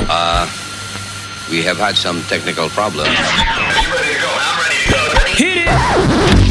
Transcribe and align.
Uh, 0.00 0.46
we 1.50 1.62
have 1.62 1.78
had 1.78 1.96
some 1.96 2.22
technical 2.22 2.68
problems. 2.70 3.08
Hit 5.36 5.66
it! 5.66 6.44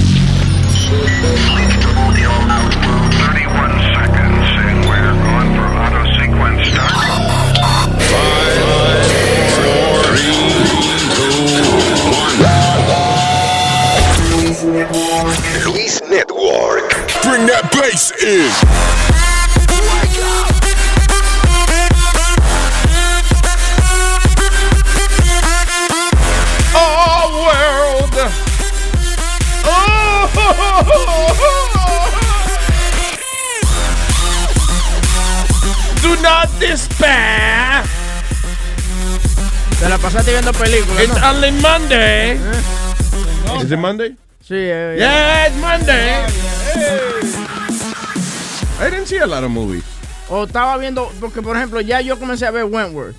Luis 15.65 16.01
Network. 16.09 16.89
Bring 17.21 17.45
that 17.47 17.69
bass 17.73 18.11
in. 18.23 19.42
Not 36.23 36.49
despair. 36.59 37.83
Te 39.79 39.89
la 39.89 39.97
pasaste 39.97 40.31
viendo 40.31 40.51
películas, 40.53 41.03
It's 41.03 41.19
¿no? 41.21 41.29
only 41.29 41.51
Monday. 41.61 42.39
Is 43.61 43.71
it 43.71 43.77
Monday? 43.77 44.15
Sí, 44.41 44.55
eh, 44.55 44.95
Yeah, 44.97 45.47
it's 45.47 45.57
Monday. 45.57 46.25
I 48.79 48.89
didn't 48.89 49.07
see 49.07 49.17
a 49.17 49.27
lot 49.27 49.43
of 49.43 49.51
movies. 49.51 49.83
O 50.29 50.45
estaba 50.45 50.77
viendo, 50.77 51.11
porque 51.19 51.41
por 51.41 51.55
ejemplo, 51.57 51.81
ya 51.81 52.01
yo 52.01 52.17
comencé 52.17 52.45
a 52.45 52.51
ver 52.51 52.63
Wentworth. 52.65 53.15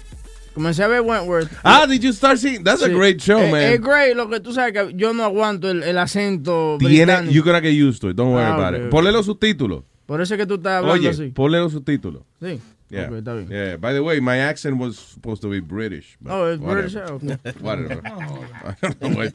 Comencé 0.54 0.82
a 0.84 0.88
ver 0.88 1.00
Wentworth. 1.02 1.50
Ah, 1.62 1.86
did 1.86 2.00
you 2.02 2.12
start 2.12 2.38
seeing? 2.38 2.62
That's 2.64 2.82
a 2.82 2.88
great 2.88 3.20
show, 3.20 3.38
Eh, 3.40 3.50
man. 3.50 3.60
Es 3.62 3.80
great, 3.80 4.16
lo 4.16 4.28
que 4.28 4.40
tú 4.40 4.52
sabes 4.52 4.72
que 4.72 4.92
yo 4.96 5.12
no 5.12 5.24
aguanto 5.24 5.70
el, 5.70 5.82
el 5.82 5.98
acento 5.98 6.76
Tiene, 6.78 7.04
británico. 7.04 7.32
you're 7.32 7.44
gonna 7.44 7.60
get 7.60 7.74
used 7.74 8.00
to 8.00 8.10
it. 8.10 8.16
Don't 8.16 8.32
worry 8.32 8.46
Ah, 8.46 8.54
about 8.54 8.74
it. 8.80 8.88
Ponle 8.90 9.12
los 9.12 9.26
subtítulos. 9.26 9.82
Por 10.06 10.20
eso 10.20 10.34
es 10.34 10.38
que 10.40 10.46
tú 10.46 10.54
estás 10.54 10.74
hablando 10.78 11.00
Oye, 11.00 11.10
así. 11.10 11.28
ponle 11.30 11.58
los 11.58 11.72
subtítulos. 11.72 12.22
Sí. 12.40 12.60
Yeah. 12.94 13.06
Ok, 13.08 13.16
está 13.18 13.34
bien. 13.34 13.48
Yeah. 13.50 13.76
By 13.76 13.92
the 13.92 14.02
way, 14.02 14.20
my 14.20 14.38
accent 14.38 14.78
was 14.78 14.98
supposed 14.98 15.42
to 15.42 15.48
be 15.50 15.60
British. 15.60 16.16
Oh, 16.26 16.44
it's 16.52 16.60
whatever. 16.62 16.88
British, 16.88 16.96
okay. 16.96 17.52
Whatever. 17.60 18.00
I 18.04 18.74
don't 18.80 19.00
know 19.02 19.08
what- 19.16 19.34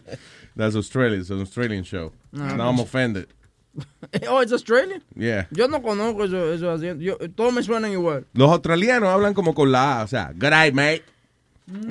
That's 0.55 0.75
Australian. 0.75 1.21
It's 1.21 1.29
an 1.29 1.41
Australian 1.41 1.83
show. 1.83 2.11
No, 2.31 2.55
Now 2.55 2.69
I'm 2.69 2.79
offended. 2.79 3.27
Oh, 4.27 4.39
it's 4.39 4.51
Australian. 4.51 5.01
Yeah. 5.15 5.45
Yo 5.51 5.67
no 5.67 5.79
conozco 5.81 6.25
eso, 6.25 6.51
eso 6.51 6.71
haciendo. 6.71 7.01
Yo, 7.03 7.15
todos 7.35 7.53
me 7.53 7.61
suenan 7.63 7.91
igual. 7.91 8.25
Los 8.33 8.49
australianos 8.51 9.07
hablan 9.09 9.33
como 9.33 9.53
con 9.53 9.71
la 9.71 9.99
A, 10.01 10.03
o 10.03 10.07
sea, 10.07 10.33
good 10.33 10.49
night, 10.49 10.73
mate. 10.73 11.03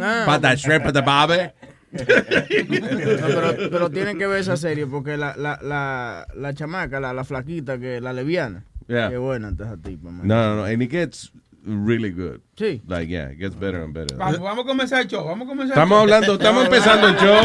Ah, 0.01 0.25
Pata 0.27 0.55
shrimp 0.57 0.85
at 0.87 0.93
the 0.93 1.01
bobby. 1.03 1.51
No, 1.93 3.27
pero, 3.27 3.71
pero 3.71 3.91
tienen 3.91 4.19
que 4.19 4.27
ver 4.27 4.41
esa 4.41 4.57
serie 4.57 4.87
porque 4.87 5.17
la, 5.17 5.35
la, 5.37 5.59
la, 5.63 6.27
la 6.35 6.53
chamaca, 6.53 7.01
la, 7.01 7.13
la 7.13 7.25
flaquita, 7.25 7.79
que 7.79 8.01
la 8.01 8.13
leviana. 8.13 8.65
Yeah. 8.89 9.09
Qué 9.11 9.17
buena 9.19 9.51
está 9.51 9.65
esa 9.67 9.77
tipa, 9.77 10.11
man. 10.11 10.27
No, 10.27 10.35
no, 10.35 10.57
no. 10.57 10.65
And 10.65 10.83
it 10.83 10.91
gets 10.91 11.31
really 11.69 12.11
good. 12.11 12.41
Sí. 12.57 12.83
Like, 12.89 13.09
yeah, 13.09 13.31
it 13.31 13.39
gets 13.39 13.55
better 13.55 13.83
and 13.85 13.95
better. 13.95 14.17
Vamos, 14.17 14.41
vamos 14.41 14.65
a 14.65 14.69
comenzar 14.69 15.03
el 15.03 15.09
show. 15.09 15.25
Vamos 15.25 15.47
a 15.47 15.51
comenzar 15.51 15.77
Estamos 15.77 16.03
el 16.03 16.09
show. 16.09 16.15
hablando, 16.15 16.33
estamos 16.35 16.65
empezando 16.65 17.09
el 17.09 17.17
show. 17.17 17.41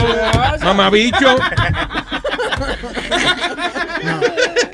Mamabicho. 0.63 1.37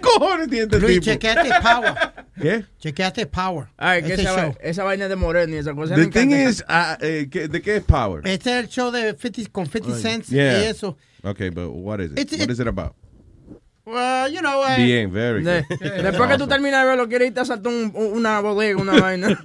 cojones 0.02 0.48
tiene 0.50 0.64
este 0.66 0.80
Luis, 0.80 1.00
tipo? 1.00 1.06
chequeate 1.06 1.50
Power. 1.62 1.94
¿Qué? 2.42 2.66
Chequeate 2.80 3.26
Power. 3.26 3.68
Ay, 3.78 4.04
que 4.04 4.14
Ese 4.14 4.22
esa, 4.24 4.36
va- 4.48 4.56
esa 4.62 4.84
vaina 4.84 5.08
de 5.08 5.16
Moreno 5.16 5.56
y 5.56 5.60
esa 5.60 5.74
cosa. 5.74 5.96
The 5.96 6.08
thing 6.08 6.32
is, 6.32 6.64
uh, 6.70 6.96
eh, 7.02 7.28
¿qué- 7.30 7.48
¿de 7.48 7.62
qué 7.62 7.78
es 7.78 7.84
Power? 7.84 8.26
Este 8.28 8.52
es 8.52 8.58
el 8.64 8.70
show 8.70 8.92
de 8.92 9.16
50, 9.18 9.52
con 9.52 9.66
50 9.68 9.98
cents 10.00 10.28
Yeah. 10.30 10.64
y 10.64 10.68
eso. 10.68 10.98
Okay, 11.24 11.50
but 11.50 11.70
what 11.74 12.00
is 12.00 12.12
it? 12.12 12.20
It's- 12.20 12.40
what 12.40 12.50
it- 12.50 12.52
is 12.52 12.60
it 12.60 12.68
about? 12.68 12.94
Well, 13.90 14.32
you 14.32 14.42
know, 14.42 14.64
eh, 14.66 14.76
Bien, 14.78 15.12
very 15.12 15.44
De- 15.44 15.66
good. 15.68 15.80
después 16.04 16.30
que 16.30 16.38
tú 16.38 16.48
terminas 16.48 16.84
de 16.84 16.88
verlo, 16.90 17.08
quieres 17.10 17.28
irte 17.30 17.40
a 17.40 17.46
saltar 17.46 17.72
un- 17.74 17.92
un- 17.96 18.14
una 18.18 18.40
bodega, 18.42 18.78
una 18.80 18.94
vaina. 19.02 19.30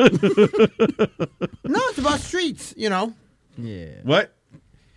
no, 1.64 1.80
it's 1.90 1.98
about 1.98 2.20
streets, 2.20 2.74
you 2.76 2.88
know. 2.88 3.12
Yeah. 3.56 4.00
What? 4.04 4.30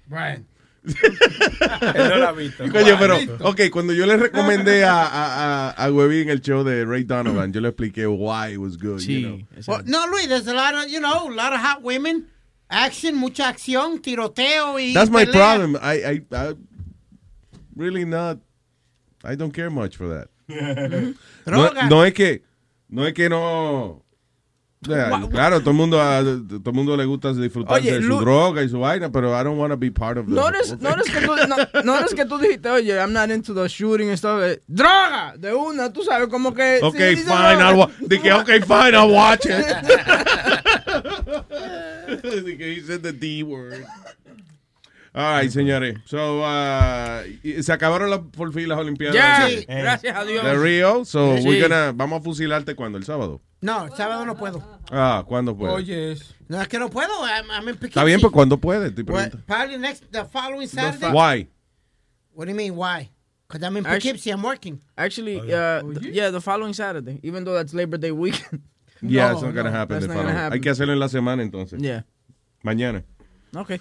Brian. 0.08 0.46
Él 0.86 2.10
no 2.10 2.18
la 2.18 2.30
ha 2.30 2.32
visto. 2.32 2.64
Coño, 2.72 2.98
pero, 2.98 3.18
ok, 3.42 3.62
cuando 3.72 3.92
yo 3.94 4.06
le 4.06 4.16
recomendé 4.18 4.86
a, 4.86 5.04
a, 5.06 5.70
a, 5.70 5.86
a 5.86 5.92
Webby 5.92 6.22
en 6.22 6.30
el 6.30 6.40
show 6.42 6.64
de 6.64 6.86
Ray 6.86 7.04
Donovan, 7.04 7.52
yo 7.52 7.60
le 7.62 7.70
expliqué 7.70 8.08
why 8.08 8.54
it 8.54 8.58
was 8.58 8.78
good. 8.78 9.02
you 9.02 9.22
know. 9.22 9.40
Well, 9.68 9.84
no, 9.86 10.06
Luis, 10.08 10.28
there's 10.30 10.48
a 10.48 10.54
lot 10.54 10.74
of, 10.76 10.90
you 10.90 11.00
know, 11.02 11.28
a 11.28 11.34
lot 11.34 11.52
of 11.54 11.60
hot 11.60 11.82
women, 11.84 12.28
action, 12.70 13.16
mucha 13.16 13.50
acción, 13.50 14.00
tiroteo 14.02 14.80
y 14.80 14.94
That's 14.94 15.10
my 15.10 15.26
pelea. 15.26 15.34
problem. 15.34 15.76
I, 15.82 16.04
I, 16.06 16.22
I 16.32 16.54
really 17.76 18.06
not, 18.06 18.38
I 19.24 19.36
don't 19.36 19.52
care 19.54 19.70
much 19.70 19.98
for 19.98 20.08
that. 20.10 20.30
No, 21.46 21.64
Droga. 21.64 21.90
no 21.90 22.04
es 22.06 22.14
que, 22.14 22.44
no 22.90 23.06
es 23.06 23.14
que 23.14 23.28
no. 23.30 24.04
claro, 24.84 25.60
todo 25.62 25.72
el 25.72 25.76
mundo, 25.76 26.00
a- 26.02 26.22
todo 26.24 26.70
el 26.70 26.74
mundo 26.74 26.96
le 26.96 27.04
gusta 27.06 27.34
disfrutar 27.34 27.82
de 27.82 28.02
su 28.02 28.20
droga 28.20 28.64
y 28.64 28.70
su 28.70 28.80
vaina, 28.80 29.12
pero 29.12 29.34
I 29.38 29.44
don't 29.44 29.58
want 29.58 29.72
to 29.72 29.78
be 29.78 29.92
part 29.92 30.18
of 30.18 30.28
the. 30.28 30.34
Notice, 30.34 30.78
notice, 30.80 31.12
que 31.12 31.20
tú, 31.26 31.36
no, 31.48 31.84
notice 31.84 32.16
que 32.16 32.26
tú 32.26 32.38
dijiste, 32.38 32.70
oye, 32.70 32.96
I'm 32.98 33.12
not 33.12 33.30
into 33.32 33.54
the 33.54 33.68
shooting 33.68 34.10
and 34.10 34.18
stuff. 34.18 34.42
eh, 34.44 34.62
¡Droga! 34.68 35.36
De 35.38 35.54
una, 35.54 35.92
tú 35.92 36.04
sabes, 36.04 36.30
como 36.30 36.54
que... 36.54 36.80
Okay, 36.82 37.16
si 37.18 37.24
fine, 37.24 37.60
I'll 37.62 37.76
wa- 37.78 37.90
dije, 38.08 38.32
okay, 38.42 38.62
fine, 38.62 38.94
I'll 38.96 39.12
watch 39.12 39.46
it. 39.46 39.56
Dije, 42.46 42.76
he 42.76 42.82
said 42.82 43.04
the 43.04 43.12
D 43.12 43.44
word. 43.44 43.86
All 45.20 45.40
right, 45.42 45.50
señores. 45.50 45.98
So, 46.06 46.42
uh, 46.44 47.24
se 47.64 47.74
acabaron 47.74 48.10
las, 48.12 48.20
por 48.20 48.54
fin 48.54 48.70
las 48.70 48.78
Olimpiadas 48.78 49.16
Ya, 49.16 49.48
de, 49.48 49.66
gracias 49.66 50.16
a 50.16 50.24
Dios. 50.24 50.44
de 50.46 50.54
Rio. 50.60 51.06
So, 51.06 51.38
Sí. 51.38 51.44
we're 51.48 51.62
gonna, 51.62 51.92
vamos 51.92 52.20
a 52.22 52.24
fusilarte 52.24 52.76
cuando, 52.76 53.00
el 53.00 53.04
sábado. 53.04 53.42
No, 53.62 53.86
el 53.86 53.94
sábado 53.94 54.26
no 54.28 54.38
puedo. 54.38 54.64
Ah, 54.92 55.24
¿cuándo 55.28 55.58
puede? 55.58 55.74
Oye, 55.74 56.12
es- 56.12 56.36
No, 56.48 56.62
es 56.62 56.68
que 56.68 56.78
no 56.78 56.90
puedo. 56.92 57.10
I'm, 57.26 57.50
I'm. 57.50 57.68
Está 57.70 58.04
bien, 58.04 58.22
pues 58.22 58.32
¿cuándo 58.32 58.60
puede? 58.60 58.92
Te 58.92 59.02
Well, 59.02 59.32
probably 59.48 59.80
next, 59.80 60.04
the 60.12 60.24
following 60.26 60.68
Saturday. 60.68 61.12
Why? 61.12 61.48
What 62.34 62.46
do 62.46 62.52
you 62.52 62.56
mean, 62.56 62.76
why? 62.76 63.10
Because 63.48 63.66
I'm 63.66 63.76
in 63.78 63.84
Poughkeepsie, 63.86 64.30
I'm 64.32 64.44
working. 64.44 64.80
Actually, 64.96 65.40
uh, 65.52 65.82
th- 66.00 66.14
yeah, 66.14 66.30
the 66.30 66.40
following 66.42 66.74
Saturday, 66.76 67.20
even 67.24 67.44
though 67.44 67.56
that's 67.56 67.74
Labor 67.74 67.98
Day 67.98 68.12
weekend. 68.12 68.62
Yeah, 69.02 69.28
No, 69.30 69.34
it's 69.34 69.42
not 69.42 69.54
gonna 69.56 69.70
no, 69.72 69.76
happen. 69.78 69.96
that's 69.96 70.08
the 70.08 70.14
not 70.14 70.14
gonna 70.16 70.28
following- 70.30 70.38
happen. 70.38 70.54
Hay 70.54 70.62
que 70.62 70.70
hacerlo 70.70 70.94
en 70.94 71.00
la 71.00 71.08
semana 71.08 71.42
entonces. 71.44 71.80
Yeah. 71.82 72.04
Mañana. 72.64 73.04
Okay. 73.56 73.80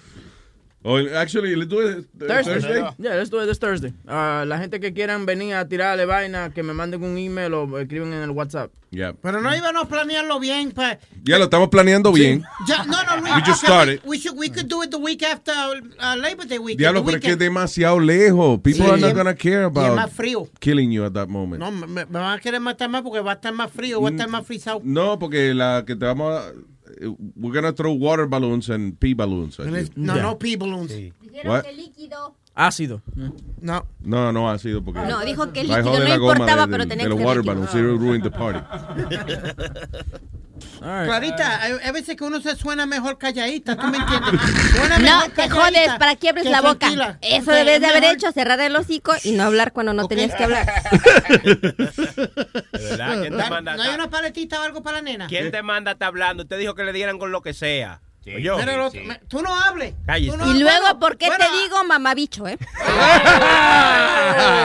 O, 0.88 0.98
actually, 1.16 1.56
let's 1.56 1.68
do 1.68 1.80
it 1.80 2.06
Thursday. 2.16 2.54
Thursday. 2.60 2.80
Yeah, 2.98 3.16
let's 3.16 3.28
do 3.28 3.40
it 3.40 3.46
this 3.46 3.58
Thursday. 3.58 3.92
Uh, 4.06 4.44
la 4.46 4.56
gente 4.58 4.78
que 4.78 4.92
quieran 4.94 5.26
venir 5.26 5.54
a 5.56 5.66
tirarle 5.66 6.06
vaina, 6.06 6.50
que 6.54 6.62
me 6.62 6.72
manden 6.74 7.02
un 7.02 7.18
email 7.18 7.54
o 7.54 7.78
escriben 7.80 8.12
en 8.12 8.22
el 8.22 8.30
WhatsApp. 8.30 8.70
Yeah. 8.90 9.12
Pero 9.20 9.40
no 9.42 9.52
íbamos 9.54 9.82
a 9.82 9.88
planearlo 9.88 10.38
bien. 10.38 10.70
Pa, 10.70 10.96
Ya 11.24 11.38
lo 11.38 11.44
estamos 11.46 11.70
planeando 11.70 12.12
bien. 12.12 12.44
ya, 12.68 12.84
no, 12.84 13.02
no, 13.02 13.16
Luis. 13.20 13.34
We 13.34 13.42
just 13.42 13.64
started. 13.64 14.00
We, 14.04 14.18
should, 14.18 14.38
we 14.38 14.48
could 14.48 14.68
do 14.68 14.80
it 14.84 14.90
the 14.92 14.98
week 14.98 15.24
after 15.24 15.52
uh, 15.52 16.14
Labor 16.16 16.46
Day 16.46 16.58
weekend. 16.60 16.78
Diablo, 16.78 17.04
pero 17.04 17.16
es 17.16 17.22
que 17.24 17.32
es 17.32 17.38
demasiado 17.38 17.98
lejos. 17.98 18.60
People 18.60 18.84
Sí. 18.86 18.90
are 18.92 19.00
not 19.00 19.14
gonna 19.16 19.34
care 19.34 19.64
Y 19.64 19.66
es 19.66 19.72
más 19.74 19.88
about 20.04 20.10
frío. 20.12 20.48
killing 20.60 20.92
you 20.92 21.04
at 21.04 21.12
that 21.14 21.26
moment. 21.28 21.60
No, 21.60 21.72
me, 21.72 21.86
me 21.88 22.04
van 22.04 22.38
a 22.38 22.40
querer 22.40 22.60
matar 22.60 22.88
más 22.88 23.02
porque 23.02 23.18
va 23.20 23.32
a 23.32 23.34
estar 23.34 23.52
más 23.52 23.72
frío, 23.72 24.00
va 24.00 24.08
a 24.08 24.12
estar 24.12 24.28
más 24.28 24.46
frisado. 24.46 24.80
No, 24.84 25.18
porque 25.18 25.52
la 25.52 25.82
que 25.84 25.96
te 25.96 26.04
vamos 26.06 26.32
a... 26.40 26.52
We're 27.00 27.52
gonna 27.52 27.72
throw 27.72 27.92
water 27.92 28.26
balloons 28.26 28.70
and 28.70 28.98
pee 28.98 29.12
balloons. 29.14 29.58
at 29.60 29.66
you. 29.66 29.88
No, 29.96 30.14
Yeah. 30.16 30.22
no 30.22 30.34
pee 30.34 30.56
balloons. 30.56 30.92
What? 31.44 31.66
Ácido. 32.58 33.02
No. 33.60 33.86
No, 34.00 34.32
no 34.32 34.50
ha 34.50 34.58
sido 34.58 34.82
porque... 34.82 35.00
No, 35.00 35.20
dijo 35.20 35.52
que 35.52 35.60
el 35.60 35.70
a 35.70 35.78
líquido 35.78 35.98
no 36.00 36.14
importaba, 36.14 36.66
de- 36.66 36.72
pero 36.72 36.88
tenía 36.88 37.06
que 37.06 37.12
ser 37.16 37.22
water 37.26 37.42
balloons. 37.42 37.74
It 37.74 37.80
ruined 37.82 38.22
the 38.22 38.30
party. 38.30 38.60
Clarita, 40.80 41.62
hay, 41.62 41.72
hay 41.84 41.92
veces 41.92 42.16
que 42.16 42.24
uno 42.24 42.40
se 42.40 42.56
suena 42.56 42.86
mejor 42.86 43.18
calladita, 43.18 43.76
¿tú 43.76 43.86
me 43.88 43.98
entiendes? 43.98 44.40
Suena 44.74 44.98
No, 44.98 45.30
te 45.30 45.50
jodes, 45.50 45.88
¿para 45.98 46.16
qué 46.16 46.30
abres 46.30 46.46
la 46.46 46.60
boca? 46.62 46.78
tranquila. 46.78 47.18
Eso 47.20 47.50
debes 47.52 47.80
de 47.80 47.86
haber 47.88 48.00
mejor. 48.02 48.16
hecho, 48.16 48.32
cerrar 48.32 48.58
el 48.60 48.74
hocico 48.74 49.12
y 49.24 49.32
no 49.32 49.42
hablar 49.44 49.72
cuando 49.72 49.92
no 49.92 50.08
tenías 50.08 50.34
que 50.34 50.44
hablar. 50.44 50.66
¿De 51.42 51.58
verdad? 52.72 53.20
¿Quién 53.20 53.32
te 53.32 53.36
Da- 53.36 53.50
manda? 53.50 53.76
¿No 53.76 53.82
hay 53.82 53.94
una 53.94 54.08
paletita 54.08 54.60
o 54.60 54.62
algo 54.64 54.82
para 54.82 54.98
la 54.98 55.02
nena? 55.02 55.26
¿Quién 55.26 55.50
te 55.50 55.62
manda 55.62 55.90
a 55.90 55.94
estar 55.94 56.08
hablando? 56.08 56.44
Usted 56.44 56.58
dijo 56.58 56.74
que 56.74 56.84
le 56.84 56.92
dieran 56.94 57.18
con 57.18 57.32
lo 57.32 57.42
que 57.42 57.52
sea. 57.52 58.00
Yo. 58.26 58.56
Pero 58.56 58.76
lo- 58.76 58.90
me- 58.92 59.20
tú 59.28 59.40
no 59.40 59.54
hables. 59.54 59.94
Cállese. 60.04 60.36
Tú 60.36 60.44
no- 60.44 60.50
Y 60.52 60.58
luego, 60.60 60.80
bueno, 60.80 60.98
¿por 60.98 61.16
qué 61.16 61.26
bueno, 61.26 61.44
te 61.44 61.56
digo 61.62 61.84
mamabicho, 61.84 62.46
eh? 62.48 62.58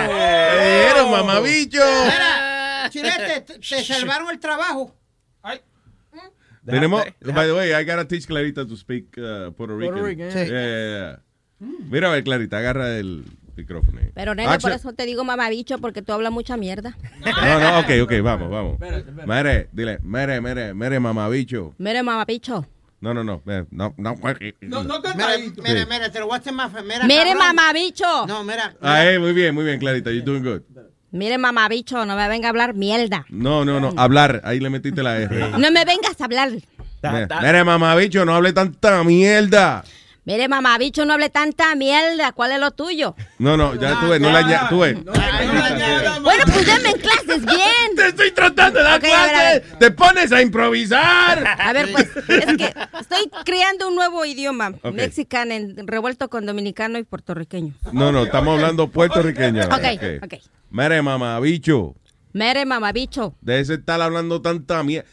¡Pero, 0.08 1.08
mamabicho! 1.10 1.80
Mira, 1.80 2.88
Chilete, 2.90 3.42
te, 3.42 3.60
te 3.60 3.84
salvaron 3.84 4.30
el 4.30 4.40
trabajo. 4.40 4.96
Tenemos... 6.66 7.04
By 7.22 7.48
the 7.48 7.54
way, 7.54 7.72
I 7.74 7.84
gotta 7.86 8.08
teach 8.08 8.28
Clarita 8.28 8.68
to 8.68 8.76
speak 8.78 9.18
uh, 9.18 9.52
Puerto 9.54 9.76
Rican. 9.78 9.94
Puerto 9.94 10.04
Rican, 10.08 10.30
Yeah, 10.30 10.44
yeah. 10.46 10.52
yeah, 10.52 11.20
yeah. 11.60 11.78
Mira, 11.90 12.10
a 12.10 12.12
ver, 12.12 12.24
Clarita, 12.24 12.58
agarra 12.60 12.98
el 12.98 13.26
micrófono. 13.56 14.00
ahí. 14.00 14.10
Pero 14.14 14.36
nena, 14.36 14.60
por 14.60 14.72
eso 14.72 14.94
te 14.94 15.06
digo 15.08 15.24
mamabicho, 15.24 15.80
porque 15.80 16.02
tú 16.04 16.14
hablas 16.14 16.32
mucha 16.32 16.58
mierda. 16.58 16.96
No, 17.26 17.60
no, 17.60 17.80
ok, 17.80 17.90
ok, 18.04 18.14
vamos, 18.24 18.50
vamos. 18.52 18.78
Mere, 19.26 19.70
dile, 19.72 20.00
mere, 20.04 20.40
mere, 20.40 20.74
mere, 20.76 21.00
mamabicho. 21.00 21.74
Mire, 21.80 22.04
mamabicho. 22.04 22.66
No, 23.02 23.14
no, 23.14 23.24
no. 23.24 23.42
eh, 23.48 23.66
No, 23.72 23.94
no. 23.98 24.14
No, 24.14 24.16
no 24.84 25.00
Mira, 25.02 25.02
cantadito. 25.02 25.62
mira, 25.64 25.86
mira, 25.88 26.12
te 26.12 26.20
lo 26.20 26.28
voy 26.28 26.36
a 26.36 26.40
hacer 26.40 26.54
más 26.54 26.72
fe- 26.72 26.84
Mira, 26.84 27.06
Mire, 27.06 27.24
cabrón. 27.34 27.38
mamabicho. 27.40 28.28
No, 28.28 28.44
mira. 28.44 28.76
Ah, 28.82 29.06
eh, 29.06 29.18
muy 29.20 29.34
bien, 29.34 29.54
muy 29.56 29.66
bien, 29.66 29.80
Clarita. 29.80 30.12
You're 30.12 30.24
doing 30.24 30.44
good. 30.44 30.62
Mire, 31.12 31.38
mamabicho, 31.38 32.06
no 32.06 32.16
me 32.16 32.28
venga 32.30 32.48
a 32.48 32.50
hablar 32.52 32.74
mierda. 32.76 33.26
No, 33.30 33.66
no, 33.66 33.80
no. 33.80 33.94
Hablar. 33.98 34.42
Ahí 34.46 34.60
le 34.60 34.70
metiste 34.70 35.02
la 35.04 35.18
R. 35.20 35.50
No 35.58 35.72
me 35.72 35.84
vengas 35.84 36.20
a 36.22 36.26
hablar. 36.26 36.52
Mira, 37.04 37.28
Mire, 37.42 37.64
mamabicho, 37.64 38.24
no 38.24 38.36
hable 38.36 38.54
tanta 38.54 39.04
mierda. 39.04 39.84
Mire, 40.24 40.48
mamabicho, 40.48 41.04
no 41.04 41.14
hable 41.14 41.30
tanta 41.30 41.74
mierda. 41.76 42.32
¿Cuál 42.34 42.52
es 42.52 42.60
lo 42.60 42.72
tuyo? 42.72 43.16
No, 43.40 43.58
no, 43.58 43.74
ya 43.74 44.00
tú 44.00 44.10
ves, 44.10 44.22
no 44.22 44.30
la 44.32 44.70
tú 44.70 44.80
ves. 44.80 44.98
Bueno, 45.04 46.44
pues 46.46 46.66
denme 46.66 46.90
en 46.92 47.00
clases 47.00 47.46
bien. 47.46 47.62
Te 47.96 48.08
estoy 48.10 48.32
tratando 48.32 48.80
de 48.80 48.86
dar 48.86 49.00
Ok, 49.00 49.06
a 49.06 49.08
ver, 49.08 49.16
a 49.16 49.30
clases. 49.30 49.70
ver. 49.70 49.80
Te 49.80 49.92
pones 49.92 50.32
a 50.32 50.42
improvisar. 50.42 51.44
A 51.60 51.74
ver, 51.74 51.92
pues, 51.92 52.08
es 52.28 52.58
que 52.58 52.74
estoy 53.00 53.32
creando 53.46 53.88
un 53.88 53.96
nuevo 53.96 54.24
idioma. 54.24 54.74
Ok. 54.84 54.94
Mexicano, 54.94 55.54
en- 55.54 55.88
revuelto 55.88 56.30
con 56.30 56.46
dominicano 56.46 57.00
y 57.00 57.04
puertorriqueño. 57.04 57.74
No, 57.92 58.12
no, 58.12 58.24
estamos 58.24 58.56
hablando 58.56 58.90
puertorriqueño. 58.90 59.64
Ok, 59.66 60.24
ok. 60.24 60.34
Mire, 60.70 61.02
mamabicho. 61.02 61.96
Mere, 62.34 62.66
mamabicho. 62.66 63.36
Déjese 63.42 63.76
estar 63.76 64.02
hablando 64.02 64.42
tanta 64.42 64.84
mierda. 64.84 65.08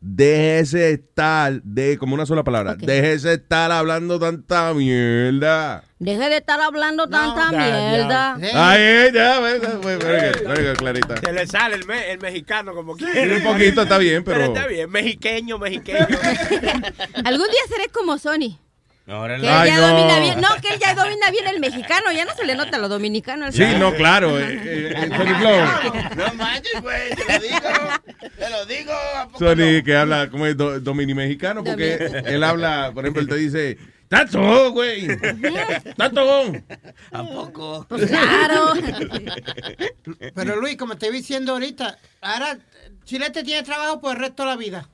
Déjese 0.00 0.90
estar, 0.92 1.62
de, 1.62 1.96
como 1.98 2.14
una 2.14 2.26
sola 2.26 2.42
palabra. 2.44 2.72
Ok. 2.72 2.78
Déjese 2.80 3.34
estar 3.34 3.70
hablando 3.70 4.18
tanta 4.18 4.72
mierda. 4.74 5.84
Deje 5.98 6.28
de 6.28 6.36
estar 6.38 6.60
hablando 6.60 7.08
tanta 7.08 7.50
ya, 7.52 7.58
mierda. 7.58 8.36
Sí. 8.40 8.46
Ya, 9.14 9.40
ve, 9.40 9.58
very 9.58 10.38
good, 10.38 10.48
very 10.48 10.66
good, 10.68 10.76
Clarita. 10.76 11.16
Se 11.18 11.32
le 11.32 11.46
sale 11.46 11.76
el, 11.76 11.84
me- 11.86 12.10
el 12.12 12.18
mexicano 12.18 12.74
como 12.74 12.96
Sí, 12.96 13.04
quiere. 13.04 13.36
un 13.36 13.42
poquito 13.44 13.82
está 13.82 13.98
bien, 13.98 14.24
pero. 14.24 14.38
Pero 14.40 14.54
está 14.54 14.66
bien, 14.66 14.90
mexiqueño, 14.90 15.58
mexiqueño. 15.58 16.06
Algún 17.24 17.46
día 17.46 17.60
seré 17.68 17.88
como 17.92 18.18
Sony. 18.18 18.58
Que 19.10 19.34
él 19.34 19.48
Ay, 19.48 19.68
ya 19.70 19.76
no. 19.80 19.88
domina 19.88 20.18
bien. 20.20 20.40
No, 20.40 20.48
que 20.62 20.68
él 20.74 20.80
ya 20.80 20.94
domina 20.94 21.30
bien 21.32 21.46
el 21.48 21.58
mexicano. 21.58 22.12
Ya 22.12 22.24
no 22.24 22.34
se 22.34 22.44
le 22.46 22.54
nota 22.54 22.78
lo 22.78 22.88
dominicano. 22.88 23.46
al 23.46 23.52
Sí, 23.52 23.64
no, 23.78 23.92
claro. 23.94 24.38
eh, 24.38 24.60
eh, 24.64 24.94
eh, 24.96 25.08
Sony 25.08 25.34
Flow. 25.38 26.14
No 26.16 26.34
manches, 26.34 26.80
güey, 26.80 27.10
te 27.16 27.24
lo 27.32 27.38
digo. 27.40 28.30
Te 28.38 28.50
lo 28.50 28.66
digo. 28.66 28.92
¿a 29.16 29.26
poco 29.26 29.38
Sony 29.38 29.82
que 29.84 29.96
habla 29.96 30.30
como 30.30 30.46
es 30.46 30.56
do, 30.56 30.78
domini 30.78 31.14
mexicano, 31.14 31.64
porque 31.64 31.98
Domin- 31.98 32.26
él 32.28 32.44
habla, 32.44 32.90
por 32.94 33.04
ejemplo, 33.04 33.22
él 33.22 33.28
te 33.28 33.34
dice, 33.36 33.78
¡Tato, 34.08 34.72
güey! 34.72 35.06
¡Tato! 35.96 36.52
¿A 37.12 37.22
poco? 37.24 37.86
Claro. 37.88 38.74
Pero 40.34 40.56
Luis, 40.56 40.76
como 40.76 40.96
te 40.96 41.06
iba 41.06 41.16
diciendo 41.16 41.52
ahorita, 41.52 41.98
ahora 42.20 42.58
Chilete 43.04 43.42
tiene 43.44 43.62
trabajo 43.62 44.00
por 44.00 44.14
el 44.16 44.20
resto 44.22 44.42
de 44.44 44.48
la 44.48 44.56
vida. 44.56 44.88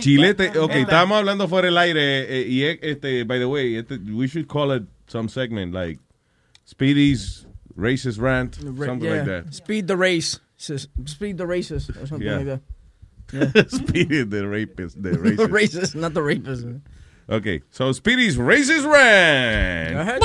Chilete, 0.00 0.58
ok, 0.58 0.72
estábamos 0.74 1.18
hablando 1.18 1.48
fuera 1.48 1.66
del 1.66 1.78
aire, 1.78 2.40
eh, 2.42 2.46
y 2.48 2.62
eh, 2.64 2.78
este, 2.82 3.24
by 3.24 3.38
the 3.38 3.46
way, 3.48 3.76
este, 3.76 3.98
we 4.12 4.26
should 4.28 4.46
call 4.48 4.72
it 4.72 4.82
some 5.06 5.28
segment, 5.28 5.72
like 5.72 5.98
Speedy's 6.64 7.46
racist 7.76 8.20
rant, 8.20 8.54
something 8.56 9.00
like 9.10 9.24
that. 9.24 9.52
Speed 9.54 9.86
the 9.86 9.96
race. 9.96 10.40
Speed 10.58 11.38
the 11.38 11.46
races 11.46 11.90
or 11.90 12.06
something 12.06 12.26
Yeah. 12.28 12.36
like 12.36 12.46
that. 12.46 13.70
Speedy, 13.70 14.24
the 14.24 14.46
rapist, 14.46 15.02
the 15.02 15.10
The 15.12 15.18
racist. 15.18 15.50
races, 15.52 15.94
not 15.94 16.12
the 16.14 16.22
rapist. 16.22 16.66
Okay, 17.30 17.62
so 17.70 17.92
Speedy's 17.92 18.36
racist 18.36 18.84
rant. 18.84 19.94
Go 19.94 20.00
ahead, 20.00 20.20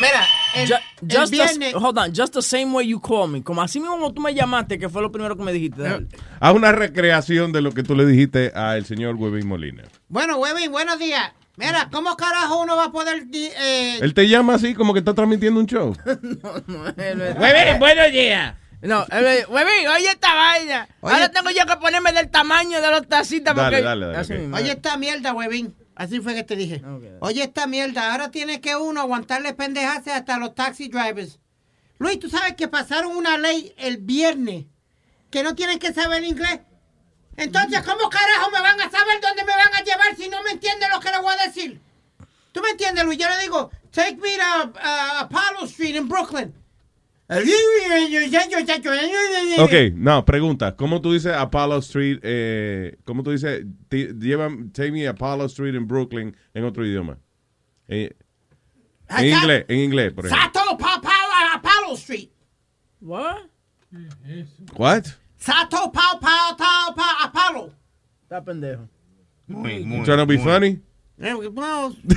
Mira, 0.00 0.24
el, 0.54 0.68
Ju- 0.68 0.78
el 1.08 1.16
just 1.18 1.30
the, 1.32 1.36
viernes... 1.36 1.74
hold 1.74 1.98
on, 1.98 2.12
just 2.14 2.32
the 2.34 2.42
same 2.42 2.72
way 2.72 2.86
you 2.88 3.00
call 3.00 3.28
me. 3.28 3.42
Como 3.42 3.62
así 3.62 3.80
mismo 3.80 3.96
como 3.96 4.12
tú 4.14 4.20
me 4.20 4.34
llamaste, 4.34 4.78
que 4.78 4.88
fue 4.88 5.02
lo 5.02 5.10
primero 5.12 5.36
que 5.36 5.42
me 5.42 5.52
dijiste. 5.52 5.82
dale. 5.82 6.06
Haz 6.40 6.54
una 6.54 6.72
recreación 6.72 7.52
de 7.52 7.62
lo 7.62 7.72
que 7.72 7.82
tú 7.82 7.94
le 7.94 8.04
dijiste 8.06 8.52
al 8.54 8.84
señor 8.86 9.16
Webin 9.16 9.46
Molina. 9.46 9.84
Bueno, 10.08 10.36
Webin, 10.38 10.70
buenos 10.72 10.98
días. 10.98 11.32
Mira, 11.56 11.88
¿cómo 11.92 12.16
carajo 12.16 12.62
uno 12.62 12.74
va 12.76 12.84
a 12.86 12.92
poder... 12.92 13.24
Eh, 13.34 13.98
Él 14.00 14.14
te 14.14 14.26
llama 14.28 14.54
así 14.54 14.72
como 14.74 14.92
que 14.94 15.00
está 15.00 15.12
transmitiendo 15.14 15.60
un 15.60 15.66
show. 15.66 15.94
Huevín, 16.96 17.78
buenos 17.78 18.10
días. 18.12 18.54
No, 18.82 19.04
dijo, 19.04 19.52
Huevín, 19.52 19.88
oye 19.94 20.08
esta 20.08 20.34
vaina. 20.34 20.88
Oye- 21.02 21.12
Ahora 21.14 21.28
tengo 21.30 21.50
yo 21.50 21.66
que 21.66 21.76
ponerme 21.76 22.12
del 22.12 22.30
tamaño 22.30 22.80
de 22.80 22.90
los 22.90 23.06
tacitas. 23.06 23.54
Dale, 23.54 23.76
porque... 23.76 23.82
dale, 23.84 24.06
dale, 24.06 24.18
Así 24.18 24.32
ok. 24.32 24.38
mismo. 24.38 24.56
Oye 24.56 24.70
esta 24.72 24.96
mierda, 24.96 25.34
Webin. 25.34 25.74
Así 26.00 26.18
fue 26.20 26.34
que 26.34 26.44
te 26.44 26.56
dije. 26.56 26.82
Oye 27.20 27.42
esta 27.42 27.66
mierda. 27.66 28.10
Ahora 28.12 28.30
tiene 28.30 28.62
que 28.62 28.74
uno 28.74 29.02
aguantarle 29.02 29.52
pendejas 29.52 30.08
hasta 30.08 30.38
los 30.38 30.54
taxi 30.54 30.88
drivers. 30.88 31.38
Luis, 31.98 32.18
¿tú 32.18 32.30
sabes 32.30 32.54
que 32.54 32.68
pasaron 32.68 33.14
una 33.14 33.36
ley 33.36 33.74
el 33.76 33.98
viernes 33.98 34.64
que 35.30 35.42
no 35.42 35.54
tienen 35.54 35.78
que 35.78 35.92
saber 35.92 36.24
inglés? 36.24 36.60
Entonces, 37.36 37.82
¿cómo 37.82 38.08
carajo 38.08 38.50
me 38.50 38.62
van 38.62 38.80
a 38.80 38.90
saber 38.90 39.20
dónde 39.20 39.44
me 39.44 39.52
van 39.52 39.74
a 39.74 39.84
llevar 39.84 40.16
si 40.16 40.30
no 40.30 40.42
me 40.42 40.52
entienden 40.52 40.88
lo 40.90 41.00
que 41.00 41.10
les 41.10 41.20
voy 41.20 41.34
a 41.38 41.46
decir? 41.46 41.82
¿Tú 42.52 42.62
me 42.62 42.70
entiendes, 42.70 43.04
Luis? 43.04 43.18
Yo 43.18 43.28
le 43.28 43.42
digo, 43.42 43.70
take 43.90 44.16
me 44.16 44.38
to 44.38 44.70
uh, 44.78 45.24
Apollo 45.24 45.66
Street 45.66 45.96
in 45.96 46.08
Brooklyn. 46.08 46.54
Ok, 49.58 49.72
no, 49.94 50.24
pregunta. 50.24 50.74
¿Cómo 50.74 51.00
tú 51.00 51.12
dices 51.12 51.32
Apollo 51.32 51.78
Street? 51.78 52.18
Eh, 52.22 52.96
¿Cómo 53.04 53.22
tú 53.22 53.30
dices, 53.30 53.64
llevan, 53.88 54.72
take 54.72 54.90
me 54.90 55.06
Apollo 55.06 55.44
Street 55.44 55.76
en 55.76 55.86
Brooklyn 55.86 56.36
en 56.54 56.64
otro 56.64 56.84
idioma? 56.84 57.18
Eh, 57.86 58.16
en 59.08 59.26
inglés, 59.26 59.64
en 59.68 59.78
inglés, 59.78 60.12
por 60.12 60.26
ejemplo. 60.26 60.50
Sato 60.52 60.76
pa, 60.76 61.00
pa, 61.00 61.10
Apollo 61.54 61.94
Street. 61.94 62.30
What? 63.00 63.42
What? 64.76 65.04
Sato 65.36 65.92
pa, 65.92 66.18
pa, 66.20 66.56
pa, 66.58 66.94
pa, 66.96 67.24
Apollo. 67.24 67.72
Está 68.22 68.44
pendejo. 68.44 68.88
Muy, 69.46 69.84
muy. 69.84 70.04
trying 70.04 70.18
to 70.18 70.26
be 70.26 70.36
muy. 70.36 70.44
funny? 70.44 70.80
Well, 71.20 71.94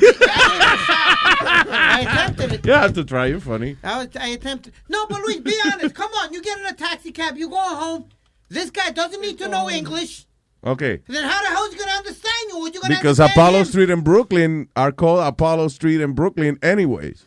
I 1.76 2.06
attempted 2.08 2.54
it. 2.54 2.66
You 2.66 2.72
have 2.72 2.94
to 2.94 3.04
try, 3.04 3.26
you're 3.26 3.42
funny. 3.42 3.76
I, 3.84 3.98
was, 3.98 4.08
I 4.18 4.28
attempted. 4.30 4.74
No, 4.88 5.06
but 5.08 5.20
Luis, 5.22 5.40
be 5.42 5.54
honest. 5.66 5.94
Come 5.94 6.12
on, 6.14 6.32
you 6.34 6.42
get 6.42 6.58
in 6.58 6.66
a 6.66 6.74
taxi 6.74 7.12
cab, 7.12 7.36
you 7.36 7.50
go 7.50 7.58
home. 7.58 8.06
This 8.50 8.70
guy 8.70 8.92
doesn't 8.92 9.20
need 9.20 9.38
to 9.40 9.50
know 9.50 9.70
English. 9.70 10.26
Okay. 10.66 11.02
Then 11.08 11.26
how 11.28 11.42
the 11.42 11.50
hell 11.50 11.66
is 11.66 11.74
he 11.74 11.80
gonna 11.80 11.92
understand 11.92 12.50
you? 12.50 12.60
What 12.60 12.74
you 12.74 12.82
gonna 12.82 12.96
Because 12.96 13.20
understand 13.20 13.46
Apollo 13.48 13.60
him? 13.60 13.66
Street 13.66 13.90
and 13.90 14.04
Brooklyn 14.06 14.70
are 14.78 14.94
called 14.94 15.20
Apollo 15.28 15.68
Street 15.70 16.00
and 16.00 16.16
Brooklyn 16.16 16.58
anyways. 16.64 17.26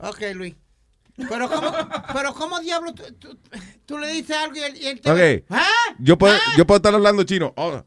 Okay, 0.00 0.32
Luis. 0.32 0.54
Pero 1.16 1.48
cómo, 1.48 1.72
pero 2.12 2.32
cómo 2.34 2.60
diablo 2.60 2.92
tú, 2.92 3.02
tú, 3.18 3.36
tú 3.86 3.98
le 3.98 4.08
dices 4.12 4.36
algo 4.36 4.54
y 4.56 4.60
él, 4.60 4.76
y 4.76 4.86
él 4.86 5.00
te 5.00 5.10
Ok. 5.10 5.44
¿Ah? 5.50 5.66
Yo 5.98 6.16
puedo, 6.18 6.34
¿Ah? 6.36 6.54
yo 6.58 6.66
puedo 6.66 6.76
estar 6.76 6.94
hablando 6.94 7.24
chino. 7.24 7.54
Oh, 7.56 7.82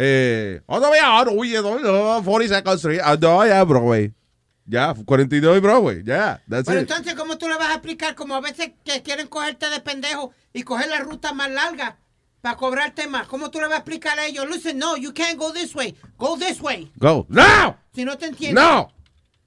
eh, 0.00 0.60
oh, 0.66 0.78
no, 0.78 0.94
ya, 0.94 1.24
no, 1.24 1.32
oye, 1.32 1.60
no, 1.60 1.78
no, 1.80 2.22
42nd 2.22 2.74
Street. 2.76 3.00
Ah, 3.02 3.16
no, 3.20 3.44
ya, 3.44 3.64
Broadway. 3.64 4.12
Ya, 4.64 4.94
42 4.94 5.56
y 5.56 5.60
Broadway. 5.60 6.02
Ya, 6.04 6.40
that's 6.48 6.66
Pero 6.66 6.80
it. 6.80 6.88
entonces, 6.88 7.14
¿cómo 7.14 7.36
tú 7.36 7.48
le 7.48 7.56
vas 7.56 7.70
a 7.70 7.74
explicar? 7.74 8.14
Como 8.14 8.34
a 8.36 8.40
veces 8.40 8.70
que 8.84 9.02
quieren 9.02 9.26
cogerte 9.26 9.68
de 9.70 9.80
pendejo 9.80 10.32
y 10.52 10.62
coger 10.62 10.88
la 10.88 11.00
ruta 11.00 11.32
más 11.32 11.50
larga 11.50 11.96
para 12.42 12.56
cobrarte 12.56 13.08
más. 13.08 13.26
¿Cómo 13.26 13.50
tú 13.50 13.58
le 13.58 13.66
vas 13.66 13.74
a 13.74 13.78
explicar 13.78 14.18
a 14.18 14.26
ellos? 14.26 14.48
Listen, 14.48 14.78
no, 14.78 14.96
you 14.96 15.12
can't 15.12 15.36
go 15.36 15.52
this 15.52 15.74
way. 15.74 15.96
Go 16.16 16.36
this 16.38 16.60
way. 16.60 16.92
Go. 16.96 17.26
¡No! 17.28 17.76
Si 17.92 18.04
no 18.04 18.16
te 18.16 18.26
entiendes. 18.26 18.62
¡No! 18.62 18.92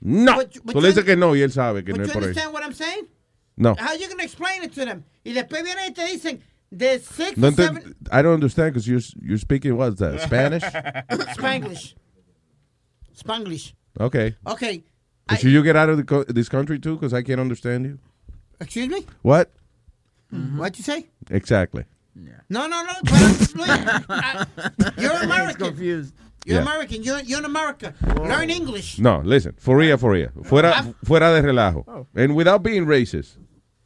¡No! 0.02 0.36
But 0.36 0.74
Tú 0.74 0.82
le 0.82 0.90
dices 0.90 1.06
que 1.06 1.16
no 1.16 1.36
y 1.36 1.44
él 1.44 1.52
sabe 1.52 1.84
que 1.86 1.94
no 1.94 2.04
es 2.04 2.12
por 2.12 2.24
ahí. 2.24 2.34
what 2.52 2.64
I'm 2.64 2.74
saying? 2.74 3.08
No. 3.56 3.76
How 3.80 3.96
you 3.96 4.10
gonna 4.10 4.24
explain 4.24 4.64
it 4.64 4.74
to 4.74 4.86
them? 4.86 5.04
Y 5.24 5.34
después 5.34 5.64
vienen 5.64 5.92
y 5.92 5.94
te 5.94 6.04
dicen, 6.06 6.42
de 6.76 7.00
six 7.00 7.38
No 7.38 7.50
to 7.52 7.56
ente- 7.56 7.66
seven... 7.66 7.96
I 8.12 8.22
don't 8.22 8.34
understand 8.34 8.74
because 8.74 8.88
you're, 8.88 9.02
you're 9.22 9.38
speaking, 9.38 9.76
what's 9.78 10.00
that, 10.00 10.22
Spanish? 10.22 10.64
Spanglish. 11.36 11.96
Spanglish. 13.16 13.74
Okay. 14.00 14.36
Okay. 14.48 14.84
I- 15.30 15.38
should 15.38 15.52
you 15.52 15.64
get 15.64 15.76
out 15.76 15.90
of 15.90 15.98
the 15.98 16.04
co- 16.04 16.24
this 16.26 16.50
country 16.50 16.80
too 16.80 16.96
because 16.96 17.14
I 17.14 17.22
can't 17.24 17.40
understand 17.40 17.86
you? 17.86 18.00
excuse 18.60 18.88
me? 18.90 19.06
What? 19.22 19.52
What'd 20.30 20.78
you 20.78 20.84
say? 20.84 21.08
Exactly. 21.30 21.86
No, 22.50 22.68
no, 22.68 22.84
no. 22.84 22.94
But 23.04 23.14
I'm, 23.14 23.28
Luis, 23.56 24.06
I- 24.10 24.46
you're 24.98 25.12
American. 25.24 25.66
confused. 25.68 26.14
You're 26.46 26.58
Yeah. 26.58 26.62
American. 26.64 27.04
You're, 27.04 27.20
you're 27.22 27.40
in 27.40 27.46
America. 27.46 27.94
Learn 28.18 28.50
English. 28.50 29.00
No, 29.00 29.22
listen, 29.24 29.54
for 29.58 29.78
real, 29.78 29.98
for 29.98 30.12
real. 30.12 30.30
Fuera, 30.44 30.72
Ah. 30.76 30.94
fuera 31.06 31.34
de 31.36 31.42
relajo. 31.42 31.84
Oh. 31.88 32.08
And 32.16 32.36
without 32.36 32.64
being 32.64 32.86
racist. 32.86 33.38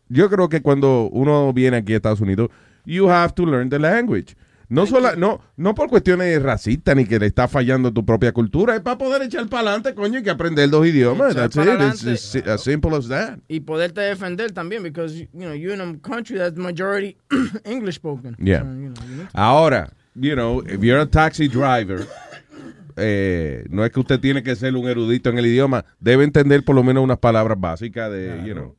Yo 0.09 0.29
creo 0.29 0.49
que 0.49 0.61
cuando 0.61 1.09
uno 1.11 1.51
viene 1.51 1.77
aquí 1.77 1.93
a 1.93 1.97
Estados 1.97 2.21
Unidos, 2.21 2.49
you 2.85 3.09
have 3.09 3.33
to 3.35 3.45
learn 3.45 3.69
the 3.69 3.79
language. 3.79 4.35
No, 4.67 4.87
sola, 4.87 5.15
no, 5.15 5.41
no 5.57 5.75
por 5.75 5.89
cuestiones 5.89 6.41
racistas 6.41 6.95
ni 6.95 7.05
que 7.05 7.19
le 7.19 7.27
está 7.27 7.47
fallando 7.47 7.93
tu 7.93 8.03
propia 8.03 8.31
cultura, 8.31 8.75
es 8.75 8.81
para 8.81 8.97
poder 8.97 9.21
echar 9.21 9.47
para 9.47 9.61
adelante, 9.69 9.93
coño, 9.93 10.19
y 10.19 10.23
que 10.23 10.31
aprender 10.31 10.69
dos 10.69 10.87
idiomas. 10.87 11.35
That's 11.35 11.55
it. 11.55 12.07
It's, 12.07 12.35
as 12.47 12.61
simple 12.63 12.95
as 12.95 13.07
that. 13.07 13.37
Y 13.47 13.59
poderte 13.59 14.01
defender 14.01 14.51
también, 14.51 14.81
because, 14.81 15.15
you 15.15 15.27
know, 15.33 15.53
you're 15.53 15.73
in 15.73 15.81
a 15.81 15.97
country 15.99 16.37
that's 16.37 16.57
majority 16.57 17.15
English 17.65 17.95
spoken. 17.95 18.35
Yeah. 18.39 18.61
So, 18.61 18.65
you 18.65 18.89
know, 18.89 19.03
you 19.07 19.15
need 19.17 19.29
to- 19.29 19.37
Ahora, 19.39 19.93
you 20.15 20.35
know, 20.35 20.61
if 20.61 20.81
you're 20.81 20.99
a 20.99 21.05
taxi 21.05 21.47
driver, 21.47 22.07
eh, 22.97 23.65
no 23.69 23.85
es 23.85 23.91
que 23.91 23.99
usted 23.99 24.19
tiene 24.19 24.41
que 24.41 24.55
ser 24.55 24.75
un 24.75 24.87
erudito 24.87 25.29
en 25.29 25.37
el 25.37 25.45
idioma, 25.45 25.85
debe 25.99 26.23
entender 26.23 26.63
por 26.65 26.75
lo 26.75 26.83
menos 26.83 27.03
unas 27.03 27.19
palabras 27.19 27.59
básicas 27.59 28.11
de, 28.11 28.41
you 28.43 28.53
know, 28.53 28.75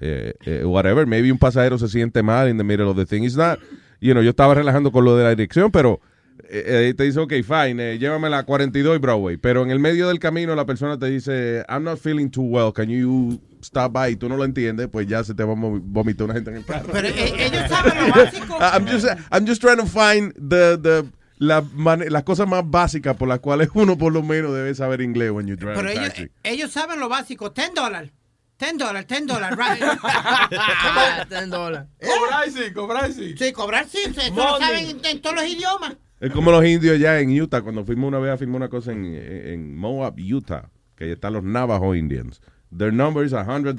eh, 0.00 0.34
eh, 0.44 0.64
whatever. 0.64 1.06
Maybe 1.06 1.30
un 1.30 1.38
pasajero 1.38 1.78
se 1.78 1.88
siente 1.88 2.22
mal 2.22 2.48
in 2.48 2.58
the 2.58 2.64
middle 2.64 2.86
of 2.86 2.96
the 2.96 3.06
thing. 3.06 3.24
It's 3.24 3.36
not, 3.36 3.58
you 4.00 4.12
know, 4.12 4.22
yo 4.22 4.30
estaba 4.30 4.54
relajando 4.54 4.92
con 4.92 5.04
lo 5.04 5.16
de 5.16 5.24
la 5.24 5.30
dirección, 5.30 5.70
pero 5.70 6.00
eh, 6.48 6.88
eh, 6.88 6.94
te 6.94 7.04
dice, 7.04 7.20
ok, 7.20 7.32
fine, 7.42 7.98
llévame 7.98 8.26
a 8.26 8.30
la 8.30 8.42
42 8.44 8.96
y 8.96 8.98
Broadway. 8.98 9.36
Pero 9.36 9.62
en 9.62 9.70
el 9.70 9.78
medio 9.78 10.08
del 10.08 10.18
camino 10.18 10.54
la 10.54 10.66
persona 10.66 10.98
te 10.98 11.06
dice, 11.06 11.64
I'm 11.68 11.84
not 11.84 11.98
feeling 11.98 12.28
too 12.28 12.42
well, 12.42 12.72
can 12.72 12.88
you 12.88 13.40
stop 13.62 13.92
by? 13.92 14.12
Y 14.12 14.16
tú 14.16 14.28
no 14.28 14.36
lo 14.36 14.44
entiendes, 14.44 14.88
pues 14.88 15.06
ya 15.06 15.22
se 15.24 15.34
te 15.34 15.44
va 15.44 15.52
a 15.52 15.56
vomitar 15.56 16.24
una 16.24 16.34
gente 16.34 16.50
en 16.50 16.56
el 16.56 16.64
carro. 16.64 16.88
Pero 16.92 17.08
ellos 17.16 17.62
saben 17.68 17.92
lo 17.98 18.14
básico. 18.14 18.58
I'm 18.60 18.86
just, 18.86 19.06
I'm 19.30 19.46
just 19.46 19.60
trying 19.60 19.78
to 19.78 19.86
find 19.86 20.32
the, 20.34 20.76
the, 20.76 21.04
la 21.38 21.64
las 22.08 22.22
cosas 22.24 22.48
más 22.48 22.68
básicas 22.68 23.16
por 23.16 23.28
las 23.28 23.40
cuales 23.40 23.68
uno 23.74 23.96
por 23.96 24.12
lo 24.12 24.22
menos 24.22 24.54
debe 24.54 24.74
saber 24.74 25.00
inglés 25.00 25.30
when 25.30 25.46
you 25.46 25.56
drive 25.56 25.74
Pero 25.74 25.88
a 25.88 25.92
ellos, 25.92 26.30
ellos 26.42 26.70
saben 26.72 27.00
lo 27.00 27.08
básico. 27.08 27.50
10 27.50 27.74
dólares. 27.74 28.12
10 28.58 28.78
dólares, 28.78 29.06
10 29.08 29.26
dólares. 29.26 29.58
Right. 29.58 29.82
Ah, 30.02 31.26
10 31.28 31.50
dólares. 31.50 31.88
Cobrar 32.00 32.50
sí, 32.50 32.72
cobrar 32.72 33.12
sí. 33.12 33.34
Sí, 33.36 33.52
cobrar 33.52 33.86
sí. 33.88 33.98
Eso 34.04 34.34
lo 34.34 34.58
saben 34.58 35.00
en, 35.04 35.20
todos 35.22 35.36
los 35.36 35.44
idiomas. 35.44 35.96
Es 36.20 36.30
como 36.30 36.50
los 36.50 36.64
indios 36.64 36.98
ya 36.98 37.18
en 37.20 37.38
Utah, 37.40 37.60
cuando 37.62 37.84
fuimos 37.84 38.08
una 38.08 38.18
vez 38.18 38.32
a 38.32 38.38
filmar 38.38 38.56
una 38.56 38.68
cosa 38.68 38.92
en, 38.92 39.04
en 39.14 39.76
Moab, 39.76 40.14
Utah, 40.18 40.70
que 40.96 41.04
ahí 41.04 41.10
están 41.10 41.32
los 41.34 41.42
Navajo 41.42 41.94
Indians. 41.94 42.40
Their 42.76 42.92
number 42.92 43.24
is 43.26 43.32
$100. 43.32 43.74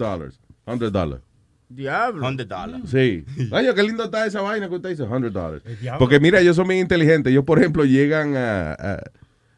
$100. 0.65 1.21
Diablo. 1.67 2.27
$100 2.29 2.45
dollars. 2.47 2.89
Sí. 2.89 3.25
Oye, 3.51 3.73
qué 3.73 3.83
lindo 3.83 4.03
está 4.03 4.25
esa 4.27 4.41
vaina 4.41 4.69
que 4.69 4.75
usted 4.75 4.89
dice, 4.89 5.03
$100. 5.03 5.97
Porque 5.97 6.19
mira, 6.19 6.39
ellos 6.39 6.55
son 6.55 6.67
muy 6.67 6.79
inteligentes. 6.79 7.31
Ellos, 7.31 7.43
por 7.45 7.57
ejemplo, 7.59 7.83
llegan 7.85 8.35
a, 8.37 8.73
a, 8.73 8.99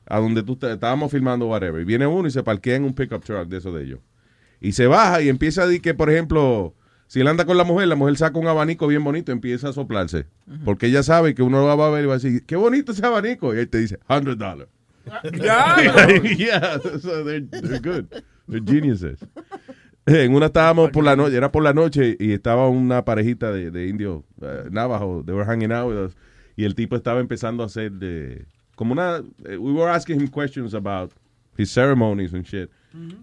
a 0.06 0.20
donde 0.20 0.44
tú 0.44 0.56
te- 0.56 0.72
estábamos 0.72 1.12
filmando, 1.12 1.48
whatever, 1.48 1.82
y 1.82 1.86
viene 1.86 2.08
uno 2.08 2.28
y 2.28 2.32
se 2.32 2.44
parquea 2.44 2.76
en 2.76 2.86
un 2.86 2.94
pickup 2.94 3.24
truck 3.26 3.48
de 3.48 3.58
esos 3.58 3.74
de 3.76 3.84
ellos. 3.84 4.00
Y 4.60 4.72
se 4.72 4.88
baja 4.88 5.22
y 5.22 5.30
empieza 5.30 5.64
a 5.64 5.68
decir 5.68 5.82
que, 5.82 5.94
por 5.94 6.10
ejemplo, 6.10 6.74
si 7.08 7.22
él 7.22 7.28
anda 7.28 7.46
con 7.46 7.58
la 7.58 7.64
mujer, 7.64 7.88
la 7.88 7.96
mujer 7.96 8.18
saca 8.18 8.40
un 8.40 8.48
abanico 8.48 8.88
bien 8.88 9.04
bonito 9.04 9.32
y 9.32 9.34
empieza 9.34 9.70
a 9.70 9.74
soplarse. 9.74 10.26
Porque 10.66 10.88
ella 10.88 11.04
sabe 11.04 11.36
que 11.36 11.44
uno 11.44 11.60
lo 11.60 11.78
va 11.78 11.88
a 11.88 11.92
ver 11.92 12.04
y 12.04 12.08
va 12.08 12.14
a 12.14 12.18
decir, 12.18 12.46
qué 12.46 12.56
bonito 12.56 12.92
ese 12.92 13.06
abanico. 13.06 13.56
Y 13.56 13.60
él 13.60 13.70
te 13.70 13.80
dice, 13.80 14.00
$100. 14.08 14.68
yeah, 16.38 16.80
so 17.00 17.24
they're, 17.24 17.42
they're 17.42 17.80
good. 17.80 18.08
They're 18.48 18.64
geniuses. 18.66 19.20
En 20.08 20.34
una 20.34 20.46
estábamos 20.46 20.92
por 20.92 21.04
la 21.04 21.18
noche, 21.18 21.36
era 21.36 21.52
por 21.52 21.62
la 21.62 21.74
noche 21.74 22.16
y 22.18 22.32
estaba 22.32 22.70
una 22.70 23.04
parejita 23.04 23.52
de, 23.52 23.72
de 23.72 23.90
indios 23.90 24.24
uh, 24.40 24.70
navajo, 24.72 25.22
they 25.26 25.36
were 25.36 25.44
hanging 25.44 25.74
out 25.74 25.90
with 25.90 25.98
us, 25.98 26.16
y 26.56 26.64
el 26.64 26.76
tipo 26.76 26.96
estaba 26.96 27.20
empezando 27.20 27.62
a 27.62 27.66
hacer 27.66 27.92
de, 27.92 28.46
como 28.78 28.94
una, 28.94 29.18
eh, 29.44 29.58
we 29.58 29.74
were 29.74 29.92
asking 29.92 30.22
him 30.22 30.30
questions 30.30 30.74
about 30.74 31.12
his 31.58 31.72
ceremonies 31.72 32.34
and 32.34 32.46
shit, 32.46 32.70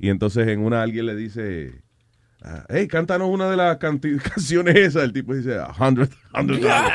y 0.00 0.08
entonces 0.08 0.46
en 0.48 0.60
una 0.60 0.82
alguien 0.82 1.06
le 1.06 1.14
dice, 1.16 1.82
ah, 2.42 2.64
hey, 2.68 2.86
cántanos 2.86 3.28
una 3.28 3.50
de 3.50 3.56
las 3.56 3.76
canciones 3.78 4.76
esas, 4.76 5.04
el 5.04 5.12
tipo 5.12 5.34
dice, 5.34 5.56
a 5.56 5.72
hundred, 5.72 6.10
hundred 6.34 6.60
dollars. 6.60 6.92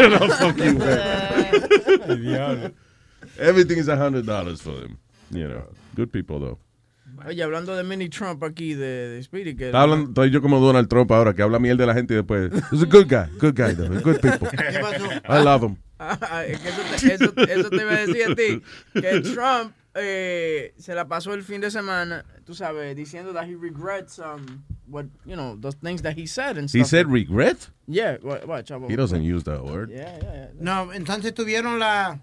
No, 0.20 0.28
fucking 0.28 0.78
way. 2.18 2.72
Everything 3.38 3.78
is 3.78 3.88
a 3.88 3.96
hundred 3.96 4.26
dollars 4.26 4.60
for 4.60 4.78
them, 4.80 4.98
you 5.30 5.46
know, 5.46 5.64
good 5.94 6.10
people 6.10 6.38
though. 6.38 6.58
Oye, 7.26 7.42
hablando 7.42 7.76
de 7.76 7.84
mini 7.84 8.08
Trump 8.08 8.42
aquí, 8.42 8.72
de, 8.74 9.10
de 9.10 9.22
Speedy, 9.22 9.54
que... 9.54 9.66
Está 9.66 9.82
hablando, 9.82 10.08
estoy 10.08 10.30
yo 10.30 10.40
como 10.40 10.58
Donald 10.58 10.88
Trump 10.88 11.12
ahora, 11.12 11.34
que 11.34 11.42
habla 11.42 11.58
miel 11.58 11.76
de 11.76 11.84
la 11.86 11.92
gente 11.92 12.14
y 12.14 12.16
después. 12.16 12.50
He's 12.72 12.82
a 12.82 12.86
good 12.86 13.08
guy, 13.08 13.26
good 13.38 13.54
guy, 13.54 13.74
though, 13.74 13.90
good 14.00 14.20
people. 14.20 14.48
I 15.28 15.42
love 15.42 15.62
him. 15.62 15.76
Ah, 15.98 16.44
es 16.46 16.58
que 16.60 16.68
eso, 17.12 17.30
te, 17.30 17.42
eso, 17.42 17.60
eso 17.60 17.70
te 17.70 17.76
iba 17.76 17.92
a 17.92 18.06
decir 18.06 18.30
a 18.30 18.34
ti, 18.34 18.62
que 18.94 19.20
Trump 19.20 19.74
eh, 19.94 20.72
se 20.78 20.94
la 20.94 21.06
pasó 21.08 21.34
el 21.34 21.42
fin 21.42 21.60
de 21.60 21.70
semana, 21.70 22.24
tú 22.44 22.54
sabes, 22.54 22.94
diciendo 22.96 23.32
that 23.32 23.46
he 23.48 23.54
regrets 23.54 24.18
um, 24.18 24.62
what, 24.86 25.06
you 25.24 25.34
know, 25.36 25.56
those 25.60 25.76
things 25.76 26.02
that 26.02 26.16
he 26.16 26.26
said 26.26 26.56
and 26.58 26.70
He 26.70 26.78
stuff. 26.80 26.88
said 26.90 27.06
regret? 27.10 27.68
Yeah, 27.86 28.18
wa- 28.22 28.40
watch. 28.46 28.70
He 28.88 28.96
doesn't 28.96 29.22
use 29.24 29.44
that 29.44 29.64
word. 29.64 29.90
Yeah, 29.90 30.18
yeah, 30.22 30.32
yeah. 30.32 30.46
No, 30.58 30.92
entonces 30.92 31.32
tuvieron 31.34 31.78
la, 31.78 32.18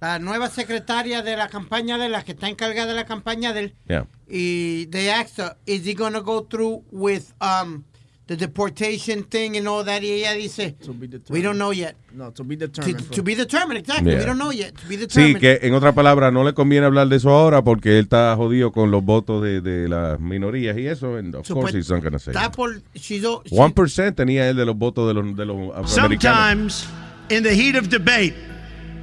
la 0.00 0.18
nueva 0.18 0.48
secretaria 0.50 1.22
de 1.22 1.36
la 1.36 1.48
campaña 1.48 1.98
de 1.98 2.08
la 2.08 2.24
que 2.24 2.32
está 2.34 2.48
encargada 2.48 2.88
de 2.88 2.94
la 2.94 3.04
campaña 3.06 3.52
de 3.52 3.60
él. 3.60 3.74
Yeah. 3.88 4.06
Y 4.28 4.86
they 4.90 5.08
asked 5.10 5.38
her, 5.38 5.56
is 5.66 5.84
he 5.84 5.94
going 5.94 6.14
to 6.14 6.22
go 6.22 6.40
through 6.42 6.82
with 6.90 7.32
um, 7.40 7.84
the 8.26 8.36
deportation 8.36 9.24
thing 9.24 9.56
and 9.56 9.66
all 9.68 9.84
that? 9.84 10.02
Y 10.02 10.22
ella 10.24 10.36
dice, 10.36 10.74
To 10.84 10.92
be 10.92 11.08
we 11.28 11.42
don't 11.42 11.58
know 11.58 11.72
yet. 11.72 11.96
No, 12.14 12.30
to 12.30 12.44
be 12.44 12.56
determined. 12.56 13.10
to 13.10 13.22
be 13.22 13.34
determined, 13.34 13.78
exactly. 13.78 14.12
Yeah. 14.12 14.20
We 14.20 14.24
don't 14.24 14.38
know 14.38 14.52
yet. 14.52 14.74
To 14.76 14.86
be 14.86 14.96
determined. 14.96 15.36
Sí, 15.36 15.40
que 15.40 15.58
en 15.62 15.74
otra 15.74 15.92
palabra 15.92 16.30
no 16.30 16.44
le 16.44 16.52
conviene 16.54 16.86
hablar 16.86 17.08
de 17.08 17.16
eso 17.16 17.30
ahora 17.30 17.62
porque 17.62 17.98
él 17.98 18.04
está 18.04 18.34
jodido 18.36 18.72
con 18.72 18.90
los 18.90 19.04
votos 19.04 19.42
de, 19.42 19.60
de 19.60 19.88
las 19.88 20.20
minorías 20.20 20.76
y 20.78 20.86
eso. 20.86 21.16
And 21.16 21.34
of 21.34 21.48
course 21.48 21.76
he's 21.76 21.90
not 21.90 22.02
gonna 22.02 22.18
say. 22.18 22.32
That. 22.32 22.52
por, 22.54 22.80
she's 22.94 23.22
she- 23.22 23.58
One 23.58 23.72
percent 23.72 24.16
tenía 24.16 24.48
él 24.48 24.56
de 24.56 24.66
los 24.66 24.76
votos 24.76 25.08
de 25.08 25.14
los, 25.14 25.36
de 25.36 25.44
los 25.46 25.56
afroamericanos. 25.74 25.90
Sometimes, 25.90 26.86
in 27.30 27.42
the 27.42 27.54
heat 27.54 27.76
of 27.76 27.88
debate 27.88 28.34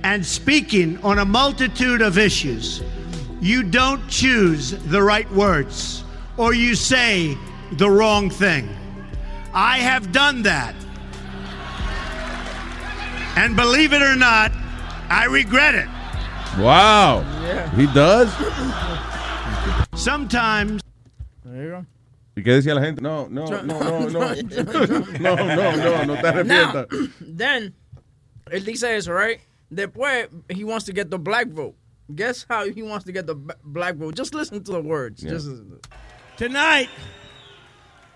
and 0.03 0.25
speaking 0.25 0.97
on 1.03 1.19
a 1.19 1.25
multitude 1.25 2.01
of 2.01 2.17
issues, 2.17 2.81
you 3.41 3.63
don't 3.63 4.01
choose 4.07 4.71
the 4.89 5.01
right 5.01 5.29
words 5.33 6.03
or 6.37 6.53
you 6.53 6.75
say 6.75 7.37
the 7.73 7.89
wrong 7.89 8.29
thing. 8.29 8.67
I 9.53 9.79
have 9.79 10.11
done 10.11 10.43
that. 10.43 10.75
And 13.35 13.55
believe 13.55 13.93
it 13.93 14.01
or 14.01 14.15
not, 14.15 14.51
I 15.09 15.25
regret 15.25 15.75
it. 15.75 15.87
Wow. 16.59 17.21
He 17.75 17.87
does. 17.87 18.29
Sometimes. 19.93 20.81
There 21.45 21.63
you 21.63 21.69
go. 21.69 21.85
¿Y 22.35 22.43
qué 22.43 22.53
decía 22.53 22.75
la 22.75 22.81
gente? 22.81 23.01
No, 23.01 23.27
no, 23.27 23.45
no, 23.63 23.63
no, 23.63 24.07
no. 24.07 24.33
No, 24.33 25.35
no, 25.35 25.75
no, 25.75 26.05
no 26.05 26.15
te 26.15 26.27
arrepientas. 26.27 26.87
Then, 27.19 27.73
él 28.51 28.65
dice 28.65 28.95
eso, 28.95 29.11
right? 29.11 29.39
Después, 29.73 30.29
he 30.49 30.63
wants 30.63 30.85
to 30.85 30.93
get 30.93 31.09
the 31.09 31.19
black 31.19 31.47
vote. 31.47 31.75
Guess 32.15 32.45
how 32.49 32.65
he 32.69 32.81
wants 32.81 33.05
to 33.05 33.11
get 33.11 33.27
the 33.27 33.35
black 33.63 33.95
vote? 33.95 34.15
Just 34.15 34.33
listen 34.33 34.63
to 34.63 34.71
the 34.71 34.81
words. 34.81 35.23
Yeah. 35.23 35.31
Just 35.31 35.49
Tonight, 36.37 36.89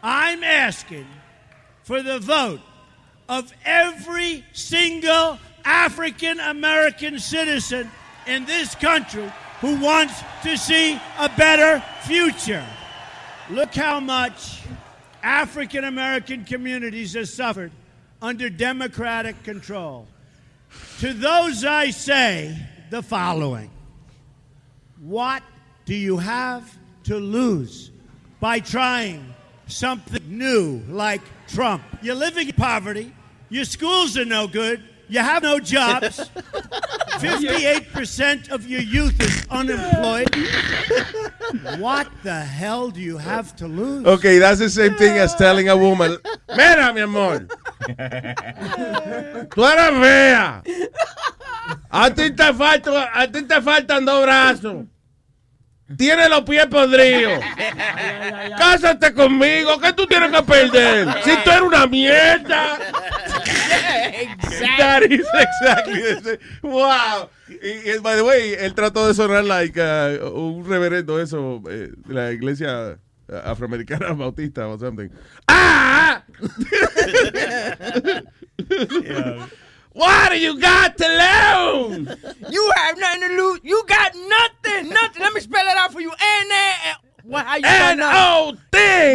I'm 0.02 0.44
asking 0.44 1.06
for 1.84 2.02
the 2.02 2.20
vote 2.20 2.62
of 3.30 3.54
every 3.66 4.44
single 4.54 5.40
African 5.66 6.40
American 6.40 7.20
citizen 7.20 7.90
in 8.28 8.46
this 8.46 8.76
country 8.76 9.32
who 9.62 9.80
wants 9.80 10.14
to 10.44 10.58
see 10.58 11.00
a 11.20 11.30
better 11.38 11.84
future. 12.02 12.66
Look 13.50 13.74
how 13.74 14.00
much 14.00 14.60
African 15.22 15.86
American 15.86 16.44
communities 16.44 17.14
have 17.14 17.30
suffered 17.30 17.72
under 18.22 18.50
Democratic 18.50 19.42
control. 19.44 20.08
To 21.00 21.14
those 21.14 21.64
I 21.64 21.92
say 21.92 22.58
the 22.90 23.04
following 23.04 23.70
What 25.00 25.44
do 25.86 25.96
you 25.96 26.18
have 26.18 26.78
to 27.06 27.18
lose 27.18 27.92
by 28.40 28.60
trying 28.60 29.33
something 29.68 30.22
new 30.26 30.82
like 30.90 31.22
Trump? 31.48 31.84
You're 32.02 32.16
living 32.16 32.48
in 32.48 32.56
poverty, 32.56 33.14
your 33.50 33.66
schools 33.66 34.18
are 34.18 34.26
no 34.26 34.48
good, 34.48 34.84
you 35.10 35.20
have 35.20 35.44
no 35.44 35.60
jobs, 35.60 36.18
58% 37.20 38.50
of 38.50 38.68
your 38.68 38.82
youth 38.82 39.20
is 39.22 39.46
unemployed. 39.50 40.34
What 41.80 42.08
the 42.24 42.42
hell 42.42 42.90
do 42.90 43.00
you 43.02 43.18
have 43.18 43.56
to 43.58 43.68
lose? 43.68 44.06
Okay, 44.06 44.40
that's 44.40 44.60
the 44.60 44.70
same 44.70 44.96
thing 44.96 45.18
as 45.18 45.36
telling 45.36 45.70
a 45.70 45.78
woman, 45.78 46.18
mira, 46.56 46.94
mi 46.94 47.02
amor, 47.02 47.48
tú 49.50 49.64
eres 49.64 50.02
fea. 50.02 50.64
A 51.92 52.10
ti 52.10 52.32
te, 52.32 52.54
falta, 52.54 53.12
a 53.14 53.28
ti 53.28 53.44
te 53.44 53.62
faltan 53.62 54.06
dos 54.06 54.24
brazos. 54.26 54.86
Tienes 55.98 56.30
los 56.30 56.42
pies 56.42 56.66
podridos. 56.68 57.40
Cásate 58.58 59.14
conmigo, 59.14 59.80
¿qué 59.80 59.94
tú 59.94 60.06
tienes 60.08 60.32
que 60.32 60.44
perder? 60.44 61.08
Si 61.24 61.32
tú 61.44 61.52
eres 61.52 61.62
una 61.62 61.88
mierda. 61.88 62.80
That 64.78 65.04
is 65.04 65.26
exactly. 65.34 66.38
Wow. 66.62 67.30
Y, 67.48 68.00
by 68.02 68.16
the 68.16 68.24
way, 68.24 68.54
él 68.54 68.74
trató 68.74 69.08
de 69.08 69.14
sonar 69.14 69.44
like 69.44 69.80
uh, 69.80 70.32
un 70.34 70.68
reverendo 70.68 71.20
eso 71.20 71.62
eh, 71.70 71.92
de 71.96 72.14
la 72.14 72.32
iglesia 72.32 72.98
uh, 73.28 73.36
afroamericana 73.44 74.14
bautista 74.14 74.68
o 74.68 74.78
something. 74.78 75.10
¡Ah! 75.48 76.24
What 79.94 80.32
do 80.32 80.40
you 80.40 80.60
got 80.60 80.98
to 80.98 81.08
lose? 81.08 82.18
You 82.50 82.72
have 82.76 82.98
nothing 83.00 83.22
to 83.30 83.36
lose. 83.36 83.60
You 83.64 83.84
got 83.88 84.14
nothing. 84.16 84.90
Nothing. 84.90 85.22
Let 85.22 85.34
me 85.34 85.40
spell 85.40 85.66
it 85.66 85.78
out 85.78 85.92
for 85.92 86.02
you. 86.02 86.12
N 86.12 86.52
A. 86.52 86.76
What? 87.24 87.46
How 87.46 87.56
you 87.56 87.64
spell 87.64 88.00
N-O-T. 88.00 89.14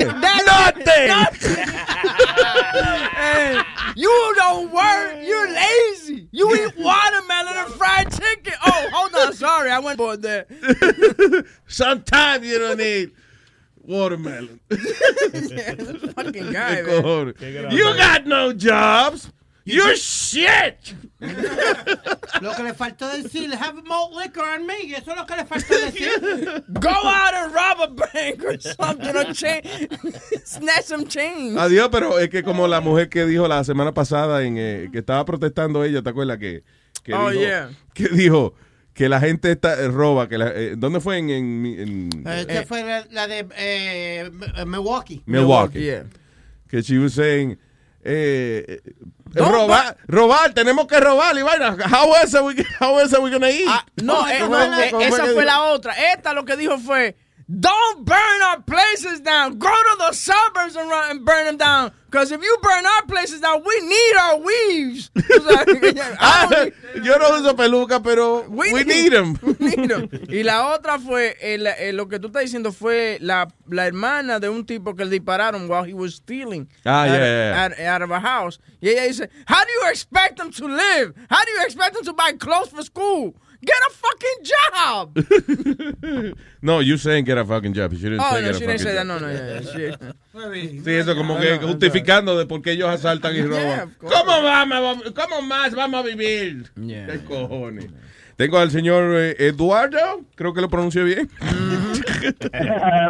Nothing. 1.06 1.64
Hey, 3.18 3.60
you 3.96 4.34
don't 4.36 4.70
work. 4.72 5.16
You're 5.24 5.48
lazy. 5.52 6.28
You 6.30 6.54
eat 6.54 6.76
watermelon 6.78 7.56
and 7.56 7.74
fried 7.74 8.10
chicken. 8.12 8.54
Oh, 8.64 8.88
hold 8.92 9.14
on. 9.14 9.32
Sorry, 9.34 9.70
I 9.70 9.80
went 9.80 9.98
board 9.98 10.22
there. 10.22 10.46
Sometimes 11.66 12.46
you 12.46 12.58
don't 12.60 12.78
need 12.78 13.10
watermelon. 13.82 14.60
Fucking 14.70 16.52
guy, 16.52 16.82
man. 16.82 17.34
You 17.70 17.96
got 17.96 18.26
no 18.26 18.52
jobs. 18.52 19.32
You're 19.74 19.96
shit. 19.96 20.94
Lo 22.40 22.54
que 22.54 22.62
le 22.62 22.74
faltó 22.74 23.08
decir, 23.08 23.52
have 23.54 23.82
malt 23.84 24.12
liquor 24.14 24.44
on 24.44 24.66
me. 24.66 24.92
Eso 24.94 25.10
es 25.10 25.16
lo 25.16 25.26
que 25.26 25.36
le 25.36 25.44
faltó 25.44 25.74
decir. 25.74 26.08
Go 26.68 26.88
out 26.90 27.34
and 27.34 27.52
rob 27.52 27.80
a 27.82 27.88
bank 27.88 28.44
or 28.44 28.58
something 28.60 29.16
or 29.16 29.32
change, 29.32 29.88
snatch 30.44 30.84
some 30.84 31.06
change. 31.06 31.58
Adiós, 31.58 31.88
pero 31.90 32.18
es 32.18 32.28
que 32.28 32.42
como 32.42 32.66
la 32.68 32.80
mujer 32.80 33.08
que 33.08 33.24
dijo 33.26 33.48
la 33.48 33.64
semana 33.64 33.92
pasada 33.92 34.42
en 34.44 34.56
eh, 34.58 34.88
que 34.92 34.98
estaba 35.00 35.24
protestando 35.24 35.82
ella, 35.84 36.02
¿te 36.02 36.10
acuerdas 36.10 36.38
que, 36.38 36.62
que 37.02 37.14
Oh, 37.14 37.30
dijo, 37.30 37.42
yeah. 37.42 37.70
que 37.94 38.08
dijo 38.08 38.54
que 38.94 39.08
la 39.08 39.18
gente 39.20 39.50
está, 39.52 39.80
eh, 39.80 39.88
roba, 39.88 40.28
que 40.28 40.38
la- 40.38 40.52
eh, 40.54 40.74
¿dónde 40.76 41.00
fue 41.00 41.18
en, 41.18 41.30
en- 41.30 42.10
en- 42.16 42.26
Esta 42.48 42.64
fue 42.64 42.84
la, 42.84 43.06
la 43.10 43.26
de 43.26 43.46
eh, 43.56 44.30
Milwaukee. 44.66 45.22
Milwaukee? 45.26 45.80
yeah. 45.80 46.04
Que 46.68 46.82
she 46.82 46.98
was 46.98 47.14
saying 47.14 47.58
eh, 48.04 48.64
eh, 48.68 48.92
Don't 49.34 49.52
robar, 49.52 49.96
robar, 50.06 50.52
tenemos 50.54 50.86
que 50.86 50.98
robar 51.00 51.36
y 51.36 51.42
vaina. 51.42 51.76
How 51.92 52.14
else 52.16 52.34
are 52.36 52.44
we, 52.44 52.54
how 52.80 52.98
else 52.98 53.14
are 53.14 53.22
we 53.22 53.30
gonna 53.30 53.50
eat? 53.50 53.66
Ah, 53.68 53.84
no, 54.02 54.26
eh, 54.28 54.38
¿Cómo 54.40 54.56
no, 54.58 54.66
fue- 54.74 54.86
eh, 54.86 54.90
cómo 54.90 55.02
esa 55.04 55.26
fue 55.26 55.44
la 55.44 55.62
otra. 55.64 55.92
Esta 56.14 56.32
lo 56.32 56.44
que 56.44 56.56
dijo 56.56 56.78
fue, 56.78 57.16
don't 57.48 58.04
burn 58.04 58.42
our 58.42 58.60
places 58.62 59.20
down. 59.20 59.58
Go 59.58 59.68
to 59.70 59.96
the 59.98 60.12
suburbs 60.12 60.76
and, 60.76 60.88
run, 60.90 61.10
and 61.10 61.24
burn 61.24 61.46
them 61.46 61.56
down. 61.56 61.92
Because 62.10 62.32
if 62.32 62.42
you 62.42 62.56
burn 62.62 62.84
our 62.86 63.02
places 63.06 63.40
down, 63.40 63.62
we 63.66 63.80
need 63.80 64.14
our 64.18 64.38
weaves. 64.38 65.10
O 65.16 65.20
sea, 65.20 65.64
I 65.66 66.16
Ah, 66.18 66.66
yo 67.02 67.16
no 67.18 67.36
uso 67.38 67.54
peluca, 67.54 68.02
pero 68.02 68.48
we, 68.48 68.72
need 68.84 69.12
them. 69.12 69.38
need 69.60 69.90
'em. 69.90 70.08
Y 70.28 70.42
la 70.42 70.74
otra 70.74 70.98
fue, 70.98 71.36
el- 71.40 71.66
el- 71.66 71.96
lo 71.96 72.06
que 72.08 72.18
tú 72.18 72.28
estás 72.28 72.42
diciendo 72.44 72.72
fue 72.72 73.18
la, 73.20 73.48
la 73.68 73.86
hermana 73.86 74.40
de 74.40 74.48
un 74.48 74.64
tipo 74.64 74.94
que 74.94 75.04
le 75.04 75.18
dispararon 75.18 75.68
while 75.68 75.84
he 75.84 75.92
was 75.94 76.14
stealing 76.16 76.66
Ah, 76.86 77.02
out, 77.04 77.08
yeah, 77.10 77.18
yeah. 77.18 77.64
out- 77.64 77.78
out 77.80 78.02
of 78.02 78.10
a 78.10 78.20
house. 78.20 78.58
Y 78.80 78.88
ella 78.88 79.06
dice, 79.06 79.28
how 79.46 79.62
do 79.64 79.70
you 79.70 79.90
expect 79.90 80.36
them 80.38 80.50
to 80.50 80.66
live? 80.66 81.14
How 81.30 81.44
do 81.44 81.50
you 81.50 81.62
expect 81.64 81.94
them 81.94 82.04
to 82.04 82.12
buy 82.14 82.32
clothes 82.32 82.70
for 82.70 82.82
school? 82.82 83.34
Get 83.60 83.76
a 83.88 83.90
fucking 83.92 84.44
job. 84.44 86.34
No, 86.62 86.80
you 86.80 86.96
saying 86.96 87.24
get 87.24 87.38
a 87.38 87.44
fucking 87.44 87.72
job. 87.72 87.92
She 87.92 88.02
didn't 88.02 88.20
Oh, 88.20 88.30
say 88.32 88.40
no, 88.42 88.46
get 88.48 88.50
a 88.50 88.58
she 88.58 88.66
didn't 88.66 88.78
fucking 88.80 88.86
say 88.86 88.94
that. 88.94 89.06
job. 89.06 89.06
No, 89.06 89.18
no, 89.18 89.32
yeah, 89.32 89.60
yeah, 89.60 90.70
she- 90.72 90.82
Sí, 90.84 90.90
eso 90.94 91.14
como 91.16 91.38
que 91.38 91.56
justificando 91.58 92.36
de 92.38 92.46
por 92.46 92.62
qué 92.62 92.72
ellos 92.72 92.88
asaltan 92.88 93.32
y 93.34 93.38
Yeah, 93.38 93.46
roban. 93.46 93.80
of 93.80 93.96
course. 93.98 94.16
¿Cómo, 94.16 94.42
vamos, 94.42 95.12
¿Cómo 95.14 95.42
más 95.42 95.74
vamos 95.74 96.00
a 96.04 96.06
vivir? 96.06 96.64
Yeah. 96.76 97.06
¿Qué 97.06 97.24
cojones? 97.24 97.86
Tengo 98.36 98.58
al 98.58 98.70
señor 98.70 99.14
eh, 99.16 99.34
Eduardo, 99.38 100.22
creo 100.36 100.54
que 100.54 100.60
lo 100.60 100.68
pronuncié 100.68 101.02
bien. 101.02 101.28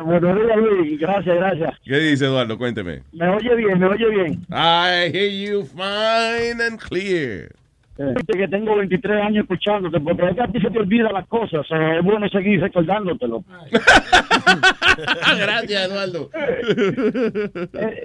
Buenos 0.04 0.36
días, 0.36 0.56
Luis. 0.56 0.98
Gracias, 1.00 1.36
gracias. 1.36 1.74
¿Qué 1.84 1.98
dice 1.98 2.24
Eduardo? 2.24 2.56
Cuénteme. 2.56 3.02
Me 3.12 3.28
oye 3.28 3.54
bien, 3.56 3.78
me 3.78 3.86
oye 3.86 4.08
bien. 4.08 4.46
I 4.50 5.10
hear 5.12 5.28
you 5.30 5.64
fine 5.66 6.60
and 6.62 6.78
clear. 6.80 7.50
Que 7.98 8.46
tengo 8.48 8.76
23 8.76 9.22
años 9.22 9.42
escuchándote, 9.42 9.98
porque 10.00 10.26
es 10.26 10.34
que 10.36 10.42
a 10.42 10.46
ti 10.46 10.60
se 10.60 10.70
te 10.70 10.78
olvidan 10.78 11.12
las 11.12 11.26
cosas. 11.26 11.66
eh, 11.70 11.96
es 11.98 12.04
bueno 12.04 12.28
seguir 12.28 12.60
recordándotelo. 12.60 13.42
Gracias, 15.38 15.90
Eduardo. 15.90 16.30
Eh, 16.34 18.04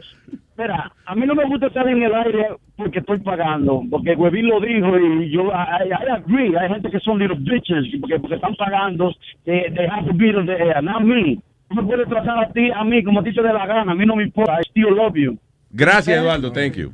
Mira, 0.56 0.92
a 1.06 1.16
mí 1.16 1.26
no 1.26 1.34
me 1.34 1.46
gusta 1.46 1.68
estar 1.68 1.88
en 1.88 2.04
el 2.04 2.14
aire 2.14 2.48
porque 2.76 3.00
estoy 3.00 3.20
pagando, 3.20 3.82
porque 3.90 4.14
Huevín 4.16 4.48
lo 4.48 4.60
dijo 4.60 5.00
y 5.00 5.32
yo, 5.32 5.46
I, 5.48 5.88
I 5.90 6.12
agree, 6.12 6.56
hay 6.56 6.70
gente 6.70 6.92
que 6.92 7.00
son 7.00 7.18
little 7.18 7.38
bitches 7.40 7.86
porque, 8.00 8.20
porque 8.20 8.36
están 8.36 8.56
pagando, 8.56 9.14
they, 9.46 9.72
they 9.74 9.88
have 9.88 10.06
to 10.06 10.14
be 10.14 10.30
on 10.36 10.46
the 10.46 10.54
air, 10.54 10.84
not 10.84 11.02
me. 11.02 11.40
Tú 11.70 11.76
me 11.76 11.84
puedes 11.84 12.08
tratar 12.08 12.38
a 12.38 12.52
ti, 12.52 12.70
a 12.70 12.84
mí, 12.84 13.04
como 13.04 13.24
te 13.24 13.32
dé 13.32 13.42
la 13.42 13.66
gana, 13.66 13.94
a 13.94 13.96
mí 13.96 14.06
no 14.06 14.16
me 14.16 14.24
importa, 14.24 14.60
I 14.60 14.64
still 14.70 14.96
love 14.96 15.16
you. 15.16 15.40
Gracias, 15.72 16.16
Eduardo. 16.16 16.52
Thank 16.52 16.76
you. 16.76 16.94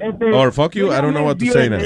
Este, 0.00 0.24
Or 0.32 0.52
fuck 0.52 0.74
you, 0.74 0.86
yo 0.86 0.92
I 0.92 1.00
don't 1.00 1.12
know 1.14 1.24
what 1.24 1.38
to 1.38 1.46
say 1.46 1.68
now. 1.68 1.78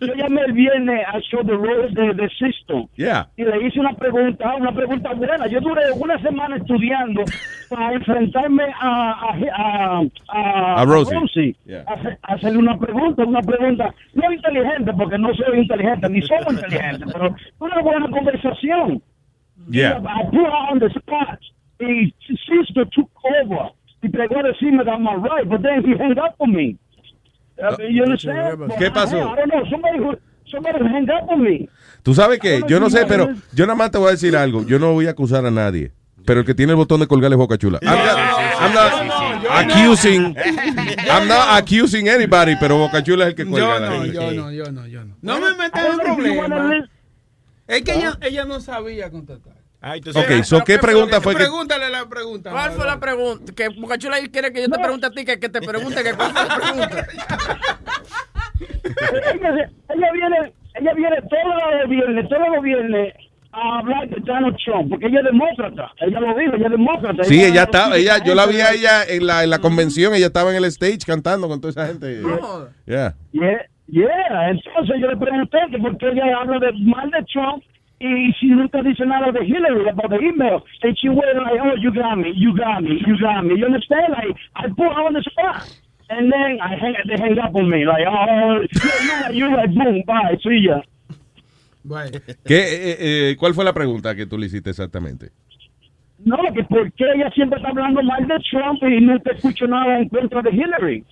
yo 0.00 0.14
llamé 0.14 0.42
el 0.46 0.52
viernes 0.52 1.00
al 1.12 1.20
show 1.22 1.42
de 1.42 1.54
Rose 1.54 1.94
de, 1.94 2.14
de 2.14 2.28
Sisto. 2.38 2.88
Yeah. 2.96 3.28
y 3.36 3.44
le 3.44 3.66
hice 3.66 3.80
una 3.80 3.94
pregunta, 3.94 4.54
una 4.56 4.72
pregunta 4.72 5.12
buena. 5.14 5.46
Yo 5.46 5.60
duré 5.60 5.90
una 5.92 6.18
semana 6.20 6.56
estudiando 6.56 7.22
para 7.68 7.92
enfrentarme 7.94 8.64
a 8.80 9.12
a, 9.12 9.36
a, 9.52 10.02
a, 10.28 10.82
A 10.82 10.84
Rosie. 10.84 11.56
Yeah. 11.64 11.84
a 11.86 11.94
hacer- 11.94 12.18
a 12.22 12.34
hacerle 12.34 12.58
una 12.58 12.78
pregunta, 12.78 13.24
una 13.24 13.40
pregunta 13.42 13.94
no 14.14 14.32
inteligente, 14.32 14.92
porque 14.96 15.18
no 15.18 15.34
soy 15.34 15.60
inteligente, 15.60 16.08
ni 16.08 16.22
somos 16.22 16.52
inteligentes, 16.54 17.12
pero 17.12 17.34
una 17.58 17.80
buena 17.80 18.08
conversación. 18.10 19.02
Yeah. 19.70 19.98
I 20.04 20.24
put 20.30 20.40
her 20.40 20.72
on 20.72 20.78
the 20.78 20.86
spot. 20.98 21.38
Y 21.80 22.14
sister 22.46 22.86
took 22.94 23.10
over. 23.24 23.70
Y 24.04 24.08
pegó 24.10 24.38
a 24.38 24.42
decirme 24.42 24.84
that 24.84 24.92
I'm 24.98 25.06
all 25.06 25.18
right, 25.18 25.48
but 25.48 25.62
then 25.62 25.82
he 25.82 25.92
hung 25.96 26.12
up 26.18 26.34
on 26.38 26.52
me. 26.52 26.76
Uh, 27.56 27.74
you 27.88 28.02
understand? 28.04 28.58
¿Qué 28.78 28.90
pasó? 28.90 29.16
I 29.16 29.36
don't 29.36 29.48
know. 29.48 29.64
Somebody, 29.70 29.98
who- 29.98 30.18
somebody 30.50 30.78
hung 30.80 31.08
up 31.10 31.30
on 31.30 31.42
me. 31.42 31.68
Tú 32.02 32.12
sabes 32.14 32.38
que 32.38 32.60
yo 32.68 32.78
no 32.78 32.90
sé, 32.90 33.06
pero 33.06 33.28
yo 33.54 33.64
nada 33.66 33.76
más 33.76 33.90
te 33.90 33.96
voy 33.98 34.08
a 34.08 34.10
decir 34.10 34.36
algo. 34.36 34.62
Yo 34.66 34.78
no 34.78 34.92
voy 34.92 35.06
a 35.06 35.10
acusar 35.12 35.46
a 35.46 35.50
nadie. 35.50 35.92
Pero 36.26 36.40
el 36.40 36.46
que 36.46 36.54
tiene 36.54 36.72
el 36.72 36.76
botón 36.76 37.00
de 37.00 37.06
colgar 37.06 37.30
es 37.32 37.36
Boca 37.38 37.56
Chula. 37.56 37.78
I'm 37.82 37.94
not, 37.96 38.18
I'm 38.60 38.74
not 38.74 38.92
accusing, 39.70 40.34
I'm 41.10 41.28
not 41.28 41.58
accusing 41.62 42.08
anybody, 42.08 42.56
pero 42.60 42.76
Boca 42.78 43.02
Chula 43.02 43.24
es 43.24 43.30
el 43.30 43.34
que 43.36 43.46
cuelga. 43.46 43.78
Yo 43.78 43.80
no, 43.80 44.04
yo 44.06 44.32
no, 44.32 44.52
yo 44.52 44.64
no, 44.72 44.86
yo 44.86 45.04
no. 45.04 45.14
No 45.22 45.40
me 45.40 45.54
metas 45.56 45.86
en 45.86 45.98
problemas. 45.98 46.88
Es 47.66 47.82
que 47.82 47.94
ella, 47.94 48.18
ella 48.20 48.44
no 48.44 48.60
sabía 48.60 49.10
contestar. 49.10 49.53
Ok, 50.14 50.44
so, 50.44 50.64
¿qué 50.64 50.78
pregunta 50.78 51.20
fue 51.20 51.34
que- 51.34 51.40
Pregúntale 51.40 51.90
la 51.90 52.06
pregunta. 52.08 52.50
¿Cuál 52.50 52.72
fue 52.72 52.86
la 52.86 52.98
pregunta? 52.98 53.52
Que 53.54 53.68
Bocachula 53.68 54.16
quiere 54.32 54.52
que 54.52 54.62
yo 54.62 54.68
te 54.68 54.78
pregunte 54.78 55.06
a 55.06 55.10
ti, 55.10 55.24
que, 55.24 55.38
que 55.38 55.48
te 55.48 55.60
pregunte 55.60 56.02
que 56.02 56.14
cuál 56.14 56.32
fue 56.32 56.46
la 56.48 56.56
pregunta. 56.56 57.06
ella, 59.34 59.70
ella 59.94 60.12
viene, 60.12 60.52
ella 60.74 60.94
viene 60.94 61.16
todos 61.28 61.80
los 61.80 61.90
viernes, 61.90 62.28
todos 62.28 62.48
los 62.54 62.62
viernes 62.62 63.14
a 63.52 63.78
hablar 63.78 64.08
de 64.08 64.16
Donald 64.22 64.56
Trump, 64.64 64.88
porque 64.90 65.06
ella 65.06 65.18
es 65.20 65.24
demócrata. 65.26 65.92
Ella 66.00 66.20
lo 66.20 66.34
dijo, 66.38 66.54
ella 66.54 66.66
es 66.66 66.70
demócrata. 66.72 67.24
Sí, 67.24 67.44
ella 67.44 67.62
estaba, 67.64 67.96
ella, 67.96 68.18
yo 68.24 68.34
la 68.34 68.46
vi 68.46 68.60
a 68.60 68.72
ella 68.72 69.04
en 69.06 69.26
la, 69.26 69.44
en 69.44 69.50
la 69.50 69.58
convención, 69.60 70.14
ella 70.14 70.26
estaba 70.26 70.50
en 70.50 70.56
el 70.56 70.64
stage 70.64 70.98
cantando 71.06 71.46
con 71.48 71.60
toda 71.60 71.70
esa 71.70 71.86
gente. 71.86 72.20
Yeah. 72.86 73.14
Yeah, 73.32 73.66
yeah. 73.88 74.50
Entonces 74.50 74.96
yo 75.00 75.06
le 75.08 75.16
pregunté 75.16 75.58
que 75.70 75.78
por 75.78 75.96
qué 75.98 76.08
ella 76.08 76.38
habla 76.40 76.58
de 76.58 76.72
mal 76.84 77.10
de 77.10 77.22
Trump 77.32 77.62
y 78.00 78.32
si 78.34 78.46
nunca 78.46 78.82
dice 78.82 79.06
nada 79.06 79.32
de 79.32 79.44
Hillary 79.44 79.88
about 79.88 80.10
the 80.10 80.18
email. 80.18 80.62
And 80.82 80.96
she 80.98 81.08
went 81.08 81.36
like, 81.36 81.60
oh, 81.62 81.74
you 81.78 81.92
got 81.92 82.16
me, 82.16 82.32
you 82.34 82.56
got 82.56 82.82
me, 82.82 83.02
you 83.06 83.18
got 83.18 83.44
me. 83.44 83.56
You 83.58 83.66
understand? 83.66 84.12
Like, 84.12 84.36
I 84.56 84.68
put 84.68 84.92
her 84.92 85.02
on 85.06 85.14
the 85.14 85.22
spot. 85.22 85.64
And 86.10 86.30
then 86.30 86.60
I 86.60 86.76
hang, 86.76 86.94
they 87.08 87.16
hang 87.16 87.38
up 87.38 87.54
on 87.54 87.70
me. 87.70 87.84
Like, 87.86 88.04
oh, 88.06 88.60
right, 88.60 89.34
you're 89.34 89.50
right, 89.50 89.72
boom, 89.72 90.02
bye, 90.06 90.36
see 90.42 90.66
ya. 90.66 90.82
¿Qué, 92.46 92.56
eh, 92.56 92.96
eh, 92.98 93.36
¿Cuál 93.38 93.52
fue 93.54 93.64
la 93.64 93.74
pregunta 93.74 94.14
que 94.14 94.26
tú 94.26 94.38
le 94.38 94.46
hiciste 94.46 94.70
exactamente? 94.70 95.30
No, 96.24 96.38
que 96.54 96.64
por 96.64 96.90
qué 96.92 97.04
ella 97.14 97.30
siempre 97.30 97.58
está 97.58 97.68
hablando 97.68 98.02
mal 98.02 98.26
de 98.26 98.36
Trump 98.50 98.82
y 98.82 99.00
nunca 99.00 99.32
escucho 99.32 99.66
nada 99.66 99.98
en 99.98 100.08
contra 100.08 100.40
de 100.40 100.50
Hillary. 100.50 101.04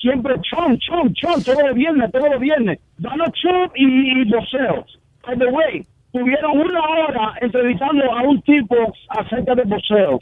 Siempre 0.00 0.34
Trump, 0.48 0.80
Trump, 0.86 1.14
Trump, 1.20 1.44
todos 1.44 1.62
los 1.64 1.74
viernes, 1.74 2.10
todos 2.12 2.30
los 2.30 2.40
viernes. 2.40 2.78
Donald 2.98 3.32
Trump 3.40 3.72
y, 3.74 4.20
y 4.20 4.24
boxeo. 4.30 4.84
By 5.26 5.38
the 5.38 5.46
way, 5.46 5.86
tuvieron 6.12 6.58
una 6.60 6.80
hora 6.80 7.34
entrevistando 7.40 8.04
a 8.12 8.22
un 8.22 8.40
tipo 8.42 8.76
acerca 9.08 9.54
de 9.54 9.62
boxeo. 9.64 10.20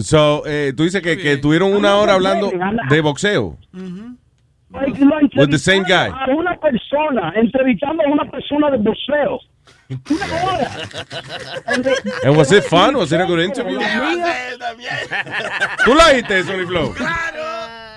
So, 0.00 0.42
eh, 0.46 0.72
tú 0.76 0.84
dices 0.84 1.02
que, 1.02 1.16
que 1.18 1.36
tuvieron 1.38 1.74
una 1.74 1.96
hora 1.96 2.14
hablando 2.14 2.50
de 2.88 3.00
boxeo. 3.00 3.56
With 4.70 5.50
the 5.50 5.58
same 5.58 5.84
guy. 5.84 6.08
A 6.12 6.26
una 6.30 6.54
persona, 6.60 7.32
entrevistando 7.34 8.02
a 8.04 8.08
una 8.08 8.30
persona 8.30 8.70
de 8.70 8.76
boxeo. 8.78 9.40
Una 9.88 10.26
hora. 10.44 10.70
And 12.24 12.36
was 12.36 12.52
it 12.52 12.64
fun? 12.64 12.94
Was 12.96 13.12
it 13.12 13.20
a 13.20 13.24
good 13.24 13.40
interview? 13.40 13.78
¿Tú 15.84 15.94
la 15.94 16.08
oíste, 16.08 16.44
Sony 16.44 16.66
Flow? 16.66 16.94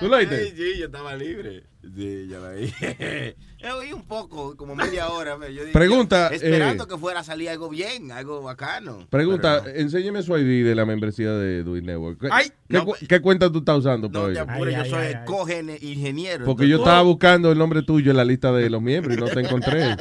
¿Tú 0.08 0.14
oíste? 0.14 0.44
Sí, 0.50 0.54
sí, 0.56 0.78
yo 0.78 0.86
estaba 0.86 1.16
libre. 1.16 1.64
Sí, 1.82 2.28
yo 2.28 2.40
la 2.40 2.48
oí. 2.50 2.72
Yo 3.62 3.76
oí 3.78 3.92
un 3.92 4.02
poco, 4.04 4.56
como 4.56 4.74
media 4.74 5.08
hora. 5.08 5.36
pero 5.38 5.52
Yo 5.52 5.60
dije, 5.62 5.72
Pregunta, 5.72 6.30
yo 6.30 6.34
esperando 6.34 6.82
eh, 6.82 6.86
que 6.88 6.98
fuera 6.98 7.20
a 7.20 7.22
salir 7.24 7.48
algo 7.48 7.68
bien, 7.68 8.10
algo 8.10 8.42
bacano. 8.42 9.06
Pregunta, 9.08 9.62
enséñeme 9.76 10.20
su 10.24 10.36
ID 10.36 10.64
de 10.66 10.74
la 10.74 10.84
membresía 10.84 11.30
de 11.30 11.62
Dui 11.62 11.80
Network. 11.80 12.20
¿Qué, 12.20 12.28
Ay, 12.32 12.48
qué 12.48 12.54
no, 12.78 12.84
cu- 12.86 12.96
qué 13.08 13.20
cuenta 13.20 13.52
tú 13.52 13.58
estás 13.60 13.78
usando? 13.78 14.08
No 14.08 14.12
para 14.22 14.26
te 14.26 14.40
eso? 14.40 14.42
apures, 14.50 14.76
yo 14.76 14.84
soy 14.86 15.14
cogene 15.26 15.78
ingeniero. 15.80 16.44
Porque 16.44 16.66
yo 16.68 16.78
estaba 16.78 17.02
buscando 17.02 17.52
el 17.52 17.58
nombre 17.58 17.82
tuyo 17.84 18.10
en 18.10 18.16
la 18.16 18.24
lista 18.24 18.50
de 18.50 18.68
los 18.68 18.82
miembros 18.82 19.16
y 19.16 19.20
no 19.20 19.26
te 19.28 19.38
encontré. 19.46 19.92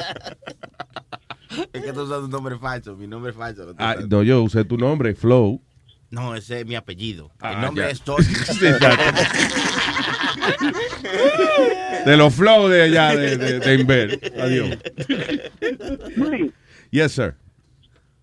Es 1.71 1.83
que 1.83 1.93
tú 1.93 2.01
usas 2.01 2.19
un 2.23 2.31
nombre 2.31 2.57
falso, 2.57 2.95
mi 2.95 3.05
nombre 3.05 3.29
es 3.29 3.37
falso. 3.37 3.63
lo 3.65 3.75
Ah, 3.77 3.95
no, 4.09 4.23
yo 4.23 4.41
usé 4.41 4.65
tu 4.65 4.75
nombre, 4.77 5.13
Flow. 5.13 5.61
No, 6.09 6.35
ese 6.35 6.61
es 6.61 6.65
mi 6.65 6.73
apellido. 6.75 7.29
Ah, 7.39 7.53
el 7.53 7.61
nombre 7.61 7.85
ya. 7.85 7.91
es 7.91 8.01
Tony. 8.01 8.25
De 12.05 12.17
los 12.17 12.33
Flow 12.35 12.67
de 12.67 12.83
allá, 12.83 13.15
de, 13.15 13.37
de, 13.37 13.59
de 13.59 13.75
Inver. 13.75 14.19
Adiós. 14.39 14.77
Luis, 16.15 16.51
Yes, 16.91 17.13
sir. 17.13 17.35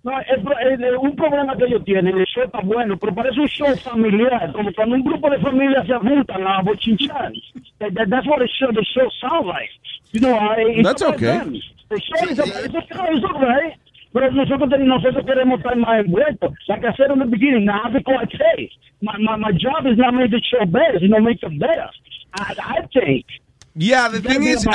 No, 0.04 0.12
el 0.20 0.42
pro- 0.42 0.58
el- 0.58 0.82
el- 0.84 0.96
un 0.96 1.16
programa 1.16 1.56
que 1.56 1.64
ellos 1.64 1.84
tienen, 1.84 2.16
el 2.16 2.24
show 2.26 2.44
está 2.44 2.60
bueno, 2.60 2.96
pero 2.98 3.14
parece 3.14 3.40
un 3.40 3.48
show 3.48 3.76
familiar, 3.78 4.52
como 4.52 4.72
cuando 4.72 4.94
un 4.94 5.02
grupo 5.04 5.28
de 5.30 5.38
familias 5.38 5.86
se 5.86 5.94
juntan 5.94 6.46
a 6.46 6.62
bochinchar. 6.62 7.32
That, 7.78 7.92
that- 7.94 8.08
that's 8.08 8.26
what 8.26 8.38
the 8.38 8.46
show, 8.58 8.70
the 8.72 8.84
show 8.84 9.08
sounds 9.20 9.46
like. 9.46 9.70
You 10.12 10.20
know, 10.20 10.34
I, 10.38 10.62
it's 10.78 10.82
That's 10.88 11.02
okay. 11.02 11.40
The 11.90 12.00
show 12.00 12.30
is, 12.30 12.38
it's, 12.38 12.40
okay, 12.40 12.64
it's 12.66 13.24
okay. 13.24 13.76
Pero 14.12 14.30
nosotros, 14.32 14.70
nosotros 14.80 15.24
queremos 15.26 15.58
estar 15.60 15.76
más 15.76 16.04
envueltos. 16.04 16.52
Like 16.66 16.84
I 16.84 16.94
said 16.96 17.10
in 17.10 17.18
the 17.18 17.26
beginning, 17.26 17.66
now 17.66 17.82
I 17.84 17.90
what 17.90 18.06
I 18.06 18.38
say. 18.38 18.70
My, 19.02 19.16
my, 19.18 19.36
my 19.36 19.52
job 19.52 19.86
is 19.86 19.98
not 19.98 20.14
make 20.14 20.30
the 20.30 20.40
show 20.40 20.64
better, 20.64 20.96
it's 20.96 21.10
not 21.10 21.22
make 21.22 21.42
it 21.42 21.58
better. 21.60 21.88
I, 22.34 22.54
I 22.58 22.86
think. 22.92 23.26
Yeah, 23.80 24.08
the 24.08 24.20
thing 24.20 24.42
is, 24.42 24.66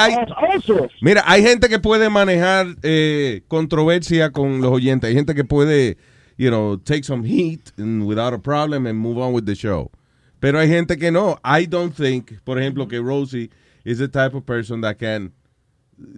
Mira, 1.01 1.21
hay 1.25 1.41
gente 1.41 1.67
que 1.67 1.77
puede 1.79 2.09
manejar 2.09 2.77
eh, 2.83 3.41
controversia 3.49 4.31
con 4.31 4.61
los 4.61 4.71
oyentes. 4.71 5.09
Hay 5.09 5.13
gente 5.13 5.35
que 5.35 5.43
puede, 5.43 5.97
you 6.37 6.49
know, 6.49 6.77
take 6.77 7.03
some 7.03 7.23
heat 7.25 7.73
and 7.77 8.07
without 8.07 8.33
a 8.33 8.39
problem 8.39 8.87
and 8.87 8.97
move 8.97 9.17
on 9.17 9.33
with 9.33 9.45
the 9.45 9.55
show. 9.55 9.91
Pero 10.39 10.57
hay 10.59 10.67
gente 10.67 10.95
que 10.95 11.11
no. 11.11 11.37
I 11.43 11.65
don't 11.65 11.93
think, 11.93 12.39
por 12.45 12.57
ejemplo, 12.57 12.87
que 12.87 13.01
Rosie 13.01 13.49
is 13.83 13.97
the 13.97 14.07
type 14.07 14.33
of 14.35 14.45
person 14.45 14.79
that 14.81 14.99
can, 14.99 15.33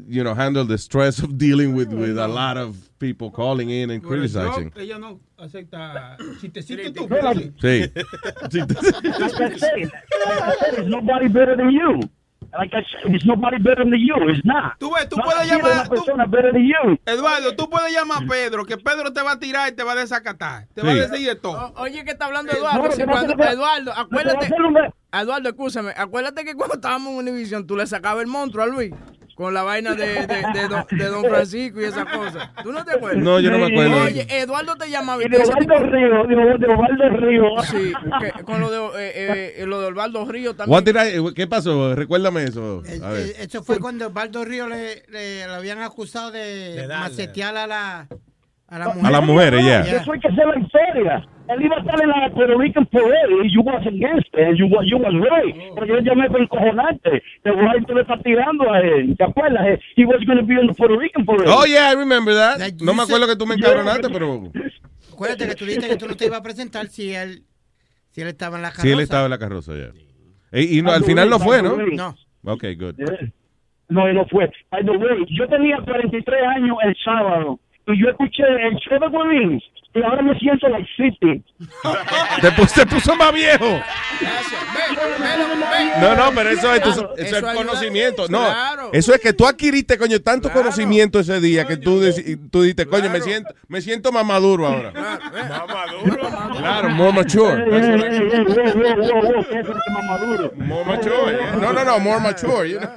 you 0.08 0.24
know, 0.24 0.34
handle 0.34 0.66
the 0.66 0.78
stress 0.78 1.20
of 1.20 1.38
dealing 1.38 1.74
with, 1.76 1.92
with 1.94 2.18
a 2.18 2.28
lot 2.28 2.58
of 2.58 2.76
people 3.00 3.30
calling 3.32 3.70
in 3.70 3.90
and 3.92 4.02
criticizing. 4.04 4.72
ella 4.76 4.98
no 5.00 5.20
acepta 5.38 6.18
chistecito 6.42 6.92
tú. 6.94 7.08
Sí. 7.62 7.92
like 8.54 8.74
I 10.26 10.72
there's 10.72 10.88
nobody 10.88 11.28
better 11.28 11.56
than 11.56 11.72
you. 11.72 12.00
Like 12.58 12.74
I 12.74 12.84
said, 12.84 13.12
there's 13.12 13.26
nobody 13.26 13.58
better 13.58 13.84
than 13.84 14.00
you. 14.00 14.16
It's 14.30 14.46
not. 14.46 14.80
Tú 14.80 14.90
ves, 14.94 15.10
tú 15.10 15.18
No 15.18 15.24
puedes 15.26 15.50
llamar. 15.50 15.72
una 15.74 15.90
persona 15.90 16.26
better 16.26 16.54
than 16.54 16.64
you. 16.64 16.98
Eduardo, 17.06 17.54
tú 17.56 17.70
puedes 17.70 17.92
llamar 17.94 18.24
a 18.24 18.28
Pedro, 18.28 18.64
que 18.66 18.78
Pedro 18.78 19.12
te 19.12 19.22
va 19.22 19.34
a 19.34 19.40
tirar 19.40 19.74
y 19.74 19.76
te 19.76 19.84
va 19.84 19.92
a 19.92 19.96
desacatar. 19.96 20.68
Te 20.74 20.82
va 20.82 20.92
a 20.92 20.94
Sí. 20.94 21.00
decir 21.00 21.28
de 21.28 21.36
todo. 21.36 21.74
O- 21.76 21.82
Oye, 21.82 22.06
que 22.06 22.12
está 22.12 22.26
hablando 22.28 22.54
Eh, 22.54 22.58
Eduardo. 22.58 22.84
no, 22.84 22.92
si 22.94 23.04
cuando- 23.04 23.34
Eduardo, 23.44 23.92
acuérdate. 23.94 24.48
a 25.12 25.22
Eduardo, 25.22 25.50
escúchame. 25.50 25.92
Acuérdate 25.98 26.46
que 26.46 26.54
cuando 26.54 26.76
estábamos 26.76 27.12
en 27.14 27.20
Univision, 27.28 27.68
tú 27.68 27.76
le 27.76 27.86
sacabas 27.88 28.22
el 28.24 28.28
monstruo 28.30 28.64
a 28.64 28.68
Luis. 28.68 28.92
Con 29.36 29.54
la 29.54 29.64
vaina 29.64 29.94
de, 29.96 30.06
de, 30.08 30.44
de 30.54 30.68
don, 30.70 30.86
de 30.98 31.06
don 31.08 31.24
Francisco 31.26 31.82
y 31.82 31.84
esa 31.84 32.06
cosa. 32.06 32.54
¿Tú 32.64 32.72
no 32.72 32.86
te 32.86 32.92
acuerdas? 32.94 33.22
No, 33.22 33.40
yo 33.42 33.52
no 33.52 33.58
me 33.58 33.66
acuerdo. 33.66 34.04
Oye, 34.04 34.26
Eduardo 34.30 34.76
te 34.78 34.90
llamaba 34.90 35.22
y 35.24 35.28
de 35.28 35.38
Osvaldo 35.38 35.78
Río, 35.80 36.24
de, 36.58 36.68
Osvaldo 36.68 37.10
Río. 37.18 37.44
Sí, 37.70 37.94
que- 38.22 38.44
con 38.44 38.62
lo 38.62 38.72
de, 38.72 38.78
eh, 39.02 39.12
eh, 39.14 39.54
eh, 39.58 39.66
lo 39.66 39.82
de 39.82 39.88
Osvaldo 39.88 40.26
Río 40.26 40.56
también. 40.56 40.84
I- 40.88 41.34
¿Qué 41.34 41.48
pasó? 41.48 41.94
Recuérdame 41.96 42.46
eso. 42.46 42.82
A 43.04 43.10
ver. 43.10 43.28
Eh, 43.28 43.36
Eso 43.40 43.62
fue 43.62 43.80
cuando 43.80 44.08
Osvaldo 44.08 44.46
Río 44.46 44.68
le, 44.70 45.04
le- 45.10 45.46
lo 45.48 45.56
habían 45.56 45.82
acusado 45.82 46.32
de, 46.32 46.86
macetear 46.88 47.58
a 47.58 47.68
la, 47.68 48.08
a 48.68 48.80
la 48.80 48.86
mujer. 48.88 49.06
A 49.06 49.12
las 49.12 49.24
mujeres, 49.26 49.66
ya. 49.66 49.80
Eso 49.82 50.12
hay 50.14 50.20
que 50.20 50.28
hacer 50.28 50.46
la 50.48 50.60
historia. 50.60 51.28
Él 51.48 51.62
iba 51.62 51.76
a 51.76 51.80
estar 51.80 52.02
en 52.02 52.10
la 52.10 52.30
Puerto 52.34 52.58
Rican 52.58 52.86
Parade 52.88 53.46
y 53.46 53.54
you 53.54 53.62
was 53.62 53.86
against 53.86 54.28
it. 54.34 54.40
and 54.40 54.58
You, 54.58 54.66
was- 54.66 54.88
you 54.90 54.98
was 54.98 55.14
right. 55.14 55.56
Pero 55.76 55.86
yo 55.86 56.00
llamé 56.00 56.28
para 56.30 56.44
encojonarte. 56.44 57.22
The 57.44 57.52
white 57.52 57.94
le 57.94 58.02
está 58.02 58.18
tirando 58.24 58.72
a 58.74 58.80
él. 58.82 59.16
¿Te 59.16 59.24
acuerdas? 59.24 59.80
He 59.96 60.06
was 60.06 60.24
going 60.26 60.40
to 60.40 60.44
be 60.46 60.56
in 60.60 60.68
the 60.68 60.74
Puerto 60.74 60.98
Rican 60.98 61.24
Parade. 61.24 61.48
Oh, 61.48 61.66
yeah, 61.66 61.92
I 61.92 61.96
remember 61.96 62.34
that. 62.34 62.58
Like 62.60 62.84
No 62.84 62.96
me 62.96 63.04
acuerdo 63.04 63.28
said- 63.28 63.34
que 63.34 63.38
tú 63.38 63.46
me 63.46 63.56
encabronaste, 63.56 64.10
pero 64.10 64.52
Acuérdate 65.14 65.48
que 65.48 65.56
tú 65.56 65.66
dijiste 65.66 65.88
que 65.88 65.98
tú 65.98 66.08
no 66.08 66.16
te 66.16 66.26
ibas 66.26 66.40
a 66.40 66.44
presentar 66.44 66.88
si 66.88 67.14
él, 67.14 67.44
si 68.10 68.22
él 68.22 68.28
estaba 68.30 68.56
en 68.58 68.64
la 68.64 68.70
carroza. 68.70 68.82
sí, 68.88 68.92
él 68.92 69.00
estaba 69.00 69.26
en 69.26 69.30
la 69.30 69.38
carroza 69.38 69.74
ya. 69.74 69.92
Y, 70.60 70.80
y 70.80 70.82
no, 70.82 70.92
al 70.92 71.04
final 71.04 71.30
no 71.30 71.38
fue, 71.40 71.62
¿no? 71.62 71.78
No. 71.78 72.16
Ok, 72.44 72.64
good. 72.78 72.96
No, 73.88 74.08
él 74.08 74.16
no 74.16 74.26
fue. 74.26 74.52
By 74.72 74.84
the 74.84 74.92
way, 74.92 75.26
yo 75.30 75.48
tenía 75.48 75.78
43 75.86 76.42
años 76.58 76.76
el 76.84 76.96
sábado 77.06 77.60
y 77.88 78.02
yo 78.02 78.10
escuché 78.10 78.44
el 78.44 78.76
show 78.78 79.00
de 79.00 79.08
Guarín 79.08 79.62
y 79.94 80.02
ahora 80.04 80.22
me 80.24 80.38
siento 80.40 80.68
like 80.68 80.88
50. 80.98 81.46
Te, 82.42 82.50
pu- 82.52 82.74
te 82.74 82.86
puso 82.86 83.16
más 83.16 83.32
viejo. 83.34 83.80
No, 86.02 86.16
no, 86.16 86.32
pero 86.36 86.50
eso 86.50 86.74
es, 86.74 86.82
tu- 86.82 86.92
Claro, 86.92 87.14
eso 87.16 87.22
es 87.22 87.28
eso 87.28 87.38
ayuda. 87.38 87.54
conocimiento. 87.54 88.28
No, 88.28 88.40
Claro. 88.44 88.90
eso 88.92 89.14
es 89.14 89.22
que 89.22 89.32
tú 89.34 89.46
adquiriste, 89.48 89.98
coño, 89.98 90.20
tanto 90.20 90.52
conocimiento 90.52 91.20
ese 91.20 91.40
día 91.40 91.66
que 91.66 91.78
tú, 91.78 92.02
tú 92.52 92.62
dijiste, 92.64 92.86
coño, 92.88 93.10
me 93.10 93.22
siento, 93.22 93.54
me 93.70 93.82
siento 93.82 94.12
más 94.12 94.26
maduro 94.26 94.68
ahora. 94.68 94.92
Claro, 96.58 96.90
more 96.90 97.14
mature. 97.14 97.64
Hey, 97.70 97.82
hey, 97.82 98.00
hey, 98.02 98.30
hey, 98.34 98.44
wow, 98.48 98.96
wow, 98.96 99.22
wow, 99.22 99.34
wow, 99.34 99.46
¿qué 99.50 99.60
es 99.60 99.68
más 99.94 100.06
maduro? 100.06 100.52
More 100.58 100.86
mature. 100.86 101.38
yeah. 101.38 101.56
No, 101.56 101.72
no, 101.74 101.84
no, 101.86 102.00
more 102.00 102.20
mature. 102.20 102.70
you 102.70 102.80
know. 102.80 102.90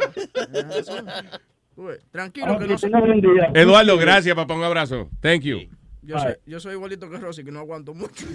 Tranquilo, 2.11 2.59
que 2.59 2.67
no 2.67 2.79
soy, 2.79 2.91
Eduardo, 3.55 3.97
gracias, 3.99 4.35
papá. 4.35 4.55
Un 4.55 4.65
abrazo. 4.65 5.09
Thank 5.21 5.43
you. 5.43 5.59
yo, 6.03 6.19
soy, 6.19 6.35
yo 6.47 6.59
soy 6.61 6.73
igualito 6.73 7.09
que 7.09 7.19
Rosy, 7.19 7.45
que 7.45 7.53
no 7.53 7.61
aguanto 7.61 7.95
mucho. 7.95 8.27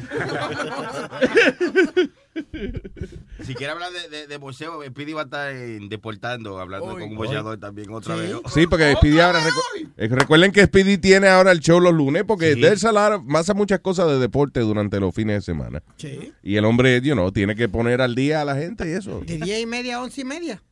Si 3.43 3.53
quiere 3.55 3.71
hablar 3.73 3.89
de, 3.91 4.09
de, 4.09 4.27
de 4.27 4.37
boxeo, 4.37 4.81
Speedy 4.85 5.13
va 5.13 5.21
a 5.21 5.23
estar 5.25 5.51
eh, 5.53 5.79
deportando, 5.89 6.59
hablando 6.59 6.87
con 6.91 7.01
un 7.01 7.15
boxeador 7.15 7.59
también 7.59 7.91
otra 7.91 8.15
vez. 8.15 8.35
Sí, 8.53 8.65
porque 8.67 8.93
Speedy 8.95 9.19
ahora. 9.19 9.39
recu- 9.41 9.89
eh, 9.97 10.07
recuerden 10.07 10.51
que 10.51 10.63
Speedy 10.65 10.97
tiene 10.97 11.27
ahora 11.27 11.51
el 11.51 11.59
show 11.59 11.79
los 11.79 11.93
lunes 11.93 12.23
porque 12.25 12.53
Sí. 12.53 12.59
lot 12.61 13.13
of- 13.13 13.23
pasa 13.31 13.53
muchas 13.53 13.79
cosas 13.79 14.07
de 14.07 14.19
deporte 14.19 14.59
durante 14.61 14.99
los 14.99 15.13
fines 15.13 15.37
de 15.37 15.41
semana. 15.41 15.83
Sí. 15.97 16.31
Y 16.41 16.55
el 16.55 16.65
hombre, 16.65 17.01
you 17.01 17.13
know, 17.13 17.31
tiene 17.31 17.55
que 17.55 17.67
poner 17.69 18.01
al 18.01 18.15
día 18.15 18.41
a 18.41 18.45
la 18.45 18.55
gente 18.55 18.87
y 18.89 18.93
eso. 18.93 19.21
De 19.25 19.37
10 19.37 19.61
y 19.61 19.65
media 19.65 19.97
a 19.97 20.03
11 20.03 20.21
y 20.21 20.25
media. 20.25 20.63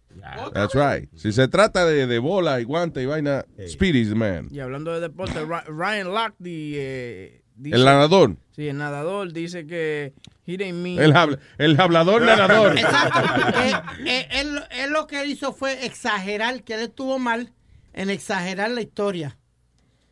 That's 0.54 0.76
right. 0.76 1.10
Si 1.16 1.32
se 1.32 1.48
trata 1.48 1.86
de, 1.86 2.08
de 2.08 2.20
bola 2.20 2.60
y 2.62 2.64
guante 2.64 3.02
y 3.02 3.06
vaina, 3.06 3.46
Speedy's 3.68 4.10
the 4.10 4.16
man. 4.16 4.48
Y 4.52 4.60
hablando 4.60 4.92
de 4.94 5.00
deporte, 5.02 5.44
Ry- 5.46 5.66
Ryan 5.68 6.14
Lochte, 6.14 6.36
eh, 6.46 7.42
dice- 7.56 7.76
El 7.76 7.86
nadador. 7.86 8.36
Sí, 8.56 8.68
el 8.68 8.78
nadador 8.78 9.32
dice 9.34 9.66
que 9.66 10.14
he 10.46 10.58
didn't 10.58 10.82
mean. 10.84 11.00
El, 11.02 11.16
habla- 11.16 11.40
el 11.58 11.80
hablador 11.80 12.22
nadador. 12.26 12.78
Exacto. 12.78 13.20
Eh, 13.60 13.72
eh, 14.06 14.28
él, 14.32 14.60
él 14.72 14.92
lo 14.92 15.08
que 15.08 15.26
hizo 15.26 15.54
fue 15.54 15.86
exagerar, 15.86 16.64
que 16.64 16.74
él 16.76 16.82
estuvo 16.82 17.18
mal 17.20 17.52
en 17.94 18.10
exagerar 18.10 18.70
la 18.72 18.82
historia. 18.82 19.38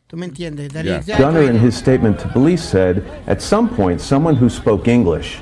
¿Tú 0.08 0.17
me 0.17 0.26
entiendes? 0.26 0.74
He 0.74 1.02
Gunner, 1.22 1.43
in 1.43 1.56
his 1.63 1.76
statement 1.76 2.17
to 2.19 2.28
police, 2.30 2.63
said 2.63 3.04
at 3.28 3.41
some 3.41 3.69
point 3.69 4.02
someone 4.02 4.36
who 4.36 4.50
spoke 4.50 4.88
English 4.88 5.39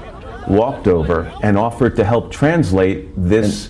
walked 0.50 0.88
over 0.88 1.32
and 1.42 1.58
offered 1.58 1.96
to 1.96 2.04
help 2.04 2.32
translate 2.32 3.08
this 3.16 3.70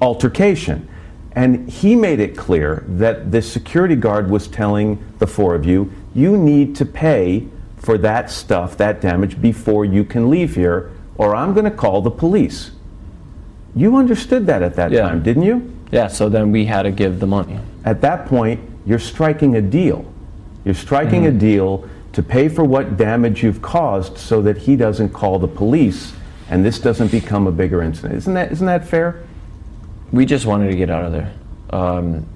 altercation. 0.00 0.88
And 1.32 1.68
he 1.70 1.94
made 1.94 2.20
it 2.20 2.36
clear 2.36 2.84
that 2.88 3.30
the 3.30 3.40
security 3.40 3.94
guard 3.94 4.30
was 4.30 4.48
telling 4.48 5.02
the 5.18 5.26
four 5.26 5.54
of 5.54 5.64
you, 5.64 5.92
you 6.14 6.36
need 6.36 6.74
to 6.76 6.84
pay 6.84 7.46
for 7.76 7.96
that 7.98 8.30
stuff, 8.30 8.76
that 8.78 9.00
damage, 9.00 9.40
before 9.40 9.84
you 9.84 10.04
can 10.04 10.28
leave 10.28 10.54
here, 10.54 10.90
or 11.16 11.34
I'm 11.34 11.54
going 11.54 11.64
to 11.64 11.70
call 11.70 12.02
the 12.02 12.10
police. 12.10 12.72
You 13.74 13.96
understood 13.96 14.46
that 14.46 14.62
at 14.62 14.74
that 14.74 14.90
Yeah. 14.90 15.02
time, 15.02 15.22
didn't 15.22 15.44
you? 15.44 15.70
Yeah, 15.92 16.08
so 16.08 16.28
then 16.28 16.52
we 16.52 16.66
had 16.66 16.82
to 16.82 16.90
give 16.90 17.20
the 17.20 17.26
money. 17.26 17.58
At 17.84 18.00
that 18.00 18.26
point, 18.26 18.60
you're 18.84 18.98
striking 18.98 19.56
a 19.56 19.62
deal. 19.62 20.04
You're 20.64 20.74
striking 20.74 21.26
a 21.26 21.30
mm-hmm. 21.30 21.38
deal 21.38 21.84
to 22.12 22.22
pay 22.22 22.48
for 22.48 22.64
what 22.64 22.96
damage 22.96 23.42
you've 23.42 23.62
caused 23.62 24.18
so 24.18 24.42
that 24.42 24.58
he 24.58 24.76
doesn't 24.76 25.10
call 25.10 25.38
the 25.38 25.48
police 25.48 26.12
and 26.50 26.64
this 26.64 26.80
doesn't 26.80 27.12
become 27.12 27.46
a 27.46 27.52
bigger 27.52 27.80
incident. 27.80 28.14
Isn't 28.14 28.34
that, 28.34 28.50
isn't 28.50 28.66
that 28.66 28.86
fair? 28.86 29.22
We 30.12 30.26
just 30.26 30.46
wanted 30.46 30.70
to 30.70 30.76
get 30.76 30.90
out 30.90 31.04
of 31.04 31.12
there. 31.12 31.32
Um, 31.70 32.26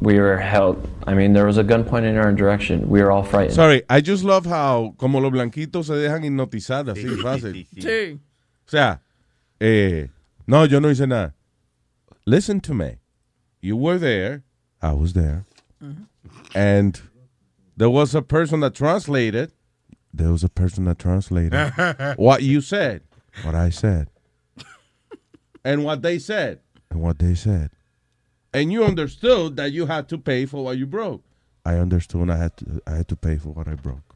we 0.00 0.18
were 0.18 0.36
held. 0.36 0.88
I 1.06 1.14
mean, 1.14 1.32
there 1.32 1.46
was 1.46 1.58
a 1.58 1.62
gun 1.62 1.84
pointed 1.84 2.10
in 2.10 2.18
our 2.18 2.32
direction. 2.32 2.88
We 2.88 3.02
were 3.02 3.10
all 3.10 3.22
frightened. 3.22 3.54
Sorry, 3.54 3.82
I 3.88 4.00
just 4.00 4.24
love 4.24 4.46
how 4.46 4.94
como 4.98 5.20
los 5.20 5.32
blanquitos 5.32 5.86
se 5.86 5.92
dejan 5.94 6.24
hipnotizar 6.24 6.84
así 6.88 7.06
fácil. 7.22 7.66
Sí. 7.76 8.18
O 8.66 8.70
sea, 8.70 9.00
eh, 9.60 10.08
no, 10.46 10.64
yo 10.64 10.78
no 10.80 10.88
hice 10.88 11.06
nada. 11.06 11.34
Listen 12.26 12.60
to 12.60 12.74
me. 12.74 12.96
You 13.60 13.76
were 13.76 13.98
there. 13.98 14.42
I 14.82 14.92
was 14.92 15.12
there. 15.12 15.44
And 16.54 17.00
there 17.76 17.90
was 17.90 18.14
a 18.14 18.22
person 18.22 18.60
that 18.60 18.74
translated. 18.74 19.52
There 20.12 20.30
was 20.30 20.44
a 20.44 20.48
person 20.48 20.84
that 20.84 20.98
translated 20.98 21.72
what 22.16 22.42
you 22.42 22.60
said, 22.60 23.02
what 23.42 23.54
I 23.54 23.70
said, 23.70 24.08
and 25.64 25.84
what 25.84 26.02
they 26.02 26.20
said, 26.20 26.60
and 26.94 27.02
what 27.02 27.18
they 27.18 27.34
said. 27.34 27.70
And 28.52 28.72
you 28.72 28.84
understood 28.84 29.56
that 29.56 29.72
you 29.72 29.86
had 29.86 30.08
to 30.08 30.16
pay 30.18 30.46
for 30.46 30.64
what 30.64 30.78
you 30.78 30.86
broke. 30.86 31.22
I 31.66 31.74
understood 31.76 32.30
I 32.30 32.36
had 32.36 32.56
to, 32.58 32.80
I 32.86 32.92
had 32.96 33.08
to 33.08 33.16
pay 33.16 33.36
for 33.36 33.48
what 33.50 33.66
I 33.68 33.74
broke. 33.74 34.14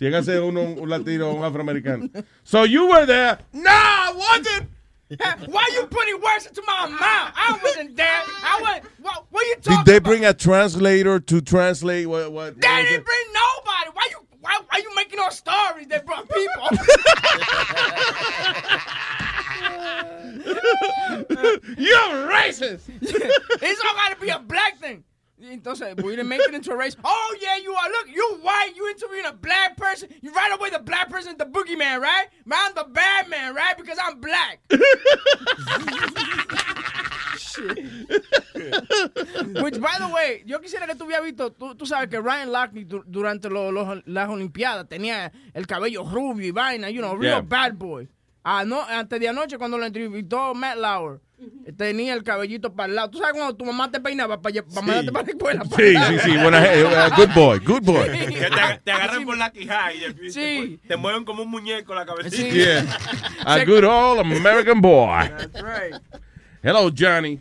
Llega 0.00 0.18
a 0.18 0.22
ser 0.22 0.42
uno 0.42 0.60
un 0.82 0.88
latino 0.88 1.30
o 1.30 1.42
un 1.42 1.52
afroamericano. 1.52 2.24
So 2.44 2.62
you 2.64 2.88
were 2.88 3.06
there. 3.06 3.38
No, 3.52 3.70
I 3.70 4.12
wasn't. 4.14 4.70
Why 5.52 5.68
you 5.74 5.86
putting 5.86 6.20
words 6.20 6.46
into 6.46 6.62
my 6.66 6.88
mouth? 6.88 7.32
I 7.36 7.58
wasn't 7.62 7.96
there. 7.96 8.06
I 8.06 8.60
went. 8.62 8.84
What, 9.00 9.26
what 9.30 9.46
you 9.46 9.56
talking 9.56 9.78
Did 9.84 9.86
they 9.86 9.96
about? 9.98 10.08
bring 10.10 10.24
a 10.24 10.34
translator 10.34 11.20
to 11.20 11.40
translate 11.40 12.06
what? 12.08 12.32
what, 12.32 12.60
They 12.60 12.66
what 12.68 12.82
didn't 12.82 13.00
it? 13.00 13.04
bring 13.04 13.24
nobody. 13.32 13.90
Why 13.92 14.08
you? 14.10 14.18
Why, 14.40 14.60
why 14.68 14.78
you 14.78 14.94
making 14.96 15.18
all 15.20 15.30
stories? 15.30 15.86
They 15.86 16.00
brought 16.00 16.28
people. 16.28 16.68
racist. 22.48 22.88
it's 23.00 23.80
all 23.84 23.94
got 23.94 24.14
to 24.14 24.20
be 24.20 24.28
a 24.30 24.38
black 24.38 24.78
thing. 24.78 25.04
entonces, 25.42 25.94
we 26.02 26.10
didn't 26.16 26.28
make 26.28 26.40
it 26.40 26.54
into 26.54 26.72
a 26.72 26.76
race. 26.76 26.96
Oh, 27.04 27.36
yeah, 27.40 27.56
you 27.62 27.74
are. 27.74 27.88
Look, 27.90 28.08
you 28.14 28.38
white. 28.42 28.72
You 28.76 28.88
interviewing 28.88 29.26
a 29.26 29.32
black 29.32 29.76
person. 29.76 30.08
You 30.22 30.32
right 30.32 30.52
away 30.56 30.70
the 30.70 30.78
black 30.78 31.10
person 31.10 31.32
is 31.32 31.38
the 31.38 31.44
boogeyman, 31.46 32.00
right? 32.00 32.26
Man, 32.46 32.58
I'm 32.62 32.74
the 32.74 32.84
bad 32.90 33.28
man, 33.28 33.54
right? 33.54 33.76
Because 33.76 33.98
I'm 34.02 34.20
black. 34.20 34.60
Which, 39.62 39.80
by 39.80 39.96
the 39.98 40.08
way, 40.12 40.42
yo 40.46 40.58
quisiera 40.60 40.86
que 40.86 40.94
tú 40.94 41.04
hubieras 41.06 41.24
visto, 41.24 41.50
tú, 41.52 41.74
tú 41.74 41.86
sabes 41.86 42.08
que 42.08 42.20
Ryan 42.20 42.52
Lochte 42.52 42.84
du- 42.84 43.04
durante 43.06 43.48
lo- 43.50 43.70
los- 43.72 44.02
las 44.06 44.28
Olimpiadas 44.28 44.88
tenía 44.88 45.32
el 45.52 45.66
cabello 45.66 46.04
rubio 46.04 46.46
y 46.48 46.50
vaina, 46.50 46.90
you 46.90 47.00
know, 47.00 47.14
real 47.16 47.34
Yeah. 47.34 47.40
bad 47.42 47.74
boy. 47.78 48.08
Ah, 48.44 48.64
no, 48.64 48.82
antes 48.82 49.18
de 49.20 49.28
anoche 49.28 49.56
cuando 49.58 49.78
lo 49.78 49.86
entrevistó 49.86 50.54
Matt 50.54 50.76
Lauer, 50.76 51.20
tenía 51.76 52.14
el 52.14 52.22
cabellito 52.22 52.72
para 52.74 52.88
el 52.88 52.94
lado. 52.94 53.10
¿Tú 53.10 53.18
sabes 53.18 53.34
cuando 53.34 53.54
tu 53.56 53.64
mamá 53.64 53.90
te 53.90 54.00
peinaba 54.00 54.40
para, 54.40 54.62
para 54.62 54.80
mandarte 54.86 55.12
para 55.12 55.24
la 55.24 55.30
escuela? 55.32 55.64
Para 55.64 55.76
Sí, 55.84 55.92
lado? 55.92 56.10
sí, 56.12 56.18
sí. 56.30 56.36
Buena, 56.38 56.60
uh, 56.60 57.14
good 57.16 57.34
boy, 57.34 57.58
good 57.60 57.82
boy. 57.82 58.08
Que 58.10 58.26
te, 58.50 58.80
te 58.84 58.92
agarran 58.92 59.24
por 59.24 59.36
la 59.36 59.50
quijada 59.50 59.92
y 59.92 60.12
te, 60.12 60.30
Sí. 60.30 60.80
te 60.86 60.96
mueven 60.96 61.24
como 61.24 61.42
un 61.42 61.50
muñeco 61.50 61.94
la 61.94 62.06
cabecita. 62.06 62.36
Sí. 62.36 62.50
Yeah. 62.50 62.84
A 63.44 63.64
good 63.64 63.84
old 63.84 64.20
American 64.20 64.80
boy. 64.80 65.28
That's 65.28 65.62
right. 65.62 65.94
Hello, 66.62 66.90
Johnny. 66.96 67.40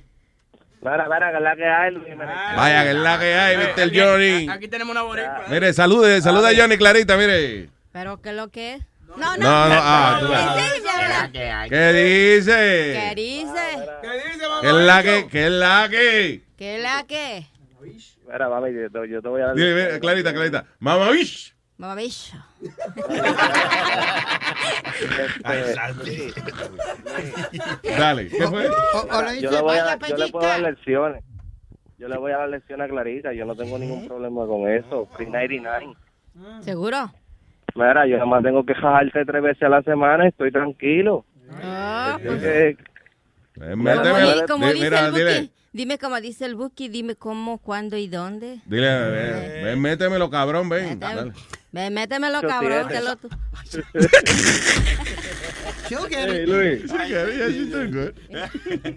Para, 0.82 1.08
para, 1.08 1.32
que 1.32 1.40
la 1.40 1.56
que 1.56 1.66
hay, 1.66 1.92
Luis. 1.94 2.08
Vaya, 2.18 2.84
que 2.84 2.94
la 2.94 3.18
que 3.20 3.34
hay, 3.34 3.58
Mr. 3.58 3.92
Johnny. 3.98 4.50
Aquí 4.50 4.68
tenemos 4.68 4.92
una 4.92 5.04
boricua. 5.04 5.46
Mire, 5.50 5.72
salude, 5.72 6.22
saluda 6.22 6.50
a 6.50 6.56
Johnny 6.56 6.78
Clarita, 6.78 7.16
mire. 7.16 7.70
¿Pero 7.94 8.22
qué 8.22 8.30
es 8.32 8.36
lo 8.36 8.50
que 8.50 8.74
es? 8.74 8.84
No, 9.18 9.38
no. 9.38 9.44
No, 9.44 9.70
no, 9.70 9.76
ah. 9.78 10.20
Sí, 10.20 10.82
mi 10.82 10.88
amor. 10.90 11.32
¿Qué 11.70 11.94
dice? 11.94 12.54
¿Qué 13.00 13.16
dice? 13.16 13.66
¿Qué 14.62 14.68
es 14.70 14.74
la 14.74 15.04
que? 15.04 15.28
¿Qué 15.28 15.46
es 15.46 15.52
la 15.52 15.88
que? 15.90 16.42
¿Qué 16.58 16.76
es 16.78 16.82
la 16.84 17.04
que? 17.08 17.48
Mira, 18.32 18.50
mami, 18.50 18.70
yo 18.74 18.90
te, 19.22 19.28
voy 19.28 19.42
a 19.42 19.46
dar. 19.48 19.56
Dile, 19.56 19.74
mire, 19.76 20.00
Clarita, 20.00 20.34
Clarita. 20.34 20.66
Mamá, 20.80 21.12
bish. 21.12 21.54
Mamá 21.78 21.96
bicho. 21.96 22.34
Dale, 27.98 28.30
¿qué 28.30 28.48
fue? 28.48 28.70
yo, 29.42 29.52
le 29.52 29.62
voy 29.62 29.78
a 29.78 29.84
dar- 29.84 30.00
yo 30.08 30.18
le 30.18 30.28
puedo 30.30 30.48
dar 30.48 30.62
lecciones. 30.62 31.24
Yo 31.98 32.08
le 32.08 32.18
voy 32.18 32.32
a 32.32 32.38
dar 32.38 32.50
lecciones 32.50 32.86
a 32.86 32.90
Clarita. 32.90 33.34
Yo 33.34 33.46
no 33.46 33.56
tengo 33.56 33.78
ningún 33.78 34.08
problema 34.08 34.46
con 34.46 34.70
eso. 34.70 35.08
Free 35.16 35.28
99. 35.28 35.94
¿Seguro? 36.62 37.12
Mira, 37.76 38.06
yo 38.08 38.14
nada 38.18 38.26
más 38.26 38.44
tengo 38.44 38.66
que 38.66 38.74
jajarte 38.76 39.26
tres 39.26 39.42
veces 39.44 39.64
a 39.64 39.70
la 39.70 39.82
semana 39.84 40.26
y 40.26 40.30
estoy 40.30 40.52
tranquilo. 40.52 41.26
Ah, 41.62 42.18
Eh, 42.22 43.76
méteme- 43.76 44.48
como 44.48 44.68
di- 44.72 44.80
mira, 44.82 45.08
el 45.08 45.14
dile. 45.14 45.50
Dime 45.74 45.98
como 45.98 46.20
dice 46.22 46.46
el 46.46 46.54
Buki, 46.56 46.88
dime 46.88 47.16
cómo, 47.16 47.58
cuándo 47.58 47.98
y 47.98 48.08
dónde. 48.08 48.60
dile, 48.66 48.88
eh, 48.90 49.62
ven, 49.64 49.82
métemelo, 49.82 50.30
cabrón, 50.30 50.70
ven. 50.70 51.00
Ven, 51.72 51.94
métemelo, 51.94 52.42
Yo 52.42 52.48
cabrón. 52.48 52.88
Que 52.88 53.02
lo 53.02 53.16
tú. 53.16 53.30
She'll 55.90 56.08
get 56.10 56.30
Hey, 56.30 56.44
it. 56.44 56.48
Luis. 56.48 56.84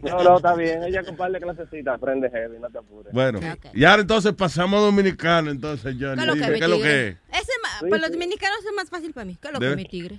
No, 0.02 0.22
no, 0.22 0.36
está 0.36 0.54
bien. 0.54 0.82
Ella 0.84 1.02
con 1.02 1.16
par 1.16 1.32
de 1.32 1.40
clasecitas 1.40 1.94
aprende 1.94 2.30
heavy, 2.30 2.58
no 2.60 2.68
te 2.68 2.78
apures. 2.78 3.12
Bueno, 3.12 3.40
y 3.72 3.84
ahora 3.84 4.02
entonces 4.02 4.32
pasamos 4.34 4.78
a 4.80 4.84
dominicano, 4.84 5.50
entonces, 5.50 5.96
Johnny. 5.98 6.16
¿Qué 6.16 6.22
es 6.22 6.26
lo 6.26 6.34
que 6.34 6.40
Dime, 6.40 6.46
es 6.46 6.52
mi 6.52 6.58
¿qué 6.58 6.64
es 6.64 6.70
lo 6.70 6.78
que 6.82 7.08
es? 7.08 7.16
Ese 7.32 7.52
más, 7.82 7.90
para 7.90 8.02
los 8.02 8.12
dominicanos 8.12 8.58
es 8.64 8.72
más 8.74 8.90
fácil 8.90 9.12
para 9.12 9.24
mí. 9.24 9.36
¿Qué 9.40 9.48
es 9.48 9.54
lo 9.54 9.60
que 9.60 9.76
mi 9.76 9.84
tigre? 9.84 10.18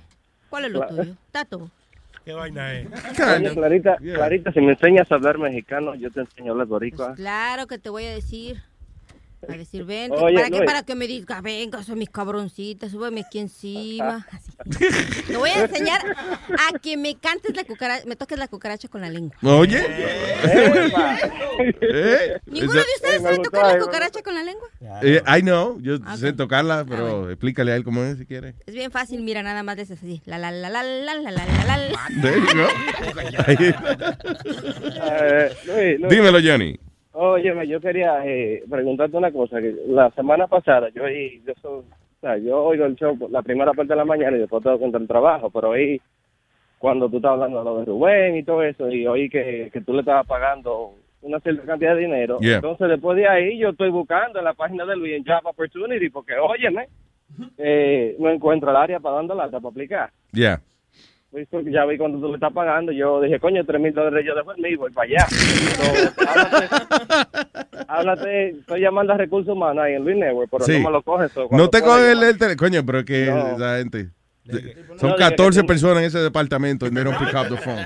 ¿Cuál 0.50 0.66
es 0.66 0.72
lo 0.72 0.80
Claro. 0.80 0.96
tuyo? 0.96 1.16
Tato. 1.32 1.72
¿Qué 2.26 2.34
vaina 2.34 2.74
es? 2.74 2.88
Oye, 2.88 3.54
Clarita, 3.54 3.98
Clarita, 3.98 4.52
si 4.52 4.60
me 4.60 4.74
enseñas 4.74 5.10
a 5.12 5.16
hablar 5.16 5.38
mexicano, 5.38 5.96
yo 5.96 6.12
te 6.12 6.22
enseño 6.22 6.50
a 6.50 6.52
hablar 6.52 6.68
boricua. 6.68 7.16
Claro 7.16 7.68
que 7.68 7.78
te 7.78 7.90
voy 7.90 8.04
a 8.06 8.12
decir. 8.14 8.62
A 9.48 9.56
decir, 9.56 9.84
ven, 9.86 10.12
Oye, 10.12 10.36
¿para 10.36 10.50
qué? 10.50 10.58
Luis. 10.58 10.66
Para 10.66 10.84
que 10.84 10.96
me 10.96 11.06
digas, 11.08 11.42
venga, 11.44 11.84
son 11.84 12.00
mis 12.00 12.10
cabroncitas, 12.10 12.92
súbeme 12.92 13.22
aquí 13.22 13.40
encima. 13.40 14.26
Así. 14.32 14.52
Te 15.28 15.38
voy 15.38 15.50
a 15.52 15.66
enseñar 15.66 16.02
a 16.50 16.80
que 16.80 16.98
me 16.98 17.16
cantes 17.16 17.56
la 17.56 17.64
cucaracha, 17.64 18.06
me 18.08 18.16
toques 18.16 18.38
la 18.40 18.48
cucaracha 18.48 18.88
con 18.88 19.02
la 19.02 19.10
lengua. 19.10 19.36
Oye. 19.44 19.80
Eh, 21.82 22.40
¿Ninguno 22.46 22.74
de 22.74 22.86
ustedes 22.96 23.22
sabe 23.22 23.40
tocar 23.40 23.66
la 23.76 23.80
cucaracha 23.80 24.22
con 24.24 24.34
la 24.34 24.44
lengua? 24.44 24.68
eh, 25.04 25.22
I 25.28 25.42
know, 25.42 25.80
yo 25.82 25.98
Ah, 26.06 26.18
sé 26.18 26.34
tocarla, 26.34 26.86
pero 26.88 27.30
explícale 27.30 27.72
a 27.72 27.76
él 27.76 27.84
cómo 27.84 28.04
es 28.04 28.18
si 28.18 28.26
quiere. 28.26 28.56
Es 28.66 28.74
bien 28.74 28.92
fácil, 28.92 29.22
mira, 29.22 29.44
nada 29.44 29.62
más 29.64 29.76
de 29.76 29.84
eso, 29.84 29.94
así. 29.94 30.22
La, 30.26 30.38
la, 30.38 30.52
la, 30.52 30.70
la, 30.70 30.84
la, 30.84 31.14
la, 31.16 31.32
la, 31.32 31.46
la, 31.46 31.78
la. 31.78 32.08
Eh. 35.70 36.00
Dímelo, 36.10 36.40
Johnny. 36.44 36.78
Óyeme, 37.20 37.68
yo 37.68 37.82
quería 37.82 38.24
eh, 38.26 38.64
preguntarte 38.70 39.18
una 39.18 39.32
cosa. 39.32 39.60
que 39.60 39.74
La 39.88 40.12
semana 40.12 40.46
pasada 40.46 40.90
yo 40.90 41.04
oí, 41.04 41.42
yo, 41.48 41.54
so- 41.62 41.80
o 41.80 42.20
sea, 42.22 42.38
yo 42.38 42.64
oigo 42.64 42.86
el 42.86 42.96
show 42.96 43.18
la 43.32 43.42
primera 43.42 43.74
parte 43.74 43.94
de 43.94 43.98
la 43.98 44.06
mañana 44.06 44.38
y 44.38 44.42
después 44.42 44.62
tengo 44.64 44.78
que 44.78 44.86
entrar 44.86 45.02
al 45.02 45.08
trabajo, 45.08 45.50
pero 45.50 45.70
oí 45.70 46.00
cuando 46.78 47.10
tú 47.10 47.18
estabas 47.18 47.42
hablando 47.42 47.60
de 47.60 47.66
lo 47.66 47.80
de 47.80 47.86
Rubén 47.86 48.36
y 48.38 48.44
todo 48.44 48.62
eso, 48.62 48.90
y 48.92 49.08
oí 49.08 49.30
que, 49.30 49.70
que 49.74 49.82
tú 49.82 49.94
le 49.94 50.02
estabas 50.02 50.28
pagando 50.28 50.92
una 51.24 51.40
cierta 51.40 51.64
cantidad 51.64 51.96
de 51.96 52.02
dinero. 52.02 52.38
Yeah. 52.40 52.58
Entonces, 52.58 52.88
después 52.88 53.18
de 53.18 53.28
ahí, 53.28 53.58
yo 53.58 53.70
estoy 53.70 53.90
buscando 53.90 54.38
en 54.38 54.46
la 54.46 54.54
página 54.54 54.86
de 54.86 54.96
Luis 54.96 55.16
en 55.18 55.26
Job 55.26 55.42
Opportunity, 55.44 56.10
porque, 56.12 56.34
óyeme, 56.36 56.88
eh, 57.58 58.16
no 58.20 58.30
encuentro 58.30 58.70
el 58.70 58.76
área 58.78 59.00
para 59.00 59.16
dando 59.16 59.34
lata 59.34 59.60
para 59.60 59.72
aplicar. 59.72 60.10
Yeah. 60.34 60.62
Ya 61.72 61.86
vi 61.86 61.98
cuando 61.98 62.20
tú 62.20 62.30
le 62.30 62.36
estás 62.36 62.54
pagando, 62.54 62.92
yo 62.92 63.22
dije, 63.22 63.40
coño, 63.40 63.64
tres 63.66 63.80
mil 63.82 63.94
dólares 63.94 64.26
yo 64.26 64.34
después 64.34 64.58
me 64.58 64.76
voy 64.76 64.92
para 64.92 65.08
allá. 65.08 65.28
So, 65.28 65.84
háblate, 67.88 68.50
estoy 68.52 68.82
llamando 68.82 69.14
a 69.14 69.18
recursos 69.18 69.54
humanos 69.54 69.84
ahí 69.84 69.94
en 69.94 70.04
Luis 70.04 70.18
Network, 70.18 70.50
pero 70.50 70.64
Sí. 70.66 70.80
no 70.80 70.86
me 70.90 70.92
lo 70.92 71.02
coges. 71.02 71.32
so, 71.32 71.48
No 71.52 71.70
te 71.70 71.80
pueda 71.82 71.96
coge 71.98 72.12
el, 72.14 72.24
el 72.24 72.38
tele- 72.38 72.56
Coño, 72.56 72.86
pero 72.86 73.00
es 73.00 73.06
que 73.06 73.26
No. 73.26 73.56
esa 73.56 73.78
gente. 73.78 74.10
Son 74.98 75.10
No, 75.10 75.16
dije 75.18 75.30
14 75.30 75.60
que 75.60 75.64
tú- 75.64 75.68
personas 75.68 75.98
en 76.00 76.04
ese 76.06 76.20
departamento 76.20 76.86
and 76.86 76.96
they 76.96 77.04
don't 77.04 77.18
pick 77.18 77.34
up 77.36 77.48
the 77.50 77.58
phone. 77.58 77.86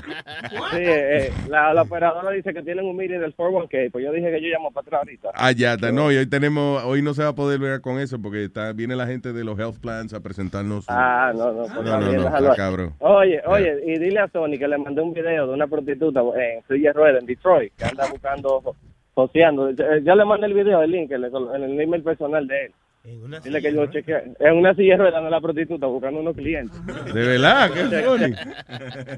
Sí, 0.70 0.76
eh, 0.78 1.26
eh, 1.26 1.32
la, 1.48 1.74
la 1.74 1.82
operadora 1.82 2.30
dice 2.30 2.54
que 2.54 2.62
tienen 2.62 2.84
un 2.86 2.96
meeting 2.96 3.18
del 3.20 3.34
401k, 3.36 3.90
pues 3.90 4.04
yo 4.04 4.12
dije 4.12 4.30
que 4.30 4.40
yo 4.40 4.48
llamo 4.48 4.70
para 4.70 4.86
atrás 4.86 4.98
ahorita. 5.00 5.28
Ah, 5.34 5.52
ya 5.52 5.74
está. 5.74 5.92
No, 5.92 6.10
y 6.12 6.16
hoy 6.16 6.26
tenemos, 6.26 6.82
hoy 6.84 7.02
no 7.02 7.14
se 7.14 7.22
va 7.22 7.30
a 7.30 7.34
poder 7.34 7.58
ver 7.58 7.80
con 7.80 7.98
eso 7.98 8.20
porque 8.20 8.44
está, 8.44 8.72
viene 8.72 8.96
la 8.96 9.06
gente 9.06 9.32
de 9.32 9.44
los 9.44 9.58
health 9.58 9.78
plans 9.80 10.14
a 10.14 10.20
presentarnos. 10.20 10.84
Ah, 10.88 11.32
no, 11.34 11.52
no, 11.52 11.62
pues 11.62 11.72
no, 11.74 11.80
está 11.82 11.98
no, 12.40 12.48
no, 12.48 12.54
cabrón. 12.54 12.94
Oye, 13.00 13.42
oye, 13.46 13.76
y 13.86 13.98
dile 13.98 14.20
a 14.20 14.28
Sony 14.28 14.58
que 14.58 14.68
le 14.68 14.78
mandé 14.78 15.00
un 15.02 15.12
video 15.12 15.46
de 15.46 15.54
una 15.54 15.66
prostituta 15.66 16.20
en 16.20 16.62
silla 16.68 16.90
de 16.90 16.92
ruedas 16.92 17.20
en 17.20 17.26
Detroit, 17.26 17.72
que 17.76 17.84
anda 17.84 18.06
buscando, 18.10 18.62
joseando. 19.14 19.70
Ya, 19.72 19.84
ya 20.02 20.14
le 20.14 20.24
mandé 20.24 20.46
el 20.46 20.54
video, 20.54 20.82
el 20.82 20.90
link, 20.90 21.10
en 21.10 21.24
el, 21.24 21.32
en 21.54 21.62
el 21.64 21.80
email 21.80 22.02
personal 22.02 22.46
de 22.46 22.66
él. 22.66 22.72
Dile 23.04 23.60
que 23.60 23.72
yo. 23.72 23.84
En 24.38 24.56
una 24.56 24.74
silla 24.74 24.92
de 24.92 24.96
ruedas 24.98 25.16
anda 25.16 25.30
la 25.30 25.40
prostituta 25.40 25.86
buscando 25.86 26.20
unos 26.20 26.36
clientes. 26.36 26.78
De 27.12 27.26
verdad, 27.26 27.70
qué 27.72 28.02
funny. 28.02 28.34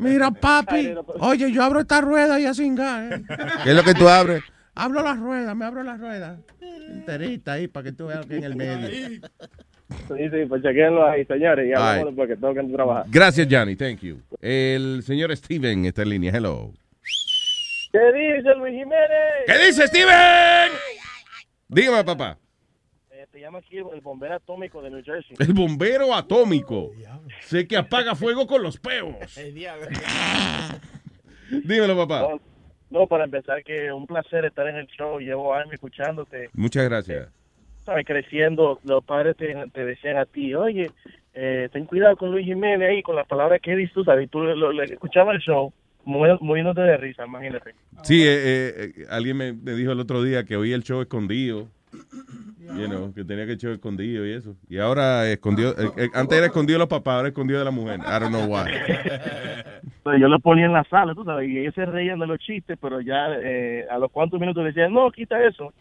Mira, 0.00 0.30
papi, 0.30 0.94
oye, 1.20 1.52
yo 1.52 1.62
abro 1.62 1.80
esta 1.80 2.00
rueda 2.00 2.40
y 2.40 2.46
así, 2.46 2.66
¿eh? 2.66 3.22
¿Qué 3.62 3.70
es 3.70 3.76
lo 3.76 3.82
que 3.82 3.94
tú 3.94 4.08
abres? 4.08 4.42
Abro 4.74 5.02
la 5.02 5.14
rueda, 5.14 5.54
me 5.54 5.66
abro 5.66 5.82
la 5.82 5.96
rueda. 5.96 6.40
Enterita 6.88 7.52
ahí 7.52 7.68
para 7.68 7.84
que 7.84 7.92
tú 7.92 8.06
veas 8.06 8.24
que 8.26 8.36
en 8.36 8.44
el 8.44 8.56
medio. 8.56 8.88
Sí, 8.88 10.28
sí, 10.30 10.46
pues 10.48 10.62
chequenlo 10.62 11.06
ahí, 11.06 11.24
señores, 11.26 11.68
y 11.68 11.72
hablamos 11.74 12.14
porque 12.14 12.36
tengo 12.36 12.54
que 12.54 12.62
trabajar. 12.62 13.04
Gracias, 13.08 13.46
Johnny. 13.50 13.76
Thank 13.76 14.00
you. 14.00 14.20
El 14.40 15.02
señor 15.02 15.36
Steven 15.36 15.84
está 15.84 16.02
en 16.02 16.08
línea. 16.08 16.32
Hello. 16.34 16.72
¿Qué 17.92 18.00
dice 18.12 18.54
Luis 18.56 18.72
Jiménez? 18.72 19.44
¿Qué 19.46 19.66
dice 19.66 19.86
Steven? 19.86 20.72
Dígame, 21.68 22.02
papá. 22.02 22.38
Eh, 23.34 23.34
te 23.34 23.40
llama 23.40 23.58
aquí 23.58 23.78
el 23.78 24.00
bombero 24.00 24.34
atómico 24.34 24.80
de 24.80 24.90
New 24.90 25.02
Jersey. 25.04 25.36
El 25.40 25.52
bombero 25.52 26.14
atómico. 26.14 26.92
Sé 27.42 27.66
que 27.66 27.76
apaga 27.76 28.14
fuego 28.14 28.46
con 28.46 28.62
los 28.62 28.78
peos. 28.78 29.16
Dímelo, 31.50 31.96
papá. 31.96 32.20
No, 32.20 32.40
no, 32.90 33.06
para 33.06 33.24
empezar, 33.24 33.62
que 33.64 33.92
un 33.92 34.06
placer 34.06 34.44
estar 34.44 34.68
en 34.68 34.76
el 34.76 34.86
show. 34.86 35.18
Llevo 35.18 35.52
años 35.54 35.72
escuchándote. 35.72 36.48
Muchas 36.52 36.84
gracias. 36.84 37.28
sabes, 37.84 38.06
creciendo, 38.06 38.78
los 38.84 39.04
padres 39.04 39.36
te, 39.36 39.52
te 39.72 39.84
decían 39.84 40.16
a 40.16 40.24
ti, 40.26 40.54
oye, 40.54 40.90
eh, 41.34 41.68
ten 41.72 41.86
cuidado 41.86 42.16
con 42.16 42.30
Luis 42.30 42.46
Jiménez 42.46 42.88
ahí, 42.88 43.02
con 43.02 43.16
las 43.16 43.26
palabras 43.26 43.60
que 43.60 43.74
dices 43.76 43.92
tú, 43.94 44.04
¿sabes? 44.04 44.24
Y 44.26 44.28
tú 44.28 44.40
lo, 44.42 44.72
lo- 44.72 44.82
escuchabas 44.84 45.34
el 45.34 45.40
show, 45.42 45.72
muriéndote 46.04 46.80
de 46.80 46.96
risa, 46.96 47.26
imagínate. 47.26 47.74
Sí, 48.04 48.22
eh, 48.22 48.26
eh, 48.28 48.92
eh, 48.96 49.04
alguien 49.10 49.36
me, 49.36 49.52
me 49.52 49.72
dijo 49.72 49.92
el 49.92 50.00
otro 50.00 50.22
día 50.22 50.44
que 50.44 50.56
oía 50.56 50.76
el 50.76 50.84
show 50.84 51.02
escondido. 51.02 51.68
You 52.76 52.86
know, 52.88 53.12
que 53.14 53.24
tenía 53.24 53.46
que 53.46 53.56
show 53.56 53.72
escondido 53.72 54.26
y 54.26 54.32
eso. 54.32 54.56
Y 54.68 54.78
ahora 54.78 55.28
escondió, 55.30 55.70
eh, 55.78 55.90
eh, 55.96 56.08
antes 56.14 56.36
era 56.38 56.46
escondido 56.46 56.76
de 56.76 56.80
los 56.80 56.88
papás, 56.88 57.16
ahora 57.16 57.28
escondido 57.28 57.58
de 57.58 57.64
la 57.64 57.70
mujer. 57.70 58.00
I 58.00 58.20
don't 58.20 58.28
know 58.30 58.46
why. 58.46 58.70
Entonces, 58.70 60.20
yo 60.20 60.28
lo 60.28 60.38
ponía 60.40 60.64
en 60.66 60.72
la 60.72 60.82
sala, 60.84 61.14
tú 61.14 61.24
sabes, 61.24 61.48
y 61.48 61.58
ellos 61.58 61.74
se 61.74 61.84
reían 61.84 62.18
de 62.18 62.26
los 62.26 62.38
chistes, 62.38 62.78
pero 62.80 63.00
ya 63.00 63.28
eh, 63.42 63.84
a 63.90 63.98
los 63.98 64.10
cuantos 64.10 64.40
minutos 64.40 64.64
decían, 64.64 64.92
no, 64.92 65.10
quita 65.10 65.42
eso. 65.44 65.72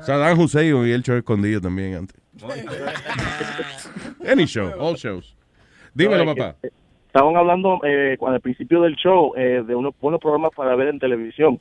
Saddam 0.00 0.38
Hussein 0.38 0.72
oía 0.74 0.94
el 0.94 1.02
show 1.02 1.16
escondido 1.16 1.60
también 1.60 1.94
antes. 1.96 2.16
Any 4.26 4.44
show, 4.46 4.70
all 4.78 4.94
shows. 4.96 5.36
Dímelo, 5.94 6.24
No, 6.24 6.34
papá. 6.34 6.56
eh, 6.62 6.70
Estaban 7.06 7.36
hablando 7.36 7.80
eh, 7.84 8.16
cu- 8.18 8.28
al 8.28 8.40
principio 8.40 8.80
del 8.82 8.94
show 8.94 9.32
eh, 9.36 9.64
de 9.66 9.74
unos 9.74 9.94
buenos 10.00 10.20
programas 10.20 10.52
para 10.54 10.76
ver 10.76 10.88
en 10.88 11.00
televisión. 11.00 11.58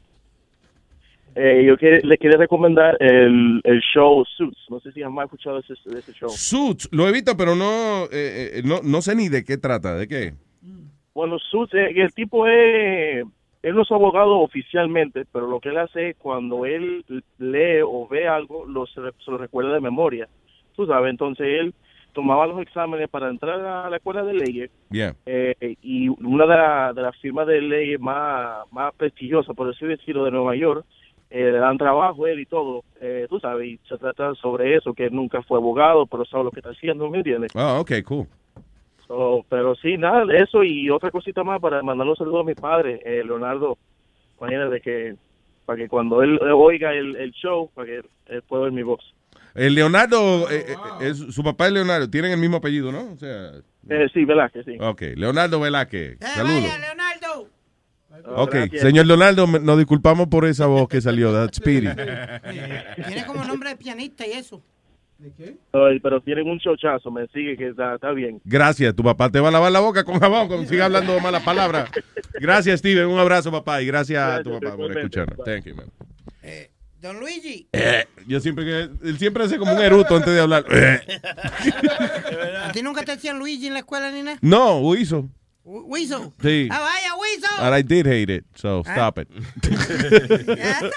Eh, 1.36 1.64
yo 1.66 1.78
quiere- 1.78 2.02
le 2.04 2.18
quería 2.18 2.38
recomendar 2.38 2.98
el, 3.00 3.62
el 3.64 3.80
show 3.94 4.26
Suits. 4.38 4.58
No 4.70 4.80
sé 4.80 4.92
si 4.92 5.04
han 5.04 5.18
escuchado 5.20 5.60
ese, 5.60 5.74
ese 5.74 6.14
show. 6.14 6.30
Suits, 6.30 6.90
lo 6.92 7.08
he 7.08 7.12
visto, 7.12 7.38
pero 7.38 7.56
no, 7.56 8.06
eh, 8.06 8.52
eh, 8.56 8.62
no, 8.66 8.80
no 8.84 9.02
sé 9.02 9.16
ni 9.16 9.30
de 9.30 9.44
qué 9.44 9.58
trata, 9.58 9.96
de 9.96 10.08
qué. 10.08 10.34
Bueno, 11.14 11.38
Suits, 11.40 11.74
eh, 11.74 11.92
el 11.96 12.14
tipo 12.14 12.48
es, 12.48 13.26
él 13.62 13.76
no 13.76 13.82
es 13.84 13.92
abogado 13.92 14.40
oficialmente, 14.40 15.26
pero 15.32 15.48
lo 15.48 15.60
que 15.60 15.70
él 15.70 15.78
hace 15.78 16.10
es 16.10 16.16
cuando 16.18 16.66
él 16.66 17.04
lee 17.38 17.82
o 17.86 18.08
ve 18.08 18.28
algo, 18.28 18.66
lo, 18.66 18.86
se, 18.88 19.00
lo 19.28 19.38
recuerda 19.38 19.74
de 19.74 19.82
memoria. 19.82 20.28
Tú 20.76 20.86
sabes, 20.86 21.10
entonces 21.10 21.46
él 21.48 21.74
tomaba 22.14 22.48
los 22.48 22.62
exámenes 22.62 23.08
para 23.10 23.30
entrar 23.30 23.60
a 23.60 23.90
la 23.90 23.98
escuela 23.98 24.24
de 24.24 24.34
leyes 24.34 24.72
Yeah. 24.92 25.14
eh, 25.26 25.76
y 25.84 26.08
una 26.10 26.46
de, 26.46 26.56
la- 26.56 26.94
de 26.94 27.02
las 27.02 27.16
firmas 27.18 27.46
de 27.48 27.62
leyes 27.62 28.00
más, 28.00 28.60
más 28.72 28.94
prestigiosas, 28.96 29.56
por 29.56 29.70
así 29.70 29.86
decirlo, 29.86 30.26
de 30.26 30.32
Nueva 30.32 30.56
York, 30.56 30.86
eh, 31.30 31.52
le 31.52 31.58
dan 31.60 31.78
trabajo 31.78 32.26
a 32.26 32.32
él 32.32 32.40
y 32.40 32.46
todo, 32.46 32.84
eh, 33.02 33.28
tú 33.30 33.40
sabes, 33.40 33.68
y 33.68 33.80
se 33.88 33.98
trata 33.98 34.34
sobre 34.36 34.76
eso, 34.76 34.94
que 34.94 35.06
él 35.06 35.16
nunca 35.16 35.42
fue 35.44 35.58
abogado, 35.60 36.06
pero 36.08 36.26
sabe 36.26 36.44
lo 36.46 36.52
que 36.52 36.60
está 36.60 36.72
haciendo, 36.72 37.10
¿me 37.10 37.18
entiendes? 37.20 37.52
Ah, 37.56 37.80
ok, 37.80 37.92
cool. 38.06 38.28
So, 39.08 39.44
pero 39.50 39.76
sí, 39.76 39.98
nada, 39.98 40.24
eso 40.36 40.64
y 40.64 40.90
otra 40.90 41.10
cosita 41.12 41.44
más 41.44 41.60
para 41.60 41.82
mandarle 41.82 42.12
un 42.12 42.18
saludo 42.18 42.40
a 42.42 42.44
mi 42.44 42.54
padre, 42.56 43.00
eh, 43.04 43.24
Leonardo, 43.26 43.78
imagínate 44.40 44.82
que, 44.82 45.16
para 45.66 45.78
que 45.78 45.88
cuando 45.88 46.22
él 46.22 46.40
oiga 46.54 46.94
el, 46.94 47.16
el 47.16 47.32
show, 47.32 47.70
para 47.74 47.88
que 47.88 48.02
él 48.28 48.42
pueda 48.48 48.64
oír 48.64 48.74
mi 48.74 48.84
voz. 48.84 49.02
El 49.56 49.74
Leonardo, 49.74 50.50
eh, 50.52 50.66
eh, 50.70 50.76
es, 51.02 51.18
su 51.18 51.44
papá 51.44 51.68
es 51.68 51.74
Leonardo, 51.74 52.08
tienen 52.10 52.32
el 52.32 52.40
mismo 52.40 52.58
apellido, 52.58 52.92
¿no? 52.92 53.14
O 53.14 53.18
sea, 53.18 53.52
Eh, 53.90 54.08
sí, 54.14 54.24
Velázquez, 54.26 54.66
sí. 54.66 54.78
ok, 54.80 55.02
Leonardo 55.16 55.60
Velázquez, 55.60 56.20
saludos. 56.20 56.64
Leonardo. 56.80 57.48
Ok, 58.36 58.52
gracias. 58.54 58.82
señor 58.82 59.06
Leonardo, 59.06 59.48
me- 59.48 59.60
nos 59.60 59.78
disculpamos 59.78 60.28
por 60.28 60.46
esa 60.46 60.66
voz 60.66 60.88
que 60.88 61.02
salió, 61.02 61.32
that's 61.32 61.58
Speedy. 61.58 61.88
Tiene 63.08 63.26
como 63.26 63.44
nombre 63.46 63.70
de 63.70 63.76
pianista 63.76 64.26
y 64.28 64.32
eso. 64.32 64.62
Ay, 65.74 66.00
pero 66.00 66.22
tienen 66.22 66.48
un 66.48 66.60
chochazo, 66.60 67.12
me 67.12 67.28
sigue 67.28 67.58
que 67.58 67.70
está, 67.70 67.96
está 67.96 68.12
bien. 68.12 68.40
Gracias, 68.46 68.96
tu 68.96 69.04
papá 69.04 69.30
te 69.30 69.40
va 69.42 69.50
a 69.50 69.52
lavar 69.52 69.72
la 69.72 69.82
boca 69.82 70.06
con 70.06 70.18
jabón 70.18 70.48
cuando 70.48 70.68
siga 70.68 70.86
hablando 70.86 71.20
malas 71.20 71.44
palabras. 71.44 71.90
Gracias, 72.40 72.80
Steven, 72.80 73.06
un 73.06 73.20
abrazo, 73.20 73.52
papá, 73.52 73.82
y 73.82 73.86
gracias, 73.86 74.22
a 74.22 74.42
tu 74.44 74.52
papá 74.52 74.78
por 74.78 74.98
escucharnos. 74.98 75.46
Thank 75.46 75.66
you, 75.66 75.76
man. 75.76 75.88
Don 77.02 77.20
Luigi. 77.20 77.68
Eh, 77.72 78.06
yo 78.28 78.40
siempre 78.42 78.66
que, 78.66 79.08
él 79.08 79.18
siempre 79.18 79.44
hace 79.44 79.58
como 79.58 79.74
un 79.74 79.82
eruto 79.82 80.18
antes 80.18 80.34
de 80.34 80.40
hablar. 80.42 80.66
Eh. 80.70 81.00
¿A 82.66 82.72
ti 82.74 82.82
nunca 82.82 83.04
te 83.04 83.14
decían 83.14 83.40
Luigi 83.40 83.68
en 83.68 83.74
la 83.74 83.80
escuela 83.80 84.12
ni 84.12 84.22
nada? 84.22 84.38
No, 84.42 84.80
Wiso. 84.80 85.30
Wiso. 85.70 86.34
Sí. 86.42 86.68
Ah, 86.72 86.80
vaya, 86.80 87.16
Wiso. 87.16 87.62
And 87.62 87.76
I 87.76 87.82
did 87.84 88.08
hate 88.08 88.30
it, 88.30 88.46
so 88.56 88.82
stop 88.84 89.20
it. 89.20 89.28
Yeah, 90.60 90.90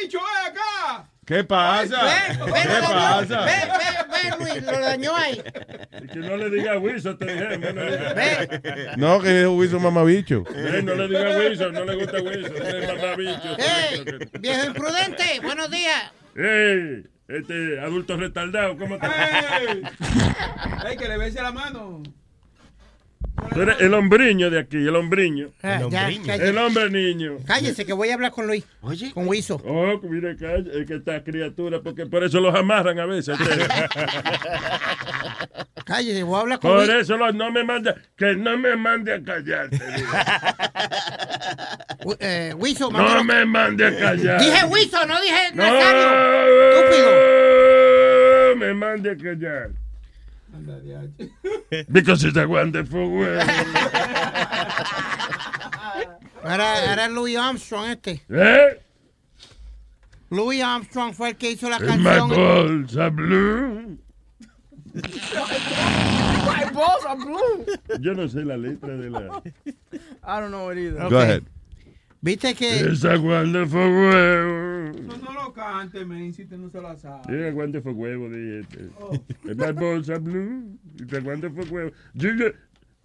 bicho, 0.00 0.18
ven 0.18 0.52
acá. 0.52 1.08
¿Qué 1.24 1.44
pasa? 1.44 2.02
Ven, 2.04 2.52
ven, 2.52 2.62
¿Qué 2.62 2.80
lo 2.80 2.88
pasa? 2.88 3.44
Ven, 3.44 3.68
ven, 3.78 4.10
ven, 4.10 4.38
Luis, 4.38 4.62
lo 4.64 4.80
dañó 4.80 5.16
ahí. 5.16 5.42
Que 6.12 6.18
no 6.18 6.36
le 6.36 6.50
diga 6.50 6.78
Wilson, 6.78 7.18
te 7.18 7.26
dije. 7.26 7.58
No 7.58 7.84
le 7.84 7.96
diga, 7.96 8.96
No, 8.96 9.20
que 9.20 9.42
es 9.42 9.46
Wiso 9.48 9.80
mamabicho. 9.80 10.44
Eh, 10.54 10.82
no 10.82 10.94
le 10.94 11.08
diga 11.08 11.38
Wilson, 11.38 11.72
no 11.72 11.84
le 11.84 11.94
gusta 11.96 12.22
Wilson, 12.22 12.66
es 12.66 12.88
mamabicho. 12.88 13.56
Hey, 13.58 14.04
viejo 14.40 14.66
imprudente, 14.66 15.40
buenos 15.42 15.70
días. 15.70 16.12
¡Ey! 16.36 17.06
Este 17.28 17.80
adulto 17.80 18.16
retardado, 18.16 18.76
¿cómo 18.76 18.98
te 18.98 19.06
¡Ey! 19.06 19.82
¡Ey, 20.86 20.96
que 20.96 21.08
le 21.08 21.18
bese 21.18 21.40
la 21.40 21.52
mano! 21.52 22.02
Tú 23.52 23.60
eres 23.62 23.80
el 23.80 23.92
hombriño 23.94 24.50
de 24.50 24.58
aquí, 24.60 24.76
el 24.76 24.94
hombriño. 24.96 25.50
Ah, 25.62 25.82
ya. 25.90 26.08
El 26.08 26.56
hombre 26.58 26.88
niño. 26.90 27.38
Cállese, 27.46 27.84
que 27.84 27.92
voy 27.92 28.08
a 28.10 28.14
hablar 28.14 28.30
con 28.32 28.46
Luis. 28.46 28.64
Con 29.14 29.28
Wiso. 29.28 29.60
Oh, 29.66 29.98
mire, 30.02 30.36
calla, 30.36 30.72
es 30.72 30.86
que 30.86 30.94
esta 30.94 31.22
criatura, 31.22 31.80
porque 31.82 32.06
por 32.06 32.24
eso 32.24 32.40
los 32.40 32.54
amarran 32.54 32.98
a 32.98 33.06
veces. 33.06 33.36
Cállese, 35.84 36.22
voy 36.22 36.36
a 36.36 36.40
hablar 36.40 36.60
con 36.60 36.70
Por 36.70 36.86
Luis. 36.86 37.00
eso 37.02 37.16
los, 37.16 37.34
no 37.34 37.50
me 37.50 37.64
manda, 37.64 37.94
que 38.16 38.34
no 38.36 38.56
me 38.56 38.76
mande 38.76 39.12
a 39.14 39.22
callarte. 39.22 39.78
Eh, 42.18 42.52
Wiso, 42.58 42.90
No 42.90 43.22
me 43.22 43.44
mande 43.44 43.86
a 43.86 43.96
callar. 43.96 44.40
Dije 44.40 44.64
Wiso, 44.66 45.06
no 45.06 45.20
dije 45.20 45.52
No 45.54 45.62
Nazario. 45.62 46.80
Estúpido. 46.80 48.56
me 48.56 48.74
mande 48.74 49.10
a 49.12 49.16
callar. 49.16 49.70
Because 51.90 52.24
it's 52.24 52.36
a 52.36 52.46
wonderful 52.46 53.10
world. 53.10 53.42
Era, 56.44 56.92
era 56.92 57.08
Louis 57.08 57.36
Armstrong 57.36 57.88
este. 57.90 58.20
¿Eh? 58.28 58.78
Louis 60.30 60.60
Armstrong 60.62 61.12
fue 61.14 61.28
el 61.30 61.36
que 61.36 61.50
hizo 61.52 61.68
la 61.70 61.78
My 61.78 61.86
canción. 61.86 62.28
balls 62.30 62.96
are 62.96 63.10
blue. 63.10 63.98
My 64.94 66.64
balls 66.72 67.04
are 67.06 67.16
blue. 67.16 67.64
Yo 68.00 68.14
no 68.14 68.26
sé 68.28 68.44
la 68.44 68.56
letra 68.56 68.96
de 68.96 69.08
la. 69.10 69.40
I 70.24 70.40
don't 70.40 70.50
know 70.50 70.68
it 70.70 70.78
either. 70.78 71.08
Go 71.08 71.18
ahead. 71.20 71.44
Viste 72.22 72.54
que. 72.54 72.84
It's 72.92 73.04
a 73.04 73.18
wonderful 73.18 73.80
world. 73.80 75.06
No, 75.06 75.16
no 75.16 75.32
lo 75.32 75.50
cante, 75.52 76.04
men, 76.06 76.32
si 76.32 76.46
no 76.50 76.68
se 76.70 76.80
la 76.80 76.96
sabe. 76.96 77.22
Yeah, 77.28 77.50
wonderful 77.52 77.94
huevo 77.94 78.28
de 78.30 78.60
este. 78.60 78.90
Oh. 79.00 79.18
My 79.44 79.72
balls 79.72 80.08
are 80.08 80.20
blue. 80.20 80.78
It's 81.00 81.12
a 81.12 81.20
wonderful 81.20 81.64
huevo. 81.64 81.90
You, 82.14 82.52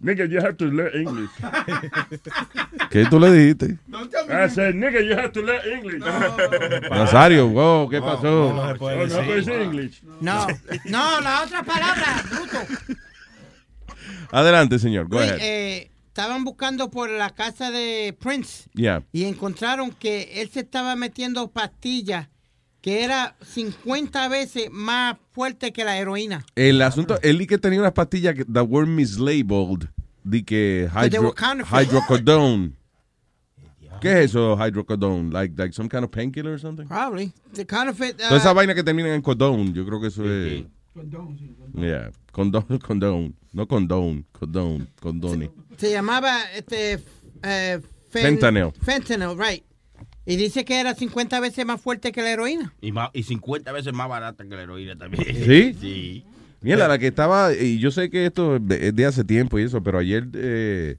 nigga, 0.00 0.30
you 0.30 0.40
have 0.40 0.56
to 0.58 0.66
learn 0.66 0.92
English. 0.94 1.30
¿Qué 2.90 3.04
tú 3.10 3.18
le 3.18 3.30
dijiste? 3.32 3.76
I 4.30 4.46
said, 4.48 4.74
nigga, 4.76 5.00
you 5.04 5.16
have 5.16 5.32
to 5.32 5.42
learn 5.42 5.66
English. 5.66 6.00
Nazario, 6.90 7.48
wow, 7.48 7.88
¿qué 7.88 8.00
pasó? 8.00 8.54
No, 8.54 8.72
no 8.72 8.78
puede 8.78 9.08
decir 9.08 9.60
English. 9.60 10.02
No, 10.20 10.46
no, 10.84 11.20
la 11.20 11.42
otra 11.42 11.64
palabra, 11.64 12.22
bruto. 12.30 12.96
Adelante, 14.30 14.78
señor, 14.78 15.08
go 15.08 15.18
Luis, 15.18 15.30
ahead. 15.32 15.40
eh, 15.42 15.90
estaban 16.18 16.42
buscando 16.44 16.90
por 16.90 17.08
la 17.10 17.30
casa 17.30 17.70
de 17.70 18.12
Prince 18.18 18.68
Yeah. 18.74 19.04
y 19.12 19.24
encontraron 19.24 19.92
que 19.92 20.40
él 20.42 20.50
se 20.50 20.60
estaba 20.60 20.96
metiendo 20.96 21.48
pastillas 21.52 22.28
que 22.80 23.04
era 23.04 23.36
50 23.40 24.28
veces 24.28 24.68
más 24.72 25.16
fuerte 25.30 25.72
que 25.72 25.84
la 25.84 25.96
heroína. 25.96 26.44
El 26.56 26.82
asunto, 26.82 27.20
él 27.22 27.38
di 27.38 27.46
que 27.46 27.58
tenía 27.58 27.78
unas 27.78 27.92
pastillas 27.92 28.34
que 28.34 28.44
that 28.46 28.66
were 28.68 28.86
mislabeled, 28.88 29.88
di 30.24 30.42
que 30.42 30.88
hydro, 30.92 31.32
hydrocodone. 31.70 32.72
¿Qué 34.00 34.10
es 34.24 34.30
eso, 34.30 34.56
hydrocodone? 34.56 35.32
Like, 35.32 35.54
like 35.56 35.72
some 35.72 35.88
kind 35.88 36.02
of 36.04 36.10
painkiller 36.10 36.52
or 36.54 36.58
something? 36.60 36.86
Probably. 36.88 37.32
The 37.54 37.64
counterfeit. 37.64 38.14
uh, 38.14 38.28
Toda 38.28 38.36
esa 38.38 38.52
vaina 38.52 38.74
que 38.74 38.82
termina 38.84 39.12
en 39.14 39.22
codone, 39.22 39.72
yo 39.72 39.84
creo 39.84 40.00
que 40.00 40.08
eso 40.08 40.24
es... 40.24 40.64
Yeah, 41.74 42.10
condone, 42.32 42.78
condone. 42.78 43.34
No 43.52 43.66
condone, 43.66 44.24
condone, 44.32 44.86
condone. 45.00 45.50
se 45.76 45.90
llamaba 45.90 46.42
este 46.54 46.94
eh, 47.42 47.80
fen- 48.10 48.22
Fentanyl. 48.22 48.72
Fentanyl, 48.82 49.36
right. 49.38 49.62
Y 50.26 50.36
dice 50.36 50.64
que 50.64 50.78
era 50.78 50.94
50 50.94 51.40
veces 51.40 51.64
más 51.64 51.80
fuerte 51.80 52.12
que 52.12 52.20
la 52.22 52.30
heroína. 52.32 52.74
Y, 52.82 52.92
más, 52.92 53.10
y 53.14 53.22
50 53.22 53.72
veces 53.72 53.92
más 53.94 54.08
barata 54.08 54.44
que 54.44 54.54
la 54.54 54.62
heroína 54.62 54.96
también. 54.96 55.24
¿Sí? 55.44 55.74
Sí. 55.80 56.24
Mira, 56.60 56.88
la 56.88 56.98
que 56.98 57.06
estaba, 57.06 57.54
y 57.54 57.78
yo 57.78 57.90
sé 57.90 58.10
que 58.10 58.26
esto 58.26 58.56
es 58.56 58.66
de 58.66 58.92
de 58.92 59.06
hace 59.06 59.24
tiempo 59.24 59.58
y 59.58 59.62
eso, 59.62 59.82
pero 59.82 59.98
ayer 59.98 60.28
eh, 60.34 60.96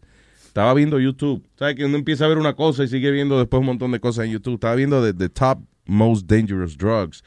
estaba 0.47 0.73
viendo 0.73 0.99
YouTube. 0.99 1.45
¿Sabes 1.57 1.75
que 1.75 1.85
uno 1.85 1.97
empieza 1.97 2.25
a 2.25 2.27
ver 2.29 2.37
una 2.37 2.55
cosa 2.55 2.83
y 2.83 2.87
sigue 2.87 3.11
viendo 3.11 3.37
después 3.37 3.59
un 3.59 3.65
montón 3.67 3.91
de 3.91 3.99
cosas 3.99 4.25
en 4.25 4.31
YouTube? 4.31 4.55
Estaba 4.55 4.75
viendo 4.75 5.03
the, 5.03 5.13
the 5.13 5.29
top 5.29 5.59
most 5.85 6.25
dangerous 6.27 6.77
drugs. 6.77 7.23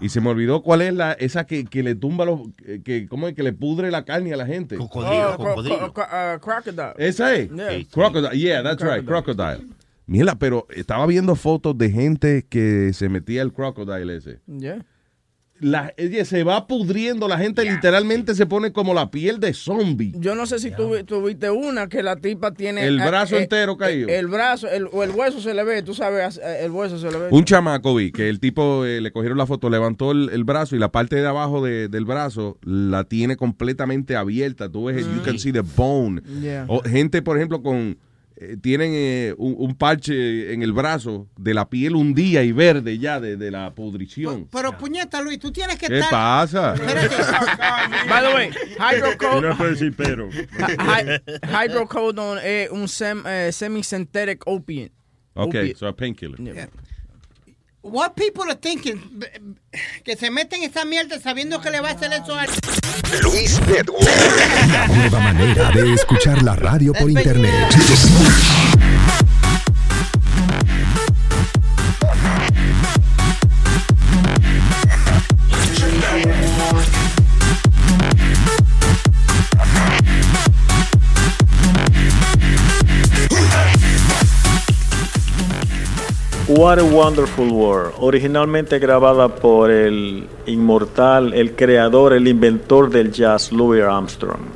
Y 0.00 0.08
se 0.08 0.20
me 0.20 0.28
olvidó 0.30 0.62
cuál 0.62 0.82
es 0.82 0.94
la 0.94 1.12
esa 1.12 1.46
que, 1.46 1.64
que 1.66 1.82
le 1.82 1.94
tumba 1.94 2.24
los 2.24 2.40
que 2.84 3.06
cómo 3.08 3.28
es 3.28 3.34
que 3.34 3.42
le 3.42 3.52
pudre 3.52 3.90
la 3.90 4.04
carne 4.04 4.32
a 4.32 4.36
la 4.36 4.46
gente. 4.46 4.76
Oh, 4.78 4.88
cro- 4.88 5.54
cro- 5.78 5.92
cro- 5.92 6.36
uh, 6.36 6.40
crocodile. 6.40 6.94
Esa 6.98 7.34
es. 7.34 7.50
Yeah. 7.50 7.84
Crocodile. 7.90 8.38
Yeah, 8.38 8.62
that's 8.62 8.82
right. 8.82 9.04
Crocodile. 9.04 9.66
Mira, 10.06 10.34
pero 10.34 10.66
estaba 10.70 11.06
viendo 11.06 11.36
fotos 11.36 11.76
de 11.78 11.90
gente 11.90 12.44
que 12.48 12.92
se 12.92 13.08
metía 13.08 13.42
el 13.42 13.52
crocodile 13.52 14.16
ese. 14.16 14.38
Yeah. 14.46 14.84
La, 15.60 15.94
se 16.24 16.42
va 16.42 16.66
pudriendo, 16.66 17.28
la 17.28 17.36
gente 17.38 17.64
literalmente 17.64 18.34
se 18.34 18.46
pone 18.46 18.72
como 18.72 18.94
la 18.94 19.10
piel 19.10 19.38
de 19.40 19.52
zombie. 19.52 20.12
Yo 20.16 20.34
no 20.34 20.46
sé 20.46 20.58
si 20.58 20.70
tú 20.70 20.94
vi- 20.94 21.04
tuviste 21.04 21.50
una 21.50 21.88
que 21.88 22.02
la 22.02 22.16
tipa 22.16 22.52
tiene... 22.52 22.86
El 22.86 22.98
eh, 23.00 23.06
brazo 23.06 23.36
eh, 23.36 23.42
entero 23.42 23.76
caído. 23.76 24.08
El 24.08 24.26
brazo, 24.28 24.68
el, 24.68 24.88
o 24.90 25.02
el 25.04 25.10
hueso 25.10 25.40
se 25.40 25.52
le 25.52 25.62
ve, 25.64 25.82
tú 25.82 25.92
sabes, 25.94 26.38
eh, 26.42 26.64
el 26.64 26.70
hueso 26.70 26.98
se 26.98 27.10
le 27.10 27.18
ve. 27.18 27.28
Un 27.30 27.44
chamaco 27.44 27.94
vi 27.94 28.10
que 28.10 28.28
el 28.30 28.40
tipo 28.40 28.84
eh, 28.86 29.00
le 29.00 29.12
cogieron 29.12 29.36
la 29.36 29.46
foto, 29.46 29.68
levantó 29.68 30.12
el, 30.12 30.30
el 30.32 30.44
brazo 30.44 30.76
y 30.76 30.78
la 30.78 30.90
parte 30.90 31.16
de 31.16 31.26
abajo 31.26 31.62
de- 31.62 31.88
del 31.88 32.04
brazo 32.06 32.56
la 32.62 33.04
tiene 33.04 33.36
completamente 33.36 34.16
abierta. 34.16 34.70
Tú 34.70 34.84
ves, 34.86 34.96
el- 34.96 35.14
you 35.14 35.22
can 35.22 35.38
see 35.38 35.52
the 35.52 35.60
bone. 35.60 36.22
Yeah. 36.40 36.64
O 36.68 36.80
gente, 36.82 37.20
por 37.22 37.36
ejemplo, 37.36 37.62
con 37.62 37.98
eh, 38.42 38.56
tienen 38.60 38.92
eh, 38.94 39.34
un, 39.36 39.54
un 39.58 39.74
parche 39.74 40.52
en 40.54 40.62
el 40.62 40.72
brazo 40.72 41.28
de 41.36 41.52
la 41.52 41.68
piel 41.68 41.94
hundida 41.94 42.42
y 42.42 42.52
verde 42.52 42.98
ya 42.98 43.20
de, 43.20 43.36
de 43.36 43.50
la 43.50 43.74
pudrición. 43.74 44.48
Pero 44.50 44.76
puñeta, 44.78 45.20
Luis, 45.20 45.38
tú 45.38 45.52
tienes 45.52 45.76
que 45.78 45.86
¿Qué 45.88 45.98
estar. 45.98 46.10
pasa? 46.10 46.72
By 48.08 48.22
the 48.22 48.34
way, 48.34 48.50
hydrocodone... 48.78 49.54
Hydrocodone 51.42 52.40
es 52.64 52.70
un 52.70 52.88
sem, 52.88 53.22
eh, 53.26 53.52
semi-synthetic 53.52 54.42
opiate. 54.46 54.92
Okay, 55.34 55.60
Opiate. 55.60 55.78
so 55.78 55.86
a 55.86 55.92
painkiller. 55.96 56.38
What 57.82 58.14
people 58.14 58.44
are 58.50 58.56
thinking, 58.56 59.24
que 60.04 60.14
se 60.14 60.30
meten 60.30 60.62
esa 60.62 60.84
mierda 60.84 61.18
sabiendo 61.18 61.62
que 61.62 61.70
le 61.70 61.80
va 61.80 61.88
a 61.88 61.92
hacer 61.92 62.12
eso 62.12 62.34
a 62.34 62.44
Luis 63.22 63.58
Network. 63.66 64.06
La 64.70 64.86
nueva 64.86 65.20
manera 65.20 65.70
de 65.70 65.94
escuchar 65.94 66.42
la 66.42 66.56
radio 66.56 66.92
por 66.92 67.10
internet. 67.10 67.74
What 86.60 86.76
a 86.78 86.84
Wonderful 86.84 87.48
World, 87.52 87.94
originalmente 88.00 88.78
grabada 88.78 89.34
por 89.34 89.70
el 89.70 90.28
inmortal, 90.44 91.32
el 91.32 91.56
creador, 91.56 92.12
el 92.12 92.28
inventor 92.28 92.90
del 92.90 93.10
jazz, 93.10 93.50
Louis 93.50 93.82
Armstrong. 93.82 94.50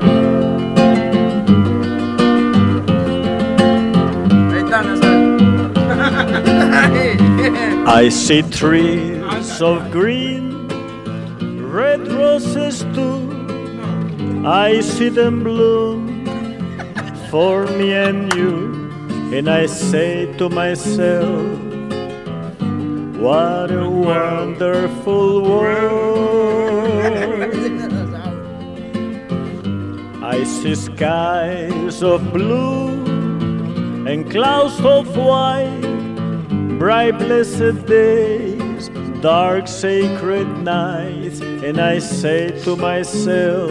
I 7.86 8.08
see 8.10 8.42
trees 8.42 9.62
of 9.62 9.92
green, 9.92 10.66
red 11.70 12.08
roses 12.08 12.84
too. 12.96 14.42
I 14.44 14.80
see 14.80 15.10
them 15.10 15.44
bloom 15.44 16.26
for 17.30 17.64
me 17.78 17.94
and 17.94 18.34
you. 18.34 18.85
And 19.34 19.48
I 19.50 19.66
say 19.66 20.32
to 20.38 20.48
myself, 20.48 21.58
what 23.18 23.70
a 23.70 23.88
wonderful 23.88 25.42
world. 25.42 26.16
I 30.22 30.44
see 30.44 30.74
skies 30.74 32.02
of 32.02 32.32
blue 32.32 33.04
and 34.06 34.30
clouds 34.30 34.78
of 34.80 35.16
white 35.16 35.86
bright 36.78 37.18
blessed 37.18 37.86
days, 37.86 38.90
dark 39.20 39.66
sacred 39.66 40.46
nights, 40.58 41.40
and 41.40 41.80
I 41.80 41.98
say 41.98 42.50
to 42.64 42.76
myself, 42.76 43.70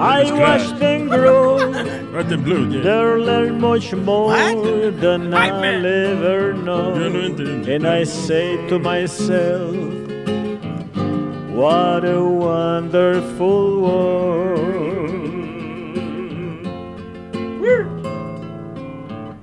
I 0.00 0.22
Babies 0.24 0.32
watch 0.32 0.66
cry. 0.68 0.78
them 0.78 1.08
grow. 1.08 1.58
Right 2.10 2.28
them 2.28 2.42
blue, 2.42 2.68
yeah. 2.68 2.82
They'll 2.82 3.18
learn 3.18 3.60
much 3.60 3.92
more 3.94 4.34
than 4.90 5.32
I'll 5.32 5.86
ever 5.86 6.54
know. 6.54 6.94
And 6.94 7.86
I 7.86 8.02
say 8.02 8.56
to 8.68 8.78
myself, 8.80 9.76
what 11.54 12.04
a 12.04 12.20
wonderful 12.24 13.80
world. 13.82 15.20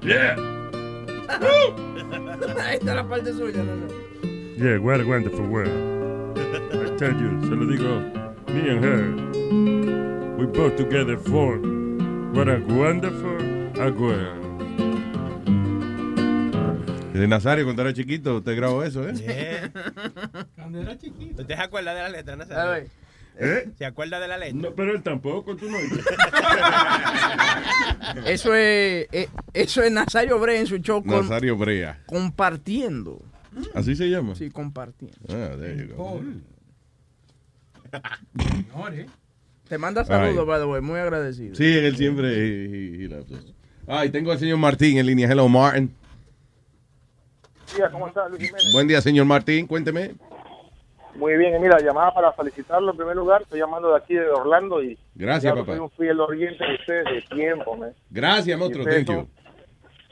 Yeah. 0.03 0.35
Ahí 1.27 2.75
está 2.79 2.95
la 2.95 3.03
parte 3.07 3.31
suya, 3.33 3.63
Nazario. 3.63 4.57
Yeah, 4.57 4.77
what 4.79 4.99
a 5.01 5.05
wonderful 5.05 5.45
world. 5.47 6.37
I 6.37 6.95
tell 6.97 7.13
you, 7.15 7.39
se 7.43 7.55
lo 7.55 7.65
digo, 7.65 8.01
me 8.49 8.69
and 8.69 8.83
her, 8.83 9.03
we 10.37 10.45
both 10.45 10.75
together 10.75 11.17
form 11.17 12.31
what 12.33 12.47
a 12.47 12.59
wonderful 12.67 13.37
a 13.79 13.89
world. 13.91 14.43
De 17.13 17.27
Nazario, 17.27 17.63
cuando 17.65 17.81
era 17.81 17.93
chiquito, 17.93 18.37
usted 18.37 18.55
grabó 18.55 18.83
eso, 18.83 19.07
¿eh? 19.09 19.13
Yeah. 19.15 19.71
Cuando 20.55 20.79
era 20.81 20.95
chiquito. 20.99 21.41
¿Usted 21.41 21.55
se 21.55 21.61
acuerda 21.61 21.95
de 21.95 22.01
la 22.03 22.09
letra, 22.09 22.35
Nazario? 22.35 22.87
¿Eh? 23.39 23.69
¿Se 23.75 23.85
acuerda 23.85 24.19
de 24.19 24.27
la 24.27 24.37
letra? 24.37 24.59
No, 24.69 24.75
pero 24.75 24.91
él 24.93 25.01
tampoco, 25.01 25.55
tú 25.55 25.65
no. 25.67 25.77
Eso 28.27 28.53
es, 28.53 29.07
eh, 29.11 29.29
eso 29.53 29.81
es 29.83 29.91
Nazario 29.91 30.37
Bre 30.39 30.59
en 30.59 30.67
su 30.67 30.77
show 30.77 31.03
con- 31.03 31.21
Nazario 31.21 31.57
Brea. 31.57 32.03
compartiendo. 32.05 33.19
¿Así 33.73 33.95
se 33.95 34.09
llama? 34.09 34.35
Sí, 34.35 34.51
compartiendo. 34.51 35.17
Ah, 35.29 35.55
there 35.59 35.87
you 35.87 35.95
go. 35.95 36.21
Te 39.69 39.77
manda 39.77 40.03
saludos, 40.05 40.45
by 40.47 40.59
the 40.59 40.65
way, 40.65 40.81
muy 40.81 40.99
agradecido. 40.99 41.55
Sí, 41.55 41.77
él 41.77 41.95
siempre. 41.97 42.27
he- 42.29 42.65
he- 42.65 43.05
he 43.05 43.07
loves 43.09 43.29
us. 43.31 43.53
Ay, 43.87 44.09
tengo 44.09 44.31
al 44.31 44.39
señor 44.39 44.57
Martín 44.57 44.97
en 44.97 45.05
línea. 45.05 45.27
Hello, 45.29 45.47
Martin. 45.47 45.93
Días, 47.75 47.89
¿cómo 47.91 48.07
estás, 48.07 48.29
Luis 48.29 48.43
Jiménez? 48.43 48.73
Buen 48.73 48.87
día, 48.87 49.01
señor 49.01 49.25
Martín. 49.25 49.67
Cuénteme. 49.67 50.11
Muy 51.15 51.35
bien, 51.35 51.59
mira, 51.61 51.79
llamada 51.79 52.13
para 52.13 52.31
felicitarlo 52.33 52.91
en 52.91 52.97
primer 52.97 53.15
lugar. 53.15 53.41
Estoy 53.41 53.59
llamando 53.59 53.89
de 53.91 53.97
aquí 53.97 54.13
de 54.13 54.29
Orlando 54.29 54.81
y. 54.83 54.97
Gracias, 55.15 55.53
papá. 55.53 55.65
Soy 55.73 55.79
un 55.79 55.89
fiel 55.91 56.19
oyente 56.19 56.63
de 56.63 56.75
ustedes 56.75 57.05
de 57.05 57.35
tiempo, 57.35 57.75
man. 57.75 57.91
Gracias, 58.09 58.57
monstruo. 58.57 58.85
Thank 58.85 59.07
you. 59.07 59.13
Son, 59.13 59.27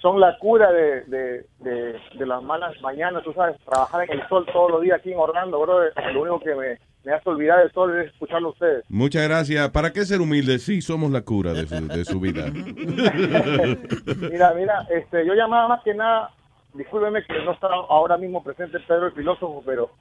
son 0.02 0.20
la 0.20 0.38
cura 0.40 0.72
de, 0.72 1.02
de, 1.06 1.46
de, 1.60 2.00
de 2.18 2.26
las 2.26 2.42
malas 2.44 2.74
mañanas, 2.82 3.24
tú 3.24 3.34
sabes, 3.34 3.56
trabajar 3.66 4.10
en 4.10 4.20
el 4.20 4.28
sol 4.28 4.46
todos 4.52 4.72
los 4.72 4.82
días 4.82 5.00
aquí 5.00 5.12
en 5.14 5.20
Orlando, 5.20 5.60
bro. 5.62 5.80
Lo 6.14 6.22
único 6.22 6.40
que 6.40 6.56
me, 6.56 6.80
me 7.06 7.14
hace 7.14 7.30
olvidar 7.30 7.60
del 7.60 7.72
sol 7.72 7.98
es 8.00 8.08
escucharlo 8.12 8.48
a 8.50 8.52
ustedes. 8.52 8.84
Muchas 8.90 9.28
gracias. 9.28 9.70
¿Para 9.70 9.94
qué 9.94 10.06
ser 10.06 10.22
humilde? 10.22 10.58
Sí, 10.58 10.82
somos 10.82 11.12
la 11.12 11.22
cura 11.22 11.54
de 11.54 11.68
su, 11.68 11.88
de 11.88 12.04
su 12.04 12.20
vida. 12.20 12.48
mira, 14.32 14.54
mira, 14.56 14.88
este, 14.90 15.26
yo 15.26 15.36
llamaba 15.36 15.68
más 15.68 15.84
que 15.84 15.94
nada, 15.94 16.32
discúlpeme 16.74 17.24
que 17.24 17.44
no 17.44 17.52
está 17.52 17.68
ahora 17.68 18.18
mismo 18.18 18.44
presente 18.44 18.80
Pedro 18.80 19.06
el 19.06 19.14
filósofo, 19.14 19.62
pero 19.64 19.92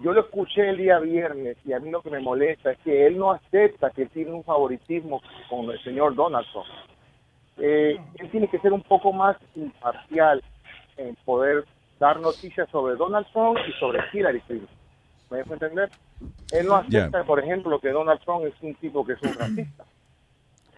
yo 0.00 0.12
lo 0.12 0.20
escuché 0.20 0.68
el 0.68 0.76
día 0.76 0.98
viernes 0.98 1.56
y 1.64 1.72
a 1.72 1.80
mí 1.80 1.90
lo 1.90 2.02
que 2.02 2.10
me 2.10 2.20
molesta 2.20 2.72
es 2.72 2.78
que 2.84 3.06
él 3.06 3.16
no 3.16 3.32
acepta 3.32 3.90
que 3.90 4.02
él 4.02 4.10
tiene 4.10 4.32
un 4.32 4.44
favoritismo 4.44 5.22
con 5.48 5.70
el 5.70 5.82
señor 5.82 6.14
Donaldson. 6.14 6.64
Eh, 7.56 7.96
él 8.18 8.30
tiene 8.30 8.48
que 8.48 8.58
ser 8.58 8.74
un 8.74 8.82
poco 8.82 9.12
más 9.12 9.38
imparcial 9.54 10.42
en 10.98 11.16
poder 11.24 11.64
dar 11.98 12.20
noticias 12.20 12.68
sobre 12.70 12.96
Donald 12.96 13.26
Trump 13.32 13.58
y 13.66 13.72
sobre 13.80 14.00
Hillary 14.12 14.40
Clinton. 14.42 14.81
¿Me 15.32 15.38
dejo 15.38 15.54
entender? 15.54 15.90
Él 16.52 16.66
no 16.66 16.76
acepta, 16.76 17.24
por 17.24 17.40
ejemplo, 17.40 17.80
que 17.80 17.88
Donald 17.90 18.20
Trump 18.24 18.44
es 18.44 18.54
un 18.60 18.74
tipo 18.74 19.04
que 19.04 19.14
es 19.14 19.22
un 19.22 19.34
racista. 19.34 19.84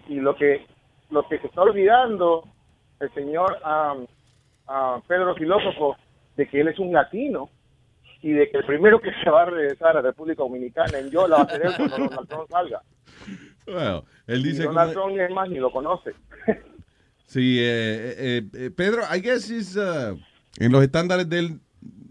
Y 0.09 0.17
lo 0.21 0.37
que 0.37 0.65
lo 1.11 1.27
que 1.29 1.39
se 1.39 1.47
está 1.49 1.63
olvidando 1.63 2.45
el 3.01 3.13
señor 3.15 3.59
am, 3.65 4.07
ah, 4.69 5.01
Pedro 5.09 5.35
Filósofo 5.35 5.97
de 6.37 6.47
que 6.49 6.61
él 6.61 6.69
es 6.69 6.79
un 6.79 6.93
latino 6.93 7.51
y 8.23 8.31
de 8.33 8.49
que 8.51 8.59
el 8.59 8.65
primero 8.65 9.01
que 9.01 9.11
se 9.23 9.29
va 9.31 9.43
a 9.43 9.47
regresar 9.47 9.91
a 9.91 9.95
la 9.95 10.03
República 10.03 10.43
Dominicana 10.43 10.99
en 10.99 11.11
yo 11.11 11.27
la 11.29 11.37
va 11.39 11.43
a 11.43 11.51
ser 11.51 11.67
él 11.67 11.73
cuando 11.77 11.97
Donald 11.99 12.29
Trump 12.29 12.49
salga. 12.51 12.83
Well, 13.67 14.03
él 14.27 14.41
Y 14.41 14.51
dice 14.51 14.65
Donald 14.65 14.95
como- 14.95 15.07
Trump 15.07 15.21
es 15.21 15.31
más 15.35 15.49
ni 15.49 15.57
lo 15.59 15.71
conoce. 15.73 16.13
Sí, 17.27 17.59
eh, 17.61 18.15
eh, 18.17 18.43
eh, 18.55 18.71
Pedro, 18.71 19.03
I 19.15 19.21
guess 19.21 19.51
is, 19.51 19.77
uh, 19.77 20.17
en 20.59 20.71
los 20.73 20.83
estándares 20.83 21.29
de 21.29 21.39
él 21.41 21.61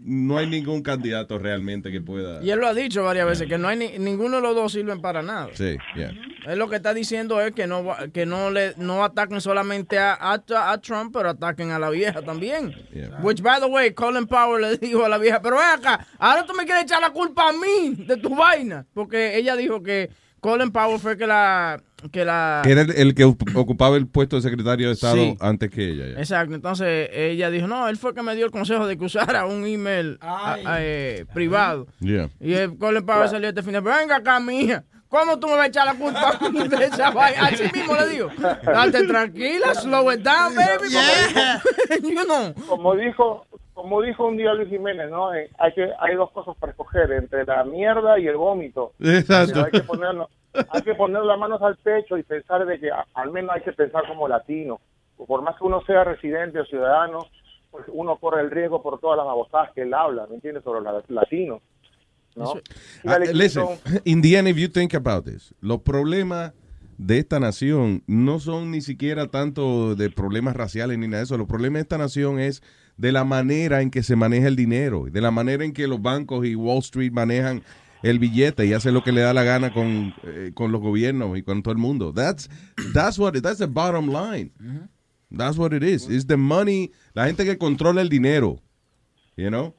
no 0.06 0.36
hay 0.36 0.46
ningún 0.46 0.82
candidato 0.82 1.38
realmente 1.38 1.90
que 1.90 2.00
pueda. 2.02 2.42
Y 2.42 2.50
él 2.50 2.58
lo 2.58 2.66
ha 2.66 2.74
dicho 2.74 3.02
varias 3.02 3.26
veces, 3.26 3.48
que 3.48 3.56
no 3.56 3.68
hay 3.68 3.78
ni- 3.78 3.98
ninguno 3.98 4.36
de 4.36 4.42
los 4.42 4.54
dos 4.54 4.70
sirven 4.72 5.00
para 5.00 5.22
nada. 5.22 5.48
Sí, 5.54 5.76
yeah. 5.96 6.12
Él 6.46 6.58
lo 6.58 6.68
que 6.68 6.76
está 6.76 6.92
diciendo 6.92 7.40
es 7.40 7.52
que 7.52 7.66
no 7.66 7.86
que 8.12 8.26
no 8.26 8.50
le 8.50 8.74
no 8.76 9.02
ataquen 9.02 9.40
solamente 9.40 9.98
a, 9.98 10.12
a, 10.12 10.34
a 10.72 10.78
Trump, 10.82 11.14
pero 11.16 11.30
ataquen 11.30 11.70
a 11.70 11.78
la 11.78 11.88
vieja 11.88 12.20
también. 12.20 12.74
Which, 13.22 13.40
by 13.40 13.60
the 13.60 13.66
way, 13.66 13.92
Colin 13.92 14.26
Powell 14.26 14.60
le 14.60 14.76
dijo 14.86 15.04
a 15.04 15.08
la 15.08 15.16
vieja, 15.16 15.40
pero 15.40 15.56
ven 15.56 15.64
acá, 15.78 16.06
ahora 16.18 16.44
tú 16.44 16.52
me 16.52 16.66
quieres 16.66 16.84
echar 16.84 17.00
la 17.00 17.10
culpa 17.10 17.48
a 17.48 17.52
mí 17.52 17.94
de 18.04 18.18
tu 18.18 18.34
vaina. 18.34 18.84
Porque 18.92 19.38
ella 19.38 19.56
dijo 19.56 19.82
que 19.82 20.10
Colin 20.40 20.70
Powell 20.70 21.00
fue 21.00 21.16
que 21.16 21.26
la... 21.26 21.80
Que 22.12 22.24
la 22.24 22.60
Que 22.64 22.72
era 22.72 22.82
el, 22.82 22.90
el 22.90 23.14
que 23.14 23.24
ocupaba 23.24 23.96
el 23.96 24.06
puesto 24.06 24.36
de 24.36 24.42
secretario 24.42 24.88
de 24.88 24.94
Estado 24.94 25.14
Sí. 25.16 25.36
antes 25.40 25.70
que 25.70 25.88
ella. 25.90 26.06
ya. 26.14 26.18
Exacto, 26.18 26.54
entonces 26.54 27.08
ella 27.12 27.50
dijo, 27.50 27.66
no, 27.66 27.88
él 27.88 27.96
fue 27.96 28.14
que 28.14 28.22
me 28.22 28.34
dio 28.36 28.44
el 28.44 28.50
consejo 28.50 28.86
de 28.86 28.98
que 28.98 29.04
usara 29.04 29.46
un 29.46 29.66
email 29.66 30.18
a- 30.20 30.54
a- 30.64 30.76
eh, 30.80 31.24
privado. 31.32 31.86
Yeah. 32.00 32.28
Y 32.40 32.52
el 32.54 32.76
Colin 32.78 33.04
Powell 33.06 33.28
salió 33.28 33.48
este 33.48 33.62
fin 33.62 33.72
de 33.72 33.80
venga 33.80 34.16
acá, 34.16 34.38
mija, 34.40 34.84
¿Cómo 35.08 35.38
tú 35.38 35.46
me 35.46 35.52
vas 35.54 35.66
a 35.66 35.68
echar 35.68 35.86
la 35.86 35.94
culpa 35.94 36.38
de 36.76 36.86
esa 36.86 37.10
vaina? 37.10 37.46
Así 37.46 37.62
mismo 37.72 37.94
le 37.94 38.08
digo. 38.08 38.30
Date 38.64 39.06
tranquila, 39.06 39.72
slow 39.74 40.10
it 40.10 40.20
down, 40.22 40.52
baby. 40.56 40.88
you 42.02 42.24
know. 42.24 42.52
Como 42.66 42.96
dijo, 42.96 43.46
como 43.74 44.02
dijo 44.02 44.26
un 44.26 44.36
día 44.36 44.52
Luis 44.54 44.68
Jiménez, 44.70 45.08
¿no? 45.10 45.32
Eh, 45.32 45.48
hay 45.60 45.72
que 45.72 45.88
hay 46.00 46.16
dos 46.16 46.32
cosas 46.32 46.56
para 46.58 46.72
escoger 46.72 47.12
entre 47.12 47.44
la 47.44 47.62
mierda 47.62 48.18
y 48.18 48.26
el 48.26 48.36
vómito. 48.36 48.92
Exacto. 48.98 49.64
Hay 49.64 49.70
que 49.70 49.80
ponernos, 49.82 50.28
hay 50.70 50.82
que 50.82 50.94
poner 50.94 51.22
las 51.22 51.38
manos 51.38 51.60
al 51.62 51.76
pecho 51.76 52.16
y 52.16 52.22
pensar 52.22 52.64
de 52.66 52.78
que 52.78 52.90
al 53.14 53.30
menos 53.30 53.50
hay 53.54 53.62
que 53.62 53.72
pensar 53.72 54.06
como 54.06 54.28
latino. 54.28 54.80
Por 55.16 55.42
más 55.42 55.56
que 55.56 55.64
uno 55.64 55.82
sea 55.86 56.04
residente 56.04 56.58
o 56.60 56.64
ciudadano, 56.64 57.20
pues 57.70 57.84
uno 57.88 58.16
corre 58.18 58.40
el 58.42 58.50
riesgo 58.50 58.82
por 58.82 59.00
todas 59.00 59.16
las 59.16 59.26
babosadas 59.26 59.72
que 59.74 59.82
él 59.82 59.94
habla, 59.94 60.26
¿me 60.28 60.36
entiendes? 60.36 60.64
Sobre 60.64 60.80
los 60.80 61.08
latinos. 61.10 61.60
¿no? 62.36 62.54
Ah, 63.04 63.18
listen, 63.18 63.64
Clinton- 63.84 64.02
in 64.04 64.22
the 64.22 64.36
end, 64.36 64.48
if 64.48 64.56
you 64.56 64.68
think 64.68 64.94
about 64.94 65.24
this, 65.24 65.54
los 65.60 65.80
problemas 65.82 66.52
de 66.98 67.18
esta 67.18 67.40
nación 67.40 68.02
no 68.06 68.38
son 68.40 68.70
ni 68.70 68.80
siquiera 68.80 69.26
tanto 69.28 69.94
de 69.94 70.10
problemas 70.10 70.56
raciales 70.56 70.98
ni 70.98 71.06
nada 71.06 71.18
de 71.18 71.24
eso. 71.24 71.38
Los 71.38 71.48
problemas 71.48 71.74
de 71.78 71.82
esta 71.82 71.98
nación 71.98 72.38
es 72.38 72.62
de 72.96 73.10
la 73.12 73.24
manera 73.24 73.82
en 73.82 73.90
que 73.90 74.02
se 74.02 74.14
maneja 74.16 74.46
el 74.48 74.56
dinero, 74.56 75.06
de 75.10 75.20
la 75.20 75.30
manera 75.32 75.64
en 75.64 75.72
que 75.72 75.88
los 75.88 76.00
bancos 76.00 76.46
y 76.46 76.54
Wall 76.54 76.78
Street 76.78 77.12
manejan 77.12 77.62
el 78.04 78.18
billete 78.18 78.66
y 78.66 78.72
hacen 78.72 78.94
lo 78.94 79.02
que 79.02 79.12
le 79.12 79.22
da 79.22 79.32
la 79.32 79.42
gana 79.42 79.72
con, 79.72 80.14
eh, 80.22 80.52
con 80.54 80.70
los 80.70 80.80
gobiernos 80.80 81.36
y 81.36 81.42
con 81.42 81.62
todo 81.62 81.72
el 81.72 81.78
mundo. 81.78 82.12
That's, 82.12 82.48
that's 82.92 83.18
what, 83.18 83.32
that's 83.40 83.58
the 83.58 83.66
bottom 83.66 84.08
line. 84.08 84.52
That's 85.30 85.56
what 85.56 85.72
it 85.72 85.82
is. 85.82 86.08
It's 86.08 86.26
the 86.26 86.36
money, 86.36 86.92
la 87.14 87.26
gente 87.26 87.44
que 87.44 87.58
controla 87.58 88.02
el 88.02 88.08
dinero. 88.08 88.60
You 89.36 89.48
know? 89.48 89.74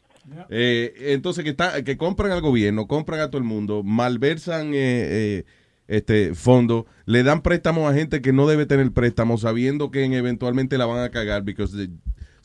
Eh, 0.49 1.13
entonces 1.13 1.43
que 1.43 1.51
está, 1.51 1.84
que 1.84 1.97
compran 1.97 2.32
al 2.32 2.41
gobierno, 2.41 2.88
compran 2.88 3.19
a 3.19 3.28
todo 3.30 3.38
el 3.38 3.43
mundo, 3.43 3.84
malversan 3.84 4.73
eh, 4.73 4.73
eh, 4.76 5.45
este 5.88 6.34
fondo, 6.34 6.88
le 7.05 7.21
dan 7.21 7.41
préstamos 7.41 7.89
a 7.89 7.93
gente 7.93 8.21
que 8.21 8.34
no 8.34 8.47
debe 8.47 8.65
tener 8.65 8.91
préstamos, 8.91 9.41
sabiendo 9.41 9.91
que 9.91 10.03
eventualmente 10.03 10.80
la 10.80 10.88
van 10.88 11.03
a 11.03 11.11
cagar, 11.11 11.43
because 11.43 11.76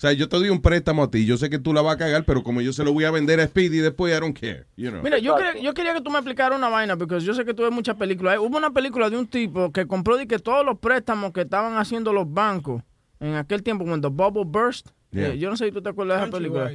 sea, 0.01 0.13
yo 0.13 0.29
te 0.29 0.37
doy 0.37 0.49
un 0.49 0.63
préstamo 0.63 1.03
a 1.03 1.11
ti, 1.11 1.27
yo 1.27 1.37
sé 1.37 1.51
que 1.51 1.59
tú 1.59 1.75
la 1.75 1.83
vas 1.83 1.97
a 1.97 1.99
cagar, 1.99 2.25
pero 2.25 2.43
como 2.43 2.63
yo 2.63 2.73
se 2.73 2.83
lo 2.85 2.93
voy 2.93 3.05
a 3.05 3.11
vender 3.11 3.39
a 3.39 3.47
Speedy 3.47 3.79
después, 3.79 4.17
I 4.17 4.21
don't 4.21 4.39
care, 4.39 4.65
you 4.77 4.91
know. 4.91 5.03
Mira, 5.03 5.19
yo 5.19 5.37
quería, 5.37 5.61
yo 5.61 5.75
quería 5.75 5.93
que 5.93 6.01
tú 6.01 6.11
me 6.11 6.17
explicaras 6.17 6.57
una 6.59 6.71
vaina, 6.71 6.97
porque 6.97 7.21
yo 7.21 7.35
sé 7.35 7.45
que 7.45 7.53
tú 7.53 7.65
ves 7.65 7.71
muchas 7.71 7.97
películas. 7.97 8.39
Hubo 8.39 8.57
una 8.57 8.71
película 8.71 9.11
de 9.11 9.19
un 9.19 9.27
tipo 9.27 9.71
que 9.73 9.87
compró 9.87 10.17
de 10.17 10.27
que 10.27 10.39
todos 10.39 10.65
los 10.65 10.79
préstamos 10.79 11.33
que 11.33 11.43
estaban 11.43 11.77
haciendo 11.77 12.15
los 12.15 12.33
bancos 12.33 12.83
en 13.19 13.35
aquel 13.35 13.63
tiempo, 13.63 13.85
cuando 13.85 14.11
Bubble 14.11 14.45
Burst. 14.47 14.89
Yeah. 15.11 15.35
eh, 15.35 15.39
yo 15.39 15.51
no 15.51 15.57
sé 15.57 15.67
si 15.67 15.73
tú 15.73 15.83
te 15.83 15.91
acuerdas 15.91 16.21
de 16.21 16.27
esa 16.29 16.37
película. 16.37 16.71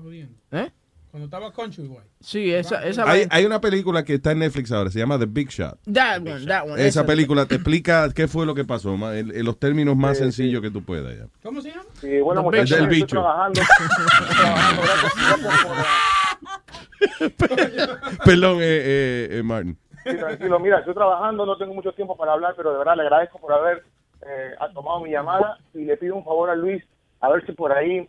Jodiendo. 0.00 0.38
¿Eh? 0.52 0.70
Cuando 1.10 1.24
estaba 1.24 1.50
Countrywide. 1.52 2.02
Sí, 2.20 2.52
esa, 2.52 2.84
esa 2.86 3.10
Hay, 3.10 3.26
hay 3.30 3.46
una 3.46 3.60
película 3.60 4.04
que 4.04 4.14
está 4.14 4.32
en 4.32 4.40
Netflix 4.40 4.70
ahora, 4.72 4.90
se 4.90 4.98
llama 4.98 5.18
The 5.18 5.24
Big 5.26 5.48
Shot. 5.48 5.78
That 5.92 6.20
one, 6.20 6.44
that 6.46 6.68
one. 6.68 6.86
Esa 6.86 7.06
película 7.06 7.46
te 7.46 7.54
explica 7.54 8.08
qué 8.14 8.28
fue 8.28 8.44
lo 8.44 8.54
que 8.54 8.64
pasó, 8.66 8.94
ma- 8.96 9.16
en, 9.16 9.34
en 9.34 9.44
los 9.44 9.58
términos 9.58 9.96
más 9.96 10.18
Sí, 10.18 10.24
sencillos 10.24 10.60
que 10.60 10.70
tú 10.70 10.82
puedas. 10.84 11.16
ya. 11.16 11.26
¿Cómo 11.42 11.60
se 11.62 11.70
llama? 11.70 11.84
Sí, 12.00 12.20
bueno, 12.20 12.42
The 12.42 12.44
muchachos, 12.46 12.70
Big- 12.70 12.76
del 12.76 12.82
estoy 12.84 13.00
bicho. 13.00 13.06
trabajando. 13.16 13.60
estoy 13.62 14.36
trabajando, 14.36 15.48
Perdón, 18.24 18.58
eh, 18.60 18.64
eh, 18.82 19.28
eh, 19.38 19.42
Martin. 19.42 19.78
Sí, 20.04 20.16
tranquilo, 20.16 20.58
mira, 20.60 20.78
estoy 20.78 20.94
trabajando, 20.94 21.44
no 21.46 21.56
tengo 21.56 21.74
mucho 21.74 21.92
tiempo 21.92 22.16
para 22.16 22.32
hablar, 22.32 22.54
pero 22.56 22.72
de 22.72 22.78
verdad 22.78 22.96
le 22.96 23.02
agradezco 23.02 23.38
por 23.38 23.52
haber 23.52 23.82
eh, 24.22 24.54
tomado 24.74 25.00
mi 25.00 25.10
llamada 25.10 25.58
y 25.74 25.84
le 25.84 25.96
pido 25.96 26.16
un 26.16 26.24
favor 26.24 26.50
a 26.50 26.54
Luis, 26.54 26.82
a 27.20 27.28
ver 27.30 27.44
si 27.46 27.52
por 27.52 27.72
ahí 27.72 28.08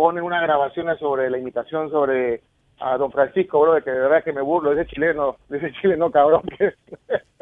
ponen 0.00 0.24
una 0.24 0.40
grabación 0.40 0.86
sobre 0.98 1.28
la 1.28 1.36
imitación 1.36 1.90
sobre 1.90 2.40
a 2.78 2.96
don 2.96 3.12
Francisco, 3.12 3.60
bro, 3.60 3.74
de 3.74 3.82
que 3.82 3.90
de 3.90 3.98
verdad 4.00 4.24
que 4.24 4.32
me 4.32 4.40
burlo, 4.40 4.72
ese 4.72 4.86
chileno, 4.86 5.36
de 5.50 5.58
ese 5.58 5.70
chileno 5.72 6.10
cabrón 6.10 6.40
que... 6.56 6.72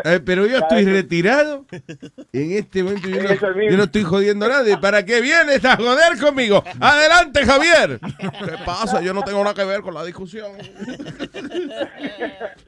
Eh, 0.02 0.18
pero 0.26 0.44
yo 0.44 0.58
estoy 0.64 0.84
retirado. 0.84 1.64
En 2.32 2.50
este 2.52 2.82
momento 2.82 3.08
yo 3.08 3.22
no, 3.22 3.70
yo 3.70 3.76
no 3.76 3.84
estoy 3.84 4.02
jodiendo 4.02 4.46
a 4.46 4.48
nadie. 4.48 4.76
¿Para 4.78 5.04
qué 5.04 5.20
vienes 5.20 5.64
a 5.64 5.76
joder 5.76 6.18
conmigo? 6.20 6.64
Adelante, 6.80 7.44
Javier. 7.44 8.00
¿Qué 8.18 8.64
pasa? 8.66 9.00
Yo 9.00 9.14
no 9.14 9.22
tengo 9.22 9.38
nada 9.44 9.54
que 9.54 9.64
ver 9.64 9.80
con 9.82 9.94
la 9.94 10.04
discusión. 10.04 10.50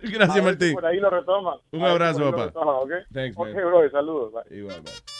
Gracias, 0.02 0.34
si 0.34 0.40
Martín. 0.40 0.74
Por 0.74 0.86
ahí 0.86 1.00
lo 1.00 1.10
retoma. 1.10 1.56
Un 1.72 1.80
si 1.80 1.86
abrazo, 1.86 2.30
papá. 2.30 2.44
retoma, 2.46 2.78
¿ok? 2.78 2.90
Thanks, 3.12 3.36
Ok, 3.36 3.46
man. 3.48 3.56
bro, 3.66 3.90
saludos. 3.90 4.32
bye. 4.32 4.56
Igual, 4.58 4.80
bye. 4.82 5.19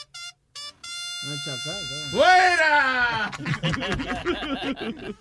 ¡Fuera! 2.11 3.31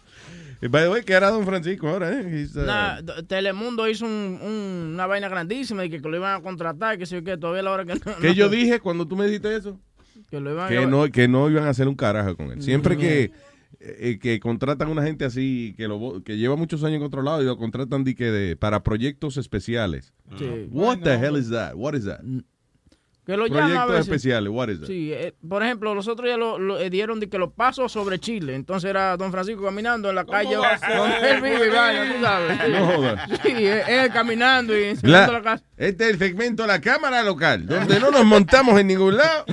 Y 0.62 0.68
by 0.68 0.82
the 0.82 0.88
way, 0.90 1.02
¿qué 1.02 1.14
hará 1.14 1.30
don 1.30 1.46
Francisco 1.46 1.88
ahora? 1.88 2.20
Eh? 2.20 2.46
Uh, 2.54 2.58
Nah, 2.66 3.00
Telemundo 3.26 3.88
hizo 3.88 4.04
un- 4.04 4.38
un- 4.42 4.90
una 4.92 5.06
vaina 5.06 5.26
grandísima 5.30 5.86
y 5.86 5.90
que, 5.90 6.02
que 6.02 6.08
lo 6.08 6.16
iban 6.18 6.38
a 6.38 6.42
contratar, 6.42 6.98
que 6.98 7.06
sé 7.06 7.16
yo 7.16 7.24
qué, 7.24 7.38
todavía 7.38 7.60
a 7.60 7.64
la 7.64 7.70
hora 7.70 7.84
que 7.86 7.94
no. 7.94 8.00
¿Qué 8.20 8.28
no- 8.28 8.32
yo 8.34 8.48
dije 8.50 8.78
cuando 8.78 9.08
tú 9.08 9.16
me 9.16 9.24
dijiste 9.24 9.56
eso? 9.56 9.80
Que 10.28 10.38
lo 10.38 10.52
iban 10.52 10.66
a 10.66 10.68
Que 10.68 10.86
no, 10.86 11.08
que 11.10 11.28
no 11.28 11.48
iban 11.48 11.64
a 11.64 11.70
hacer 11.70 11.88
un 11.88 11.94
carajo 11.94 12.36
con 12.36 12.50
él. 12.52 12.60
Siempre 12.62 12.94
No. 12.94 13.00
que, 13.00 13.30
eh, 13.80 14.18
que 14.20 14.38
contratan 14.38 14.88
a 14.88 14.90
una 14.90 15.02
gente 15.02 15.24
así, 15.24 15.72
que, 15.78 15.88
lo, 15.88 16.22
que 16.22 16.36
lleva 16.36 16.56
muchos 16.56 16.84
años 16.84 17.00
controlado 17.00 17.40
y 17.40 17.46
lo 17.46 17.56
contratan 17.56 18.04
de 18.04 18.14
que 18.14 18.30
de, 18.30 18.54
para 18.56 18.82
proyectos 18.82 19.38
especiales. 19.38 20.12
Sí. 20.38 20.68
What 20.70 20.98
the 20.98 21.14
hell 21.14 21.38
is 21.38 21.48
that? 21.48 21.72
What 21.74 21.94
is 21.94 22.04
that? 22.04 22.20
Que 23.30 23.36
lo 23.36 23.46
llama 23.46 23.58
a 23.58 23.66
Proyectos 23.86 23.90
veces. 23.90 24.06
especiales, 24.08 24.50
what 24.52 24.68
is 24.68 24.80
that? 24.80 24.86
Sí, 24.88 25.12
eh, 25.12 25.34
por 25.48 25.62
ejemplo, 25.62 25.94
los 25.94 26.08
otros 26.08 26.28
ya 26.28 26.36
lo, 26.36 26.58
lo, 26.58 26.78
eh, 26.80 26.90
dieron 26.90 27.20
de 27.20 27.28
que 27.28 27.38
los 27.38 27.52
pasos 27.52 27.92
sobre 27.92 28.18
Chile. 28.18 28.54
Entonces 28.54 28.90
era 28.90 29.16
Don 29.16 29.30
Francisco 29.30 29.62
caminando 29.64 30.08
en 30.10 30.16
la 30.16 30.24
calle 30.24 30.56
donde 30.56 31.30
él 31.30 31.40
vive 31.40 31.66
y 31.66 31.70
vaina, 31.70 32.12
tú 32.14 32.20
sabes. 32.22 32.68
No 32.70 32.86
jodas. 32.86 33.30
Sí, 33.42 33.52
él, 33.66 33.82
él 33.88 34.10
caminando 34.12 34.76
y 34.76 34.96
La- 35.02 35.26
la 35.28 35.42
casa. 35.42 35.64
este 35.76 36.04
es 36.04 36.10
el 36.10 36.18
segmento 36.18 36.62
de 36.62 36.68
la 36.68 36.80
cámara 36.80 37.22
local, 37.22 37.66
donde 37.66 38.00
no 38.00 38.10
nos 38.10 38.24
montamos 38.24 38.78
en 38.80 38.86
ningún 38.88 39.16
lado 39.16 39.44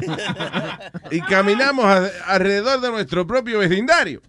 y 1.12 1.22
caminamos 1.22 1.86
a- 1.86 2.10
alrededor 2.28 2.82
de 2.82 2.90
nuestro 2.92 3.28
propio 3.28 3.60
vecindario. 3.60 4.22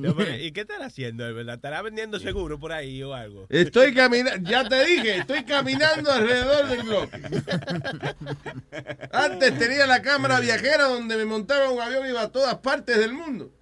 Pero, 0.00 0.36
¿Y 0.40 0.52
qué 0.52 0.62
estará 0.62 0.86
haciendo, 0.86 1.22
verdad? 1.34 1.56
¿Estará 1.56 1.82
vendiendo 1.82 2.18
seguro 2.18 2.58
por 2.58 2.72
ahí 2.72 3.02
o 3.02 3.14
algo? 3.14 3.46
Estoy 3.48 3.94
caminando, 3.94 4.50
ya 4.50 4.68
te 4.68 4.84
dije, 4.84 5.18
estoy 5.18 5.44
caminando 5.44 6.10
alrededor 6.10 6.68
del 6.68 6.82
bloque. 6.82 7.20
Antes 9.12 9.58
tenía 9.58 9.86
la 9.86 10.02
cámara 10.02 10.40
viajera 10.40 10.84
donde 10.84 11.16
me 11.16 11.24
montaba 11.24 11.70
un 11.70 11.80
avión 11.80 12.06
y 12.06 12.10
iba 12.10 12.22
a 12.22 12.32
todas 12.32 12.56
partes 12.56 12.98
del 12.98 13.12
mundo. 13.12 13.52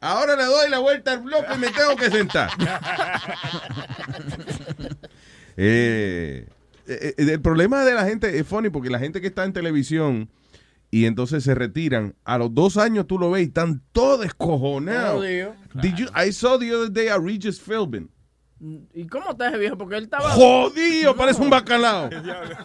Ahora 0.00 0.36
le 0.36 0.44
doy 0.44 0.70
la 0.70 0.78
vuelta 0.78 1.12
al 1.12 1.20
bloque 1.20 1.54
y 1.54 1.58
me 1.58 1.70
tengo 1.70 1.96
que 1.96 2.10
sentar. 2.10 2.50
Eh, 5.60 6.46
eh, 6.86 7.14
eh, 7.18 7.32
el 7.32 7.40
problema 7.40 7.84
de 7.84 7.92
la 7.92 8.04
gente 8.04 8.38
es 8.38 8.46
funny 8.46 8.70
porque 8.70 8.90
la 8.90 9.00
gente 9.00 9.20
que 9.20 9.26
está 9.26 9.44
en 9.44 9.52
televisión 9.52 10.30
y 10.90 11.04
entonces 11.04 11.44
se 11.44 11.54
retiran, 11.54 12.14
a 12.24 12.38
los 12.38 12.54
dos 12.54 12.76
años 12.76 13.06
tú 13.06 13.18
lo 13.18 13.30
ves 13.30 13.42
y 13.42 13.48
están 13.48 13.82
todos 13.92 14.20
descojonados. 14.20 15.16
Jodido. 15.16 15.54
Did 15.74 15.94
you, 15.96 16.06
I 16.14 16.32
saw 16.32 16.58
the 16.58 16.74
other 16.74 16.90
day 16.90 17.08
a 17.08 17.18
Regis 17.18 17.60
Philbin. 17.60 18.10
¿Y 18.60 19.06
cómo 19.06 19.30
está 19.30 19.48
ese 19.48 19.58
viejo? 19.58 19.78
Porque 19.78 19.96
él 19.96 20.04
estaba... 20.04 20.30
Jodido, 20.30 21.14
parece 21.14 21.40
un 21.40 21.50
bacalao. 21.50 22.10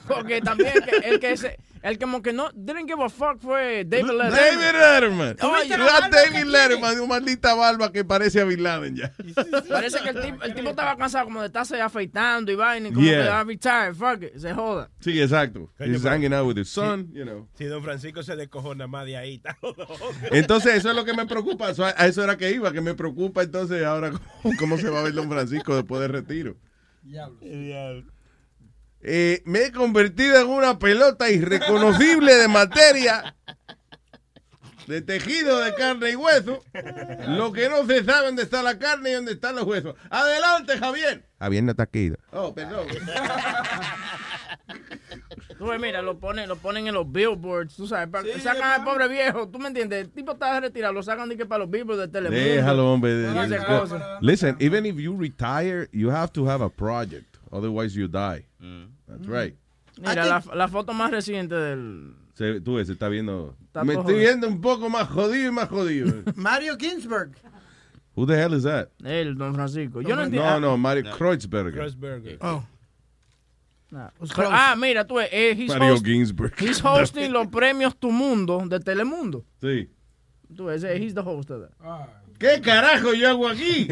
Porque 0.07 0.41
también 0.41 0.73
el 0.75 0.83
que, 0.83 1.09
el 1.09 1.19
que, 1.19 1.37
se, 1.37 1.59
el 1.83 1.99
como 1.99 2.21
que 2.21 2.33
no 2.33 2.49
didn't 2.55 2.87
give 2.89 3.03
a 3.03 3.09
fuck 3.09 3.39
fue 3.39 3.85
David 3.85 4.05
Letterman. 4.11 4.31
David 4.31 4.79
Letterman. 4.79 5.37
La 5.39 6.09
David 6.09 6.45
Letterman 6.45 6.95
de 6.95 7.01
una 7.01 7.09
maldita 7.09 7.53
barba 7.53 7.91
que 7.91 8.03
parece 8.03 8.41
a 8.41 8.45
Bin 8.45 8.63
Laden 8.63 8.95
ya. 8.95 9.13
Parece 9.69 9.99
que 10.01 10.09
el 10.09 10.21
tipo, 10.21 10.43
el 10.43 10.55
tipo 10.55 10.69
estaba 10.69 10.95
cansado 10.97 11.25
como 11.25 11.41
de 11.41 11.47
estarse 11.47 11.79
afeitando 11.81 12.51
y 12.51 12.55
vaina 12.55 12.87
y 12.89 12.91
como 12.93 13.05
Yeah. 13.05 13.23
que 13.23 13.29
ah, 13.29 13.43
retired, 13.43 13.93
fuck 13.95 14.23
it, 14.23 14.37
se 14.37 14.53
joda. 14.53 14.89
Sí, 15.01 15.21
exacto. 15.21 15.69
He's 15.77 16.03
hanging 16.03 16.33
out 16.33 16.47
with 16.47 16.57
his 16.57 16.69
son, 16.69 17.11
you 17.13 17.23
know. 17.23 17.47
Si 17.57 17.65
don 17.65 17.83
Francisco 17.83 18.23
se 18.23 18.35
descojona 18.35 18.87
más 18.87 19.05
de 19.05 19.17
ahí. 19.17 19.35
está 19.35 19.53
jodido. 19.59 19.87
Entonces, 20.31 20.75
eso 20.75 20.89
es 20.89 20.95
lo 20.95 21.03
que 21.05 21.13
me 21.13 21.25
preocupa. 21.25 21.69
Eso- 21.69 21.83
a 21.85 21.91
eso 22.07 22.23
era 22.23 22.37
que 22.37 22.49
iba, 22.51 22.71
que 22.71 22.81
me 22.81 22.93
preocupa 22.95 23.43
entonces 23.43 23.83
ahora 23.83 24.11
cómo, 24.41 24.55
cómo 24.57 24.77
se 24.77 24.89
va 24.89 25.01
a 25.01 25.03
ver 25.03 25.13
Don 25.13 25.29
Francisco 25.29 25.75
después 25.75 26.01
del 26.01 26.11
retiro. 26.13 26.55
Eh, 29.03 29.41
me 29.45 29.65
he 29.65 29.71
convertido 29.71 30.39
en 30.39 30.47
una 30.47 30.79
pelota 30.79 31.29
irreconocible 31.29 32.35
de 32.35 32.47
materia, 32.47 33.35
de 34.87 35.01
tejido 35.01 35.59
de 35.59 35.73
carne 35.75 36.11
y 36.11 36.15
hueso. 36.15 36.63
Lo 37.27 37.51
que 37.51 37.67
no 37.67 37.85
se 37.85 38.03
sabe 38.05 38.27
dónde 38.27 38.43
está 38.43 38.63
la 38.63 38.79
carne 38.79 39.11
y 39.11 39.13
dónde 39.13 39.33
están 39.33 39.55
los 39.55 39.65
huesos. 39.65 39.95
Adelante, 40.09 40.77
Javier. 40.77 41.27
Javier 41.37 41.63
no 41.63 41.71
está 41.71 41.83
aquí. 41.83 42.13
Oh, 42.31 42.53
perdón. 42.53 42.87
Tú 45.57 45.67
ves, 45.67 45.79
mira, 45.79 46.01
lo 46.01 46.17
ponen, 46.17 46.47
lo 46.49 46.55
ponen 46.55 46.87
en 46.87 46.93
los 46.93 47.09
billboards, 47.09 47.75
tú 47.75 47.87
sabes, 47.87 48.09
para, 48.09 48.25
sacan 48.39 48.81
al 48.81 48.83
pobre 48.83 49.07
viejo, 49.07 49.47
tú 49.47 49.59
me 49.59 49.67
entiendes, 49.67 50.01
el 50.01 50.09
tipo 50.09 50.33
está 50.33 50.59
retirado, 50.59 50.91
lo 50.93 51.03
sacan 51.03 51.29
de 51.29 51.37
que 51.37 51.45
para 51.45 51.59
los 51.59 51.69
billboards 51.69 52.01
de 52.01 52.07
Telemundo. 52.09 52.43
Déjalo, 52.43 52.91
hombre. 52.91 53.29
Listen, 54.19 54.57
even 54.59 54.85
if 54.85 54.97
you 54.97 55.15
retire, 55.15 55.87
you 55.93 56.09
have 56.09 56.33
to 56.33 56.49
have 56.49 56.61
a 56.63 56.69
project. 56.69 57.32
Otherwise, 57.53 57.95
you 57.95 58.07
die. 58.07 58.45
That's 59.07 59.27
right. 59.27 59.55
Mira, 60.01 60.25
la, 60.25 60.43
la 60.55 60.67
foto 60.67 60.91
más 60.93 61.11
reciente 61.11 61.53
del... 61.53 62.15
Se, 62.33 62.59
tú 62.61 62.75
ves, 62.75 62.87
se 62.87 62.93
está 62.93 63.09
viendo. 63.09 63.55
Está 63.67 63.83
me 63.83 63.93
estoy 63.93 64.13
jodido. 64.15 64.19
viendo 64.19 64.47
un 64.47 64.59
poco 64.59 64.89
más 64.89 65.07
jodido 65.07 65.49
y 65.49 65.51
más 65.51 65.69
jodido. 65.69 66.23
Mario 66.35 66.75
Ginsburg. 66.77 67.33
Who 68.15 68.25
the 68.25 68.33
hell 68.35 68.53
is 68.55 68.63
that? 68.63 68.89
El 69.03 69.35
Don 69.35 69.53
Francisco. 69.53 70.01
Yo 70.01 70.15
no 70.15 70.23
entiendo. 70.23 70.49
No, 70.49 70.59
no, 70.59 70.77
Mario 70.77 71.03
Kreuzberger. 71.15 71.73
Kreuzberger. 71.73 72.37
Oh. 72.41 72.63
Pero- 74.35 74.49
ah, 74.51 74.75
mira, 74.75 75.05
tú, 75.05 75.19
eh, 75.19 75.53
he's, 75.55 75.69
Mario 75.69 75.93
host- 75.93 76.05
Ginsburg. 76.05 76.53
he's 76.59 76.79
hosting 76.83 77.31
los 77.31 77.47
premios 77.47 77.95
Tu 77.95 78.09
Mundo 78.11 78.63
de 78.67 78.79
Telemundo. 78.79 79.45
Sí. 79.61 79.87
Tú, 80.55 80.69
ese, 80.71 80.95
he's 80.97 81.13
the 81.13 81.21
host 81.21 81.51
of 81.51 81.61
that. 81.61 82.09
¿Qué 82.43 82.59
carajo 82.59 83.13
yo 83.13 83.29
hago 83.29 83.47
aquí? 83.47 83.87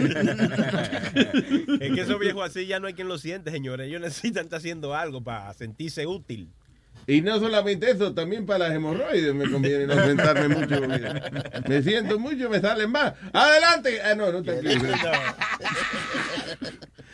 Es 1.80 1.94
que 1.94 2.02
esos 2.02 2.20
viejos 2.20 2.44
así 2.44 2.68
ya 2.68 2.82
no 2.82 2.88
hay 2.88 2.94
quien 2.94 3.08
lo 3.08 3.18
siente, 3.18 3.50
señores. 3.50 3.88
Ellos 3.88 4.02
necesitan 4.02 4.44
estar 4.44 4.60
haciendo 4.60 4.94
algo 4.94 5.24
para 5.24 5.54
sentirse 5.54 6.06
útil. 6.06 6.50
Y 7.08 7.22
no 7.22 7.40
solamente 7.40 7.90
eso, 7.90 8.14
también 8.14 8.46
para 8.46 8.68
las 8.68 8.76
hemorroides 8.76 9.34
me 9.34 9.50
conviene 9.50 9.88
no 9.88 9.96
sentarme 9.96 10.50
mucho. 10.50 10.82
Me 11.66 11.82
siento 11.82 12.20
mucho, 12.20 12.50
me 12.50 12.60
salen 12.60 12.92
más. 12.92 13.14
¡Adelante! 13.32 14.02
Ah, 14.02 14.16
no, 14.16 14.34
no 14.34 14.44
te 14.44 14.62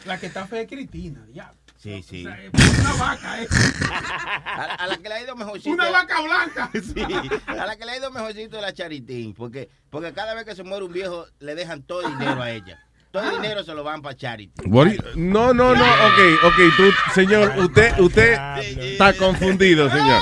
La 0.05 0.19
que 0.19 0.25
está 0.25 0.47
fea 0.47 0.61
es 0.61 0.67
Cristina, 0.67 1.23
ya. 1.31 1.53
Sí, 1.81 2.03
sí. 2.07 2.25
Una 2.25 2.93
vaca, 2.99 3.41
eh. 3.43 3.47
A, 3.91 4.63
a 4.79 4.87
la 4.87 4.97
que 4.97 5.07
le 5.09 5.15
ha 5.15 5.21
ido 5.23 5.35
mejorcito. 5.35 5.69
Una 5.69 5.89
vaca 5.91 6.21
blanca. 6.21 6.71
Sí, 6.81 7.03
a 7.45 7.65
la 7.65 7.75
que 7.77 7.85
le 7.85 7.91
ha 7.91 7.97
ido 7.97 8.09
mejorcito 8.11 8.55
es 8.57 8.61
la 8.61 8.73
Charitín. 8.73 9.33
Porque, 9.33 9.69
porque 9.89 10.11
cada 10.13 10.33
vez 10.33 10.43
que 10.45 10.55
se 10.55 10.63
muere 10.63 10.83
un 10.85 10.91
viejo, 10.93 11.25
le 11.39 11.53
dejan 11.55 11.83
todo 11.83 12.01
el 12.07 12.17
dinero 12.17 12.41
a 12.41 12.49
ella. 12.51 12.79
Todo 13.11 13.29
el 13.29 13.41
dinero 13.41 13.63
se 13.63 13.73
lo 13.73 13.83
van 13.83 14.01
para 14.01 14.15
Charity. 14.17 14.67
What 14.67 14.87
do 14.87 14.91
you- 14.93 15.01
no, 15.15 15.53
no, 15.53 15.73
no, 15.73 15.83
ok, 15.83 16.43
ok, 16.43 16.55
tú, 16.75 16.83
señor, 17.15 17.53
usted, 17.57 17.97
usted 17.99 18.33
está 18.79 19.13
confundido, 19.13 19.89
señor. 19.89 20.21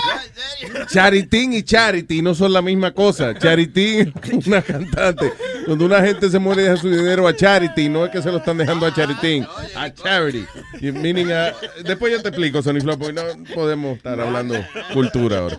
Charitín 0.88 1.54
y 1.54 1.64
Charity 1.64 2.22
no 2.22 2.36
son 2.36 2.54
la 2.54 2.62
misma 2.62 2.92
cosa. 2.92 3.38
Charitín 3.38 4.14
es 4.24 4.48
una 4.48 4.62
cantante. 4.62 5.34
Cuando 5.66 5.86
una 5.86 6.02
gente 6.02 6.30
se 6.30 6.38
muere 6.40 6.62
y 6.62 6.66
deja 6.66 6.78
su 6.78 6.90
dinero 6.90 7.28
a 7.28 7.36
Charity, 7.36 7.90
no 7.90 8.06
es 8.06 8.12
que 8.12 8.22
se 8.22 8.32
lo 8.32 8.38
están 8.38 8.58
dejando 8.58 8.86
a 8.86 8.94
Charitín, 8.94 9.46
a 9.76 9.92
Charity. 9.94 10.46
Y 10.82 10.92
meaning 10.92 11.32
a- 11.32 11.54
después 11.84 12.12
yo 12.14 12.22
te 12.22 12.30
explico, 12.30 12.62
Sony 12.62 12.82
Flow, 12.82 12.98
porque 12.98 13.14
no 13.14 13.24
podemos 13.54 13.98
estar 13.98 14.20
hablando 14.20 14.56
cultura 14.94 15.40
ahora. 15.40 15.58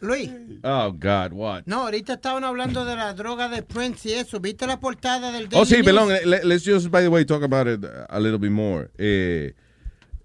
Luis. 0.00 0.30
Oh, 0.62 0.92
God, 0.92 1.32
what? 1.32 1.62
No, 1.66 1.82
ahorita 1.82 2.14
estaban 2.14 2.44
hablando 2.44 2.84
de 2.84 2.94
la 2.94 3.14
droga 3.14 3.48
de 3.48 3.62
Prince 3.62 4.08
y 4.08 4.12
eso. 4.12 4.38
¿Viste 4.38 4.66
la 4.66 4.78
portada 4.78 5.32
del 5.32 5.46
Oh, 5.46 5.64
Daily 5.64 5.66
sí, 5.66 5.74
News? 5.76 5.84
perdón. 5.86 6.08
le- 6.30 6.44
Let's 6.44 6.64
just, 6.64 6.90
by 6.90 7.02
the 7.02 7.08
way, 7.08 7.24
talk 7.24 7.42
about 7.42 7.66
it 7.66 7.84
a 8.08 8.20
little 8.20 8.38
bit 8.38 8.50
more. 8.50 8.90
Eh, 8.98 9.54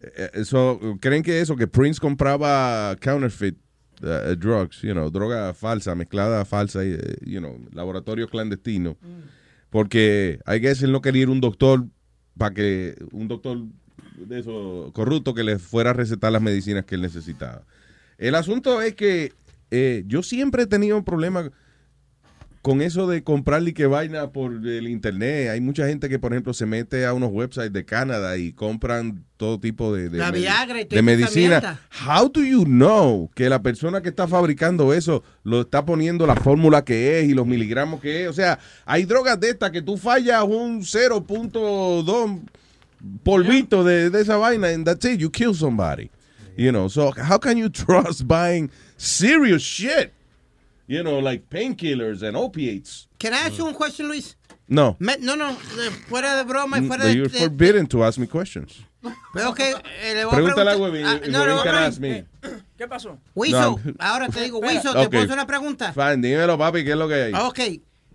eh, 0.02 0.43
so, 0.43 0.80
¿Creen 1.00 1.24
que 1.24 1.39
eso, 1.39 1.56
que 1.56 1.68
Prince 1.68 2.00
compraba 2.00 2.95
counterfeit 3.00 3.56
uh, 4.04 4.36
drugs, 4.36 4.82
you 4.82 4.93
know, 4.93 5.10
droga 5.10 5.54
falsa, 5.54 5.95
mezclada 5.95 6.45
falsa, 6.45 6.84
eh, 6.84 7.18
you 7.26 7.39
know, 7.39 7.60
laboratorio 7.74 8.28
clandestino? 8.28 8.97
Porque, 9.70 10.39
I 10.47 10.60
guess, 10.60 10.82
él 10.82 10.91
no 10.91 11.02
quería 11.02 11.24
ir 11.24 11.30
un 11.30 11.41
doctor 11.41 11.86
para 12.38 12.56
que, 12.56 12.95
un 13.12 13.28
doctor 13.28 13.60
de 14.16 14.39
eso, 14.39 14.91
corrupto 14.93 15.34
que 15.34 15.43
le 15.43 15.60
fuera 15.60 15.91
a 15.91 15.93
recetar 15.93 16.32
las 16.32 16.41
medicinas 16.41 16.86
que 16.86 16.95
él 16.95 17.02
necesitaba. 17.02 17.64
El 18.18 18.36
asunto 18.36 18.82
es 18.82 18.95
que 18.95 19.34
eh, 19.72 20.04
yo 20.08 20.24
siempre 20.24 20.64
he 20.64 20.68
tenido 20.68 20.97
un 20.97 21.04
problema 21.04 21.52
con 22.62 22.82
eso 22.82 23.07
de 23.07 23.24
comprarle 23.24 23.74
que 23.74 23.86
vaina 23.86 24.32
por 24.32 24.51
el 24.51 24.88
internet. 24.89 25.49
Hay 25.49 25.62
mucha 25.62 25.88
gente 25.88 26.10
que, 26.10 26.20
por 26.20 26.34
ejemplo, 26.34 26.53
se 26.53 26.66
mete 26.66 27.05
a 27.05 27.14
unos 27.14 27.30
websites 27.32 27.72
de 27.72 27.86
Canadá 27.86 28.38
y 28.38 28.51
compran 28.51 29.24
todo 29.38 29.60
tipo 29.60 29.93
de, 29.95 30.10
de, 30.10 30.18
La 30.18 30.30
medi- 30.32 30.41
Viagra 30.41 30.82
y 30.82 30.86
toda 30.86 30.97
de 30.97 31.01
medicina. 31.01 31.80
How 32.05 32.28
do 32.30 32.43
you 32.43 32.66
know 32.66 33.32
que 33.34 33.47
la 33.49 33.62
persona 33.62 34.01
que 34.01 34.10
está 34.10 34.28
fabricando 34.28 34.93
eso 34.93 35.24
lo 35.43 35.62
está 35.62 35.86
poniendo 35.86 36.28
la 36.28 36.36
fórmula 36.36 36.84
que 36.84 37.20
es 37.22 37.30
y 37.30 37.34
los 37.34 37.47
miligramos 37.47 38.01
que 38.01 38.24
es? 38.24 38.30
O 38.30 38.34
sea, 38.34 38.60
hay 38.86 39.05
drogas 39.05 39.39
de 39.39 39.51
estas 39.51 39.72
que 39.72 39.82
tú 39.82 39.95
fallas 39.95 40.43
un 40.43 40.82
0.2 40.82 42.39
polvito 43.24 43.84
de, 43.84 44.10
de 44.10 44.22
esa 44.22 44.36
vaina 44.38 44.68
and 44.68 44.86
that's 44.86 45.05
it, 45.05 45.20
you 45.20 45.30
kill 45.32 45.53
somebody. 45.55 46.10
You 46.57 46.72
know, 46.72 46.89
so 46.89 47.14
how 47.18 47.38
can 47.39 47.57
you 47.57 47.70
trust 47.70 48.28
buying 48.28 48.70
serious 48.97 49.62
shit? 49.62 50.12
You 50.90 51.04
know, 51.04 51.20
like 51.20 51.48
painkillers 51.50 52.24
and 52.24 52.36
opiates. 52.36 53.08
Can 53.20 53.32
I 53.34 53.46
ask 53.48 53.58
you 53.60 53.66
one 53.66 53.76
question, 53.76 54.08
Luis? 54.08 54.36
No. 54.68 54.96
Me- 55.00 55.18
no, 55.20 55.36
no, 55.36 55.50
de- 55.54 55.92
fuera 56.10 56.36
de 56.36 56.44
broma 56.44 56.80
y 56.80 56.88
fuera 56.88 57.06
de... 57.06 57.16
You're 57.16 57.30
de- 57.30 57.38
forbidden 57.40 57.86
to 57.88 58.04
ask 58.04 58.18
me 58.18 58.26
questions. 58.28 58.74
Pero 59.34 59.54
que 59.54 59.70
eh, 59.70 60.16
le 60.16 60.26
voy 60.26 60.34
Pregúntale 60.34 60.72
a 60.72 60.74
preguntar- 60.74 60.80
Webin. 60.80 61.06
Ah, 61.06 61.20
no, 61.30 61.40
Webin 61.42 61.56
no, 61.58 61.64
can 61.64 61.72
no. 61.76 61.78
ask 61.80 62.00
me. 62.00 62.26
¿Qué 62.76 62.88
pasó? 62.88 63.20
Wiso, 63.36 63.80
No. 63.84 63.94
ahora 64.00 64.30
te 64.30 64.42
digo, 64.42 64.58
Wiso, 64.60 64.92
¿te 64.94 65.00
Ok. 65.00 65.10
puedo 65.12 65.24
hacer 65.26 65.34
una 65.34 65.46
pregunta? 65.46 65.94
Fine, 65.94 66.28
dímelo, 66.28 66.58
papi, 66.58 66.84
¿qué 66.84 66.92
es 66.92 66.98
lo 66.98 67.08
que 67.08 67.14
hay? 67.16 67.34
Ok, 67.36 67.60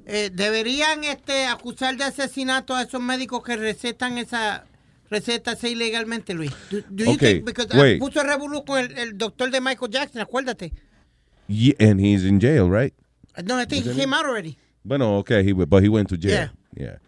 eh, 0.07 0.31
deberían 0.33 1.05
este, 1.05 1.47
acusar 1.47 1.97
de 1.97 2.03
asesinato 2.05 2.75
a 2.75 2.83
esos 2.83 3.01
médicos 3.01 3.43
que 3.45 3.57
recetan 3.57 4.18
esa 4.18 4.64
recetas 5.11 5.62
ilegalmente, 5.62 6.35
Luis. 6.35 6.51
Do, 6.70 6.79
do 6.91 7.05
you 7.05 7.12
Ok, 7.12 7.20
think- 7.20 7.45
because, 7.45 7.68
ah, 7.72 7.79
wait. 7.81 8.01
puso 8.01 8.20
revolú 8.25 8.64
con 8.64 8.81
el, 8.81 8.99
el 8.99 9.16
doctor 9.16 9.51
de 9.53 9.61
Michael 9.61 9.93
Jackson, 9.93 10.20
acuérdate. 10.22 10.72
Ye- 11.49 11.74
and 11.78 12.01
he's 12.01 12.24
in 12.24 12.40
jail, 12.40 12.70
right? 12.70 12.95
No, 13.45 13.57
I 13.57 13.64
think 13.64 13.84
he 13.84 13.95
came 13.95 14.14
out 14.14 14.24
already. 14.24 14.57
Bueno, 14.84 15.18
okay, 15.18 15.42
he, 15.42 15.53
but 15.53 15.82
he 15.82 15.88
went 15.88 16.09
to 16.11 16.16
jail. 16.16 16.51
Yeah. 16.76 16.99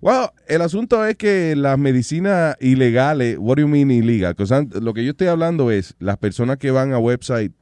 Well, 0.00 0.32
el 0.48 0.60
asunto 0.62 1.04
es 1.04 1.16
que 1.16 1.54
las 1.56 1.78
medicinas 1.78 2.56
ilegales, 2.60 3.38
what 3.38 3.56
do 3.56 3.62
you 3.62 3.68
mean 3.68 3.90
illegal? 3.90 4.34
lo 4.80 4.92
que 4.92 5.04
yo 5.04 5.12
estoy 5.12 5.28
hablando 5.28 5.70
es 5.70 5.94
las 6.00 6.16
personas 6.18 6.58
que 6.58 6.70
van 6.70 6.92
a 6.92 6.98
website 7.00 7.52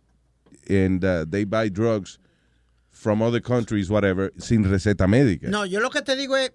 and 0.69 1.05
uh, 1.05 1.25
they 1.29 1.45
buy 1.45 1.69
drugs 1.69 2.19
from 2.91 3.23
other 3.23 3.41
countries, 3.41 3.89
whatever, 3.91 4.33
sin 4.39 4.65
receta 4.65 5.07
médica. 5.07 5.49
No, 5.49 5.65
yo 5.65 5.81
lo 5.81 5.91
que 5.91 6.03
te 6.03 6.17
digo 6.17 6.37
es, 6.37 6.53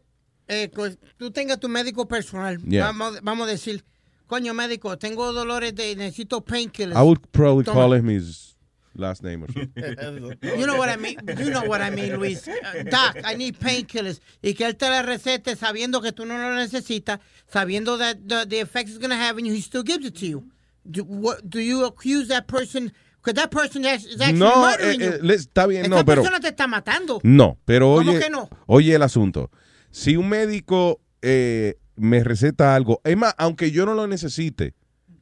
eh, 0.48 0.70
que 0.70 0.98
tú 1.18 1.32
tengas 1.32 1.60
tu 1.60 1.70
médico 1.70 2.08
personal. 2.08 2.58
Yeah. 2.68 2.86
Vamos, 2.86 3.22
vamos 3.22 3.48
a 3.48 3.52
decir, 3.52 3.84
coño 4.28 4.54
médico, 4.54 4.98
tengo 4.98 5.32
dolores 5.32 5.76
de, 5.76 5.96
necesito 5.96 6.42
painkillers. 6.42 6.96
I 6.96 7.04
would 7.04 7.20
probably 7.32 7.64
Toma. 7.64 7.80
call 7.80 7.94
him 7.94 8.10
his 8.10 8.56
last 9.00 9.24
name 9.24 9.44
or 9.44 9.48
something. 9.52 9.72
You 10.60 10.66
know 10.68 10.78
what 10.78 10.90
I 10.90 10.98
mean. 10.98 11.18
You 11.38 11.50
know 11.52 11.64
what 11.66 11.82
I 11.82 11.90
mean, 11.90 12.16
Luis. 12.18 12.48
Uh, 12.48 12.84
Doc, 12.90 13.18
I 13.24 13.36
need 13.36 13.58
painkillers. 13.60 14.20
Y 14.44 14.54
que 14.54 14.66
él 14.66 14.76
te 14.78 14.90
la 14.90 15.02
recete 15.02 15.56
sabiendo 15.56 16.02
que 16.02 16.12
tú 16.12 16.26
no 16.26 16.38
lo 16.38 16.56
necesitas, 16.56 17.20
sabiendo 17.52 17.98
that 17.98 18.18
the, 18.28 18.46
the 18.48 18.60
effects 18.60 18.92
it's 18.92 19.00
going 19.00 19.10
to 19.12 19.16
have 19.16 19.38
and 19.38 19.48
he 19.48 19.62
still 19.62 19.84
gives 19.84 20.06
it 20.06 20.16
to 20.16 20.26
you. 20.28 20.44
Do, 20.90 21.04
what, 21.04 21.50
do 21.50 21.60
you 21.60 21.86
accuse 21.86 22.28
that 22.30 22.48
person? 22.48 22.92
Because 23.22 23.34
that 23.36 23.52
person 23.52 23.84
is 23.84 24.06
is 24.06 24.22
actually 24.22 24.40
No, 24.40 24.62
murdering 24.62 25.02
eh, 25.02 25.06
you. 25.22 25.30
eh, 25.30 25.36
está 25.36 25.68
bien, 25.68 25.82
Esa 25.86 25.90
no, 25.90 26.06
pero- 26.06 26.22
persona 26.24 26.40
te 26.40 26.48
está 26.50 26.68
matando. 26.68 27.20
No, 27.24 27.58
pero 27.66 27.96
¿Cómo 27.96 28.12
oye, 28.12 28.20
que 28.20 28.30
no? 28.30 28.50
oye 28.68 28.96
el 28.96 29.02
asunto. 29.04 29.52
Si 29.92 30.16
un 30.16 30.30
médico 30.30 31.02
eh, 31.22 31.76
me 31.98 32.24
receta 32.24 32.76
algo, 32.76 33.02
es 33.04 33.18
más, 33.18 33.36
aunque 33.38 33.72
yo 33.72 33.86
no 33.86 33.94
lo 33.94 34.08
necesite, 34.08 34.74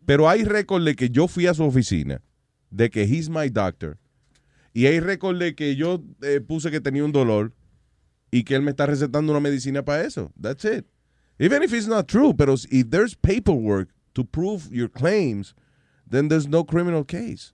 pero 0.06 0.30
hay 0.30 0.44
récord 0.44 0.86
de 0.86 0.96
que 0.96 1.10
yo 1.10 1.28
fui 1.28 1.48
a 1.48 1.54
su 1.56 1.64
oficina, 1.64 2.22
de 2.70 2.90
que 2.90 3.04
he's 3.04 3.30
my 3.30 3.50
doctor, 3.50 3.98
y 4.74 5.00
récord 5.00 5.40
de 5.40 5.56
que 5.56 5.76
yo 5.76 6.04
eh, 6.22 6.40
puse 6.40 6.70
que 6.70 6.80
tenía 6.80 7.04
un 7.04 7.12
dolor 7.12 7.52
y 8.32 8.44
que 8.44 8.56
él 8.56 8.62
me 8.62 8.72
está 8.72 8.86
recetando 8.86 9.32
una 9.32 9.40
medicina 9.40 9.84
para 9.84 10.04
eso. 10.04 10.32
That's 10.40 10.66
it. 10.66 10.86
Even 11.40 11.64
if 11.64 11.74
it's 11.74 11.88
not 11.88 12.08
true, 12.08 12.34
pero 12.34 12.54
if 12.54 12.90
there's 12.90 13.16
paperwork 13.16 13.90
to 14.14 14.24
prove 14.24 14.70
your 14.72 14.90
claims, 14.90 15.56
then 16.10 16.28
there's 16.28 16.48
no 16.48 16.64
criminal 16.64 17.04
case. 17.04 17.54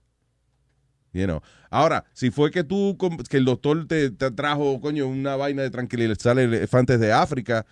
You 1.12 1.26
know. 1.26 1.42
Ahora, 1.70 2.04
si 2.12 2.30
fue 2.30 2.50
que 2.50 2.64
tú, 2.64 2.96
que 3.28 3.36
el 3.36 3.44
doctor 3.44 3.86
te, 3.86 4.10
te 4.10 4.30
trajo, 4.30 4.80
coño, 4.80 5.06
una 5.06 5.36
vaina 5.36 5.62
de 5.62 5.70
tranquilizar 5.70 6.38
elefantes 6.38 6.98
de 6.98 7.12
África, 7.12 7.64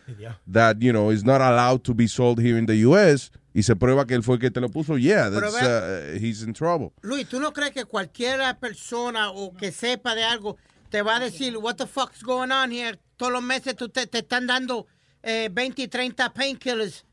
that, 0.50 0.76
you 0.80 0.92
know, 0.92 1.10
is 1.10 1.24
not 1.24 1.40
allowed 1.40 1.82
to 1.82 1.94
be 1.94 2.06
sold 2.06 2.40
here 2.40 2.56
in 2.56 2.66
the 2.66 2.76
U.S., 2.86 3.30
y 3.54 3.62
se 3.62 3.76
prueba 3.76 4.06
que 4.06 4.14
él 4.14 4.22
fue 4.22 4.36
el 4.36 4.40
que 4.40 4.50
te 4.50 4.60
lo 4.60 4.70
puso, 4.70 4.96
yeah, 4.96 5.30
Pero 5.30 5.52
that's, 5.52 5.62
uh, 5.62 6.18
he's 6.18 6.42
in 6.42 6.52
trouble. 6.52 6.92
Luis, 7.02 7.28
¿tú 7.28 7.38
no 7.38 7.52
crees 7.52 7.72
que 7.72 7.84
cualquier 7.84 8.40
persona 8.58 9.30
o 9.30 9.54
que 9.54 9.72
sepa 9.72 10.14
de 10.14 10.24
algo 10.24 10.56
te 10.90 11.02
va 11.02 11.16
a 11.16 11.20
decir, 11.20 11.56
what 11.56 11.76
the 11.76 11.86
fuck's 11.86 12.22
going 12.22 12.50
on 12.50 12.70
here? 12.72 12.98
Todos 13.16 13.32
los 13.32 13.42
meses 13.42 13.76
tú 13.76 13.88
te, 13.88 14.06
te 14.06 14.18
están 14.18 14.46
dando 14.46 14.86
eh, 15.22 15.48
20 15.52 15.82
y 15.82 15.88
30 15.88 16.32
painkillers. 16.32 17.04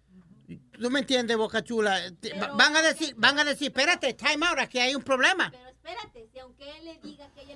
¿Tú 0.80 0.90
me 0.90 1.00
entiendes, 1.00 1.36
Boca 1.38 1.64
Chula? 1.64 2.00
Van 2.56 2.76
a 2.76 2.82
decir, 2.82 3.14
van 3.18 3.38
a 3.38 3.44
decir, 3.44 3.68
espérate, 3.68 4.14
time 4.14 4.46
out, 4.48 4.60
aquí 4.60 4.80
hay 4.80 4.96
un 4.96 5.04
problema. 5.04 5.52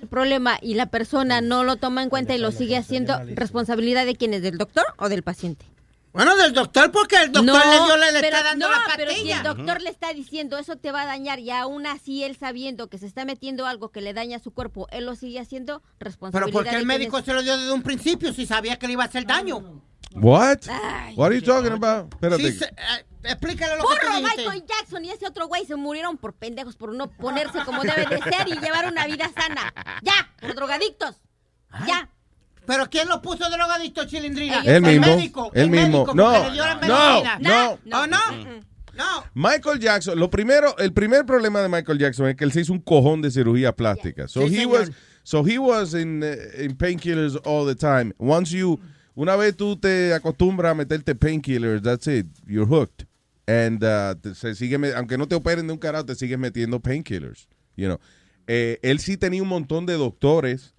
El 0.00 0.08
problema 0.08 0.58
y 0.60 0.74
la 0.74 0.86
persona 0.86 1.40
no 1.40 1.64
lo 1.64 1.76
toma 1.76 2.02
en 2.02 2.10
cuenta 2.10 2.34
y 2.34 2.38
lo 2.38 2.52
sigue 2.52 2.76
haciendo, 2.76 3.18
¿responsabilidad 3.34 4.06
de 4.06 4.16
quién 4.16 4.34
es? 4.34 4.42
¿Del 4.42 4.58
doctor 4.58 4.84
o 4.98 5.08
del 5.08 5.22
paciente? 5.22 5.66
Bueno, 6.14 6.36
del 6.36 6.52
doctor, 6.52 6.92
porque 6.92 7.16
el 7.16 7.32
doctor 7.32 7.60
le, 7.66 7.72
dio, 7.86 7.96
le, 7.96 8.12
le 8.12 8.20
pero, 8.20 8.36
está 8.36 8.48
dando 8.48 8.68
no, 8.68 8.72
la 8.74 8.94
pero 8.96 9.10
si 9.10 9.32
el 9.32 9.42
doctor 9.42 9.82
le 9.82 9.90
está 9.90 10.12
diciendo 10.12 10.56
eso 10.58 10.76
te 10.76 10.92
va 10.92 11.02
a 11.02 11.06
dañar 11.06 11.40
y 11.40 11.50
aún 11.50 11.86
así 11.86 12.22
él 12.22 12.36
sabiendo 12.38 12.88
que 12.88 12.98
se 12.98 13.06
está 13.06 13.24
metiendo 13.24 13.66
algo 13.66 13.90
que 13.90 14.00
le 14.00 14.14
daña 14.14 14.36
a 14.36 14.40
su 14.40 14.52
cuerpo, 14.52 14.86
él 14.92 15.06
lo 15.06 15.16
sigue 15.16 15.40
haciendo, 15.40 15.80
Pero 15.98 16.10
responsabilidad 16.10 16.52
¿por 16.52 16.64
qué 16.64 16.70
de 16.70 16.76
el 16.76 16.86
médico 16.86 17.20
se 17.20 17.32
lo 17.34 17.42
dio 17.42 17.56
desde 17.58 17.72
un 17.72 17.82
principio 17.82 18.32
si 18.32 18.46
sabía 18.46 18.78
que 18.78 18.86
le 18.86 18.92
iba 18.92 19.02
a 19.02 19.06
hacer 19.06 19.26
daño? 19.26 19.82
What? 20.14 20.58
What 21.16 21.26
are 21.26 21.34
you 21.34 21.42
talking 21.44 21.72
about? 21.72 22.14
Espérate. 22.14 22.42
Sí, 22.52 22.58
se- 22.60 22.66
eh, 22.66 23.04
explícale 23.24 23.76
lo 23.76 23.82
que 23.82 23.88
Porro, 23.88 24.12
tú 24.12 24.16
dijiste. 24.18 24.42
Michael 24.42 24.64
Jackson 24.68 25.04
y 25.04 25.10
ese 25.10 25.26
otro 25.26 25.48
güey 25.48 25.66
se 25.66 25.74
murieron 25.74 26.16
por 26.18 26.34
pendejos, 26.34 26.76
por 26.76 26.94
no 26.94 27.10
ponerse 27.10 27.58
como 27.64 27.82
debe 27.82 28.06
de 28.06 28.22
ser 28.22 28.46
y 28.46 28.52
llevar 28.60 28.86
una 28.86 29.04
vida 29.08 29.28
sana. 29.34 29.74
¡Ya! 30.02 30.32
¡Por 30.40 30.54
drogadictos! 30.54 31.16
¡Ya! 31.88 32.08
¿Pero 32.66 32.88
quién 32.90 33.08
lo 33.08 33.20
puso 33.20 33.48
drogadicto, 33.50 34.04
Chilindrina? 34.06 34.60
Él 34.62 34.76
el 34.76 34.82
mismo, 34.82 35.06
médico. 35.16 35.50
él 35.54 35.62
el 35.64 35.70
mismo. 35.70 36.04
médico, 36.06 36.14
No, 36.14 36.32
no, 36.32 36.80
medicina. 36.80 37.38
no. 37.40 37.78
¿O 38.02 38.06
no? 38.06 38.18
Michael 39.34 39.80
Jackson, 39.80 40.18
lo 40.18 40.30
primero, 40.30 40.76
el 40.78 40.92
primer 40.92 41.26
problema 41.26 41.60
de 41.60 41.68
Michael 41.68 41.98
Jackson 41.98 42.28
es 42.28 42.36
que 42.36 42.44
él 42.44 42.52
se 42.52 42.60
hizo 42.60 42.72
un 42.72 42.78
cojón 42.80 43.22
de 43.22 43.30
cirugía 43.30 43.72
plástica. 43.74 44.28
So 44.28 44.42
Sí, 44.42 44.54
he 44.54 44.60
señor. 44.60 44.80
was, 44.80 44.90
so 45.24 45.44
he 45.44 45.58
was 45.58 45.94
in, 45.94 46.22
uh, 46.22 46.62
in 46.62 46.76
painkillers 46.76 47.36
all 47.44 47.66
the 47.66 47.74
time. 47.74 48.12
Once 48.18 48.52
you, 48.56 48.78
una 49.16 49.34
vez 49.36 49.56
tú 49.56 49.76
te 49.76 50.14
acostumbras 50.14 50.70
a 50.70 50.74
meterte 50.74 51.14
painkillers, 51.16 51.82
that's 51.82 52.06
it, 52.06 52.26
you're 52.46 52.66
hooked. 52.68 53.06
And 53.48 53.82
uh, 53.82 54.14
se 54.34 54.54
sigue, 54.54 54.76
aunque 54.94 55.18
no 55.18 55.26
te 55.26 55.34
operen 55.34 55.66
de 55.66 55.72
un 55.72 55.78
carajo, 55.78 56.06
te 56.06 56.14
sigues 56.14 56.38
metiendo 56.38 56.78
painkillers. 56.80 57.48
You 57.76 57.86
know. 57.88 57.98
Eh, 58.46 58.78
él 58.82 59.00
sí 59.00 59.16
tenía 59.16 59.42
un 59.42 59.48
montón 59.48 59.86
de 59.86 59.94
doctores 59.94 60.73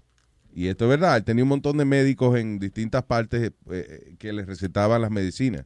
y 0.55 0.67
esto 0.67 0.85
es 0.85 0.89
verdad, 0.89 1.17
él 1.17 1.23
tenía 1.23 1.43
un 1.43 1.49
montón 1.49 1.77
de 1.77 1.85
médicos 1.85 2.37
en 2.39 2.57
distintas 2.57 3.03
partes 3.03 3.51
eh, 3.69 4.15
que 4.17 4.33
les 4.33 4.45
recetaban 4.47 5.01
las 5.01 5.11
medicinas. 5.11 5.65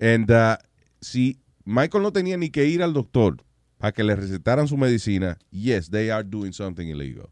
And, 0.00 0.30
uh, 0.30 0.56
si 1.00 1.38
Michael 1.64 2.02
no 2.02 2.12
tenía 2.12 2.36
ni 2.36 2.50
que 2.50 2.64
ir 2.66 2.82
al 2.82 2.92
doctor 2.92 3.36
para 3.78 3.92
que 3.92 4.02
le 4.02 4.16
recetaran 4.16 4.66
su 4.66 4.76
medicina, 4.76 5.38
yes, 5.50 5.90
they 5.90 6.10
are 6.10 6.24
doing 6.24 6.52
something 6.52 6.86
illegal. 6.88 7.28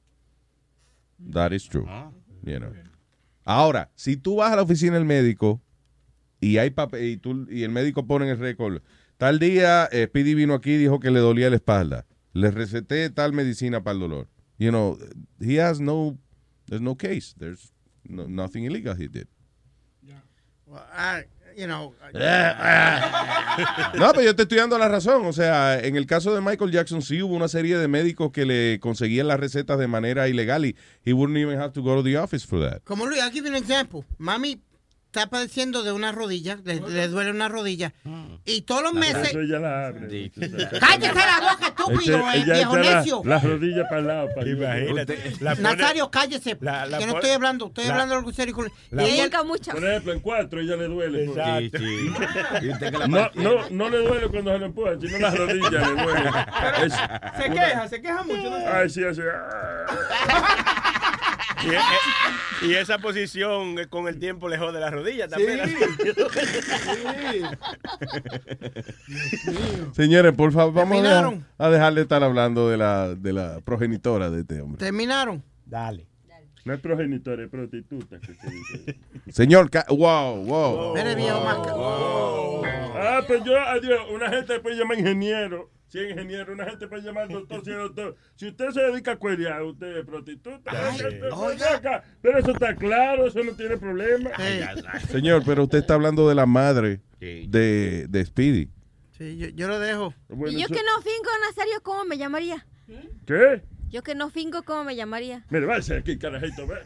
That 1.32 1.52
is 1.52 1.68
true. 1.68 1.86
You 2.44 2.58
know. 2.60 2.72
Ahora, 3.44 3.90
si 3.94 4.16
tú 4.16 4.36
vas 4.36 4.52
a 4.52 4.56
la 4.56 4.62
oficina 4.62 4.94
del 4.96 5.04
médico 5.04 5.62
y 6.40 6.58
hay 6.58 6.70
papel 6.70 7.04
y, 7.04 7.16
tú- 7.16 7.46
y 7.50 7.62
el 7.62 7.70
médico 7.70 8.06
pone 8.06 8.26
en 8.26 8.32
el 8.32 8.38
récord, 8.38 8.82
tal 9.16 9.38
día 9.38 9.88
eh, 9.90 10.06
Speedy 10.08 10.34
vino 10.34 10.54
aquí 10.54 10.72
y 10.72 10.76
dijo 10.78 11.00
que 11.00 11.10
le 11.10 11.20
dolía 11.20 11.48
la 11.50 11.56
espalda. 11.56 12.06
Le 12.32 12.50
receté 12.50 13.08
tal 13.10 13.32
medicina 13.32 13.82
para 13.82 13.94
el 13.94 14.00
dolor. 14.00 14.28
You 14.58 14.70
know, 14.70 14.98
he 15.40 15.60
has 15.60 15.80
no, 15.80 16.18
there's 16.68 16.82
no 16.82 16.94
case. 16.94 17.34
There's 17.38 17.72
no, 18.08 18.26
nothing 18.26 18.64
illegal 18.64 18.94
he 18.94 19.08
did. 19.08 19.28
Well, 20.66 20.82
I- 20.92 21.24
you 21.56 21.66
know, 21.68 21.94
No, 23.94 24.12
pero 24.12 24.22
yo 24.22 24.34
te 24.34 24.42
estoy 24.42 24.58
dando 24.58 24.76
la 24.78 24.88
razón. 24.88 25.24
O 25.26 25.32
sea, 25.32 25.78
en 25.78 25.96
el 25.96 26.06
caso 26.06 26.34
de 26.34 26.40
Michael 26.40 26.70
Jackson 26.72 27.00
sí 27.02 27.22
hubo 27.22 27.34
una 27.36 27.48
serie 27.48 27.78
de 27.78 27.86
médicos 27.86 28.32
que 28.32 28.44
le 28.44 28.80
conseguían 28.80 29.28
las 29.28 29.38
recetas 29.38 29.78
de 29.78 29.86
manera 29.86 30.26
ilegal 30.28 30.64
y 30.64 30.74
he 31.04 31.12
wouldn't 31.12 31.38
even 31.38 31.58
have 31.60 31.72
to 31.72 31.82
go 31.82 31.94
to 31.94 32.02
the 32.02 32.16
office 32.18 32.44
for 32.46 32.60
that. 32.60 32.82
Como 32.84 33.06
Luis, 33.06 33.20
I'll 33.22 33.30
give 33.30 33.46
you 33.46 33.54
an 33.54 33.62
example. 33.62 34.04
Mami 34.18 34.60
está 35.14 35.28
padeciendo 35.30 35.84
de 35.84 35.92
una 35.92 36.10
rodilla, 36.10 36.58
le, 36.64 36.80
le 36.80 37.06
duele 37.06 37.30
una 37.30 37.48
rodilla. 37.48 37.92
Y 38.44 38.62
todos 38.62 38.82
los 38.82 38.92
meses. 38.94 39.28
Eso 39.28 39.40
ella 39.40 39.60
la 39.60 39.86
abre. 39.86 40.30
¡Cállese 40.80 41.14
la 41.14 41.40
boca, 41.52 41.66
estúpido, 41.68 42.18
Ella- 42.18 42.34
eh, 42.34 42.42
ella 42.42 42.54
viejo 42.54 42.78
echa 42.78 42.90
la- 42.90 42.96
necio! 42.98 43.22
Las 43.24 43.44
rodillas 43.44 43.86
para 43.88 44.00
el 44.00 44.06
lado. 44.08 44.28
Para 44.34 44.48
Imagínate. 44.50 45.32
La 45.40 45.54
pone- 45.54 45.62
Nazario, 45.76 46.10
cállese. 46.10 46.58
La- 46.60 46.86
la 46.86 46.98
que 46.98 47.06
no 47.06 47.14
estoy 47.14 47.30
hablando, 47.30 47.66
estoy 47.66 47.84
la- 47.84 47.92
hablando 47.92 48.14
de 48.14 48.18
algo 48.18 48.32
serio. 48.32 48.56
La- 48.90 49.02
Y 49.08 49.20
ella- 49.20 49.30
Por 49.30 49.84
ejemplo, 49.84 50.12
en 50.12 50.20
cuatro 50.20 50.60
ella 50.60 50.76
le 50.76 50.88
duele. 50.88 51.24
Exacto. 51.26 51.78
No, 53.08 53.30
no, 53.34 53.70
no 53.70 53.88
le 53.88 53.98
duele 53.98 54.26
cuando 54.28 54.52
se 54.52 54.58
lo 54.58 54.66
empujan, 54.66 55.00
sino 55.00 55.18
las 55.18 55.38
rodillas 55.38 55.70
le 55.72 56.02
duelen. 56.02 56.34
Es 56.84 56.92
Se 56.92 57.50
una- 57.50 57.54
queja, 57.66 57.88
se 57.88 58.02
queja 58.02 58.22
mucho. 58.24 58.50
¿no? 58.50 58.56
Ay, 58.72 58.90
sí, 58.90 59.04
así. 59.04 59.20
Y, 61.64 62.66
e- 62.66 62.68
y 62.70 62.74
esa 62.74 62.98
posición 62.98 63.78
eh, 63.78 63.86
con 63.88 64.08
el 64.08 64.18
tiempo 64.18 64.48
le 64.48 64.58
jode 64.58 64.80
la 64.80 64.90
rodilla 64.90 65.28
también. 65.28 65.60
Señores, 69.92 70.32
por 70.32 70.52
favor, 70.52 70.74
vamos 70.74 71.04
a, 71.06 71.32
a 71.58 71.70
dejar 71.70 71.94
de 71.94 72.02
estar 72.02 72.22
hablando 72.22 72.68
de 72.68 72.76
la, 72.76 73.14
de 73.14 73.32
la 73.32 73.60
progenitora 73.64 74.30
de 74.30 74.40
este 74.40 74.60
hombre. 74.60 74.78
Terminaron. 74.78 75.42
Dale. 75.66 76.06
No 76.64 76.72
es 76.72 76.80
progenitora, 76.80 77.44
es 77.44 77.50
prostituta. 77.50 78.18
que 78.20 78.34
se 78.34 78.50
dice. 78.50 78.98
Señor, 79.30 79.70
wow, 79.90 80.36
wow. 80.44 80.94
Mire, 80.94 81.14
viejo. 81.14 81.42
Ah, 82.96 83.20
pues 83.26 83.44
yo, 83.44 83.58
adiós, 83.60 84.00
una 84.10 84.30
gente 84.30 84.60
puede 84.60 84.76
llamar 84.76 84.98
ingeniero. 84.98 85.70
Si 85.88 85.98
es 86.00 86.10
ingeniero, 86.10 86.52
una 86.52 86.64
gente 86.64 86.88
puede 86.88 87.02
llamar 87.02 87.28
doctor, 87.28 87.64
si 87.64 87.70
es 87.70 87.76
doctor. 87.76 88.16
Si 88.34 88.48
usted 88.48 88.70
se 88.70 88.80
dedica 88.80 89.12
a 89.12 89.16
cuerear, 89.16 89.62
usted 89.62 89.98
es 89.98 90.04
prostituta. 90.04 90.72
Oiga, 91.34 91.76
acá. 91.76 92.04
Pero 92.20 92.38
eso 92.38 92.50
está 92.50 92.74
claro, 92.74 93.26
eso 93.26 93.44
no 93.44 93.52
tiene 93.52 93.76
problema. 93.76 94.30
Señor, 95.10 95.42
pero 95.44 95.64
usted 95.64 95.78
está 95.78 95.94
hablando 95.94 96.28
de 96.28 96.34
la 96.34 96.46
madre 96.46 97.00
de, 97.20 98.06
de 98.08 98.24
Speedy. 98.24 98.68
Sí, 99.16 99.36
yo, 99.36 99.48
yo 99.48 99.68
lo 99.68 99.78
dejo. 99.78 100.12
y 100.28 100.60
yo 100.60 100.66
que 100.66 100.82
no 100.82 101.00
fingo, 101.02 101.30
Nazario, 101.48 101.80
¿cómo 101.82 102.04
me 102.04 102.18
llamaría? 102.18 102.66
¿Qué? 103.26 103.62
Yo 103.94 104.02
que 104.02 104.16
no 104.16 104.28
fingo, 104.28 104.64
¿cómo 104.64 104.82
me 104.82 104.96
llamaría? 104.96 105.44
Mire, 105.50 105.66
váyase 105.66 105.98
aquí, 105.98 106.18
carajito. 106.18 106.66
ve. 106.66 106.80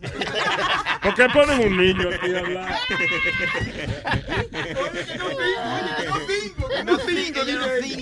¿Por 1.02 1.14
qué 1.14 1.26
ponen 1.32 1.58
un 1.66 1.78
niño 1.78 2.10
aquí 2.10 2.34
a 2.34 2.38
hablar? 2.40 2.78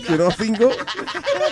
¿Que 0.09 0.17
no 0.17 0.31
fingo? 0.33 0.71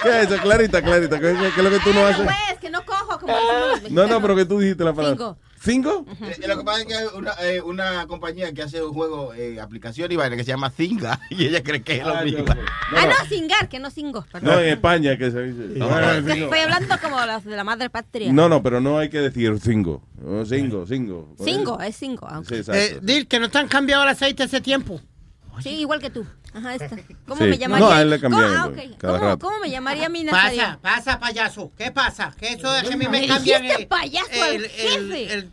¿Qué 0.03 0.09
es 0.09 0.33
eso? 0.33 0.43
Clarita, 0.43 0.83
Clarita. 0.83 1.21
¿Qué, 1.21 1.31
es 1.31 1.57
lo 1.57 1.71
que 1.71 1.79
tú 1.79 1.95
no 1.95 2.05
haces? 2.05 2.25
Pues, 2.25 2.59
que 2.61 2.71
no 2.71 2.85
cojo, 2.85 3.21
como 3.21 3.33
los 3.33 3.43
No, 3.45 3.83
mexicanos. 3.83 4.11
no, 4.11 4.21
pero 4.21 4.35
que 4.35 4.45
tú 4.47 4.59
dijiste 4.59 4.83
la 4.83 4.93
palabra. 4.93 5.17
Fingo. 5.17 5.39
¿Fingo? 5.65 6.05
Eh, 6.21 6.47
Lo 6.47 6.59
que 6.59 6.65
pasa 6.65 6.81
es 6.83 6.87
que 6.87 6.95
hay 6.95 7.07
una, 7.17 7.33
eh, 7.41 7.61
una 7.63 8.07
compañía 8.07 8.53
que 8.53 8.63
hace 8.63 8.83
un 8.83 8.93
juego, 8.93 9.33
eh, 9.33 9.59
aplicación 9.59 10.13
y 10.13 10.17
vaina 10.17 10.37
que 10.37 10.45
se 10.45 10.51
llama 10.51 10.69
Zinga 10.69 11.19
y 11.31 11.47
ella 11.47 11.63
cree 11.63 11.83
que 11.83 11.97
es 11.97 12.07
lo 12.07 12.15
mismo. 12.23 12.45
Ah, 12.95 13.07
no, 13.07 13.29
singar, 13.29 13.71
que 13.71 13.79
no 13.79 13.91
perdón. 14.27 14.51
No, 14.55 14.61
en 14.61 14.69
España 14.69 15.17
que 15.17 15.31
se 15.31 15.43
dice. 15.43 15.79
Ah. 15.83 16.19
Estoy 16.19 16.59
hablando 16.59 16.95
como 17.01 17.19
los 17.25 17.45
de 17.45 17.57
la 17.57 17.65
madre 17.65 17.89
patria. 17.89 18.31
No, 18.31 18.51
no, 18.51 18.63
pero 18.63 18.83
no 18.83 18.99
hay 18.99 19.09
que 19.09 19.21
decir 19.21 19.59
cingo. 19.59 20.03
Cingo, 20.47 20.87
cingo. 20.87 21.27
Cingo, 21.43 21.81
es 21.81 21.97
cingo. 21.97 22.27
Sí, 22.29 22.35
aunque- 22.35 22.59
exacto. 22.59 22.81
Eh, 22.81 22.99
Dil, 23.01 23.27
que 23.27 23.41
no 23.41 23.49
te 23.49 23.57
han 23.57 23.69
cambiado 23.69 24.03
el 24.03 24.11
aceite 24.11 24.43
hace 24.43 24.61
tiempo. 24.61 25.01
Sí, 25.63 25.71
igual 25.81 26.01
que 26.01 26.11
tú. 26.11 26.27
Ajá, 26.53 26.75
esta. 26.75 26.97
¿Cómo 27.27 27.43
Sí. 27.43 27.49
me 27.51 27.59
llamaría? 27.59 27.87
No, 27.87 27.93
a 27.93 28.03
él 28.03 28.11
le 28.11 28.21
¿Cómo, 28.21 28.37
cambian, 28.37 28.55
ah, 28.57 28.97
cada 28.99 29.19
¿Cómo, 29.19 29.31
rato. 29.31 29.47
cómo 29.47 29.59
me 29.61 29.71
llamaría 29.71 30.09
mi 30.09 30.25
Nazario? 30.25 30.61
Pasa, 30.63 30.79
pasa, 30.81 31.19
payaso. 31.21 31.73
¿Qué 31.77 31.91
pasa? 31.91 32.35
¿Qué 32.39 32.49
eso 32.55 32.73
de 32.73 32.83
que 32.83 32.95
a 32.95 32.97
mí 32.97 33.07
me 33.09 33.27
cambian 33.27 33.65
el, 33.65 33.87
payaso 33.87 34.43
al 34.43 34.55
el, 34.57 34.65
el, 34.65 34.71
jefe. 34.71 35.33
el- 35.35 35.51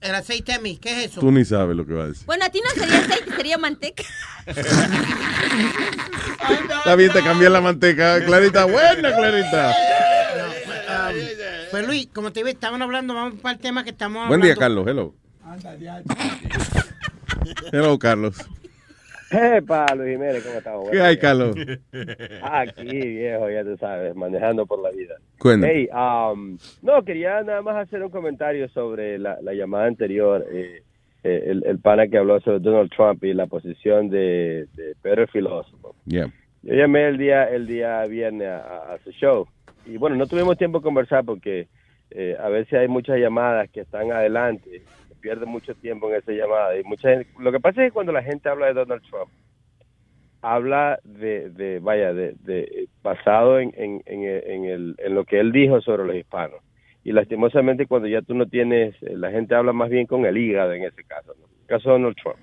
el 0.00 0.14
aceite 0.14 0.52
a 0.52 0.60
mí? 0.60 0.76
¿Qué 0.76 0.90
es 1.04 1.10
eso? 1.10 1.20
Tú 1.20 1.30
ni 1.32 1.44
sabes 1.44 1.76
lo 1.76 1.84
que 1.86 1.92
va 1.94 2.04
a 2.04 2.08
decir. 2.08 2.24
Bueno, 2.26 2.44
a 2.44 2.48
ti 2.50 2.60
no 2.64 2.70
sería 2.80 2.98
aceite, 2.98 3.34
sería 3.36 3.58
manteca. 3.58 4.04
Está 6.78 6.94
bien, 6.96 7.12
te 7.12 7.22
cambié 7.22 7.50
la 7.50 7.60
manteca. 7.60 8.24
Clarita, 8.24 8.64
buena, 8.64 9.14
Clarita. 9.14 9.74
Pues 11.70 11.86
Luis, 11.86 12.08
como 12.14 12.32
te 12.32 12.40
digo, 12.40 12.48
estaban 12.48 12.80
hablando, 12.80 13.12
vamos 13.14 13.40
para 13.40 13.54
el 13.54 13.60
tema 13.60 13.84
que 13.84 13.90
estamos 13.90 14.26
Buen 14.28 14.40
día, 14.40 14.54
hablando. 14.54 14.84
Carlos. 14.84 15.14
Hello. 15.50 16.08
Hello, 17.72 17.98
Carlos. 17.98 18.36
Epa, 19.30 19.94
Luis 19.94 20.12
Jiménez, 20.12 20.42
¿cómo 20.44 20.58
estamos? 20.58 20.90
¿Qué 20.90 21.00
hay, 21.00 21.18
Carlos? 21.18 21.54
Aquí, 22.42 22.84
viejo, 22.86 23.50
ya 23.50 23.62
tú 23.62 23.76
sabes, 23.76 24.14
manejando 24.16 24.64
por 24.66 24.80
la 24.82 24.90
vida. 24.90 25.16
Cuéntame. 25.38 25.72
Hey, 25.72 25.88
um, 25.92 26.56
no, 26.82 27.02
quería 27.04 27.42
nada 27.42 27.60
más 27.62 27.76
hacer 27.76 28.02
un 28.02 28.10
comentario 28.10 28.68
sobre 28.70 29.18
la, 29.18 29.38
la 29.42 29.52
llamada 29.52 29.86
anterior, 29.86 30.46
eh, 30.50 30.82
eh, 31.24 31.42
el, 31.46 31.62
el 31.66 31.78
pana 31.78 32.08
que 32.08 32.16
habló 32.16 32.40
sobre 32.40 32.60
Donald 32.60 32.90
Trump 32.90 33.22
y 33.24 33.34
la 33.34 33.46
posición 33.46 34.08
de, 34.08 34.66
de 34.74 34.94
Pedro 35.02 35.22
el 35.22 35.28
filósofo. 35.28 35.94
Yeah. 36.06 36.30
Yo 36.62 36.74
llamé 36.74 37.06
el 37.08 37.18
día 37.18 37.44
el 37.44 37.66
día 37.66 38.04
viernes 38.06 38.48
a, 38.48 38.94
a- 38.94 38.98
su 39.04 39.10
show 39.12 39.46
y 39.86 39.96
bueno, 39.96 40.16
no 40.16 40.26
tuvimos 40.26 40.56
tiempo 40.58 40.78
de 40.78 40.84
conversar 40.84 41.24
porque 41.24 41.68
eh, 42.10 42.36
a 42.40 42.48
veces 42.48 42.72
hay 42.80 42.88
muchas 42.88 43.18
llamadas 43.18 43.68
que 43.70 43.80
están 43.80 44.10
adelante, 44.10 44.82
pierde 45.18 45.46
mucho 45.46 45.74
tiempo 45.74 46.08
en 46.08 46.16
esa 46.16 46.32
llamada 46.32 46.78
y 46.78 46.84
mucha 46.84 47.10
gente- 47.10 47.28
lo 47.38 47.52
que 47.52 47.60
pasa 47.60 47.82
es 47.82 47.88
que 47.88 47.94
cuando 47.94 48.12
la 48.12 48.22
gente 48.22 48.48
habla 48.48 48.66
de 48.66 48.74
Donald 48.74 49.02
Trump 49.10 49.30
habla 50.40 50.98
de, 51.04 51.50
de 51.50 51.80
vaya, 51.80 52.12
de, 52.12 52.34
de 52.44 52.88
basado 53.02 53.58
en, 53.58 53.72
en, 53.76 54.00
en, 54.06 54.64
el, 54.64 54.94
en 54.98 55.14
lo 55.14 55.24
que 55.24 55.40
él 55.40 55.50
dijo 55.52 55.80
sobre 55.80 56.04
los 56.04 56.14
hispanos. 56.16 56.60
Y 57.04 57.12
lastimosamente 57.12 57.86
cuando 57.86 58.06
ya 58.08 58.22
tú 58.22 58.34
no 58.34 58.46
tienes, 58.46 58.94
eh, 59.02 59.16
la 59.16 59.30
gente 59.30 59.54
habla 59.54 59.72
más 59.72 59.90
bien 59.90 60.06
con 60.06 60.24
el 60.26 60.36
hígado 60.36 60.72
en 60.72 60.84
ese 60.84 61.02
caso, 61.04 61.34
¿no? 61.40 61.46
El 61.62 61.66
caso 61.66 61.88
de 61.88 61.92
Donald 61.94 62.16
Trump. 62.22 62.36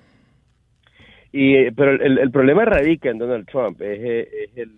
Y, 1.32 1.56
eh, 1.56 1.72
pero 1.76 1.92
el, 1.92 2.18
el 2.18 2.32
problema 2.32 2.66
radica 2.66 3.10
en 3.10 3.18
Donald 3.18 3.48
Trump, 3.48 3.82
es, 3.82 4.00
eh, 4.02 4.28
es 4.44 4.58
el, 4.58 4.72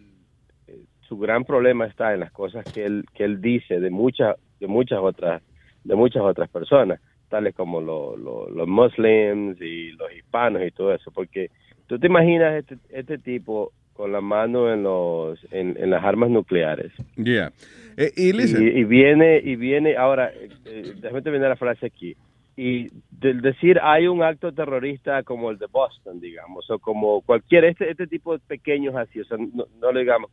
su 1.01 1.17
gran 1.17 1.43
problema 1.45 1.85
está 1.85 2.13
en 2.13 2.19
las 2.19 2.31
cosas 2.31 2.65
que 2.71 2.85
él, 2.85 3.05
que 3.15 3.23
él 3.23 3.39
dice 3.41 3.79
de 3.79 3.89
muchas, 3.89 4.35
de 4.59 4.67
muchas 4.67 4.99
otras, 4.99 5.41
de 5.83 5.95
muchas 5.95 6.21
otras 6.21 6.49
personas, 6.49 6.99
tales 7.29 7.53
como 7.55 7.81
lo- 7.81 8.15
lo- 8.17 8.49
los 8.49 8.67
muslims 8.67 9.59
y 9.61 9.91
los 9.91 10.11
hispanos 10.13 10.61
y 10.65 10.71
todo 10.71 10.93
eso, 10.93 11.11
porque 11.11 11.49
tú 11.87 11.97
te 11.99 12.07
imaginas 12.07 12.55
este, 12.55 12.77
este 12.89 13.17
tipo 13.17 13.71
con 13.93 14.11
la 14.11 14.21
mano 14.21 14.71
en 14.71 14.83
los, 14.83 15.39
en, 15.51 15.75
en 15.79 15.89
las 15.89 16.03
armas 16.03 16.29
nucleares. 16.29 16.91
Yeah. 17.15 17.51
Eh, 17.97 18.11
y. 18.15 18.31
Y, 18.63 18.79
y 18.79 18.83
viene, 18.83 19.41
y 19.43 19.55
viene, 19.55 19.95
ahora, 19.97 20.31
eh, 20.65 20.93
déjame 20.97 21.21
terminar 21.23 21.49
la 21.49 21.55
frase 21.55 21.87
aquí. 21.87 22.15
Y 22.55 22.89
del 23.11 23.41
decir 23.41 23.79
hay 23.81 24.07
un 24.07 24.23
acto 24.23 24.51
terrorista 24.51 25.21
como 25.23 25.49
el 25.51 25.57
de 25.57 25.65
Boston, 25.67 26.19
digamos, 26.19 26.69
o 26.69 26.79
como 26.79 27.21
cualquier, 27.21 27.65
este, 27.65 27.89
este 27.89 28.07
tipo 28.07 28.33
de 28.33 28.39
pequeños 28.47 28.95
así, 28.95 29.19
o 29.19 29.25
sea, 29.25 29.37
no, 29.37 29.65
no 29.79 29.91
lo 29.91 29.99
digamos. 29.99 30.29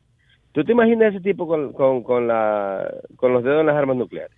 ¿Tú 0.53 0.63
te 0.65 0.73
imaginas 0.73 1.15
ese 1.15 1.23
tipo 1.23 1.47
con, 1.47 1.73
con, 1.73 2.03
con, 2.03 2.27
la, 2.29 2.89
con 3.17 3.33
los 3.33 3.43
dedos 3.43 3.61
en 3.61 3.67
las 3.67 3.77
armas 3.77 3.97
nucleares? 3.97 4.37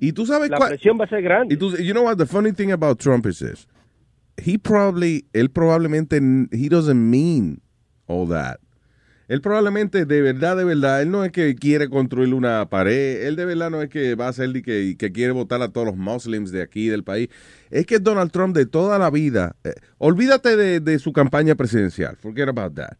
Y 0.00 0.12
tú 0.12 0.26
sabes 0.26 0.50
La 0.50 0.56
cuál- 0.58 0.70
presión 0.70 0.98
va 1.00 1.04
a 1.04 1.08
ser 1.08 1.22
grande. 1.22 1.54
Y 1.54 1.58
tú, 1.58 1.76
you 1.76 1.92
know 1.92 2.04
what? 2.04 2.16
The 2.16 2.26
funny 2.26 2.52
thing 2.52 2.70
about 2.72 2.98
Trump 2.98 3.26
is 3.26 3.38
this. 3.38 3.66
He 4.36 4.58
probably, 4.58 5.26
él 5.32 5.50
probablemente, 5.50 6.20
he 6.52 6.68
doesn't 6.68 7.10
mean 7.10 7.60
all 8.06 8.28
that. 8.28 8.58
Él 9.26 9.42
probablemente, 9.42 10.06
de 10.06 10.22
verdad, 10.22 10.56
de 10.56 10.64
verdad, 10.64 11.02
él 11.02 11.10
no 11.10 11.22
es 11.22 11.32
que 11.32 11.54
quiere 11.54 11.90
construir 11.90 12.32
una 12.32 12.66
pared, 12.70 13.26
él 13.26 13.36
de 13.36 13.44
verdad 13.44 13.68
no 13.70 13.82
es 13.82 13.90
que 13.90 14.14
va 14.14 14.28
a 14.28 14.32
ser 14.32 14.50
de 14.52 14.62
que, 14.62 14.96
que 14.98 15.12
quiere 15.12 15.32
votar 15.32 15.60
a 15.60 15.68
todos 15.68 15.86
los 15.88 15.96
muslims 15.96 16.50
de 16.50 16.62
aquí, 16.62 16.88
del 16.88 17.04
país. 17.04 17.28
Es 17.70 17.84
que 17.84 17.98
Donald 17.98 18.30
Trump 18.30 18.56
de 18.56 18.64
toda 18.64 18.98
la 18.98 19.10
vida, 19.10 19.54
eh, 19.64 19.74
olvídate 19.98 20.56
de, 20.56 20.80
de 20.80 20.98
su 20.98 21.12
campaña 21.12 21.56
presidencial, 21.56 22.16
forget 22.16 22.48
about 22.48 22.74
that. 22.74 22.96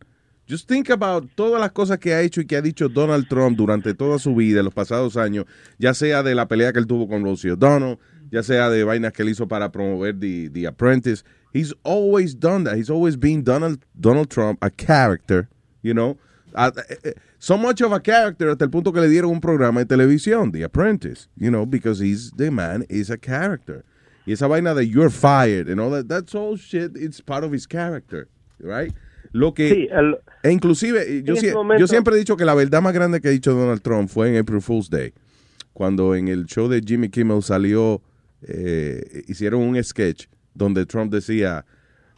Just 0.48 0.66
think 0.66 0.88
about 0.88 1.28
todas 1.34 1.60
las 1.60 1.72
cosas 1.72 1.98
que 1.98 2.14
ha 2.14 2.22
hecho 2.22 2.40
y 2.40 2.46
que 2.46 2.56
ha 2.56 2.62
dicho 2.62 2.88
Donald 2.88 3.28
Trump 3.28 3.58
durante 3.58 3.92
toda 3.92 4.18
su 4.18 4.34
vida, 4.34 4.60
en 4.60 4.64
los 4.64 4.72
pasados 4.72 5.18
años, 5.18 5.44
ya 5.78 5.92
sea 5.92 6.22
de 6.22 6.34
la 6.34 6.48
pelea 6.48 6.72
que 6.72 6.78
él 6.78 6.86
tuvo 6.86 7.06
con 7.06 7.22
Rosie 7.22 7.52
O'Donnell, 7.52 7.98
ya 8.30 8.42
sea 8.42 8.70
de 8.70 8.82
vainas 8.82 9.12
que 9.12 9.22
él 9.22 9.28
hizo 9.28 9.46
para 9.46 9.70
promover 9.70 10.18
The, 10.18 10.48
The 10.48 10.66
Apprentice. 10.66 11.22
He's 11.52 11.74
always 11.82 12.34
done 12.34 12.64
that. 12.64 12.76
He's 12.78 12.88
always 12.88 13.18
been 13.18 13.44
Donald, 13.44 13.84
Donald 13.98 14.30
Trump, 14.30 14.58
a 14.62 14.70
character, 14.70 15.50
you 15.82 15.92
know. 15.92 16.16
Uh, 16.54 16.70
uh, 16.74 17.10
so 17.38 17.58
much 17.58 17.82
of 17.82 17.92
a 17.92 18.00
character 18.00 18.48
hasta 18.48 18.64
el 18.64 18.70
punto 18.70 18.90
que 18.90 19.02
le 19.02 19.08
dieron 19.08 19.30
un 19.30 19.40
programa 19.42 19.84
de 19.84 19.96
televisión, 19.96 20.50
The 20.50 20.62
Apprentice, 20.62 21.28
you 21.36 21.50
know, 21.50 21.66
because 21.66 22.00
he's 22.00 22.30
the 22.32 22.50
man 22.50 22.86
is 22.88 23.10
a 23.10 23.18
character. 23.18 23.84
Y 24.26 24.32
esa 24.32 24.48
vaina 24.48 24.74
de 24.74 24.86
you're 24.86 25.10
fired 25.10 25.68
and 25.68 25.78
all 25.78 25.90
that, 25.90 26.08
that's 26.08 26.34
all 26.34 26.56
shit, 26.56 26.92
it's 26.94 27.20
part 27.20 27.44
of 27.44 27.52
his 27.52 27.66
character, 27.66 28.28
right? 28.60 28.94
Lo 29.32 29.52
que, 29.54 29.68
Sí, 29.68 29.88
el- 29.90 30.16
e 30.42 30.50
inclusive, 30.52 31.22
yo, 31.24 31.34
momento- 31.54 31.80
yo 31.80 31.86
siempre 31.86 32.14
he 32.14 32.18
dicho 32.18 32.36
que 32.36 32.44
la 32.44 32.54
verdad 32.54 32.80
más 32.82 32.92
grande 32.94 33.20
que 33.20 33.28
ha 33.28 33.30
dicho 33.30 33.52
Donald 33.54 33.82
Trump 33.82 34.08
fue 34.08 34.28
en 34.30 34.36
April 34.38 34.60
Fool's 34.62 34.88
Day, 34.90 35.12
cuando 35.72 36.14
en 36.14 36.28
el 36.28 36.46
show 36.46 36.68
de 36.68 36.80
Jimmy 36.80 37.08
Kimmel 37.10 37.42
salió, 37.42 38.00
eh, 38.42 39.22
hicieron 39.28 39.62
un 39.62 39.82
sketch 39.82 40.26
donde 40.54 40.86
Trump 40.86 41.12
decía, 41.12 41.64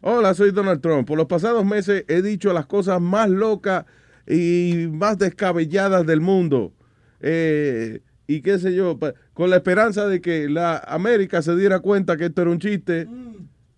hola, 0.03 0.35
soy 0.35 0.51
Donald 0.53 0.81
Trump, 0.81 1.07
por 1.07 1.17
los 1.19 1.27
pasados 1.27 1.65
meses 1.65 2.05
he 2.09 2.23
dicho 2.23 2.53
las 2.53 2.67
cosas 2.67 3.01
más 3.01 3.29
locas 3.29 3.85
y 4.27 4.87
más 4.93 5.19
descabelladas 5.19 6.07
del 6.07 6.21
mundo. 6.21 6.73
Eh, 7.21 8.01
y 8.27 8.43
qué 8.43 8.59
sé 8.59 8.75
yo, 8.75 8.99
con 9.35 9.51
la 9.51 9.57
esperanza 9.57 10.07
de 10.07 10.21
que 10.21 10.49
la 10.49 10.79
América 10.79 11.43
se 11.43 11.57
diera 11.57 11.81
cuenta 11.81 12.17
que 12.17 12.27
esto 12.27 12.43
era 12.43 12.51
un 12.51 12.59
chiste 12.61 13.09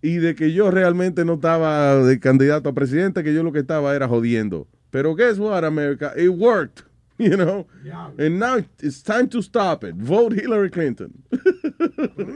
y 0.03 0.17
de 0.17 0.35
que 0.35 0.51
yo 0.51 0.69
realmente 0.69 1.23
no 1.23 1.35
estaba 1.35 1.95
de 1.95 2.19
candidato 2.19 2.69
a 2.69 2.73
presidente, 2.73 3.23
que 3.23 3.33
yo 3.33 3.41
lo 3.41 3.53
que 3.53 3.59
estaba 3.59 3.95
era 3.95 4.05
jodiendo. 4.09 4.67
Pero 4.91 5.15
guess 5.15 5.39
what, 5.39 5.63
America? 5.63 6.11
It 6.17 6.29
worked, 6.29 6.83
you 7.17 7.37
know? 7.37 7.65
And 8.19 8.37
now 8.37 8.57
it's 8.81 9.01
time 9.01 9.29
to 9.29 9.41
stop 9.41 9.85
it. 9.85 9.95
Vote 9.95 10.33
Hillary 10.33 10.69
Clinton. 10.69 11.23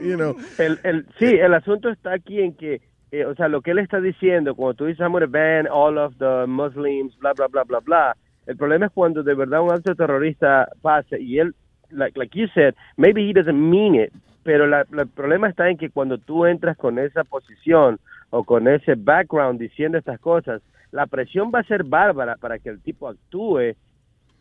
you 0.02 0.16
know? 0.16 0.38
El, 0.58 0.80
el, 0.86 1.06
sí, 1.20 1.26
el 1.26 1.54
asunto 1.54 1.90
está 1.90 2.14
aquí 2.14 2.40
en 2.42 2.54
que, 2.54 2.80
eh, 3.12 3.26
o 3.26 3.36
sea, 3.36 3.50
lo 3.50 3.62
que 3.62 3.72
él 3.72 3.80
está 3.80 4.00
diciendo, 4.00 4.56
cuando 4.56 4.76
tú 4.76 4.86
dices, 4.86 5.02
I'm 5.02 5.12
going 5.12 5.22
to 5.22 5.28
ban 5.28 5.68
all 5.68 5.98
of 5.98 6.18
the 6.20 6.48
Muslims, 6.48 7.18
bla, 7.20 7.34
bla, 7.34 7.48
bla, 7.48 7.66
bla, 7.66 7.82
bla, 7.82 8.16
el 8.46 8.56
problema 8.56 8.86
es 8.86 8.94
cuando 8.94 9.24
de 9.24 9.36
verdad 9.36 9.62
un 9.62 9.74
acto 9.74 9.94
terrorista 9.94 10.70
pasa 10.82 11.18
y 11.20 11.40
él, 11.40 11.54
like, 11.92 12.18
like 12.18 12.34
you 12.34 12.48
said, 12.54 12.76
maybe 12.96 13.28
he 13.28 13.34
doesn't 13.34 13.60
mean 13.60 13.94
it, 13.94 14.14
pero 14.48 14.66
la, 14.66 14.86
la- 14.92 15.02
el 15.02 15.10
problema 15.10 15.50
está 15.50 15.70
en 15.70 15.78
que 15.78 15.90
cuando 15.90 16.18
tú 16.20 16.46
entras 16.46 16.78
con 16.78 17.00
esa 17.00 17.26
posición 17.26 18.00
o 18.30 18.46
con 18.46 18.70
ese 18.70 18.96
background 18.96 19.60
diciendo 19.60 19.98
estas 19.98 20.22
cosas, 20.22 20.62
la 20.92 21.06
presión 21.06 21.52
va 21.54 21.60
a 21.60 21.64
ser 21.66 21.84
bárbara 21.84 22.38
para 22.38 22.58
que 22.58 22.70
el 22.70 22.80
tipo 22.80 23.10
actúe 23.10 23.76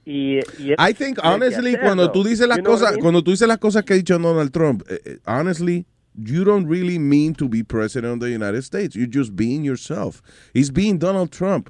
y, 0.04 0.38
y 0.60 0.74
I 0.78 0.94
think 0.96 1.18
honestly 1.24 1.76
cuando 1.76 2.12
tú 2.12 2.22
dices 2.22 2.46
las 2.46 2.60
cosas 2.60 2.96
cuando 2.98 3.20
tú 3.24 3.32
dices 3.32 3.48
las 3.48 3.58
cosas 3.58 3.82
que 3.82 3.94
ha 3.94 3.96
dicho 3.96 4.16
Donald 4.16 4.52
Trump 4.52 4.84
eh, 4.88 5.00
eh, 5.04 5.18
honestly 5.26 5.84
you 6.14 6.44
don't 6.44 6.68
really 6.70 7.00
mean 7.00 7.34
to 7.34 7.48
be 7.48 7.64
president 7.64 8.12
of 8.14 8.20
the 8.20 8.32
United 8.32 8.62
States. 8.62 8.94
You're 8.94 9.10
just 9.12 9.34
being 9.34 9.64
yourself. 9.64 10.22
He's 10.54 10.70
being 10.72 10.98
Donald 11.00 11.30
Trump. 11.30 11.68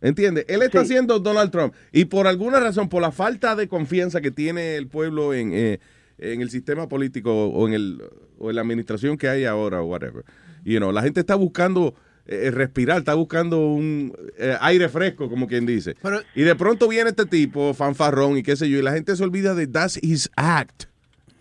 ¿Entiende? 0.00 0.44
Él 0.48 0.62
está 0.62 0.84
siendo 0.84 1.18
Donald 1.18 1.50
Trump. 1.50 1.74
Y 1.92 2.04
por 2.04 2.26
alguna 2.26 2.60
razón, 2.60 2.88
por 2.88 3.02
la 3.02 3.10
falta 3.10 3.56
de 3.56 3.66
confianza 3.66 4.20
que 4.20 4.30
tiene 4.30 4.76
el 4.76 4.86
pueblo 4.86 5.34
en, 5.34 5.50
eh, 5.52 5.80
en 6.18 6.40
el 6.40 6.50
sistema 6.50 6.88
político 6.88 7.48
o 7.48 7.68
en, 7.68 7.74
el, 7.74 8.02
o 8.38 8.50
en 8.50 8.56
la 8.56 8.62
administración 8.62 9.16
que 9.16 9.28
hay 9.28 9.44
ahora 9.44 9.82
o 9.82 9.86
whatever, 9.86 10.24
you 10.64 10.78
know, 10.78 10.92
la 10.92 11.02
gente 11.02 11.20
está 11.20 11.34
buscando 11.34 11.94
eh, 12.26 12.50
respirar, 12.50 12.98
está 12.98 13.14
buscando 13.14 13.68
un 13.68 14.12
eh, 14.36 14.56
aire 14.60 14.88
fresco, 14.88 15.28
como 15.28 15.46
quien 15.46 15.64
dice. 15.64 15.94
y 16.34 16.42
de 16.42 16.56
pronto 16.56 16.88
viene 16.88 17.10
este 17.10 17.26
tipo, 17.26 17.72
fanfarrón 17.72 18.36
y 18.36 18.42
qué 18.42 18.56
sé 18.56 18.68
yo, 18.68 18.78
y 18.78 18.82
la 18.82 18.92
gente 18.92 19.14
se 19.14 19.22
olvida 19.22 19.54
de 19.54 19.68
that's 19.68 19.98
his 20.02 20.28
act. 20.34 20.84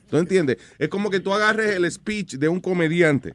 ¿Tú 0.10 0.18
entiendes? 0.18 0.58
Es 0.78 0.90
como 0.90 1.10
que 1.10 1.20
tú 1.20 1.34
agarres 1.34 1.76
el 1.76 1.90
speech 1.92 2.36
de 2.36 2.48
un 2.48 2.60
comediante 2.60 3.34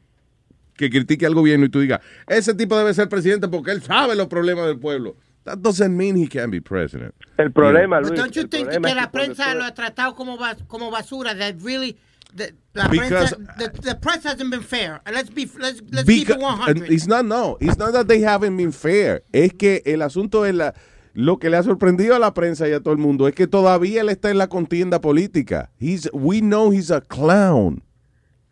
que 0.76 0.88
critique 0.88 1.26
al 1.26 1.34
gobierno 1.34 1.66
y 1.66 1.68
tú 1.68 1.80
digas, 1.80 2.01
ese 2.28 2.55
tipo 2.55 2.78
debe 2.78 2.95
ser 2.95 3.09
presidente 3.09 3.49
porque 3.49 3.72
él 3.72 3.82
sabe 3.82 4.14
los 4.14 4.28
problemas 4.28 4.66
del 4.66 4.78
pueblo. 4.78 5.16
That 5.45 5.62
doesn't 5.62 5.97
mean 5.97 6.16
he 6.16 6.26
can 6.26 6.51
be 6.51 6.61
president. 6.61 7.14
El 7.38 7.51
problema, 7.51 8.01
But 8.01 8.11
Luis, 8.11 8.20
don't 8.20 8.36
you 8.36 8.47
think 8.47 8.68
que 8.70 8.78
la 8.95 9.11
prensa 9.11 9.55
lo 9.55 9.64
ha 9.64 9.72
tratado 9.74 10.14
como, 10.14 10.36
bas- 10.36 10.66
como 10.68 10.91
basura? 10.91 11.34
That 11.34 11.62
really, 11.62 11.97
the, 12.34 12.53
la 12.74 12.88
Because- 12.88 13.34
prensa, 13.34 13.57
the, 13.59 13.68
the 13.80 13.95
press 13.95 14.24
hasn't 14.24 14.51
been 14.51 14.62
fair. 14.62 15.01
Let's 15.11 15.30
be, 15.30 15.47
let's, 15.59 15.80
let's 15.91 16.07
keep 16.07 16.28
it 16.28 16.38
100. 16.38 16.91
it's 16.91 17.07
not 17.07 17.24
no, 17.24 17.57
it's 17.61 17.78
not 17.78 17.93
that 17.95 18.07
they 18.07 18.20
haven't 18.20 18.57
been 18.57 18.72
fair. 18.72 19.22
Es 19.32 19.53
que 19.55 19.82
el 19.86 20.03
asunto 20.03 20.45
es 20.45 20.55
la 20.55 20.74
lo 21.14 21.38
que 21.38 21.51
le 21.51 21.57
ha 21.57 21.62
sorprendido 21.62 22.14
a 22.14 22.18
la 22.18 22.32
prensa 22.34 22.68
y 22.68 22.72
a 22.72 22.80
todo 22.80 22.93
el 22.93 22.99
mundo 23.01 23.26
es 23.26 23.34
que 23.34 23.47
todavía 23.49 24.03
él 24.03 24.11
está 24.11 24.30
en 24.30 24.38
la 24.38 24.47
contienda 24.49 25.01
política. 25.01 25.70
He's 25.80 26.09
we 26.12 26.41
know 26.41 26.70
he's 26.70 26.91
a 26.91 27.01
clown. 27.01 27.82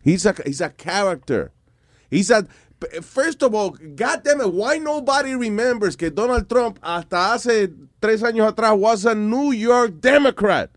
He's 0.03 0.25
a 0.27 0.35
he's 0.45 0.61
a 0.63 0.71
character. 0.71 1.53
He's 2.11 2.31
a 2.31 2.47
First 3.03 3.43
of 3.43 3.55
all, 3.55 3.71
God 3.97 4.23
damn 4.23 4.41
it, 4.41 4.53
why 4.53 4.79
nobody 4.79 5.35
remembers 5.35 5.97
que 5.97 6.11
Donald 6.11 6.49
Trump 6.49 6.79
hasta 6.83 7.33
hace 7.35 7.71
tres 8.01 8.23
años 8.23 8.47
atrás 8.53 8.77
was 8.79 9.05
a 9.05 9.15
New 9.15 9.53
York 9.53 10.01
Democrat? 10.01 10.71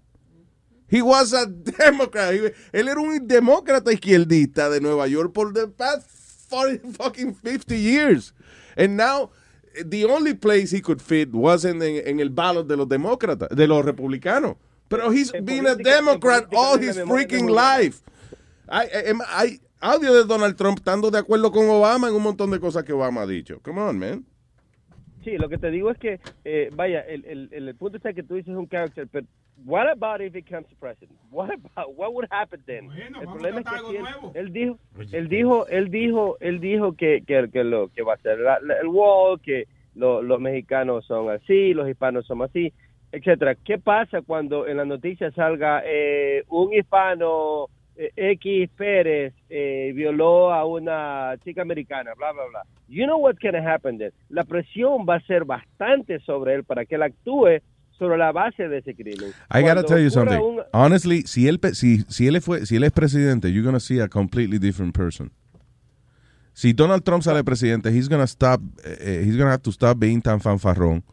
He 0.89 1.01
was 1.01 1.31
a 1.33 1.45
Democrat. 1.45 2.33
He- 2.33 2.53
él 2.73 2.89
era 2.89 2.99
un 2.99 3.27
demócrata 3.27 3.91
izquierdista 3.93 4.69
de 4.69 4.81
Nueva 4.81 5.07
York 5.07 5.31
por 5.31 5.53
the 5.53 5.67
past 5.67 6.09
40 6.49 6.91
fucking 6.93 7.35
50 7.35 7.77
years. 7.77 8.33
And 8.75 8.97
now, 8.97 9.29
the 9.85 10.03
only 10.05 10.33
place 10.33 10.71
he 10.71 10.81
could 10.81 11.01
fit 11.01 11.31
was 11.33 11.63
en, 11.65 11.81
en, 11.81 12.19
el 12.19 12.29
ballot 12.29 12.67
de 12.67 12.75
los 12.75 12.87
demócratas, 12.89 13.47
de 13.55 13.67
los 13.67 13.85
republicanos. 13.85 14.55
Pero 14.89 15.11
he's 15.11 15.31
been 15.31 15.65
a 15.67 15.75
Democrat 15.75 16.47
all 16.53 16.77
his 16.77 16.97
freaking 16.97 17.47
life. 17.49 18.01
Hay- 18.67 18.89
hay 19.29 19.59
audio 19.81 20.13
de 20.13 20.23
Donald 20.25 20.55
Trump 20.55 20.77
estando 20.77 21.11
de 21.11 21.17
acuerdo 21.19 21.51
con 21.51 21.67
Obama 21.69 22.07
en 22.07 22.15
un 22.15 22.23
montón 22.23 22.51
de 22.51 22.59
cosas 22.59 22.83
que 22.83 22.93
Obama 22.93 23.21
ha 23.23 23.27
dicho. 23.27 23.59
Come 23.61 23.81
on, 23.81 23.99
man. 23.99 24.25
Sí, 25.23 25.37
lo 25.37 25.49
que 25.49 25.57
te 25.57 25.69
digo 25.69 25.91
es 25.91 25.97
que, 25.99 26.19
eh, 26.45 26.69
vaya, 26.73 27.01
el, 27.01 27.25
el, 27.25 27.49
el, 27.51 27.67
el 27.67 27.75
punto 27.75 27.97
está 27.97 28.13
que 28.13 28.23
tú 28.23 28.35
dices 28.35 28.55
un 28.55 28.67
character, 28.67 29.07
pero 29.11 29.27
what 29.65 29.87
about 29.87 30.19
if 30.19 30.33
he 30.33 30.41
becomes 30.41 30.65
president? 30.79 31.15
What 31.29 31.51
about, 31.53 31.95
what 31.95 32.11
would 32.13 32.27
happen 32.31 32.61
then? 32.65 32.89
el 32.91 33.27
problema 33.27 33.59
es 33.59 33.65
que 33.65 33.97
él, 33.99 34.05
él 34.33 34.51
dijo, 34.51 34.79
él 35.11 35.27
dijo, 35.29 35.67
él 35.67 35.91
dijo, 35.91 36.37
él 36.39 36.59
dijo 36.59 36.93
que, 36.93 37.23
que, 37.27 37.49
que 37.51 37.63
lo 37.63 37.89
que 37.89 38.01
va 38.01 38.13
a 38.15 38.17
ser 38.17 38.39
la- 38.39 38.59
la- 38.61 38.79
el 38.79 38.87
wall, 38.87 39.39
que 39.41 39.67
lo- 39.93 40.23
los 40.23 40.39
mexicanos 40.39 41.05
son 41.05 41.29
así, 41.29 41.73
los 41.75 41.87
hispanos 41.87 42.25
son 42.25 42.41
así, 42.41 42.73
etcétera. 43.11 43.53
¿Qué 43.55 43.77
pasa 43.77 44.21
cuando 44.23 44.65
en 44.67 44.77
la 44.77 44.85
noticia 44.85 45.29
salga 45.31 45.83
eh, 45.85 46.43
un 46.47 46.73
hispano 46.73 47.67
X 48.15 48.69
Pérez 48.75 49.33
eh, 49.49 49.91
violó 49.93 50.51
a 50.53 50.65
una 50.65 51.35
chica 51.43 51.61
americana, 51.61 52.11
bla, 52.17 52.31
bla, 52.31 52.43
bla. 52.49 52.61
You 52.87 53.05
know 53.05 53.17
what's 53.17 53.39
going 53.39 53.53
to 53.53 53.61
happen 53.67 53.97
then. 53.97 54.11
La 54.29 54.43
presión 54.43 55.05
va 55.07 55.15
a 55.15 55.21
ser 55.21 55.45
bastante 55.45 56.19
sobre 56.21 56.55
él 56.55 56.63
para 56.63 56.85
que 56.85 56.95
él 56.95 57.03
actúe 57.03 57.61
sobre 57.97 58.17
la 58.17 58.31
base 58.31 58.67
de 58.67 58.79
ese 58.79 58.95
crimen. 58.95 59.29
I 59.51 59.61
gotta 59.61 59.83
Cuando 59.83 59.83
tell 59.85 60.03
you 60.03 60.09
something. 60.09 60.39
un- 60.39 60.61
Honestly, 60.73 61.21
si 61.27 61.47
él, 61.47 61.59
pe- 61.59 61.75
si, 61.75 61.99
si 62.09 62.27
él 62.27 62.41
fue, 62.41 62.65
si 62.65 62.75
él 62.77 62.83
es 62.83 62.91
presidente, 62.91 63.49
you're 63.51 63.63
gonna 63.65 63.79
see 63.79 63.99
a 63.99 64.07
completely 64.07 64.57
different 64.57 64.95
person. 64.95 65.31
Si 66.53 66.73
Donald 66.73 67.03
Trump 67.03 67.23
sale 67.23 67.43
presidente, 67.43 67.89
he's 67.91 68.09
gonna 68.09 68.27
stop, 68.27 68.59
eh, 68.83 68.97
eh, 68.99 69.23
he's 69.25 69.37
gonna 69.37 69.51
have 69.51 69.61
to 69.63 69.71
stop 69.71 69.97
being 69.99 70.21
tan 70.21 70.39
fanfarrón. 70.41 71.03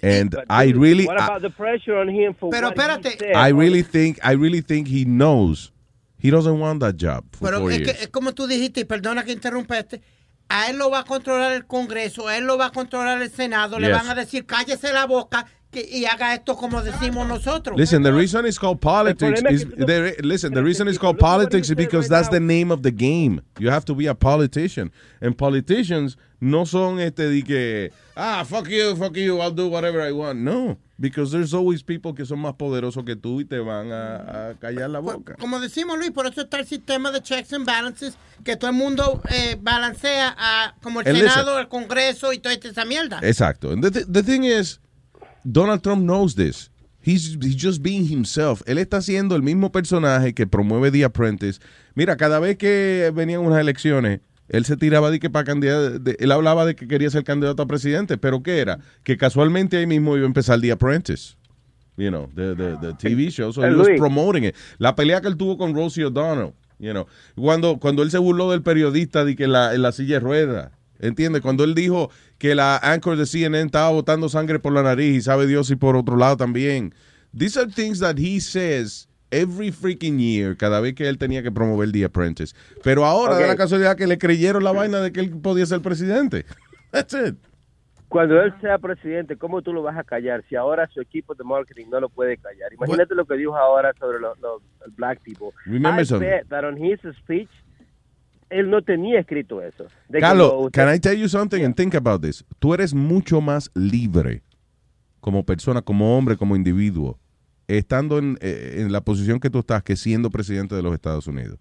And 0.00 0.30
But 0.30 0.44
I 0.48 0.66
dude, 0.72 0.80
really, 0.80 1.06
What 1.06 1.20
about 1.20 1.42
the 1.42 1.50
pressure 1.50 1.96
on 1.96 2.08
him 2.08 2.32
for 2.34 2.50
Pero 2.50 2.68
what 2.68 2.76
he 2.76 2.82
espérate. 2.82 3.18
said? 3.18 3.34
I 3.36 3.50
really 3.50 3.82
think, 3.82 4.18
I 4.22 4.32
really 4.34 4.62
think 4.62 4.86
he 4.88 5.04
knows 5.04 5.72
he 6.18 6.30
doesn't 6.30 6.58
want 6.58 6.80
that 6.80 6.94
job 6.96 7.24
for 7.32 7.48
Pero 7.48 7.60
four 7.60 7.72
es 7.72 7.78
years. 7.78 7.92
que 7.92 8.02
es 8.04 8.08
como 8.08 8.32
tú 8.34 8.46
dijiste, 8.46 8.80
y 8.80 8.84
perdona 8.84 9.24
que 9.24 9.32
interrumpiste, 9.32 10.00
a 10.48 10.70
él 10.70 10.78
lo 10.78 10.90
va 10.90 11.00
a 11.00 11.04
controlar 11.04 11.52
el 11.52 11.66
Congreso, 11.66 12.26
a 12.28 12.36
él 12.36 12.44
lo 12.44 12.56
va 12.58 12.66
a 12.66 12.70
controlar 12.70 13.20
el 13.20 13.30
Senado, 13.30 13.78
le 13.78 13.90
van 13.92 14.08
a 14.08 14.14
decir 14.14 14.46
cállese 14.46 14.92
la 14.92 15.04
boca 15.06 15.46
que, 15.82 15.98
y 15.98 16.04
haga 16.06 16.34
esto 16.34 16.56
como 16.56 16.82
decimos 16.82 17.26
nosotros. 17.26 17.78
Listen, 17.78 18.02
the 18.02 18.12
reason 18.12 18.46
it's 18.46 18.58
called 18.58 18.80
politics 18.80 19.42
is 19.50 19.66
the, 19.76 20.16
listen. 20.22 20.52
The 20.52 20.62
reason 20.62 20.88
it's 20.88 20.98
called 20.98 21.18
politics 21.18 21.68
is 21.68 21.76
because 21.76 22.08
that's 22.08 22.28
the 22.28 22.40
name 22.40 22.70
of 22.72 22.82
the 22.82 22.90
game. 22.90 23.40
You 23.58 23.70
have 23.70 23.84
to 23.86 23.94
be 23.94 24.06
a 24.06 24.14
politician, 24.14 24.90
and 25.20 25.36
politicians 25.36 26.16
no 26.40 26.64
son 26.64 27.00
este 27.00 27.28
de 27.28 27.42
que 27.42 27.90
ah 28.16 28.44
fuck 28.44 28.68
you, 28.68 28.94
fuck 28.96 29.16
you, 29.16 29.40
I'll 29.40 29.50
do 29.50 29.68
whatever 29.68 30.00
I 30.00 30.12
want. 30.12 30.38
No, 30.38 30.78
because 31.00 31.32
there's 31.32 31.52
always 31.52 31.82
people 31.82 32.14
que 32.14 32.24
son 32.24 32.38
más 32.40 32.54
poderosos 32.54 33.04
que 33.04 33.16
tú 33.16 33.40
y 33.40 33.44
te 33.44 33.58
van 33.58 33.90
a, 33.92 34.50
a 34.50 34.54
callar 34.54 34.90
la 34.90 35.00
boca. 35.00 35.34
Como 35.38 35.58
decimos 35.58 35.98
Luis, 35.98 36.12
por 36.12 36.26
eso 36.26 36.42
está 36.42 36.58
el 36.58 36.66
sistema 36.66 37.10
de 37.10 37.20
checks 37.22 37.52
and 37.52 37.66
balances, 37.66 38.16
que 38.44 38.56
todo 38.56 38.70
el 38.70 38.76
mundo 38.76 39.20
eh, 39.30 39.56
balancea 39.60 40.34
a, 40.38 40.74
como 40.82 41.00
el 41.00 41.08
And 41.08 41.16
listen. 41.16 41.30
Senado, 41.30 41.58
el 41.58 41.68
Congreso 41.68 42.32
y 42.32 42.38
toda 42.38 42.54
esa 42.54 42.84
mierda. 42.84 43.18
Exacto. 43.22 43.72
And 43.72 43.82
the, 43.82 43.90
th- 43.90 44.06
the 44.08 44.22
thing 44.22 44.44
is, 44.44 44.78
Donald 45.50 45.82
Trump 45.82 46.02
knows 46.02 46.34
this. 46.34 46.70
He's, 47.00 47.38
he's 47.40 47.56
just 47.56 47.82
being 47.82 48.06
himself. 48.06 48.62
Él 48.66 48.76
está 48.78 49.00
siendo 49.00 49.34
el 49.36 49.42
mismo 49.42 49.70
personaje 49.72 50.34
que 50.34 50.46
promueve 50.46 50.90
The 50.90 51.04
Apprentice. 51.04 51.60
Mira, 51.94 52.16
cada 52.16 52.38
vez 52.40 52.56
que 52.58 53.10
venían 53.14 53.40
unas 53.40 53.60
elecciones, 53.60 54.20
él 54.48 54.64
se 54.64 54.76
tiraba 54.76 55.10
de 55.10 55.18
que 55.20 55.30
para 55.30 55.44
candidato, 55.44 55.98
de- 56.00 56.16
él 56.18 56.32
hablaba 56.32 56.66
de 56.66 56.74
que 56.74 56.86
quería 56.88 57.08
ser 57.10 57.24
candidato 57.24 57.62
a 57.62 57.66
presidente, 57.66 58.18
pero 58.18 58.42
¿qué 58.42 58.58
era? 58.58 58.78
Que 59.04 59.16
casualmente 59.16 59.76
ahí 59.78 59.86
mismo 59.86 60.16
iba 60.16 60.24
a 60.24 60.26
empezar 60.26 60.60
The 60.60 60.72
Apprentice. 60.72 61.36
You 61.96 62.10
know, 62.10 62.28
the, 62.34 62.54
the, 62.54 62.76
the 62.80 62.92
TV 62.94 63.30
show. 63.30 63.52
So 63.52 63.62
he 63.62 63.74
was 63.74 63.88
promoting 63.98 64.44
it. 64.44 64.54
La 64.78 64.94
pelea 64.94 65.20
que 65.20 65.28
él 65.28 65.36
tuvo 65.36 65.56
con 65.56 65.74
Rosie 65.74 66.04
O'Donnell, 66.04 66.52
you 66.78 66.92
know. 66.92 67.06
Cuando, 67.36 67.78
cuando 67.78 68.02
él 68.02 68.10
se 68.10 68.18
burló 68.18 68.50
del 68.50 68.62
periodista 68.62 69.24
de 69.24 69.34
que 69.34 69.46
la, 69.48 69.74
en 69.74 69.82
la 69.82 69.92
silla 69.92 70.14
de 70.16 70.20
ruedas. 70.20 70.70
¿Entiendes? 70.98 71.42
Cuando 71.42 71.64
él 71.64 71.74
dijo 71.74 72.10
que 72.38 72.54
la 72.54 72.76
anchor 72.78 73.16
de 73.16 73.26
CNN 73.26 73.66
estaba 73.66 73.90
botando 73.90 74.28
sangre 74.28 74.58
por 74.58 74.72
la 74.72 74.82
nariz 74.82 75.16
y 75.16 75.20
sabe 75.22 75.46
Dios 75.46 75.70
y 75.70 75.76
por 75.76 75.96
otro 75.96 76.16
lado 76.16 76.36
también. 76.36 76.94
These 77.36 77.58
are 77.60 77.70
things 77.70 78.00
that 78.00 78.16
he 78.18 78.40
says 78.40 79.08
every 79.30 79.70
freaking 79.70 80.18
year, 80.18 80.56
cada 80.56 80.80
vez 80.80 80.94
que 80.94 81.08
él 81.08 81.18
tenía 81.18 81.42
que 81.42 81.52
promover 81.52 81.92
The 81.92 82.04
Apprentice. 82.04 82.54
Pero 82.82 83.04
ahora 83.04 83.34
da 83.34 83.40
Ok. 83.42 83.48
la 83.48 83.56
casualidad 83.56 83.96
que 83.96 84.06
le 84.06 84.18
creyeron 84.18 84.64
la 84.64 84.72
vaina 84.72 85.00
de 85.00 85.12
que 85.12 85.20
él 85.20 85.30
podía 85.40 85.66
ser 85.66 85.80
presidente. 85.82 86.46
That's 86.90 87.12
it. 87.14 87.36
Cuando 88.08 88.40
él 88.40 88.54
sea 88.62 88.78
presidente, 88.78 89.36
¿cómo 89.36 89.60
tú 89.60 89.70
lo 89.74 89.82
vas 89.82 89.98
a 89.98 90.02
callar 90.02 90.42
si 90.48 90.56
ahora 90.56 90.88
su 90.94 90.98
equipo 91.02 91.34
de 91.34 91.44
marketing 91.44 91.90
no 91.90 92.00
lo 92.00 92.08
puede 92.08 92.38
callar? 92.38 92.72
Imagínate 92.72 93.14
lo 93.14 93.26
que 93.26 93.36
dijo 93.36 93.54
ahora 93.54 93.92
sobre 94.00 94.18
los, 94.18 94.38
los 94.40 94.62
black 94.96 95.20
people. 95.22 95.48
Remember 95.66 96.00
I 96.02 96.06
something. 96.06 96.26
bet 96.26 96.48
that 96.48 96.64
on 96.64 96.82
his 96.82 96.98
speech, 97.18 97.50
él 98.50 98.70
no 98.70 98.82
tenía 98.82 99.20
escrito 99.20 99.62
eso. 99.62 99.86
De 100.08 100.20
Carlos, 100.20 100.52
lo- 100.64 100.70
can 100.70 100.94
I 100.94 100.98
tell 100.98 101.16
you 101.18 101.28
something 101.28 101.62
and 101.64 101.74
think 101.74 101.94
about 101.94 102.22
this? 102.22 102.44
Tú 102.58 102.74
eres 102.74 102.94
mucho 102.94 103.40
más 103.40 103.70
libre 103.74 104.42
como 105.20 105.44
persona, 105.44 105.82
como 105.82 106.16
hombre, 106.16 106.36
como 106.36 106.56
individuo, 106.56 107.18
estando 107.66 108.18
en, 108.18 108.38
eh, 108.40 108.76
en 108.78 108.92
la 108.92 109.00
posición 109.02 109.40
que 109.40 109.50
tú 109.50 109.58
estás 109.58 109.82
que 109.82 109.96
siendo 109.96 110.30
presidente 110.30 110.74
de 110.74 110.82
los 110.82 110.94
Estados 110.94 111.26
Unidos. 111.26 111.58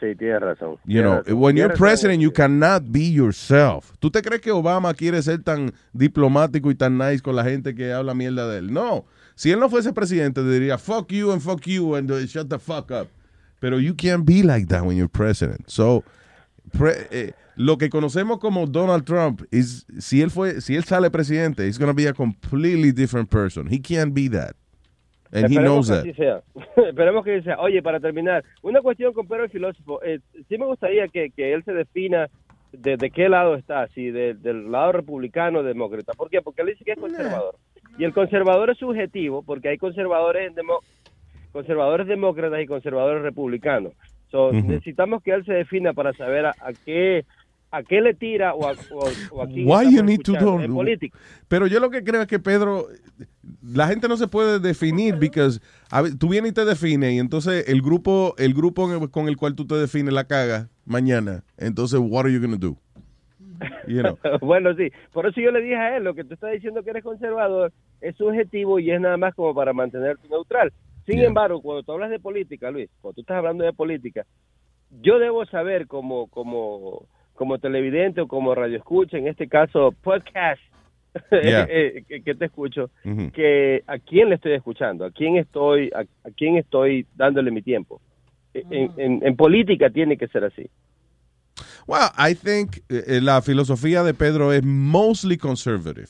Sí, 0.00 0.14
tienes 0.18 0.40
razón. 0.40 0.76
You 0.84 1.00
know, 1.00 1.16
razón. 1.18 1.34
when 1.40 1.56
you're 1.56 1.74
president, 1.74 2.20
you 2.20 2.30
cannot 2.32 2.82
be 2.88 3.10
yourself. 3.12 3.92
¿Tú 3.98 4.10
te 4.10 4.20
crees 4.20 4.42
que 4.42 4.50
Obama 4.50 4.92
quiere 4.92 5.22
ser 5.22 5.42
tan 5.42 5.72
diplomático 5.92 6.70
y 6.70 6.74
tan 6.74 6.98
nice 6.98 7.20
con 7.22 7.34
la 7.34 7.44
gente 7.44 7.74
que 7.74 7.92
habla 7.92 8.12
mierda 8.14 8.46
de 8.48 8.58
él? 8.58 8.72
No. 8.72 9.06
Si 9.36 9.50
él 9.50 9.60
no 9.60 9.70
fuese 9.70 9.92
presidente, 9.92 10.42
diría 10.42 10.76
fuck 10.76 11.08
you 11.12 11.30
and 11.32 11.40
fuck 11.40 11.62
you 11.66 11.94
and 11.94 12.10
uh, 12.10 12.26
shut 12.26 12.48
the 12.48 12.58
fuck 12.58 12.90
up. 12.90 13.08
Pero 13.66 13.80
you 13.80 13.94
can't 13.96 14.24
be 14.24 14.44
like 14.44 14.68
that 14.68 14.84
when 14.84 14.96
you're 14.96 15.08
president. 15.10 15.68
So, 15.68 16.04
pre- 16.78 17.08
eh, 17.10 17.32
lo 17.56 17.76
que 17.78 17.88
conocemos 17.90 18.38
como 18.38 18.64
Donald 18.66 19.04
Trump 19.04 19.42
is 19.50 19.84
si 19.98 20.22
él 20.22 20.30
fue, 20.30 20.60
si 20.60 20.76
él 20.76 20.84
sale 20.84 21.10
presidente, 21.10 21.66
he's 21.66 21.76
going 21.76 21.90
to 21.90 21.94
be 21.96 22.06
a 22.06 22.12
completely 22.12 22.92
different 22.92 23.28
person. 23.28 23.66
He 23.68 23.80
can't 23.80 24.14
be 24.14 24.28
that, 24.28 24.54
and 25.32 25.50
he 25.50 25.56
knows 25.58 25.88
que 25.90 26.12
that. 26.12 26.16
sea. 26.16 26.42
Esperemos 26.88 27.24
que 27.24 27.42
sea. 27.42 27.58
Oye, 27.58 27.82
para 27.82 27.98
terminar, 27.98 28.44
una 28.62 28.80
cuestión 28.82 29.12
con 29.12 29.26
Pedro 29.26 29.42
el 29.44 29.50
filósofo. 29.50 30.00
Eh, 30.04 30.20
sí 30.48 30.58
me 30.58 30.66
gustaría 30.66 31.08
que, 31.08 31.30
que 31.30 31.52
él 31.52 31.64
se 31.64 31.72
defina 31.72 32.28
de, 32.70 32.96
de 32.96 33.10
qué 33.10 33.28
lado 33.28 33.56
está, 33.56 33.88
si 33.96 34.12
de- 34.12 34.34
del 34.34 34.70
lado 34.70 34.92
republicano 34.92 35.58
o 35.58 35.62
demócrata. 35.64 36.12
¿Por 36.12 36.30
qué? 36.30 36.40
Porque 36.40 36.62
él 36.62 36.68
dice 36.68 36.84
que 36.84 36.92
es 36.92 36.98
conservador. 37.00 37.56
Y 37.98 38.04
el 38.04 38.12
conservador 38.12 38.70
es 38.70 38.78
subjetivo 38.78 39.42
porque 39.42 39.70
hay 39.70 39.78
conservadores, 39.78 40.54
demo- 40.54 40.84
conservadores 41.56 42.06
demócratas 42.06 42.60
y 42.60 42.66
conservadores 42.66 43.22
republicanos. 43.22 43.94
So. 44.30 44.52
Necesitamos 44.52 45.22
que 45.22 45.30
él 45.30 45.42
se 45.46 45.54
defina 45.54 45.94
para 45.94 46.12
saber 46.12 46.44
a, 46.44 46.50
a 46.50 46.72
qué 46.84 47.24
a 47.70 47.82
qué 47.82 48.00
le 48.00 48.12
tira 48.12 48.54
o 48.54 48.66
a, 48.66 48.72
o, 48.92 49.08
o 49.32 49.42
a 49.42 49.46
quién 49.46 49.66
Why 49.66 49.94
you 49.94 50.02
need 50.02 50.20
to 50.20 50.34
político. 50.34 51.18
Pero 51.48 51.66
yo 51.66 51.80
lo 51.80 51.88
que 51.88 52.04
creo 52.04 52.20
es 52.20 52.28
que 52.28 52.38
Pedro, 52.38 52.88
la 53.62 53.86
gente 53.88 54.06
no 54.06 54.18
se 54.18 54.28
puede 54.28 54.60
definir 54.60 55.16
because 55.16 55.60
a 55.90 56.04
tú 56.18 56.28
vienes 56.28 56.50
y 56.50 56.54
te 56.54 56.64
defines 56.66 57.14
y 57.14 57.18
entonces 57.18 57.66
el 57.68 57.80
grupo, 57.80 58.34
el 58.36 58.52
grupo 58.52 58.86
con 59.10 59.28
el 59.28 59.36
cual 59.38 59.54
tú 59.54 59.66
te 59.66 59.76
defines 59.76 60.12
la 60.12 60.24
caga 60.24 60.68
mañana. 60.84 61.42
Entonces, 61.56 61.98
what 62.02 62.26
are 62.26 62.32
you 62.32 62.40
gonna 62.40 62.58
do? 62.58 62.76
You 63.88 64.02
know. 64.02 64.18
bueno, 64.42 64.74
sí. 64.74 64.90
Por 65.12 65.26
eso 65.26 65.40
yo 65.40 65.50
le 65.50 65.62
dije 65.62 65.76
a 65.76 65.96
él, 65.96 66.04
lo 66.04 66.14
que 66.14 66.24
tú 66.24 66.34
estás 66.34 66.52
diciendo 66.52 66.82
que 66.82 66.90
eres 66.90 67.02
conservador 67.02 67.72
es 68.02 68.14
subjetivo 68.16 68.78
y 68.78 68.90
es 68.90 69.00
nada 69.00 69.16
más 69.16 69.34
como 69.34 69.54
para 69.54 69.72
mantenerte 69.72 70.28
neutral. 70.28 70.72
Sin 71.06 71.20
embargo, 71.20 71.60
cuando 71.62 71.82
tú 71.82 71.92
hablas 71.92 72.10
de 72.10 72.18
política, 72.18 72.70
Luis, 72.70 72.90
cuando 73.00 73.14
tú 73.14 73.20
estás 73.22 73.36
hablando 73.38 73.64
de 73.64 73.72
política, 73.72 74.26
yo 75.02 75.18
debo 75.18 75.44
saber 75.46 75.86
como, 75.86 76.26
como, 76.28 77.06
como 77.34 77.58
televidente 77.58 78.20
o 78.20 78.28
como 78.28 78.54
radioescucha, 78.54 79.16
en 79.18 79.28
este 79.28 79.48
caso 79.48 79.92
podcast, 80.02 80.60
Yeah. 81.30 81.66
eh, 81.70 82.04
que, 82.22 82.34
te 82.34 82.44
escucho, 82.44 82.90
que 83.32 83.82
a 83.86 83.98
quién 83.98 84.28
le 84.28 84.34
estoy 84.34 84.52
escuchando, 84.52 85.04
a 85.06 85.10
quién 85.10 85.36
estoy, 85.36 85.90
a, 85.94 86.00
a 86.00 86.30
quién 86.36 86.56
estoy 86.56 87.06
dándole 87.14 87.50
mi 87.50 87.62
tiempo. 87.62 88.00
En, 88.52 88.90
en- 88.98 89.26
en 89.26 89.36
política 89.36 89.88
tiene 89.90 90.16
que 90.18 90.28
ser 90.28 90.44
así. 90.44 90.68
Well, 91.86 92.08
I 92.18 92.34
think 92.34 92.78
eh, 92.90 93.02
eh, 93.06 93.20
la 93.22 93.40
filosofía 93.40 94.02
de 94.02 94.12
Pedro 94.12 94.52
es 94.52 94.62
mostly 94.64 95.38
conservative. 95.38 96.08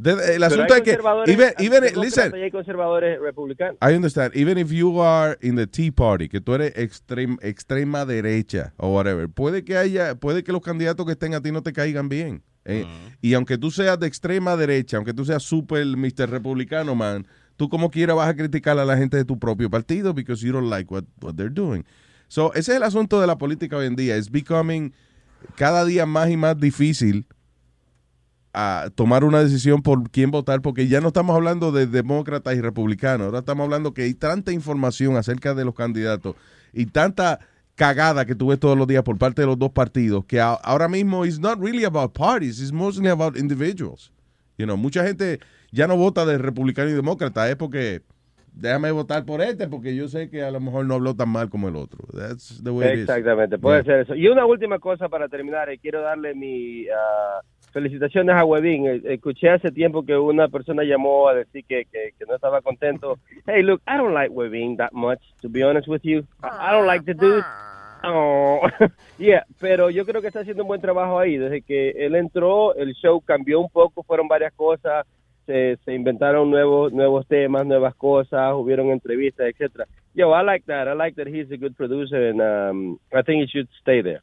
De- 0.00 0.36
el 0.36 0.44
asunto 0.44 0.72
es 0.76 0.82
que 0.82 0.92
conservadores 0.92 1.34
even, 1.34 1.52
even 1.58 2.00
listen, 2.00 2.32
hay 2.32 2.50
conservadores 2.52 3.20
republicanos. 3.20 3.76
I 3.82 3.94
understand. 3.96 4.34
Even 4.36 4.56
if 4.56 4.70
you 4.70 5.02
are 5.02 5.36
in 5.42 5.56
the 5.56 5.66
Tea 5.66 5.90
Party, 5.90 6.28
que 6.28 6.40
tú 6.40 6.54
eres 6.54 6.72
extrem- 6.76 7.36
extrema 7.42 8.06
derecha 8.06 8.72
o 8.76 8.94
whatever, 8.94 9.28
puede 9.28 9.64
que 9.64 9.76
haya, 9.76 10.14
puede 10.14 10.44
que 10.44 10.52
los 10.52 10.62
candidatos 10.62 11.04
que 11.04 11.12
estén 11.12 11.34
a 11.34 11.40
ti 11.42 11.50
no 11.50 11.62
te 11.62 11.72
caigan 11.72 12.08
bien. 12.08 12.42
eh. 12.64 12.86
Y 13.20 13.34
aunque 13.34 13.58
tú 13.58 13.72
seas 13.72 13.98
de 13.98 14.06
extrema 14.06 14.56
derecha, 14.56 14.98
aunque 14.98 15.12
tú 15.14 15.24
seas 15.24 15.42
super 15.42 15.84
Mr. 15.84 16.30
Republicano, 16.30 16.94
man, 16.94 17.26
tú 17.56 17.68
como 17.68 17.90
quiera 17.90 18.14
vas 18.14 18.28
a 18.28 18.36
criticar 18.36 18.78
a 18.78 18.84
la 18.84 18.96
gente 18.96 19.16
de 19.16 19.24
tu 19.24 19.36
propio 19.38 19.68
partido 19.68 20.14
because 20.14 20.46
you 20.46 20.52
don't 20.52 20.70
like 20.70 20.92
what, 20.94 21.04
what 21.20 21.34
they're 21.34 21.52
doing. 21.52 21.84
So, 22.28 22.52
ese 22.54 22.70
es 22.72 22.76
el 22.76 22.82
asunto 22.84 23.20
de 23.20 23.26
la 23.26 23.36
política 23.38 23.76
hoy 23.78 23.86
en 23.86 23.96
día. 23.96 24.14
Es 24.16 24.30
becoming 24.30 24.92
cada 25.56 25.84
día 25.84 26.06
más 26.06 26.30
y 26.30 26.36
más 26.36 26.56
difícil 26.60 27.26
a 28.54 28.88
tomar 28.94 29.24
una 29.24 29.40
decisión 29.42 29.82
por 29.82 30.10
quién 30.10 30.30
votar, 30.30 30.60
porque 30.62 30.88
ya 30.88 31.00
no 31.00 31.08
estamos 31.08 31.36
hablando 31.36 31.70
de 31.72 31.86
demócratas 31.86 32.56
y 32.56 32.60
republicanos, 32.60 33.26
ahora 33.26 33.40
estamos 33.40 33.64
hablando 33.64 33.92
que 33.94 34.02
hay 34.02 34.14
tanta 34.14 34.52
información 34.52 35.16
acerca 35.16 35.54
de 35.54 35.64
los 35.64 35.74
candidatos 35.74 36.34
y 36.72 36.86
tanta 36.86 37.40
cagada 37.74 38.24
que 38.24 38.34
tú 38.34 38.48
ves 38.48 38.58
todos 38.58 38.76
los 38.76 38.86
días 38.88 39.02
por 39.04 39.18
parte 39.18 39.42
de 39.42 39.46
los 39.46 39.58
dos 39.58 39.70
partidos, 39.70 40.24
que 40.24 40.40
a- 40.40 40.54
ahora 40.54 40.88
mismo 40.88 41.24
it's 41.24 41.38
not 41.38 41.60
really 41.60 41.84
about 41.84 42.12
parties, 42.12 42.60
it's 42.60 42.72
mostly 42.72 43.08
about 43.08 43.36
individuals. 43.36 44.12
You 44.56 44.64
know, 44.66 44.76
mucha 44.76 45.04
gente 45.04 45.38
ya 45.70 45.86
no 45.86 45.96
vota 45.96 46.24
de 46.26 46.38
republicano 46.38 46.90
y 46.90 46.94
demócrata, 46.94 47.48
es 47.48 47.54
porque 47.56 48.02
déjame 48.52 48.90
votar 48.90 49.24
por 49.24 49.40
este, 49.40 49.68
porque 49.68 49.94
yo 49.94 50.08
sé 50.08 50.28
que 50.30 50.42
a 50.42 50.50
lo 50.50 50.58
mejor 50.58 50.84
no 50.86 50.94
habló 50.94 51.14
tan 51.14 51.28
mal 51.28 51.48
como 51.48 51.68
el 51.68 51.76
otro. 51.76 52.00
That's 52.12 52.60
the 52.64 52.70
way 52.70 52.88
it 52.88 52.94
is. 52.94 53.00
Exactamente, 53.02 53.56
puede 53.58 53.84
Yeah. 53.84 53.84
ser 53.84 54.00
eso. 54.00 54.14
Y 54.16 54.26
una 54.26 54.44
última 54.46 54.80
cosa 54.80 55.08
para 55.08 55.28
terminar, 55.28 55.68
eh, 55.70 55.78
quiero 55.78 56.02
darle 56.02 56.34
mi 56.34 56.86
ah, 56.88 57.40
felicitaciones 57.78 58.34
a 58.34 58.44
Webin. 58.44 58.86
Eh, 58.86 59.00
Escuché 59.14 59.50
hace 59.50 59.70
tiempo 59.70 60.04
que 60.04 60.16
una 60.16 60.48
persona 60.48 60.82
llamó 60.82 61.28
a 61.28 61.34
decir 61.34 61.64
que, 61.64 61.84
que, 61.86 62.12
no 62.26 62.34
estaba 62.34 62.60
contento. 62.60 63.18
Hey, 63.46 63.62
look, 63.62 63.80
I 63.86 63.96
don't 63.96 64.14
like 64.14 64.34
Webin 64.34 64.76
that 64.78 64.92
much, 64.92 65.20
to 65.42 65.48
be 65.48 65.62
honest 65.62 65.88
with 65.88 66.02
you. 66.02 66.26
I, 66.42 66.72
don't 66.72 66.86
like 66.86 67.04
the 67.04 67.14
dude. 67.14 67.44
Oh. 68.02 68.60
yeah, 69.18 69.44
pero 69.60 69.90
yo 69.90 70.04
creo 70.04 70.20
que 70.20 70.28
está 70.28 70.40
haciendo 70.40 70.64
un 70.64 70.68
buen 70.68 70.80
trabajo 70.80 71.18
ahí. 71.18 71.36
Desde 71.36 71.62
que 71.62 71.90
él 71.90 72.16
entró, 72.16 72.74
el 72.74 72.94
show 72.94 73.20
cambió 73.20 73.60
un 73.60 73.70
poco, 73.70 74.02
fueron 74.02 74.26
varias 74.26 74.52
cosas, 74.54 75.06
se, 75.46 75.78
se 75.84 75.94
inventaron 75.94 76.50
nuevos 76.50 76.92
nuevos 76.92 77.26
temas, 77.26 77.64
nuevas 77.64 77.94
cosas, 77.94 78.54
hubieron 78.54 78.90
entrevistas, 78.90 79.46
etcétera. 79.46 79.86
Yo, 80.14 80.34
I 80.34 80.44
like 80.44 80.66
that. 80.66 80.88
I 80.88 80.94
like 80.94 81.16
that 81.16 81.28
he's 81.28 81.50
a 81.52 81.56
good 81.56 81.76
producer, 81.76 82.30
and 82.30 82.40
um, 82.40 82.98
I 83.12 83.22
think 83.22 83.42
he 83.42 83.46
should 83.46 83.68
stay 83.80 84.02
there. 84.02 84.22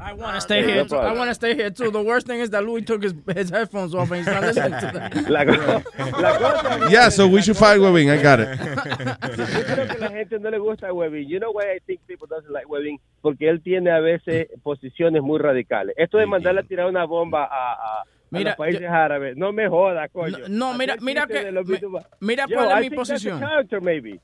I 0.00 0.14
want 0.14 0.34
to 0.34 0.40
stay 0.40 0.64
here. 0.64 0.84
Too. 0.84 0.96
I 0.96 1.12
want 1.12 1.28
to 1.28 1.34
stay 1.34 1.54
here 1.54 1.70
too. 1.70 1.90
The 1.90 2.02
worst 2.02 2.26
thing 2.26 2.40
is 2.40 2.50
that 2.50 2.64
Louis 2.64 2.82
took 2.82 3.02
his, 3.02 3.14
his 3.34 3.50
headphones 3.50 3.94
off 3.94 4.10
and 4.10 4.18
he's 4.18 4.26
not 4.26 4.42
listening 4.42 4.80
to 4.80 4.90
them. 4.92 5.24
La, 5.28 5.42
la 6.22 6.52
cosa. 6.62 6.88
Yeah, 6.90 7.10
so 7.10 7.28
we 7.28 7.42
should 7.42 7.56
fight 7.56 7.80
Webin, 7.80 8.10
I 8.10 8.22
got 8.22 8.40
it. 8.40 8.48
Yo 8.58 9.46
creo 9.46 9.88
que 9.88 9.98
la 9.98 10.08
gente 10.08 10.38
no 10.38 10.48
le 10.50 10.58
gusta 10.58 10.92
Webin. 10.92 11.28
You 11.28 11.38
know 11.38 11.52
why 11.52 11.72
I 11.72 11.78
think 11.86 12.00
people 12.06 12.26
doesn't 12.26 12.50
like 12.50 12.66
Webin? 12.66 12.98
Porque 13.22 13.48
él 13.48 13.62
tiene 13.62 13.90
a 13.90 14.00
veces 14.00 14.48
posiciones 14.62 15.22
muy 15.22 15.38
radicales. 15.38 15.94
Esto 15.98 16.18
de 16.18 16.26
mandarle 16.26 16.60
a 16.60 16.64
tirar 16.64 16.86
una 16.86 17.04
bomba 17.04 17.44
a, 17.44 17.72
a, 17.72 18.04
a 18.32 18.38
Mira, 18.38 18.50
los 18.50 18.56
países 18.56 18.88
árabes, 18.88 19.36
no 19.36 19.52
me 19.52 19.68
joda, 19.68 20.08
coño. 20.08 20.38
No, 20.48 20.74
mira, 20.74 20.94
Hacer 20.94 21.04
mira 21.04 21.26
chistes 21.26 21.44
que 21.44 21.86
mi- 21.88 21.98
mira 22.20 22.46
Yo, 22.48 22.56
cuál 22.56 22.68
I 22.68 22.72
es 22.86 22.90
mi 22.90 22.96
that's 22.96 23.10
a 23.10 23.14
posición. 23.14 23.40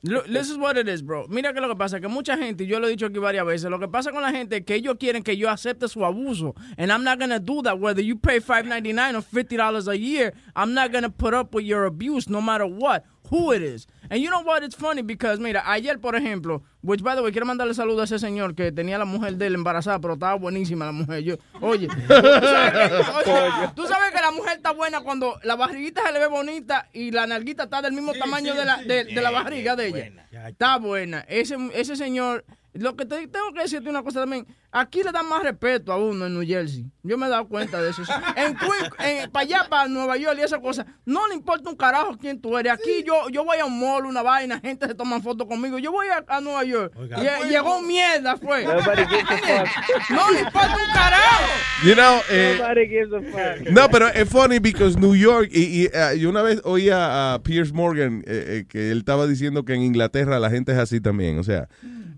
Look, 0.03 0.25
this 0.25 0.49
is 0.49 0.57
what 0.57 0.77
it 0.77 0.87
is, 0.87 1.01
bro. 1.03 1.25
Mira 1.27 1.53
que 1.53 1.59
lo 1.59 1.67
que 1.67 1.75
pasa 1.75 1.99
que 1.99 2.07
mucha 2.07 2.37
gente, 2.37 2.65
yo 2.65 2.79
lo 2.79 2.87
he 2.87 2.91
dicho 2.91 3.05
aquí 3.07 3.19
varias 3.19 3.45
veces, 3.45 3.69
lo 3.69 3.79
que 3.79 3.87
pasa 3.87 4.11
con 4.11 4.21
la 4.21 4.31
gente 4.31 4.57
es 4.57 4.63
que 4.65 4.75
ellos 4.75 4.95
quieren 4.99 5.23
que 5.23 5.35
yo 5.35 5.49
acepte 5.49 5.87
su 5.87 6.05
abuso. 6.05 6.55
And 6.77 6.91
I'm 6.91 7.03
not 7.03 7.19
gonna 7.19 7.39
do 7.39 7.61
that. 7.63 7.77
Whether 7.79 8.01
you 8.03 8.17
pay 8.17 8.39
$5.99 8.39 9.15
or 9.15 9.21
$50 9.21 9.87
a 9.89 9.97
year, 9.97 10.33
I'm 10.55 10.73
not 10.73 10.91
gonna 10.93 11.09
put 11.09 11.33
up 11.33 11.53
with 11.53 11.65
your 11.65 11.85
abuse 11.85 12.29
no 12.29 12.41
matter 12.41 12.65
what. 12.65 13.03
Who 13.29 13.51
it 13.51 13.61
is. 13.61 13.87
And 14.09 14.21
you 14.21 14.29
know 14.29 14.41
what? 14.41 14.63
It's 14.63 14.75
funny 14.75 15.01
because, 15.01 15.39
mira, 15.39 15.61
ayer, 15.65 15.97
por 15.99 16.13
ejemplo, 16.15 16.63
which 16.81 17.03
by 17.03 17.15
the 17.15 17.21
way, 17.21 17.31
quiero 17.31 17.45
mandarle 17.45 17.73
saludo 17.73 18.01
a 18.01 18.03
ese 18.05 18.19
señor 18.19 18.55
que 18.55 18.71
tenía 18.71 18.97
la 18.97 19.05
mujer 19.05 19.35
de 19.35 19.47
él 19.47 19.55
embarazada, 19.55 19.99
pero 19.99 20.13
estaba 20.13 20.35
buenísima 20.35 20.85
la 20.85 20.91
mujer. 20.93 21.23
Yo, 21.23 21.35
oye, 21.59 21.87
tú 22.07 22.13
sabes, 22.13 22.71
que, 23.23 23.31
oye, 23.31 23.69
tú 23.75 23.85
sabes 23.87 24.11
que 24.11 24.21
la 24.21 24.31
mujer 24.31 24.57
está 24.57 24.71
buena 24.71 25.01
cuando 25.01 25.37
la 25.43 25.55
barriguita 25.55 26.05
se 26.05 26.13
le 26.13 26.19
ve 26.19 26.27
bonita 26.27 26.87
y 26.93 27.11
la 27.11 27.27
nalguita 27.27 27.63
está 27.63 27.81
del 27.81 27.93
mismo 27.93 28.13
tamaño 28.13 28.55
de, 28.55 28.65
la, 28.65 28.77
de, 28.77 29.03
de 29.03 29.21
la 29.21 29.31
barriga 29.31 29.75
de 29.75 29.87
ella. 29.87 30.27
Está 30.47 30.77
buena. 30.77 31.25
Ese, 31.27 31.57
ese 31.73 31.95
señor, 31.95 32.45
lo 32.79 32.95
que 32.95 33.05
te 33.05 33.27
tengo 33.27 33.53
que 33.53 33.61
decirte 33.61 33.89
una 33.89 34.03
cosa 34.03 34.21
también, 34.21 34.45
aquí 34.71 35.03
le 35.03 35.11
dan 35.11 35.27
más 35.27 35.43
respeto 35.43 35.91
a 35.91 35.97
uno 35.97 36.25
en 36.25 36.33
New 36.33 36.45
Jersey. 36.45 36.85
Yo 37.03 37.17
me 37.17 37.27
he 37.27 37.29
dado 37.29 37.47
cuenta 37.47 37.81
de 37.81 37.89
eso. 37.89 38.03
En 38.35 38.55
Queen, 38.55 38.91
en- 38.99 39.31
para 39.31 39.43
allá, 39.43 39.65
para 39.69 39.87
Nueva 39.87 40.17
York 40.17 40.37
y 40.39 40.43
esa 40.43 40.59
cosa, 40.59 40.85
no 41.05 41.27
le 41.27 41.35
importa 41.35 41.69
un 41.69 41.75
carajo 41.75 42.17
quién 42.19 42.39
tú 42.39 42.57
eres. 42.57 42.73
Aquí 42.73 43.03
yo, 43.05 43.29
yo 43.29 43.43
voy 43.43 43.57
a 43.57 43.65
un 43.65 43.79
mall, 43.79 44.05
una 44.05 44.21
vaina, 44.21 44.59
gente 44.59 44.87
se 44.87 44.93
toma 44.95 45.19
fotos 45.21 45.47
conmigo. 45.47 45.79
Yo 45.79 45.91
voy 45.91 46.07
a, 46.07 46.23
a 46.27 46.41
Nueva 46.41 46.63
York. 46.63 46.93
Y, 47.45 47.49
llegó 47.49 47.81
mierda, 47.81 48.37
fue. 48.37 48.65
No 50.09 50.31
le 50.31 50.39
importa 50.39 50.75
un 50.75 50.93
carajo. 50.93 51.43
You 51.85 51.93
know, 51.93 52.19
eh, 52.29 52.57
Nobody 52.59 52.87
gives 52.87 53.13
a 53.13 53.21
fuck. 53.21 53.69
No, 53.69 53.89
pero 53.89 54.07
es 54.07 54.27
funny 54.29 54.59
because 54.59 54.97
New 54.97 55.15
York, 55.15 55.49
y, 55.51 55.83
y, 55.83 55.87
uh, 55.87 56.15
yo 56.17 56.29
una 56.29 56.41
vez 56.41 56.61
oí 56.63 56.89
a, 56.91 57.39
Piers 57.43 57.71
Morgan 57.71 58.23
eh, 58.25 58.45
eh, 58.47 58.65
que 58.67 58.91
él 58.91 58.99
estaba 58.99 59.27
diciendo 59.27 59.63
que 59.63 59.73
en 59.73 59.81
Inglaterra 59.83 60.39
la 60.39 60.49
gente 60.49 60.71
es 60.71 60.77
así 60.77 60.99
también. 60.99 61.37
O 61.39 61.43
sea, 61.43 61.67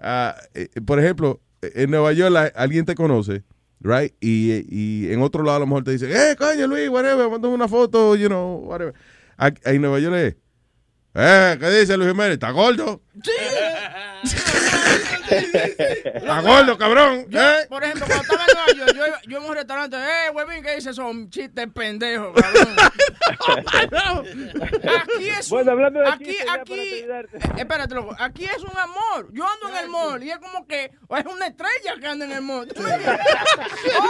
eh, 0.02 0.70
por 0.86 1.00
ejemplo, 1.00 1.42
en 1.62 1.92
Nueva 1.92 2.14
York 2.14 2.32
la- 2.32 2.52
alguien 2.56 2.86
te 2.86 2.96
conoce, 2.96 3.44
right? 3.82 4.14
Y, 4.20 4.52
eh, 4.52 4.66
y 4.70 5.12
en 5.12 5.22
otro 5.22 5.44
lado 5.44 5.58
a 5.58 5.60
lo 5.60 5.68
mejor 5.68 5.84
te 5.84 5.92
dice, 5.92 6.10
eh, 6.12 6.36
coño 6.38 6.68
Luis, 6.68 6.90
whatever, 6.90 7.30
mándame 7.30 7.54
una 7.54 7.68
foto, 7.68 8.16
you 8.16 8.28
know, 8.28 8.58
whatever. 8.66 8.94
Aquí- 9.38 9.62
En 9.66 9.82
Nueva 9.82 10.00
York 10.00 10.16
es, 10.16 10.36
eh, 11.16 11.58
¿qué 11.60 11.70
dice 11.72 11.98
Luis 11.98 12.10
Jiménez? 12.12 12.34
¿Está 12.34 12.52
gordo? 12.52 13.02
¿Está 15.30 16.42
gordo, 16.42 16.78
cabrón? 16.78 17.26
Yo, 17.30 17.40
¿Eh? 17.42 17.66
Por 17.70 17.84
ejemplo, 17.84 18.06
cuando 18.08 18.24
estaba 18.24 18.44
en 18.48 18.54
Nueva 18.78 18.86
York, 18.86 18.98
yo, 18.98 19.06
yo 19.30 19.38
iba 19.38 19.40
a 19.40 19.50
un 19.50 19.56
restaurante, 19.56 19.98
eh, 19.98 20.30
huevín, 20.34 20.64
¿qué 20.64 20.76
dices? 20.76 20.96
Son 20.96 21.30
chistes 21.30 21.68
pendejos, 21.74 22.34
cabrón. 22.40 22.76
aquí 25.02 25.30
es 25.30 25.50
Bueno, 25.50 25.72
hablando 25.72 26.00
de 26.00 26.08
aquí, 26.10 26.38
aquí, 26.50 27.04
para 27.08 27.20
eh, 27.22 27.28
espérate, 27.58 27.96
loco, 27.96 28.16
aquí 28.20 28.46
es 28.46 28.64
un 28.64 28.78
amor. 28.78 29.30
Yo 29.32 29.46
ando 29.48 29.70
en 29.70 29.84
el 29.84 29.90
mall 29.90 30.24
y 30.24 30.32
es 30.32 30.38
como 30.40 30.66
que 30.68 30.86
es 30.86 31.26
una 31.26 31.48
estrella 31.48 31.96
que 32.00 32.08
anda 32.08 32.26
en 32.26 32.32
el 32.32 32.42
mall. 32.42 32.68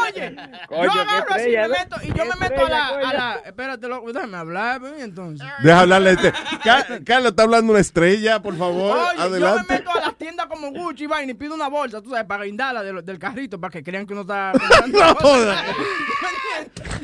Oye, 0.03 0.35
Coño, 0.67 0.83
yo 0.83 1.01
agarro 1.01 1.33
así 1.33 1.39
estrella, 1.55 1.67
me 1.67 1.77
meto, 1.79 1.95
y 2.03 2.07
yo 2.17 2.25
me 2.25 2.35
meto 2.35 2.65
a 2.65 2.69
la, 2.69 2.87
a 2.87 3.13
la, 3.13 3.41
espérate, 3.45 3.87
loco, 3.87 4.11
déjame 4.13 4.37
hablar, 4.37 4.81
entonces. 4.99 5.47
Deja 5.63 5.79
hablarle 5.81 6.09
a 6.09 6.13
este. 6.13 6.31
Ca- 6.63 6.85
Carlos 7.05 7.31
está 7.31 7.43
hablando 7.43 7.71
una 7.71 7.81
estrella, 7.81 8.41
por 8.41 8.57
favor. 8.57 8.97
Oye, 8.97 9.17
yo 9.17 9.29
me 9.29 9.37
Adelante. 9.37 9.73
meto 9.73 9.91
a 9.91 9.99
las 10.01 10.15
tiendas 10.17 10.45
como 10.47 10.71
Gucci 10.71 11.03
y 11.03 11.07
vaina 11.09 11.31
y 11.33 11.35
pido 11.35 11.53
una 11.55 11.67
bolsa, 11.67 12.01
tú 12.01 12.11
sabes, 12.11 12.25
para 12.25 12.45
guindarla 12.45 12.81
del, 12.83 13.03
del 13.03 13.19
carrito, 13.19 13.59
para 13.59 13.71
que 13.71 13.83
crean 13.83 14.05
que 14.07 14.13
uno 14.13 14.21
está... 14.21 14.53
No 14.87 15.15
joda. 15.15 15.63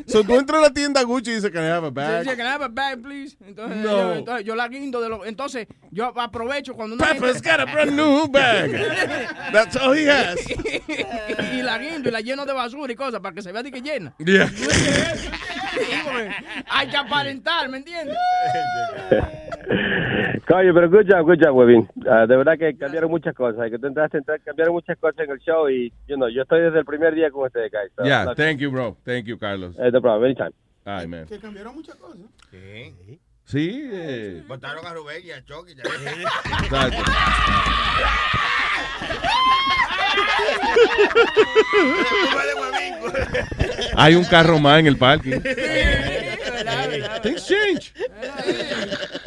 So, 0.06 0.22
tú 0.22 0.36
entras 0.38 0.58
a 0.60 0.62
la 0.62 0.70
tienda 0.72 1.02
Gucci 1.02 1.30
y 1.32 1.34
dices 1.36 1.50
que 1.50 1.58
I 1.58 1.62
have 1.68 1.86
a 1.86 1.90
bag. 1.90 2.22
Sí, 2.24 2.30
sí, 2.30 2.36
can 2.36 2.46
I 2.46 2.50
have 2.50 2.64
a 2.64 2.68
bag, 2.68 3.00
please? 3.02 3.36
Entonces, 3.44 3.78
No. 3.78 3.90
yo, 3.90 4.12
entonces 4.14 4.46
yo 4.46 4.54
la 4.54 4.68
guindo 4.68 5.00
de 5.00 5.08
lo, 5.08 5.24
entonces 5.24 5.66
yo 5.90 6.12
aprovecho 6.20 6.74
cuando 6.74 6.94
una 6.94 7.06
Pepper's 7.06 7.42
gente- 7.42 7.50
got 7.50 7.60
a 7.60 7.72
brand 7.72 7.92
new 7.92 8.28
bag. 8.28 8.70
That's 9.52 9.74
all 9.76 9.96
he 9.96 10.08
has. 10.08 10.38
y 11.52 11.62
la 11.62 11.78
guindo 11.78 12.08
y 12.08 12.12
la 12.12 12.20
lleno 12.20 12.44
de 12.46 12.52
basura 12.52 12.92
y 12.92 12.96
cosas 12.96 13.20
para 13.20 13.34
que 13.34 13.42
se 13.42 13.50
vea 13.50 13.62
de 13.62 13.72
que 13.72 13.80
llena. 13.80 14.14
Yeah. 14.18 14.48
Hay 16.68 16.88
que 16.88 16.96
aparentar, 16.96 17.68
¿me 17.68 17.78
entiendes? 17.78 18.16
Coño, 20.46 20.72
pero 20.74 20.88
good 20.88 21.06
job, 21.08 21.24
good 21.26 21.38
job, 21.42 21.56
Webin. 21.56 21.88
Ah, 22.08 22.26
de 22.26 22.36
verdad 22.36 22.56
que 22.58 22.76
cambiaron 22.76 23.10
muchas 23.10 23.34
cosas. 23.34 23.68
Que 23.70 23.78
tú 23.78 23.86
entraste, 23.88 24.18
entraste, 24.18 24.44
cambiaron 24.44 24.74
muchas 24.74 24.96
cosas 24.98 25.18
en 25.20 25.30
el 25.32 25.38
show 25.40 25.68
y, 25.68 25.92
you 26.06 26.16
know, 26.16 26.28
yo 26.28 26.42
estoy 26.42 26.60
desde 26.62 26.78
el 26.78 26.84
primer 26.84 27.14
día 27.14 27.30
con 27.30 27.46
ustedes, 27.46 27.72
guys. 27.72 27.90
So, 27.96 28.04
Yeah, 28.04 28.34
thank 28.34 28.58
you, 28.58 28.70
bro. 28.70 28.96
Thank 29.04 29.24
you, 29.24 29.38
Carlos. 29.38 29.76
Eh, 29.78 29.90
no 29.90 30.00
problem, 30.00 30.24
anytime. 30.24 30.52
Ay, 30.84 31.08
man. 31.08 31.26
Que 31.26 31.38
cambiaron 31.40 31.74
muchas 31.74 31.96
cosas. 31.96 32.20
Sí. 32.50 33.18
Sí, 33.46 33.88
eh, 33.92 34.42
Votaron 34.48 34.84
a 34.84 34.92
Rubén 34.92 35.24
y 35.24 35.30
a 35.30 35.44
Chucky. 35.44 35.72
exacto. 35.72 37.02
Hay 43.94 44.14
un 44.14 44.24
carro 44.24 44.58
más 44.58 44.80
en 44.80 44.86
el 44.86 44.96
parking. 44.96 45.40
Things 47.22 47.46
change. 47.46 47.92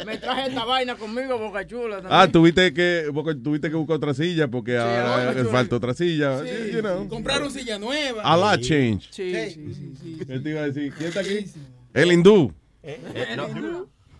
Me 0.06 0.18
traje 0.18 0.48
esta 0.48 0.64
vaina 0.64 0.94
conmigo, 0.96 1.38
boca 1.38 1.66
chula. 1.66 1.96
También. 1.96 2.12
Ah, 2.14 2.28
tuviste 2.30 2.72
que, 2.72 3.10
tuviste 3.42 3.70
que 3.70 3.76
buscar 3.76 3.96
otra 3.96 4.14
silla 4.14 4.48
porque 4.48 4.76
ahora 4.78 5.26
Boca 5.28 5.40
Chula. 5.40 5.50
falta 5.50 5.76
otra 5.76 5.94
silla. 5.94 6.42
Sí. 6.42 6.72
You 6.72 6.80
know. 6.80 7.08
Compraron 7.08 7.50
silla 7.50 7.78
nueva. 7.78 8.22
A 8.22 8.36
lot 8.36 8.60
change. 8.60 9.08
Sí, 9.10 9.32
sí, 9.50 9.74
sí. 9.74 9.94
sí. 10.00 10.18
¿Qué 10.26 10.38
te 10.38 10.50
iba 10.50 10.60
a 10.60 10.66
decir? 10.66 10.92
¿Quién 10.96 11.08
está 11.08 11.20
aquí? 11.20 11.46
El 11.94 12.12
hindú. 12.12 12.52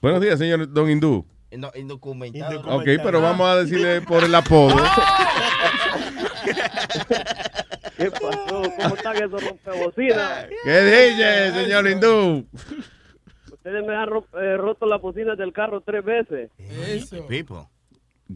Buenos 0.00 0.22
días, 0.22 0.38
señor 0.38 0.72
Don 0.72 0.90
Hindú. 0.90 1.26
No, 1.52 1.70
indocumentado. 1.74 2.60
Ok, 2.76 2.86
pero 3.02 3.20
vamos 3.20 3.46
a 3.46 3.56
decirle 3.56 4.00
por 4.00 4.24
el 4.24 4.34
apodo. 4.34 4.76
¿Qué 7.96 8.10
pasó? 8.10 8.62
¿Cómo 8.78 8.94
están 8.94 9.16
esos 9.16 9.44
rompebocinas? 9.44 10.46
¿Qué 10.64 10.80
dice, 10.80 11.52
señor 11.52 11.86
Hindú? 11.86 12.46
Ustedes 13.52 13.86
me 13.86 13.94
han 13.94 14.08
eh, 14.08 14.56
roto 14.56 14.86
las 14.86 15.02
bocinas 15.02 15.36
del 15.36 15.52
carro 15.52 15.82
tres 15.82 16.02
veces. 16.02 16.50
Eso. 16.58 17.26
People. 17.26 17.66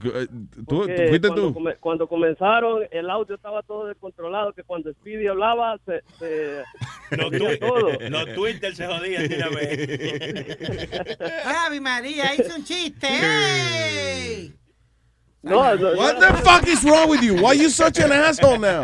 Eh, 0.02 0.26
¿Tú, 0.66 0.66
tú 0.66 0.82
fuiste 0.86 1.20
cuando, 1.28 1.42
tú? 1.48 1.54
come- 1.54 1.76
cuando 1.76 2.08
comenzaron, 2.08 2.82
el 2.90 3.08
audio 3.08 3.36
estaba 3.36 3.62
todo 3.62 3.86
descontrolado, 3.86 4.52
que 4.52 4.64
cuando 4.64 4.92
Speedy 4.92 5.28
hablaba, 5.28 5.78
se... 5.86 6.02
se 6.18 6.62
No, 7.16 7.28
oía 7.28 7.58
todo. 7.60 7.90
no, 8.10 8.26
Twitter 8.34 8.74
se 8.74 8.86
jodía. 8.86 9.20
Ave 11.66 11.80
María, 11.80 12.34
hizo 12.34 12.56
un 12.56 12.64
chiste. 12.64 13.06
¡Ey! 13.08 14.52
No, 15.42 15.74
no, 15.76 15.92
What 15.96 16.18
the 16.20 16.32
fuck 16.42 16.66
is 16.66 16.82
wrong 16.84 17.08
with 17.10 17.20
you? 17.22 17.34
Why 17.36 17.52
you 17.52 17.68
such 17.68 17.98
an 17.98 18.10
asshole 18.12 18.58
now? 18.58 18.80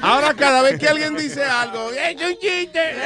Ahora 0.00 0.34
cada 0.34 0.62
vez 0.62 0.78
que 0.78 0.88
alguien 0.88 1.14
dice 1.16 1.44
algo, 1.44 1.90
¡es 1.92 2.14
un 2.20 2.36
chiste! 2.38 2.80
What 2.80 3.02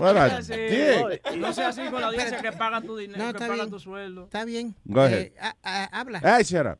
No 0.00 0.12
sea 0.14 0.36
así, 0.38 1.38
no 1.38 1.52
sea 1.52 1.68
así 1.68 1.82
con 1.90 2.00
la 2.00 2.06
audiencia 2.08 2.40
que 2.40 2.52
paga 2.52 2.80
tu 2.80 2.96
dinero, 2.96 3.18
No, 3.18 3.24
que 3.26 3.30
está 3.30 3.46
paga 3.46 3.54
bien. 3.54 3.70
tu 3.70 3.78
sueldo. 3.78 4.24
Está 4.24 4.44
bien. 4.44 4.74
Go 4.84 5.00
ahead. 5.02 5.20
Eh, 5.20 5.32
ah, 5.40 5.54
ah, 5.62 5.88
habla. 5.92 6.20
Ay, 6.22 6.42
shut 6.44 6.66
up. 6.66 6.78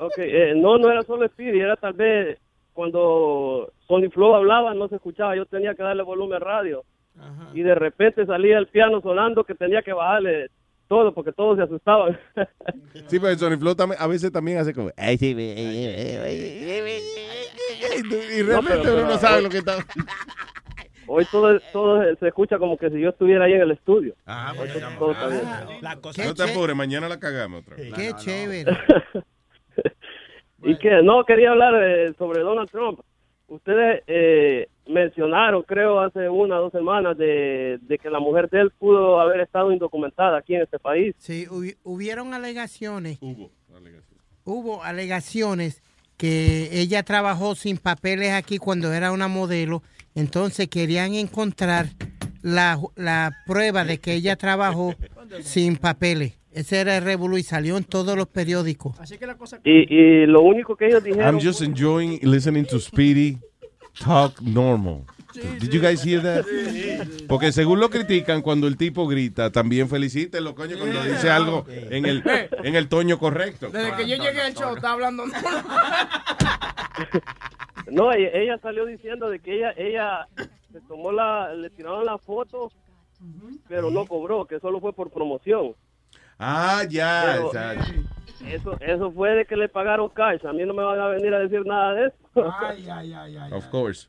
Ok, 0.00 0.14
eh, 0.18 0.52
no, 0.56 0.76
no 0.78 0.90
era 0.90 1.02
solo 1.02 1.26
Speedy, 1.28 1.60
era 1.60 1.76
tal 1.76 1.92
vez 1.94 2.38
cuando 2.72 3.72
Sony 3.86 4.10
Flow 4.12 4.34
hablaba, 4.34 4.74
no 4.74 4.88
se 4.88 4.96
escuchaba, 4.96 5.36
yo 5.36 5.46
tenía 5.46 5.74
que 5.74 5.82
darle 5.82 6.02
volumen 6.02 6.40
radio. 6.40 6.84
Y 7.52 7.62
de 7.62 7.74
repente 7.74 8.24
salía 8.24 8.56
el 8.58 8.66
piano 8.68 9.00
sonando 9.02 9.44
que 9.44 9.54
tenía 9.54 9.82
que 9.82 9.92
bajarle 9.92 10.48
todo 10.88 11.12
porque 11.14 11.32
todos 11.32 11.56
se 11.58 11.62
asustaban. 11.64 12.18
Sí, 13.06 13.18
pero 13.20 13.36
Sony 13.38 13.58
Flow 13.58 13.74
también, 13.74 14.00
a 14.00 14.06
veces 14.06 14.32
también 14.32 14.58
hace 14.58 14.72
como... 14.74 14.90
"Ay, 14.96 15.16
sí, 15.18 15.34
eh, 15.38 15.54
eh, 15.56 16.22
eh, 16.26 17.00
eh", 17.84 18.38
Y 18.38 18.42
realmente 18.42 18.80
pero- 18.82 18.96
uno 18.96 19.06
no 19.08 19.18
sabe 19.18 19.42
lo 19.42 19.48
que 19.50 19.58
está... 19.58 19.76
Hoy 21.14 21.26
todo, 21.30 21.60
todo 21.74 22.02
se 22.16 22.28
escucha 22.28 22.58
como 22.58 22.78
que 22.78 22.88
si 22.88 22.98
yo 22.98 23.10
estuviera 23.10 23.44
ahí 23.44 23.52
en 23.52 23.60
el 23.60 23.70
estudio. 23.72 24.14
Ah, 24.24 24.54
Hoy 24.58 24.68
todo 24.98 25.12
está 25.12 25.28
bien. 25.28 25.42
La 25.82 25.96
cosa 25.96 26.24
No 26.24 26.34
te 26.34 26.42
apures, 26.44 26.74
mañana 26.74 27.06
la 27.08 27.18
cagamos 27.20 27.60
otra 27.62 27.76
vez. 27.76 27.92
Qué 27.92 28.12
chévere. 28.16 28.72
Y 30.64 30.76
que 30.78 31.02
no 31.02 31.24
quería 31.24 31.50
hablar 31.50 31.74
eh, 31.82 32.14
sobre 32.16 32.40
Donald 32.40 32.70
Trump. 32.70 33.00
Ustedes 33.48 34.02
eh, 34.06 34.68
mencionaron, 34.86 35.62
creo, 35.64 36.00
hace 36.00 36.28
una 36.28 36.58
o 36.60 36.62
dos 36.62 36.72
semanas 36.72 37.18
de, 37.18 37.78
de 37.82 37.98
que 37.98 38.08
la 38.08 38.20
mujer 38.20 38.48
de 38.48 38.60
él 38.60 38.70
pudo 38.78 39.20
haber 39.20 39.40
estado 39.40 39.72
indocumentada 39.72 40.38
aquí 40.38 40.54
en 40.54 40.62
este 40.62 40.78
país. 40.78 41.14
Sí, 41.18 41.46
hubi- 41.50 41.76
hubieron 41.82 42.32
alegaciones. 42.32 43.18
Hubo. 43.20 43.50
Hubo 44.44 44.82
alegaciones 44.84 45.82
que 46.16 46.68
ella 46.80 47.02
trabajó 47.02 47.54
sin 47.56 47.76
papeles 47.78 48.32
aquí 48.32 48.58
cuando 48.58 48.92
era 48.92 49.10
una 49.10 49.26
modelo. 49.26 49.82
Entonces 50.14 50.68
querían 50.68 51.14
encontrar 51.14 51.88
la, 52.42 52.78
la 52.96 53.36
prueba 53.46 53.84
de 53.84 53.98
que 53.98 54.14
ella 54.14 54.36
trabajó 54.36 54.94
sin 55.42 55.76
papeles. 55.76 56.34
Ese 56.52 56.80
era 56.80 56.98
el 56.98 57.04
revolú 57.04 57.38
y 57.38 57.42
salió 57.42 57.78
en 57.78 57.84
todos 57.84 58.14
los 58.16 58.26
periódicos. 58.26 58.98
Así 59.00 59.16
que 59.16 59.26
la 59.26 59.36
cosa 59.36 59.58
Y, 59.64 59.94
y 59.94 60.26
lo 60.26 60.42
único 60.42 60.76
que 60.76 60.88
ellos 60.88 61.02
dijeron... 61.02 61.24
I'm 61.36 61.40
just 61.42 61.62
enjoying 61.62 62.18
listening 62.22 62.66
to 62.66 62.78
Speedy 62.78 63.38
talk 64.04 64.38
normal. 64.42 65.04
Did 65.34 65.70
you 65.70 65.80
guys 65.80 66.04
hear 66.04 66.22
that? 66.22 66.44
Porque 67.26 67.52
según 67.52 67.80
lo 67.80 67.88
critican, 67.88 68.42
cuando 68.42 68.66
el 68.66 68.76
tipo 68.76 69.06
grita, 69.06 69.50
también 69.50 69.88
felicítenlo, 69.88 70.54
coño, 70.54 70.76
cuando 70.78 71.02
dice 71.04 71.30
algo 71.30 71.64
en 71.68 72.04
el, 72.04 72.22
en 72.62 72.74
el 72.74 72.88
toño 72.88 73.18
correcto. 73.18 73.70
Desde 73.70 73.96
que 73.96 74.06
yo 74.06 74.16
llegué 74.16 74.42
al 74.42 74.52
show, 74.52 74.76
está 74.76 74.92
hablando. 74.92 75.24
No, 77.92 78.12
ella, 78.12 78.30
ella 78.32 78.58
salió 78.58 78.86
diciendo 78.86 79.28
de 79.28 79.38
que 79.40 79.56
ella 79.56 79.72
ella 79.76 80.26
se 80.72 80.80
tomó 80.82 81.12
la, 81.12 81.52
le 81.54 81.68
tiraron 81.70 82.04
la 82.06 82.18
foto 82.18 82.70
pero 83.68 83.90
no 83.90 84.04
cobró, 84.06 84.46
que 84.46 84.58
solo 84.58 84.80
fue 84.80 84.92
por 84.92 85.10
promoción. 85.10 85.74
Ah, 86.38 86.82
ya. 86.88 87.22
Pero- 87.36 87.46
exacto. 87.46 87.92
Eso, 88.44 88.76
eso 88.80 89.12
fue 89.12 89.30
de 89.36 89.44
que 89.44 89.54
le 89.56 89.68
pagaron 89.68 90.08
cash. 90.08 90.44
A 90.44 90.52
mí 90.52 90.64
no 90.64 90.74
me 90.74 90.82
van 90.82 90.98
a 90.98 91.06
venir 91.06 91.32
a 91.32 91.38
decir 91.38 91.64
nada 91.64 91.94
de 91.94 92.06
eso. 92.06 92.52
Ay, 92.60 92.88
ay, 92.90 93.12
ay, 93.12 93.36
ay. 93.36 93.52
Of 93.52 93.66
course. 93.68 94.08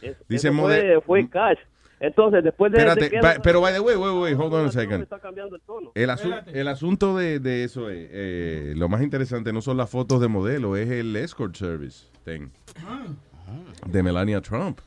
Eso 0.00 0.24
Dice 0.28 0.48
fue, 0.50 0.56
mode- 0.56 1.00
fue 1.02 1.28
cash. 1.28 1.58
Entonces, 2.00 2.42
después 2.44 2.70
de, 2.72 2.78
Espérate, 2.78 3.00
de 3.04 3.10
que 3.10 3.18
pa- 3.20 3.36
pero 3.42 3.60
by 3.60 3.72
the 3.72 3.80
way, 3.80 3.96
wait, 3.96 4.14
wait, 4.14 4.36
hold 4.38 4.52
on 4.52 4.66
a 4.66 4.72
second. 4.72 5.02
está 5.02 5.18
cambiando 5.20 5.56
el 5.56 5.62
tono. 5.62 5.92
El, 5.94 6.10
asu- 6.10 6.42
el 6.52 6.68
asunto 6.68 7.16
de, 7.16 7.38
de 7.40 7.64
eso 7.64 7.88
es, 7.88 8.08
eh, 8.10 8.74
lo 8.76 8.88
más 8.88 9.02
interesante 9.02 9.52
no 9.52 9.62
son 9.62 9.76
las 9.76 9.88
fotos 9.88 10.20
de 10.20 10.28
modelo, 10.28 10.76
es 10.76 10.90
el 10.90 11.14
escort 11.16 11.54
service 11.56 12.06
thing 12.24 12.48
de 13.86 14.02
Melania 14.02 14.40
Trump. 14.40 14.80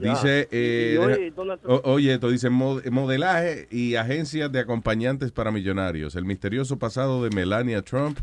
Dice, 0.00 0.48
eh, 0.52 0.92
Y 0.94 0.96
hoy 0.98 1.12
deja- 1.12 1.34
Donald 1.36 1.60
Trump- 1.60 1.80
o- 1.84 1.92
oye, 1.92 2.14
esto 2.14 2.28
dice 2.30 2.48
mod- 2.50 2.88
modelaje 2.90 3.66
y 3.70 3.96
agencias 3.96 4.50
de 4.52 4.60
acompañantes 4.60 5.32
para 5.32 5.50
millonarios. 5.50 6.14
El 6.14 6.24
misterioso 6.24 6.78
pasado 6.78 7.24
de 7.24 7.30
Melania 7.30 7.82
Trump 7.82 8.18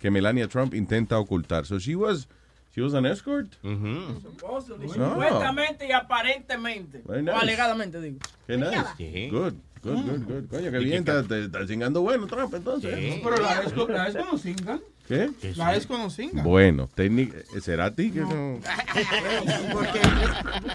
que 0.00 0.10
Melania 0.10 0.48
Trump 0.48 0.74
intenta 0.74 1.18
ocultar. 1.18 1.66
So 1.66 1.78
she 1.78 1.94
was, 1.96 2.28
she 2.74 2.80
was 2.82 2.94
an 2.94 3.06
escort. 3.06 3.48
Supposedly, 3.62 4.86
No. 4.98 5.10
Supuestamente 5.10 5.86
y 5.86 5.92
aparentemente. 5.92 7.02
Very 7.06 7.20
O 7.20 7.22
nice. 7.22 7.36
alegadamente, 7.38 8.00
digo. 8.00 8.18
Qué 8.46 8.56
nice. 8.56 9.30
Good, 9.30 9.54
good, 9.82 10.02
good, 10.04 10.24
good. 10.26 10.48
Coño, 10.50 10.70
qué 10.70 10.78
bien, 10.78 10.98
está, 10.98 11.22
te- 11.22 11.44
está 11.44 11.66
chingando 11.66 12.00
bueno 12.02 12.26
Trump 12.26 12.52
entonces. 12.54 13.20
Pero 13.22 13.36
la 13.36 13.62
ESCO, 13.62 13.88
la 13.88 14.08
no 14.10 14.38
singa. 14.38 14.80
¿Qué? 15.06 15.30
La 15.56 15.78
no 15.90 16.08
singa. 16.10 16.42
Bueno, 16.42 16.88
técnica, 16.94 17.36
¿será 17.60 17.86
a 17.86 17.94
ti 17.94 18.10
que 18.10 18.20
no? 18.20 18.58
Porque 19.72 20.00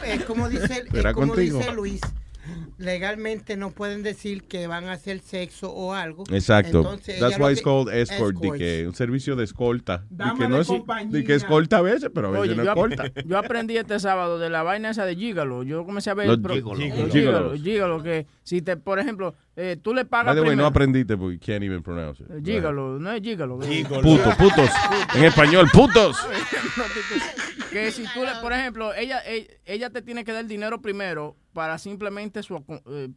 es 0.05 0.23
como 0.26 0.47
dice, 0.47 0.84
es 0.93 1.03
como 1.13 1.34
contigo. 1.34 1.57
dice 1.59 1.71
Luis, 1.73 1.99
legalmente 2.80 3.57
no 3.57 3.69
pueden 3.72 4.01
decir 4.03 4.43
que 4.43 4.65
van 4.65 4.85
a 4.85 4.93
hacer 4.93 5.19
sexo 5.19 5.69
o 5.72 5.93
algo. 5.93 6.23
Exacto. 6.31 6.77
Entonces, 6.80 7.19
That's 7.19 7.38
why 7.38 7.51
it's 7.51 7.60
que- 7.60 7.64
called 7.65 7.93
escort, 7.93 8.38
de 8.38 8.51
que 8.57 8.88
un 8.88 8.95
servicio 8.95 9.35
de 9.35 9.43
escolta. 9.43 10.06
De 10.10 10.18
Dama 10.23 10.39
que, 10.39 10.47
no 10.47 10.56
de 10.56 10.61
es, 10.61 10.68
compañía. 10.68 11.11
de 11.11 11.23
que 11.26 11.35
escolta 11.35 11.77
a 11.77 11.81
veces, 11.81 12.10
pero 12.15 12.30
a 12.30 12.31
veces 12.31 12.47
Oye, 12.49 12.56
no 12.56 12.64
yo, 12.64 12.69
escolta. 12.72 13.03
ap- 13.03 13.19
yo 13.27 13.38
aprendí 13.38 13.77
este 13.77 13.99
sábado 13.99 14.39
de 14.39 14.49
la 14.49 14.64
vaina 14.64 14.89
esa 14.91 15.06
de 15.06 15.15
Gigalo. 15.15 15.64
Yo 15.64 15.85
comencé 15.85 16.10
a 16.10 16.14
ver... 16.14 16.27
Los 16.27 16.39
gigolos. 17.11 17.61
Gigalo, 17.61 18.01
que 18.01 18.26
si 18.43 18.61
te, 18.61 18.77
por 18.77 18.97
ejemplo, 18.97 19.35
eh, 19.56 19.77
tú 19.81 19.93
le 19.93 20.03
By 20.06 20.10
pagas 20.10 20.35
the 20.35 20.41
way, 20.41 20.56
no 20.56 20.65
aprendiste 20.65 21.18
porque 21.18 21.35
you 21.35 21.41
can't 21.45 21.64
even 21.64 21.84
pronounce 21.84 22.23
it. 22.23 22.30
Gigalo, 22.45 22.97
no 22.97 23.11
es 23.11 23.22
gigalo. 23.22 23.60
Putos, 23.60 24.35
putos. 24.35 24.69
En 25.15 25.26
español, 25.26 25.68
putos. 25.73 26.18
que 27.71 27.91
si 27.91 28.03
tú 28.13 28.21
le, 28.21 28.31
por 28.41 28.53
ejemplo, 28.53 28.93
ella, 28.93 29.21
ella, 29.25 29.47
ella 29.65 29.89
te 29.89 30.01
tiene 30.01 30.23
que 30.23 30.31
dar 30.31 30.45
dinero 30.45 30.81
primero 30.81 31.35
para 31.53 31.77
simplemente 31.77 32.41
su, 32.43 32.55
aco- 32.55 32.81
eh, 32.87 33.09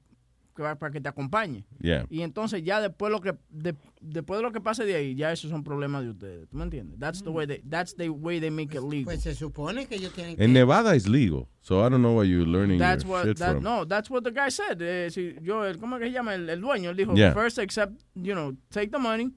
que 0.55 0.63
va- 0.63 0.75
para 0.75 0.93
que 0.93 1.01
te 1.01 1.09
acompañe. 1.09 1.65
Yeah. 1.81 2.05
Y 2.11 2.21
entonces 2.21 2.63
ya 2.63 2.79
después 2.81 3.11
lo 3.11 3.21
que 3.23 3.35
de- 3.49 3.75
después 4.03 4.37
de 4.39 4.43
lo 4.43 4.53
que 4.53 4.61
pase 4.61 4.85
de 4.85 4.95
ahí, 4.95 5.15
ya 5.15 5.33
esos 5.33 5.51
son 5.51 5.65
problemas 5.65 6.03
de 6.05 6.11
ustedes. 6.11 6.49
¿Tú 6.51 6.59
me 6.59 6.65
entiendes? 6.65 6.99
That's 7.01 7.23
the 7.23 7.31
way 7.31 7.47
they, 7.47 7.63
that's 7.71 7.95
the 7.97 8.11
way 8.11 8.39
they 8.39 8.51
make 8.51 8.77
it 8.77 8.83
legal. 8.83 9.05
Pues 9.05 9.23
se 9.23 9.35
supone 9.35 9.87
que 9.87 9.95
ellos 9.95 10.13
tienen 10.13 10.37
que... 10.37 10.45
En 10.45 10.53
Nevada 10.53 10.95
es 10.95 11.09
legal, 11.09 11.47
so 11.63 11.79
I 11.81 11.89
don't 11.89 12.01
know 12.03 12.15
where 12.19 12.29
you're 12.29 12.47
learning 12.47 12.79
That's 12.79 13.05
your 13.05 13.13
what 13.13 13.25
shit 13.25 13.39
that, 13.39 13.53
from. 13.55 13.63
no, 13.65 13.87
that's 13.87 14.11
what 14.11 14.23
the 14.25 14.31
guy 14.31 14.51
said. 14.51 14.83
Eh, 14.83 15.09
si 15.11 15.37
yo, 15.41 15.65
el- 15.65 15.79
¿cómo 15.79 15.99
que 15.99 16.05
se 16.07 16.13
llama? 16.13 16.35
El, 16.35 16.51
el 16.51 16.61
dueño, 16.61 16.91
él 16.91 16.97
dijo, 16.97 17.15
Yeah. 17.15 17.33
first 17.33 17.59
accept, 17.59 18.03
you 18.15 18.35
know, 18.35 18.55
take 18.69 18.89
the 18.91 18.99
money, 18.99 19.31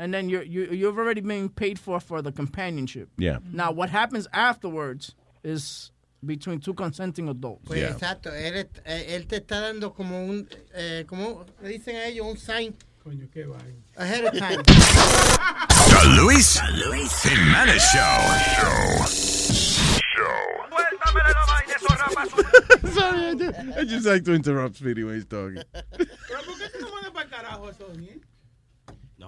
and 0.00 0.14
then 0.14 0.30
you 0.30 0.40
you 0.40 0.62
you've 0.72 0.98
already 0.98 1.20
been 1.20 1.50
paid 1.50 1.78
for 1.78 2.00
for 2.00 2.22
the 2.22 2.32
companionship. 2.32 3.10
Yeah. 3.18 3.38
Now 3.52 3.70
what 3.70 3.90
happens 3.90 4.26
afterwards 4.32 5.14
is 5.44 5.92
between 6.24 6.58
two 6.60 6.72
consenting 6.74 7.28
adults. 7.28 7.68
Pues 7.68 7.82
exacto, 7.82 8.30
él, 8.30 8.66
eh, 8.86 9.14
él 9.14 9.26
te 9.26 9.36
está 9.36 9.60
dando 9.60 9.90
como 9.90 10.24
un, 10.24 10.48
eh, 10.74 11.04
como 11.06 11.44
le 11.62 11.68
dicen 11.68 11.96
a 11.96 12.06
ellos, 12.06 12.26
un 12.26 12.36
sign 12.38 12.74
Coño, 13.04 13.28
qué 13.30 13.44
vaina. 13.46 13.82
ahead 13.96 14.24
of 14.24 14.38
time. 14.38 14.62
The 14.62 16.02
Luis 16.16 16.58
Jimenez 17.22 17.82
Show. 17.92 19.06
Sorry, 22.90 23.26
I 23.26 23.34
just, 23.34 23.78
I 23.78 23.84
just 23.84 24.06
like 24.06 24.24
to 24.24 24.32
interrupt 24.34 24.76
Speedy 24.76 25.04
when 25.04 25.14
he's 25.14 25.24
talking. 25.26 25.62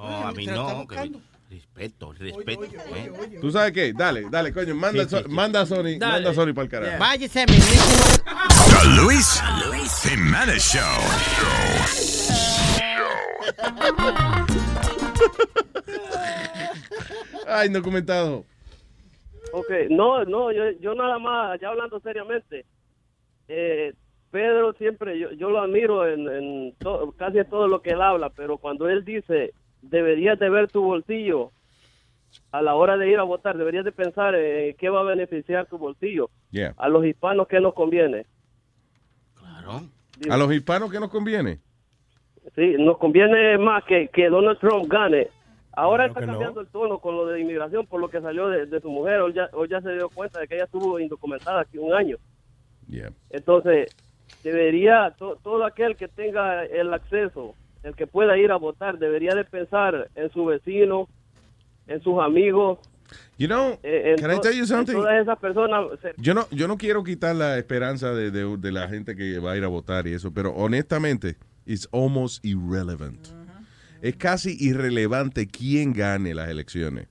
No 0.03 0.27
a 0.29 0.33
mí 0.33 0.47
no. 0.47 0.87
que- 0.87 1.13
respeto, 1.51 2.13
respeto. 2.13 2.65
¿eh? 2.65 3.39
¿Tú 3.41 3.51
sabes 3.51 3.73
qué? 3.73 3.93
Dale, 3.93 4.27
dale, 4.31 4.53
coño, 4.55 4.75
manda, 4.75 5.03
Sí, 5.05 5.11
sí, 5.11 5.17
so- 5.17 5.23
sí. 5.23 5.29
manda 5.29 5.61
a 5.61 5.67
Sony, 5.67 5.99
Dale. 5.99 6.13
manda 6.15 6.31
a 6.31 6.35
Sony 6.35 6.55
para 6.55 6.63
el 6.65 6.69
carajo. 6.71 6.99
Váyase, 6.99 7.45
mi 7.47 7.59
The 7.59 9.03
Luis 9.03 9.43
Jimenez 10.03 10.73
Show. 10.73 10.83
Ay, 17.47 17.69
documentado. 17.69 18.45
Ok, 19.53 19.69
no, 19.91 20.25
no, 20.25 20.51
yo, 20.53 20.71
yo 20.81 20.95
nada 20.95 21.19
más, 21.19 21.61
ya 21.61 21.69
hablando 21.69 22.01
seriamente, 22.01 22.65
eh, 23.49 23.93
Pedro 24.31 24.73
siempre, 24.75 25.19
yo, 25.19 25.31
yo 25.33 25.51
lo 25.51 25.61
admiro 25.61 26.09
en, 26.09 26.27
en 26.29 26.75
to- 26.79 27.15
casi 27.19 27.39
en 27.39 27.51
todo 27.51 27.69
lo 27.69 27.83
que 27.83 27.91
él 27.91 28.01
habla, 28.01 28.31
pero 28.31 28.57
cuando 28.57 28.89
él 28.89 29.05
dice, 29.05 29.53
deberías 29.83 30.39
de 30.39 30.49
ver 30.49 30.71
tu 30.71 30.83
bolsillo 30.83 31.51
a 32.51 32.63
la 32.63 32.75
hora 32.75 32.97
de 32.97 33.11
ir 33.11 33.19
a 33.19 33.25
votar, 33.25 33.59
deberías 33.59 33.85
de 33.85 33.93
pensar 33.93 34.35
en 34.35 34.75
qué 34.77 34.89
va 34.89 35.01
a 35.01 35.05
beneficiar 35.05 35.67
tu 35.67 35.77
bolsillo. 35.77 36.31
Yeah. 36.51 36.75
A 36.79 36.89
los 36.89 37.05
hispanos, 37.05 37.47
¿qué 37.47 37.61
nos 37.61 37.75
conviene? 37.75 38.25
A 40.31 40.37
los 40.37 40.53
hispanos, 40.53 40.91
¿qué 40.91 40.99
nos 41.01 41.11
conviene? 41.11 41.61
Sí, 42.55 42.75
nos 42.79 42.99
conviene 42.99 43.59
más 43.59 43.85
que, 43.85 44.09
que 44.09 44.29
Donald 44.29 44.59
Trump 44.59 44.87
gane. 44.91 45.29
Ahora 45.75 46.07
está 46.07 46.21
no. 46.21 46.27
cambiando 46.27 46.61
el 46.61 46.69
tono 46.69 46.99
con 46.99 47.17
lo 47.17 47.27
de 47.27 47.41
inmigración 47.41 47.87
por 47.87 48.01
lo 48.01 48.09
que 48.09 48.21
salió 48.21 48.49
de, 48.49 48.67
de 48.67 48.81
su 48.81 48.91
mujer. 48.91 49.21
Hoy 49.21 49.33
ya, 49.33 49.49
hoy 49.53 49.69
ya 49.69 49.81
se 49.81 49.93
dio 49.93 50.09
cuenta 50.11 50.41
de 50.41 50.49
que 50.49 50.57
ella 50.57 50.65
estuvo 50.65 50.99
indocumentada 50.99 51.61
aquí 51.63 51.79
un 51.79 51.95
año. 51.95 52.17
Yeah. 52.89 53.11
Entonces, 53.31 53.95
debería, 54.43 55.15
to- 55.17 55.39
todo 55.43 55.65
aquel 55.65 55.97
que 55.97 56.09
tenga 56.09 56.65
el 56.65 56.93
acceso, 56.93 57.55
el 57.83 57.95
que 57.97 58.07
pueda 58.07 58.37
ir 58.39 58.51
a 58.53 58.57
votar, 58.57 58.99
debería 58.99 59.35
de 59.35 59.45
pensar 59.45 60.09
en 60.15 60.31
su 60.33 60.45
vecino, 60.45 61.09
en 61.87 62.03
sus 62.03 62.21
amigos. 62.23 62.79
You 63.37 63.47
know, 63.47 63.79
eh, 63.83 64.15
en 64.15 64.17
can 64.17 64.35
I 64.35 64.41
tell 64.41 64.55
you 64.57 64.65
something? 64.67 64.95
todas 64.95 65.21
esas 65.21 65.39
personas. 65.39 65.85
se- 66.01 66.15
Yo 66.17 66.33
no, 66.33 66.47
yo 66.51 66.67
no 66.69 66.79
quiero 66.79 67.03
quitar 67.05 67.35
la 67.37 67.59
esperanza 67.59 68.15
de, 68.15 68.31
de- 68.31 68.57
de 68.57 68.73
la 68.73 68.89
gente 68.89 69.15
que 69.17 69.39
va 69.39 69.53
a 69.53 69.57
ir 69.57 69.65
a 69.65 69.69
votar 69.69 70.07
y 70.07 70.15
eso, 70.15 70.33
pero 70.33 70.51
honestamente, 70.55 71.37
it's 71.67 71.89
almost 71.93 72.43
irrelevant. 72.45 73.29
Es 74.01 74.17
casi 74.17 74.57
irrelevante 74.59 75.47
quién 75.47 75.93
gane 75.93 76.35
las 76.35 76.49
elecciones. 76.49 77.07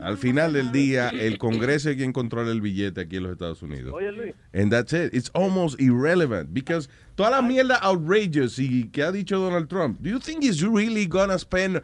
Al 0.00 0.16
final 0.16 0.54
del 0.54 0.72
día, 0.72 1.10
el 1.10 1.36
Congreso 1.38 1.90
es 1.90 1.96
quien 1.96 2.12
controla 2.12 2.50
el 2.50 2.60
billete 2.60 3.02
aquí 3.02 3.16
en 3.16 3.24
los 3.24 3.32
Estados 3.32 3.62
Unidos. 3.62 3.92
Oye, 3.94 4.10
Luis. 4.12 4.34
And 4.54 4.70
that's 4.70 4.92
it. 4.92 5.12
It's 5.12 5.30
almost 5.34 5.80
irrelevant 5.80 6.54
because 6.54 6.88
toda 7.16 7.30
la 7.30 7.42
mierda 7.42 7.78
outrageous 7.82 8.58
y 8.58 8.88
que 8.90 9.02
ha 9.02 9.12
dicho 9.12 9.38
Donald 9.38 9.68
Trump. 9.68 10.00
Do 10.00 10.08
you 10.08 10.18
think 10.18 10.42
he's 10.42 10.62
really 10.62 11.06
gonna 11.06 11.38
spend 11.38 11.82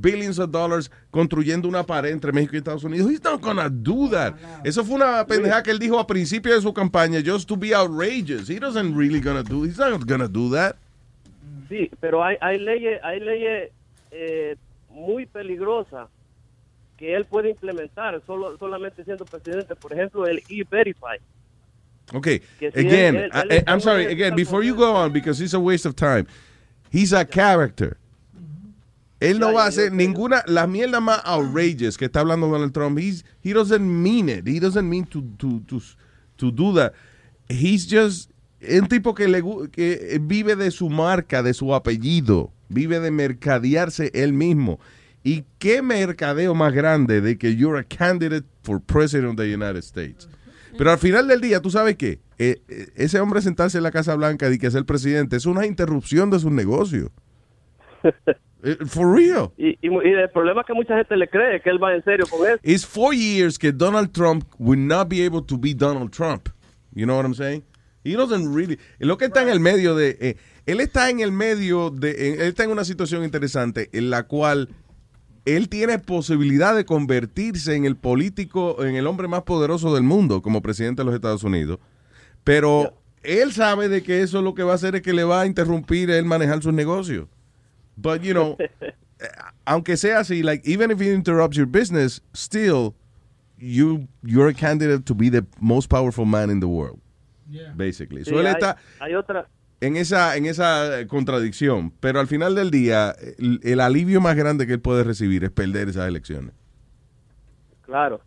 billions 0.00 0.38
of 0.38 0.50
dollars 0.50 0.90
construyendo 1.10 1.68
una 1.68 1.84
pared 1.84 2.10
entre 2.12 2.32
México 2.32 2.54
y 2.54 2.58
Estados 2.58 2.84
Unidos? 2.84 3.10
He's 3.10 3.22
not 3.22 3.40
gonna 3.42 3.68
do 3.68 4.08
that. 4.10 4.34
Eso 4.64 4.82
fue 4.84 4.96
una 4.96 5.26
pendeja 5.26 5.62
que 5.62 5.70
él 5.70 5.78
dijo 5.78 5.98
a 5.98 6.06
principio 6.06 6.54
de 6.54 6.62
su 6.62 6.72
campaña 6.72 7.22
just 7.22 7.46
to 7.48 7.56
be 7.56 7.74
outrageous. 7.74 8.48
He 8.48 8.58
doesn't 8.58 8.96
really 8.96 9.20
gonna 9.20 9.42
do. 9.42 9.64
He's 9.64 9.78
not 9.78 10.06
gonna 10.06 10.28
do 10.28 10.50
that. 10.50 10.76
Sí, 11.68 11.90
pero 12.00 12.24
hay, 12.24 12.36
hay 12.40 12.58
leyes, 12.58 12.98
hay 13.02 13.20
leyes 13.20 13.70
eh, 14.10 14.56
muy 14.88 15.26
peligrosas 15.26 16.08
que 16.98 17.14
él 17.14 17.24
puede 17.24 17.50
implementar 17.50 18.20
solo 18.26 18.58
solamente 18.58 19.04
siendo 19.04 19.24
presidente. 19.24 19.74
Por 19.76 19.92
ejemplo, 19.92 20.26
el 20.26 20.42
e-verify. 20.48 21.18
Okay. 22.12 22.40
Si 22.58 22.66
Again, 22.66 23.14
él- 23.16 23.30
él- 23.32 23.50
él 23.50 23.64
I- 23.66 23.70
I'm 23.70 23.80
sorry. 23.80 24.06
Again, 24.06 24.34
before 24.34 24.62
you 24.64 24.74
go 24.74 24.94
on, 24.94 25.12
because 25.12 25.40
it's 25.42 25.54
a 25.54 25.58
waste 25.60 25.86
of 25.86 25.94
time. 25.94 26.26
He's 26.90 27.12
a 27.12 27.24
character. 27.24 27.96
Él 29.20 29.38
no 29.40 29.52
va 29.52 29.64
a 29.64 29.68
hacer 29.68 29.92
ninguna, 29.92 30.44
la 30.46 30.66
mierda 30.66 31.00
más 31.00 31.20
outrageous 31.24 31.96
que 31.98 32.06
está 32.06 32.20
hablando 32.20 32.46
Donald 32.48 32.72
Trump. 32.72 32.98
He's, 32.98 33.24
he 33.42 33.52
doesn't 33.52 33.82
mean 33.82 34.28
it. 34.28 34.46
He 34.46 34.60
doesn't 34.60 34.88
mean 34.88 35.04
to, 35.06 35.22
to, 35.38 35.60
to, 35.66 35.80
to 36.36 36.50
do 36.52 36.72
that. 36.74 36.92
He's 37.48 37.84
just 37.84 38.30
es 38.60 38.80
un 38.80 38.88
tipo 38.88 39.14
que, 39.14 39.26
le, 39.28 39.42
que 39.72 40.18
vive 40.20 40.54
de 40.56 40.70
su 40.70 40.88
marca, 40.88 41.42
de 41.42 41.52
su 41.52 41.74
apellido. 41.74 42.52
Vive 42.68 43.00
de 43.00 43.10
mercadearse 43.10 44.10
él 44.14 44.32
mismo. 44.32 44.78
¿Y 45.28 45.44
qué 45.58 45.82
mercadeo 45.82 46.54
más 46.54 46.72
grande 46.72 47.20
de 47.20 47.36
que 47.36 47.54
you're 47.54 47.78
a 47.78 47.84
candidate 47.84 48.46
for 48.62 48.80
president 48.80 49.28
of 49.32 49.36
the 49.36 49.52
United 49.54 49.80
States? 49.82 50.26
Pero 50.78 50.90
al 50.90 50.96
final 50.98 51.28
del 51.28 51.42
día, 51.42 51.60
¿tú 51.60 51.68
sabes 51.70 51.96
qué? 51.96 52.20
Eh, 52.38 52.62
eh, 52.66 52.86
ese 52.96 53.20
hombre 53.20 53.42
sentarse 53.42 53.76
en 53.76 53.82
la 53.82 53.90
Casa 53.90 54.14
Blanca 54.14 54.50
y 54.50 54.58
que 54.58 54.70
ser 54.70 54.86
presidente 54.86 55.36
es 55.36 55.44
una 55.44 55.66
interrupción 55.66 56.30
de 56.30 56.38
su 56.38 56.50
negocio. 56.50 57.12
Eh, 58.62 58.76
For 58.86 59.14
real. 59.14 59.50
Y, 59.58 59.70
y, 59.82 59.88
y 59.88 60.12
el 60.14 60.30
problema 60.30 60.62
es 60.62 60.66
que 60.66 60.72
mucha 60.72 60.96
gente 60.96 61.14
le 61.16 61.28
cree 61.28 61.60
que 61.60 61.68
él 61.68 61.82
va 61.82 61.94
en 61.94 62.02
serio 62.04 62.24
con 62.30 62.46
eso. 62.46 62.58
It's 62.62 62.86
four 62.86 63.12
years 63.12 63.58
que 63.58 63.70
Donald 63.70 64.12
Trump 64.12 64.44
will 64.58 64.80
not 64.80 65.08
be 65.10 65.26
able 65.26 65.42
to 65.42 65.58
be 65.58 65.74
Donald 65.74 66.10
Trump. 66.10 66.48
You 66.94 67.04
know 67.04 67.16
what 67.16 67.24
I'm 67.26 67.34
saying? 67.34 67.64
He 68.02 68.14
doesn't 68.14 68.54
really. 68.54 68.78
Lo 68.98 69.18
que 69.18 69.26
está 69.26 69.42
en 69.42 69.50
el 69.50 69.60
medio 69.60 69.94
de. 69.94 70.16
eh, 70.20 70.36
él 70.64 70.80
está 70.80 71.10
en 71.10 71.20
el 71.20 71.32
medio 71.32 71.90
de. 71.90 72.10
eh, 72.12 72.32
él 72.40 72.48
está 72.48 72.64
en 72.64 72.70
una 72.70 72.84
situación 72.84 73.24
interesante 73.24 73.90
en 73.92 74.08
la 74.10 74.22
cual 74.22 74.70
él 75.56 75.68
tiene 75.68 75.98
posibilidad 75.98 76.76
de 76.76 76.84
convertirse 76.84 77.74
en 77.74 77.84
el 77.84 77.96
político, 77.96 78.84
en 78.84 78.96
el 78.96 79.06
hombre 79.06 79.28
más 79.28 79.42
poderoso 79.42 79.94
del 79.94 80.02
mundo 80.02 80.42
como 80.42 80.62
presidente 80.62 81.02
de 81.02 81.06
los 81.06 81.14
Estados 81.14 81.42
Unidos. 81.42 81.78
Pero 82.44 82.94
él 83.22 83.52
sabe 83.52 83.88
de 83.88 84.02
que 84.02 84.22
eso 84.22 84.42
lo 84.42 84.54
que 84.54 84.62
va 84.62 84.72
a 84.72 84.74
hacer 84.74 84.96
es 84.96 85.02
que 85.02 85.12
le 85.12 85.24
va 85.24 85.42
a 85.42 85.46
interrumpir 85.46 86.10
él 86.10 86.24
manejar 86.24 86.62
sus 86.62 86.72
negocios. 86.72 87.28
But, 87.96 88.22
you 88.22 88.32
know, 88.32 88.56
eh, 88.80 88.92
aunque 89.64 89.96
sea 89.96 90.20
así, 90.20 90.42
like, 90.42 90.68
even 90.70 90.90
if 90.90 91.00
it 91.00 91.08
interrupts 91.08 91.56
your 91.56 91.66
business, 91.66 92.22
still, 92.32 92.94
you, 93.58 94.06
you're 94.22 94.48
a 94.48 94.54
candidate 94.54 95.04
to 95.04 95.14
be 95.14 95.30
the 95.30 95.44
most 95.60 95.88
powerful 95.88 96.24
man 96.24 96.50
in 96.50 96.60
the 96.60 96.68
world. 96.68 97.00
Basically. 97.76 98.24
Sí, 98.24 98.30
So 98.30 98.40
él 98.40 98.46
hay, 98.46 98.52
está 98.52 98.76
hay 99.00 99.14
otra, 99.14 99.48
en 99.80 99.96
esa, 99.96 100.36
en 100.36 100.46
esa 100.46 101.00
eh, 101.00 101.06
contradicción, 101.06 101.92
pero 102.00 102.20
al 102.20 102.26
final 102.26 102.54
del 102.54 102.70
día, 102.70 103.14
el, 103.62 103.80
alivio 103.80 104.20
más 104.20 104.36
grande 104.36 104.66
que 104.66 104.72
él 104.74 104.80
puede 104.80 105.04
recibir 105.04 105.44
es 105.44 105.50
perder 105.50 105.88
esas 105.88 106.08
elecciones. 106.08 106.52
claro. 107.82 108.20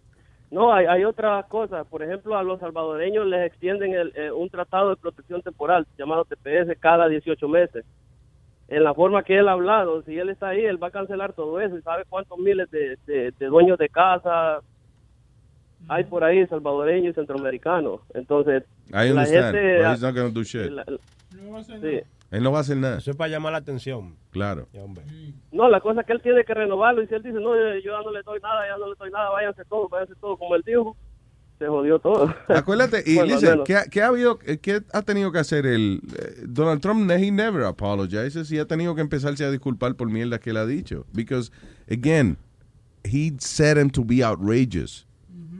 No, 0.49 0.73
hay, 0.73 0.85
hay 0.85 1.05
otras 1.05 1.45
cosas. 1.45 1.87
Por 1.87 2.03
ejemplo, 2.03 2.37
a 2.37 2.43
los 2.43 2.59
salvadoreños 2.59 3.25
les 3.25 3.47
extienden 3.47 3.93
el, 3.93 4.11
eh, 4.17 4.33
un 4.33 4.49
tratado 4.49 4.89
de 4.89 4.97
protección 4.97 5.41
temporal 5.41 5.87
llamado 5.97 6.25
TPS 6.25 6.77
cada 6.77 7.07
18 7.07 7.47
meses. 7.47 7.85
En 8.67 8.83
la 8.83 8.93
forma 8.93 9.23
que 9.23 9.37
él 9.37 9.47
ha 9.47 9.53
hablado, 9.53 10.01
si 10.03 10.17
él 10.19 10.27
está 10.27 10.49
ahí, 10.49 10.65
él 10.65 10.81
va 10.81 10.87
a 10.87 10.91
cancelar 10.91 11.31
todo 11.31 11.61
eso. 11.61 11.77
¿Y 11.77 11.81
sabe 11.83 12.03
cuántos 12.09 12.37
miles 12.37 12.69
de- 12.69 12.97
de 13.07 13.45
dueños 13.45 13.77
de 13.77 13.87
casa 13.87 14.59
hay 15.87 16.03
por 16.05 16.23
ahí, 16.23 16.45
salvadoreños 16.47 17.11
y 17.11 17.15
centroamericanos? 17.15 18.01
Entonces, 18.13 18.63
I 18.89 19.09
la 19.13 19.25
gente... 19.25 19.77
but 19.83 19.91
he's 19.93 20.01
not 20.01 20.15
gonna 20.15 20.29
do 20.29 20.43
shit. 20.43 20.69
la- 20.71 20.85
sí. 21.81 21.99
Él 22.31 22.43
no 22.43 22.51
va 22.53 22.59
a 22.59 22.61
hacer 22.61 22.77
nada. 22.77 22.97
Eso 22.99 23.11
es 23.11 23.17
para 23.17 23.29
llamar 23.29 23.51
la 23.51 23.57
atención. 23.57 24.15
Claro. 24.31 24.67
Ya, 24.71 24.81
hombre. 24.83 25.03
No, 25.51 25.69
la 25.69 25.81
cosa 25.81 25.99
es 26.01 26.07
que 26.07 26.13
él 26.13 26.21
tiene 26.21 26.45
que 26.45 26.53
renovarlo 26.53 27.03
y 27.03 27.07
si 27.07 27.13
él 27.15 27.21
dice, 27.23 27.35
no, 27.39 27.55
yo, 27.55 27.75
yo 27.83 27.91
ya 27.91 28.01
no 28.03 28.11
le 28.11 28.23
doy 28.23 28.39
nada, 28.41 28.65
ya 28.67 28.77
no 28.77 28.87
le 28.89 28.95
doy 28.97 29.11
nada, 29.11 29.29
váyanse 29.31 29.65
todos, 29.65 29.89
váyanse 29.89 30.13
todos, 30.15 30.39
como 30.39 30.55
él 30.55 30.63
dijo, 30.65 30.95
se 31.59 31.67
jodió 31.67 31.99
todo. 31.99 32.33
Acuérdate, 32.47 33.03
y 33.05 33.15
Bueno, 33.15 33.33
listen. 33.35 33.63
¿qué, 33.65 33.75
ha- 33.75 33.83
qué 33.85 34.01
ha 34.01 34.07
habido, 34.07 34.39
eh, 34.45 34.59
qué 34.59 34.81
ha 34.93 35.01
tenido 35.01 35.29
que 35.33 35.39
hacer 35.39 35.65
el 35.65 35.99
eh, 36.17 36.43
Donald 36.47 36.79
Trump? 36.81 37.11
He 37.11 37.31
never 37.31 37.65
apologizes 37.65 38.49
y 38.49 38.59
ha 38.59 38.65
tenido 38.65 38.95
que 38.95 39.01
empezarse 39.01 39.43
a 39.43 39.51
disculpar 39.51 39.95
por 39.95 40.09
mierda 40.09 40.39
que 40.39 40.51
él 40.51 40.57
ha 40.57 40.65
dicho. 40.65 41.05
Because, 41.11 41.51
again, 41.91 42.37
he 43.03 43.33
said 43.39 43.77
him 43.77 43.89
to 43.89 44.05
be 44.05 44.23
outrageous. 44.23 45.05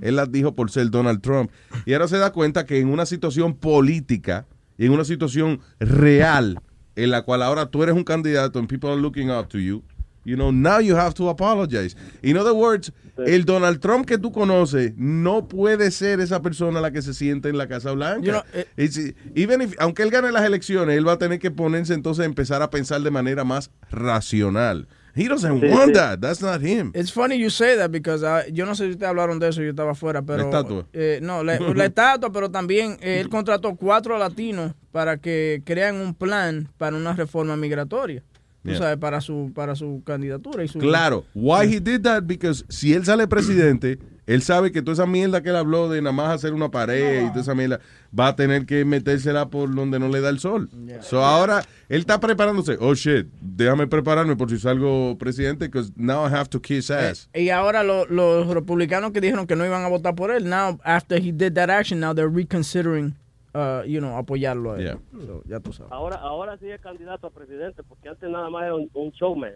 Él 0.01 0.15
las 0.17 0.31
dijo 0.31 0.55
por 0.55 0.69
ser 0.71 0.89
Donald 0.89 1.21
Trump. 1.21 1.51
Y 1.85 1.93
ahora 1.93 2.07
se 2.07 2.17
da 2.17 2.31
cuenta 2.31 2.65
que 2.65 2.79
en 2.79 2.89
una 2.89 3.05
situación 3.05 3.55
política 3.55 4.45
y 4.77 4.85
en 4.87 4.91
una 4.91 5.05
situación 5.05 5.61
real, 5.79 6.59
en 6.95 7.11
la 7.11 7.21
cual 7.21 7.41
ahora 7.43 7.67
tú 7.67 7.83
eres 7.83 7.95
un 7.95 8.03
candidato 8.03 8.59
and 8.59 8.67
people 8.67 8.89
are 8.89 8.99
looking 8.99 9.29
up 9.29 9.47
to 9.47 9.59
you, 9.59 9.83
you 10.25 10.35
know, 10.35 10.51
now 10.51 10.79
you 10.79 10.95
have 10.95 11.13
to 11.13 11.29
apologize. 11.29 11.95
In 12.21 12.35
other 12.37 12.53
words, 12.53 12.91
el 13.25 13.43
Donald 13.45 13.79
Trump 13.79 14.05
que 14.05 14.17
tú 14.17 14.31
conoces 14.31 14.93
no 14.97 15.47
puede 15.47 15.91
ser 15.91 16.19
esa 16.19 16.41
persona 16.41 16.81
la 16.81 16.91
que 16.91 17.01
se 17.01 17.13
siente 17.13 17.49
en 17.49 17.57
la 17.57 17.67
Casa 17.67 17.91
Blanca. 17.91 18.25
You 18.25 18.31
know, 18.31 18.41
eh, 18.53 19.13
even 19.35 19.61
if- 19.61 19.75
aunque 19.79 20.01
él 20.03 20.09
gane 20.09 20.31
las 20.31 20.43
elecciones, 20.43 20.97
él 20.97 21.07
va 21.07 21.13
a 21.13 21.17
tener 21.17 21.39
que 21.39 21.51
ponerse 21.51 21.93
entonces 21.93 22.23
a 22.23 22.25
empezar 22.25 22.61
a 22.61 22.69
pensar 22.69 23.01
de 23.01 23.11
manera 23.11 23.43
más 23.43 23.69
racional. 23.91 24.87
He 25.15 25.27
doesn't 25.27 25.59
Sí, 25.61 25.69
want 25.69 25.91
sí. 25.91 25.93
that. 25.93 26.21
That's 26.21 26.41
not 26.41 26.61
him. 26.61 26.91
It's 26.95 27.11
funny 27.11 27.35
you 27.38 27.49
say 27.49 27.75
that 27.77 27.91
because 27.91 28.23
uh, 28.23 28.43
yo 28.51 28.65
no 28.65 28.71
sé 28.75 28.85
si 28.85 28.91
ustedes 28.91 29.09
hablaron 29.09 29.39
de 29.39 29.49
eso, 29.49 29.61
yo 29.61 29.69
estaba 29.71 29.91
afuera, 29.91 30.21
pero... 30.21 30.43
estatua. 30.43 30.85
eh, 30.93 31.19
no, 31.21 31.43
la, 31.43 31.59
la 31.59 31.85
estatua, 31.85 32.31
pero 32.31 32.49
también 32.49 32.97
eh, 33.01 33.19
él 33.19 33.29
contrató 33.29 33.75
cuatro 33.75 34.17
latinos 34.17 34.73
para 34.91 35.17
que 35.17 35.61
crean 35.65 35.95
un 35.97 36.13
plan 36.13 36.69
para 36.77 36.95
una 36.95 37.13
reforma 37.13 37.55
migratoria. 37.57 38.23
Yeah. 38.63 38.77
sabes, 38.77 38.97
para 38.97 39.21
su, 39.21 39.51
para 39.55 39.73
su 39.75 40.03
candidatura 40.05 40.63
y 40.63 40.67
su... 40.67 40.77
Claro. 40.77 41.25
Why 41.33 41.65
he 41.65 41.79
did 41.79 42.01
that? 42.03 42.23
Because 42.27 42.63
si 42.69 42.93
él 42.93 43.03
sale 43.03 43.27
presidente, 43.27 43.97
él 44.27 44.41
sabe 44.43 44.72
que 44.72 44.81
toda 44.81 44.93
esa 44.93 45.06
mierda 45.06 45.41
que 45.41 45.49
él 45.49 45.56
habló 45.56 45.89
de 45.89 46.02
nada 46.02 46.14
más 46.14 46.30
hacer 46.34 46.53
una 46.53 46.69
pared 46.69 47.23
y 47.26 47.27
toda 47.30 47.41
esa 47.41 47.56
mierda, 47.56 47.80
va 48.18 48.27
a 48.30 48.35
tener 48.35 48.65
que 48.65 48.85
metérsela 48.85 49.49
por 49.49 49.73
donde 49.73 49.99
no 49.99 50.07
le 50.10 50.22
da 50.22 50.30
el 50.30 50.39
sol. 50.39 50.69
So 51.02 51.23
ahora, 51.23 51.64
él 51.89 52.02
está 52.02 52.19
preparándose. 52.19 52.77
Oh, 52.80 52.93
shit, 52.93 53.27
déjame 53.41 53.88
prepararme 53.88 54.35
por 54.35 54.49
si 54.49 54.57
salgo 54.60 55.18
presidente, 55.18 55.65
because 55.68 55.91
now 55.95 56.26
I 56.26 56.30
have 56.34 56.49
to 56.49 56.61
kiss 56.61 56.91
ass. 56.91 57.30
Y 57.34 57.49
ahora 57.49 57.84
lo- 57.84 58.06
los 58.06 58.48
republicanos 58.48 59.11
que 59.11 59.22
dijeron 59.22 59.48
que 59.48 59.56
no 59.56 59.65
iban 59.65 59.84
a 59.84 59.88
votar 59.89 60.14
por 60.15 60.31
él, 60.31 60.48
now 60.49 60.80
after 60.84 61.18
he 61.19 61.31
did 61.31 61.53
that 61.53 61.69
action, 61.69 61.99
now 61.99 62.14
they're 62.14 62.30
reconsidering, 62.31 63.15
uh, 63.56 63.81
you 63.85 63.99
know, 63.99 64.15
apoyarlo. 64.18 64.73
a 64.73 64.77
él. 64.77 64.84
Yeah. 64.84 64.98
So, 65.26 65.43
ya 65.48 65.60
tú 65.60 65.73
sabes. 65.73 65.91
Ahora, 65.91 66.18
ahora 66.18 66.57
sí 66.57 66.69
es 66.69 66.80
candidato 66.80 67.27
a 67.27 67.31
presidente, 67.31 67.81
porque 67.84 68.07
antes 68.10 68.30
nada 68.30 68.49
más 68.49 68.64
era 68.64 68.76
un, 68.76 68.89
un 68.93 69.11
showman. 69.11 69.53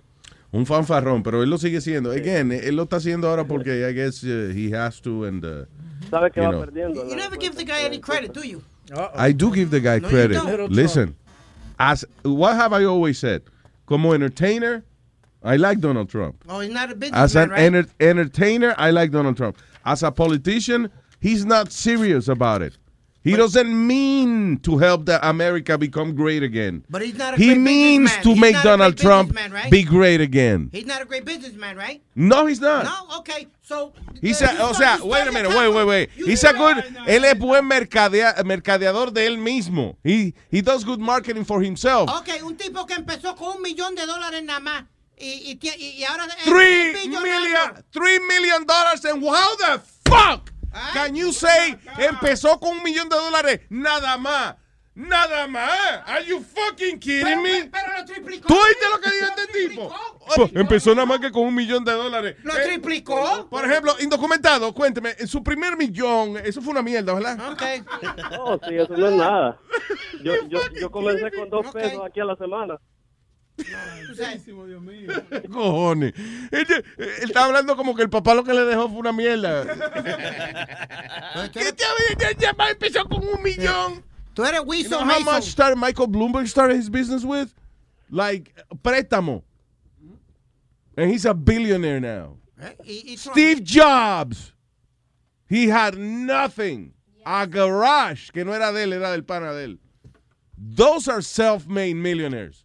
Un 0.56 0.66
fanfarrón, 0.66 1.22
pero 1.22 1.44
él 1.44 1.50
lo 1.50 1.58
sigue 1.58 1.82
siendo. 1.82 2.12
Again, 2.12 2.52
él 2.52 2.76
lo 2.78 2.84
está 2.84 2.96
haciendo 2.98 3.28
ahora 3.28 3.44
porque 3.46 3.90
I 3.90 3.94
guess 3.94 4.24
uh, 4.24 4.52
he 4.56 4.72
has 4.74 5.02
to 5.02 5.26
and 5.26 5.44
uh, 5.44 5.66
Sabe 6.10 6.32
que 6.32 6.42
you 6.42 6.48
va 6.48 6.52
know. 6.54 6.62
perdiendo. 6.66 7.04
You 7.10 7.16
never 7.16 7.38
give 7.38 7.56
the 7.56 7.66
guy 7.66 7.84
any 7.84 8.00
credit, 8.00 8.32
do 8.34 8.42
you? 8.42 8.62
I 9.16 9.34
do 9.34 9.52
give 9.52 9.70
the 9.70 9.82
guy 9.82 10.00
No, 10.00 10.08
credit. 10.08 10.70
Listen, 10.72 11.16
as 11.78 12.06
what 12.24 12.56
have 12.56 12.72
I 12.72 12.86
always 12.86 13.18
said? 13.20 13.42
Como 13.86 14.14
entertainer, 14.14 14.84
I 15.44 15.58
like 15.58 15.80
Donald 15.82 16.10
Trump. 16.10 16.36
Oh, 16.48 16.62
he's 16.62 16.72
not 16.72 16.90
a 16.90 16.94
As 16.94 17.34
businessman, 17.34 17.44
an 17.44 17.50
right? 17.50 17.60
enter- 17.62 17.90
entertainer, 18.00 18.76
I 18.78 18.92
like 18.92 19.12
Donald 19.12 19.36
Trump. 19.38 19.58
As 19.84 20.04
a 20.04 20.12
politician, 20.12 20.90
he's 21.20 21.46
not 21.46 21.72
serious 21.74 22.28
about 22.30 22.62
it. 22.62 22.78
He 23.26 23.36
doesn't 23.36 23.88
mean 23.88 24.60
to 24.60 24.78
help 24.78 25.06
the 25.08 25.18
America 25.28 25.78
become 25.78 26.14
great 26.16 26.44
again. 26.44 26.84
But 26.90 27.02
he's 27.02 27.16
not 27.18 27.34
a 27.34 27.38
he 27.38 27.48
great 27.48 27.58
means 27.60 28.16
to 28.18 28.30
He's 28.34 28.40
make 28.40 28.56
Donald 28.62 28.98
Trump 28.98 29.36
right? 29.52 29.72
be 29.72 29.82
great 29.84 30.22
again. 30.22 30.70
He's 30.72 30.86
not 30.86 31.02
a 31.02 31.06
great 31.06 31.26
businessman, 31.26 31.76
right? 31.76 32.04
No, 32.16 32.46
he's 32.46 32.62
not. 32.62 32.86
No, 32.86 33.18
okay. 33.20 33.48
So 33.64 33.94
He's 34.22 34.42
uh, 34.44 34.46
a- 34.46 34.54
you 34.54 34.60
o 34.70 34.74
sea, 34.74 35.00
wait 35.04 35.28
a 35.28 35.32
minute, 35.32 35.50
wait, 35.50 35.74
wait, 35.74 35.86
wait. 35.88 36.10
You- 36.16 36.28
He's 36.28 36.44
a 36.44 36.54
good, 36.54 36.78
él 37.08 37.26
es 37.26 37.34
buen 37.40 37.66
mercadea- 37.68 38.36
mercadeador 38.46 39.12
de 39.12 39.26
él 39.26 39.38
mismo. 39.40 39.98
He, 40.04 40.36
he 40.52 40.62
does 40.62 40.84
good 40.84 41.00
marketing 41.00 41.46
for 41.46 41.62
himself. 41.64 42.10
Ok, 42.12 42.30
un 42.44 42.56
tipo 42.56 42.86
que 42.86 42.94
empezó 42.94 43.36
con 43.36 43.58
un 43.58 43.62
millón 43.64 43.96
de 43.96 44.06
dólares 44.06 44.44
nada 44.44 44.60
más 44.60 44.84
y, 45.18 45.58
y, 45.60 45.70
y- 45.80 46.04
ahora 46.04 46.28
Three 46.44 46.94
million, 47.08 47.84
three 47.92 48.20
million 48.28 48.66
dollars 48.66 49.04
and 49.06 49.24
how 49.24 49.56
the 49.56 49.82
fuck 50.08 50.52
can 50.94 51.16
you 51.16 51.32
say 51.32 51.78
empezó 51.98 52.60
con 52.60 52.78
un 52.78 52.84
millón 52.84 53.10
de 53.10 53.16
dólares 53.16 53.62
nada 53.70 54.18
más? 54.18 54.56
Nada 54.98 55.46
más. 55.46 55.70
Are 56.06 56.26
you 56.26 56.40
fucking 56.42 56.98
kidding 57.02 57.42
me? 57.42 57.66
Pero 57.70 57.98
lo 57.98 58.06
triplicó. 58.06 58.48
¿Tú 58.48 58.54
oíste 58.58 58.86
lo 58.90 59.02
que 59.02 59.10
dijo 59.12 59.26
este 59.36 59.60
tipo? 59.68 59.94
Oh, 60.38 60.50
empezó 60.54 60.96
nada 60.96 61.06
más 61.06 61.20
que 61.20 61.32
con 61.34 61.44
un 61.44 61.54
millón 61.54 61.84
de 61.84 61.92
dólares. 61.92 62.38
Lo 62.44 62.56
Eh, 62.58 62.64
triplicó. 62.64 63.46
Por 63.50 63.66
ejemplo, 63.66 63.94
indocumentado, 64.00 64.74
cuénteme, 64.74 65.14
en 65.20 65.28
su 65.28 65.44
primer 65.44 65.76
millón, 65.76 66.38
eso 66.38 66.62
fue 66.62 66.72
una 66.72 66.82
mierda, 66.82 67.14
¿verdad? 67.14 67.52
Ok. 67.52 67.62
No, 68.32 68.58
sí, 68.66 68.76
eso 68.76 68.96
no 68.96 69.10
es 69.10 69.16
nada. 69.16 69.60
Yo, 70.24 70.34
yo, 70.48 70.62
yo 70.80 70.90
comencé 70.90 71.30
con 71.32 71.50
dos 71.50 71.72
pesos 71.74 72.02
aquí 72.06 72.22
a 72.22 72.26
la 72.26 72.38
semana. 72.38 72.80
Dios 73.58 74.82
mío. 74.82 75.12
Cojones. 75.52 76.14
Él, 76.52 76.66
él 76.98 77.10
está 77.24 77.46
hablando 77.46 77.76
como 77.76 77.96
que 77.96 78.02
el 78.04 78.10
papá 78.10 78.34
lo 78.34 78.44
que 78.44 78.54
le 78.54 78.66
dejó 78.66 78.90
fue 78.90 79.00
una 79.00 79.12
mierda. 79.14 79.64
¿Qué 81.54 81.72
te 81.74 81.84
había 81.86 82.32
llamado? 82.38 82.72
Empezó 82.72 83.06
con 83.06 83.24
un 83.28 83.42
millón. 83.44 84.04
Tú 84.34 84.44
eres 84.44 84.62
You 84.66 84.90
know 84.90 85.00
how 85.00 85.06
Mason. 85.06 85.26
much 85.26 85.44
started 85.46 85.78
Michael 85.78 86.08
Bloomberg 86.08 86.48
started 86.48 86.76
his 86.78 86.90
business 86.90 87.24
with? 87.24 87.54
Like, 88.10 88.54
préstamo. 88.84 89.44
And 90.98 91.10
he's 91.12 91.26
a 91.26 91.34
billionaire 91.34 92.00
now. 92.00 92.38
Trump- 92.60 93.18
Steve 93.18 93.64
Jobs. 93.64 94.54
He 95.50 95.68
had 95.70 95.98
nothing. 95.98 96.94
A 97.26 97.48
garage 97.48 98.32
que 98.32 98.44
no 98.44 98.52
era 98.54 98.72
de 98.72 98.84
él, 98.84 98.94
era 98.94 99.12
del 99.12 99.24
pana 99.24 99.54
de 99.54 99.64
él. 99.66 99.78
Those 100.58 101.08
are 101.08 101.22
self-made 101.22 101.96
millionaires. 101.96 102.65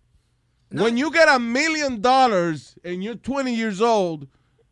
When 0.72 0.96
you 0.96 1.10
get 1.12 1.28
a 1.28 1.38
million 1.38 2.00
dollars 2.00 2.76
and 2.84 3.02
you're 3.02 3.16
20 3.16 3.52
years 3.54 3.80
old, 3.80 4.28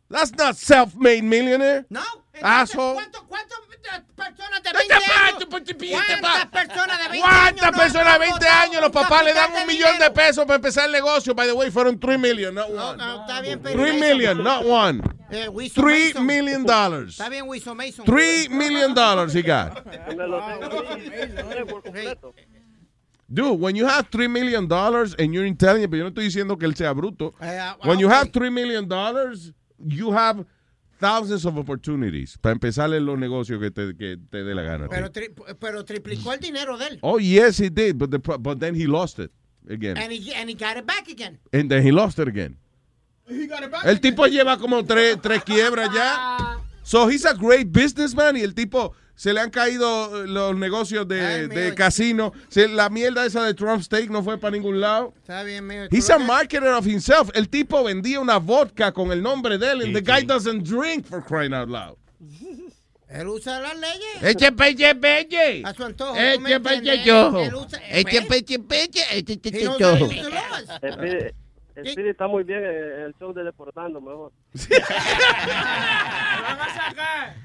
that's 0.09 0.31
not 0.37 0.55
self-made 0.55 1.23
millionaire. 1.23 1.85
No. 1.89 2.01
Asshole. 2.41 2.95
¿Cuántas 2.95 3.21
personas 4.15 4.63
de 4.63 4.71
20 4.71 4.93
años? 4.93 5.45
¿Cuántas 5.49 5.75
personas 6.51 6.97
de 7.03 7.09
20 7.09 7.27
años? 7.27 7.59
¿Cuántas 7.59 7.71
no- 7.71 7.77
personas 7.77 8.05
no 8.05 8.13
de 8.13 8.19
20 8.19 8.33
votaron 8.33 8.61
años 8.69 8.81
los 8.81 8.91
por 8.91 9.01
papás 9.03 9.23
le 9.25 9.33
dan 9.33 9.43
capital 9.47 9.61
un 9.61 9.67
de 9.67 9.73
millón 9.73 9.87
de 9.89 9.93
dinero? 9.95 10.13
pesos 10.13 10.45
para 10.45 10.55
empezar 10.55 10.85
el 10.85 10.91
negocio? 10.93 11.35
By 11.35 11.47
the 11.47 11.53
way, 11.53 11.69
fueron 11.71 11.99
3 11.99 12.17
million, 12.19 12.55
not 12.55 12.69
No, 12.69 12.89
one. 12.91 12.97
no, 12.97 13.21
está 13.21 13.41
bien, 13.41 13.59
pero 13.61 13.75
3 13.75 13.93
Mason. 13.93 13.99
million, 13.99 14.43
not 14.43 14.65
one. 14.65 15.01
Eh, 15.31 15.47
Wilson 15.49 15.83
3 15.83 16.13
Mason. 16.13 16.25
million 16.25 16.63
dollars. 16.65 17.09
Está 17.19 17.29
bien, 17.29 17.45
Wilson 17.47 17.75
Mason. 17.77 18.05
3 18.05 18.49
million 18.49 18.93
dollars 18.93 19.33
he 19.33 19.41
got. 19.41 19.85
Dude, 23.31 23.59
when 23.59 23.75
you 23.75 23.85
have 23.85 24.07
3 24.09 24.27
million 24.27 24.67
dollars 24.67 25.13
and 25.19 25.33
you're 25.33 25.45
intelligent, 25.45 25.91
pero 25.91 25.99
yo 25.99 26.03
no 26.05 26.09
estoy 26.09 26.25
diciendo 26.25 26.57
que 26.57 26.65
él 26.67 26.75
sea 26.75 26.91
bruto. 26.93 27.33
Ah, 27.39 27.77
When 27.83 27.99
you 27.99 28.09
have 28.09 28.31
3 28.31 28.49
million 28.49 28.87
dollars, 28.87 29.53
you 29.77 30.11
have 30.11 30.45
thousands 30.99 31.45
of 31.45 31.57
opportunities 31.57 32.37
para 32.41 32.53
empezar 32.55 32.91
en 32.93 33.05
los 33.05 33.17
negocios 33.19 33.59
que 33.61 33.69
te, 33.71 33.95
que 33.95 34.17
te 34.31 34.43
dé 34.43 34.55
la 34.55 34.63
gana. 34.63 34.87
Pero, 34.89 35.11
tri- 35.11 35.29
pero 35.59 35.85
triplicó 35.85 36.33
el 36.33 36.39
dinero 36.39 36.77
de 36.77 36.87
él. 36.87 36.99
Oh, 37.01 37.19
yes, 37.19 37.59
he 37.59 37.69
did, 37.69 37.97
but, 37.97 38.09
the, 38.09 38.17
but 38.17 38.59
then 38.59 38.73
he 38.73 38.87
lost 38.87 39.19
it 39.19 39.31
again. 39.69 39.97
And 39.97 40.11
he, 40.11 40.33
and 40.33 40.49
he 40.49 40.55
got 40.55 40.75
it 40.77 40.85
back 40.87 41.07
again. 41.07 41.37
And 41.53 41.69
then 41.69 41.83
he 41.83 41.91
lost 41.91 42.17
it 42.19 42.27
again. 42.27 42.57
El 43.85 43.99
tipo 43.99 44.25
lleva 44.25 44.57
como 44.57 44.83
tres, 44.83 45.17
tres 45.21 45.43
quiebras 45.43 45.93
ya. 45.93 46.57
So 46.81 47.07
he's 47.07 47.25
a 47.25 47.35
great 47.35 47.71
businessman 47.71 48.35
y 48.37 48.41
el 48.41 48.53
tipo 48.55 48.93
se 49.19 49.33
le 49.33 49.41
han 49.41 49.49
caído 49.49 50.23
eh, 50.23 50.27
los 50.29 50.55
negocios 50.55 51.05
de, 51.05 51.49
de 51.49 51.75
casino. 51.75 52.31
Se- 52.47 52.69
la 52.69 52.89
mierda 52.89 53.25
esa 53.25 53.43
de 53.43 53.53
Trump 53.53 53.83
Steak 53.83 54.09
no 54.09 54.23
fue 54.23 54.37
para 54.37 54.51
ningún 54.51 54.79
lado. 54.79 55.13
Está 55.17 55.43
bien, 55.43 55.67
mío. 55.67 55.87
He's 55.91 56.09
a 56.09 56.17
marketer 56.17 56.69
of 56.69 56.87
himself. 56.87 57.29
El 57.33 57.49
tipo 57.49 57.83
vendía 57.83 58.21
una 58.21 58.37
vodka 58.37 58.93
con 58.93 59.11
el 59.11 59.21
nombre 59.21 59.57
de 59.57 59.71
él 59.73 59.81
and 59.81 59.93
the 59.93 59.99
guy 60.01 60.23
doesn't 60.25 60.63
drink 60.63 61.05
for 61.05 61.21
crying 61.21 61.53
out 61.53 61.67
loud. 61.67 61.97
Él 63.09 63.27
usa 63.27 63.59
las 63.59 63.75
leyes. 63.77 64.23
Eche 64.23 64.53
peche 64.53 64.95
peche. 64.95 65.63
A 65.65 65.73
su 65.73 65.83
antojo. 65.83 66.13
¿tú 66.13 66.39
me 66.39 66.49
Eche 66.51 66.59
peche 66.61 66.95
usa- 67.53 67.81
Eche 67.89 68.21
peche 68.21 68.59
peche. 68.59 69.01
Eche 69.11 69.33
He 69.33 69.37
peche 69.37 69.65
knows 69.65 69.99
Speedy 71.85 72.09
está 72.09 72.27
muy 72.27 72.43
bien 72.43 72.63
en 72.63 73.01
el 73.01 73.13
show 73.19 73.33
de 73.33 73.43
Deportando, 73.43 73.99
mejor. 74.01 74.31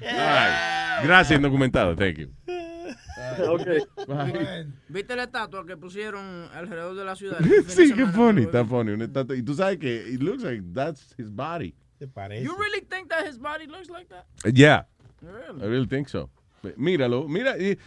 Ay, 0.01 1.05
Gracias, 1.05 1.41
documentado. 1.41 1.95
Thank 1.95 2.17
you. 2.17 2.29
Bye. 4.07 4.67
¿Viste 4.89 5.15
la 5.15 5.23
estatua 5.23 5.65
que 5.65 5.75
pusieron 5.77 6.47
alrededor 6.53 6.95
de 6.95 7.05
la 7.05 7.15
ciudad? 7.15 7.39
sí, 7.67 7.93
qué 7.93 8.05
funny, 8.07 8.43
está 8.43 8.63
funny. 8.65 8.91
Una 8.91 9.05
estatua- 9.05 9.35
Y 9.37 9.43
tú 9.43 9.53
sabes 9.53 9.77
que 9.77 10.07
it 10.09 10.21
looks 10.21 10.43
like 10.43 10.61
that's 10.73 11.13
his 11.17 11.29
body. 11.31 11.73
¿Te 11.97 12.07
parece? 12.07 12.43
You 12.43 12.55
really 12.57 12.81
think 12.85 13.09
that 13.09 13.25
his 13.25 13.37
body 13.39 13.65
looks 13.67 13.89
like 13.89 14.07
that? 14.09 14.25
Yeah. 14.53 14.85
Really? 15.21 15.61
I 15.63 15.67
really 15.67 15.87
think 15.87 16.07
so. 16.09 16.29
Míralo, 16.77 17.27
mira. 17.27 17.57
y- 17.57 17.77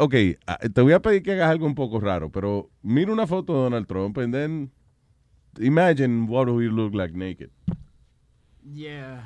Ok, 0.00 0.14
ah, 0.46 0.58
te 0.72 0.80
voy 0.80 0.92
a 0.92 1.00
pedir 1.02 1.22
que 1.24 1.32
hagas 1.32 1.50
algo 1.50 1.66
un 1.66 1.74
poco 1.74 1.98
raro, 1.98 2.30
pero 2.30 2.70
mira 2.82 3.12
una 3.12 3.26
foto 3.26 3.52
de 3.52 3.62
Donald 3.62 3.86
Trump 3.88 4.16
and 4.18 4.32
then 4.32 4.70
imagine 5.60 6.26
what 6.26 6.48
he 6.48 6.68
look 6.68 6.94
like 6.94 7.14
naked. 7.14 7.50
Yeah. 8.72 9.22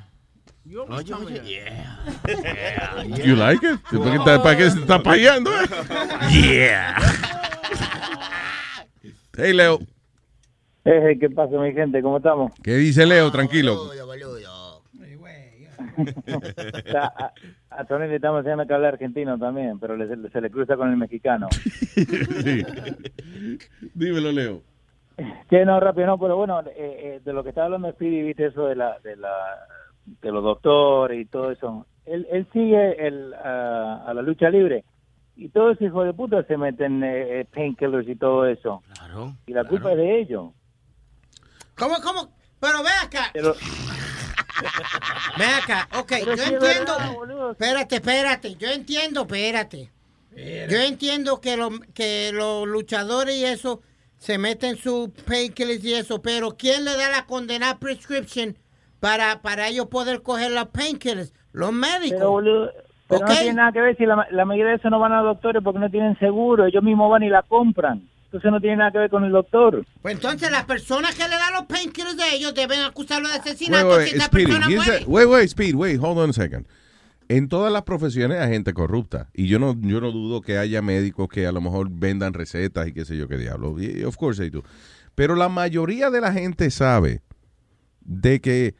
You 0.64 0.82
always 0.82 1.04
tell 1.04 1.20
me 1.20 1.32
that. 1.34 1.44
Yeah. 1.44 3.02
You 3.24 3.34
like 3.36 3.62
it? 3.64 3.80
¿Para 3.90 4.10
qué, 4.10 4.16
está- 4.18 4.42
para 4.42 4.56
qué 4.56 4.70
se 4.70 4.80
está 4.80 5.02
payando? 5.02 5.50
yeah. 6.30 6.96
Hey, 9.36 9.52
Leo. 9.52 9.80
Eh, 10.84 11.16
¿Qué 11.18 11.30
pasa, 11.30 11.56
mi 11.58 11.72
gente? 11.72 12.00
¿Cómo 12.02 12.18
estamos? 12.18 12.52
¿Qué 12.62 12.74
dice 12.76 13.06
Leo? 13.06 13.30
Tranquilo. 13.32 13.90
O 13.90 13.92
sea, 16.90 17.04
a, 17.18 17.32
a 17.70 17.84
Tony 17.84 18.06
le 18.08 18.16
estamos 18.16 18.38
enseñando 18.40 18.66
que 18.66 18.74
habla 18.74 18.88
argentino 18.88 19.38
también, 19.38 19.78
pero 19.78 19.96
le- 19.96 20.30
se 20.30 20.40
le 20.40 20.50
cruza 20.50 20.76
con 20.76 20.90
el 20.90 20.96
mexicano. 20.96 21.48
Sí. 21.94 22.64
Dímelo, 23.94 24.32
Leo. 24.32 24.62
Que 25.50 25.64
no, 25.64 25.78
rápido, 25.80 26.06
no, 26.06 26.18
pero 26.18 26.36
bueno, 26.36 26.60
eh, 26.60 26.64
eh, 26.76 27.20
de 27.24 27.32
lo 27.32 27.42
que 27.42 27.50
estaba 27.50 27.66
hablando 27.66 27.90
Speedy, 27.92 28.22
viste 28.22 28.46
eso 28.46 28.66
de 28.66 28.74
la, 28.76 28.98
de 29.00 29.16
la, 29.16 29.32
de 30.06 30.30
los 30.32 30.42
doctores 30.42 31.20
y 31.20 31.24
todo 31.26 31.50
eso. 31.50 31.86
Él, 32.06 32.26
él 32.30 32.46
sigue 32.52 33.06
el, 33.06 33.34
a, 33.34 34.04
a 34.06 34.14
la 34.14 34.22
lucha 34.22 34.48
libre 34.50 34.84
y 35.36 35.48
todos 35.50 35.72
esos 35.76 35.86
hijos 35.88 36.04
de 36.06 36.12
puta 36.14 36.42
se 36.44 36.56
meten 36.56 37.02
eh, 37.04 37.40
eh, 37.40 37.46
painkillers 37.54 38.08
y 38.08 38.16
todo 38.16 38.46
eso. 38.46 38.82
Claro. 38.94 39.34
Y 39.46 39.52
la 39.52 39.64
culpa 39.64 39.92
es 39.92 39.98
de 39.98 40.20
ellos. 40.20 40.50
¿Cómo, 41.76 41.94
cómo? 42.02 42.32
Pero 42.60 42.82
ve 42.82 42.90
acá. 43.04 43.30
Pero, 43.32 43.54
Ve 45.38 45.44
acá. 45.46 45.88
Ok, 45.98 46.08
Pero 46.20 46.24
yo 46.26 46.36
sí 46.36 46.42
es 46.42 46.62
entiendo. 46.62 46.92
verdad, 46.98 47.50
Espérate, 47.52 47.94
espérate. 47.96 48.54
Yo 48.56 48.68
entiendo, 48.68 49.22
espérate. 49.22 49.90
Yo 50.34 50.78
entiendo 50.78 51.40
que, 51.40 51.56
lo- 51.56 51.80
que 51.94 52.30
los 52.32 52.66
luchadores 52.66 53.34
y 53.36 53.44
eso 53.44 53.80
se 54.22 54.38
meten 54.38 54.76
sus 54.76 55.08
painkillers 55.26 55.84
y 55.84 55.94
eso, 55.94 56.22
pero 56.22 56.56
¿quién 56.56 56.84
le 56.84 56.96
da 56.96 57.10
la 57.10 57.26
condenada 57.26 57.78
prescription 57.80 58.56
para, 59.00 59.42
para 59.42 59.66
ellos 59.66 59.86
poder 59.88 60.22
coger 60.22 60.52
las 60.52 60.66
painkillers? 60.68 61.32
Los 61.52 61.72
médicos. 61.72 62.18
Pero, 62.18 62.30
boludo, 62.30 62.70
pero 63.08 63.20
Ok. 63.24 63.28
no 63.30 63.34
tiene 63.36 63.54
nada 63.54 63.72
que 63.72 63.80
ver 63.80 63.96
si 63.96 64.06
la, 64.06 64.28
la 64.30 64.44
mayoría 64.44 64.70
de 64.70 64.76
esos 64.76 64.92
no 64.92 65.00
van 65.00 65.12
a 65.12 65.22
doctores 65.22 65.60
porque 65.64 65.80
no 65.80 65.90
tienen 65.90 66.16
seguro. 66.20 66.66
Ellos 66.66 66.84
mismos 66.84 67.10
van 67.10 67.24
y 67.24 67.28
la 67.30 67.42
compran. 67.42 68.08
Entonces 68.26 68.50
no 68.52 68.60
tiene 68.60 68.76
nada 68.76 68.92
que 68.92 68.98
ver 68.98 69.10
con 69.10 69.24
el 69.24 69.32
doctor. 69.32 69.84
Pues 70.00 70.14
entonces 70.14 70.50
las 70.52 70.64
personas 70.66 71.14
que 71.16 71.24
le 71.24 71.36
dan 71.36 71.52
los 71.54 71.64
painkillers 71.66 72.16
de 72.16 72.34
ellos 72.36 72.54
deben 72.54 72.80
acusarlo 72.80 73.26
de 73.28 73.34
Wait, 73.34 73.42
asesinato 73.46 73.88
wait, 73.88 74.06
si 74.08 74.14
esta 74.14 74.26
Speedy, 74.26 74.46
persona 74.46 74.68
muere. 74.70 75.04
wait, 75.06 75.28
wait, 75.28 75.48
Speed, 75.48 75.74
wait, 75.74 75.98
hold 76.00 76.18
on 76.18 76.30
a 76.30 76.32
second. 76.32 76.64
En 77.32 77.48
todas 77.48 77.72
las 77.72 77.84
profesiones 77.84 78.38
hay 78.38 78.50
gente 78.50 78.74
corrupta. 78.74 79.30
Y 79.32 79.46
yo 79.46 79.58
no, 79.58 79.74
yo 79.80 80.02
no 80.02 80.12
dudo 80.12 80.42
que 80.42 80.58
haya 80.58 80.82
médicos 80.82 81.28
que 81.28 81.46
a 81.46 81.52
lo 81.52 81.62
mejor 81.62 81.88
vendan 81.90 82.34
recetas 82.34 82.86
y 82.86 82.92
qué 82.92 83.06
sé 83.06 83.16
yo 83.16 83.26
qué 83.26 83.38
diablo. 83.38 83.74
Of 84.06 84.16
course. 84.18 84.50
Pero 85.14 85.34
la 85.34 85.48
mayoría 85.48 86.10
de 86.10 86.20
la 86.20 86.30
gente 86.30 86.70
sabe 86.70 87.22
de 88.02 88.42
que 88.42 88.74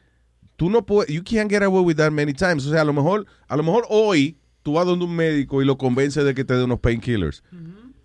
tú 0.55 0.69
no 0.69 0.85
puedes, 0.85 1.11
you 1.11 1.23
can't 1.23 1.49
get 1.49 1.63
away 1.63 1.83
with 1.83 1.95
that 1.95 2.11
many 2.11 2.31
times. 2.31 2.67
O 2.67 2.69
sea, 2.69 2.81
a 2.81 2.85
lo 2.85 2.93
mejor, 2.93 3.25
a 3.47 3.57
lo 3.57 3.63
mejor 3.63 3.87
hoy 3.89 4.37
tú 4.61 4.73
vas 4.73 4.85
donde 4.85 5.05
un 5.05 5.15
médico 5.15 5.63
y 5.63 5.65
lo 5.65 5.79
convence 5.79 6.23
de 6.23 6.35
que 6.35 6.45
te 6.45 6.53
dé 6.55 6.63
unos 6.63 6.79
painkillers. 6.79 7.43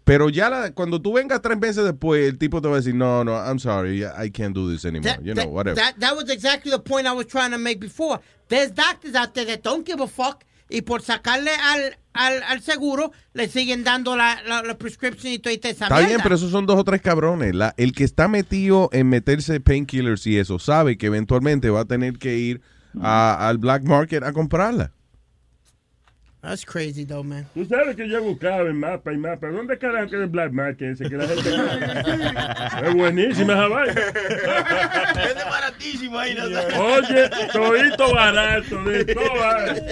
Pero 0.08 0.30
ya 0.30 0.48
la- 0.48 0.72
cuando 0.72 1.00
tú 1.00 1.12
vengas 1.12 1.40
tres 1.42 1.58
meses 1.58 1.84
después, 1.84 2.26
el 2.28 2.38
tipo 2.38 2.60
te 2.62 2.68
va 2.68 2.74
a 2.74 2.78
decir, 2.78 2.94
no, 2.94 3.22
no, 3.24 3.32
I'm 3.36 3.58
sorry, 3.58 4.02
I 4.04 4.30
can't 4.30 4.54
do 4.54 4.70
this 4.70 4.84
anymore. 4.84 5.12
That, 5.12 5.22
you 5.22 5.34
know, 5.34 5.44
that- 5.44 5.50
whatever. 5.52 5.76
that- 5.80 5.96
that 6.00 6.16
was 6.16 6.30
exactly 6.30 6.70
the 6.72 6.78
point 6.78 7.06
I 7.06 7.12
was 7.12 7.26
trying 7.26 7.52
to 7.52 7.58
make 7.58 7.78
before. 7.78 8.20
There's 8.48 8.72
doctors 8.74 9.14
out 9.14 9.34
there 9.34 9.44
that 9.46 9.60
don't 9.62 9.86
give 9.86 10.02
a 10.02 10.06
fuck 10.08 10.44
y 10.70 10.80
por 10.82 11.02
sacarle 11.02 11.50
al, 11.50 11.96
al, 12.14 12.42
al 12.42 12.62
seguro 12.62 13.12
le 13.34 13.48
siguen 13.48 13.84
dando 13.84 14.16
la, 14.16 14.40
la, 14.46 14.62
la 14.62 14.76
prescription 14.78 15.32
y 15.32 15.38
toda 15.38 15.52
esa 15.54 15.68
Está 15.70 15.88
mierda. 15.96 16.06
bien, 16.08 16.20
pero 16.22 16.34
esos 16.34 16.50
son 16.50 16.64
dos 16.66 16.78
o 16.78 16.84
tres 16.84 17.02
cabrones. 17.02 17.54
La- 17.54 17.74
el 17.76 17.92
que 17.92 18.04
está 18.04 18.28
metido 18.28 18.88
en 18.92 19.08
meterse 19.10 19.60
painkillers 19.60 20.26
y 20.26 20.38
eso 20.38 20.58
sabe 20.58 20.96
que 20.96 21.06
eventualmente 21.06 21.68
va 21.70 21.80
a 21.80 21.84
tener 21.84 22.18
que 22.18 22.36
ir 22.38 22.60
a- 23.02 23.46
al 23.48 23.58
black 23.58 23.82
market 23.84 24.22
a 24.24 24.32
comprarla. 24.32 24.92
That's 26.40 26.64
crazy 26.64 27.04
though, 27.04 27.24
man. 27.24 27.46
Tú 27.52 27.64
sabes 27.64 27.96
que 27.96 28.08
yo 28.08 28.22
buscaba 28.22 28.68
en 28.68 28.78
mapa 28.78 29.12
y 29.12 29.16
mapa. 29.16 29.48
¿Dónde 29.48 29.76
carajo 29.76 30.08
queda 30.08 30.22
el 30.22 30.28
Black 30.28 30.52
Market 30.52 30.92
ese 30.92 31.08
que 31.08 31.16
la 31.16 31.26
gente... 31.26 31.50
es 32.88 32.94
buenísima 32.94 33.54
esa 33.54 33.68
vaina. 33.68 33.92
Es 33.92 35.34
de 35.34 35.44
baratísimo 35.44 36.16
ahí, 36.16 36.36
¿no? 36.36 36.44
Oye, 36.84 37.28
todito 37.52 38.14
barato, 38.14 38.84
de 38.84 39.04
todo 39.04 39.34
barato. 39.34 39.82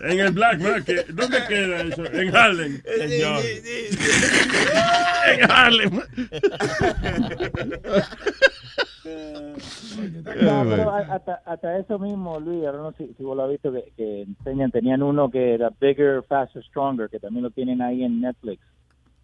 En 0.00 0.18
el 0.18 0.32
Black 0.32 0.58
Market. 0.58 1.06
¿Dónde 1.08 1.44
queda 1.46 1.82
eso? 1.82 2.06
En 2.06 2.36
Harlem. 2.36 2.82
Señor. 2.82 3.42
En 5.24 5.48
Harlem. 5.48 6.02
No, 9.04 10.64
pero 10.68 10.90
a- 10.90 10.98
hasta, 11.14 11.34
hasta 11.44 11.78
eso 11.78 11.98
mismo, 11.98 12.38
Luis, 12.40 12.62
no 12.62 12.92
sé 12.92 13.08
si, 13.16 13.22
vos 13.22 13.36
lo 13.36 13.44
has 13.44 13.50
visto, 13.50 13.72
que, 13.72 13.92
que 13.96 14.22
enseñan, 14.22 14.70
tenían 14.70 15.02
uno 15.02 15.30
que 15.30 15.54
era 15.54 15.70
Bigger, 15.80 16.22
Faster, 16.22 16.62
Stronger, 16.64 17.08
que 17.08 17.18
también 17.18 17.42
lo 17.44 17.50
tienen 17.50 17.82
ahí 17.82 18.04
en 18.04 18.20
Netflix, 18.20 18.62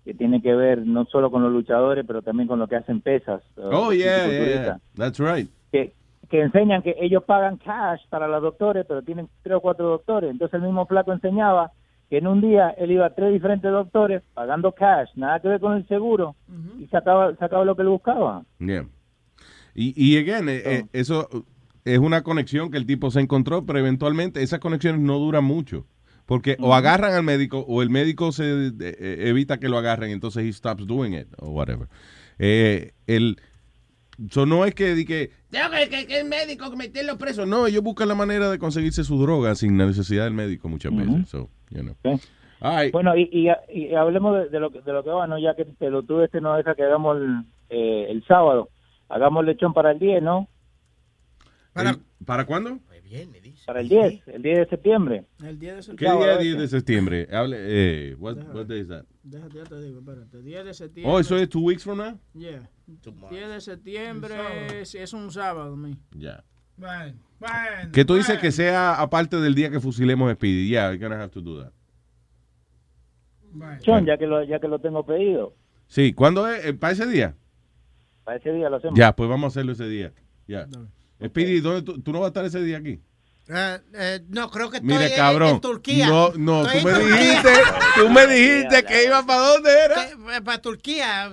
que 0.05 0.15
tiene 0.15 0.43
que 0.43 0.55
ver 0.55 0.87
no 0.87 1.05
solo 1.07 1.31
con 1.31 1.43
los 1.43 1.53
luchadores, 1.53 2.05
pero 2.07 2.23
también 2.23 2.49
con 2.49 2.59
lo 2.59 2.67
que 2.67 2.77
hacen 2.77 3.01
pesas. 3.01 3.43
Oh, 3.57 3.89
uh, 3.89 3.93
yeah, 3.93 4.27
yeah. 4.27 4.79
That's 4.97 5.19
right. 5.21 5.49
Que, 5.71 5.93
que 6.29 6.41
enseñan 6.43 6.83
que 6.83 6.95
ellos 6.99 7.25
pagan 7.25 7.57
cash 7.59 8.01
para 8.09 8.27
los 8.29 8.43
doctores, 8.43 8.85
pero 8.87 9.03
tienen 9.03 9.29
tres 9.43 9.57
o 9.57 9.61
cuatro 9.61 9.87
doctores. 9.89 10.31
Entonces 10.31 10.55
el 10.55 10.63
mismo 10.67 10.87
flaco 10.87 11.13
enseñaba 11.13 11.73
que 12.11 12.19
en 12.19 12.27
un 12.27 12.41
día 12.41 12.71
él 12.71 12.91
iba 12.91 13.07
a 13.07 13.15
tres 13.15 13.33
diferentes 13.33 13.71
doctores 13.71 14.23
pagando 14.35 14.73
cash, 14.73 15.11
nada 15.15 15.41
que 15.41 15.49
ver 15.49 15.61
con 15.61 15.75
el 15.75 15.87
seguro, 15.89 16.35
y 16.81 16.87
sacaba, 16.87 17.35
sacaba 17.37 17.65
lo 17.67 17.77
que 17.77 17.83
le 17.85 17.91
buscaba. 17.91 18.43
Yeah. 18.59 18.87
Y, 19.81 19.93
y 19.97 20.19
again, 20.19 20.49
eh, 20.49 20.63
eh, 20.65 20.85
eso 20.93 21.29
es 21.85 21.99
una 21.99 22.23
conexión 22.23 22.71
que 22.71 22.79
el 22.79 22.87
tipo 22.87 23.11
se 23.13 23.21
encontró, 23.21 23.65
pero 23.65 23.79
eventualmente 23.79 24.43
esas 24.43 24.59
conexiones 24.59 25.01
no 25.01 25.19
duran 25.19 25.45
mucho. 25.45 25.87
Porque 26.27 26.57
o 26.61 26.75
agarran 26.75 27.15
al 27.15 27.23
médico 27.23 27.65
o 27.69 27.81
el 27.81 27.89
médico 27.89 28.33
se 28.33 28.45
eh, 28.67 28.73
eh, 28.81 29.17
evita 29.29 29.59
que 29.59 29.69
lo 29.69 29.79
agarren, 29.79 30.11
entonces 30.11 30.45
he 30.45 30.53
stops 30.53 30.85
doing 30.87 31.15
it 31.15 31.29
o 31.39 31.51
whatever. 31.51 31.87
Eh, 32.39 32.91
el, 33.07 33.37
so 34.31 34.45
no 34.47 34.65
es 34.67 34.75
que, 34.75 35.05
que 35.07 35.31
tengo 35.51 35.71
que, 35.71 35.89
que- 35.89 36.07
que 36.07 36.21
el 36.21 36.29
médico 36.29 36.71
que 36.71 36.77
meterlo 36.77 37.17
preso. 37.17 37.47
No, 37.47 37.67
ellos 37.67 37.83
buscan 37.83 38.09
la 38.09 38.15
manera 38.15 38.51
de 38.51 38.59
conseguirse 38.59 39.05
su 39.05 39.19
droga 39.23 39.55
sin 39.55 39.79
la 39.79 39.87
necesidad 39.87 40.25
del 40.25 40.35
médico 40.35 40.69
muchas 40.69 40.93
veces. 40.95 41.29
So, 41.29 41.49
you 41.71 41.83
know. 41.83 41.95
Bueno, 42.91 43.17
y, 43.17 43.31
y, 43.33 43.49
y 43.73 43.95
hablemos 43.95 44.37
de, 44.37 44.49
de 44.51 44.59
lo, 44.61 44.71
que- 44.71 44.83
de 44.83 44.93
lo 44.93 45.03
que 45.05 45.11
va, 45.11 45.27
¿no? 45.29 45.39
Ya 45.39 45.55
que 45.55 45.65
lo 45.89 46.03
tuve, 46.03 46.25
este 46.25 46.41
no 46.41 46.57
deja 46.57 46.75
que 46.75 46.83
hagamos 46.83 47.17
el, 47.17 47.45
eh, 47.71 48.07
el 48.11 48.25
sábado. 48.27 48.69
Hagamos 49.09 49.45
lechón 49.45 49.73
para 49.73 49.91
el 49.93 49.99
10, 49.99 50.23
¿no? 50.23 50.49
¿Para, 51.73 51.97
¿Para 52.25 52.45
cuándo? 52.47 52.79
Para 53.67 53.81
el 53.81 53.89
10, 53.89 54.23
el 54.27 54.43
10 54.43 54.59
de 54.59 54.67
septiembre. 54.69 55.25
El 55.43 55.59
10 55.59 55.73
de 55.73 55.77
¿Qué 55.79 55.83
septiembre. 55.83 56.25
día 56.27 56.33
es 56.35 56.41
10 56.41 56.59
de 56.59 56.69
septiembre? 56.69 57.29
Hable, 57.33 57.57
eh, 57.61 58.15
what, 58.19 58.37
what 58.55 58.67
day 58.67 58.81
is 58.81 58.89
that? 58.89 59.05
Déjate, 59.23 59.57
ya 59.59 59.65
te 59.65 59.81
digo, 59.83 60.01
espérate. 60.01 60.43
10 60.43 60.65
de 60.65 60.75
septiembre. 60.75 61.13
Oh, 61.13 61.19
eso 61.19 61.37
es 61.37 61.49
two 61.49 61.61
weeks 61.61 61.85
from 61.85 61.99
now? 61.99 62.19
Yeah. 62.35 62.69
10 63.31 63.49
de 63.49 63.61
septiembre 63.61 64.81
es, 64.81 64.95
es 64.95 65.13
un 65.13 65.31
sábado, 65.31 65.77
mi. 65.77 65.97
Ya. 66.17 66.45
Bueno, 66.77 67.15
bueno. 67.41 67.93
Que 67.93 68.05
tú 68.05 68.15
dices 68.17 68.39
que 68.39 68.53
sea 68.53 69.01
aparte 69.01 69.37
del 69.39 69.55
día 69.55 69.71
que 69.71 69.81
fusilemos 69.81 70.31
a 70.31 70.35
Speedy. 70.35 70.69
Yeah, 70.69 70.91
you're 70.93 70.99
gonna 70.99 71.21
have 71.21 71.31
to 71.33 71.41
do 71.41 71.63
that. 71.63 71.73
John, 73.85 74.05
ya 74.07 74.19
que 74.19 74.27
lo, 74.27 74.45
ya 74.45 74.61
que 74.61 74.69
lo 74.69 74.79
tengo 74.79 75.05
pedido, 75.05 75.55
Sí, 75.87 76.13
¿cuándo 76.13 76.47
es? 76.47 76.67
Eh, 76.67 76.75
¿Para 76.75 76.93
ese 76.93 77.07
día? 77.07 77.35
Para 78.29 78.37
ese 78.39 78.53
día 78.53 78.69
lo 78.69 78.77
hacemos. 78.77 78.99
Ya, 78.99 79.17
pues 79.17 79.31
vamos 79.31 79.45
a 79.45 79.49
hacerlo 79.49 79.73
ese 79.73 79.89
día. 79.89 80.13
Ya. 80.47 80.67
Speedy, 81.25 81.61
¿dónde 81.61 81.81
tú, 81.81 81.99
tú 82.03 82.13
no 82.13 82.21
vas 82.21 82.27
a 82.27 82.29
estar 82.29 82.45
ese 82.45 82.61
día 82.63 82.77
aquí? 82.77 83.01
Eh, 83.51 83.79
eh, 83.95 84.21
no, 84.29 84.51
creo 84.51 84.69
que 84.71 84.77
estoy 84.77 84.93
Mire, 84.93 85.07
en- 85.07 85.17
cabrón. 85.17 85.49
en 85.55 85.61
Turquía. 85.63 86.07
No, 86.07 86.33
no, 86.37 86.67
Estoy 86.67 86.83
tú 86.83 86.89
en 86.89 86.95
me 86.95 87.01
Turquía. 87.01 87.17
dijiste, 87.27 87.53
tú 87.97 88.09
me 88.11 88.27
dijiste 88.35 88.85
que 88.85 89.05
iba 89.07 89.25
para 89.25 89.41
dónde 89.41 89.71
era. 89.87 90.43
Para 90.45 90.61
Turquía. 90.61 91.33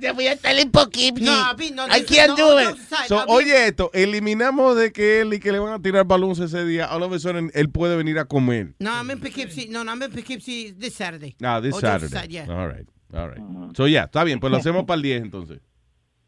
te 0.00 0.12
voy 0.12 0.28
a 0.28 0.32
estar 0.34 0.54
en 0.56 0.70
poquito. 0.70 1.20
No, 1.20 1.32
a 1.32 1.54
mí 1.54 1.72
no, 1.74 1.86
I 1.88 2.04
can't 2.04 2.28
no, 2.28 2.36
do 2.36 2.60
no, 2.62 2.70
it. 2.70 2.76
So, 3.08 3.24
oye 3.26 3.66
esto, 3.66 3.90
eliminamos 3.92 4.76
de 4.76 4.92
que 4.92 5.22
él 5.22 5.34
y 5.34 5.40
que 5.40 5.50
le 5.50 5.58
van 5.58 5.72
a 5.72 5.82
tirar 5.82 6.04
balones 6.04 6.38
ese 6.38 6.64
día. 6.64 6.86
All 6.94 7.02
of 7.02 7.12
a 7.12 7.18
sudden, 7.18 7.50
él 7.54 7.68
puede 7.70 7.96
venir 7.96 8.20
a 8.20 8.26
comer. 8.26 8.74
No, 8.78 8.92
I'm 8.92 9.10
in 9.10 9.18
Poughkeepsie. 9.18 9.68
No, 9.70 9.82
no, 9.82 9.90
I'm 9.90 10.02
in 10.04 10.12
Poughkeepsie 10.12 10.72
this 10.78 10.94
Saturday. 10.94 11.34
Ah, 11.42 11.60
this 11.60 11.74
Oh, 11.74 11.80
Saturday. 11.80 12.08
Sat- 12.16 12.28
yeah. 12.30 12.46
All 12.48 12.68
right, 12.68 12.86
all 13.12 13.28
right. 13.28 13.76
So, 13.76 13.88
ya, 13.88 14.04
está 14.04 14.22
bien, 14.22 14.38
pues 14.38 14.52
lo 14.52 14.58
hacemos 14.58 14.84
para 14.84 14.94
el 14.98 15.02
10 15.02 15.22
entonces. 15.22 15.58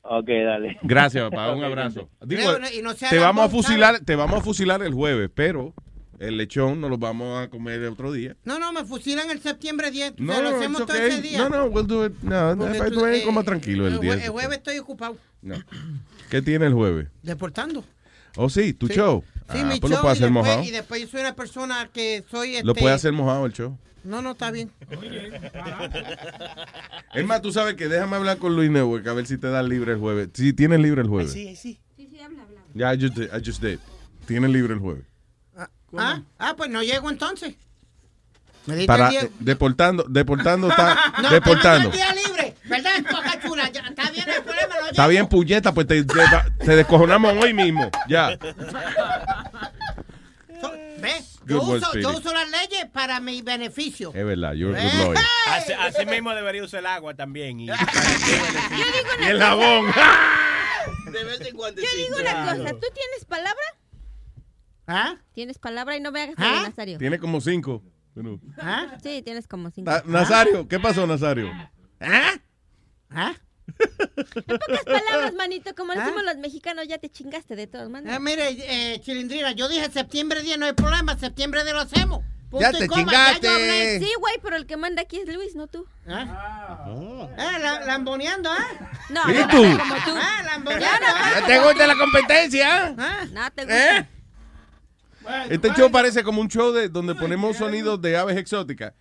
Ok, 0.02 0.26
dale. 0.28 0.78
Gracias, 0.82 1.30
papá, 1.30 1.52
un 1.54 1.64
abrazo. 1.64 2.08
Digo, 2.24 2.42
Leo, 2.42 2.58
no- 2.58 2.70
y 2.70 2.82
no 2.82 2.92
sea 2.94 3.10
te 3.10 3.18
vamos 3.18 3.44
a 3.46 3.48
fusilar, 3.48 4.00
te 4.00 4.16
vamos 4.16 4.40
a 4.40 4.42
fusilar 4.42 4.82
el 4.82 4.92
jueves, 4.92 5.30
pero 5.34 5.74
el 6.18 6.36
lechón 6.36 6.80
nos 6.80 6.90
lo 6.90 6.98
vamos 6.98 7.42
a 7.42 7.48
comer 7.48 7.82
otro 7.84 8.12
día. 8.12 8.36
No, 8.44 8.58
no, 8.58 8.72
me 8.72 8.84
fusilan 8.84 9.30
el 9.30 9.40
septiembre 9.40 9.90
10. 9.90 10.14
No, 10.18 10.34
No, 10.34 10.42
lo 10.42 10.56
hacemos 10.56 10.80
it's 10.82 10.86
todo 10.88 10.96
okay. 10.98 11.10
ese 11.10 11.22
día. 11.22 11.38
No, 11.38 11.48
no, 11.48 11.64
we'll 11.66 11.86
do 11.86 12.06
it. 12.06 12.12
No, 12.22 12.54
no, 12.54 12.66
tú, 12.90 13.06
eh, 13.06 13.22
coma 13.24 13.42
tranquilo 13.44 13.86
el 13.86 13.94
el, 13.94 14.20
el 14.22 14.28
jueves 14.30 14.58
estoy 14.58 14.78
ocupado. 14.78 15.16
No. 15.40 15.56
¿Qué 16.30 16.42
tiene 16.42 16.66
el 16.66 16.74
jueves? 16.74 17.08
Deportando. 17.22 17.84
Oh, 18.36 18.48
sí, 18.48 18.72
tu 18.72 18.86
Sí. 18.88 18.94
show. 18.94 19.22
Sí, 19.50 19.58
ah, 19.60 19.64
mi 19.64 19.80
pues 19.80 19.90
lo 19.90 19.96
show 19.98 20.08
hacer 20.08 20.22
después, 20.24 20.32
mojado. 20.32 20.62
y 20.64 20.70
después 20.70 21.00
yo 21.02 21.08
soy 21.08 21.20
una 21.20 21.34
persona 21.34 21.90
que 21.92 22.24
soy 22.30 22.54
este... 22.54 22.64
Lo 22.66 22.74
puede 22.74 22.94
hacer 22.94 23.12
mojado 23.12 23.44
el 23.46 23.52
show. 23.52 23.76
No, 24.04 24.22
no, 24.22 24.32
está 24.32 24.50
bien. 24.50 24.70
Es 27.14 27.26
más, 27.26 27.42
tú 27.42 27.52
sabes 27.52 27.74
que 27.74 27.88
déjame 27.88 28.16
hablar 28.16 28.38
con 28.38 28.56
Luis 28.56 28.70
Network 28.70 29.06
a 29.06 29.12
ver 29.12 29.26
si 29.26 29.36
te 29.36 29.48
dan 29.48 29.68
libre 29.68 29.92
el 29.92 29.98
jueves. 29.98 30.30
Si 30.32 30.52
tienes 30.52 30.80
libre 30.80 31.02
el 31.02 31.08
jueves. 31.08 31.32
Sí, 31.32 31.54
sí. 31.56 31.78
Ya, 32.74 32.94
I 32.94 32.98
just 32.98 33.14
did. 33.14 33.28
I 33.34 33.42
just 33.44 33.62
did. 33.62 33.78
Tienes 34.26 34.50
libre 34.50 34.74
el 34.74 34.80
jueves. 34.80 35.04
Ah, 35.94 36.22
ah, 36.38 36.54
pues 36.56 36.70
no 36.70 36.82
llego 36.82 37.10
entonces. 37.10 37.54
Para 38.86 39.08
día- 39.10 39.22
eh, 39.22 39.30
deportando, 39.40 40.04
deportando 40.08 40.68
está 40.70 41.12
No, 41.20 41.30
deportando. 41.30 41.90
día 41.90 42.12
libre, 42.14 42.54
¿verdad? 42.64 42.92
Poca 43.10 43.40
chula, 43.42 43.68
ya, 43.70 43.80
está 43.80 44.10
bien 44.10 44.28
el 44.28 44.42
problema, 44.42 44.74
no 44.80 44.86
Está 44.88 45.06
bien, 45.08 45.26
puñeta, 45.28 45.72
pues 45.74 45.86
te, 45.86 46.04
te, 46.04 46.20
te 46.64 46.76
descojonamos 46.76 47.34
hoy 47.42 47.52
mismo. 47.52 47.90
Ya. 48.08 48.38
¿Ves? 51.00 51.40
Yo 51.46 51.60
uso, 51.62 51.98
yo 51.98 52.10
uso 52.16 52.32
las 52.32 52.48
leyes 52.48 52.86
para 52.92 53.18
mi 53.18 53.42
beneficio. 53.42 54.12
Es 54.14 54.24
verdad, 54.24 54.52
good 54.52 54.76
lawyer. 54.76 55.16
Así, 55.48 55.72
así 55.72 56.06
mismo 56.06 56.32
debería 56.32 56.62
usar 56.62 56.80
el 56.80 56.86
agua 56.86 57.14
también. 57.14 57.58
Y, 57.58 57.66
Y 59.20 59.24
el 59.26 59.40
jabón. 59.40 59.86
De 61.12 61.24
vez 61.24 61.40
en 61.40 61.56
cuando. 61.56 61.80
Yo 61.82 61.88
digo 61.96 62.16
una 62.20 62.44
cosa, 62.44 62.70
¿tú 62.70 62.86
tienes 62.94 63.24
palabra? 63.28 63.62
¿Ah? 64.86 65.14
¿Tienes 65.34 65.58
palabra 65.58 65.96
y 65.96 66.00
no 66.00 66.12
me 66.12 66.22
hagas 66.22 66.34
¿Ah? 66.38 66.62
Nazario? 66.68 66.98
Tiene 66.98 67.18
como 67.18 67.40
cinco. 67.40 67.82
Bueno. 68.14 68.40
¿Ah? 68.58 68.96
Sí, 69.02 69.22
tienes 69.22 69.46
como 69.46 69.70
cinco. 69.70 69.90
Ah, 69.90 70.02
Nazario, 70.06 70.68
¿qué 70.68 70.78
pasó, 70.78 71.06
Nazario? 71.06 71.50
¿Ah? 72.00 72.32
¿Ah? 73.10 73.32
En 73.78 74.44
pocas 74.58 74.84
palabras, 74.84 75.34
manito, 75.34 75.74
como 75.74 75.92
decimos 75.94 76.22
los 76.24 76.36
mexicanos, 76.36 76.86
ya 76.88 76.98
te 76.98 77.08
chingaste 77.08 77.56
de 77.56 77.66
todas 77.66 77.88
maneras. 77.88 78.16
Eh, 78.16 78.20
mire, 78.20 78.48
eh, 78.94 79.00
Chilindrina, 79.00 79.52
yo 79.52 79.68
dije 79.68 79.90
septiembre 79.90 80.42
10, 80.42 80.58
no 80.58 80.66
hay 80.66 80.72
problema, 80.72 81.16
septiembre 81.18 81.62
10 81.62 81.74
lo 81.74 81.80
hacemos. 81.80 82.20
Punto 82.50 82.70
Ya 82.70 82.76
y 82.76 82.80
te 82.80 82.86
coma, 82.86 83.00
chingaste. 83.02 83.46
ya. 83.46 84.06
Sí, 84.06 84.12
güey, 84.20 84.34
pero 84.42 84.56
el 84.56 84.66
que 84.66 84.76
manda 84.76 85.00
aquí 85.02 85.16
es 85.20 85.34
Luis, 85.34 85.54
no 85.54 85.68
tú. 85.68 85.86
¿Ah? 86.06 86.84
Eh, 87.38 87.58
la- 87.60 87.80
lamboneando, 87.86 88.50
¿ah? 88.50 88.66
No, 89.08 89.22
¿Y 89.32 89.38
no, 89.38 89.48
tú? 89.48 89.64
no, 89.64 89.78
como 89.78 89.94
tú. 89.94 90.10
Ah, 90.16 90.42
lamboneando. 90.44 91.06
¿ah? 91.08 91.42
¿Te 91.46 91.58
gusta 91.60 91.86
la 91.86 91.94
competencia? 91.96 92.94
¿Ah? 92.98 93.24
No 93.32 93.50
te 93.52 93.62
gusta. 93.62 93.98
¿Eh? 94.00 94.08
Este 95.50 95.70
show 95.74 95.90
parece 95.90 96.22
como 96.22 96.40
un 96.40 96.48
show 96.48 96.72
de 96.72 96.88
donde 96.88 97.14
ponemos 97.14 97.56
sonidos 97.56 98.00
de 98.00 98.16
aves 98.16 98.36
exóticas. 98.36 98.94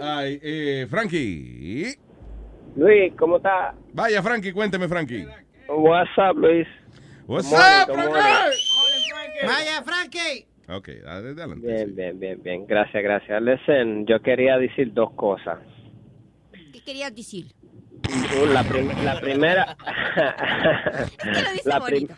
Ay, 0.00 0.40
eh, 0.42 0.86
Frankie. 0.90 1.96
Luis, 2.76 3.12
¿cómo 3.16 3.36
está? 3.36 3.74
Vaya, 3.92 4.22
Frankie, 4.22 4.52
cuénteme, 4.52 4.88
Frankie. 4.88 5.26
What's 5.68 6.10
up, 6.18 6.36
Luis? 6.36 6.66
What's 7.26 7.50
up, 7.52 7.86
Frankie? 7.86 8.12
morning. 8.12 9.46
Vaya, 9.46 9.82
Frankie. 9.82 10.46
Ok, 10.68 10.88
adelante. 11.06 11.66
Bien, 11.66 11.94
bien, 11.94 12.18
bien, 12.18 12.42
bien. 12.42 12.66
Gracias, 12.66 13.02
gracias. 13.02 13.42
Listen, 13.42 14.06
yo 14.06 14.20
quería 14.20 14.58
decir 14.58 14.92
dos 14.92 15.12
cosas. 15.12 15.58
¿Qué 16.72 16.80
querías 16.82 17.14
decir? 17.14 17.46
Uh, 18.08 18.46
La, 18.52 18.62
prim- 18.64 18.90
la 19.04 19.20
primera... 19.20 19.76
la, 21.64 21.80
prim- 21.80 22.08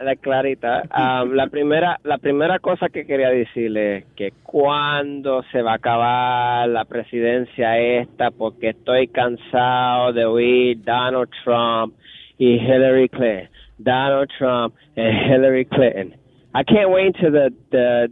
la 0.00 0.16
clarita. 0.16 0.82
Um, 0.96 1.32
la 1.34 1.46
primera 1.48 1.98
la 2.04 2.18
primera 2.18 2.58
cosa 2.60 2.88
que 2.88 3.04
quería 3.04 3.28
decirle 3.30 3.98
es 3.98 4.04
que 4.16 4.32
cuando 4.42 5.42
se 5.52 5.60
va 5.62 5.72
a 5.72 5.76
acabar 5.76 6.68
la 6.68 6.84
presidencia 6.84 7.78
esta, 7.78 8.30
porque 8.30 8.70
estoy 8.70 9.08
cansado 9.08 10.12
de 10.12 10.24
oír 10.24 10.82
Donald 10.84 11.28
Trump 11.44 11.94
y 12.38 12.54
Hillary 12.56 13.08
Clinton. 13.08 13.48
Donald 13.78 14.28
Trump 14.38 14.74
and 14.96 15.30
Hillary 15.30 15.64
Clinton. 15.66 16.14
I 16.54 16.64
can't 16.64 16.90
wait 16.90 17.14
till 17.20 17.30
the, 17.30 17.52
the 17.70 18.08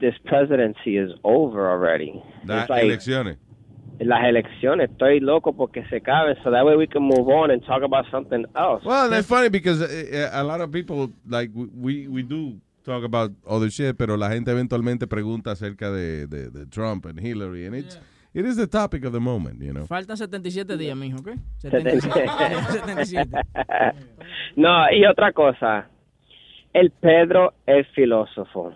this 0.00 0.14
presidency 0.24 0.96
is 0.96 1.10
over 1.22 1.70
already. 1.70 2.20
Las 2.44 2.68
like- 2.68 2.84
elecciones. 2.84 3.36
Las 4.00 4.24
elecciones. 4.24 4.90
Estoy 4.90 5.20
loco 5.20 5.52
porque 5.52 5.84
se 5.88 5.96
acaben, 5.96 6.36
so 6.42 6.50
that 6.50 6.64
way 6.64 6.76
we 6.76 6.86
can 6.86 7.02
move 7.02 7.28
on 7.28 7.50
and 7.50 7.64
talk 7.64 7.82
about 7.82 8.06
something 8.10 8.44
else. 8.56 8.84
Well, 8.84 9.10
that's 9.10 9.26
funny 9.26 9.48
because 9.48 9.80
uh, 9.80 10.30
a 10.32 10.42
lot 10.42 10.60
of 10.60 10.70
people, 10.70 11.10
like, 11.28 11.50
we, 11.54 12.08
we 12.08 12.22
do 12.22 12.60
talk 12.84 13.04
about 13.04 13.32
other 13.46 13.70
shit, 13.70 13.96
pero 13.96 14.16
la 14.16 14.30
gente 14.30 14.50
eventualmente 14.50 15.06
pregunta 15.06 15.52
acerca 15.52 15.90
de, 15.90 16.26
de, 16.26 16.50
de 16.50 16.66
Trump 16.66 17.06
and 17.06 17.18
Hillary, 17.18 17.66
and 17.66 17.74
it's, 17.74 17.98
it 18.34 18.44
is 18.44 18.56
the 18.56 18.66
topic 18.66 19.04
of 19.04 19.12
the 19.12 19.20
moment, 19.20 19.60
you 19.60 19.72
know. 19.72 19.86
Faltan 19.86 20.16
77 20.16 20.76
días, 20.76 20.96
mijo, 20.96 21.18
¿ok? 21.18 21.36
77. 21.58 22.28
77. 22.72 23.30
no, 24.56 24.90
y 24.92 25.06
otra 25.06 25.32
cosa. 25.32 25.88
El 26.72 26.90
Pedro 26.90 27.54
es 27.66 27.86
filósofo. 27.94 28.74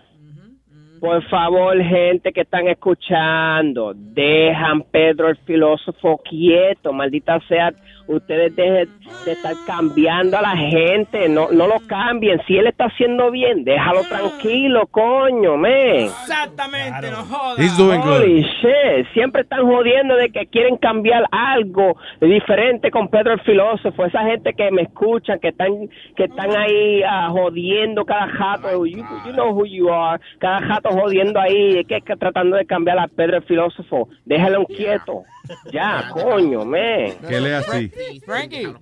Por 0.99 1.23
favor, 1.29 1.81
gente 1.81 2.33
que 2.33 2.41
están 2.41 2.67
escuchando, 2.67 3.93
dejan 3.95 4.81
Pedro 4.83 5.29
el 5.29 5.37
filósofo 5.37 6.17
quieto, 6.17 6.91
maldita 6.91 7.39
sea, 7.47 7.73
ustedes 8.09 8.55
dejen 8.55 8.89
de 9.25 9.31
estar 9.31 9.53
cambiando 9.65 10.37
a 10.37 10.41
la 10.41 10.57
gente, 10.57 11.29
no, 11.29 11.51
no 11.51 11.67
lo 11.67 11.79
cambien, 11.87 12.41
si 12.47 12.57
él 12.57 12.67
está 12.67 12.85
haciendo 12.85 13.29
bien, 13.31 13.63
déjalo 13.63 14.01
tranquilo, 14.03 14.87
coño, 14.87 15.57
men. 15.57 16.05
Exactamente, 16.05 17.11
no 17.11 17.23
jodas. 17.23 17.59
He's 17.59 17.77
doing 17.77 18.01
good. 18.01 18.21
Holy 18.21 18.41
shit, 18.41 19.07
siempre 19.13 19.43
están 19.43 19.65
jodiendo 19.65 20.15
de 20.15 20.29
que 20.29 20.47
quieren 20.47 20.77
cambiar 20.77 21.25
algo 21.31 21.97
diferente 22.19 22.89
con 22.89 23.09
Pedro 23.09 23.33
el 23.33 23.41
filósofo. 23.41 24.05
Esa 24.05 24.23
gente 24.23 24.53
que 24.53 24.71
me 24.71 24.83
escuchan, 24.83 25.39
que 25.39 25.49
están 25.49 25.87
que 26.15 26.25
están 26.25 26.55
ahí 26.55 27.03
ah, 27.03 27.29
jodiendo 27.29 28.05
cada 28.05 28.27
jato, 28.27 28.85
you, 28.85 29.03
you 29.25 29.33
know 29.33 29.51
who 29.51 29.65
you 29.65 29.89
are, 29.89 30.19
cada 30.39 30.59
jato 30.61 30.89
jodiendo 30.89 31.39
ahí, 31.39 31.85
que, 31.85 32.01
que 32.01 32.15
tratando 32.15 32.57
de 32.57 32.65
cambiar 32.65 32.97
a 32.99 33.07
Pedro 33.07 33.37
el 33.37 33.43
filósofo. 33.43 34.09
Déjalo 34.25 34.65
quieto. 34.65 35.23
Ya, 35.71 36.09
coño, 36.13 36.63
man. 36.65 37.13
Que 37.27 37.39
lea 37.39 37.59
así. 37.59 37.91
Frankie, 38.25 38.73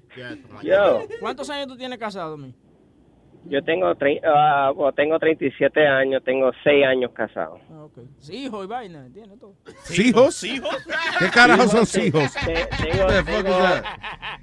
Yo, 0.63 1.01
¿cuántos 1.19 1.49
años 1.49 1.67
tú 1.67 1.77
tienes 1.77 1.97
casado, 1.97 2.37
mi? 2.37 2.53
yo 3.49 3.63
tengo 3.63 3.87
tre- 3.95 4.19
ah, 4.25 4.71
bueno, 4.75 4.91
tengo 4.93 5.17
37 5.17 5.87
años, 5.87 6.21
tengo 6.25 6.51
6 6.65 6.85
años 6.85 7.11
casado. 7.13 7.59
Ah, 7.71 7.83
ok. 7.85 7.99
Sí, 8.19 8.45
hijo 8.45 8.61
y 8.63 8.67
vaina, 8.67 9.05
¿entiendes? 9.05 9.39
Todo. 9.39 9.53
¿Hijos? 9.89 10.41
¿Qué 10.41 11.29
carajo 11.29 11.65
son 11.85 12.03
hijos? 12.03 12.33
te- 12.45 12.67
Tengo, 12.83 13.07
tengo, 13.23 13.57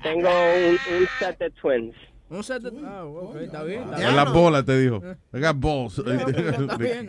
tengo 0.03 0.29
un, 0.31 0.73
un 0.97 1.07
set 1.19 1.39
de 1.39 1.51
twins. 1.51 1.95
Un 2.35 2.43
set 2.43 2.63
de... 2.63 2.71
Ah, 2.85 3.05
ok, 3.05 3.37
está 3.37 3.63
bien. 3.63 3.83
está 3.85 4.09
En 4.09 4.17
las 4.17 4.25
bien. 4.25 4.35
bolas 4.35 4.65
te 4.65 4.77
dijo. 4.79 5.01
I 5.33 5.41
got 5.41 5.57
balls. 5.61 6.03
Bien. 6.79 7.09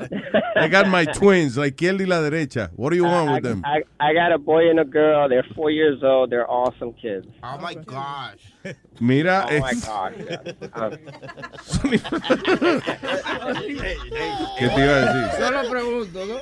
I 0.55 0.67
got 0.69 0.87
my 0.87 1.05
twins, 1.07 1.57
la 1.57 1.65
izquierda 1.67 2.03
y 2.03 2.05
la 2.05 2.21
derecha. 2.21 2.69
What 2.75 2.91
do 2.91 2.95
you 2.97 3.05
want 3.05 3.29
I, 3.29 3.33
with 3.33 3.43
them? 3.43 3.63
I, 3.65 3.83
I 3.99 4.13
got 4.13 4.31
a 4.31 4.37
boy 4.37 4.69
and 4.69 4.79
a 4.79 4.85
girl. 4.85 5.27
They're 5.27 5.45
four 5.55 5.71
years 5.71 6.03
old. 6.03 6.29
They're 6.29 6.47
awesome 6.49 6.93
kids. 6.93 7.25
Oh 7.43 7.57
my 7.59 7.73
gosh. 7.73 8.39
Mira, 8.99 9.45
Oh 9.47 9.59
my 9.59 9.69
es- 9.71 9.85
gosh. 9.87 10.13
yeah. 10.17 10.41
¿qué 14.57 14.69
te 14.69 14.81
iba 14.81 14.95
a 14.95 15.13
decir? 15.13 15.45
Solo 15.45 15.69
pregunto, 15.69 16.25
¿no? 16.25 16.35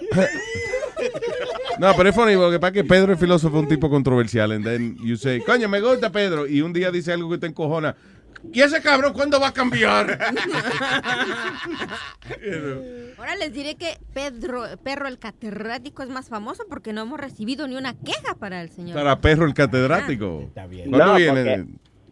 No, 1.80 1.93
pero 1.97 2.10
es 2.10 2.15
funny 2.15 2.35
porque 2.35 2.60
para 2.60 2.72
que 2.72 2.84
Pedro 2.84 3.14
es 3.14 3.19
filósofo 3.19 3.60
un 3.60 3.68
tipo 3.68 3.89
controversial. 3.89 4.51
And 4.51 4.64
then 4.64 4.97
you 5.03 5.15
say, 5.18 5.41
coño, 5.41 5.68
me 5.68 5.81
gusta 5.81 6.11
Pedro. 6.11 6.45
Y 6.47 6.61
un 6.61 6.72
día 6.73 6.91
dice 6.91 7.11
algo 7.14 7.30
que 7.30 7.38
te 7.39 7.47
encojona. 7.47 7.95
¿Y 8.51 8.61
ese 8.61 8.81
cabrón 8.81 9.13
cuándo 9.13 9.39
va 9.39 9.49
a 9.49 9.53
cambiar? 9.53 10.17
Ahora 13.17 13.35
les 13.37 13.53
diré 13.53 13.75
que 13.75 13.93
Pedro, 14.13 14.63
Perro 14.83 15.07
el 15.07 15.17
catedrático 15.19 16.03
es 16.03 16.09
más 16.09 16.29
famoso 16.29 16.63
porque 16.69 16.93
no 16.93 17.01
hemos 17.01 17.19
recibido 17.19 17.67
ni 17.67 17.75
una 17.75 17.93
queja 17.93 18.35
para 18.39 18.61
el 18.61 18.69
señor. 18.69 18.95
Para 18.95 19.19
perro 19.21 19.45
el 19.45 19.53
catedrático. 19.53 20.43
Está 20.47 20.67
bien. 20.67 20.89
¿Cuándo 20.89 21.05
No, 21.13 21.15
viene? 21.15 21.65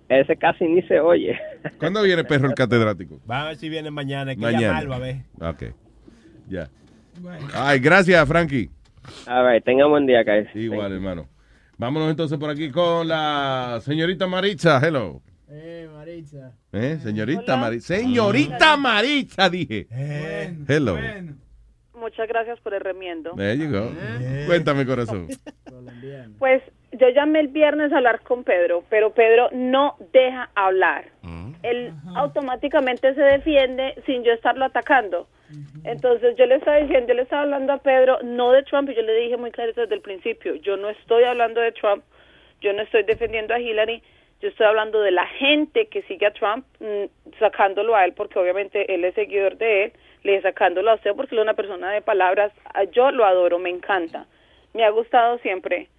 Ese 0.09 0.35
casi 0.37 0.65
ni 0.65 0.81
se 0.83 0.99
oye. 0.99 1.37
¿Cuándo 1.79 2.01
viene 2.01 2.23
perro 2.23 2.47
el 2.47 2.55
catedrático? 2.55 3.19
Va 3.29 3.43
a 3.43 3.47
ver 3.49 3.57
si 3.57 3.69
viene 3.69 3.91
mañana. 3.91 4.33
Que 4.35 4.41
Mañana. 4.41 4.61
llamarlo 4.67 4.93
a 4.95 4.99
ver. 4.99 5.15
Ok. 5.39 5.63
Ya. 6.47 6.69
Ay, 7.53 7.79
gracias, 7.79 8.27
Frankie. 8.27 8.69
A 9.25 9.41
ver, 9.41 9.61
tenga 9.63 9.85
buen 9.87 10.05
día, 10.05 10.23
guys. 10.23 10.47
Igual, 10.55 10.93
hermano. 10.93 11.27
Vámonos 11.77 12.09
entonces 12.11 12.37
por 12.37 12.49
aquí 12.49 12.69
con 12.71 13.07
la 13.07 13.79
señorita 13.83 14.27
Maritza. 14.27 14.79
Hello. 14.85 15.21
Eh, 15.53 15.89
Maritza. 15.93 16.53
¿Eh? 16.71 16.97
Señorita 17.01 17.57
Maritza. 17.57 17.95
Señorita 17.95 18.77
Maritza, 18.77 19.49
dije. 19.49 19.87
Hello. 20.67 20.97
Muchas 21.93 22.27
gracias 22.27 22.59
por 22.61 22.73
el 22.73 22.79
remiendo. 22.79 23.31
There 23.35 23.57
you 23.57 23.69
go. 23.69 23.91
Cuéntame, 24.47 24.85
corazón. 24.85 25.27
Pues 26.39 26.63
yo 26.93 27.09
llamé 27.09 27.41
el 27.41 27.49
viernes 27.49 27.91
a 27.91 27.97
hablar 27.97 28.21
con 28.21 28.43
Pedro, 28.43 28.83
pero 28.89 29.13
Pedro 29.13 29.49
no 29.51 29.97
deja 30.13 30.49
hablar. 30.55 31.09
Él 31.63 31.93
automáticamente 32.15 33.13
se 33.13 33.21
defiende 33.21 34.01
sin 34.05 34.23
yo 34.23 34.31
estarlo 34.31 34.65
atacando. 34.65 35.27
Entonces 35.83 36.35
yo 36.37 36.45
le 36.45 36.55
estaba 36.55 36.77
diciendo, 36.77 37.09
yo 37.09 37.13
le 37.13 37.23
estaba 37.23 37.41
hablando 37.41 37.73
a 37.73 37.77
Pedro, 37.79 38.19
no 38.23 38.53
de 38.53 38.63
Trump, 38.63 38.89
y 38.89 38.95
yo 38.95 39.01
le 39.01 39.13
dije 39.15 39.35
muy 39.35 39.51
clarito 39.51 39.81
desde 39.81 39.95
el 39.95 40.01
principio, 40.01 40.55
yo 40.55 40.77
no 40.77 40.89
estoy 40.89 41.25
hablando 41.25 41.59
de 41.59 41.73
Trump, 41.73 42.05
yo 42.61 42.71
no 42.71 42.81
estoy 42.81 43.03
defendiendo 43.03 43.53
a 43.53 43.59
Hillary, 43.59 44.01
yo 44.41 44.49
estoy 44.49 44.65
hablando 44.65 45.01
de 45.01 45.11
la 45.11 45.27
gente 45.27 45.87
que 45.87 46.01
sigue 46.03 46.25
a 46.25 46.33
Trump, 46.33 46.65
mm, 46.79 47.35
sacándolo 47.37 47.95
a 47.95 48.05
él, 48.05 48.13
porque 48.13 48.39
obviamente 48.39 48.93
él 48.93 49.05
es 49.05 49.13
seguidor 49.13 49.57
de 49.57 49.85
él, 49.85 49.93
le 50.23 50.31
dije 50.33 50.43
sacándolo 50.43 50.91
a 50.91 50.95
usted 50.95 51.15
porque 51.15 51.35
él 51.35 51.39
es 51.39 51.43
una 51.43 51.53
persona 51.53 51.91
de 51.91 52.01
palabras, 52.01 52.51
Ah, 52.73 52.83
yo 52.85 53.11
lo 53.11 53.25
adoro, 53.25 53.59
me 53.59 53.69
encanta, 53.69 54.25
me 54.73 54.83
ha 54.83 54.89
gustado 54.89 55.37
siempre, 55.39 55.89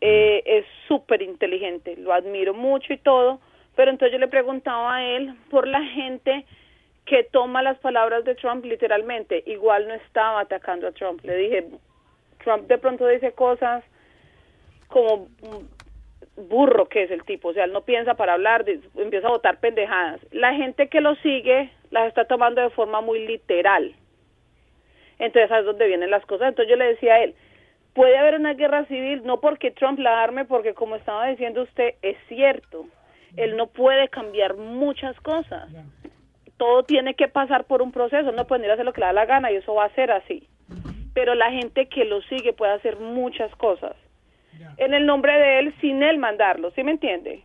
eh, 0.00 0.42
es 0.46 0.64
súper 0.86 1.22
inteligente, 1.22 1.96
lo 1.96 2.12
admiro 2.12 2.54
mucho 2.54 2.92
y 2.92 2.98
todo, 2.98 3.40
pero 3.74 3.90
entonces 3.90 4.12
yo 4.12 4.18
le 4.18 4.28
preguntaba 4.28 4.96
a 4.96 5.04
él 5.04 5.34
por 5.50 5.66
la 5.66 5.82
gente 5.82 6.44
que 7.06 7.24
toma 7.24 7.62
las 7.62 7.78
palabras 7.78 8.24
de 8.24 8.36
Trump 8.36 8.64
literalmente, 8.64 9.42
igual 9.46 9.88
no 9.88 9.94
estaba 9.94 10.40
atacando 10.40 10.86
a 10.86 10.92
Trump, 10.92 11.24
le 11.24 11.36
dije, 11.36 11.66
Trump 12.44 12.68
de 12.68 12.78
pronto 12.78 13.06
dice 13.06 13.32
cosas 13.32 13.82
como 14.88 15.28
mm, 15.42 15.79
burro 16.36 16.88
que 16.88 17.02
es 17.02 17.10
el 17.10 17.24
tipo, 17.24 17.48
o 17.48 17.52
sea, 17.52 17.64
él 17.64 17.72
no 17.72 17.82
piensa 17.82 18.14
para 18.14 18.34
hablar, 18.34 18.64
empieza 18.96 19.28
a 19.28 19.32
votar 19.32 19.58
pendejadas. 19.58 20.20
La 20.32 20.54
gente 20.54 20.88
que 20.88 21.00
lo 21.00 21.14
sigue 21.16 21.70
las 21.90 22.08
está 22.08 22.24
tomando 22.24 22.60
de 22.60 22.70
forma 22.70 23.00
muy 23.00 23.26
literal. 23.26 23.94
Entonces, 25.18 25.50
ahí 25.50 25.60
es 25.60 25.66
donde 25.66 25.86
vienen 25.86 26.10
las 26.10 26.24
cosas. 26.24 26.48
Entonces 26.48 26.70
yo 26.70 26.76
le 26.76 26.86
decía 26.86 27.14
a 27.14 27.24
él, 27.24 27.34
puede 27.94 28.16
haber 28.16 28.34
una 28.36 28.54
guerra 28.54 28.86
civil, 28.86 29.22
no 29.24 29.40
porque 29.40 29.70
Trump 29.70 29.98
la 29.98 30.22
arme, 30.22 30.44
porque 30.44 30.74
como 30.74 30.96
estaba 30.96 31.26
diciendo 31.26 31.62
usted, 31.62 31.94
es 32.02 32.16
cierto, 32.28 32.86
él 33.36 33.56
no 33.56 33.66
puede 33.66 34.08
cambiar 34.08 34.56
muchas 34.56 35.18
cosas. 35.20 35.68
Todo 36.56 36.82
tiene 36.84 37.14
que 37.14 37.28
pasar 37.28 37.64
por 37.64 37.82
un 37.82 37.92
proceso, 37.92 38.32
no 38.32 38.46
puede 38.46 38.64
ir 38.64 38.70
a 38.70 38.74
hacer 38.74 38.84
lo 38.84 38.92
que 38.92 39.00
le 39.00 39.06
da 39.06 39.12
la 39.12 39.26
gana 39.26 39.50
y 39.50 39.56
eso 39.56 39.74
va 39.74 39.84
a 39.84 39.94
ser 39.94 40.10
así. 40.10 40.48
Pero 41.14 41.34
la 41.34 41.50
gente 41.50 41.86
que 41.86 42.04
lo 42.04 42.22
sigue 42.22 42.52
puede 42.52 42.72
hacer 42.72 42.98
muchas 42.98 43.54
cosas. 43.56 43.96
En 44.76 44.94
el 44.94 45.06
nombre 45.06 45.32
de 45.32 45.58
él, 45.60 45.74
sin 45.80 46.02
él 46.02 46.18
mandarlo, 46.18 46.70
¿sí 46.74 46.82
me 46.82 46.92
entiende? 46.92 47.44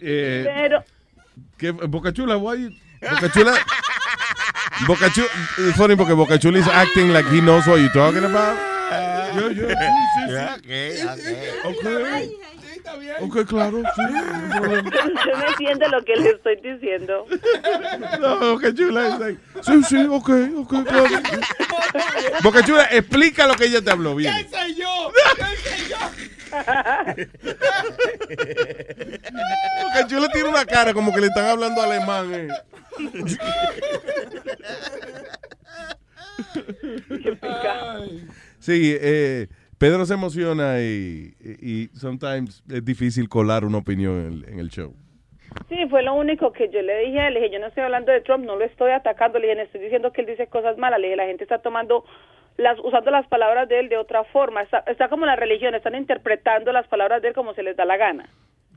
Eh, 0.00 0.42
Pero, 0.44 0.84
¿qué, 1.56 1.70
Boca 1.70 2.12
Chula, 2.12 2.36
why? 2.36 2.68
Boca 3.00 3.32
Chula. 3.32 3.54
Boca 4.86 5.10
Chula. 5.10 5.28
It's 5.58 5.76
funny 5.76 5.96
porque 5.96 6.12
Boca 6.14 6.38
Chula 6.38 6.58
is 6.58 6.68
acting 6.68 7.12
like 7.12 7.26
he 7.28 7.40
knows 7.40 7.66
what 7.66 7.78
you're 7.78 7.92
talking 7.92 8.24
about. 8.24 8.56
Yo, 9.34 9.50
yo, 9.50 9.68
sí, 9.68 9.74
sí, 10.14 10.22
sí. 10.26 11.38
okay, 11.64 12.30
Ok, 13.20 13.44
claro, 13.46 13.82
sí. 13.94 14.02
usted 14.02 15.34
no 15.36 15.46
entiende 15.48 15.88
lo 15.88 16.04
que 16.04 16.16
le 16.16 16.30
estoy 16.30 16.56
diciendo. 16.56 17.26
No, 18.20 18.38
Boca 18.54 18.72
Chula 18.74 19.08
es 19.08 19.18
like, 19.18 19.40
sí, 19.62 19.82
sí, 19.84 20.06
ok, 20.08 20.30
ok, 20.56 20.74
claro. 20.86 21.04
Boca 22.42 22.62
Chula, 22.64 22.84
explica 22.90 23.46
lo 23.46 23.54
que 23.54 23.66
ella 23.66 23.82
te 23.82 23.90
habló 23.90 24.14
bien. 24.14 24.32
soy 24.50 24.74
yo? 24.74 25.12
¿Qué 25.36 25.88
yo? 25.88 25.98
Boca 29.82 30.06
Chula 30.06 30.28
tiene 30.28 30.48
una 30.48 30.64
cara 30.64 30.94
como 30.94 31.12
que 31.12 31.20
le 31.20 31.26
están 31.28 31.46
hablando 31.46 31.82
alemán. 31.82 32.32
Eh. 32.34 32.48
Sí, 38.60 38.96
eh, 39.00 39.48
Pedro 39.78 40.04
se 40.06 40.14
emociona 40.14 40.80
y, 40.80 41.34
y, 41.40 41.82
y 41.84 41.86
sometimes 41.94 42.62
es 42.68 42.84
difícil 42.84 43.28
colar 43.28 43.64
una 43.64 43.78
opinión 43.78 44.18
en, 44.20 44.26
el- 44.32 44.48
en 44.52 44.58
el 44.58 44.68
show. 44.70 44.92
Sí, 45.68 45.76
fue 45.88 46.02
lo 46.02 46.14
único 46.14 46.52
que 46.52 46.68
yo 46.68 46.82
le 46.82 46.98
dije. 47.06 47.30
Le 47.30 47.40
dije, 47.40 47.52
yo 47.54 47.58
no 47.60 47.68
estoy 47.68 47.84
hablando 47.84 48.12
de 48.12 48.20
Trump, 48.20 48.44
no 48.44 48.56
lo 48.56 48.64
estoy 48.64 48.90
atacando. 48.90 49.38
Le 49.38 49.46
dije, 49.46 49.56
no 49.56 49.62
estoy 49.62 49.80
diciendo 49.80 50.12
que 50.12 50.20
él 50.22 50.26
dice 50.26 50.46
cosas 50.48 50.76
malas. 50.78 51.00
Le 51.00 51.06
dije, 51.08 51.16
la 51.16 51.26
gente 51.26 51.44
está 51.44 51.58
tomando, 51.60 52.04
las 52.56 52.78
usando 52.80 53.10
las 53.10 53.26
palabras 53.28 53.68
de 53.68 53.80
él 53.80 53.88
de 53.88 53.96
otra 53.96 54.24
forma. 54.24 54.62
Está, 54.62 54.78
está 54.86 55.08
como 55.08 55.24
la 55.26 55.36
religión, 55.36 55.74
están 55.74 55.94
interpretando 55.94 56.72
las 56.72 56.86
palabras 56.88 57.22
de 57.22 57.28
él 57.28 57.34
como 57.34 57.54
se 57.54 57.62
les 57.62 57.76
da 57.76 57.84
la 57.84 57.96
gana. 57.96 58.28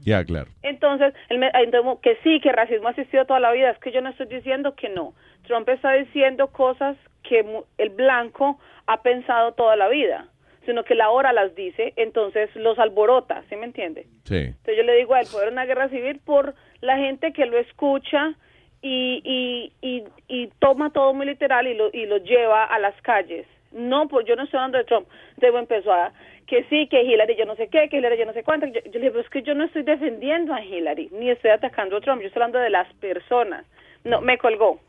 Ya, 0.04 0.24
claro. 0.24 0.50
Entonces, 0.64 1.14
él 1.30 1.38
me, 1.40 1.52
entonces, 1.54 2.00
que 2.02 2.18
sí, 2.24 2.40
que 2.42 2.50
el 2.50 2.56
racismo 2.56 2.88
ha 2.88 2.92
existido 2.92 3.26
toda 3.26 3.40
la 3.40 3.52
vida. 3.52 3.70
Es 3.72 3.78
que 3.80 3.92
yo 3.92 4.02
no 4.02 4.10
estoy 4.10 4.28
diciendo 4.28 4.74
que 4.76 4.90
no. 4.90 5.14
Trump 5.48 5.68
está 5.70 5.92
diciendo 5.94 6.48
cosas 6.48 6.96
que 7.24 7.46
el 7.78 7.90
blanco 7.90 8.60
ha 8.88 9.02
pensado 9.04 9.54
toda 9.54 9.76
la 9.76 9.90
vida, 9.90 10.28
sino 10.66 10.84
que 10.84 10.96
la 10.96 11.10
hora 11.10 11.34
las 11.34 11.56
dice, 11.56 11.94
entonces 11.96 12.50
los 12.56 12.78
alborota, 12.80 13.44
¿sí 13.50 13.56
me 13.56 13.66
entiende? 13.66 14.06
Sí. 14.26 14.38
Entonces 14.38 14.78
yo 14.78 14.84
le 14.84 14.96
digo 14.96 15.14
a 15.14 15.22
él, 15.22 15.28
haber 15.36 15.52
una 15.52 15.66
guerra 15.66 15.90
civil 15.90 16.20
por 16.24 16.54
la 16.82 16.98
gente 16.98 17.34
que 17.34 17.46
lo 17.46 17.58
escucha 17.58 18.36
y, 18.82 19.22
y, 19.24 19.74
y, 19.82 20.04
y 20.28 20.48
toma 20.60 20.92
todo 20.92 21.14
muy 21.14 21.26
literal 21.26 21.68
y 21.68 21.74
lo, 21.74 21.90
y 21.92 22.06
lo 22.06 22.18
lleva 22.18 22.66
a 22.66 22.80
las 22.80 23.00
calles. 23.02 23.46
No, 23.72 24.08
pues 24.08 24.26
yo 24.26 24.36
no 24.36 24.44
estoy 24.44 24.58
hablando 24.58 24.78
de 24.78 24.84
Trump. 24.84 25.08
Entonces 25.36 25.60
empezó 25.60 25.94
a 25.94 26.12
que 26.46 26.66
sí, 26.66 26.88
que 26.88 27.04
Hillary 27.04 27.36
yo 27.38 27.46
no 27.46 27.56
sé 27.56 27.70
qué, 27.70 27.88
que 27.88 27.98
Hillary 27.98 28.18
yo 28.18 28.26
no 28.26 28.34
sé 28.34 28.44
cuánto. 28.44 28.66
Yo, 28.66 28.82
yo 28.84 28.92
le 28.94 29.00
dije, 29.00 29.12
pero 29.12 29.22
es 29.22 29.30
que 29.30 29.42
yo 29.42 29.56
no 29.56 29.64
estoy 29.64 29.84
defendiendo 29.84 30.54
a 30.54 30.64
Hillary, 30.64 31.10
ni 31.14 31.30
estoy 31.30 31.52
atacando 31.52 31.98
a 31.98 32.02
Trump, 32.02 32.22
yo 32.22 32.28
estoy 32.28 32.42
hablando 32.42 32.60
de 32.60 32.70
las 32.70 32.92
personas. 32.96 33.66
No, 34.04 34.20
me 34.20 34.38
colgó. 34.38 34.80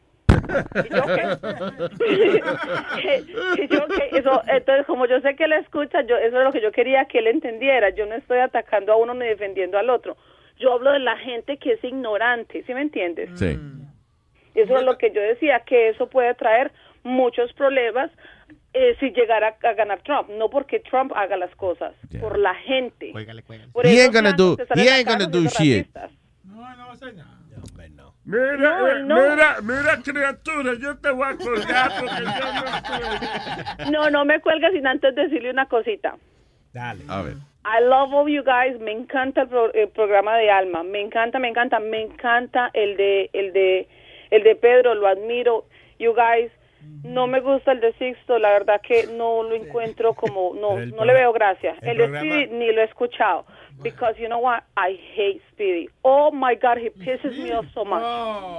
¿Y 0.84 0.94
yo 0.94 1.02
qué? 1.06 1.22
Y 3.62 3.68
yo 3.68 3.86
qué? 3.88 4.18
Eso, 4.18 4.42
entonces, 4.46 4.86
como 4.86 5.06
yo 5.06 5.20
sé 5.20 5.34
que 5.36 5.44
él 5.44 5.52
escucha, 5.54 6.02
yo, 6.02 6.16
eso 6.16 6.38
es 6.38 6.44
lo 6.44 6.52
que 6.52 6.60
yo 6.60 6.72
quería 6.72 7.04
que 7.06 7.18
él 7.18 7.26
entendiera. 7.28 7.90
Yo 7.90 8.06
no 8.06 8.14
estoy 8.14 8.38
atacando 8.38 8.92
a 8.92 8.96
uno 8.96 9.14
ni 9.14 9.26
defendiendo 9.26 9.78
al 9.78 9.90
otro. 9.90 10.16
Yo 10.58 10.72
hablo 10.72 10.92
de 10.92 11.00
la 11.00 11.16
gente 11.16 11.56
que 11.56 11.72
es 11.72 11.84
ignorante, 11.84 12.62
¿sí 12.66 12.74
me 12.74 12.82
entiendes? 12.82 13.30
Sí. 13.38 13.58
Eso 14.54 14.76
es 14.76 14.84
lo 14.84 14.98
que 14.98 15.10
yo 15.12 15.20
decía, 15.20 15.60
que 15.60 15.88
eso 15.88 16.08
puede 16.08 16.34
traer 16.34 16.72
muchos 17.02 17.52
problemas 17.54 18.10
eh, 18.74 18.96
si 19.00 19.10
llegara 19.10 19.56
a, 19.62 19.68
a 19.68 19.74
ganar 19.74 20.02
Trump. 20.02 20.28
No 20.30 20.50
porque 20.50 20.80
Trump 20.80 21.12
haga 21.14 21.36
las 21.36 21.54
cosas, 21.56 21.94
por 22.20 22.38
la 22.38 22.54
gente. 22.54 23.12
Por 23.72 23.86
He 23.86 24.02
ain't 24.02 24.14
gonna 24.14 24.32
do, 24.32 24.56
he 24.74 24.88
a 24.88 24.96
ain't 24.96 25.08
gonna 25.08 25.26
do 25.26 25.42
shit. 25.42 25.88
racistas. 25.92 26.10
Mira, 28.32 28.56
No, 28.56 28.88
eh, 28.88 29.00
no. 29.04 29.14
mira, 29.16 29.56
mira, 29.62 29.98
criatura, 30.02 30.72
yo 30.80 30.96
te 30.98 31.10
voy 31.10 31.26
a 31.28 31.36
colgar 31.36 31.90
porque 32.00 32.22
yo 32.24 32.52
no 32.54 32.64
estoy. 32.76 33.90
No, 33.92 34.10
no 34.10 34.24
me 34.24 34.40
cuelga 34.40 34.70
sin 34.70 34.86
antes 34.86 35.14
decirle 35.14 35.50
una 35.50 35.66
cosita. 35.66 36.16
Dale. 36.72 37.04
A 37.08 37.22
ver. 37.22 37.34
I 37.64 37.84
love 37.84 38.12
all 38.12 38.28
you 38.28 38.42
guys. 38.42 38.78
Me 38.80 38.90
encanta 38.92 39.42
el, 39.42 39.48
pro- 39.48 39.72
el 39.74 39.88
programa 39.90 40.36
de 40.38 40.50
Alma. 40.50 40.82
Me 40.82 41.00
encanta, 41.00 41.38
me 41.38 41.48
encanta, 41.48 41.78
me 41.78 42.00
encanta 42.02 42.70
el 42.72 42.96
de, 42.96 43.30
el 43.32 43.52
de, 43.52 43.88
el 44.30 44.42
de 44.42 44.56
Pedro. 44.56 44.94
Lo 44.94 45.06
admiro. 45.06 45.66
You 45.98 46.12
guys 46.14 46.50
No 47.04 47.28
me 47.28 47.38
gusta 47.40 47.70
el 47.72 47.80
de 47.80 47.92
Sixto, 47.92 48.38
la 48.38 48.50
verdad 48.50 48.80
que 48.80 49.06
no 49.16 49.44
lo 49.44 49.54
encuentro 49.54 50.14
como, 50.14 50.52
no, 50.54 50.76
no 50.84 51.04
le 51.04 51.12
veo 51.14 51.32
gracia. 51.32 51.76
el 51.80 52.00
El, 52.00 52.10
de 52.12 52.46
ni 52.50 52.72
lo 52.72 52.80
he 52.80 52.84
escuchado. 52.84 53.44
Because 53.82 54.18
you 54.20 54.26
know 54.26 54.40
what, 54.40 54.62
I 54.76 54.98
hate 55.16 55.40
Speedy. 55.62 55.88
Oh 56.02 56.30
my 56.32 56.54
God, 56.56 56.78
he 56.78 56.90
pisses 56.90 57.36
me 57.38 57.52
off 57.52 57.66
so 57.72 57.84
much. 57.84 58.02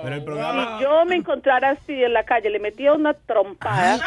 Pero 0.04 0.16
el 0.16 0.24
programa... 0.24 0.78
Si 0.78 0.84
yo 0.84 1.06
me 1.06 1.16
encontrara 1.16 1.72
a 1.72 1.76
Speedy 1.76 2.06
en 2.06 2.14
la 2.14 2.24
calle, 2.24 2.50
le 2.50 2.60
metía 2.60 2.94
una 2.94 3.14
trompada. 3.14 4.00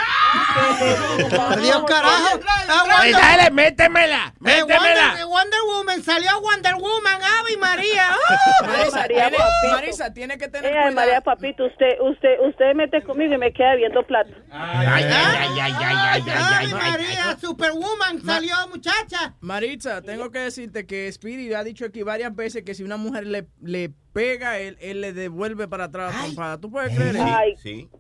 Adiós, 1.50 1.84
carajo. 1.86 2.40
Pues 2.40 3.12
dale, 3.12 3.50
métemela, 3.50 4.34
métemela. 4.40 5.08
Wonder, 5.10 5.26
Wonder 5.26 5.60
Woman, 5.66 6.02
salió 6.02 6.40
Wonder 6.40 6.74
Woman, 6.74 7.20
Ave 7.40 7.56
María. 7.58 8.08
¡Oh! 8.10 8.66
Marisa, 8.66 8.96
María 9.00 9.28
tiene, 9.28 9.36
Papito. 9.38 9.74
Marisa, 9.74 10.14
tiene 10.14 10.38
que 10.38 10.48
tener 10.48 10.70
Eh, 10.70 10.74
cuidado. 10.74 10.92
María 10.94 11.20
Papito, 11.20 11.66
usted, 11.66 12.00
usted, 12.00 12.40
usted 12.48 12.74
mete 12.74 13.02
conmigo 13.02 13.34
y 13.34 13.38
me 13.38 13.52
queda 13.52 13.74
viendo 13.76 14.02
plato. 14.04 14.30
Ay, 14.50 14.86
ay, 14.86 15.04
ay, 15.04 15.58
ay, 15.60 15.72
ay, 15.78 15.96
ay, 15.98 16.22
Ave 16.30 16.74
María, 16.74 17.36
Superwoman 17.40 18.22
salió, 18.24 18.54
muchacha. 18.68 19.34
Maritza, 19.40 20.00
tengo 20.02 20.30
que 20.30 20.38
decirte 20.40 20.86
que 20.86 21.10
Speedy 21.12 21.52
ha 21.54 21.62
dicho 21.62 21.84
aquí 21.84 22.02
varias 22.02 22.34
veces 22.34 22.62
que 22.64 22.74
si 22.74 22.85
una 22.86 22.96
mujer 22.96 23.26
le, 23.26 23.46
le 23.62 23.90
pega, 24.12 24.58
él, 24.58 24.78
él 24.80 25.02
le 25.02 25.12
devuelve 25.12 25.68
para 25.68 25.84
atrás 25.84 26.14
la 26.14 26.22
trompada. 26.22 26.58
¿Tú 26.58 26.70
puedes 26.70 26.96
creer 26.96 27.16
eso? 27.16 27.24
Ay, 27.26 27.54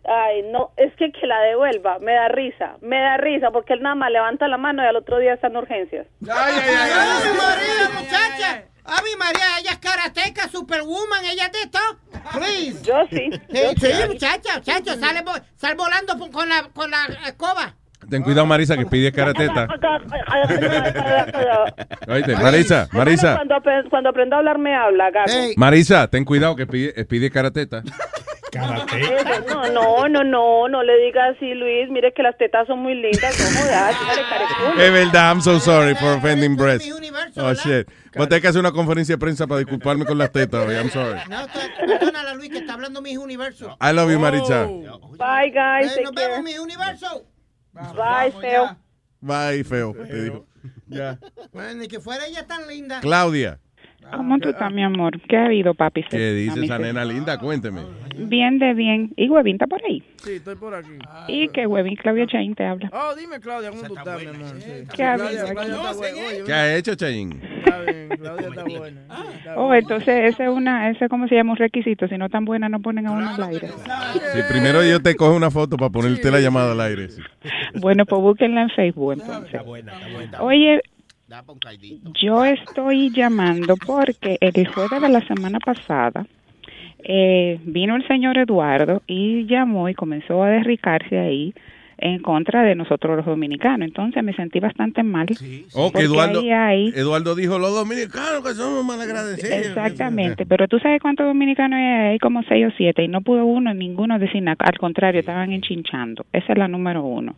ay, 0.04 0.42
no, 0.50 0.72
es 0.76 0.94
que 0.96 1.12
que 1.12 1.26
la 1.26 1.40
devuelva, 1.40 1.98
me 1.98 2.12
da 2.12 2.28
risa, 2.28 2.76
me 2.80 2.98
da 2.98 3.18
risa, 3.18 3.50
porque 3.50 3.74
él 3.74 3.82
nada 3.82 3.94
más 3.94 4.10
levanta 4.10 4.48
la 4.48 4.56
mano 4.56 4.82
y 4.82 4.86
al 4.86 4.96
otro 4.96 5.18
día 5.18 5.34
está 5.34 5.48
en 5.48 5.56
urgencias. 5.58 6.06
Ave 6.22 6.54
María, 6.54 7.90
muchacha. 8.00 8.64
Ave 8.88 9.16
María, 9.18 9.58
ella 9.60 9.72
es 9.72 9.78
karateca, 9.78 10.48
Superwoman, 10.48 11.24
ella 11.24 11.46
es 11.46 11.52
de 11.52 11.58
esto. 11.58 11.78
Please. 12.32 12.82
Yo 12.84 13.04
sí. 13.10 13.30
Sí, 13.50 13.60
sí, 13.80 14.08
muchacha, 14.08 14.58
muchacha, 14.58 14.96
sale, 14.96 15.24
sale 15.56 15.74
volando 15.74 16.30
con 16.30 16.48
la, 16.48 16.68
con 16.72 16.90
la 16.90 17.06
escoba. 17.26 17.74
Ten 18.08 18.22
cuidado, 18.22 18.46
Marisa, 18.46 18.76
que 18.76 18.86
pide 18.86 19.10
carateta. 19.12 19.66
Oíste, 22.08 22.36
Marisa, 22.36 22.88
Marisa. 22.92 23.34
Cuando, 23.36 23.54
apre- 23.56 23.88
cuando 23.90 24.08
aprendo 24.10 24.36
a 24.36 24.38
hablar 24.38 24.58
me 24.58 24.74
habla, 24.74 25.10
gato. 25.10 25.32
Marisa, 25.56 26.08
ten 26.08 26.24
cuidado 26.24 26.54
que 26.56 26.66
pide, 26.66 27.04
pide 27.04 27.30
carateta. 27.30 27.82
Eso, 28.52 29.70
No, 29.72 30.08
no, 30.08 30.08
no, 30.08 30.24
no, 30.24 30.68
no 30.68 30.82
le 30.82 30.96
diga 31.04 31.26
así, 31.26 31.52
Luis. 31.54 31.90
Mire 31.90 32.12
que 32.14 32.22
las 32.22 32.38
tetas 32.38 32.66
son 32.66 32.78
muy 32.78 32.94
lindas. 32.94 33.38
No 33.38 33.60
jodas, 33.60 34.00
dígale 34.00 34.22
careculo. 34.28 34.82
Es 34.82 34.92
verdad, 34.92 35.30
I'm 35.32 35.42
so 35.42 35.60
sorry 35.60 35.94
for 35.96 36.16
offending 36.16 36.56
breasts. 36.56 36.88
Oh, 37.36 37.52
shit. 37.52 37.86
Voy 38.14 38.24
a 38.24 38.28
tener 38.28 38.40
que 38.40 38.48
hacer 38.48 38.60
una 38.60 38.72
conferencia 38.72 39.14
de 39.14 39.18
prensa 39.18 39.46
para 39.46 39.58
disculparme 39.58 40.06
con 40.06 40.16
las 40.16 40.32
tetas 40.32 40.66
hoy. 40.66 40.74
I'm 40.74 40.90
sorry. 40.90 41.18
No, 41.28 41.46
perdónala, 41.86 42.34
Luis, 42.34 42.50
que 42.50 42.58
está 42.58 42.74
hablando 42.74 43.02
mi 43.02 43.16
universo. 43.18 43.76
I 43.80 43.92
love 43.92 44.10
you, 44.10 44.18
Maritza. 44.18 44.64
Bye, 44.64 45.50
guys. 45.52 45.94
Eh, 45.96 46.02
take 46.04 46.14
care. 46.14 46.42
vemos, 46.42 47.26
Bye, 47.76 48.32
feo. 48.40 48.76
Bye, 49.20 49.64
feo. 49.64 49.94
Te 49.94 50.22
digo. 50.22 50.46
Ya. 50.86 51.18
Bueno, 51.52 51.80
ni 51.80 51.88
que 51.88 52.00
fuera 52.00 52.26
ella 52.26 52.46
tan 52.46 52.66
linda. 52.66 53.00
Claudia, 53.00 53.60
¿Cómo 54.14 54.38
tú 54.38 54.50
estás, 54.50 54.72
mi 54.72 54.82
amor? 54.82 55.20
¿Qué 55.28 55.36
ha 55.36 55.46
habido, 55.46 55.74
papi? 55.74 56.02
¿qué 56.04 56.32
dice 56.32 56.64
esa 56.64 56.78
nena 56.78 57.04
linda? 57.04 57.38
Cuénteme. 57.38 57.82
Bien 58.16 58.58
de 58.58 58.72
bien. 58.74 59.12
¿Y 59.16 59.28
Huevín 59.28 59.56
está 59.56 59.66
por 59.66 59.84
ahí? 59.84 60.02
Sí, 60.16 60.32
estoy 60.34 60.56
por 60.56 60.74
aquí. 60.74 60.98
¿Y 61.28 61.48
qué 61.48 61.66
Huevín? 61.66 61.96
Claudia 61.96 62.26
Chain 62.26 62.54
te 62.54 62.64
habla. 62.64 62.90
Oh, 62.92 63.14
dime, 63.14 63.40
Claudia, 63.40 63.70
¿cómo 63.70 63.82
tú 63.82 63.96
estás, 63.96 64.22
mi 64.22 64.28
amor? 64.28 64.60
Sí. 64.60 64.70
¿Qué 64.94 65.04
ha 65.04 65.14
habido? 65.14 65.46
Está 65.46 65.92
buena. 65.92 66.18
¿Qué 66.46 66.52
ha 66.52 66.76
hecho, 66.76 66.94
Chayin? 66.94 67.42
Está 67.58 67.80
bien, 67.80 68.08
Claudia 68.08 68.48
está 68.48 68.64
buena. 68.64 69.00
Oh, 69.56 69.74
entonces 69.74 70.32
ese 70.32 70.44
es 70.44 70.48
una, 70.48 70.90
ese 70.90 71.08
cómo 71.08 71.28
se 71.28 71.34
llama 71.34 71.52
un 71.52 71.58
requisito. 71.58 72.08
Si 72.08 72.16
no 72.16 72.28
tan 72.28 72.44
buena, 72.44 72.68
no 72.68 72.80
ponen 72.80 73.06
a 73.06 73.12
uno 73.12 73.34
al 73.34 73.42
aire. 73.42 73.68
Sí, 74.32 74.40
primero 74.48 74.82
yo 74.82 75.00
te 75.00 75.14
cojo 75.14 75.34
una 75.34 75.50
foto 75.50 75.76
para 75.76 75.90
ponerte 75.90 76.30
la 76.30 76.40
llamada 76.40 76.72
al 76.72 76.80
aire. 76.80 77.08
sí. 77.08 77.22
Bueno, 77.74 78.06
pues 78.06 78.20
búsquenla 78.22 78.62
en 78.62 78.70
Facebook 78.70 79.12
entonces. 79.14 79.60
Oye, 80.40 80.80
yo 82.20 82.44
estoy 82.44 83.10
llamando 83.10 83.76
porque 83.76 84.38
el 84.40 84.68
jueves 84.68 85.00
de 85.00 85.08
la 85.08 85.26
semana 85.26 85.58
pasada 85.58 86.26
eh, 87.02 87.58
vino 87.64 87.96
el 87.96 88.06
señor 88.06 88.38
Eduardo 88.38 89.02
y 89.06 89.46
llamó 89.46 89.88
y 89.88 89.94
comenzó 89.94 90.42
a 90.42 90.50
derricarse 90.50 91.18
ahí 91.18 91.54
en 91.98 92.20
contra 92.20 92.62
de 92.62 92.74
nosotros 92.74 93.16
los 93.16 93.26
dominicanos. 93.26 93.86
Entonces 93.88 94.22
me 94.22 94.32
sentí 94.34 94.60
bastante 94.60 95.02
mal. 95.02 95.26
Oh, 95.74 95.86
que 95.88 95.92
porque 95.92 96.04
Eduardo, 96.04 96.40
ahí 96.40 96.50
hay- 96.52 96.88
Eduardo 96.94 97.34
dijo, 97.34 97.58
los 97.58 97.74
dominicanos 97.74 98.42
que 98.44 98.54
somos 98.54 98.84
malagradecidos. 98.84 99.50
Exactamente, 99.66 100.44
pero 100.46 100.68
tú 100.68 100.78
sabes 100.78 101.00
cuántos 101.00 101.26
dominicanos 101.26 101.76
hay, 101.78 101.84
hay 102.12 102.18
como 102.18 102.42
seis 102.44 102.66
o 102.66 102.70
siete 102.76 103.02
y 103.02 103.08
no 103.08 103.20
pudo 103.22 103.44
uno, 103.44 103.72
ninguno 103.74 104.18
decir 104.18 104.42
nada, 104.42 104.56
al 104.60 104.78
contrario, 104.78 105.20
estaban 105.20 105.52
enchinchando. 105.52 106.26
Esa 106.32 106.52
es 106.52 106.58
la 106.58 106.68
número 106.68 107.02
uno. 107.04 107.34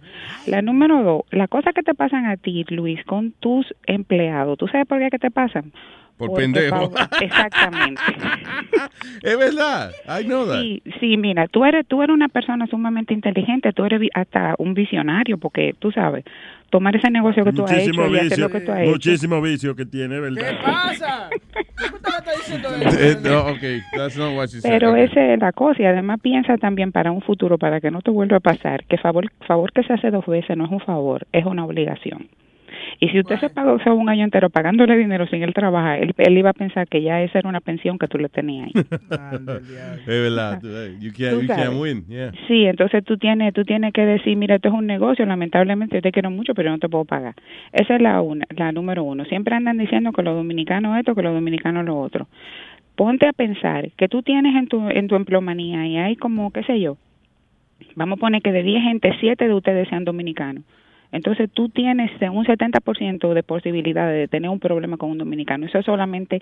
La 0.46 0.62
número 0.62 1.02
dos, 1.02 1.22
las 1.30 1.48
cosas 1.48 1.74
que 1.74 1.82
te 1.82 1.94
pasan 1.94 2.26
a 2.26 2.36
ti, 2.36 2.64
Luis, 2.68 3.02
con 3.04 3.32
tus 3.40 3.66
empleados, 3.86 4.58
¿tú 4.58 4.66
sabes 4.68 4.86
por 4.86 4.98
qué 4.98 5.10
que 5.10 5.18
te 5.18 5.30
pasan? 5.30 5.72
Por 6.18 6.30
Porque 6.30 6.42
pendejo. 6.42 6.90
Exactamente. 7.20 8.02
es 9.22 9.38
verdad. 9.38 9.92
I 10.08 10.24
know 10.24 10.44
that. 10.46 10.60
Sí, 10.60 10.82
sí, 10.98 11.16
mira, 11.16 11.46
tú 11.46 11.64
eres, 11.64 11.86
tú 11.86 12.02
eres 12.02 12.12
una 12.12 12.28
persona 12.28 12.66
sumamente 12.66 13.14
inteligente, 13.14 13.72
tú 13.72 13.84
eres 13.84 14.00
hasta 14.14 14.54
un 14.58 14.74
visionario, 14.74 15.38
porque 15.38 15.74
tú 15.78 15.92
sabes, 15.92 16.24
tomar 16.70 16.96
ese 16.96 17.08
negocio 17.10 17.44
que 17.44 17.52
tú 17.52 17.64
has 17.64 17.70
Muchísimo 17.70 18.02
hecho 18.04 18.12
y 18.12 18.16
hacer 18.16 18.28
vicio, 18.30 18.44
lo 18.44 18.50
que 18.50 18.60
tú 18.60 18.72
has 18.72 18.80
hecho. 18.80 18.90
muchísimo 18.90 19.40
vicio 19.40 19.76
que 19.76 19.86
tiene, 19.86 20.18
¿verdad? 20.18 20.42
¿Qué 20.50 20.56
pasa? 20.64 21.30
¿Qué 21.30 21.84
usted 21.84 22.10
le 22.10 22.18
está 22.18 22.32
diciendo 22.32 22.68
Eh, 23.00 23.16
no, 23.22 23.38
ok, 23.52 23.96
that's 23.96 24.16
not 24.16 24.34
what 24.36 24.48
she 24.48 24.60
said. 24.60 24.70
Pero 24.72 24.90
Okay. 24.90 25.04
esa 25.04 25.34
es 25.34 25.38
la 25.40 25.52
cosa 25.52 25.80
y 25.82 25.84
además 25.86 26.18
piensa 26.20 26.56
también 26.58 26.90
para 26.90 27.12
un 27.12 27.22
futuro, 27.22 27.58
para 27.58 27.80
que 27.80 27.92
no 27.92 28.00
te 28.02 28.10
vuelva 28.10 28.38
a 28.38 28.40
pasar, 28.40 28.84
que 28.86 28.98
favor, 28.98 29.30
favor 29.46 29.72
que 29.72 29.84
se 29.84 29.92
hace 29.92 30.10
dos 30.10 30.26
veces 30.26 30.56
no 30.56 30.64
es 30.64 30.70
un 30.72 30.80
favor, 30.80 31.26
es 31.32 31.46
una 31.46 31.64
obligación. 31.64 32.26
Y 33.00 33.08
si 33.10 33.20
usted 33.20 33.38
se 33.38 33.48
pagó 33.48 33.78
un 33.94 34.08
año 34.08 34.24
entero 34.24 34.50
pagándole 34.50 34.96
dinero 34.96 35.26
sin 35.28 35.42
él 35.42 35.54
trabajar, 35.54 36.02
él, 36.02 36.14
él 36.16 36.38
iba 36.38 36.50
a 36.50 36.52
pensar 36.52 36.88
que 36.88 37.00
ya 37.00 37.22
esa 37.22 37.38
era 37.38 37.48
una 37.48 37.60
pensión 37.60 37.96
que 37.96 38.08
tú 38.08 38.18
le 38.18 38.28
tenías 38.28 38.66
ahí. 38.66 38.72
es 40.00 40.06
verdad. 40.06 40.60
eh, 40.64 40.96
You 41.00 41.12
can't, 41.12 41.72
you 41.72 41.80
win. 41.80 42.04
Yeah. 42.08 42.32
Sí, 42.48 42.64
entonces 42.66 43.04
tú 43.04 43.16
tienes, 43.16 43.54
tú 43.54 43.64
tienes 43.64 43.92
que 43.92 44.04
decir, 44.04 44.36
mira, 44.36 44.56
esto 44.56 44.68
es 44.68 44.74
un 44.74 44.86
negocio, 44.86 45.24
lamentablemente 45.26 45.96
yo 45.96 46.02
te 46.02 46.10
quiero 46.10 46.30
mucho, 46.30 46.54
pero 46.54 46.70
no 46.70 46.78
te 46.78 46.88
puedo 46.88 47.04
pagar. 47.04 47.34
Esa 47.72 47.94
es 47.94 48.02
la 48.02 48.20
una, 48.20 48.46
la 48.56 48.72
número 48.72 49.04
uno. 49.04 49.24
Siempre 49.26 49.54
andan 49.54 49.78
diciendo 49.78 50.10
que 50.12 50.22
los 50.22 50.34
dominicanos 50.34 50.98
esto, 50.98 51.14
que 51.14 51.22
los 51.22 51.34
dominicanos 51.34 51.84
lo 51.84 51.98
otro. 52.00 52.26
Ponte 52.96 53.26
a 53.28 53.32
pensar 53.32 53.90
que 53.96 54.08
tú 54.08 54.22
tienes 54.22 54.56
en 54.56 54.66
tu, 54.66 54.88
en 54.90 55.06
tu 55.06 55.14
empleomanía 55.14 55.86
y 55.86 55.98
hay 55.98 56.16
como, 56.16 56.50
qué 56.50 56.64
sé 56.64 56.80
yo, 56.80 56.96
vamos 57.94 58.18
a 58.18 58.20
poner 58.20 58.42
que 58.42 58.50
de 58.50 58.64
10 58.64 58.82
gente, 58.82 59.14
7 59.20 59.46
de 59.46 59.54
ustedes 59.54 59.88
sean 59.88 60.04
dominicanos. 60.04 60.64
Entonces 61.10 61.50
tú 61.52 61.70
tienes 61.70 62.10
un 62.20 62.44
70% 62.44 63.32
de 63.32 63.42
posibilidad 63.42 64.10
de 64.10 64.28
tener 64.28 64.50
un 64.50 64.60
problema 64.60 64.96
con 64.98 65.10
un 65.10 65.18
dominicano. 65.18 65.64
Eso 65.66 65.78
es 65.78 65.86
solamente 65.86 66.40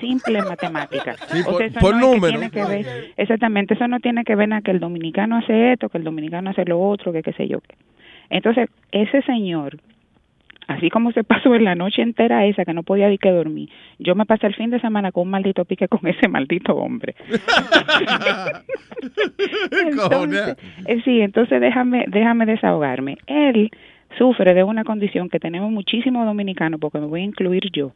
simple 0.00 0.42
matemática. 0.42 1.14
Sí, 1.30 1.40
O 1.46 1.50
por- 1.52 1.58
sea, 1.58 1.66
eso 1.68 1.78
por 1.80 1.94
no 1.96 2.12
que 2.14 2.20
tiene 2.28 2.50
que 2.50 2.64
ver- 2.64 2.86
exactamente, 3.16 3.74
eso 3.74 3.86
no 3.86 4.00
tiene 4.00 4.24
que 4.24 4.34
ver 4.34 4.48
nada 4.48 4.62
que 4.62 4.72
el 4.72 4.80
dominicano 4.80 5.36
hace 5.36 5.72
esto, 5.72 5.88
que 5.88 5.98
el 5.98 6.04
dominicano 6.04 6.50
hace 6.50 6.64
lo 6.64 6.80
otro, 6.80 7.12
que 7.12 7.22
qué 7.22 7.32
sé 7.34 7.46
yo. 7.46 7.58
Entonces, 8.28 8.68
ese 8.90 9.22
señor, 9.22 9.78
así 10.66 10.90
como 10.90 11.12
se 11.12 11.22
pasó 11.24 11.54
en 11.54 11.64
la 11.64 11.76
noche 11.76 12.02
entera 12.02 12.44
esa 12.44 12.64
que 12.64 12.74
no 12.74 12.82
podía 12.82 13.08
ni 13.08 13.18
que 13.18 13.30
dormir, 13.30 13.68
yo 14.00 14.14
me 14.16 14.26
pasé 14.26 14.48
el 14.48 14.54
fin 14.56 14.70
de 14.70 14.80
semana 14.80 15.12
con 15.12 15.22
un 15.22 15.30
maldito 15.30 15.64
pique 15.64 15.86
con 15.86 16.04
ese 16.08 16.26
maldito 16.26 16.74
hombre. 16.74 17.14
Entonces, 19.70 20.56
eh, 20.86 21.00
sí, 21.04 21.20
entonces 21.20 21.60
déjame, 21.60 22.04
déjame 22.08 22.46
desahogarme. 22.46 23.18
Él 23.26 23.70
sufre 24.18 24.52
de 24.54 24.64
una 24.64 24.84
condición 24.84 25.28
que 25.28 25.38
tenemos 25.40 25.70
muchísimos 25.70 26.26
dominicanos, 26.26 26.78
porque 26.80 26.98
me 26.98 27.06
voy 27.06 27.20
a 27.22 27.24
incluir 27.24 27.70
yo, 27.72 27.92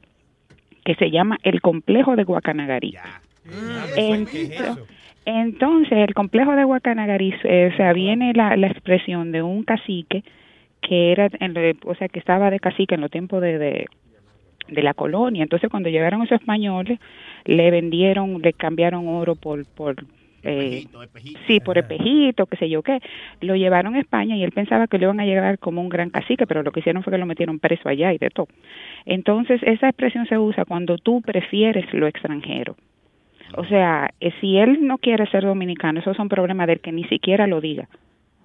que 0.84 0.94
se 0.94 1.10
llama 1.10 1.36
el 1.42 1.60
complejo 1.60 2.16
de 2.16 2.24
Guacanagarí. 2.24 2.94
Ento- 3.96 4.78
Entonces, 5.24 5.92
el 5.92 6.14
complejo 6.14 6.56
de 6.56 6.64
Guacanagarí, 6.64 7.34
eh, 7.44 7.70
o 7.72 7.76
sea, 7.76 7.92
viene 7.92 8.32
la, 8.34 8.56
la 8.56 8.66
expresión 8.68 9.30
de 9.32 9.42
un 9.42 9.62
cacique 9.64 10.24
que 10.80 11.12
era, 11.12 11.28
en 11.38 11.54
lo- 11.54 11.60
o 11.90 11.94
sea, 11.94 12.08
que 12.08 12.18
estaba 12.18 12.50
de 12.50 12.58
cacique 12.58 12.94
en 12.96 13.00
los 13.02 13.10
tiempos 13.10 13.40
de, 13.40 13.58
de, 13.58 13.86
de 14.68 14.82
la 14.82 14.94
colonia. 14.94 15.42
Entonces, 15.42 15.70
cuando 15.70 15.88
llegaron 15.90 16.22
esos 16.22 16.40
españoles, 16.40 16.98
le 17.44 17.70
vendieron, 17.70 18.40
le 18.42 18.52
cambiaron 18.52 19.06
oro 19.06 19.34
por, 19.36 19.64
por 19.66 19.94
eh, 20.42 20.86
sí, 21.46 21.60
por 21.60 21.78
espejito, 21.78 22.46
qué 22.46 22.56
sé 22.56 22.68
yo 22.68 22.82
qué. 22.82 23.00
Lo 23.40 23.54
llevaron 23.56 23.94
a 23.94 24.00
España 24.00 24.36
y 24.36 24.42
él 24.42 24.52
pensaba 24.52 24.86
que 24.86 24.98
le 24.98 25.04
iban 25.04 25.20
a 25.20 25.24
llegar 25.24 25.58
como 25.58 25.80
un 25.80 25.88
gran 25.88 26.10
cacique, 26.10 26.46
pero 26.46 26.62
lo 26.62 26.72
que 26.72 26.80
hicieron 26.80 27.02
fue 27.02 27.12
que 27.12 27.18
lo 27.18 27.26
metieron 27.26 27.58
preso 27.58 27.88
allá 27.88 28.12
y 28.12 28.18
de 28.18 28.30
todo. 28.30 28.48
Entonces, 29.04 29.60
esa 29.62 29.88
expresión 29.88 30.26
se 30.26 30.38
usa 30.38 30.64
cuando 30.64 30.98
tú 30.98 31.22
prefieres 31.22 31.92
lo 31.92 32.06
extranjero. 32.06 32.76
O 33.54 33.64
sea, 33.66 34.10
eh, 34.20 34.32
si 34.40 34.56
él 34.56 34.86
no 34.86 34.98
quiere 34.98 35.26
ser 35.26 35.44
dominicano, 35.44 36.00
esos 36.00 36.16
son 36.16 36.28
problemas 36.28 36.66
del 36.66 36.80
que 36.80 36.92
ni 36.92 37.04
siquiera 37.04 37.46
lo 37.46 37.60
diga. 37.60 37.88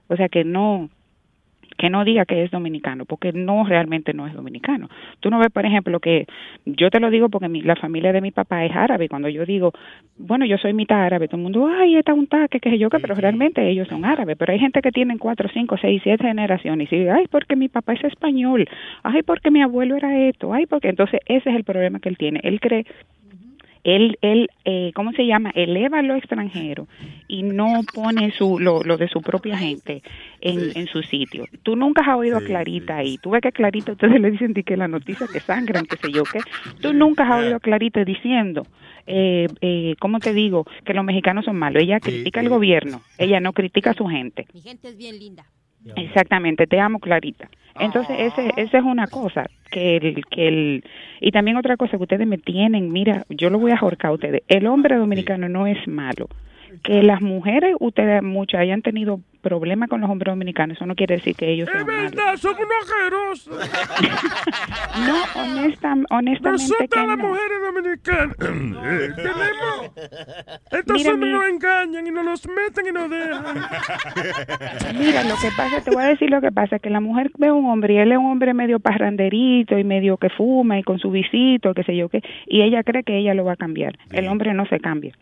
O 0.07 0.15
sea, 0.15 0.29
que 0.29 0.43
no, 0.43 0.89
que 1.77 1.89
no 1.89 2.03
diga 2.03 2.25
que 2.25 2.43
es 2.43 2.51
dominicano, 2.51 3.05
porque 3.05 3.31
no 3.31 3.63
realmente 3.65 4.13
no 4.13 4.27
es 4.27 4.33
dominicano. 4.33 4.89
Tú 5.19 5.29
no 5.29 5.39
ves, 5.39 5.51
por 5.51 5.65
ejemplo, 5.65 5.99
que 5.99 6.25
yo 6.65 6.89
te 6.89 6.99
lo 6.99 7.09
digo 7.09 7.29
porque 7.29 7.47
mi, 7.49 7.61
la 7.61 7.75
familia 7.75 8.11
de 8.11 8.21
mi 8.21 8.31
papá 8.31 8.65
es 8.65 8.75
árabe. 8.75 9.07
Cuando 9.09 9.29
yo 9.29 9.45
digo, 9.45 9.73
bueno, 10.17 10.45
yo 10.45 10.57
soy 10.57 10.73
mitad 10.73 11.03
árabe, 11.03 11.27
todo 11.27 11.37
el 11.37 11.43
mundo, 11.43 11.67
ay, 11.67 11.95
está 11.95 12.13
un 12.13 12.27
taque, 12.27 12.59
que 12.59 12.69
sé 12.69 12.77
yo, 12.77 12.89
que, 12.89 12.99
pero 12.99 13.15
realmente 13.15 13.67
ellos 13.69 13.87
son 13.87 14.05
árabes. 14.05 14.37
Pero 14.37 14.53
hay 14.53 14.59
gente 14.59 14.81
que 14.81 14.91
tienen 14.91 15.17
cuatro, 15.17 15.49
cinco, 15.53 15.77
seis, 15.77 16.01
siete 16.03 16.23
generaciones 16.23 16.91
y 16.91 16.97
dice, 16.97 17.11
ay, 17.11 17.25
porque 17.29 17.55
mi 17.55 17.69
papá 17.69 17.93
es 17.93 18.03
español, 18.03 18.67
ay, 19.03 19.23
porque 19.23 19.51
mi 19.51 19.61
abuelo 19.61 19.95
era 19.95 20.17
esto, 20.27 20.53
ay, 20.53 20.65
porque 20.65 20.89
entonces 20.89 21.19
ese 21.25 21.49
es 21.49 21.55
el 21.55 21.63
problema 21.63 21.99
que 21.99 22.09
él 22.09 22.17
tiene. 22.17 22.39
Él 22.43 22.59
cree 22.59 22.85
él, 23.87 24.17
él 24.21 24.49
eh, 24.65 24.91
¿cómo 24.93 25.13
se 25.13 25.25
llama? 25.25 25.49
Eleva 25.55 26.01
lo 26.01 26.15
extranjero 26.15 26.87
y 27.29 27.43
no 27.43 27.79
pone 27.93 28.31
su, 28.31 28.59
lo, 28.59 28.83
lo 28.83 28.97
de 28.97 29.07
su 29.07 29.21
propia 29.21 29.57
gente 29.57 30.03
en, 30.41 30.75
en 30.75 30.87
su 30.87 31.01
sitio. 31.03 31.45
Tú 31.63 31.77
nunca 31.77 32.01
has 32.01 32.17
oído 32.17 32.37
a 32.37 32.41
Clarita 32.41 32.97
ahí. 32.97 33.17
Tú 33.17 33.29
ves 33.29 33.41
que 33.41 33.53
Clarita, 33.53 33.93
ustedes 33.93 34.19
le 34.19 34.29
dicen 34.31 34.53
di 34.53 34.63
que 34.63 34.75
la 34.75 34.89
noticia 34.89 35.25
que 35.31 35.39
sangran, 35.39 35.85
qué 35.85 35.95
sé 35.95 36.11
yo 36.11 36.23
qué. 36.23 36.39
Tú 36.81 36.91
nunca 36.91 37.23
has 37.23 37.43
oído 37.43 37.55
a 37.55 37.59
Clarita 37.61 38.03
diciendo, 38.03 38.63
eh, 39.05 39.47
eh, 39.61 39.95
¿cómo 39.99 40.19
te 40.19 40.33
digo? 40.33 40.65
Que 40.83 40.93
los 40.93 41.05
mexicanos 41.05 41.45
son 41.45 41.55
malos. 41.55 41.81
Ella 41.81 42.01
critica 42.01 42.41
al 42.41 42.49
gobierno, 42.49 43.01
ella 43.17 43.39
no 43.39 43.53
critica 43.53 43.91
a 43.91 43.93
su 43.93 44.05
gente. 44.05 44.47
Mi 44.53 44.59
gente 44.59 44.89
es 44.89 44.97
bien 44.97 45.17
linda. 45.17 45.45
Exactamente, 45.95 46.67
te 46.67 46.77
amo 46.79 46.99
Clarita. 46.99 47.49
Entonces, 47.79 48.17
ese, 48.19 48.51
esa 48.57 48.77
es 48.79 48.83
una 48.83 49.07
cosa, 49.07 49.45
que 49.67 49.97
el, 49.97 50.25
que 50.25 50.47
el, 50.47 50.83
y 51.19 51.31
también 51.31 51.57
otra 51.57 51.77
cosa 51.77 51.97
que 51.97 52.03
ustedes 52.03 52.27
me 52.27 52.37
tienen, 52.37 52.91
mira, 52.91 53.25
yo 53.29 53.49
lo 53.49 53.59
voy 53.59 53.71
a 53.71 53.77
ahorcar 53.77 54.11
a 54.11 54.13
ustedes, 54.13 54.43
el 54.47 54.67
hombre 54.67 54.95
dominicano 54.95 55.49
no 55.49 55.67
es 55.67 55.87
malo. 55.87 56.27
Que 56.83 57.03
las 57.03 57.21
mujeres, 57.21 57.75
ustedes 57.79 58.21
muchas 58.23 58.61
hayan 58.61 58.81
tenido 58.81 59.19
problemas 59.41 59.87
con 59.89 60.01
los 60.01 60.09
hombres 60.09 60.31
dominicanos, 60.33 60.75
eso 60.77 60.85
no 60.85 60.95
quiere 60.95 61.15
decir 61.17 61.35
que 61.35 61.49
ellos 61.49 61.69
sean 61.71 61.85
malos. 61.85 62.11
verdad, 62.11 62.35
somos 62.37 62.59
unos. 63.07 63.49
No, 64.97 65.41
honesta, 65.41 65.95
honestamente 66.09 66.63
Nosotras 66.63 66.89
que 66.89 67.07
las 67.07 67.17
no. 67.17 67.27
mujeres 67.27 67.57
dominicanas 67.65 68.35
eh, 68.85 69.09
tenemos... 69.15 69.91
Estos 70.71 70.97
Mira, 70.97 71.11
hombres 71.13 71.31
mi- 71.33 71.37
nos 71.37 71.47
engañan 71.49 72.07
y 72.07 72.11
nos 72.11 72.25
los 72.25 72.47
meten 72.47 72.87
y 72.87 72.91
nos 72.91 73.09
dejan. 73.09 73.55
Mira, 74.99 75.23
lo 75.23 75.35
que 75.35 75.49
pasa, 75.55 75.81
te 75.83 75.91
voy 75.91 76.03
a 76.03 76.07
decir 76.07 76.29
lo 76.29 76.41
que 76.41 76.51
pasa, 76.51 76.79
que 76.79 76.89
la 76.89 76.99
mujer 76.99 77.31
ve 77.37 77.47
a 77.47 77.53
un 77.53 77.69
hombre 77.69 77.93
y 77.93 77.97
él 77.97 78.11
es 78.11 78.17
un 78.17 78.25
hombre 78.25 78.53
medio 78.53 78.79
parranderito 78.79 79.77
y 79.77 79.83
medio 79.83 80.17
que 80.17 80.29
fuma 80.29 80.79
y 80.79 80.83
con 80.83 80.99
su 80.99 81.11
visito, 81.11 81.73
qué 81.73 81.83
sé 81.83 81.95
yo 81.95 82.09
qué, 82.09 82.21
y 82.47 82.63
ella 82.63 82.83
cree 82.83 83.03
que 83.03 83.17
ella 83.17 83.33
lo 83.33 83.45
va 83.45 83.53
a 83.53 83.57
cambiar. 83.57 83.97
El 84.11 84.27
hombre 84.27 84.53
no 84.53 84.65
se 84.65 84.79
cambia. 84.79 85.13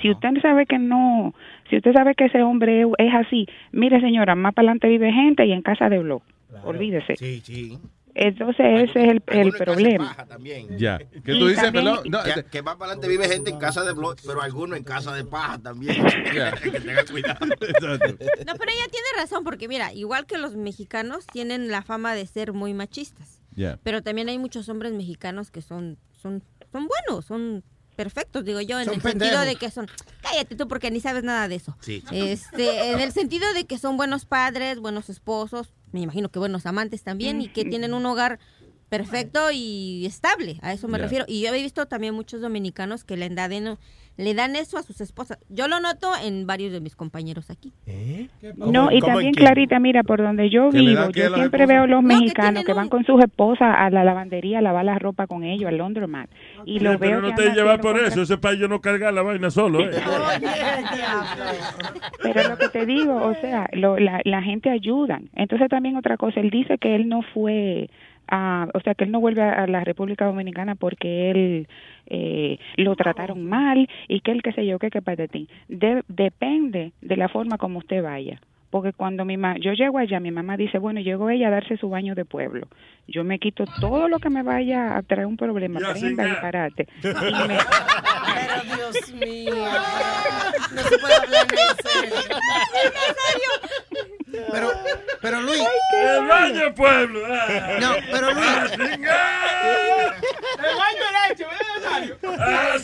Si 0.00 0.10
usted 0.10 0.30
sabe 0.40 0.66
que 0.66 0.78
no, 0.78 1.34
si 1.68 1.76
usted 1.76 1.92
sabe 1.92 2.14
que 2.14 2.26
ese 2.26 2.42
hombre 2.42 2.86
es, 2.98 3.14
así, 3.14 3.46
mire 3.72 4.00
señora, 4.00 4.34
más 4.34 4.54
para 4.54 4.68
adelante 4.68 4.88
vive 4.88 5.12
gente 5.12 5.44
y 5.46 5.52
en 5.52 5.62
casa 5.62 5.88
de 5.88 5.98
blog. 5.98 6.22
Olvídese. 6.64 7.16
Sí, 7.16 7.40
sí. 7.44 7.78
Entonces 8.14 8.90
ese 8.90 9.04
es 9.04 9.08
el, 9.08 9.22
el 9.26 9.52
problema. 9.52 10.16
Ya. 10.76 10.98
¿Qué 10.98 11.32
tú 11.32 11.46
dices, 11.46 11.62
también-? 11.62 11.84
No, 11.84 12.22
que, 12.22 12.44
que 12.44 12.62
más 12.62 12.76
para 12.76 12.92
adelante 12.92 13.08
vive 13.08 13.28
gente 13.28 13.50
en 13.50 13.58
casa 13.58 13.84
de 13.84 13.92
blog, 13.92 14.16
pero 14.26 14.42
algunos 14.42 14.76
en 14.76 14.84
casa 14.84 15.14
de 15.14 15.24
paja 15.24 15.58
también. 15.58 15.94
que 16.62 16.80
tenga 16.80 17.04
cuidado. 17.04 17.46
No, 17.46 17.56
pero 17.58 18.72
ella 18.72 18.88
tiene 18.90 19.06
razón, 19.16 19.44
porque 19.44 19.68
mira, 19.68 19.92
igual 19.92 20.26
que 20.26 20.38
los 20.38 20.56
mexicanos 20.56 21.26
tienen 21.26 21.68
la 21.68 21.82
fama 21.82 22.14
de 22.14 22.26
ser 22.26 22.52
muy 22.52 22.74
machistas. 22.74 23.40
Ya. 23.54 23.78
Pero 23.82 24.02
también 24.02 24.28
hay 24.28 24.38
muchos 24.38 24.68
hombres 24.68 24.92
mexicanos 24.92 25.50
que 25.50 25.62
son, 25.62 25.98
son, 26.12 26.42
son 26.72 26.88
buenos, 26.88 27.24
son 27.24 27.62
perfectos, 28.00 28.46
digo 28.46 28.62
yo, 28.62 28.78
en 28.78 28.86
Son 28.86 28.94
el 28.94 29.02
sentido 29.02 29.42
de 29.42 29.56
que 29.56 29.70
son, 29.70 29.86
cállate 30.22 30.56
tú 30.56 30.66
porque 30.68 30.90
ni 30.90 31.00
sabes 31.00 31.22
nada 31.22 31.48
de 31.48 31.56
eso. 31.56 31.76
Sí. 31.80 32.02
Este, 32.10 32.92
en 32.92 33.00
el 33.00 33.12
sentido 33.12 33.52
de 33.52 33.66
que 33.66 33.76
son 33.76 33.98
buenos 33.98 34.24
padres, 34.24 34.80
buenos 34.80 35.10
esposos, 35.10 35.74
me 35.92 36.00
imagino 36.00 36.30
que 36.30 36.38
buenos 36.38 36.64
amantes 36.64 37.02
también 37.02 37.42
y 37.42 37.48
que 37.48 37.66
tienen 37.66 37.92
un 37.92 38.06
hogar 38.06 38.38
perfecto 38.88 39.50
y 39.52 40.06
estable, 40.06 40.58
a 40.62 40.72
eso 40.72 40.88
me 40.88 40.96
refiero. 40.96 41.26
Y 41.28 41.42
yo 41.42 41.52
he 41.54 41.62
visto 41.62 41.86
también 41.86 42.14
muchos 42.14 42.40
dominicanos 42.40 43.04
que 43.04 43.16
le 43.16 43.28
dan, 43.28 43.78
le 44.16 44.34
dan 44.34 44.56
eso 44.56 44.78
a 44.78 44.82
sus 44.82 45.00
esposas. 45.00 45.38
Yo 45.48 45.68
lo 45.68 45.78
noto 45.78 46.10
en 46.24 46.46
varios 46.46 46.72
de 46.72 46.80
mis 46.80 46.96
compañeros 46.96 47.50
aquí. 47.50 47.72
No, 48.56 48.90
y 48.90 49.00
también 49.00 49.32
Clarita, 49.32 49.78
mira, 49.78 50.02
por 50.02 50.20
donde 50.20 50.50
yo 50.50 50.70
¿Que 50.70 50.78
vivo, 50.78 51.10
yo 51.10 51.34
siempre 51.34 51.44
esposas? 51.44 51.68
veo 51.68 51.86
los 51.86 52.02
No, 52.02 52.08
que 52.08 52.14
mexicanos 52.16 52.50
tienen 52.50 52.64
que 52.64 52.72
van 52.72 52.88
con 52.88 53.04
sus 53.04 53.22
esposas 53.22 53.68
a 53.76 53.90
la 53.90 54.02
lavandería 54.02 54.58
a 54.58 54.62
lavar 54.62 54.84
la 54.84 54.98
ropa 54.98 55.26
con 55.28 55.44
ellos, 55.44 55.68
al 55.68 55.78
laundromat. 55.78 56.28
Y 56.64 56.78
lo 56.80 56.92
Sí, 56.92 56.96
pero 57.00 57.08
veo 57.10 57.20
no 57.22 57.34
te 57.34 57.48
haciendo 57.48 57.80
por 57.80 57.92
cosas- 57.94 58.12
eso, 58.12 58.22
ese 58.22 58.38
para 58.38 58.54
yo 58.54 58.68
no 58.68 58.80
cargar 58.80 59.12
la 59.14 59.22
vaina 59.22 59.50
solo. 59.50 59.80
¿eh? 59.80 59.90
Pero 62.22 62.48
lo 62.48 62.58
que 62.58 62.68
te 62.68 62.86
digo, 62.86 63.14
o 63.16 63.34
sea, 63.34 63.68
lo- 63.72 63.98
la, 63.98 64.20
la 64.24 64.42
gente 64.42 64.70
ayuda. 64.70 65.20
Entonces 65.34 65.68
también 65.68 65.96
otra 65.96 66.16
cosa, 66.16 66.40
él 66.40 66.50
dice 66.50 66.78
que 66.78 66.94
él 66.94 67.08
no 67.08 67.22
fue, 67.22 67.88
a, 68.28 68.68
o 68.74 68.80
sea, 68.80 68.94
que 68.94 69.04
él 69.04 69.10
no 69.10 69.20
vuelve 69.20 69.42
a 69.42 69.66
la 69.66 69.84
República 69.84 70.26
Dominicana 70.26 70.74
porque 70.74 71.30
él 71.30 71.68
eh, 72.06 72.58
lo 72.76 72.94
trataron 72.96 73.44
mal 73.48 73.88
y 74.08 74.20
que 74.20 74.32
él 74.32 74.42
qué 74.42 74.52
sé 74.52 74.66
yo, 74.66 74.78
que 74.78 74.90
qué 74.90 75.02
para 75.02 75.26
ti. 75.28 75.48
De- 75.68 76.02
depende 76.08 76.92
de 77.00 77.16
la 77.16 77.28
forma 77.28 77.58
como 77.58 77.78
usted 77.78 78.02
vaya. 78.02 78.40
Porque 78.70 78.92
cuando 78.92 79.24
mi 79.24 79.36
ma 79.36 79.56
yo 79.58 79.72
llego 79.72 79.98
allá, 79.98 80.20
mi 80.20 80.30
mamá 80.30 80.56
dice, 80.56 80.78
bueno, 80.78 81.00
llegó 81.00 81.28
ella 81.28 81.48
a 81.48 81.50
darse 81.50 81.76
su 81.76 81.90
baño 81.90 82.14
de 82.14 82.24
pueblo. 82.24 82.68
Yo 83.08 83.24
me 83.24 83.40
quito 83.40 83.64
todo 83.80 84.06
lo 84.08 84.20
que 84.20 84.30
me 84.30 84.44
vaya 84.44 84.96
a 84.96 85.02
traer 85.02 85.26
un 85.26 85.36
problema, 85.36 85.80
prenda 85.92 86.28
y 86.28 86.34
parate. 86.40 86.86
Y 87.02 87.08
me- 87.48 87.58
Pero 88.36 88.62
Dios 88.76 89.12
mío. 89.14 89.54
No 90.72 90.82
se 90.82 90.98
puede 90.98 91.14
hablar 91.16 91.46
en 91.50 91.58
serio. 91.90 92.14
Pero, 94.52 94.70
pero 95.20 95.40
Luis. 95.42 95.60
El 96.02 96.26
baño 96.28 96.60
de 96.64 96.70
pueblo. 96.72 97.20
No, 97.80 97.90
pero 98.12 98.30
Luis. 98.32 98.46
Ah. 99.10 100.14
El 100.58 100.76
baño 100.76 101.04
de 101.06 101.12
leche, 101.28 101.44
¿verdad, 101.44 101.76
Nazario? 101.82 102.14
Ah. 102.38 102.76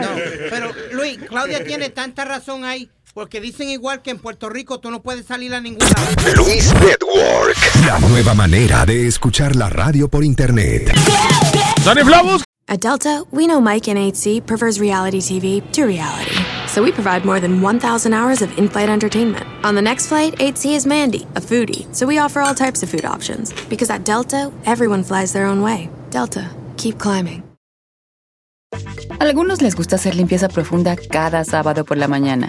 No, 0.00 0.08
pero 0.50 0.66
Luis, 0.92 1.18
Claudia 1.28 1.62
tiene 1.64 1.90
tanta 1.90 2.24
razón 2.24 2.64
ahí, 2.64 2.88
porque 3.14 3.40
dicen 3.40 3.68
igual 3.68 4.02
que 4.02 4.10
en 4.10 4.18
Puerto 4.18 4.48
Rico 4.48 4.80
tú 4.80 4.90
no 4.90 5.02
puedes 5.02 5.26
salir 5.26 5.54
a 5.54 5.60
ningún 5.60 5.80
lado. 5.80 6.44
Luis 6.44 6.72
Network, 6.74 7.56
la 7.86 7.98
nueva 7.98 8.34
manera 8.34 8.84
de 8.86 9.06
escuchar 9.06 9.56
la 9.56 9.70
radio 9.70 10.08
por 10.08 10.24
internet. 10.24 10.92
At 12.68 12.82
Delta, 12.82 13.24
we 13.32 13.48
know 13.48 13.60
Mike 13.60 13.88
in 13.88 13.96
8C 13.96 14.46
prefers 14.46 14.78
reality 14.78 15.20
TV 15.20 15.60
to 15.72 15.86
reality. 15.86 16.36
So 16.68 16.84
we 16.84 16.92
provide 16.92 17.24
more 17.24 17.40
than 17.40 17.60
1,000 17.60 18.14
hours 18.14 18.42
of 18.42 18.56
in 18.56 18.68
flight 18.68 18.88
entertainment. 18.88 19.44
On 19.64 19.74
the 19.74 19.82
next 19.82 20.06
flight, 20.06 20.36
8C 20.38 20.76
is 20.76 20.86
Mandy, 20.86 21.26
a 21.34 21.40
foodie. 21.40 21.92
So 21.92 22.06
we 22.06 22.18
offer 22.18 22.42
all 22.42 22.54
types 22.54 22.84
of 22.84 22.88
food 22.88 23.04
options. 23.04 23.52
Because 23.68 23.90
at 23.90 24.04
Delta, 24.04 24.52
everyone 24.66 25.02
flies 25.02 25.32
their 25.32 25.46
own 25.46 25.62
way. 25.62 25.90
Delta, 26.10 26.48
keep 26.76 26.96
climbing. 26.96 27.42
Algunos 29.18 29.62
les 29.62 29.74
gusta 29.74 29.96
hacer 29.96 30.14
limpieza 30.14 30.48
profunda 30.48 30.94
cada 30.96 31.44
sábado 31.44 31.84
por 31.84 31.96
la 31.96 32.06
mañana. 32.06 32.48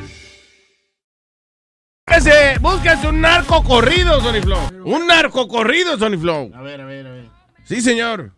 Búsquese, 2.15 2.59
búsquese 2.59 3.07
un 3.07 3.21
narco 3.21 3.63
corrido, 3.63 4.19
Sony 4.19 4.41
Flow. 4.41 4.59
Un 4.83 5.07
narco 5.07 5.47
corrido, 5.47 5.97
Sony 5.97 6.17
Flow. 6.19 6.51
A 6.53 6.61
ver, 6.61 6.81
a 6.81 6.85
ver, 6.85 7.07
a 7.07 7.11
ver. 7.11 7.25
Sí, 7.63 7.79
señor. 7.79 8.33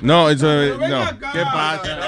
No, 0.00 0.30
eso 0.30 0.62
es- 0.62 0.78
no. 0.78 1.18
¿Qué 1.32 1.42
pasa? 1.42 1.98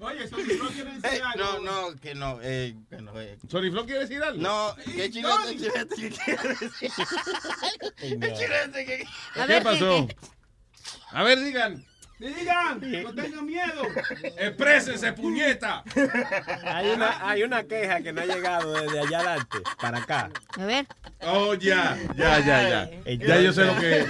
Oye, 0.00 0.24
eso 0.24 0.36
no 0.38 0.68
quiere 0.70 0.92
decir 1.00 1.22
algo. 1.22 1.60
no, 1.60 1.60
no, 1.90 2.00
que 2.00 2.14
no, 2.14 2.38
eh, 2.42 2.76
que 2.88 2.96
no. 3.02 3.20
Eh. 3.20 3.36
¿Sony 3.50 3.70
Flow 3.70 3.84
quiere 3.84 4.00
decir 4.00 4.22
algo? 4.22 4.40
No, 4.40 4.74
¿qué 4.86 5.10
chilete, 5.10 5.56
chilete, 5.58 5.88
qué 5.96 6.10
quiere 6.10 6.48
decir? 6.54 6.90
¿Qué 7.98 8.32
chilete, 8.34 8.86
qué- 8.86 9.06
¿Qué 9.46 9.60
pasó? 9.60 10.08
A 11.10 11.22
ver, 11.24 11.40
digan. 11.40 11.84
Digan, 12.18 12.80
no 13.02 13.14
tengan 13.14 13.44
miedo. 13.44 13.82
Exprésense, 14.38 15.12
puñeta. 15.12 15.84
Hay 16.64 16.88
una, 16.90 17.28
hay 17.28 17.42
una 17.42 17.64
queja 17.64 18.00
que 18.00 18.10
no 18.12 18.22
ha 18.22 18.24
llegado 18.24 18.72
desde 18.72 19.00
allá 19.00 19.18
adelante 19.18 19.58
para 19.80 19.98
acá. 19.98 20.30
A 20.58 20.64
ver. 20.64 20.86
Oh, 21.22 21.52
ya, 21.54 21.96
ya, 22.16 22.38
ya, 22.40 22.68
ya. 22.68 22.90
Ya 23.18 23.40
yo 23.40 23.52
sé 23.52 23.64
lo 23.66 23.76
que 23.76 23.98
es. 24.00 24.06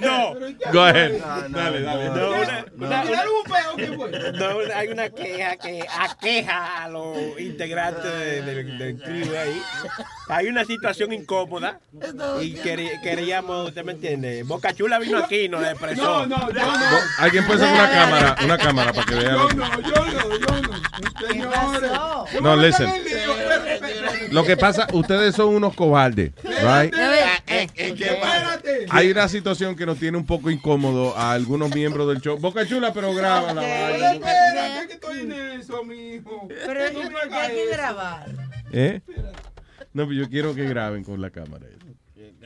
No. 0.00 0.34
Go 0.72 0.80
ahead. 0.82 1.12
Dale, 1.48 1.80
dale. 1.82 2.08
No, 2.10 2.30
una- 2.30 2.64
una- 2.76 3.00
hay 4.78 4.88
una 4.88 5.08
queja 5.10 5.56
que 5.56 5.84
aqueja 5.98 6.84
a 6.84 6.88
los 6.88 7.16
integrantes 7.40 8.04
de- 8.04 8.42
del 8.42 8.78
del 8.78 9.00
crew 9.00 9.36
ahí. 9.36 9.62
Hay 10.28 10.48
una 10.48 10.64
situación 10.64 11.12
incómoda 11.12 11.78
y 12.42 12.54
queríamos, 12.54 13.68
usted 13.68 13.84
me 13.84 13.92
entiende, 13.92 14.42
Boca 14.42 14.74
Chula 14.74 14.98
vino 14.98 15.18
aquí 15.18 15.42
y 15.42 15.48
nos 15.48 15.64
expresó. 15.64 16.26
No, 16.26 16.28
no, 16.38 16.48
no. 16.48 16.65
Alguien 17.18 17.46
puede 17.46 17.60
sacar 17.60 17.74
una 17.74 17.90
cámara, 17.90 18.36
una 18.44 18.58
cámara 18.58 18.92
para 18.92 19.06
que 19.06 19.14
vean. 19.14 19.36
Yo 19.36 19.48
no, 19.54 19.80
yo 19.80 20.04
no, 20.04 20.38
yo 20.38 20.62
no. 20.62 21.26
Señores. 21.28 21.90
No, 22.42 22.56
listen. 22.56 22.90
Lo 24.30 24.44
que 24.44 24.56
pasa, 24.56 24.86
ustedes 24.92 25.34
son 25.34 25.54
unos 25.54 25.74
cobardes, 25.74 26.32
right? 26.42 26.92
Espérate. 27.76 28.86
Hay 28.90 29.10
una 29.10 29.28
situación 29.28 29.76
que 29.76 29.86
nos 29.86 29.98
tiene 29.98 30.18
un 30.18 30.26
poco 30.26 30.50
incómodo 30.50 31.16
a 31.16 31.32
algunos 31.32 31.74
miembros 31.74 32.08
del 32.08 32.20
show. 32.20 32.38
Boca 32.38 32.66
Chula, 32.66 32.92
pero 32.92 33.14
graba 33.14 33.52
la 33.54 33.62
vaina. 33.62 34.12
Espérate, 34.12 34.86
que 34.88 34.94
estoy 34.94 35.20
en 35.20 35.32
eso, 35.32 35.84
mijo. 35.84 36.48
Pero 36.48 36.92
No 36.92 36.98
me 37.00 37.10
¿por 37.10 37.28
qué 37.28 37.34
hagas 37.34 37.48
hay 37.50 37.54
que 37.56 37.66
grabar? 37.72 38.26
¿Eh? 38.72 39.00
No, 39.92 40.06
pero 40.06 40.12
yo 40.12 40.28
quiero 40.28 40.54
que 40.54 40.64
graben 40.64 41.04
con 41.04 41.20
la 41.20 41.30
cámara. 41.30 41.66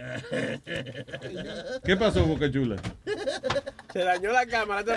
¿Qué 1.85 1.97
pasó, 1.97 2.25
Boca 2.25 2.51
Chula? 2.51 2.77
Se 3.93 4.01
dañó 4.01 4.33
la 4.33 4.47
cámara. 4.47 4.83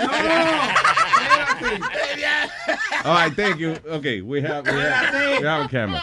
All 3.04 3.16
right, 3.16 3.36
thank 3.36 3.58
you. 3.58 3.76
Okay, 3.90 4.22
we 4.22 4.42
have, 4.42 4.64
we 4.66 4.80
have, 4.80 5.42
we 5.42 5.48
have 5.48 5.66
a 5.66 5.68
camera. 5.70 6.02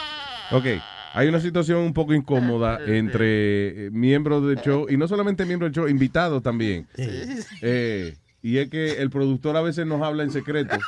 Okay, 0.52 0.80
hay 1.12 1.28
una 1.28 1.40
situación 1.40 1.78
un 1.78 1.92
poco 1.92 2.14
incómoda 2.14 2.78
entre 2.86 3.86
eh, 3.86 3.90
miembros 3.90 4.46
del 4.46 4.60
show, 4.60 4.86
y 4.88 4.96
no 4.96 5.08
solamente 5.08 5.44
miembros 5.44 5.72
del 5.72 5.82
show, 5.82 5.88
invitados 5.88 6.42
también. 6.42 6.86
Eh, 6.96 8.16
y 8.42 8.58
es 8.58 8.68
que 8.70 9.02
el 9.02 9.10
productor 9.10 9.56
a 9.56 9.60
veces 9.60 9.86
nos 9.86 10.02
habla 10.02 10.22
en 10.22 10.30
secreto. 10.30 10.76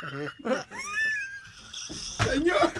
Señor. 2.23 2.71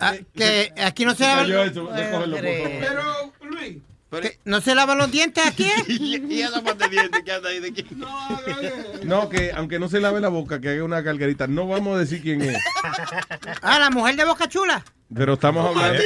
Ah, 0.00 0.14
que 0.34 0.72
aquí 0.82 1.04
no 1.04 1.14
se 1.14 1.24
lavan 1.24 1.72
por 1.74 1.88
favor. 1.96 2.38
Pero, 2.40 3.32
Luis. 3.42 3.78
que 4.10 4.38
no 4.44 4.60
se 4.60 4.74
lavan 4.74 4.98
los 4.98 5.10
dientes 5.10 5.46
aquí. 5.46 5.70
¿Y 5.88 6.40
esa 6.42 6.62
parte 6.62 6.84
de 6.84 6.90
dientes 6.90 7.22
que 7.24 7.32
anda 7.32 7.48
ahí 7.50 7.60
de 7.60 7.72
quién? 7.72 7.86
No, 9.04 9.28
que 9.28 9.52
aunque 9.52 9.78
no 9.78 9.88
se 9.88 10.00
lave 10.00 10.20
la 10.20 10.28
boca, 10.28 10.60
que 10.60 10.68
haga 10.70 10.84
una 10.84 11.00
gargarita. 11.00 11.46
No 11.46 11.66
vamos 11.68 11.96
a 11.96 12.00
decir 12.00 12.20
quién 12.22 12.42
es, 12.42 12.56
Ah, 13.62 13.78
la 13.78 13.90
mujer 13.90 14.16
de 14.16 14.24
Boca 14.24 14.48
Chula. 14.48 14.84
pero 15.14 15.34
estamos 15.34 15.66
hablando. 15.66 16.02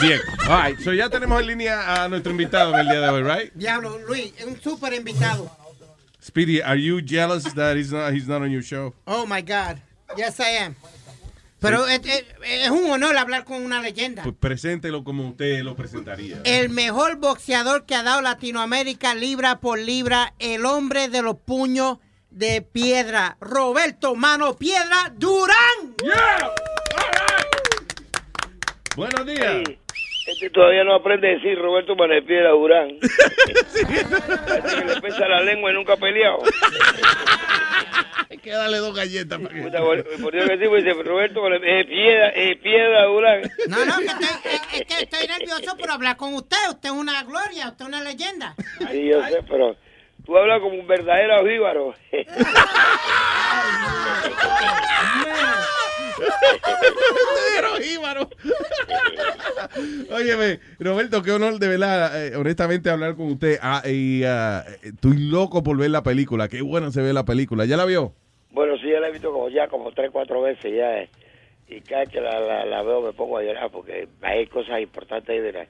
Bien, 0.00 0.20
all 0.48 0.62
right, 0.62 0.78
so 0.80 0.92
ya 0.92 1.08
tenemos 1.10 1.40
en 1.40 1.48
línea 1.48 2.04
a 2.04 2.08
nuestro 2.08 2.30
invitado 2.30 2.72
en 2.72 2.80
el 2.80 2.88
día 2.88 3.00
de 3.00 3.08
hoy, 3.08 3.22
right? 3.24 3.52
Diablo, 3.54 3.98
Luis, 4.06 4.32
es 4.38 4.44
un 4.44 4.60
súper 4.60 4.94
invitado. 4.94 5.50
Speedy, 6.28 6.60
are 6.60 6.76
you 6.76 7.00
jealous 7.00 7.44
that 7.54 7.74
he's 7.78 7.90
not 7.90 8.12
he's 8.12 8.28
not 8.28 8.42
on 8.42 8.50
your 8.50 8.60
show? 8.62 8.92
Oh 9.06 9.24
my 9.26 9.40
God. 9.40 9.78
Yes, 10.14 10.38
I 10.40 10.58
am. 10.62 10.76
Pero 11.58 11.86
es, 11.88 12.00
es- 12.04 12.24
es 12.44 12.70
un 12.70 12.90
honor 12.90 13.16
hablar 13.16 13.44
con 13.44 13.62
una 13.64 13.80
leyenda. 13.80 14.24
Pues 14.24 14.34
preséntelo 14.38 15.04
como 15.04 15.26
usted 15.30 15.62
lo 15.62 15.74
presentaría. 15.74 16.42
El 16.44 16.68
mejor 16.68 17.16
boxeador 17.16 17.86
que 17.86 17.94
ha 17.94 18.02
dado 18.02 18.20
Latinoamérica 18.20 19.14
libra 19.14 19.58
por 19.58 19.78
libra, 19.78 20.34
el 20.38 20.66
hombre 20.66 21.08
de 21.08 21.22
los 21.22 21.36
puños 21.38 21.96
de 22.30 22.60
piedra, 22.60 23.38
Roberto 23.40 24.14
Mano 24.14 24.54
Piedra 24.54 25.10
Durán. 25.16 25.94
Buenos 28.96 29.24
días. 29.26 29.62
Este 30.28 30.50
todavía 30.50 30.84
no 30.84 30.94
aprende 30.94 31.26
a 31.26 31.30
decir 31.36 31.58
Roberto 31.58 31.96
Manepiedra 31.96 32.50
Durán. 32.50 32.98
Parece 34.46 34.76
que 34.76 34.84
le 34.84 35.00
pesa 35.00 35.26
la 35.26 35.40
lengua 35.40 35.70
y 35.70 35.74
nunca 35.74 35.94
ha 35.94 35.96
peleado. 35.96 36.42
Hay 38.28 38.36
que 38.36 38.50
darle 38.50 38.76
dos 38.76 38.94
galletas 38.94 39.40
para 39.40 39.54
que... 39.54 39.62
Por 39.62 40.20
por 40.20 40.34
Dios 40.34 40.46
que 40.46 40.58
sí, 40.58 40.64
pues 40.68 40.84
dice 40.84 41.02
Roberto 41.02 41.40
Manepiedra 41.40 42.28
eh, 42.34 42.56
Piedra 42.56 43.04
Durán. 43.04 43.40
No, 43.68 43.86
no, 43.86 43.96
que 44.00 44.04
estoy, 44.04 44.28
es, 44.44 44.60
es 44.74 44.84
que 44.84 45.02
estoy 45.04 45.26
nervioso 45.26 45.78
por 45.78 45.90
hablar 45.90 46.18
con 46.18 46.34
usted. 46.34 46.58
Usted 46.68 46.90
es 46.90 46.94
una 46.94 47.22
gloria, 47.22 47.68
usted 47.68 47.86
es 47.86 47.88
una 47.88 48.02
leyenda. 48.02 48.54
Sí, 48.90 49.06
yo 49.06 49.26
sé, 49.28 49.42
pero 49.48 49.76
tú 50.26 50.36
hablas 50.36 50.60
como 50.60 50.74
un 50.78 50.86
verdadero 50.86 51.36
jíbaro. 57.82 58.28
Óyeme, 60.10 60.60
Roberto, 60.78 61.22
qué 61.22 61.32
honor 61.32 61.58
de 61.58 61.68
verdad, 61.68 62.26
eh, 62.26 62.36
honestamente, 62.36 62.90
hablar 62.90 63.14
con 63.16 63.32
usted. 63.32 63.58
Ah, 63.62 63.82
y 63.86 64.22
ah, 64.24 64.64
estoy 64.82 65.18
loco 65.30 65.62
por 65.62 65.76
ver 65.76 65.90
la 65.90 66.02
película. 66.02 66.48
Qué 66.48 66.62
buena 66.62 66.90
se 66.90 67.02
ve 67.02 67.12
la 67.12 67.24
película. 67.24 67.64
¿Ya 67.64 67.76
la 67.76 67.84
vio? 67.84 68.12
Bueno, 68.50 68.76
sí, 68.78 68.90
ya 68.90 69.00
la 69.00 69.08
he 69.08 69.12
visto 69.12 69.32
como 69.32 69.48
ya 69.48 69.68
como 69.68 69.92
tres, 69.92 70.10
cuatro 70.12 70.42
veces 70.42 70.74
ya. 70.74 71.00
eh. 71.00 71.08
Y 71.68 71.80
cada 71.82 72.00
vez 72.00 72.08
que 72.10 72.20
la, 72.20 72.40
la, 72.40 72.64
la 72.64 72.82
veo 72.82 73.02
me 73.02 73.12
pongo 73.12 73.36
a 73.36 73.42
llorar 73.42 73.70
porque 73.70 74.08
hay 74.22 74.46
cosas 74.46 74.80
importantes 74.80 75.28
ahí 75.28 75.40
de 75.40 75.52
la... 75.52 75.66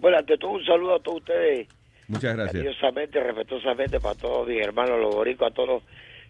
Bueno, 0.00 0.16
ante 0.18 0.38
todo 0.38 0.52
un 0.52 0.64
saludo 0.64 0.94
a 0.94 1.00
todos 1.00 1.18
ustedes. 1.18 1.66
Muchas 2.06 2.36
gracias. 2.36 2.52
Cariñosamente, 2.62 3.20
respetuosamente 3.20 3.98
para 3.98 4.14
todos 4.14 4.46
mis 4.46 4.60
hermanos, 4.62 5.00
los 5.00 5.12
boricos, 5.14 5.50
a 5.50 5.54
todos 5.54 5.68
los 5.68 5.82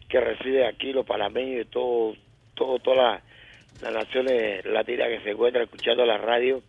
que 0.08 0.18
residen 0.20 0.64
aquí, 0.66 0.94
los 0.94 1.04
panameños 1.04 1.66
y 1.66 1.68
todo, 1.68 2.14
todo, 2.54 2.78
todas 2.78 2.98
las, 2.98 3.22
las 3.82 3.92
naciones 3.92 4.64
latinas 4.66 5.08
que 5.08 5.20
se 5.20 5.30
encuentran 5.30 5.64
escuchando 5.64 6.04
la 6.04 6.18
radio. 6.18 6.62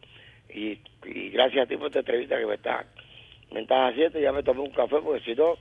Y, 0.53 0.79
y 1.05 1.29
gracias 1.29 1.65
a 1.65 1.67
ti 1.67 1.77
por 1.77 1.87
esta 1.87 1.99
entrevista 1.99 2.37
que 2.39 2.45
me 2.45 2.55
estás 2.55 2.85
me 3.51 3.61
estás 3.61 3.91
haciendo. 3.91 4.19
Ya 4.19 4.31
me 4.31 4.43
tomé 4.43 4.61
un 4.61 4.71
café 4.71 4.97
porque 5.03 5.23
si 5.23 5.35
no, 5.35 5.55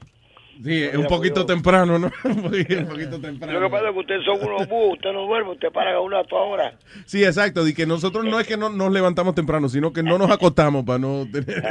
Sí, 0.62 0.83
es 0.83 0.97
un 0.97 1.07
poquito 1.07 1.47
temprano, 1.47 1.99
¿no? 2.01 2.11
un 2.25 2.43
poquito, 2.43 3.20
temprano. 3.20 3.61
lo 3.61 3.66
que 3.66 3.70
pasa 3.70 3.89
es 3.89 3.93
que 3.95 4.01
ustedes 4.01 4.25
son 4.25 4.41
unos 4.43 4.69
búhos, 4.69 4.95
usted 4.95 5.12
no 5.12 5.23
duerme, 5.27 5.53
usted 5.53 5.70
para 5.70 5.95
a 5.95 6.01
una 6.01 6.20
a 6.20 6.25
toda 6.25 6.43
hora. 6.43 6.73
Sí, 7.07 7.25
exacto. 7.25 7.66
Y 7.66 7.75
que 7.75 7.87
nosotros 7.87 8.25
no 8.25 8.41
es 8.41 8.47
que 8.49 8.57
no 8.57 8.69
nos 8.69 8.93
levantamos 8.93 9.37
temprano, 9.37 9.69
sino 9.69 9.93
que 9.93 10.03
no 10.03 10.19
nos 10.19 10.31
acostamos 10.31 10.85
para 10.85 10.99
no 10.99 11.27
tener. 11.33 11.62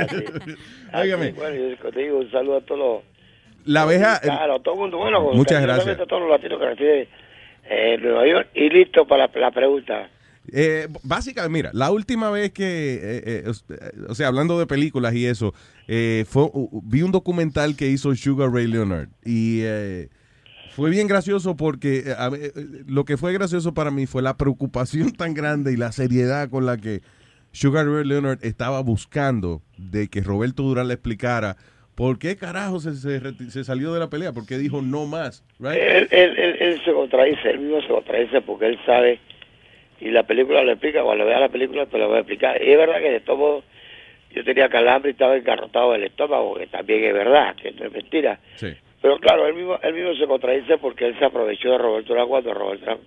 Óigame, 0.93 1.33
Bueno, 1.33 1.75
yo 1.83 1.91
te 1.91 1.99
digo 1.99 2.19
un 2.19 2.31
saludo 2.31 2.57
a 2.57 2.61
todos 2.61 2.79
los 2.79 3.17
la 3.65 3.81
abeja. 3.81 4.21
Claro, 4.21 4.55
a 4.55 4.59
todo 4.59 4.75
el 4.75 4.79
mundo. 4.79 4.97
Bueno, 4.97 5.33
Muchas 5.33 5.61
gracias. 5.61 5.99
A 5.99 6.05
todos 6.05 6.21
los 6.21 6.31
latinos 6.31 6.57
que 6.57 6.65
residen 6.65 7.07
Nueva 8.01 8.27
York. 8.27 8.49
Y 8.53 8.69
listo 8.69 9.05
para 9.05 9.29
la, 9.33 9.51
pregunta. 9.51 10.09
Eh, 10.51 10.87
básicamente, 11.03 11.53
mira, 11.53 11.71
la 11.73 11.91
última 11.91 12.29
vez 12.29 12.51
que, 12.51 12.95
eh, 12.95 13.23
eh, 13.25 13.51
eh, 13.69 13.91
o 14.07 14.15
sea, 14.15 14.27
hablando 14.27 14.57
de 14.59 14.65
películas 14.65 15.13
y 15.13 15.25
eso, 15.25 15.53
vi 15.87 17.01
un 17.01 17.11
documental 17.11 17.75
que 17.75 17.89
hizo 17.89 18.15
Sugar 18.15 18.51
Ray 18.51 18.67
Leonard 18.67 19.09
y 19.25 19.63
fue 20.71 20.89
bien 20.89 21.07
gracioso 21.07 21.57
porque 21.57 22.13
a 22.17 22.29
lo 22.85 23.03
que 23.03 23.17
fue 23.17 23.33
gracioso 23.33 23.73
para 23.73 23.91
mí 23.91 24.05
fue 24.05 24.21
la 24.21 24.37
preocupación 24.37 25.11
tan 25.11 25.33
grande 25.33 25.73
y 25.73 25.77
la 25.77 25.91
seriedad 25.91 26.49
con 26.49 26.65
la 26.65 26.77
que 26.77 27.01
Sugar 27.51 27.87
Ray 27.87 28.05
Leonard 28.05 28.39
estaba 28.43 28.81
buscando 28.81 29.61
de 29.77 30.07
que 30.07 30.21
Roberto 30.21 30.63
Durán 30.63 30.87
le 30.87 30.93
explicara 30.93 31.57
por 31.97 32.19
qué 32.19 32.37
carajo 32.37 32.79
se, 32.79 32.93
se 32.93 33.49
se 33.49 33.63
salió 33.63 33.91
de 33.91 33.99
la 33.99 34.07
pelea, 34.07 34.31
por 34.31 34.45
qué 34.45 34.59
dijo 34.59 34.83
no 34.83 35.07
más, 35.07 35.43
right? 35.57 35.81
Él, 35.81 36.07
él, 36.11 36.37
él, 36.37 36.57
él 36.59 36.81
se 36.85 36.93
contradice, 36.93 37.49
él 37.49 37.59
mismo 37.59 37.81
se 37.81 37.87
contradice 37.87 38.41
porque 38.41 38.67
él 38.67 38.79
sabe, 38.85 39.19
y 39.99 40.11
la 40.11 40.21
película 40.21 40.63
lo 40.63 40.73
explica, 40.73 41.01
cuando 41.01 41.25
vea 41.25 41.39
la 41.39 41.49
película 41.49 41.87
te 41.87 41.97
lo 41.97 42.07
voy 42.07 42.17
a 42.17 42.19
explicar. 42.19 42.61
Y 42.61 42.69
es 42.69 42.77
verdad 42.77 42.99
que 42.99 43.09
de 43.09 43.19
todo 43.21 43.63
yo 44.29 44.43
tenía 44.43 44.69
calambre 44.69 45.09
y 45.09 45.13
estaba 45.13 45.35
engarrotado 45.35 45.93
del 45.93 46.03
estómago, 46.03 46.53
que 46.53 46.67
también 46.67 47.03
es 47.03 47.13
verdad, 47.15 47.55
que 47.55 47.71
no 47.71 47.85
es 47.85 47.91
mentira. 47.91 48.39
Sí. 48.57 48.67
Pero 49.01 49.17
claro, 49.17 49.47
él 49.47 49.55
mismo, 49.55 49.79
él 49.81 49.93
mismo 49.95 50.13
se 50.13 50.27
contradice 50.27 50.77
porque 50.77 51.07
él 51.07 51.17
se 51.17 51.25
aprovechó 51.25 51.71
de 51.71 51.77
Roberto 51.79 52.09
Durán 52.09 52.27
cuando 52.27 52.53
Roberto 52.53 52.85
Durán 52.85 52.99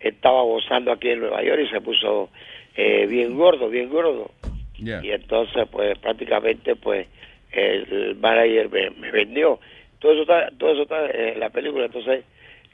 estaba 0.00 0.42
gozando 0.42 0.90
aquí 0.90 1.10
en 1.10 1.20
Nueva 1.20 1.44
York 1.44 1.60
y 1.64 1.68
se 1.68 1.80
puso 1.80 2.30
eh, 2.74 3.06
bien 3.06 3.36
gordo, 3.36 3.68
bien 3.68 3.88
gordo. 3.88 4.32
Yeah. 4.78 5.00
Y 5.04 5.12
entonces, 5.12 5.68
pues 5.70 5.96
prácticamente, 6.00 6.74
pues 6.74 7.06
el 7.56 8.16
manager 8.16 8.70
me, 8.70 8.90
me 8.90 9.10
vendió. 9.10 9.58
Todo 9.98 10.12
eso 10.12 10.22
está, 10.22 10.50
todo 10.58 10.72
eso 10.72 10.82
está 10.82 11.06
en 11.10 11.40
la 11.40 11.50
película. 11.50 11.86
Entonces, 11.86 12.24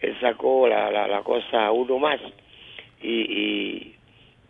él 0.01 0.17
sacó 0.21 0.67
la, 0.69 0.91
la, 0.91 1.07
la 1.09 1.23
cosa 1.23 1.71
uno 1.73 1.99
más. 1.99 2.21
Y, 3.03 3.11
y, 3.11 3.97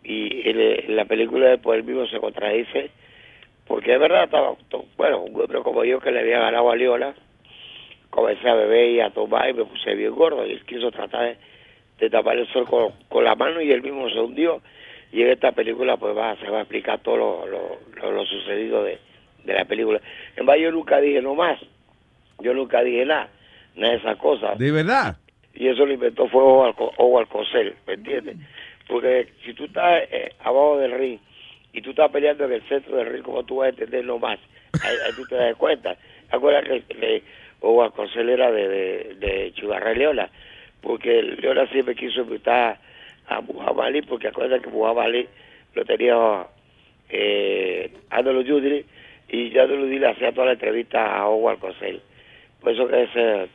y 0.03 0.49
en, 0.49 0.95
la 0.95 1.05
película 1.05 1.49
después 1.49 1.79
él 1.79 1.85
mismo 1.85 2.05
se 2.07 2.19
contradice. 2.19 2.91
Porque 3.67 3.93
es 3.93 3.99
verdad, 3.99 4.25
estaba, 4.25 4.55
bueno, 4.97 5.21
un 5.21 5.39
hombre 5.41 5.59
como 5.61 5.83
yo 5.85 5.99
que 5.99 6.11
le 6.11 6.19
había 6.21 6.39
ganado 6.39 6.69
a 6.69 6.75
Leona, 6.75 7.13
comencé 8.09 8.49
a 8.49 8.55
beber 8.55 8.89
y 8.91 8.99
a 8.99 9.09
tomar 9.11 9.49
y 9.49 9.53
me 9.53 9.65
puse 9.65 9.95
bien 9.95 10.11
gordo. 10.15 10.45
Y 10.45 10.51
él 10.51 10.65
quiso 10.65 10.91
tratar 10.91 11.23
de, 11.29 11.37
de 11.99 12.09
tapar 12.09 12.37
el 12.37 12.47
sol 12.49 12.65
con, 12.67 12.91
con 13.09 13.23
la 13.23 13.35
mano 13.35 13.61
y 13.61 13.71
él 13.71 13.81
mismo 13.81 14.09
se 14.09 14.19
hundió. 14.19 14.61
y 15.11 15.21
en 15.21 15.29
esta 15.29 15.51
película 15.53 15.97
pues 15.97 16.15
va, 16.17 16.35
se 16.37 16.49
va 16.49 16.59
a 16.59 16.61
explicar 16.61 16.99
todo 17.01 17.17
lo, 17.17 17.47
lo, 17.47 17.77
lo- 18.01 18.11
lo 18.11 18.25
sucedido 18.25 18.83
de, 18.83 18.97
de 19.43 19.53
la 19.53 19.65
película. 19.65 19.99
En 20.35 20.45
verdad 20.45 20.61
yo 20.61 20.71
nunca 20.71 20.99
dije 20.99 21.21
no 21.21 21.35
más, 21.35 21.59
yo 22.39 22.53
nunca 22.53 22.83
dije 22.83 23.05
nada, 23.05 23.29
nada 23.75 23.93
de 23.93 23.99
esas 23.99 24.17
cosas. 24.17 24.57
¿De 24.57 24.71
verdad? 24.71 25.17
Y 25.53 25.67
eso 25.67 25.85
lo 25.85 25.93
inventó 25.93 26.27
fue 26.27 26.41
Howard 26.41 27.27
Cosell, 27.27 27.75
¿me 27.85 27.93
entiendes? 27.93 28.37
Porque 28.87 29.29
si 29.45 29.53
tú 29.53 29.65
estás 29.65 30.03
eh, 30.11 30.33
abajo 30.39 30.77
del 30.77 30.91
ring 30.91 31.19
y 31.71 31.81
tú 31.81 31.91
estás 31.91 32.11
peleando 32.11 32.45
en 32.45 32.53
el 32.53 32.61
centro 32.67 32.97
del 32.97 33.07
ring, 33.07 33.23
como 33.23 33.43
tú 33.43 33.57
vas 33.57 33.67
a 33.67 33.69
entender 33.69 34.03
no 34.05 34.17
más? 34.17 34.39
Ahí, 34.83 34.95
ahí 35.05 35.13
tú 35.15 35.25
te 35.27 35.35
das 35.35 35.55
cuenta. 35.55 35.95
Acuérdate 36.31 36.83
que 36.89 36.95
que 36.95 37.23
Cosell 37.95 38.29
era 38.29 38.51
de, 38.51 38.67
de, 38.67 39.15
de 39.19 39.53
Chivarra 39.53 39.93
Leona, 39.93 40.29
porque 40.81 41.21
Leona 41.21 41.67
siempre 41.67 41.95
quiso 41.95 42.21
invitar 42.21 42.77
a 43.27 43.41
Muhammad 43.41 43.87
Ali, 43.87 44.01
porque 44.01 44.27
acuérdate 44.27 44.63
que 44.63 44.69
Muhammad 44.69 45.05
Ali 45.05 45.27
lo 45.73 45.85
tenía 45.85 46.45
eh, 47.09 47.91
Andalo 48.09 48.43
Judri 48.43 48.85
y 49.29 49.47
Andalo 49.57 49.81
Judri 49.81 49.99
le 49.99 50.09
hacía 50.09 50.31
toda 50.31 50.47
la 50.47 50.53
entrevista 50.53 51.17
a 51.17 51.27
Howard 51.27 51.59
Cosell. 51.59 52.01
Por 52.61 52.71
eso 52.73 52.87
que 52.87 53.03
ese 53.03 53.49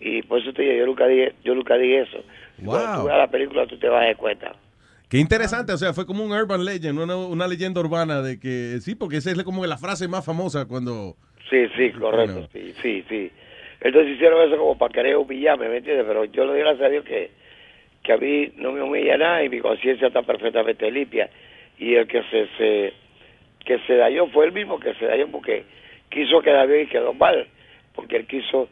y 0.00 0.22
por 0.22 0.40
eso 0.40 0.52
te 0.52 0.62
digo, 0.62 0.74
yo 0.74 0.86
nunca 0.86 1.06
dije, 1.06 1.34
yo 1.44 1.54
nunca 1.54 1.76
dije 1.76 2.00
eso. 2.02 2.22
Cuando 2.64 2.86
tú 2.92 2.98
Wow. 2.98 3.06
veas 3.06 3.18
la 3.18 3.30
película 3.30 3.66
tú 3.66 3.76
te 3.78 3.88
vas 3.88 4.02
a 4.02 4.06
dar 4.06 4.16
cuenta. 4.16 4.52
Qué 5.08 5.18
interesante, 5.18 5.72
o 5.72 5.76
sea, 5.78 5.92
fue 5.94 6.04
como 6.06 6.22
un 6.22 6.32
urban 6.32 6.64
legend, 6.64 6.98
una, 6.98 7.16
una 7.16 7.48
leyenda 7.48 7.80
urbana 7.80 8.20
de 8.20 8.38
que, 8.38 8.78
sí, 8.80 8.94
porque 8.94 9.16
esa 9.16 9.30
es 9.30 9.42
como 9.42 9.64
la 9.64 9.78
frase 9.78 10.06
más 10.06 10.24
famosa 10.24 10.66
cuando... 10.66 11.16
Sí, 11.48 11.66
sí, 11.76 11.90
correcto, 11.92 12.46
sí, 12.52 12.74
sí, 12.82 13.04
sí. 13.08 13.30
Entonces 13.80 14.14
hicieron 14.16 14.46
eso 14.46 14.58
como 14.58 14.76
para 14.76 14.92
querer 14.92 15.16
humillarme, 15.16 15.68
¿me 15.70 15.78
entiendes? 15.78 16.04
Pero 16.06 16.26
yo 16.26 16.44
le 16.44 16.52
doy 16.52 16.60
gracias 16.60 16.82
a 16.86 16.90
Dios 16.90 17.04
que, 17.06 17.30
que 18.02 18.12
a 18.12 18.16
mí 18.18 18.52
no 18.56 18.72
me 18.72 18.82
humilla 18.82 19.16
nada 19.16 19.42
y 19.44 19.48
mi 19.48 19.60
conciencia 19.60 20.08
está 20.08 20.20
perfectamente 20.22 20.90
limpia. 20.90 21.30
Y 21.78 21.94
el 21.94 22.06
que 22.06 22.22
se, 22.24 22.46
se 22.58 22.92
que 23.68 23.78
se 23.86 23.96
dañó 23.96 24.26
fue 24.28 24.46
el 24.46 24.52
mismo 24.52 24.80
que 24.80 24.94
se 24.94 25.04
dañó 25.04 25.28
porque 25.30 25.64
quiso 26.08 26.40
quedar 26.40 26.66
bien 26.66 26.84
y 26.84 26.86
quedó 26.86 27.12
mal. 27.12 27.46
Porque 27.94 28.16
él 28.16 28.26
quiso 28.26 28.68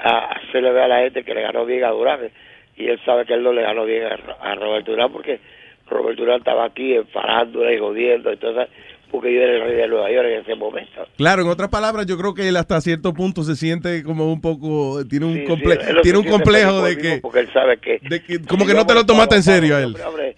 a, 0.00 0.32
hacerle 0.32 0.72
ver 0.72 0.82
a 0.82 0.88
la 0.88 0.98
gente 1.02 1.22
que 1.22 1.32
le 1.34 1.42
ganó 1.42 1.64
bien 1.64 1.84
a 1.84 1.90
Durán. 1.90 2.20
Y 2.76 2.86
él 2.88 2.98
sabe 3.04 3.24
que 3.24 3.34
él 3.34 3.42
no 3.44 3.52
le 3.52 3.62
ganó 3.62 3.84
bien 3.84 4.02
a, 4.04 4.16
Ro- 4.16 4.36
a 4.40 4.54
Robert 4.56 4.84
Durán 4.86 5.12
porque 5.12 5.38
Robert 5.88 6.18
Durán 6.18 6.38
estaba 6.38 6.64
aquí 6.64 6.94
enfadándola 6.94 7.72
y 7.72 7.78
jodiendo. 7.78 8.32
Entonces, 8.32 8.68
porque 9.12 9.32
yo 9.32 9.42
era 9.42 9.54
el 9.56 9.60
rey 9.62 9.76
de 9.76 9.86
Nueva 9.88 10.10
York 10.10 10.26
en 10.26 10.40
ese 10.40 10.54
momento. 10.56 11.06
Claro, 11.18 11.42
en 11.42 11.48
otras 11.48 11.68
palabras, 11.68 12.06
yo 12.06 12.16
creo 12.18 12.34
que 12.34 12.48
él 12.48 12.56
hasta 12.56 12.80
cierto 12.80 13.12
punto 13.12 13.42
se 13.44 13.54
siente 13.54 14.02
como 14.02 14.32
un 14.32 14.40
poco, 14.40 15.06
tiene 15.08 15.26
un, 15.26 15.34
Sí, 15.34 15.44
comple- 15.44 16.00
tiene 16.02 16.18
un 16.18 16.24
complejo 16.26 16.82
de 16.82 16.96
que, 16.96 17.18
Porque 17.20 17.40
él 17.40 17.52
sabe 17.52 17.76
que... 17.76 18.00
como 18.48 18.66
que 18.66 18.72
no 18.74 18.86
te 18.86 18.94
lo 18.94 19.04
tomaste 19.06 19.36
en 19.36 19.42
serio 19.42 19.76
a 19.76 19.82
él. 19.82 19.94
Hombre, 20.04 20.34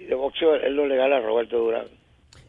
de 0.00 0.14
boxeo 0.14 0.54
él 0.56 0.74
no 0.74 0.86
le 0.86 0.96
gana 0.96 1.18
a 1.18 1.20
Roberto 1.20 1.58
Durán. 1.58 1.84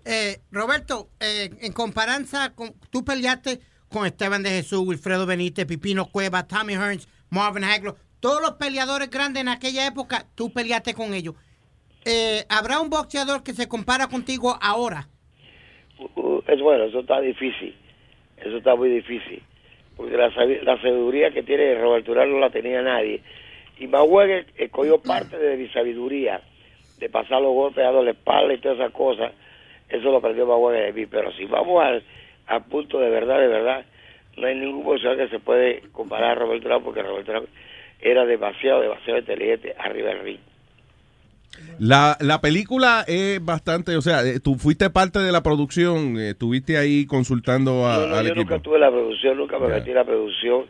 Eh, 0.05 0.37
Roberto, 0.51 1.09
eh, 1.19 1.49
en 1.61 1.73
comparanza, 1.73 2.53
con, 2.53 2.73
tú 2.91 3.03
peleaste 3.03 3.59
con 3.89 4.05
Esteban 4.05 4.43
de 4.43 4.49
Jesús, 4.51 4.81
Wilfredo 4.85 5.25
Benítez, 5.25 5.65
Pipino 5.65 6.05
Cueva, 6.05 6.47
Tommy 6.47 6.73
Hearns, 6.73 7.07
Marvin 7.29 7.63
Hagler, 7.63 7.95
todos 8.19 8.41
los 8.41 8.51
peleadores 8.53 9.09
grandes 9.09 9.41
en 9.41 9.49
aquella 9.49 9.87
época, 9.87 10.25
tú 10.35 10.51
peleaste 10.53 10.93
con 10.93 11.13
ellos. 11.13 11.35
Eh, 12.05 12.45
¿Habrá 12.49 12.79
un 12.81 12.89
boxeador 12.89 13.41
que 13.43 13.53
se 13.53 13.67
compara 13.67 14.07
contigo 14.07 14.57
ahora? 14.61 15.07
Uh, 16.15 16.41
es 16.47 16.61
bueno, 16.61 16.83
eso 16.85 16.99
está 16.99 17.19
difícil. 17.21 17.75
Eso 18.37 18.57
está 18.57 18.75
muy 18.75 18.89
difícil. 18.89 19.41
Porque 19.95 20.15
la, 20.17 20.29
sabi- 20.35 20.59
la 20.61 20.79
sabiduría 20.81 21.31
que 21.31 21.41
tiene 21.41 21.73
Roberto 21.79 22.11
Durán 22.11 22.31
no 22.31 22.39
la 22.39 22.51
tenía 22.51 22.81
nadie. 22.81 23.23
Y 23.79 23.87
Mahuegue 23.87 24.45
escogió 24.57 25.01
parte 25.01 25.37
de 25.37 25.57
mi 25.57 25.67
sabiduría, 25.69 26.41
de 26.99 27.09
pasar 27.09 27.41
los 27.41 27.53
golpes 27.53 27.85
a 27.85 27.91
la 27.91 28.11
espalda 28.11 28.53
y 28.53 28.59
todas 28.59 28.77
esas 28.77 28.91
cosas. 28.91 29.31
Eso 29.89 30.11
lo 30.11 30.17
aprendió 30.17 30.45
Mahuegue 30.45 30.81
de 30.85 30.93
mí. 30.93 31.05
Pero 31.05 31.31
si 31.33 31.45
vamos 31.45 31.83
al, 31.83 32.03
al 32.47 32.63
punto 32.65 32.99
de 32.99 33.09
verdad, 33.09 33.39
de 33.39 33.47
verdad, 33.47 33.85
no 34.37 34.47
hay 34.47 34.55
ningún 34.55 34.83
boxeador 34.83 35.17
que 35.17 35.29
se 35.29 35.39
puede 35.39 35.81
comparar 35.91 36.31
a 36.31 36.35
Roberto 36.35 36.63
Durán 36.67 36.83
porque 36.83 37.03
Roberto 37.03 37.31
Durán 37.31 37.47
era 38.01 38.25
demasiado, 38.25 38.81
demasiado 38.81 39.19
inteligente 39.19 39.73
arriba 39.79 40.09
del 40.09 40.19
ring. 40.23 40.39
La, 41.79 42.17
la 42.19 42.41
película 42.41 43.05
es 43.07 43.43
bastante, 43.43 43.95
o 43.95 44.01
sea, 44.01 44.23
eh, 44.23 44.39
tú 44.43 44.55
fuiste 44.55 44.89
parte 44.89 45.19
de 45.19 45.31
la 45.31 45.41
producción, 45.41 46.17
eh, 46.19 46.31
estuviste 46.31 46.77
ahí 46.77 47.05
consultando 47.05 47.87
a- 47.87 47.99
No, 47.99 48.07
no, 48.07 48.15
al 48.17 48.25
yo 48.25 48.31
equipo. 48.33 48.49
nunca 48.51 48.59
tuve 48.63 48.79
la 48.79 48.91
producción, 48.91 49.37
nunca 49.37 49.57
me 49.59 49.69
metí 49.69 49.89
en 49.91 49.95
la 49.95 50.03
producción 50.03 50.65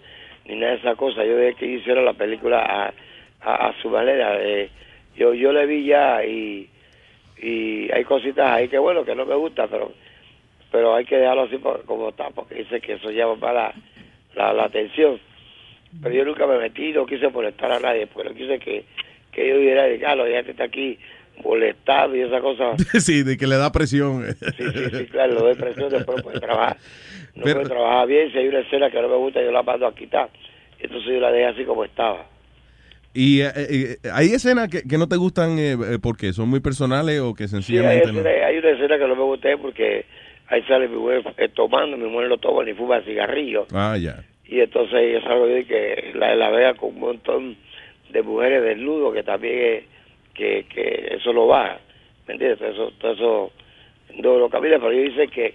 ni 0.48 0.56
nada 0.58 0.74
de 0.74 0.78
esa 0.80 0.96
cosa. 0.96 1.26
Yo 1.26 1.38
dejé 1.38 1.56
que 1.56 1.66
hicieron 1.66 2.06
la 2.06 2.14
película 2.14 2.60
a, 2.60 2.94
a, 3.42 3.68
a 3.70 3.82
su 3.82 3.90
manera. 3.90 4.38
eh, 4.40 4.70
yo 5.18 5.34
yo 5.34 5.52
le 5.54 5.66
vi 5.66 5.86
ya 5.86 6.24
y, 6.24 6.70
y 7.42 7.92
hay 7.92 8.04
cositas 8.04 8.50
ahí 8.52 8.68
que 8.68 8.78
bueno, 8.78 9.04
que 9.06 9.16
no 9.16 9.26
me 9.26 9.36
gusta, 9.36 9.68
pero 9.68 9.92
pero 10.72 10.94
hay 10.96 11.06
que 11.06 11.16
dejarlo 11.18 11.44
así 11.44 11.58
por- 11.58 11.84
como 11.86 12.10
está, 12.10 12.30
porque 12.32 12.56
dice 12.56 12.82
que 12.82 12.94
eso 12.94 13.10
llama 13.10 13.36
para 13.38 13.74
la, 14.36 14.52
la, 14.54 14.64
atención. 14.66 15.20
Pero 16.04 16.14
yo 16.14 16.26
nunca 16.26 16.46
me 16.48 16.58
metí, 16.58 16.92
no 16.92 17.06
quise 17.06 17.30
molestar 17.30 17.72
a 17.72 17.80
nadie, 17.80 18.08
porque 18.08 18.30
no 18.30 18.36
quise 18.36 18.60
que, 18.60 18.84
que 19.32 19.48
yo 19.48 19.58
diera, 19.58 19.86
Carlos, 20.02 20.28
ya 20.30 20.44
te 20.44 20.52
está 20.52 20.66
aquí 20.66 21.00
molestado 21.44 22.14
y 22.16 22.22
esa 22.22 22.42
cosa. 22.42 22.76
sí, 23.00 23.24
de 23.24 23.38
que 23.38 23.48
le 23.48 23.56
da 23.56 23.72
presión. 23.72 24.26
Sí, 24.58 24.64
sí, 24.74 24.86
sí, 24.98 25.06
claro, 25.06 25.34
lo 25.36 25.40
doy 25.42 25.56
presión, 25.56 25.90
después 25.90 26.22
puede 26.22 26.40
trabajar. 26.42 26.76
No 27.36 27.44
Pero- 27.44 27.62
puede 27.62 27.70
trabajar 27.70 28.08
bien, 28.08 28.32
si 28.34 28.38
hay 28.40 28.48
una 28.50 28.60
escena 28.60 28.90
que 28.92 29.02
no 29.02 29.08
me 29.08 29.16
gusta, 29.16 29.42
yo 29.42 29.52
la 29.54 29.64
mando 29.64 29.88
a 29.88 29.96
quitar. 29.96 30.30
Entonces 30.80 31.14
yo 31.14 31.20
la 31.22 31.32
dejé 31.32 31.46
así 31.46 31.64
como 31.64 31.86
estaba. 31.86 32.26
Y 33.16 33.42
eh, 33.42 33.48
eh, 33.56 33.98
hay 34.14 34.28
escenas 34.34 34.68
que, 34.68 34.84
que 34.84 34.98
no 34.98 35.08
te 35.08 35.16
gustan 35.16 35.58
eh, 35.58 35.72
eh, 35.72 36.00
porque 36.04 36.34
son 36.34 36.50
muy 36.50 36.60
personales 36.60 37.22
o 37.22 37.34
que 37.34 37.48
Sí, 37.48 37.56
hay, 37.56 37.62
sencillamente 37.62 38.12
no. 38.12 38.20
escena- 38.20 38.46
hay 38.48 38.58
una 38.58 38.70
escena 38.72 38.98
que 39.00 39.08
no 39.08 39.16
me 39.16 39.24
gusta 39.24 39.50
porque 39.58 40.06
ahí 40.48 40.62
sale 40.64 40.90
mi 40.90 40.98
mujer 40.98 41.24
eh, 41.38 41.48
tomando, 41.48 41.96
mi 41.96 42.08
mujer 42.10 42.28
no 42.28 42.38
toma 42.38 42.64
ni 42.66 42.74
fuma 42.74 43.02
cigarrillo. 43.04 43.68
Ah, 43.72 43.98
ya. 43.98 44.22
Y 44.48 44.60
entonces 44.60 45.14
yo 45.14 45.22
salgo 45.22 45.48
yo 45.48 45.58
y 45.60 45.64
que 45.66 46.12
la, 46.16 46.36
la 46.36 46.50
vea 46.50 46.74
con 46.74 46.90
un 46.90 47.00
montón 47.00 47.56
de 48.10 48.22
mujeres 48.22 48.62
desnudos 48.62 49.14
que 49.14 49.24
también 49.24 49.58
es- 49.60 49.84
que, 50.34 50.66
que 50.68 51.16
eso 51.18 51.32
lo 51.32 51.48
baja. 51.48 51.80
¿Me 52.28 52.34
entiendes? 52.34 52.60
Todo 52.60 52.70
eso, 52.70 52.92
todo 53.00 53.14
eso 53.14 53.52
no 54.22 54.38
lo 54.38 54.50
camina, 54.50 54.78
pero 54.78 54.92
yo 54.92 55.02
dice 55.04 55.30
que, 55.30 55.54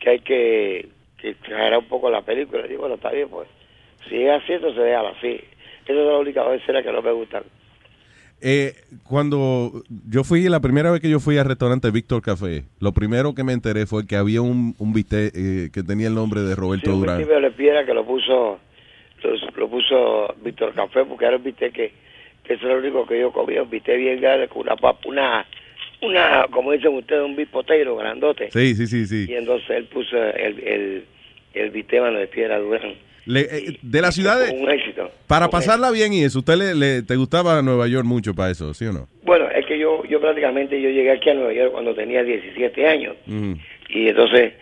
que 0.00 0.08
hay 0.10 0.20
que, 0.20 0.88
que 1.18 1.36
un 1.78 1.84
poco 1.84 2.08
la 2.10 2.22
película. 2.22 2.64
Y 2.64 2.68
digo, 2.70 2.80
bueno, 2.80 2.94
está 2.94 3.10
bien, 3.10 3.28
pues. 3.28 3.46
Si 4.08 4.16
es 4.22 4.30
así, 4.30 4.54
entonces 4.54 4.82
déjala 4.82 5.10
así. 5.10 5.38
Esa 5.86 6.00
es 6.00 6.06
la 6.06 6.18
única 6.18 6.54
escenas 6.54 6.84
que 6.84 6.92
no 6.92 7.02
me 7.02 7.12
gustan. 7.12 7.42
Eh, 8.42 8.74
cuando 9.08 9.82
yo 10.10 10.22
fui, 10.22 10.42
la 10.48 10.60
primera 10.60 10.90
vez 10.90 11.00
que 11.00 11.08
yo 11.08 11.20
fui 11.20 11.38
al 11.38 11.46
restaurante 11.46 11.90
Víctor 11.90 12.20
Café, 12.20 12.64
lo 12.80 12.92
primero 12.92 13.34
que 13.34 13.42
me 13.44 13.54
enteré 13.54 13.86
fue 13.86 14.06
que 14.06 14.16
había 14.16 14.42
un, 14.42 14.74
un 14.78 14.92
bistec 14.92 15.32
eh, 15.34 15.70
que 15.72 15.82
tenía 15.82 16.08
el 16.08 16.14
nombre 16.14 16.42
de 16.42 16.54
Roberto 16.54 16.92
Sí, 16.92 16.98
Durán. 16.98 17.18
bistec 17.18 17.40
de 17.40 17.50
piedra 17.52 17.86
que 17.86 17.94
lo 17.94 18.04
puso 18.04 18.58
lo, 19.22 19.50
lo 19.56 19.68
puso 19.70 20.34
Víctor 20.44 20.74
Café 20.74 21.04
porque 21.06 21.24
era 21.24 21.36
un 21.38 21.44
bistec 21.44 21.72
que, 21.72 21.92
que 22.44 22.52
eso 22.54 22.66
era 22.66 22.74
lo 22.74 22.80
único 22.82 23.06
que 23.06 23.18
yo 23.20 23.32
comía, 23.32 23.62
un 23.62 23.70
bistec 23.70 23.96
bien 23.96 24.20
grande 24.20 24.48
con 24.48 24.62
una 24.62 24.76
papa, 24.76 25.08
una, 25.08 25.46
una 26.02 26.46
como 26.50 26.72
dicen 26.72 26.94
ustedes, 26.94 27.24
un 27.24 27.36
bipotero 27.36 27.96
grandote. 27.96 28.50
Sí, 28.50 28.74
sí, 28.74 28.86
sí, 28.86 29.06
sí. 29.06 29.26
Y 29.30 29.34
entonces 29.34 29.70
él 29.70 29.84
puso 29.86 30.14
el, 30.14 30.58
el, 30.60 31.04
el 31.54 31.70
bistec 31.70 32.02
mano 32.02 32.18
de 32.18 32.26
piedra 32.26 32.58
Durán. 32.58 32.92
Le- 33.26 33.40
eh, 33.40 33.78
de 33.82 34.00
la 34.00 34.10
ciudad 34.12 34.38
de... 34.44 34.52
Un 34.56 34.70
éxito. 34.70 35.10
Para 35.26 35.46
Un 35.46 35.50
pasarla 35.50 35.90
bien 35.90 36.12
y 36.12 36.22
eso, 36.24 36.38
¿usted 36.38 36.54
le, 36.56 36.74
le- 36.74 37.02
te 37.02 37.16
gustaba 37.16 37.60
Nueva 37.62 37.86
York 37.88 38.04
mucho 38.06 38.34
para 38.34 38.50
eso, 38.50 38.72
sí 38.72 38.86
o 38.86 38.92
no? 38.92 39.08
Bueno, 39.24 39.48
es 39.50 39.66
que 39.66 39.78
yo, 39.78 40.04
yo 40.04 40.20
prácticamente 40.20 40.80
yo 40.80 40.88
llegué 40.90 41.10
aquí 41.10 41.30
a 41.30 41.34
Nueva 41.34 41.52
York 41.52 41.72
cuando 41.72 41.94
tenía 41.94 42.22
17 42.22 42.86
años. 42.86 43.16
Y 43.88 44.08
entonces, 44.08 44.54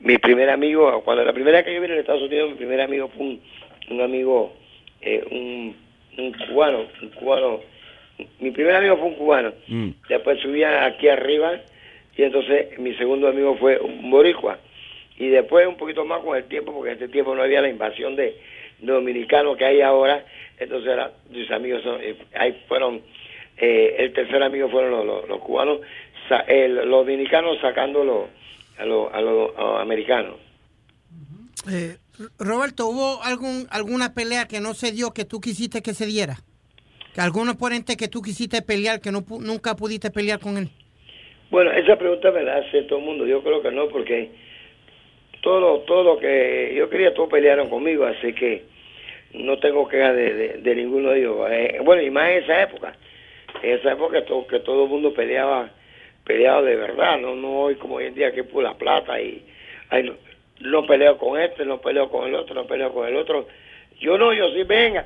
mi 0.00 0.18
primer 0.18 0.50
amigo, 0.50 1.02
cuando 1.04 1.24
la 1.24 1.32
primera 1.32 1.58
vez 1.58 1.66
que 1.66 1.74
yo 1.74 1.80
vine 1.80 1.94
a 1.94 2.00
Estados 2.00 2.22
Unidos, 2.22 2.50
mi 2.50 2.56
primer 2.56 2.80
amigo 2.82 3.08
fue 3.08 3.24
un, 3.26 3.40
un 3.90 4.00
amigo, 4.02 4.54
eh, 5.00 5.24
un, 5.30 5.74
un 6.18 6.32
cubano, 6.46 6.86
un 7.02 7.08
cubano. 7.10 7.60
Mi 8.38 8.50
primer 8.50 8.74
amigo 8.76 8.98
fue 8.98 9.06
un 9.08 9.14
cubano. 9.14 9.52
Mm. 9.68 9.88
Después 10.08 10.38
subía 10.40 10.84
aquí 10.84 11.08
arriba 11.08 11.52
y 12.16 12.22
entonces 12.22 12.78
mi 12.78 12.94
segundo 12.96 13.28
amigo 13.28 13.56
fue 13.58 13.78
un 13.78 14.10
boricua. 14.10 14.58
Y 15.20 15.28
después 15.28 15.66
un 15.66 15.76
poquito 15.76 16.04
más 16.06 16.20
con 16.24 16.34
el 16.36 16.44
tiempo, 16.44 16.72
porque 16.72 16.92
en 16.92 16.94
este 16.94 17.08
tiempo 17.08 17.34
no 17.34 17.42
había 17.42 17.60
la 17.60 17.68
invasión 17.68 18.16
de 18.16 18.36
dominicanos 18.80 19.56
que 19.58 19.66
hay 19.66 19.82
ahora. 19.82 20.24
Entonces 20.58 20.90
era- 20.90 21.12
mis 21.30 21.50
amigos 21.50 21.82
son, 21.82 22.00
eh, 22.02 22.16
ahí 22.34 22.58
fueron, 22.66 23.02
eh, 23.58 23.96
el 23.98 24.12
tercer 24.14 24.42
amigo 24.42 24.70
fueron 24.70 24.90
los, 24.92 25.04
los- 25.04 25.28
los 25.28 25.40
cubanos, 25.40 25.80
sa- 26.28 26.40
el- 26.48 26.74
los 26.88 27.04
dominicanos 27.04 27.58
sacando 27.60 28.02
los- 28.02 28.28
a 28.78 28.84
los, 28.86 29.12
a 29.12 29.20
los- 29.20 29.56
a 29.58 29.62
los 29.62 29.80
americanos. 29.82 30.36
Eh, 31.70 31.98
Roberto, 32.38 32.86
¿hubo 32.88 33.22
algún, 33.22 33.66
alguna 33.70 34.14
pelea 34.14 34.46
que 34.48 34.60
no 34.60 34.72
se 34.72 34.92
dio 34.92 35.12
que 35.12 35.26
tú 35.26 35.40
quisiste 35.40 35.82
que 35.82 35.92
se 35.92 36.06
diera? 36.06 36.36
¿Que 37.14 37.20
algún 37.20 37.48
oponente 37.50 37.96
que 37.98 38.08
tú 38.08 38.22
quisiste 38.22 38.62
pelear 38.62 39.00
que 39.02 39.12
no, 39.12 39.22
nunca 39.40 39.76
pudiste 39.76 40.10
pelear 40.10 40.38
con 40.40 40.56
él? 40.56 40.70
Bueno, 41.50 41.72
esa 41.72 41.96
pregunta 41.98 42.30
me 42.30 42.42
la 42.42 42.56
hace 42.58 42.82
todo 42.84 43.00
el 43.00 43.04
mundo. 43.04 43.26
Yo 43.26 43.42
creo 43.42 43.60
que 43.60 43.70
no, 43.72 43.88
porque 43.88 44.30
todo, 45.40 45.80
todo 45.80 46.02
lo 46.04 46.18
que 46.18 46.74
yo 46.76 46.88
quería, 46.90 47.14
todos 47.14 47.28
pelearon 47.30 47.68
conmigo, 47.68 48.04
así 48.04 48.32
que 48.32 48.64
no 49.34 49.58
tengo 49.58 49.88
quejas 49.88 50.14
de, 50.14 50.58
de, 50.58 50.74
ninguno 50.74 51.10
de 51.10 51.20
ellos. 51.20 51.36
Eh, 51.50 51.78
bueno, 51.82 52.02
y 52.02 52.10
más 52.10 52.30
en 52.30 52.42
esa 52.44 52.62
época. 52.62 52.94
En 53.62 53.78
esa 53.78 53.92
época 53.92 54.24
to- 54.24 54.46
que 54.46 54.60
todo 54.60 54.84
el 54.84 54.90
mundo 54.90 55.12
peleaba 55.14 55.70
peleado 56.24 56.62
de 56.62 56.76
verdad, 56.76 57.18
no 57.18 57.34
no 57.34 57.60
hoy 57.62 57.74
como 57.76 57.96
hoy 57.96 58.06
en 58.06 58.14
día 58.14 58.32
que 58.32 58.44
por 58.44 58.62
la 58.62 58.74
plata 58.74 59.20
y 59.20 59.42
ay, 59.88 60.04
no, 60.04 60.14
no 60.60 60.86
peleo 60.86 61.16
con 61.18 61.40
este, 61.40 61.64
no 61.64 61.80
peleo 61.80 62.08
con 62.10 62.28
el 62.28 62.34
otro, 62.34 62.54
no 62.54 62.66
peleo 62.66 62.92
con 62.92 63.08
el 63.08 63.16
otro. 63.16 63.46
Yo 64.00 64.16
no, 64.18 64.32
yo 64.32 64.50
sí, 64.52 64.62
venga. 64.64 65.04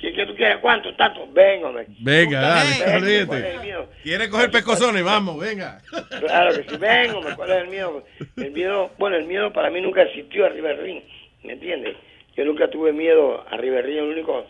¿Qué, 0.00 0.12
qué 0.12 0.26
tú 0.26 0.34
quieres? 0.34 0.58
¿Cuánto? 0.58 0.94
¿Tanto? 0.94 1.26
Venga, 1.32 1.68
hombre. 1.68 1.86
Venga, 2.00 2.40
dale, 2.40 2.70
Venga, 2.84 2.96
olvídate. 2.98 3.26
¿cuál 3.26 3.44
es 3.44 3.54
el 3.54 3.60
miedo? 3.60 3.88
¿Quiere 4.02 4.28
coger 4.28 4.50
pescozones? 4.50 5.02
Vamos, 5.04 5.38
venga. 5.40 5.80
Claro 6.20 6.54
que 6.54 6.62
sí, 6.68 6.76
vengo, 6.78 7.22
me 7.22 7.34
¿cuál 7.34 7.50
es 7.52 7.56
el 7.62 7.68
miedo? 7.68 8.04
El 8.36 8.50
miedo, 8.52 8.90
bueno, 8.98 9.16
el 9.16 9.24
miedo 9.24 9.52
para 9.52 9.70
mí 9.70 9.80
nunca 9.80 10.02
existió 10.02 10.44
arriba 10.44 10.68
del 10.68 10.78
ring, 10.82 11.02
¿me 11.44 11.54
entiendes? 11.54 11.96
Yo 12.36 12.44
nunca 12.44 12.68
tuve 12.68 12.92
miedo 12.92 13.44
arriba 13.50 13.76
del 13.76 13.86
ring, 13.86 13.96
lo 13.98 14.10
único, 14.10 14.46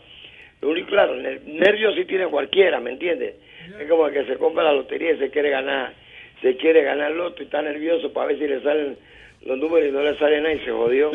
lo 0.61 0.69
único, 0.69 0.87
claro, 0.89 1.15
ner- 1.15 1.41
nervios 1.45 1.95
sí 1.95 2.03
tiene 2.05 2.27
cualquiera, 2.27 2.79
¿me 2.81 2.91
entiendes? 2.91 3.35
Es 3.79 3.87
como 3.89 4.07
el 4.07 4.13
que 4.13 4.25
se 4.25 4.37
compra 4.37 4.63
la 4.63 4.73
lotería 4.73 5.13
y 5.13 5.17
se 5.19 5.29
quiere 5.29 5.49
ganar, 5.49 5.93
se 6.41 6.57
quiere 6.57 6.83
ganar 6.83 7.11
el 7.11 7.17
loto 7.17 7.41
y 7.41 7.45
está 7.45 7.61
nervioso 7.61 8.11
para 8.11 8.27
ver 8.27 8.39
si 8.39 8.47
le 8.47 8.61
salen 8.61 8.97
los 9.45 9.57
números 9.57 9.87
y 9.87 9.91
no 9.91 10.01
le 10.01 10.17
sale 10.17 10.41
nada 10.41 10.53
y 10.53 10.59
se 10.59 10.71
jodió. 10.71 11.11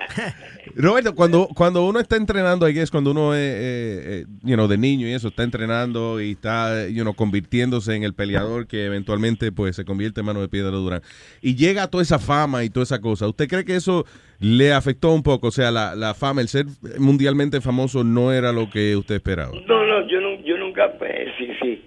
Roberto, 0.76 1.14
cuando, 1.14 1.48
cuando 1.54 1.84
uno 1.84 2.00
está 2.00 2.16
entrenando, 2.16 2.66
ahí 2.66 2.78
es 2.78 2.90
cuando 2.90 3.10
uno 3.10 3.34
es, 3.34 3.40
eh, 3.40 4.00
eh, 4.22 4.24
you 4.42 4.54
know, 4.54 4.68
de 4.68 4.78
niño 4.78 5.06
y 5.08 5.12
eso, 5.12 5.28
está 5.28 5.42
entrenando 5.42 6.20
y 6.20 6.32
está, 6.32 6.88
you 6.88 7.02
know, 7.02 7.14
convirtiéndose 7.14 7.94
en 7.94 8.02
el 8.04 8.14
peleador 8.14 8.66
que 8.66 8.84
eventualmente 8.86 9.52
pues 9.52 9.76
se 9.76 9.84
convierte 9.84 10.20
en 10.20 10.26
mano 10.26 10.40
de 10.40 10.48
piedra 10.48 10.70
Durán. 10.70 11.02
Y 11.42 11.56
llega 11.56 11.88
toda 11.88 12.02
esa 12.02 12.18
fama 12.18 12.64
y 12.64 12.70
toda 12.70 12.84
esa 12.84 13.00
cosa. 13.00 13.26
¿Usted 13.26 13.48
cree 13.48 13.64
que 13.64 13.76
eso 13.76 14.04
le 14.38 14.72
afectó 14.72 15.12
un 15.12 15.22
poco? 15.22 15.48
O 15.48 15.52
sea, 15.52 15.70
la, 15.70 15.94
la 15.94 16.14
fama, 16.14 16.40
el 16.40 16.48
ser 16.48 16.66
mundialmente 16.98 17.60
famoso 17.60 18.04
no 18.04 18.32
era 18.32 18.52
lo 18.52 18.70
que 18.70 18.96
usted 18.96 19.16
esperaba. 19.16 19.52
No, 19.66 19.86
no, 19.86 20.06
yo, 20.08 20.20
nu- 20.20 20.42
yo 20.44 20.56
nunca, 20.56 20.92
pues, 20.98 21.28
sí, 21.38 21.48
sí. 21.60 21.84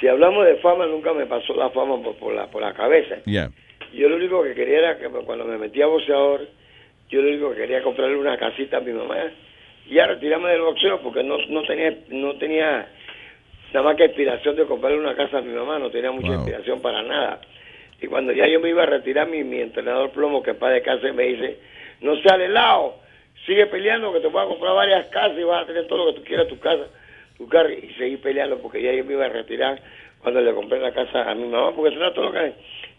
Si 0.00 0.08
hablamos 0.08 0.44
de 0.44 0.56
fama, 0.56 0.86
nunca 0.86 1.12
me 1.14 1.26
pasó 1.26 1.54
la 1.54 1.70
fama 1.70 2.02
por, 2.02 2.16
por 2.18 2.34
la, 2.34 2.50
por 2.50 2.60
la 2.62 2.74
cabeza. 2.74 3.16
Ya. 3.26 3.50
Yo 3.96 4.08
lo 4.08 4.16
único 4.16 4.42
que 4.42 4.54
quería 4.54 4.78
era 4.78 4.98
que 4.98 5.06
cuando 5.24 5.44
me 5.44 5.56
metí 5.56 5.80
a 5.80 5.86
boxeador, 5.86 6.48
yo 7.14 7.22
lo 7.22 7.28
único 7.28 7.50
que 7.50 7.56
quería 7.62 7.82
comprarle 7.82 8.16
una 8.16 8.36
casita 8.36 8.78
a 8.78 8.80
mi 8.80 8.92
mamá 8.92 9.16
y 9.86 9.94
ya 9.94 10.06
retirarme 10.06 10.50
del 10.50 10.62
boxeo 10.62 11.00
porque 11.00 11.22
no, 11.22 11.38
no 11.48 11.62
tenía 11.62 11.94
no 12.08 12.34
tenía 12.36 12.88
nada 13.72 13.84
más 13.86 13.96
que 13.96 14.04
inspiración 14.06 14.56
de 14.56 14.64
comprarle 14.64 14.98
una 14.98 15.14
casa 15.14 15.38
a 15.38 15.42
mi 15.42 15.52
mamá, 15.52 15.78
no 15.78 15.90
tenía 15.90 16.10
mucha 16.10 16.28
Wow. 16.28 16.36
inspiración 16.36 16.80
para 16.80 17.02
nada. 17.02 17.40
Y 18.00 18.06
cuando 18.06 18.32
ya 18.32 18.46
yo 18.46 18.60
me 18.60 18.68
iba 18.70 18.82
a 18.82 18.86
retirar, 18.86 19.28
mi, 19.28 19.42
mi 19.44 19.60
entrenador 19.60 20.10
plomo, 20.10 20.42
que 20.42 20.54
para 20.54 20.74
de 20.74 20.82
casa, 20.82 21.12
me 21.12 21.24
dice, 21.24 21.58
no 22.00 22.16
seas 22.16 22.50
lado, 22.50 22.96
sigue 23.46 23.66
peleando 23.66 24.12
que 24.12 24.20
te 24.20 24.26
voy 24.28 24.42
a 24.42 24.46
comprar 24.48 24.74
varias 24.74 25.06
casas 25.06 25.38
y 25.38 25.42
vas 25.44 25.62
a 25.62 25.66
tener 25.66 25.86
todo 25.86 26.04
lo 26.06 26.12
que 26.12 26.20
tú 26.20 26.24
quieras, 26.26 26.48
tu 26.48 26.58
casa, 26.58 26.84
tu 27.38 27.48
carro, 27.48 27.70
y 27.70 27.92
seguí 27.98 28.16
peleando 28.16 28.58
porque 28.58 28.82
ya 28.82 28.92
yo 28.92 29.04
me 29.04 29.14
iba 29.14 29.26
a 29.26 29.28
retirar 29.28 29.80
cuando 30.20 30.40
le 30.40 30.52
compré 30.54 30.78
la 30.80 30.92
casa 30.92 31.30
a 31.30 31.34
mi 31.34 31.44
mamá, 31.46 31.72
porque 31.74 31.94
eso 31.94 32.00
era 32.00 32.12
todo 32.14 32.26
lo 32.26 32.32
que 32.32 32.52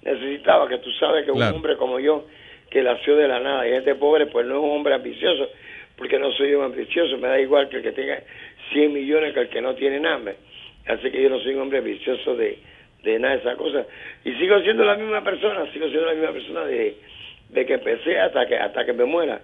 necesitaba, 0.03 0.67
que 0.67 0.77
tú 0.79 0.91
sabes 0.91 1.25
que 1.25 1.31
Claro. 1.31 1.51
un 1.51 1.55
hombre 1.57 1.77
como 1.77 1.99
yo, 1.99 2.25
que 2.76 2.84
nació 2.84 3.15
de 3.15 3.26
la 3.26 3.39
nada, 3.39 3.65
y 3.65 3.72
gente 3.72 3.95
pobre, 3.95 4.26
pues 4.26 4.45
no 4.45 4.56
es 4.56 4.60
un 4.60 4.72
hombre 4.72 4.95
ambicioso, 4.95 5.47
porque 5.95 6.19
no 6.19 6.30
soy 6.34 6.53
un 6.56 6.65
ambicioso, 6.65 7.18
me 7.18 7.30
da 7.30 7.39
igual 7.39 7.69
que 7.69 7.77
el 7.77 7.84
que 7.84 7.93
tenga 7.93 8.22
100 8.73 8.91
millones 8.91 9.34
que 9.34 9.39
el 9.39 9.47
que 9.47 9.61
no 9.61 9.76
tiene 9.76 9.97
nada. 10.02 10.34
Así 10.85 11.10
que 11.10 11.23
yo 11.23 11.30
no 11.30 11.39
soy 11.39 11.53
un 11.53 11.61
hombre 11.61 11.77
ambicioso 11.77 12.35
de, 12.35 12.60
de 13.02 13.18
nada 13.18 13.35
de 13.35 13.39
esas 13.39 13.56
cosas. 13.56 13.88
Y 14.26 14.34
sigo 14.34 14.60
siendo 14.60 14.84
la 14.84 14.95
misma 14.97 15.23
persona, 15.23 15.72
sigo 15.72 15.88
siendo 15.88 16.06
la 16.06 16.15
misma 16.15 16.34
persona 16.34 16.65
de, 16.65 16.97
de 17.47 17.65
que 17.65 17.76
empecé 17.76 18.19
hasta 18.19 18.45
que 18.45 18.57
hasta 18.57 18.85
que 18.85 18.91
me 18.91 19.06
muera. 19.06 19.39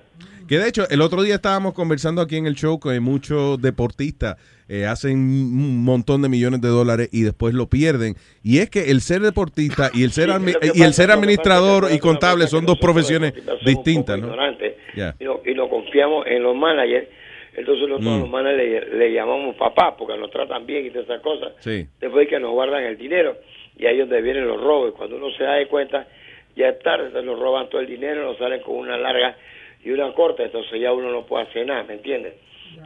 Que 0.52 0.57
de 0.57 0.68
hecho, 0.68 0.84
el 0.90 0.99
otro 0.99 1.23
día 1.23 1.36
estábamos 1.36 1.73
conversando 1.73 2.22
aquí 2.22 2.36
en 2.36 2.45
el 2.45 2.56
show 2.56 2.78
que 2.78 2.99
muchos 2.99 3.61
deportistas 3.61 4.36
eh, 4.68 4.86
hacen 4.86 5.18
un 5.18 5.82
montón 5.86 6.22
de 6.22 6.28
millones 6.28 6.60
de 6.60 6.68
dólares 6.68 7.07
y 7.14 7.22
después 7.22 7.53
lo 7.53 7.68
pierden. 7.68 8.15
Y 8.44 8.57
es 8.60 8.69
que 8.69 8.91
el 8.91 8.99
ser 8.99 9.22
deportista 9.22 9.91
y 9.94 10.03
el 10.03 10.11
ser, 10.11 10.30
Sí, 10.30 10.52
lo 10.52 10.76
y 10.76 10.82
el 10.82 10.91
ser 10.91 11.07
lo 11.07 11.14
administrador 11.14 11.88
y 11.94 11.99
contable 11.99 12.48
son 12.48 12.65
dos 12.65 12.78
profesiones 12.80 13.34
distintas, 13.65 14.19
¿no? 14.19 14.28
y, 14.28 15.53
nos 15.56 15.69
confiamos 15.69 16.28
en 16.28 16.44
los 16.44 16.53
managers. 16.53 17.07
Entonces 17.56 17.88
nosotros 17.88 18.18
Mm. 18.18 18.19
los 18.19 18.30
managers 18.30 18.90
le, 18.90 18.98
le 18.98 19.14
llamamos 19.14 19.56
papá 19.56 19.95
porque 19.95 20.18
nos 20.18 20.32
tratan 20.32 20.65
bien 20.65 20.86
y 20.86 20.90
todas 20.90 21.06
esas 21.06 21.22
cosas. 21.22 21.53
Sí. 21.60 21.88
Después 22.02 22.28
que 22.28 22.41
nos 22.41 22.52
guardan 22.52 22.84
el 22.84 22.98
dinero 22.98 23.38
y 23.78 23.86
ahí 23.86 24.02
es 24.02 24.10
donde 24.10 24.22
vienen 24.22 24.45
los 24.49 24.60
robos. 24.60 24.95
Cuando 24.98 25.15
uno 25.15 25.32
se 25.32 25.45
da 25.45 25.53
de 25.53 25.68
cuenta, 25.68 26.10
ya 26.57 26.68
es 26.68 26.80
tarde, 26.80 27.10
se 27.14 27.23
nos 27.23 27.40
roban 27.40 27.69
todo 27.69 27.80
el 27.80 27.88
dinero, 27.88 28.26
nos 28.26 28.38
salen 28.38 28.61
con 28.61 28.76
una 28.76 28.98
larga 28.98 29.38
y 29.84 29.91
una 29.91 30.14
corta, 30.14 30.44
entonces 30.44 30.80
ya 30.80 30.94
uno 30.94 31.12
no 31.12 31.26
puede 31.26 31.45
hacer 31.45 31.66
nada, 31.66 31.84
¿me 31.84 31.95
entiendes? 31.95 32.34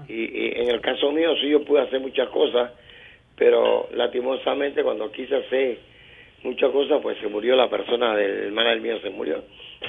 Y, 0.08 0.14
y 0.14 0.52
en 0.56 0.70
el 0.70 0.82
caso 0.82 1.12
mío 1.12 1.36
sí 1.42 1.50
yo 1.50 1.64
pude 1.64 1.82
hacer 1.82 2.00
muchas 2.00 2.30
cosas, 2.30 2.72
pero 3.36 3.90
lastimosamente 3.94 4.84
cuando 4.84 5.12
quise 5.12 5.36
hacer 5.36 5.80
muchas 6.44 6.72
cosas, 6.72 7.00
pues 7.02 7.18
se 7.20 7.28
murió 7.28 7.56
la 7.56 7.70
persona 7.70 8.16
del 8.16 8.52
manager 8.52 8.82
mío, 8.82 9.00
se 9.02 9.10
murió. 9.10 9.44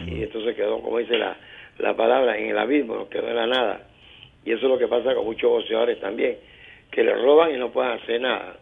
Y 0.07 0.23
entonces 0.23 0.57
quedó, 0.57 0.81
como 0.81 0.99
dice 0.99 1.16
la, 1.16 1.37
la 1.78 1.97
palabra, 1.97 2.37
en 2.39 2.51
el 2.51 2.59
abismo, 2.59 3.09
quedó 3.09 3.28
en 3.28 3.37
la 3.37 3.47
nada. 3.47 3.87
Y 4.45 4.53
eso 4.53 4.66
es 4.66 4.70
lo 4.70 4.78
que 4.78 4.89
pasa 4.89 5.15
con 5.15 5.24
muchos 5.24 5.51
boxeadores 5.51 6.01
también, 6.01 6.39
que 6.91 7.05
le 7.05 7.15
roban 7.15 7.55
y 7.55 7.59
no 7.59 7.70
pueden 7.73 7.93
hacer 7.93 8.20
nada. 8.20 8.59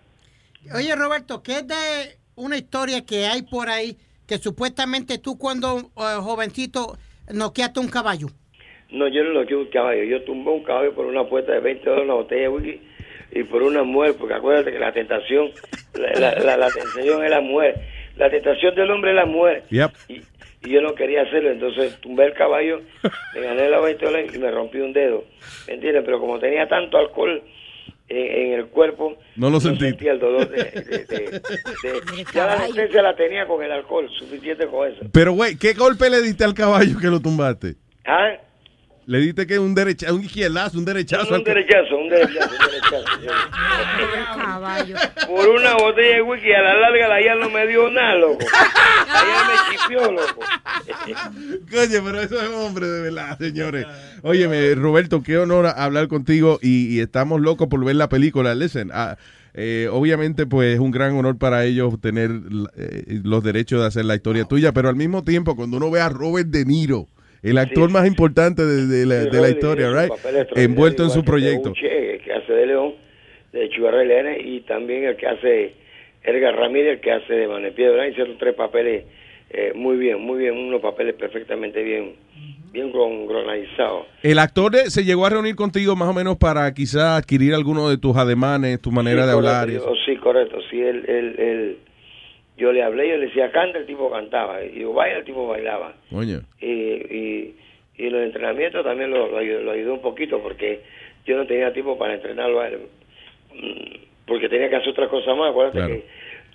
Oye, 0.75 0.95
Roberto, 0.97 1.43
¿qué 1.43 1.59
es 1.59 1.69
de 1.69 2.19
una 2.37 2.57
historia 2.57 3.05
que 3.05 3.27
hay 3.27 3.43
por 3.43 3.69
ahí 3.69 3.97
que 4.27 4.39
supuestamente 4.39 5.19
tú 5.19 5.39
cuando 5.39 5.79
eh, 5.79 6.17
jovencito 6.21 6.97
noqueaste 7.33 7.81
un 7.81 7.89
caballo? 7.89 8.29
No, 8.91 9.09
yo 9.09 9.25
no 9.25 9.31
lo 9.31 9.45
quiero 9.47 9.61
un 9.63 9.69
caballo. 9.69 10.03
Yo 10.05 10.23
tumbé 10.23 10.51
un 10.51 10.63
caballo 10.63 10.95
por 10.95 11.07
una 11.07 11.21
apuesta 11.21 11.53
de 11.53 11.61
20 11.61 11.85
dólares, 11.85 12.05
una 12.05 12.15
botella 12.15 12.43
de 12.43 12.49
whisky 12.49 12.81
y 13.33 13.43
por 13.45 13.63
una 13.63 13.83
mujer, 13.83 14.15
porque 14.19 14.35
acuérdate 14.35 14.71
que 14.73 14.79
la 14.79 14.93
tentación, 14.93 15.51
la, 15.95 16.13
la, 16.21 16.35
la- 16.39 16.57
la 16.57 16.71
tentación 16.71 17.25
es 17.25 17.31
la 17.31 17.41
mujer. 17.41 17.75
La 18.17 18.31
tentación 18.31 18.75
del 18.77 18.91
hombre 18.91 19.11
es 19.11 19.17
la 19.17 19.27
mujer. 19.27 19.65
Yep. 19.71 19.91
Y 20.09 20.71
yo 20.71 20.81
no 20.81 20.95
quería 20.95 21.23
hacerlo, 21.23 21.51
entonces 21.51 22.01
tumbé 22.01 22.25
el 22.27 22.33
caballo, 22.33 22.81
me 23.35 23.41
gané 23.43 23.69
la 23.69 23.81
20 23.81 24.05
dólares 24.05 24.33
y 24.35 24.39
me 24.39 24.51
rompí 24.51 24.79
un 24.79 24.93
dedo. 24.93 25.25
¿Me 25.67 25.75
entiendes? 25.75 26.03
Pero 26.07 26.21
como 26.21 26.39
tenía 26.39 26.67
tanto 26.69 26.97
alcohol 26.97 27.43
en, 28.09 28.53
en 28.53 28.53
el 28.61 28.67
cuerpo, 28.67 29.17
No 29.37 29.51
lo 29.51 29.61
sentí. 29.61 29.85
sentía 29.89 30.13
el 30.13 30.21
dolor 30.21 30.49
de... 30.49 30.57
de- 30.65 31.05
de- 31.05 31.21
de- 31.23 32.25
ya 32.35 32.47
la 32.47 32.53
anestesia 32.55 33.03
la 33.03 33.17
tenía 33.17 33.47
con 33.47 33.63
el 33.63 33.73
alcohol, 33.73 34.09
suficiente 34.19 34.67
con 34.67 34.89
eso. 34.93 35.01
Pero, 35.13 35.33
güey, 35.33 35.57
¿qué 35.57 35.73
golpe 35.73 36.11
le 36.11 36.21
diste 36.23 36.45
al 36.45 36.55
caballo 36.55 36.99
que 36.99 37.07
lo 37.09 37.21
tumbaste? 37.21 37.75
¿Ah? 38.07 38.33
Le 39.07 39.19
diste 39.19 39.47
que 39.47 39.59
un 39.59 39.75
derechazo, 39.75 40.15
un 40.15 40.25
izquierdazo, 40.25 40.79
un 40.79 40.85
derechazo. 40.87 41.35
Un 41.35 41.43
ca- 41.45 41.53
derechazo, 41.55 41.97
un 41.99 42.09
derechazo, 42.09 42.51
un 42.55 42.67
derechazo. 42.71 43.05
Por 45.27 45.49
una 45.49 45.75
botella 45.75 46.17
de 46.17 46.23
whisky 46.23 46.53
a 46.53 46.63
la 46.63 46.75
larga 46.81 47.09
la 47.09 47.23
ya 47.25 47.35
no 47.35 47.51
me 47.51 47.67
dio 47.67 47.91
nada, 47.91 48.15
loco. 48.17 48.39
Ella 48.41 49.43
me 49.49 49.77
chipió, 49.77 50.11
loco. 50.13 50.41
Coño, 51.71 52.03
pero 52.05 52.21
eso 52.21 52.41
es 52.41 52.49
hombre 52.49 52.87
de 52.87 53.03
verdad, 53.03 53.39
señores. 53.39 53.87
Óyeme, 54.23 54.75
Roberto, 54.75 55.23
qué 55.23 55.39
honor 55.39 55.67
hablar 55.67 56.09
contigo 56.09 56.59
y, 56.63 56.95
y 56.97 57.01
estamos 57.01 57.41
locos 57.41 57.69
por 57.69 57.85
ver 57.85 57.97
la 57.97 58.09
película. 58.09 58.55
Listen, 58.55 58.91
ah, 58.93 59.17
eh, 59.55 59.89
obviamente, 59.93 60.47
pues 60.47 60.75
es 60.75 60.81
un 60.81 60.91
gran 60.91 61.15
honor 61.17 61.37
para 61.39 61.65
ellos 61.65 62.01
tener 62.01 62.31
eh, 62.77 63.21
los 63.23 63.43
derechos 63.45 63.81
de 63.81 63.87
hacer 63.87 64.05
la 64.05 64.15
historia 64.15 64.45
tuya, 64.45 64.73
pero 64.73 64.89
al 64.89 64.97
mismo 64.97 65.23
tiempo, 65.25 65.55
cuando 65.57 65.77
uno 65.77 65.91
ve 65.91 66.01
a 66.01 66.09
Robert 66.09 66.49
De 66.49 66.65
Niro, 66.65 67.07
el 67.51 67.59
actor 67.59 67.91
más 67.91 68.07
importante 68.07 68.65
de, 68.65 68.87
de 68.87 69.07
la, 69.07 69.15
de 69.27 69.41
la 69.41 69.49
historia, 69.51 69.91
right? 69.91 70.13
envuelto 70.57 71.03
en 71.05 71.11
su 71.11 71.25
proyecto. 71.25 71.73
El 71.81 72.21
que 72.23 72.33
hace 72.33 72.53
de 72.53 72.67
León, 72.67 72.95
de 73.53 73.69
Chugarra 73.71 74.03
Leones, 74.05 74.39
y 74.45 74.61
también 74.61 75.05
el 75.05 75.17
que 75.17 75.27
hace 75.27 75.75
Edgar 76.23 76.57
Ramírez, 76.57 76.95
el 76.95 77.01
que 77.01 77.13
hace 77.13 77.33
de 77.35 77.47
Manepiedra. 77.49 78.09
Hicieron 78.09 78.37
tres 78.39 78.55
papeles 78.55 79.05
eh, 79.51 79.73
muy 79.75 79.97
bien, 79.97 80.21
muy 80.21 80.39
bien, 80.39 80.57
unos 80.57 80.81
papeles 80.81 81.15
perfectamente 81.15 81.83
bien, 81.83 82.15
bien 82.73 82.91
gronalizados. 82.91 84.07
El 84.23 84.39
actor 84.39 84.73
de- 84.73 84.91
se 84.91 85.05
llegó 85.05 85.27
a 85.27 85.31
reunir 85.31 85.55
contigo 85.55 85.95
más 85.97 86.09
o 86.09 86.13
menos 86.15 86.37
para 86.39 86.73
quizás 86.75 87.19
adquirir 87.23 87.55
alguno 87.55 87.89
de 87.89 87.99
tus 87.99 88.17
ademanes, 88.17 88.81
tu 88.81 88.91
manera 88.91 89.23
Sí, 89.23 89.27
de 89.29 89.33
hablar. 89.35 89.71
y 89.71 89.75
eso. 89.77 89.93
sí, 90.07 90.17
correcto. 90.17 90.59
Sí, 90.71 90.81
él, 90.81 91.05
él, 91.07 91.35
él- 91.39 91.79
yo 92.57 92.73
le 92.73 92.83
hablé, 92.83 93.09
yo 93.09 93.17
le 93.17 93.27
decía, 93.27 93.51
canta, 93.51 93.79
el 93.79 93.87
tipo 93.87 94.11
cantaba. 94.11 94.63
Y 94.65 94.81
yo, 94.81 94.93
baila, 94.93 95.19
el 95.19 95.25
tipo 95.25 95.47
bailaba. 95.49 95.95
Coño. 96.11 96.41
Y, 96.61 96.67
y, 96.67 97.57
y 97.97 98.11
los 98.11 98.23
entrenamientos 98.23 98.85
también 98.85 99.11
lo, 99.11 99.29
lo, 99.29 99.39
ayudó, 99.39 99.63
lo 99.63 99.71
ayudó 99.73 99.95
un 99.95 100.03
poquito 100.03 100.41
porque 100.43 100.81
yo 101.27 101.37
no 101.37 101.47
tenía 101.47 101.73
tiempo 101.73 101.97
para 101.99 102.15
entrenarlo 102.15 102.61
a 102.61 102.69
él. 102.69 102.79
Mm, 103.55 103.97
Porque 104.27 104.49
tenía 104.49 104.69
que 104.71 104.77
hacer 104.77 104.91
otras 104.91 105.09
cosas 105.09 105.37
más. 105.37 105.51
Acuérdate 105.51 105.79
Claro. 105.79 105.95
que 105.95 106.05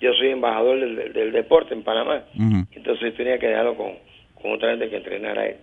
yo 0.06 0.12
soy 0.14 0.28
embajador 0.30 0.80
del, 0.80 0.96
del- 0.96 1.12
del 1.12 1.32
deporte 1.32 1.74
en 1.74 1.82
Panamá. 1.82 2.24
Entonces 2.72 3.14
tenía 3.16 3.38
que 3.38 3.46
dejarlo 3.48 3.74
con, 3.76 3.92
con 4.40 4.52
otra 4.52 4.70
gente 4.70 4.88
que 4.90 4.96
entrenara 4.96 5.42
a 5.42 5.46
él. 5.46 5.56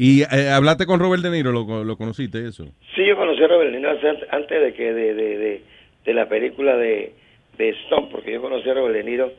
Y 0.00 0.22
eh, 0.22 0.48
hablaste 0.52 0.86
con 0.86 1.00
Robert 1.00 1.22
De 1.22 1.30
Niro, 1.30 1.50
lo, 1.50 1.82
lo 1.84 1.96
conociste, 1.96 2.46
eso. 2.46 2.64
Sí, 2.94 3.04
yo 3.04 3.16
conocí 3.16 3.42
a 3.42 3.48
Robert 3.48 3.72
De 3.72 3.76
Niro 3.78 3.90
hace- 3.90 4.26
antes 4.30 4.62
de 4.62 4.72
que 4.72 4.92
de, 4.94 5.14
de, 5.14 5.38
de, 5.38 5.62
de 6.04 6.14
la 6.14 6.28
película 6.28 6.76
de, 6.76 7.12
de 7.58 7.70
Stone, 7.70 8.08
porque 8.10 8.32
yo 8.32 8.40
conocí 8.40 8.68
a 8.70 8.74
Robert 8.74 8.94
De 8.94 9.04
Niro 9.04 9.32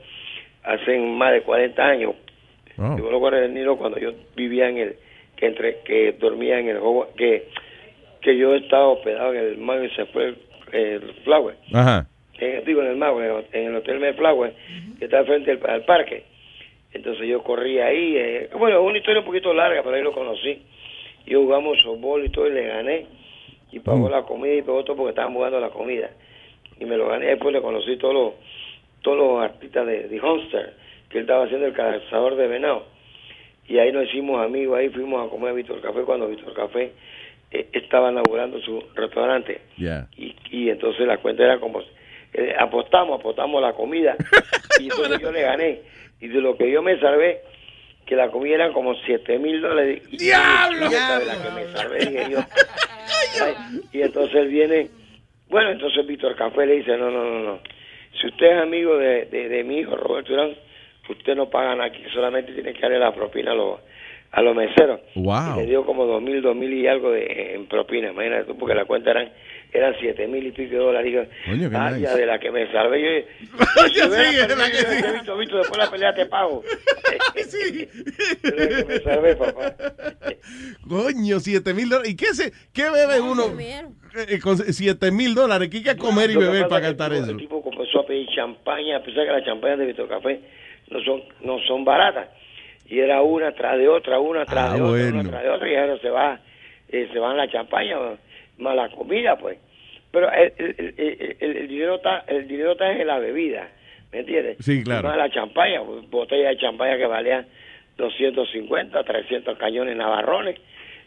hace 0.63 0.99
más 0.99 1.33
de 1.33 1.41
40 1.41 1.83
años. 1.83 2.15
Oh. 2.77 2.97
Yo 2.97 3.09
Robert 3.09 3.37
De 3.37 3.49
Niro 3.49 3.77
cuando 3.77 3.97
yo 3.97 4.11
vivía 4.35 4.69
en 4.69 4.77
el, 4.77 4.95
que 5.35 5.47
entre, 5.47 5.79
que 5.79 6.11
dormía 6.13 6.59
en 6.59 6.69
el 6.69 6.79
juego, 6.79 7.07
que, 7.17 7.47
que 8.21 8.37
yo 8.37 8.53
estaba 8.53 8.89
hospedado 8.89 9.33
en 9.33 9.39
el 9.39 9.57
Madison 9.57 10.05
Square 10.07 10.35
eh, 10.73 10.99
Flower. 11.23 11.55
Ajá. 11.73 12.07
en, 12.39 12.65
digo, 12.65 12.81
en 12.81 12.87
el 12.89 12.97
Mago, 12.97 13.23
en 13.23 13.31
el, 13.31 13.45
en 13.53 13.67
el 13.69 13.75
Hotel 13.77 13.99
Mayflower, 13.99 14.53
que 14.99 15.05
está 15.05 15.23
frente 15.23 15.51
al, 15.51 15.59
al 15.69 15.85
parque. 15.85 16.23
Entonces 16.91 17.27
yo 17.27 17.43
corrí 17.43 17.79
ahí, 17.79 18.15
eh, 18.17 18.49
bueno, 18.57 18.79
es 18.79 18.85
una 18.85 18.97
historia 18.97 19.19
un 19.19 19.25
poquito 19.25 19.53
larga, 19.53 19.83
pero 19.83 19.95
ahí 19.95 20.01
lo 20.01 20.11
conocí. 20.11 20.61
Yo 21.25 21.41
jugamos 21.41 21.79
softball 21.83 22.25
y 22.25 22.29
todo 22.29 22.47
y 22.47 22.51
le 22.51 22.67
gané. 22.67 23.05
Y 23.71 23.79
pagó 23.79 24.09
la 24.09 24.23
comida 24.23 24.55
y 24.55 24.63
todo, 24.63 24.83
todo 24.83 24.95
porque 24.95 25.11
estaban 25.11 25.33
jugando 25.33 25.59
la 25.59 25.69
comida. 25.69 26.09
Y 26.79 26.85
me 26.85 26.97
lo 26.97 27.07
gané, 27.09 27.27
después 27.27 27.53
le 27.53 27.61
conocí 27.61 27.97
todos 27.97 28.13
los, 28.13 28.33
todos 29.01 29.17
los 29.17 29.43
artistas 29.43 29.85
de, 29.85 30.07
de 30.07 30.21
Hunster, 30.21 30.73
que 31.09 31.17
él 31.17 31.23
estaba 31.23 31.45
haciendo 31.45 31.67
el 31.67 31.73
cazador 31.73 32.35
de 32.35 32.47
venado. 32.47 32.85
Y 33.67 33.77
ahí 33.77 33.91
nos 33.91 34.05
hicimos 34.05 34.43
amigos, 34.43 34.79
ahí 34.79 34.89
fuimos 34.89 35.25
a 35.25 35.29
comer 35.29 35.51
a 35.51 35.53
Víctor 35.53 35.81
Café 35.81 36.01
cuando 36.01 36.27
Víctor 36.27 36.53
Café 36.53 36.91
eh, 37.51 37.69
estaba 37.73 38.11
inaugurando 38.11 38.59
su 38.61 38.83
restaurante. 38.95 39.61
Yeah. 39.77 40.07
Y, 40.17 40.35
y 40.49 40.69
entonces 40.69 41.05
la 41.05 41.17
cuenta 41.17 41.43
era 41.43 41.59
como, 41.59 41.81
eh, 42.33 42.55
apostamos, 42.57 43.19
apostamos 43.19 43.61
la 43.61 43.73
comida. 43.73 44.15
y 44.79 44.83
entonces 44.83 45.19
yo 45.19 45.31
le 45.31 45.41
gané. 45.41 45.81
Y 46.21 46.27
de 46.27 46.41
lo 46.41 46.57
que 46.57 46.69
yo 46.71 46.81
me 46.81 46.99
salvé, 46.99 47.41
que 48.05 48.15
la 48.15 48.29
comida 48.29 48.55
eran 48.55 48.73
como 48.73 48.95
7 48.95 49.39
mil 49.39 49.61
dólares. 49.61 50.01
¡Diablo! 50.11 50.89
y 50.89 50.93
esta 50.93 51.19
de 51.19 51.25
la 51.25 51.33
que 51.33 51.49
me 51.51 51.71
salvé, 51.71 51.99
dije 52.05 52.31
yo. 52.31 52.39
Ay, 53.43 53.81
y 53.93 54.01
entonces 54.01 54.35
él 54.35 54.47
viene, 54.47 54.89
bueno, 55.49 55.71
entonces 55.71 56.05
Víctor 56.07 56.35
Café 56.35 56.65
le 56.65 56.75
dice, 56.75 56.97
no, 56.97 57.09
no, 57.11 57.23
no, 57.23 57.39
no. 57.43 57.59
Si 58.19 58.27
usted 58.27 58.45
es 58.57 58.61
amigo 58.61 58.97
de, 58.97 59.25
de, 59.25 59.49
de 59.49 59.63
mi 59.63 59.79
hijo 59.79 59.95
Roberto 59.95 60.31
Durán, 60.33 60.55
usted 61.09 61.35
no 61.35 61.49
paga 61.49 61.75
nada 61.75 61.85
aquí, 61.89 62.03
solamente 62.13 62.53
tiene 62.53 62.73
que 62.73 62.81
darle 62.81 62.99
la 62.99 63.13
propina 63.13 63.51
a 63.51 63.55
los, 63.55 63.79
a 64.31 64.41
los 64.41 64.55
meseros. 64.55 64.99
Wow. 65.15 65.55
Y 65.57 65.61
le 65.61 65.65
dio 65.67 65.85
como 65.85 66.05
dos 66.05 66.21
mil, 66.21 66.41
dos 66.41 66.55
mil 66.55 66.71
y 66.73 66.87
algo 66.87 67.11
de, 67.11 67.55
en 67.55 67.65
propina, 67.67 68.11
imagínate 68.11 68.45
tú, 68.45 68.57
porque 68.57 68.75
la 68.75 68.85
cuenta 68.85 69.11
eran 69.11 69.31
eran 69.71 69.93
siete 69.99 70.27
mil 70.27 70.45
y 70.47 70.51
pico 70.51 70.71
de 70.71 70.77
dólares. 70.77 71.29
Coño, 71.45 71.69
qué 71.69 71.75
"Ah, 71.75 71.91
nice". 71.91 72.17
de 72.17 72.25
la 72.25 72.39
que 72.39 72.49
me 72.51 72.71
salvé. 72.71 73.27
Yo, 73.39 73.85
Yo 73.87 74.03
sí, 74.15 74.35
de 74.35 74.55
la 74.55 74.71
que 74.71 74.77
yo 74.77 74.89
hubiera 74.89 75.13
dicho, 75.13 75.37
"Vito, 75.37 75.57
después 75.57 75.77
de 75.79 75.85
la 75.85 75.91
pelea 75.91 76.13
te 76.15 76.25
pago. 76.25 76.63
De 78.41 78.51
la 78.51 78.67
que 78.77 78.85
me 78.85 78.99
salvé, 78.99 79.35
papá. 79.35 79.75
Coño, 80.87 81.39
7 81.39 81.73
mil 81.75 81.87
dólares. 81.89 82.11
¿Y 82.11 82.15
qué, 82.15 82.33
se, 82.33 82.51
qué 82.73 82.89
bebe 82.89 83.21
uno 83.21 83.47
7 84.11 85.11
mil 85.11 85.33
dólares? 85.35 85.69
¿Qué 85.69 85.77
hay 85.77 85.83
que 85.83 85.97
comer 85.97 86.31
y 86.31 86.35
beber 86.37 86.67
para 86.67 86.81
gastar 86.87 87.13
eso? 87.13 87.31
El 87.31 87.37
tipo 87.37 87.61
comenzó 87.61 87.99
a 88.01 88.05
pedir 88.05 88.27
champaña, 88.35 88.97
a 88.97 89.03
pesar 89.03 89.25
que 89.25 89.31
las 89.31 89.45
champañas 89.45 89.79
de 89.79 89.85
Víctor 89.85 90.07
Café 90.09 90.39
no 90.89 90.99
son, 91.03 91.23
no 91.41 91.59
son 91.67 91.85
baratas. 91.85 92.29
Y 92.87 92.99
era 92.99 93.21
una 93.21 93.51
tras 93.53 93.77
de 93.77 93.87
otra, 93.87 94.19
una 94.19 94.45
tras 94.45 94.71
Ah, 94.71 94.75
de 94.75 94.81
otra, 94.81 95.19
una 95.19 95.29
tras 95.29 95.43
de 95.43 95.49
otra, 95.49 95.71
y 95.71 95.75
ahora 95.75 95.97
se 95.99 96.09
va, 96.09 96.39
eh, 96.89 97.07
se 97.13 97.19
van 97.19 97.37
la 97.37 97.47
champaña 97.49 97.97
más 98.57 98.75
la 98.75 98.89
comida, 98.89 99.37
pues. 99.37 99.57
Pero 100.11 100.31
el, 100.31 100.53
el, 100.57 100.93
el- 100.97 101.35
el- 101.39 101.57
el 101.57 101.67
dinero 101.67 101.95
está, 101.95 102.23
el 102.27 102.47
dinero 102.47 102.71
está 102.71 102.91
en 102.91 103.05
la 103.05 103.19
bebida, 103.19 103.69
¿me 104.11 104.19
entiendes? 104.21 104.57
Sí, 104.59 104.83
claro. 104.83 105.07
Más 105.07 105.17
la 105.17 105.29
champaña, 105.29 105.81
botella 105.81 106.49
de 106.49 106.57
champaña 106.57 106.97
que 106.97 107.05
valían 107.05 107.45
250, 107.97 109.03
300 109.03 109.57
cañones 109.57 109.95
navarrones. 109.95 110.59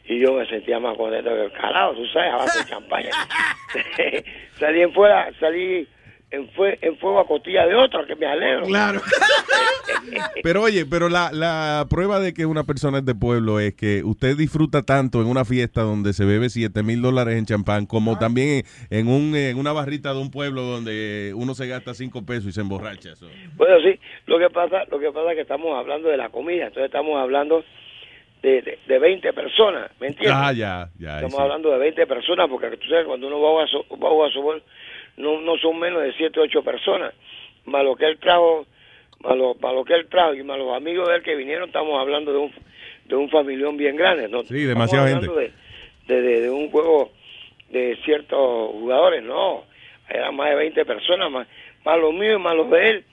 Y 0.05 0.19
yo 0.19 0.35
me 0.35 0.47
sentía 0.47 0.81
más 0.81 0.97
contento 0.97 1.31
que 1.31 1.45
el 1.45 1.53
calado, 1.53 1.95
tú 1.95 2.07
sabes, 2.07 2.33
a 2.33 2.37
base 2.37 2.59
de 2.59 2.71
champaña. 2.71 3.11
salí 4.59 4.83
en 4.83 4.93
fuera, 4.93 5.31
salí 5.39 5.87
en, 6.33 6.49
fue, 6.51 6.79
en 6.81 6.97
fuego 6.97 7.21
a 7.21 7.27
costilla 7.27 7.67
de 7.67 7.75
otro, 7.75 8.05
que 8.07 8.17
me 8.17 8.27
alegro. 8.27 8.65
Claro. 8.65 9.01
Pero 10.43 10.63
oye, 10.63 10.85
pero 10.87 11.09
la, 11.09 11.31
la 11.33 11.87
prueba 11.89 12.19
de 12.19 12.33
que 12.33 12.47
una 12.47 12.65
persona 12.65 12.99
es 12.99 13.05
de 13.05 13.15
pueblo 13.15 13.61
es 13.61 13.75
que 13.75 14.03
usted 14.05 14.37
disfruta 14.37 14.83
tanto 14.83 15.21
en 15.21 15.29
una 15.29 15.45
fiesta 15.45 15.83
donde 15.83 16.13
se 16.13 16.25
bebe 16.25 16.51
7 16.51 16.83
mil 16.83 17.03
dólares 17.03 17.37
en 17.37 17.47
champán, 17.47 17.87
como 17.87 18.19
también 18.19 18.65
en, 18.91 19.09
un, 19.09 19.37
en 19.37 19.59
una 19.59 19.73
barrita 19.73 20.13
de 20.13 20.21
un 20.21 20.31
pueblo 20.31 20.63
donde 20.63 21.33
uno 21.37 21.55
se 21.55 21.67
gasta 21.67 21.95
5 21.95 22.25
pesos 22.27 22.47
y 22.47 22.53
se 22.53 22.61
emborracha. 22.63 23.13
eso. 23.13 23.29
Bueno, 23.55 23.77
sí, 23.81 23.99
lo 24.27 24.39
que 24.39 24.51
pasa, 24.51 24.85
lo 24.91 24.99
que 24.99 25.13
pasa 25.13 25.31
es 25.31 25.37
que 25.37 25.43
estamos 25.43 25.79
hablando 25.79 26.09
de 26.09 26.17
la 26.17 26.31
comida, 26.31 26.67
entonces 26.67 26.87
estamos 26.87 27.21
hablando 27.21 27.65
de, 28.43 28.61
de, 28.63 28.79
de 28.87 28.99
20 28.99 29.33
personas, 29.33 29.91
¿me 30.01 30.09
entiendes? 30.09 30.37
Ah, 30.37 30.53
ya, 30.53 30.89
ya. 30.99 31.15
Estamos 31.17 31.37
sí. 31.37 31.43
hablando 31.43 31.71
de 31.71 31.79
20 31.79 32.07
personas, 32.07 32.49
porque 32.49 32.77
tú 32.77 32.89
sabes, 32.89 33.07
cuando 33.07 33.29
uno 33.29 33.41
va 33.41 33.63
a 33.65 33.67
so- 33.69 33.87
va 33.99 34.27
a 34.27 34.31
softball, 34.31 34.63
no, 35.17 35.41
no 35.41 35.57
son 35.59 35.79
menos 35.79 36.03
de 36.03 36.13
7, 36.15 36.41
8 36.41 36.63
personas. 36.63 37.15
Más 37.67 37.85
lo 37.85 37.95
que 37.95 38.07
él 38.07 38.19
trajo, 38.19 38.67
más 39.21 39.37
lo, 39.37 39.55
más 39.55 39.73
lo 39.73 39.85
que 39.85 39.95
él 39.95 40.09
trajo 40.09 40.35
y 40.35 40.43
más 40.43 40.59
los 40.59 40.75
amigos 40.77 41.09
de 41.09 41.17
él 41.17 41.23
que 41.23 41.37
vinieron, 41.37 41.69
estamos 41.69 42.01
hablando 42.01 42.33
de 42.33 42.39
un, 42.39 42.53
de 43.05 43.15
un 43.17 43.31
familión 43.31 43.77
bien 43.77 43.95
grande. 43.97 44.29
¿no? 44.29 44.43
Sí, 44.43 44.65
demasiada 44.65 45.07
Estamos 45.09 45.29
hablando 45.29 45.53
De, 46.09 46.15
de, 46.15 46.23
de- 46.23 46.41
de 46.43 46.51
un 46.51 46.71
juego 46.71 47.13
de 47.71 47.97
ciertos 48.05 48.71
jugadores, 48.73 49.23
no. 49.23 49.65
Eran 50.09 50.35
más 50.35 50.51
de 50.51 50.57
20 50.57 50.85
personas, 50.85 51.31
más, 51.31 51.47
más 51.85 51.99
los 51.99 52.13
míos 52.13 52.37
y 52.39 52.43
más 52.43 52.55
los 52.57 52.69
de 52.71 52.91
él. 52.91 53.05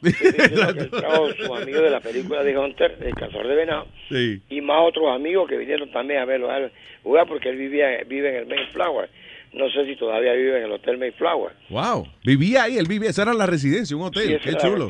Trajo 0.00 1.32
sus 1.32 1.50
amigos 1.50 1.82
de 1.82 1.90
la 1.90 2.00
película 2.00 2.42
de 2.44 2.56
Hunter, 2.56 2.96
El 3.00 3.14
Cazador 3.14 3.48
de 3.48 3.54
Venado 3.56 3.86
Sí. 4.08 4.40
y 4.48 4.60
más 4.60 4.78
otros 4.82 5.12
amigos 5.14 5.48
que 5.48 5.56
vinieron 5.56 5.90
también 5.90 6.20
a 6.20 6.24
verlo 6.24 6.50
a 6.50 6.58
él 6.58 6.70
jugar 7.02 7.26
porque 7.26 7.48
él 7.48 7.56
vivía 7.56 7.88
vive 8.06 8.28
en 8.30 8.36
el 8.36 8.46
Mayflower. 8.46 9.08
No 9.52 9.68
sé 9.70 9.86
si 9.86 9.96
todavía 9.96 10.32
vive 10.34 10.58
en 10.58 10.64
el 10.64 10.72
Hotel 10.72 10.98
Mayflower. 10.98 11.52
Wow. 11.70 12.06
Vivía 12.24 12.64
ahí, 12.64 12.76
él 12.76 12.86
vivía, 12.86 13.10
esa 13.10 13.22
era 13.22 13.32
la 13.34 13.46
residencia, 13.46 13.96
un 13.96 14.02
hotel. 14.04 14.26
Sí, 14.28 14.34
esa 14.34 14.42
Qué 14.44 14.50
era 14.50 14.58
chulo. 14.60 14.88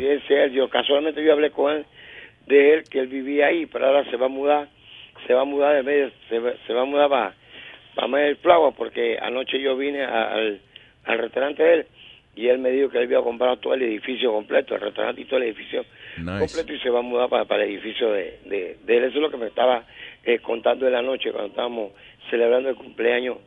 Yo 0.52 0.68
casualmente 0.68 1.22
yo 1.24 1.32
hablé 1.32 1.50
con 1.52 1.72
él 1.72 1.84
de 2.46 2.74
él 2.74 2.84
que 2.84 2.98
él 3.00 3.06
vivía 3.08 3.46
ahí, 3.46 3.66
pero 3.66 3.86
ahora 3.86 4.04
se 4.10 4.16
va 4.16 4.26
a 4.26 4.30
mudar, 4.30 4.68
se 5.26 5.32
va 5.34 5.42
a 5.42 5.44
mudar 5.44 5.76
de 5.76 5.82
medio, 5.84 6.10
se 6.28 6.38
va, 6.38 6.52
se 6.66 6.72
va 6.72 6.82
a 6.82 6.86
mudar 6.86 7.08
para 7.08 7.34
para 7.94 8.08
Mayflower 8.08 8.74
porque 8.76 9.18
anoche 9.20 9.60
yo 9.60 9.76
vine 9.76 10.02
a- 10.04 10.32
al, 10.32 10.60
al 11.04 11.18
restaurante 11.18 11.62
de 11.62 11.74
él 11.74 11.86
y 12.38 12.48
él 12.48 12.58
me 12.58 12.70
dijo 12.70 12.88
que 12.88 12.98
él 12.98 13.04
había 13.04 13.20
comprado 13.20 13.56
todo 13.58 13.74
el 13.74 13.82
edificio 13.82 14.32
completo, 14.32 14.74
el 14.74 14.80
restaurante 14.80 15.20
y 15.22 15.24
todo 15.24 15.38
el 15.38 15.46
edificio 15.48 15.84
Nice. 16.18 16.38
completo 16.38 16.72
y 16.72 16.78
se 16.80 16.90
va 16.90 17.00
a 17.00 17.02
mudar 17.02 17.28
para, 17.28 17.44
para 17.46 17.64
el 17.64 17.70
edificio 17.70 18.12
de, 18.12 18.38
de, 18.44 18.76
de 18.84 18.96
él. 18.96 19.04
Eso 19.04 19.16
es 19.16 19.22
lo 19.22 19.30
que 19.30 19.36
me 19.36 19.46
estaba 19.48 19.84
eh, 20.24 20.38
contando 20.38 20.86
en 20.86 20.92
la 20.92 21.02
noche 21.02 21.30
cuando 21.32 21.48
estábamos 21.50 21.92
celebrando 22.30 22.68
el 22.68 22.76
cumpleaños 22.76 23.38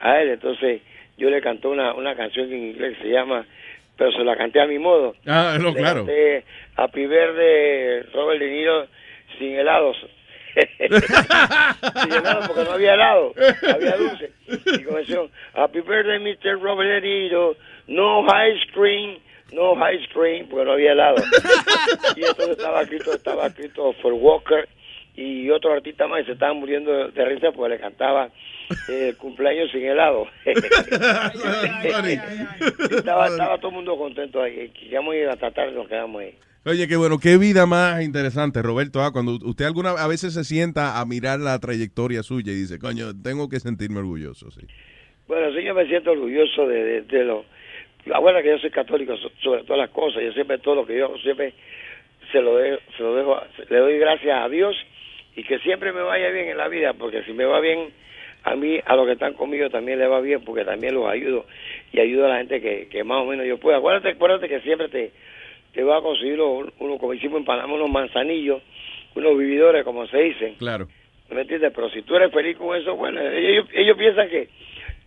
a 0.00 0.20
él. 0.20 0.30
Entonces 0.30 0.82
yo 1.16 1.30
le 1.30 1.40
canté 1.40 1.68
una, 1.68 1.94
una 1.94 2.16
canción 2.16 2.52
en 2.52 2.70
inglés 2.70 2.96
que 2.98 3.04
se 3.04 3.10
llama, 3.10 3.46
pero 3.96 4.10
se 4.10 4.24
la 4.24 4.36
canté 4.36 4.60
a 4.60 4.66
mi 4.66 4.78
modo. 4.80 5.14
Ah, 5.26 5.56
no, 5.60 5.70
Le 5.70 5.76
claro. 5.76 6.04
canté 6.04 6.44
Happy 6.76 7.06
Verde, 7.06 8.02
Robert 8.12 8.40
De 8.40 8.50
Niro, 8.50 8.86
sin 9.38 9.54
helados. 9.56 9.96
sin 10.78 12.12
helados 12.12 12.46
porque 12.48 12.64
no 12.64 12.72
había 12.72 12.94
helado, 12.94 13.34
había 13.74 13.96
dulce. 13.96 14.30
Y 14.48 14.84
comenzó, 14.84 15.28
Happy 15.54 15.80
Birthday, 15.80 16.18
Mr. 16.20 16.60
Robert 16.60 16.90
De 16.90 17.00
Niro, 17.00 17.56
no 17.86 18.24
ice 18.24 18.66
cream, 18.72 19.18
no 19.52 19.74
ice 19.90 20.06
cream, 20.12 20.48
porque 20.48 20.64
no 20.64 20.72
había 20.72 20.92
helado. 20.92 21.16
y 22.16 22.20
entonces 22.20 22.56
estaba 22.58 22.82
escrito, 22.82 23.12
estaba 23.12 23.46
escrito 23.46 23.92
for 24.02 24.12
Walker 24.12 24.68
y 25.16 25.48
otro 25.50 25.72
artista 25.72 26.08
más 26.08 26.22
y 26.22 26.24
se 26.26 26.32
estaban 26.32 26.56
muriendo 26.56 27.08
de 27.08 27.24
risa 27.24 27.52
porque 27.52 27.74
le 27.74 27.80
cantaba 27.80 28.30
eh, 28.88 29.10
el 29.10 29.16
cumpleaños 29.16 29.70
sin 29.70 29.84
helado. 29.84 30.26
estaba, 32.90 33.28
estaba 33.28 33.58
todo 33.58 33.68
el 33.68 33.74
mundo 33.74 33.96
contento 33.96 34.42
ahí. 34.42 34.70
Queríamos 34.70 35.14
ir 35.14 35.28
hasta 35.28 35.52
tarde, 35.52 35.72
nos 35.72 35.86
quedamos 35.88 36.20
ahí. 36.20 36.34
Oye, 36.66 36.88
qué 36.88 36.96
bueno, 36.96 37.18
qué 37.18 37.36
vida 37.36 37.66
más 37.66 38.02
interesante, 38.02 38.62
Roberto. 38.62 39.02
Ah, 39.02 39.12
cuando 39.12 39.32
usted 39.32 39.66
alguna 39.66 39.90
a 39.90 40.08
veces 40.08 40.32
se 40.32 40.44
sienta 40.44 40.98
a 40.98 41.04
mirar 41.04 41.38
la 41.38 41.58
trayectoria 41.58 42.22
suya 42.22 42.52
y 42.52 42.56
dice, 42.56 42.78
coño, 42.78 43.08
tengo 43.22 43.50
que 43.50 43.60
sentirme 43.60 43.98
orgulloso, 43.98 44.50
sí. 44.50 44.62
Bueno, 45.28 45.54
sí, 45.54 45.62
yo 45.62 45.74
me 45.74 45.86
siento 45.86 46.12
orgulloso 46.12 46.66
de, 46.66 46.84
de, 46.84 47.02
de 47.02 47.24
lo... 47.24 47.44
La 48.06 48.18
buena 48.18 48.42
que 48.42 48.48
yo 48.50 48.58
soy 48.58 48.70
católico 48.70 49.16
so- 49.16 49.30
sobre 49.42 49.62
todas 49.64 49.78
las 49.78 49.90
cosas. 49.90 50.22
Yo 50.22 50.32
siempre 50.32 50.58
todo 50.58 50.74
lo 50.76 50.86
que 50.86 50.98
yo 50.98 51.16
siempre 51.18 51.52
se 52.32 52.40
lo 52.40 52.56
dejo, 52.56 52.78
se 52.96 53.02
lo 53.02 53.14
dejo, 53.14 53.40
le 53.70 53.76
doy 53.78 53.98
gracias 53.98 54.38
a 54.42 54.48
Dios 54.48 54.76
y 55.36 55.42
que 55.44 55.58
siempre 55.60 55.92
me 55.92 56.02
vaya 56.02 56.28
bien 56.30 56.48
en 56.48 56.56
la 56.58 56.68
vida, 56.68 56.92
porque 56.94 57.22
si 57.24 57.32
me 57.32 57.44
va 57.44 57.60
bien 57.60 57.90
a 58.44 58.54
mí, 58.56 58.78
a 58.84 58.94
los 58.96 59.06
que 59.06 59.12
están 59.12 59.32
conmigo 59.34 59.70
también 59.70 59.98
le 59.98 60.06
va 60.06 60.20
bien, 60.20 60.42
porque 60.44 60.64
también 60.64 60.94
los 60.94 61.06
ayudo 61.08 61.46
y 61.92 62.00
ayudo 62.00 62.26
a 62.26 62.28
la 62.28 62.36
gente 62.38 62.60
que, 62.60 62.88
que 62.88 63.02
más 63.04 63.22
o 63.22 63.24
menos 63.24 63.46
yo 63.46 63.58
pueda. 63.58 63.78
Acuérdate, 63.78 64.10
acuérdate 64.10 64.48
que 64.48 64.60
siempre 64.60 64.88
te, 64.88 65.12
te 65.72 65.82
va 65.82 65.98
a 65.98 66.02
conseguir 66.02 66.40
uno, 66.40 66.70
uno, 66.78 66.98
como 66.98 67.14
hicimos 67.14 67.38
en 67.40 67.44
Panamá, 67.46 67.72
unos 67.74 67.90
manzanillos, 67.90 68.62
unos 69.14 69.38
vividores, 69.38 69.82
como 69.84 70.06
se 70.06 70.18
dicen. 70.18 70.54
Claro. 70.56 70.88
¿Me 71.30 71.40
entiendes? 71.40 71.72
Pero 71.74 71.88
si 71.88 72.02
tú 72.02 72.16
eres 72.16 72.30
feliz 72.32 72.56
con 72.58 72.76
eso, 72.76 72.94
bueno, 72.96 73.18
ellos, 73.20 73.66
ellos 73.72 73.96
piensan 73.96 74.28
que, 74.28 74.48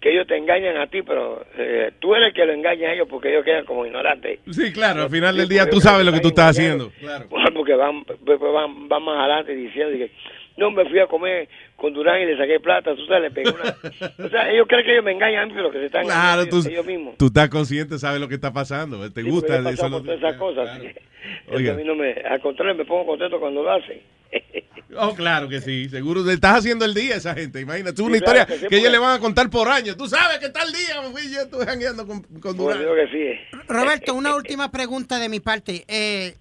que 0.08 0.14
ellos 0.14 0.28
te 0.28 0.38
engañan 0.38 0.78
a 0.78 0.88
ti, 0.88 1.02
pero 1.02 1.46
eh, 1.58 1.92
tú 2.00 2.16
eres 2.16 2.30
el 2.30 2.34
que 2.34 2.46
lo 2.46 2.54
engaña 2.54 2.90
a 2.90 2.94
ellos 2.94 3.08
porque 3.10 3.30
ellos 3.30 3.44
quedan 3.44 3.66
como 3.66 3.86
ignorantes. 3.86 4.40
Sí, 4.50 4.72
claro, 4.72 5.04
al 5.04 5.10
final 5.10 5.36
del 5.36 5.50
día 5.50 5.70
tú 5.70 5.82
sabes 5.82 6.06
lo 6.06 6.14
que 6.14 6.22
tú 6.22 6.30
estás 6.30 6.52
haciendo. 6.52 6.92
Bueno, 7.02 7.26
porque 7.54 7.74
van, 7.76 8.06
pues, 8.06 8.40
van, 8.40 8.88
van 8.88 9.04
más 9.04 9.20
adelante 9.20 9.54
diciendo 9.54 9.98
que 9.98 10.10
no 10.58 10.72
me 10.72 10.84
fui 10.90 11.00
a 11.00 11.08
comer 11.08 11.48
con 11.76 11.94
Durán 11.94 12.22
y 12.22 12.26
le 12.26 12.38
saqué 12.38 12.60
plata, 12.60 12.96
tú 12.96 13.06
sabes, 13.06 13.24
le 13.24 13.32
pegué 13.32 13.50
una... 13.52 13.76
O 14.26 14.30
sea, 14.30 14.52
ellos 14.52 14.66
creen 14.68 14.86
que 14.86 14.92
ellos 14.94 15.06
me 15.06 15.12
engañan 15.12 15.44
a 15.44 15.46
mí, 15.46 15.54
pero 15.56 15.72
que 15.72 15.80
se 15.80 15.86
están 15.86 16.04
Claro, 16.06 16.42
engañando 16.42 16.64
tú, 16.64 16.70
ellos 16.70 16.86
mismos. 16.86 17.18
tú 17.18 17.26
estás 17.28 17.50
consciente, 17.50 17.98
sabes 18.00 18.20
lo 18.20 18.28
que 18.28 18.36
está 18.36 18.52
pasando, 18.52 19.12
te 19.12 19.22
Sí, 19.24 19.30
gusta 19.30 19.48
porque 19.62 19.64
yo 19.64 19.70
eso. 19.74 19.90
lo- 19.90 20.02
todas 20.02 20.18
esas 20.18 20.36
cosas. 20.36 20.70
Oiga. 21.52 21.74
a 21.74 21.76
mí 21.76 21.84
no 21.84 21.96
me, 21.96 22.12
al 22.14 22.40
contrario, 22.42 22.76
me 22.76 22.86
pongo 22.86 23.06
contento 23.06 23.40
cuando 23.40 23.64
lo 23.64 23.72
hacen. 23.72 24.02
Oh, 25.00 25.14
claro 25.14 25.50
que 25.50 25.60
sí, 25.60 25.90
seguro 25.90 26.24
te 26.26 26.32
estás 26.32 26.60
haciendo 26.60 26.86
el 26.86 26.94
día 26.94 27.18
esa 27.18 27.36
gente, 27.36 27.60
imagínate, 27.60 27.92
es 27.92 27.98
Sí, 27.98 28.04
una 28.04 28.18
claro 28.20 28.40
historia 28.40 28.46
que 28.46 28.62
sí, 28.64 28.68
que 28.70 28.78
ellos 28.78 28.92
le 28.92 28.98
van 28.98 29.18
a 29.18 29.20
contar 29.20 29.50
por 29.50 29.68
años. 29.68 29.98
Tú 29.98 30.08
sabes 30.08 30.40
que 30.40 30.48
tal 30.50 30.72
día 30.72 31.02
me 31.02 31.10
fui 31.10 31.30
yo 31.30 31.42
estuve 31.42 31.66
jangueando 31.66 32.08
con, 32.08 32.22
con 32.24 32.40
Pues 32.42 32.56
Durán. 32.56 32.80
digo 32.80 32.96
que 32.96 33.08
sí. 33.10 33.58
Roberto, 33.68 34.14
una 34.14 34.34
última 34.34 34.72
pregunta 34.72 35.20
de 35.20 35.28
mi 35.28 35.42
parte. 35.42 35.84
Eh, 35.90 36.36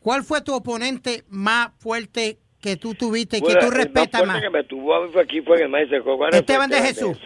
¿Cuál 0.00 0.22
fue 0.22 0.40
tu 0.40 0.54
oponente 0.54 1.24
más 1.28 1.72
fuerte 1.78 2.38
que 2.64 2.76
tú 2.78 2.94
tuviste 2.94 3.36
y 3.36 3.40
que 3.42 3.56
tú 3.56 3.66
más 3.66 3.74
respetas 3.74 4.26
más? 4.26 4.40
que 4.40 4.48
me 4.48 4.64
tumbó 4.64 4.94
a 4.94 5.04
mí 5.04 5.10
fue 5.12 5.22
aquí 5.22 5.42
fue 5.42 5.58
en 5.58 5.64
el 5.64 5.68
maíz 5.68 5.90
de 5.90 6.00
Cocuana, 6.00 6.38
Esteban 6.38 6.70
de 6.70 6.80
Jesús. 6.80 7.18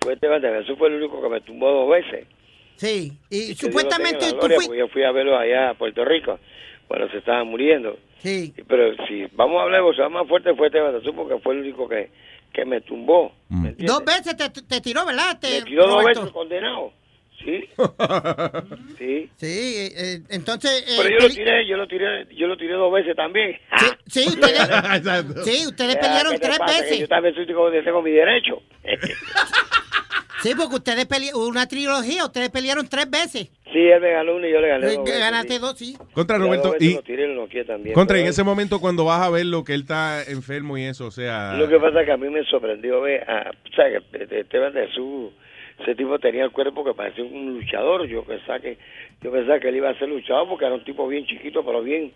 Fue 0.00 0.12
Esteban 0.12 0.40
de 0.40 0.48
Jesús, 0.48 0.78
fue 0.78 0.88
el 0.90 0.94
único 0.94 1.20
que 1.20 1.28
me 1.28 1.40
tumbó 1.40 1.68
dos 1.72 1.90
veces. 1.90 2.24
Sí, 2.76 3.18
y 3.30 3.56
supuestamente 3.56 4.32
tú 4.34 4.46
fuiste... 4.46 4.78
Yo 4.78 4.86
fui 4.86 5.02
a 5.02 5.10
verlo 5.10 5.36
allá 5.36 5.70
a 5.70 5.74
Puerto 5.74 6.04
Rico, 6.04 6.38
cuando 6.86 7.10
se 7.10 7.18
estaban 7.18 7.48
muriendo. 7.48 7.98
Sí. 8.18 8.54
Pero 8.68 8.94
si 9.08 9.26
vamos 9.32 9.58
a 9.58 9.64
hablar 9.64 9.82
de 9.82 10.08
más 10.08 10.28
fuerte 10.28 10.54
fue 10.54 10.68
Esteban 10.68 10.92
de 10.92 11.00
Jesús, 11.00 11.14
porque 11.16 11.40
fue 11.40 11.54
el 11.54 11.60
único 11.62 11.88
que, 11.88 12.08
que 12.52 12.64
me 12.64 12.80
tumbó. 12.80 13.32
¿me 13.48 13.70
entiendes? 13.70 13.86
Dos 13.86 14.04
veces 14.04 14.36
te, 14.36 14.62
te 14.62 14.80
tiró, 14.80 15.04
¿verdad? 15.04 15.36
Te, 15.40 15.58
Me 15.58 15.62
tiró 15.62 15.88
dos 15.88 16.04
veces 16.04 16.30
condenado. 16.30 16.92
Sí. 17.44 17.64
sí. 18.98 19.30
Sí, 19.36 19.46
eh, 19.76 19.90
eh, 19.96 20.18
entonces... 20.30 20.84
eh, 20.88 21.00
Pero 21.02 21.08
yo 21.18 21.28
lo 21.28 21.34
tiré, 21.34 21.66
yo 21.68 21.76
lo 21.76 21.86
tiré, 21.88 22.26
yo 22.34 22.46
lo 22.46 22.56
tiré 22.56 22.74
dos 22.74 22.92
veces 22.92 23.14
también. 23.16 23.56
Sí, 24.06 24.26
ustedes, 24.28 24.58
sí, 25.44 25.66
ustedes 25.66 25.96
pelearon 25.96 26.32
¿qué 26.32 26.38
te 26.40 26.46
tres 26.46 26.58
pasa? 26.58 26.74
Que 26.74 26.82
veces. 26.82 26.98
Yo 27.00 27.08
también 27.08 27.34
soy 27.34 27.46
tengo, 27.46 27.70
tengo 27.70 28.02
mi 28.02 28.10
derecho. 28.10 28.62
Sí, 30.40 30.52
porque 30.56 30.76
ustedes 30.76 31.04
pelearon 31.06 31.40
una 31.48 31.66
trilogía, 31.66 32.24
ustedes 32.24 32.48
pelearon 32.50 32.88
tres 32.88 33.10
veces. 33.10 33.50
sí, 33.72 33.78
él 33.78 34.00
me 34.00 34.12
ganó 34.12 34.36
uno 34.36 34.46
y 34.46 34.52
yo 34.52 34.60
le 34.60 34.68
gané 34.68 34.86
dos 34.94 35.04
Ganaste 35.04 35.54
sí. 35.54 35.58
dos, 35.58 35.78
sí. 35.78 35.96
Contra 36.12 36.38
Roberto, 36.38 36.76
y 36.78 36.94
lo 36.94 37.02
tiré 37.02 37.24
y 37.24 37.26
lo 37.34 37.42
noqueé 37.42 37.64
también. 37.64 37.92
contra 37.92 38.20
en 38.20 38.26
ese 38.26 38.44
momento 38.44 38.78
cuando 38.80 39.04
vas 39.04 39.20
a 39.20 39.30
ver 39.30 39.46
lo 39.46 39.64
que 39.64 39.74
él 39.74 39.80
está 39.80 40.22
enfermo 40.22 40.78
y 40.78 40.84
eso, 40.84 41.06
o 41.06 41.10
sea, 41.10 41.54
Lo 41.54 41.68
que 41.68 41.80
pasa 41.80 42.00
es 42.02 42.06
que 42.06 42.12
a 42.12 42.16
mí 42.16 42.28
me 42.30 42.44
sorprendió 42.44 43.00
ver, 43.00 43.28
a, 43.28 43.50
¿sabes? 43.74 44.00
Que 44.12 44.22
este- 44.22 44.40
Esteban 44.42 44.72
de 44.74 44.86
Jesús, 44.86 45.32
ese 45.78 45.94
tipo 45.94 46.18
tenía 46.18 46.44
el 46.44 46.50
cuerpo 46.50 46.84
que 46.84 46.94
parecía 46.94 47.24
un 47.24 47.54
luchador. 47.54 48.06
Yo 48.06 48.24
pensaba 48.24 48.58
que, 48.60 48.76
yo 49.22 49.30
pensaba 49.30 49.58
que 49.60 49.68
él 49.68 49.76
iba 49.76 49.90
a 49.90 49.98
ser 49.98 50.08
luchador 50.08 50.48
porque 50.48 50.64
era 50.66 50.74
un 50.74 50.84
tipo 50.84 51.06
bien 51.08 51.24
chiquito, 51.26 51.64
pero 51.64 51.82
bien, 51.82 52.12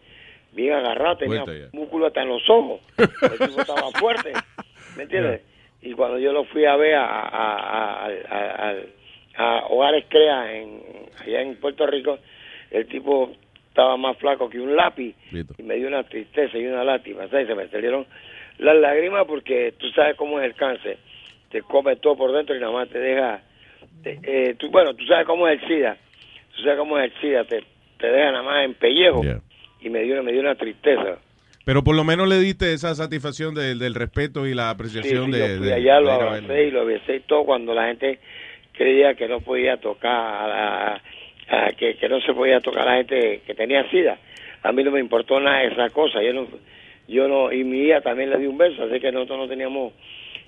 bien 0.53 0.73
agarrado, 0.73 1.17
tenía 1.19 1.41
músculo 1.73 2.07
hasta 2.07 2.23
en 2.23 2.29
los 2.29 2.49
ojos. 2.51 2.81
El 2.99 3.39
tipo 3.39 3.61
estaba 3.61 3.93
fuerte, 3.93 4.41
¿me 4.97 5.05
entiendes? 5.05 5.43
Y 5.83 5.93
cuando 5.95 6.19
yo 6.19 6.33
lo 6.33 6.45
fui 6.45 6.65
a 6.65 6.77
ver 6.77 6.95
a, 6.95 7.05
a, 7.05 8.07
a, 8.07 8.07
a, 8.07 8.71
a- 8.71 8.77
a 9.35 9.67
Hogares 9.69 10.05
Crea 10.09 10.53
en, 10.55 10.83
allá 11.21 11.41
en 11.41 11.57
Puerto 11.57 11.87
Rico, 11.87 12.19
el 12.71 12.87
tipo 12.87 13.33
estaba 13.69 13.97
más 13.97 14.17
flaco 14.19 14.51
que 14.51 14.61
un 14.61 14.77
lápiz 14.77 15.15
y 15.59 15.63
me 15.63 15.77
dio 15.77 15.89
una 15.89 16.03
tristeza 16.05 16.59
y 16.59 16.67
una 16.67 16.85
lástima, 16.85 17.27
¿sabes? 17.29 17.47
Se 17.49 17.55
me 17.55 17.67
salieron 17.69 18.07
las 18.59 18.77
lágrimas 18.77 19.25
porque 19.27 19.73
tú 19.79 19.89
sabes 19.93 20.17
cómo 20.17 20.39
es 20.39 20.45
el 20.45 20.55
cáncer, 20.55 20.99
te 21.51 21.63
come 21.63 21.97
todo 21.97 22.15
por 22.17 22.33
dentro 22.33 22.55
y 22.55 22.61
nada 22.61 22.73
más 22.73 22.89
te 22.91 22.99
deja, 22.99 23.41
te- 24.03 24.19
eh, 24.23 24.55
tú, 24.59 24.71
bueno, 24.71 24.95
tú 24.95 25.05
sabes 25.07 25.27
cómo 25.27 25.47
es 25.49 25.61
el 25.63 25.69
SIDA, 25.69 25.97
tú 26.57 26.63
sabes 26.63 26.79
cómo 26.79 26.99
es 26.99 27.13
el 27.13 27.21
SIDA, 27.21 27.45
te, 27.45 27.65
te 27.99 28.07
deja 28.09 28.33
nada 28.33 28.43
más 28.43 28.65
en 28.65 28.75
pellejo 28.75 29.23
y 29.81 29.91
me 29.91 30.03
dio, 30.03 30.23
me 30.23 30.33
dio 30.33 30.41
una 30.41 30.55
tristeza. 30.55 31.19
pero 31.65 31.85
por 31.85 31.95
lo 31.95 32.03
menos 32.05 32.29
le 32.29 32.39
diste 32.41 32.73
esa 32.73 32.95
satisfacción 32.95 33.55
del- 33.55 33.79
del 33.79 33.95
respeto 33.95 34.47
y 34.47 34.55
la 34.55 34.69
Sí, 34.71 34.75
apreciación 34.75 35.27
sí, 35.27 35.31
de, 35.33 35.39
yo 35.39 35.61
de- 35.61 35.75
allá, 35.75 35.95
de 35.97 36.01
lo 36.03 36.13
abracé 36.13 36.65
y 36.65 36.71
lo 36.73 36.85
besé 36.85 37.17
y 37.17 37.21
todo 37.21 37.45
cuando 37.45 37.73
la 37.75 37.87
gente 37.87 38.19
creía 38.73 39.15
que 39.15 39.29
no 39.29 39.41
podía 39.41 39.77
tocar, 39.77 40.11
a 40.11 40.47
la- 40.49 41.03
a- 41.49 41.73
que, 41.73 41.95
que 41.97 42.09
no 42.09 42.21
se 42.21 42.33
podía 42.35 42.61
tocar 42.61 42.83
a 42.89 42.93
la 42.93 42.97
gente 42.99 43.43
que 43.47 43.55
tenía 43.55 43.89
sida. 43.91 44.19
A 44.65 44.73
mí 44.73 44.83
no 44.83 44.91
me 44.91 45.01
importó 45.01 45.39
nada 45.41 45.63
esa 45.65 45.91
cosa, 45.91 46.21
yo 46.23 46.33
no, 46.33 46.49
yo 47.09 47.29
no, 47.29 47.53
y 47.53 47.63
mi 47.65 47.83
hija 47.87 48.01
también 48.01 48.31
le 48.31 48.39
di 48.39 48.47
un 48.47 48.59
beso, 48.59 48.83
así 48.85 48.99
que 49.01 49.13
nosotros 49.13 49.39
no 49.39 49.49
teníamos, 49.49 49.93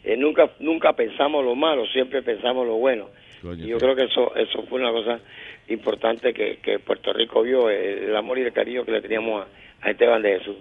eh, 0.04 0.16
nunca, 0.16 0.50
nunca 0.60 0.94
pensamos 0.94 1.44
lo 1.44 1.54
malo, 1.54 1.86
siempre 1.86 2.22
pensamos 2.22 2.66
lo 2.66 2.74
bueno. 2.76 3.08
Yo 3.52 3.78
creo 3.78 3.94
que 3.94 4.04
eso, 4.04 4.34
eso 4.36 4.64
fue 4.68 4.80
una 4.80 4.90
cosa 4.90 5.20
importante 5.68 6.32
que, 6.32 6.58
que 6.62 6.78
Puerto 6.78 7.12
Rico 7.12 7.42
vio, 7.42 7.68
el, 7.70 8.04
el 8.04 8.16
amor 8.16 8.38
y 8.38 8.42
el 8.42 8.52
cariño 8.52 8.84
que 8.84 8.92
le 8.92 9.02
teníamos 9.02 9.44
a, 9.44 9.86
a 9.86 9.90
Esteban 9.90 10.22
de 10.22 10.38
Jesús. 10.38 10.56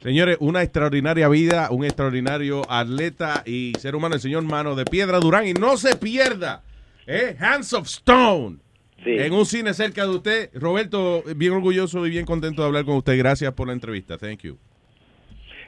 Señores, 0.00 0.36
una 0.40 0.62
extraordinaria 0.62 1.28
vida, 1.28 1.68
un 1.70 1.84
extraordinario 1.84 2.62
atleta 2.68 3.42
y 3.46 3.72
ser 3.78 3.96
humano, 3.96 4.14
el 4.14 4.20
señor 4.20 4.44
Mano 4.44 4.74
de 4.74 4.84
Piedra 4.84 5.18
Durán. 5.18 5.46
Y 5.46 5.54
no 5.54 5.76
se 5.76 5.96
pierda, 5.96 6.62
¿eh? 7.06 7.34
Hands 7.40 7.72
of 7.72 7.86
Stone. 7.86 8.58
En 9.04 9.32
un 9.32 9.46
cine 9.46 9.72
cerca 9.72 10.04
de 10.04 10.10
usted. 10.10 10.50
Roberto, 10.54 11.22
bien 11.36 11.52
orgulloso 11.52 12.06
y 12.06 12.10
bien 12.10 12.24
contento 12.24 12.62
de 12.62 12.68
hablar 12.68 12.84
con 12.84 12.96
usted. 12.96 13.16
Gracias 13.16 13.52
por 13.52 13.68
la 13.68 13.72
entrevista. 13.72 14.18
Thank 14.18 14.42
you. 14.42 14.58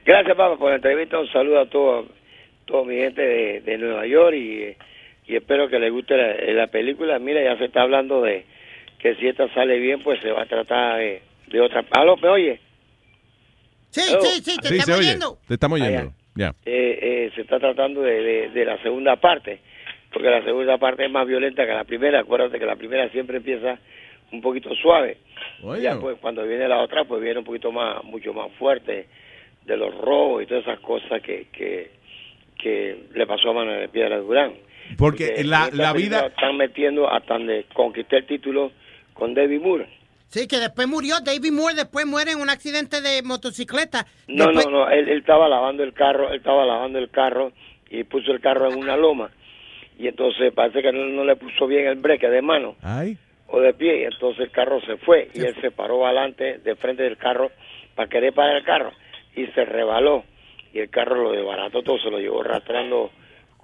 Gracias, 0.05 0.36
papá, 0.36 0.59
por 0.59 0.70
la 0.70 0.77
entrevista. 0.77 1.19
Un 1.19 1.28
saludo 1.32 1.61
a 1.61 1.70
todo, 1.70 2.07
toda 2.65 2.85
mi 2.85 2.97
gente 2.97 3.23
de, 3.23 3.61
de 3.61 3.78
Nueva 3.78 4.07
York 4.07 4.35
y, 4.36 4.77
y 5.28 5.36
espero 5.36 5.68
que 5.68 5.78
les 5.78 5.92
guste 5.92 6.16
la, 6.16 6.34
la 6.55 6.66
película. 6.68 7.18
Mira, 7.18 7.42
ya 7.42 7.56
se 7.59 7.66
está 7.66 7.82
hablando 7.82 8.22
de 8.22 8.44
que 8.98 9.14
si 9.16 9.28
esta 9.28 9.52
sale 9.55 9.78
bien, 9.78 10.02
pues 10.02 10.20
se 10.20 10.30
va 10.32 10.42
a 10.42 10.46
tratar 10.46 10.98
de, 10.98 11.22
de 11.48 11.60
otra. 11.60 11.84
¿Aló, 11.92 12.16
me 12.16 12.28
oye? 12.28 12.60
Sí, 13.90 14.00
Hello. 14.09 14.20
sí, 14.22 14.42
sí, 14.42 14.56
te 14.59 14.68
Sí, 14.68 14.76
estamos 14.78 14.98
oye. 15.00 15.09
oyendo. 15.09 15.38
Te 15.46 15.55
estamos 15.55 15.80
Ah, 15.80 15.84
oyendo. 15.84 16.12
Ya. 16.34 16.55
Eh, 16.64 16.98
eh, 17.02 17.30
se 17.34 17.40
está 17.42 17.59
tratando 17.59 18.02
de, 18.02 18.22
de, 18.22 18.48
de 18.50 18.64
la 18.64 18.80
segunda 18.82 19.16
parte, 19.16 19.60
porque 20.12 20.30
la 20.30 20.42
segunda 20.44 20.78
parte 20.78 21.05
es 21.05 21.10
más 21.10 21.26
violenta 21.26 21.66
que 21.66 21.72
la 21.72 21.84
primera. 21.84 22.20
Acuérdate 22.20 22.59
que 22.59 22.66
la 22.66 22.76
primera 22.76 23.09
siempre 23.10 23.38
empieza 23.38 23.78
un 24.30 24.40
poquito 24.40 24.74
suave. 24.76 25.16
Oye. 25.62 25.82
Ya 25.82 25.98
pues 25.98 26.16
cuando 26.20 26.46
viene 26.46 26.68
la 26.68 26.78
otra, 26.80 27.05
pues 27.05 27.20
viene 27.22 27.38
un 27.40 27.44
poquito 27.44 27.72
más, 27.72 28.05
mucho 28.05 28.32
más 28.32 28.52
fuerte 28.59 29.06
de 29.64 29.76
los 29.76 29.94
robos 29.96 30.42
y 30.42 30.46
todas 30.46 30.62
esas 30.64 30.80
cosas 30.80 31.20
que, 31.22 31.46
que, 31.52 31.90
que 32.59 33.05
le 33.14 33.26
pasó 33.26 33.50
a 33.50 33.55
Manuel 33.55 33.80
de 33.80 33.88
Piedra 33.88 34.18
Durán. 34.18 34.52
Porque 34.97 35.43
la, 35.44 35.70
la 35.73 35.93
vida... 35.93 36.27
están 36.27 36.56
metiendo 36.56 37.10
hasta 37.10 37.35
donde 37.35 37.66
conquisté 37.74 38.19
el 38.19 38.27
título 38.27 38.73
con 39.15 39.35
David 39.35 39.60
Moore. 39.60 39.89
Sí, 40.28 40.47
que 40.47 40.59
después 40.59 40.86
murió. 40.86 41.16
David 41.24 41.52
Moore 41.52 41.74
después 41.74 42.06
muere 42.06 42.32
en 42.32 42.40
un 42.40 42.51
accidente 42.51 43.01
de 43.01 43.23
motocicleta. 43.23 44.06
No, 44.27 44.47
Después- 44.47 44.66
no, 44.66 44.70
no, 44.85 44.90
él, 44.90 45.09
él 45.09 45.19
estaba 45.19 45.48
lavando 45.48 45.82
el 45.82 45.93
carro, 45.94 46.28
él 46.31 46.36
estaba 46.36 46.65
lavando 46.66 46.98
el 46.98 47.10
carro 47.10 47.52
y 47.90 48.05
puso 48.05 48.32
el 48.32 48.40
carro 48.40 48.70
en 48.70 48.78
una 48.78 48.97
loma 48.97 49.31
y 49.98 50.06
entonces 50.06 50.52
parece 50.52 50.82
que 50.82 50.93
no, 50.93 51.05
no 51.06 51.24
le 51.24 51.35
puso 51.36 51.66
bien 51.66 51.86
el 51.86 51.97
breque 51.97 52.28
de 52.28 52.40
mano 52.43 52.77
Ay. 52.82 53.16
o 53.48 53.60
de 53.60 53.74
pie 53.74 54.02
y 54.02 54.05
entonces 54.05 54.44
el 54.44 54.51
carro 54.52 54.81
se 54.82 54.97
fue 54.98 55.28
y 55.35 55.40
él 55.40 55.56
se 55.60 55.70
paró 55.73 56.06
adelante 56.06 56.59
de 56.59 56.77
frente 56.77 57.02
del 57.02 57.16
carro 57.16 57.51
para 57.97 58.09
querer 58.09 58.32
parar 58.32 58.56
el 58.59 58.65
carro 58.65 58.93
y 59.35 59.47
se 59.47 59.65
rebaló 59.65 60.23
y 60.73 60.78
el 60.81 60.90
carro 60.90 61.16
lo 61.23 61.32
desbarató 61.32 61.82
todo, 61.82 61.98
se 61.98 62.10
lo 62.10 62.19
llevó 62.19 62.43
arrastrando 62.43 63.10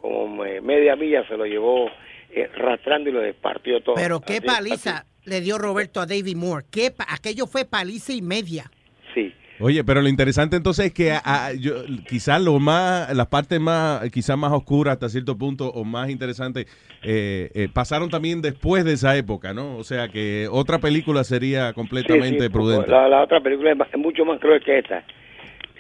como 0.05 0.45
eh, 0.45 0.61
media 0.61 0.97
milla, 0.97 1.27
se 1.27 1.35
lo 1.37 1.47
llevó 1.47 1.87
eh, 2.31 2.51
arrastrando 2.59 3.09
y 3.09 3.13
lo 3.13 3.21
despartió 3.21 3.81
todo. 3.83 3.95
Pero 3.95 4.21
qué 4.21 4.35
Así- 4.35 4.47
paliza 4.47 5.07
le 5.25 5.41
dio 5.41 5.57
Roberto 5.57 6.01
a 6.01 6.05
David 6.07 6.37
Moore. 6.37 6.67
Qué 6.71 6.91
pa- 6.91 7.07
aquello 7.09 7.47
fue 7.47 7.65
paliza 7.65 8.13
y 8.13 8.21
media. 8.21 8.71
Sí. 9.15 9.33
Oye, 9.61 9.83
pero 9.83 10.03
lo 10.03 10.09
interesante 10.09 10.57
entonces 10.57 10.87
es 10.87 10.93
que 10.93 11.13
a- 11.13 11.23
a- 11.25 11.53
yo, 11.55 11.85
quizás 12.07 12.43
lo 12.43 12.59
más, 12.59 13.15
las 13.15 13.29
partes 13.29 13.59
más, 13.61 14.03
quizás 14.11 14.37
más 14.37 14.53
oscuras 14.53 14.93
hasta 14.95 15.09
cierto 15.09 15.39
punto 15.39 15.69
o 15.71 15.85
más 15.85 16.11
interesantes 16.11 16.67
eh, 17.03 17.51
eh, 17.55 17.69
pasaron 17.73 18.11
también 18.11 18.43
después 18.43 18.85
de 18.85 18.93
esa 18.93 19.17
época, 19.17 19.55
¿no? 19.55 19.79
O 19.79 19.85
sea 19.85 20.09
que 20.09 20.49
otra 20.51 20.79
película 20.81 21.25
sería 21.25 21.73
completamente 21.73 22.41
Sí, 22.41 22.47
sí, 22.47 22.53
prudente. 22.53 22.91
La, 22.91 23.09
la 23.09 23.23
otra 23.23 23.41
película 23.41 23.71
es, 23.73 23.77
ma- 23.79 23.89
es 23.91 23.99
mucho 23.99 24.25
más 24.27 24.39
cruel 24.39 24.63
que 24.63 24.81
esta. 24.81 25.03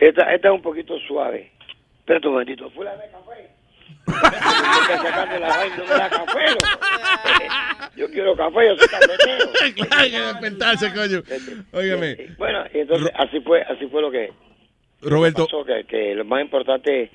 Esta, 0.00 0.32
esta 0.34 0.48
es 0.48 0.54
un 0.54 0.62
poquito 0.62 0.94
suave. 1.06 1.50
Espera 1.98 2.20
un 2.24 2.32
momentito. 2.32 2.70
Fue 2.70 2.84
la 2.86 2.92
de 2.96 3.10
café. 3.10 3.48
Yo 7.96 8.08
quiero 8.10 8.36
café, 8.36 8.66
yo 8.66 8.76
soy 8.76 8.88
cafetero. 8.88 9.50
claro, 9.88 10.10
que 10.10 10.20
despertarse, 10.20 10.92
coño. 10.94 11.22
Óigame. 11.72 12.16
Bueno, 12.38 12.64
y 12.72 12.78
entonces 12.80 13.10
así 13.14 13.40
fue, 13.40 13.62
así 13.62 13.86
fue 13.86 14.02
lo 14.02 14.10
que 14.10 14.32
Roberto, 15.02 15.44
pasó, 15.46 15.64
que, 15.64 15.84
que 15.84 16.14
lo 16.14 16.24
más 16.24 16.42
importante, 16.42 17.10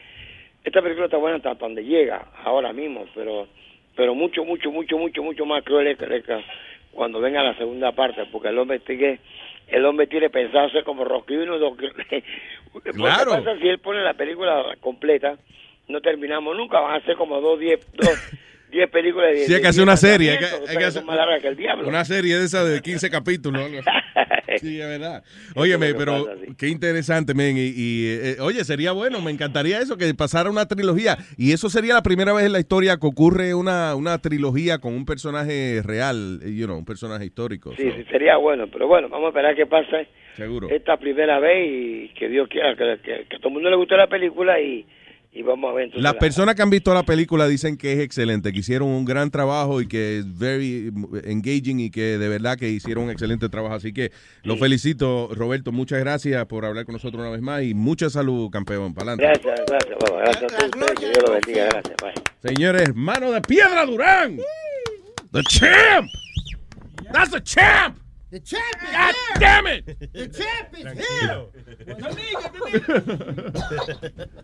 esta 0.64 0.82
película 0.82 1.06
está 1.06 1.18
buena 1.18 1.38
hasta 1.38 1.54
donde 1.56 1.84
llega, 1.84 2.28
ahora 2.44 2.72
mismo, 2.74 3.06
pero 3.14 3.48
pero 3.96 4.16
mucho, 4.16 4.46
mucho, 4.46 4.72
mucho, 4.72 4.98
mucho, 4.98 5.22
mucho 5.22 5.46
más 5.46 5.62
cruel 5.64 5.88
es 5.88 5.98
que- 5.98 6.44
cuando 6.92 7.20
venga 7.20 7.44
la 7.44 7.58
segunda 7.58 7.92
parte, 7.92 8.26
porque 8.32 8.48
el 8.48 8.58
hombre 8.58 8.80
tiene, 8.80 9.20
el 9.68 9.86
hombre 9.86 10.08
tiene 10.08 10.30
pensado 10.30 10.70
ser 10.70 10.84
como 10.86 11.04
Rocky 11.04 11.36
uno, 11.36 11.58
dos, 11.60 11.78
Claro. 12.96 13.32
¿Qué 13.32 13.42
pasa 13.44 13.60
si 13.60 13.68
él 13.68 13.80
pone 13.80 14.02
la 14.02 14.14
película 14.14 14.76
completa? 14.80 15.38
No 15.90 16.02
terminamos 16.02 16.56
nunca, 16.56 16.80
van 16.80 17.02
a 17.02 17.06
ser 17.06 17.16
como 17.16 17.42
dos, 17.42 17.60
diez, 17.60 17.80
dos, 17.98 18.10
diez 18.72 18.90
películas. 18.90 19.32
De, 19.32 19.46
Sí, 19.46 19.54
hay 19.56 19.62
que 19.62 19.68
hacer 19.68 19.84
una 19.84 19.98
serie, 19.98 20.32
hay 20.32 20.38
que- 20.38 20.70
hay 20.72 20.78
que 20.78 20.86
hacer- 20.86 21.04
más 21.04 21.16
largas 21.18 21.42
que 21.42 21.48
el 21.50 21.56
diablo. 21.58 21.88
una 21.88 22.06
serie 22.06 22.38
de 22.38 22.46
esa 22.46 22.64
de 22.64 22.82
15 22.84 23.10
capítulos. 23.10 23.62
Sí, 24.58 24.82
es 24.82 24.88
verdad. 24.88 25.24
Óyeme, 25.56 25.88
que 25.90 25.94
pero 25.96 26.26
pasa, 26.26 26.38
sí. 26.44 26.54
qué 26.58 26.68
interesante, 26.70 27.34
men. 27.36 27.56
Y, 27.56 27.72
y, 27.76 28.08
eh, 28.08 28.36
oye, 28.42 28.64
sería 28.66 28.92
bueno, 28.94 29.22
me 29.22 29.30
encantaría 29.32 29.80
eso, 29.80 29.96
que 29.96 30.12
pasara 30.16 30.50
una 30.50 30.66
trilogía. 30.68 31.18
Y 31.38 31.54
eso 31.54 31.70
sería 31.70 31.94
la 31.94 32.02
primera 32.02 32.34
vez 32.34 32.46
en 32.48 32.54
la 32.54 32.60
historia 32.60 32.98
que 32.98 33.06
ocurre 33.08 33.54
una, 33.54 33.94
una 33.96 34.18
trilogía 34.18 34.80
con 34.80 34.96
un 34.96 35.06
personaje 35.06 35.82
real, 35.86 36.40
eh, 36.44 36.52
you 36.56 36.66
know, 36.66 36.78
un 36.78 36.84
personaje 36.84 37.26
histórico. 37.26 37.74
Sí, 37.78 37.92
sí, 37.96 38.04
sería 38.10 38.38
bueno, 38.38 38.68
pero 38.72 38.88
bueno, 38.88 39.08
vamos 39.08 39.28
a 39.28 39.30
esperar 39.30 39.56
qué 39.56 39.68
pasa 39.68 39.98
Seguro. 40.36 40.68
esta 40.70 40.98
primera 40.98 41.40
vez 41.40 41.68
y 41.70 42.10
que 42.16 42.28
Dios 42.28 42.48
quiera 42.50 42.76
que, 42.76 42.98
que- 43.04 43.26
que 43.30 43.36
a 43.36 43.40
todo 43.40 43.50
el 43.50 43.54
mundo 43.54 43.70
le 43.70 43.76
guste 43.78 43.96
la 43.96 44.08
película 44.08 44.60
y, 44.60 44.84
y 45.32 45.44
vamos 45.44 45.70
a 45.72 45.74
ver. 45.74 45.90
Las 45.94 46.14
la- 46.14 46.20
personas 46.20 46.56
que 46.56 46.62
han 46.64 46.70
visto 46.70 46.94
la 46.94 47.04
película 47.04 47.48
dicen 47.48 47.78
que 47.78 47.94
es 47.94 48.00
excelente, 48.00 48.52
que 48.52 48.60
hicieron 48.60 48.88
un 48.90 49.06
gran 49.06 49.30
trabajo 49.32 49.80
y 49.82 49.88
que 49.88 50.20
es 50.20 50.38
very 50.40 50.92
engaging 51.24 51.80
y 51.80 51.92
que 51.92 52.18
de 52.18 52.28
verdad 52.30 52.58
que 52.58 52.70
hicieron 52.70 53.06
un 53.06 53.12
excelente 53.12 53.48
trabajo. 53.50 53.76
Así 53.76 53.94
que 53.94 54.12
lo 54.44 54.58
felicito, 54.58 55.30
Roberto. 55.34 55.72
Muchas 55.72 56.00
gracias 56.00 56.44
por 56.48 56.66
hablar 56.66 56.86
con 56.86 56.94
nosotros 56.94 57.22
una 57.22 57.30
vez 57.32 57.42
más 57.42 57.64
y 57.64 57.74
mucha 57.74 58.10
salud, 58.10 58.50
campeón. 58.50 58.94
Para 58.94 59.14
adelante. 59.14 59.42
Gracias, 59.44 59.66
gracias, 59.68 59.98
papá. 60.00 60.18
Gracias 60.20 60.54
a 60.54 60.66
ustedes. 60.66 60.92
Que 61.00 61.06
Dios 61.06 61.24
lo 61.26 61.34
bendiga. 61.34 61.66
Gracias. 61.70 61.96
Bye. 62.02 62.50
Señores, 62.56 62.96
mano 62.96 63.32
de 63.32 63.42
piedra 63.42 63.86
Durán. 63.86 64.38
The 65.32 65.44
champ. 65.44 66.08
That's 67.14 67.32
the 67.32 67.42
champ. 67.44 67.98
The 68.32 68.40
champ 68.40 68.84
is 68.84 68.92
God 68.92 69.16
here. 69.16 69.36
damn 69.40 69.68
it. 69.68 69.86
The 70.14 70.28
champ 70.28 70.70
is 70.78 70.92
here. 71.00 71.46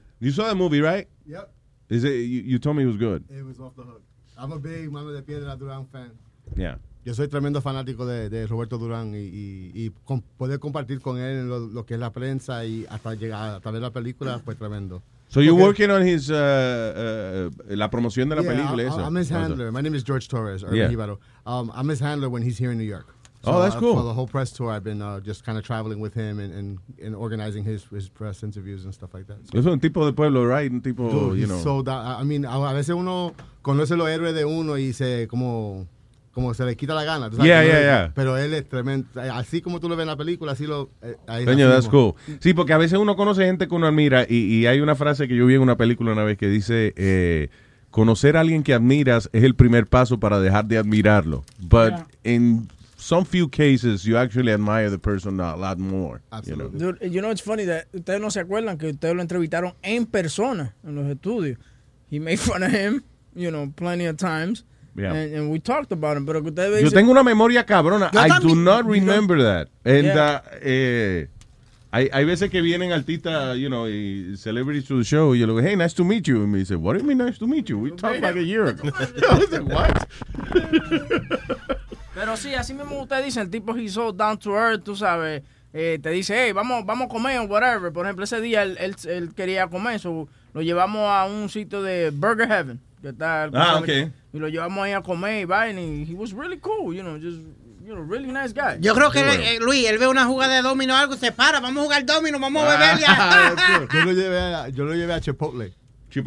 You 0.19 0.31
saw 0.31 0.47
the 0.49 0.55
movie, 0.55 0.81
right? 0.81 1.07
Yep. 1.27 1.51
Is 1.89 2.03
it? 2.03 2.09
You, 2.13 2.41
you 2.41 2.57
told 2.59 2.77
me 2.77 2.83
it 2.83 2.87
was 2.87 2.97
good. 2.97 3.23
It 3.29 3.43
was 3.45 3.59
off 3.59 3.75
the 3.75 3.83
hook. 3.83 4.01
I'm 4.37 4.51
a 4.51 4.57
big 4.59 4.91
Mano 4.91 5.11
de 5.11 5.21
Piedra 5.21 5.55
Durán 5.55 5.85
fan. 5.91 6.11
Yeah. 6.55 6.77
Yo 7.05 7.13
soy 7.13 7.27
tremendo 7.27 7.61
fanático 7.61 8.05
de, 8.07 8.29
de 8.29 8.47
Roberto 8.47 8.77
Durán 8.79 9.13
y, 9.13 9.19
y- 9.19 9.71
y 9.75 9.91
con- 10.05 10.23
poder 10.37 10.57
compartir 10.59 10.99
con 11.01 11.19
él 11.19 11.47
lo, 11.47 11.59
lo 11.59 11.85
que 11.85 11.93
es 11.93 11.99
la 11.99 12.11
prensa 12.11 12.65
y 12.65 12.85
hasta 12.89 13.13
llegar 13.13 13.55
hasta 13.57 13.69
ver 13.69 13.81
la 13.81 13.91
película 13.91 14.39
fue 14.39 14.55
tremendo. 14.55 15.03
So 15.27 15.41
you're 15.41 15.59
working 15.61 15.91
on 15.91 16.01
his 16.07 16.29
uh, 16.31 16.33
uh, 16.35 17.49
la 17.75 17.89
promoción 17.89 18.29
de 18.29 18.35
la 18.35 18.41
Yeah, 18.41 18.51
película. 18.51 18.83
I- 18.83 18.87
eso. 18.87 18.99
I'm 18.99 19.15
his 19.17 19.29
handler. 19.29 19.71
My 19.71 19.81
name 19.81 19.93
is 19.95 20.03
George 20.03 20.27
Torres. 20.27 20.63
Urban 20.63 20.75
Yeah. 20.91 21.15
Um, 21.45 21.71
I'm 21.75 21.87
his 21.89 21.99
handler 21.99 22.29
when 22.29 22.41
he's 22.41 22.57
here 22.57 22.71
in 22.71 22.77
New 22.79 22.83
York. 22.83 23.14
Oh, 23.47 23.61
that's 23.61 23.75
uh, 23.75 23.79
cool. 23.79 23.95
For 23.95 24.03
the 24.03 24.13
whole 24.13 24.27
press 24.27 24.51
tour, 24.51 24.71
I've 24.71 24.83
been 24.83 25.01
uh, 25.01 25.19
just 25.19 25.43
kind 25.45 25.57
of 25.57 25.63
traveling 25.63 25.99
with 25.99 26.13
him 26.13 26.39
and, 26.39 26.53
and, 26.53 26.79
and 27.03 27.15
organizing 27.15 27.63
his, 27.63 27.83
his 27.85 28.09
press 28.09 28.43
interviews 28.43 28.85
and 28.85 28.93
stuff 28.93 29.13
like 29.13 29.27
that. 29.27 29.37
So- 29.51 29.57
Es 29.59 29.65
un 29.65 29.79
tipo 29.79 30.05
de 30.05 30.13
pueblo, 30.13 30.45
right? 30.45 30.71
Un 30.71 30.81
tipo, 30.81 31.09
Dude, 31.09 31.39
you 31.39 31.47
know. 31.47 31.59
so 31.61 31.81
down. 31.81 32.21
I 32.21 32.23
mean, 32.23 32.45
a 32.45 32.73
veces 32.73 32.95
uno 32.95 33.33
conoce 33.61 33.95
los 33.95 34.07
héroes 34.07 34.33
de 34.33 34.45
uno 34.45 34.77
y 34.77 34.93
se 34.93 35.27
como 35.27 35.87
como 36.35 36.53
se 36.53 36.65
le 36.65 36.75
quita 36.75 36.93
la 36.93 37.05
gana. 37.05 37.29
tú 37.29 37.37
sabes, 37.37 37.47
Yeah, 37.49 37.63
yeah, 37.63 37.79
yeah. 37.81 38.11
Pero 38.13 38.37
él 38.37 38.53
es 38.53 38.67
tremendo. 38.67 39.07
Así 39.31 39.61
como 39.61 39.79
tú 39.79 39.87
lo 39.87 39.95
ves 39.95 40.03
en 40.03 40.07
la 40.09 40.17
película, 40.17 40.51
así 40.51 40.67
lo. 40.67 40.89
eh, 41.01 41.15
ahí 41.27 41.45
así 41.47 41.61
that's 41.61 41.87
cool. 41.87 42.13
Sí, 42.41 42.53
porque 42.53 42.73
a 42.73 42.77
veces 42.77 42.99
uno 42.99 43.15
conoce 43.15 43.45
gente 43.45 43.69
que 43.69 43.73
uno 43.73 43.87
admira 43.87 44.25
y, 44.27 44.35
y 44.53 44.65
hay 44.67 44.81
una 44.81 44.95
frase 44.95 45.29
que 45.29 45.35
yo 45.37 45.45
vi 45.45 45.55
en 45.55 45.61
una 45.61 45.77
película 45.77 46.11
una 46.11 46.25
vez 46.25 46.37
que 46.37 46.49
dice, 46.49 46.93
eh, 46.97 47.47
conocer 47.89 48.35
a 48.35 48.41
alguien 48.41 48.63
que 48.63 48.73
admiras 48.73 49.29
es 49.31 49.45
el 49.45 49.55
primer 49.55 49.87
paso 49.87 50.19
para 50.19 50.41
dejar 50.41 50.65
de 50.65 50.77
admirarlo. 50.77 51.45
But 51.61 51.93
in 52.25 52.67
some 53.05 53.23
few 53.23 53.47
cases, 53.47 54.07
you 54.07 54.17
actually 54.17 54.51
admire 54.51 54.89
the 54.89 54.97
person 54.97 55.39
a 55.39 55.55
lot 55.55 55.77
more. 55.77 56.21
you 56.43 56.55
know? 56.55 56.69
Dude, 56.69 56.97
you 57.03 57.21
know, 57.21 57.29
it's 57.29 57.41
funny 57.41 57.63
that 57.65 57.85
ustedes 57.93 58.19
no 58.19 58.29
se 58.29 58.41
acuerdan 58.41 58.79
que 58.79 58.89
ustedes 58.93 59.15
lo 59.15 59.21
entrevistaron 59.21 59.75
en 59.83 60.07
persona 60.07 60.73
en 60.83 60.95
los 60.95 61.05
estudios. 61.15 61.57
He 62.09 62.17
made 62.17 62.39
fun 62.39 62.63
of 62.63 62.71
him, 62.71 63.03
you 63.35 63.51
know, 63.51 63.71
plenty 63.75 64.05
of 64.05 64.17
times. 64.17 64.63
Yeah. 64.95 65.13
And, 65.13 65.35
and 65.35 65.51
we 65.51 65.59
talked 65.59 65.91
about 65.91 66.17
him, 66.17 66.25
pero 66.25 66.41
que 66.41 66.49
ustedes 66.49 66.81
Yo 66.81 66.89
tengo 66.89 67.11
una 67.11 67.23
memoria 67.23 67.63
cabrona. 67.63 68.09
I 68.15 68.39
do 68.39 68.55
not 68.55 68.85
remember 68.85 69.37
that. 69.43 69.67
And, 69.83 70.05
Yeah. 70.05 70.41
uh, 70.43 70.57
eh, 70.61 71.27
hay, 71.91 72.09
hay 72.11 72.25
veces 72.25 72.49
que 72.49 72.61
vienen 72.61 72.91
artistas, 72.91 73.59
you 73.59 73.69
know, 73.69 73.85
y 73.87 74.35
celebrities 74.35 74.85
to 74.85 74.97
the 74.97 75.03
show, 75.03 75.33
y 75.33 75.39
yo 75.39 75.45
le 75.45 75.53
digo, 75.53 75.61
hey, 75.61 75.75
nice 75.75 75.93
to 75.93 76.03
meet 76.03 76.27
you. 76.27 76.41
And 76.41 76.51
me 76.51 76.59
dice, 76.59 76.75
what 76.75 76.93
do 76.93 76.99
you 76.99 77.07
mean 77.07 77.19
nice 77.19 77.37
to 77.37 77.45
meet 77.45 77.69
you? 77.69 77.77
We 77.77 77.91
talked 77.91 78.21
like 78.21 78.35
a 78.35 78.43
year 78.43 78.65
ago. 78.65 78.89
I 79.29 79.37
was 79.37 79.51
like, 79.51 79.67
what? 79.69 80.07
Pero 82.15 82.35
sí, 82.37 82.55
así 82.55 82.73
mismo 82.73 82.99
usted 83.01 83.23
dice, 83.23 83.41
el 83.41 83.49
tipo 83.49 83.75
he's 83.75 83.93
so 83.93 84.11
down 84.11 84.37
to 84.39 84.55
earth, 84.57 84.83
tú 84.83 84.95
sabes. 84.95 85.43
eh, 85.73 85.99
te 86.01 86.09
dice, 86.11 86.33
hey, 86.45 86.51
vamos, 86.53 86.85
vamos 86.85 87.05
a 87.07 87.09
comer 87.09 87.37
o 87.39 87.43
whatever. 87.43 87.91
Por 87.91 88.05
ejemplo, 88.05 88.23
ese 88.23 88.39
día 88.41 88.63
él, 88.63 88.77
él, 88.79 88.95
él 89.09 89.33
quería 89.35 89.67
comer, 89.67 89.99
so 89.99 90.27
lo 90.53 90.61
llevamos 90.61 91.01
a 91.09 91.25
un 91.25 91.49
sitio 91.49 91.83
de 91.83 92.11
Burger 92.11 92.47
Heaven. 92.47 92.79
Que 93.01 93.09
está, 93.09 93.43
Ah, 93.53 93.75
ok. 93.79 93.89
Y 94.33 94.39
lo 94.39 94.47
llevamos 94.47 94.83
ahí 94.83 94.93
a 94.93 95.01
comer 95.01 95.41
y 95.41 95.45
vaina. 95.45 95.81
Y 95.81 96.07
he 96.09 96.13
was 96.15 96.31
really 96.31 96.57
cool, 96.59 96.95
you 96.95 97.01
know, 97.03 97.15
just, 97.19 97.39
you 97.85 97.93
know, 97.93 98.03
really 98.03 98.27
nice 98.31 98.53
guy. 98.53 98.77
Yo 98.79 98.95
creo 98.95 99.11
que, 99.11 99.19
él- 99.19 99.41
eh, 99.41 99.59
Luis, 99.59 99.85
él 99.87 99.97
ve 99.97 100.07
una 100.07 100.25
jugada 100.25 100.55
de 100.55 100.61
domino 100.61 100.93
o 100.93 100.97
algo, 100.97 101.15
se 101.17 101.31
para, 101.33 101.59
vamos 101.59 101.81
a 101.81 101.83
jugar 101.83 102.05
domino, 102.05 102.39
vamos 102.39 102.63
a 102.63 102.69
beber 102.77 102.97
ya. 102.99 103.53
yo, 103.93 104.05
lo 104.05 104.11
llevé 104.13 104.39
a, 104.39 104.69
yo 104.69 104.85
lo 104.85 104.93
llevé 104.95 105.13
a 105.13 105.19
Chipotle. 105.19 105.73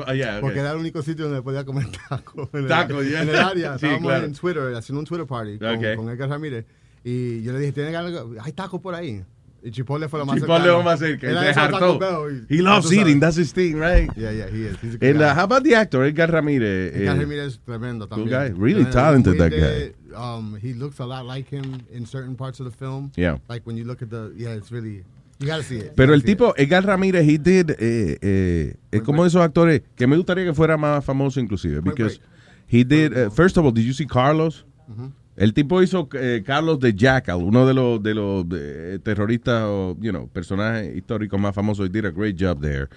Ah, 0.07 0.15
yeah, 0.15 0.37
ok. 0.37 0.41
Porque 0.43 0.59
era 0.61 0.73
el 0.73 0.79
único 0.79 1.03
sitio 1.03 1.27
donde 1.27 1.43
podía 1.43 1.65
comer 1.65 1.87
tacos. 2.09 2.49
En 2.53 2.67
yeah. 2.69 3.23
En 3.23 3.29
el 3.29 3.37
área. 3.37 3.79
Sí, 3.79 3.87
Estábamos 3.87 4.03
claro. 4.11 4.25
en 4.27 4.33
Twitter, 4.35 4.75
haciendo 4.75 5.01
un 5.01 5.07
Twitter 5.07 5.27
party 5.27 5.59
con, 5.59 5.69
Ok. 5.77 5.97
con 5.97 6.09
Edgar 6.11 6.29
Ramírez. 6.29 6.65
Y 7.05 7.43
yo 7.43 7.53
le 7.53 7.61
dije, 7.61 7.73
¿tiene 7.73 7.93
ganas? 7.93 8.13
de- 8.13 8.41
Hay 8.41 8.53
tacos 8.53 8.81
por 8.81 8.95
ahí. 8.95 9.25
Y 9.61 9.73
Chipotle 9.73 10.09
fue 10.09 10.21
lo 10.21 10.27
más 10.27 10.37
Chipotle 10.37 10.57
cercano. 10.59 10.79
lo 10.79 10.85
más 10.85 10.99
cerca. 11.01 11.31
Era 11.31 11.53
Se 11.53 11.59
hartó. 11.61 11.99
Taco 11.99 12.29
He 12.49 12.63
loves 12.63 12.93
eating. 12.93 13.19
That's 13.19 13.37
his 13.37 13.53
thing, 13.53 13.75
right? 13.75 14.09
Yeah, 14.17 14.31
yeah, 14.31 14.47
he 14.49 14.67
is. 14.69 14.77
He's 14.81 14.95
a 14.95 14.99
good 14.99 15.03
And 15.11 15.19
guy. 15.19 15.25
uh, 15.25 15.35
how 15.35 15.43
about 15.45 15.65
the 15.65 15.75
actor, 15.75 16.05
Edgar 16.05 16.31
Ramírez? 16.31 16.95
Edgar 16.95 17.17
Eh, 17.17 17.21
Ramírez 17.21 17.47
es 17.47 17.61
tremendo 17.65 18.07
también. 18.07 18.29
guy. 18.31 18.51
Really 18.57 18.85
talented, 18.85 19.37
that 19.37 19.53
humilde, 19.53 19.95
Um, 20.17 20.57
he 20.63 20.75
looks 20.75 21.01
a 21.01 21.05
lot 21.07 21.27
like 21.27 21.49
him 21.51 21.83
in 21.93 22.07
certain 22.07 22.37
parts 22.37 22.61
of 22.61 22.67
the 22.71 22.73
film. 22.77 23.11
Yeah. 23.17 23.39
Like 23.49 23.67
when 23.67 23.77
you 23.77 23.85
look 23.85 24.01
at 24.01 24.11
the, 24.11 24.33
yeah, 24.37 24.55
it's 24.55 24.71
really, 24.71 25.05
it. 25.41 25.93
Pero 25.95 26.15
el 26.15 26.25
tipo, 26.25 26.55
Edgar 26.57 26.85
Ramírez, 26.85 27.23
he 27.29 27.39
did, 27.39 27.71
eh, 27.79 28.19
eh, 28.21 28.75
es 28.91 29.03
como 29.03 29.23
de 29.23 29.29
esos 29.29 29.41
actores 29.43 29.83
que 29.95 30.07
me 30.07 30.17
gustaría 30.17 30.45
que 30.45 30.55
fuera 30.55 30.77
más 30.77 31.05
famoso 31.05 31.39
inclusive. 31.41 31.81
Because 31.81 32.21
he 32.69 32.85
did, 32.85 33.13
eh, 33.17 33.31
first 33.31 33.57
of 33.57 33.65
all, 33.65 33.73
did 33.73 33.85
you 33.85 33.93
see 33.95 34.07
Carlos? 34.07 34.67
Ujú. 34.89 35.13
El 35.37 35.55
tipo 35.55 35.81
hizo 35.83 36.09
eh, 36.15 36.43
Carlos 36.45 36.81
de 36.81 36.93
Jackal, 36.95 37.37
uno 37.45 37.65
de 37.65 37.73
los 37.73 38.03
de 38.03 38.15
los 38.15 38.45
eh, 38.53 38.99
terroristas 39.03 39.63
o, 39.67 39.97
you 40.01 40.11
know, 40.11 40.29
personajes 40.29 40.97
históricos 40.97 41.39
más 41.41 41.55
famosos. 41.55 41.87
He 41.87 41.91
did 41.91 42.07
a 42.07 42.11
great 42.11 42.37
job 42.37 42.61
there. 42.61 42.89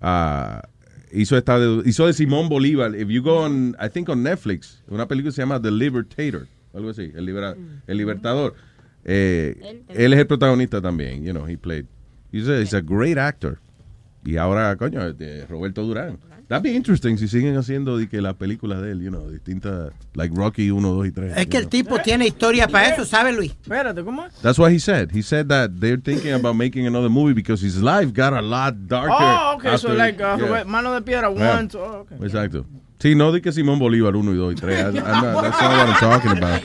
Ah, 0.00 0.62
hizo 1.10 1.36
esta 1.36 1.58
de, 1.58 1.82
hizo 1.84 2.06
de 2.06 2.12
Simón 2.12 2.48
Bolívar. 2.48 2.94
If 2.94 3.08
you 3.08 3.20
go 3.22 3.38
on, 3.44 3.76
I 3.84 3.88
think 3.88 4.08
on 4.08 4.22
Netflix, 4.22 4.80
una 4.88 5.08
película 5.08 5.30
que 5.30 5.34
se 5.34 5.42
llama 5.42 5.60
The 5.60 5.72
Libertator, 5.72 6.46
algo 6.72 6.90
así, 6.90 7.10
el, 7.16 7.26
libera- 7.26 7.56
el 7.88 7.96
libertador. 7.96 8.54
Eh, 9.10 9.82
él 9.88 10.12
es 10.12 10.18
el 10.18 10.26
protagonista 10.26 10.82
también, 10.82 11.24
you 11.24 11.32
know, 11.32 11.46
he 11.48 11.56
played. 11.56 11.86
He's 12.30 12.46
a, 12.46 12.60
he's 12.60 12.74
a 12.74 12.80
great 12.82 13.16
actor. 13.16 13.58
Y 14.22 14.36
ahora, 14.36 14.76
coño, 14.76 15.02
este, 15.08 15.46
Roberto 15.46 15.82
Durán. 15.82 16.18
That'd 16.48 16.62
be 16.62 16.74
interesting 16.74 17.18
si 17.18 17.28
siguen 17.28 17.56
haciendo 17.56 17.98
de 17.98 18.08
que 18.08 18.20
las 18.22 18.34
películas 18.34 18.80
de 18.82 18.92
él, 18.92 19.02
you 19.02 19.10
know, 19.10 19.30
distintas, 19.30 19.92
like 20.14 20.34
Rocky 20.34 20.70
1, 20.70 20.88
2 20.94 21.06
y 21.06 21.10
3. 21.10 21.36
Es 21.36 21.46
que 21.46 21.58
el 21.58 21.68
tipo 21.68 21.98
tiene 22.00 22.26
historia 22.26 22.68
para 22.68 22.88
eso, 22.94 23.04
¿sabes, 23.04 23.34
Luis? 23.36 23.50
Espérate, 23.52 24.02
¿cómo 24.02 24.24
es? 24.26 24.34
That's 24.42 24.58
what 24.58 24.70
he 24.72 24.78
said. 24.78 25.10
He 25.14 25.22
said 25.22 25.48
that 25.48 25.70
they're 25.78 26.00
thinking 26.00 26.32
about 26.32 26.56
making 26.56 26.86
another 26.86 27.10
movie 27.10 27.34
because 27.34 27.62
his 27.62 27.82
life 27.82 28.12
got 28.14 28.32
a 28.32 28.40
lot 28.40 28.74
darker. 28.88 29.12
Oh, 29.12 29.56
okay, 29.56 29.76
so 29.76 29.88
after- 29.88 29.94
like 29.94 30.20
uh, 30.22 30.38
yeah. 30.38 30.64
Mano 30.64 30.94
de 30.94 31.02
Piedra 31.02 31.30
1, 31.30 31.38
Yeah. 31.38 31.66
oh, 31.74 32.06
okay. 32.06 32.16
Exacto. 32.26 32.64
Sí, 33.00 33.14
no 33.14 33.30
de 33.32 33.40
que 33.40 33.52
Simón 33.52 33.78
Bolívar 33.78 34.16
1 34.16 34.32
y 34.32 34.36
2 34.36 34.52
y 34.52 34.56
3. 34.56 34.80
I'm 34.80 34.94
not- 34.94 35.42
that's 35.42 35.60
not 35.60 35.70
what 35.70 35.86
I'm 35.88 35.94
talking 36.00 36.30
about. 36.32 36.62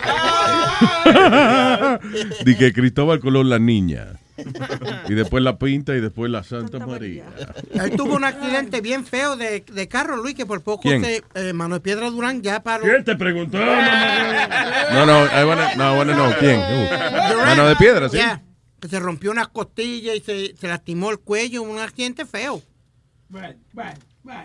de 2.44 2.58
que 2.58 2.74
Cristóbal 2.74 3.20
Colón 3.20 3.50
la 3.50 3.60
niña. 3.60 4.20
Y 5.08 5.14
después 5.14 5.44
la 5.44 5.60
pinta 5.60 5.96
y 5.96 6.02
después 6.02 6.32
la 6.32 6.44
Santa 6.44 6.80
María. 6.86 7.26
Él 7.72 7.92
tuvo 7.96 8.16
un 8.16 8.24
accidente 8.24 8.82
bien 8.82 9.06
feo 9.06 9.36
de, 9.38 9.64
de 9.72 9.88
carro, 9.88 10.18
Luis, 10.18 10.34
que 10.34 10.48
por 10.48 10.62
poco 10.64 10.82
¿Quién? 10.82 11.04
se, 11.04 11.24
eh, 11.36 11.54
Manuel 11.54 11.82
Piedra 11.82 12.10
Durán 12.10 12.42
ya 12.42 12.64
paró. 12.64 12.84
¿Quién 12.84 13.04
te 13.04 13.16
preguntó? 13.16 13.60
No, 13.60 15.06
no, 15.06 15.26
I 15.26 15.44
wanna, 15.46 15.76
no, 15.76 15.94
I 15.94 15.98
wanna 16.00 16.14
know. 16.14 16.32
¿Quién? 16.40 16.60
Uh, 16.60 17.46
Mano 17.46 17.68
de 17.68 17.76
piedra, 17.76 18.10
sí. 18.10 18.18
Ya, 18.18 18.42
que 18.80 18.88
se 18.88 19.00
rompió 19.00 19.30
unas 19.30 19.50
costillas 19.50 20.16
y 20.16 20.20
se, 20.22 20.56
se 20.58 20.68
lastimó 20.68 21.12
el 21.12 21.20
cuello, 21.20 21.62
un 21.62 21.78
accidente 21.80 22.26
feo. 22.26 22.60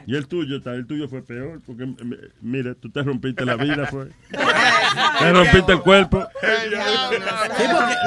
Y 0.06 0.16
el 0.16 0.26
tuyo, 0.26 0.56
está- 0.56 0.74
el 0.74 0.86
tuyo 0.86 1.08
fue 1.08 1.22
peor, 1.22 1.60
porque 1.64 1.86
mira, 2.40 2.74
tú 2.74 2.90
te 2.90 3.02
rompiste 3.02 3.44
la 3.44 3.56
vida, 3.56 3.86
fue. 3.86 4.08
Te 5.20 5.32
rompiste 5.32 5.72
el 5.72 5.80
cuerpo. 5.80 6.26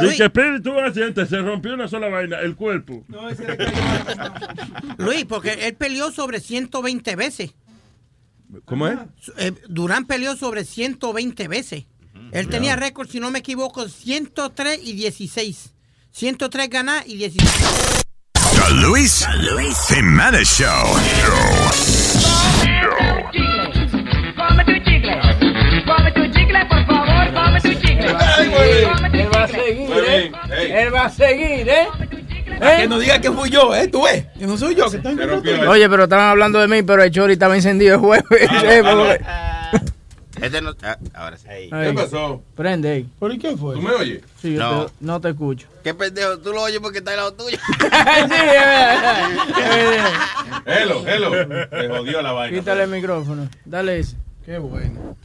Y 0.03 0.17
que 0.17 0.23
espíritu 0.25 0.71
un 0.71 0.83
accidente, 0.83 1.25
se 1.25 1.37
rompió 1.37 1.73
una 1.73 1.87
sola 1.87 2.09
vaina, 2.09 2.39
el 2.39 2.55
cuerpo. 2.55 3.05
Luis, 4.97 5.25
porque 5.25 5.67
él 5.67 5.75
peleó 5.75 6.11
sobre 6.11 6.39
120 6.39 7.15
veces. 7.15 7.53
¿Cómo 8.65 8.87
es? 8.87 8.97
Eh, 9.37 9.53
Durán 9.69 10.05
peleó 10.05 10.35
sobre 10.35 10.65
120 10.65 11.47
veces. 11.47 11.85
Él 12.31 12.47
tenía 12.47 12.75
récord, 12.75 13.09
si 13.09 13.19
no 13.19 13.29
me 13.31 13.39
equivoco, 13.39 13.87
103 13.87 14.79
y 14.83 14.93
16. 14.93 15.73
103 16.11 16.69
ganadas 16.69 17.07
y 17.07 17.15
16. 17.17 18.03
The 18.61 18.75
Luis 18.75 19.25
Jimenez 19.89 20.47
Show. 20.47 21.91
Él 29.13 29.29
va 29.33 29.43
a 29.43 29.47
seguir, 29.47 29.89
¿eh? 30.07 30.31
Él 30.81 30.93
va 30.93 31.05
a 31.05 31.09
seguir, 31.09 31.69
¿eh? 31.69 31.87
Que 32.77 32.87
no 32.87 32.99
diga 32.99 33.19
que 33.19 33.31
fui 33.31 33.49
yo, 33.49 33.73
¿eh? 33.75 33.87
Tú 33.87 34.03
ves. 34.03 34.25
Que 34.37 34.45
no 34.45 34.57
soy 34.57 34.75
yo, 34.75 34.89
que 34.89 34.97
estoy 34.97 35.15
Oye, 35.67 35.89
pero 35.89 36.03
estaban 36.03 36.25
hablando 36.29 36.59
de 36.59 36.67
mí, 36.67 36.83
pero 36.83 37.03
el 37.03 37.11
Chori 37.11 37.33
estaba 37.33 37.55
encendido 37.55 37.95
el 37.95 37.99
jueves. 38.01 38.25
Eh, 38.63 38.81
porque- 38.83 39.21
Este 40.41 40.61
no, 40.61 40.73
ah, 40.83 40.97
ahora 41.13 41.37
sí. 41.37 41.47
Ahí. 41.49 41.69
Prende 42.55 42.89
ahí. 42.91 43.03
¿Por 43.19 43.37
qué 43.37 43.55
fue? 43.55 43.75
¿Tú 43.75 43.81
me 43.81 43.91
oyes? 43.91 44.23
Sí, 44.41 44.53
yo 44.55 44.59
No. 44.59 44.85
te- 44.87 44.93
no 45.01 45.21
te 45.21 45.29
escucho. 45.29 45.67
¿Qué 45.83 45.93
pendejo? 45.93 46.37
Tú 46.39 46.51
lo 46.51 46.61
oyes 46.63 46.79
porque 46.79 46.97
está 46.99 47.11
al 47.11 47.17
lado 47.17 47.33
tuyo. 47.33 47.57
sí, 47.67 47.77
es 47.79 48.29
verdad. 48.29 49.29
Hello, 50.65 51.03
hello. 51.07 51.31
Me 51.71 51.87
jodió 51.87 52.21
la 52.21 52.31
vaina. 52.31 52.57
Quítale 52.57 52.83
el 52.83 52.89
micrófono. 52.89 53.49
Dale 53.65 53.99
ese. 53.99 54.15
Qué 54.45 54.57
bueno. 54.57 55.15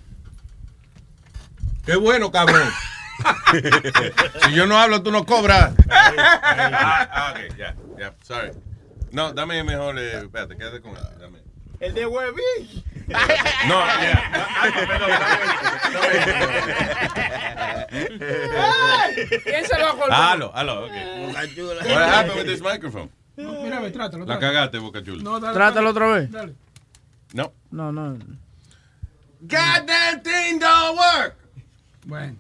Qué 1.84 1.96
bueno, 1.96 2.30
cabrón. 2.30 2.68
si 4.44 4.54
yo 4.54 4.66
no 4.66 4.76
hablo, 4.78 5.02
tú 5.02 5.10
no 5.10 5.24
cobras. 5.24 5.72
ah, 5.88 7.32
ok, 7.32 7.56
ya, 7.56 7.74
ya, 7.98 8.14
sorry. 8.22 8.50
No, 9.12 9.32
dame 9.32 9.62
mejor, 9.64 9.98
eh, 9.98 10.18
espérate, 10.18 10.56
quédate 10.56 10.80
con 10.80 10.90
él. 10.96 11.02
Dame. 11.18 11.38
El 11.80 11.94
de 11.94 12.06
huevín. 12.06 12.84
No, 13.68 13.78
ya. 13.86 14.46
¿Quién 19.44 19.64
se 19.64 19.78
lo 19.78 19.86
ha 19.86 19.96
cortado? 19.96 20.12
Halo, 20.12 20.50
halo, 20.54 20.86
ok. 20.86 20.92
What 21.86 21.86
happened 21.86 22.36
with 22.36 22.46
this 22.46 22.60
microphone? 22.60 23.10
Mira, 23.36 23.80
ve, 23.80 23.90
trátalo. 23.90 24.24
La 24.26 24.38
cagaste, 24.38 24.78
Boca 24.78 25.02
Chula. 25.04 25.22
No, 25.22 25.38
dale, 25.38 25.54
Trátalo 25.54 25.74
dale. 25.74 25.88
otra 25.90 26.06
vez. 26.08 26.30
Dale. 26.30 26.54
No. 27.34 27.52
No, 27.70 27.92
no. 27.92 28.18
Goddamn 29.40 30.22
thing 30.22 30.58
don't 30.58 30.96
work. 30.98 31.36
Bueno. 32.06 32.36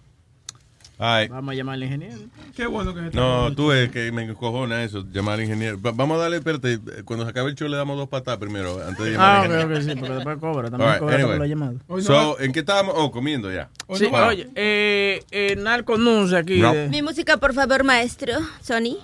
Ay. 0.98 1.28
Vamos 1.28 1.52
a 1.52 1.54
llamar 1.54 1.74
al 1.74 1.82
ingeniero. 1.82 2.16
Qué 2.56 2.66
bueno 2.66 2.94
que 2.94 3.00
se 3.00 3.06
está 3.08 3.20
No, 3.20 3.54
tú 3.54 3.70
es 3.70 3.90
que 3.90 4.10
me 4.12 4.22
encojona 4.24 4.82
eso, 4.82 5.04
llamar 5.12 5.34
al 5.34 5.42
ingeniero. 5.42 5.78
Va- 5.80 5.92
vamos 5.92 6.16
a 6.18 6.22
darle, 6.22 6.38
espérate, 6.38 6.78
cuando 7.04 7.26
se 7.26 7.30
acabe 7.32 7.50
el 7.50 7.54
show 7.54 7.68
le 7.68 7.76
damos 7.76 7.98
dos 7.98 8.08
patadas 8.08 8.40
primero, 8.40 8.80
antes 8.86 9.04
de 9.04 9.12
llamar 9.12 9.26
Ah, 9.28 9.40
al 9.40 9.46
ingeniero. 9.46 9.76
ok, 9.76 9.82
sí, 9.82 9.94
porque 10.00 10.14
después 10.14 10.38
cobra. 10.38 10.70
También 10.70 10.90
right, 10.90 11.00
cobra 11.00 11.14
anyway. 11.16 11.32
por 11.32 11.40
la 11.40 11.46
llamada. 11.46 11.74
So, 12.02 12.40
¿en 12.40 12.52
qué 12.52 12.60
estábamos? 12.60 12.94
Oh, 12.96 13.10
comiendo 13.10 13.52
ya. 13.52 13.68
Sí, 13.94 14.06
Wow. 14.06 14.20
oye, 14.28 14.48
eh, 14.54 15.22
eh, 15.30 15.56
Narco 15.58 15.94
aquí. 16.34 16.60
No. 16.60 16.72
de- 16.72 16.88
Mi 16.88 17.02
música, 17.02 17.36
por 17.36 17.52
favor, 17.52 17.84
maestro. 17.84 18.32
Sony. 18.62 18.96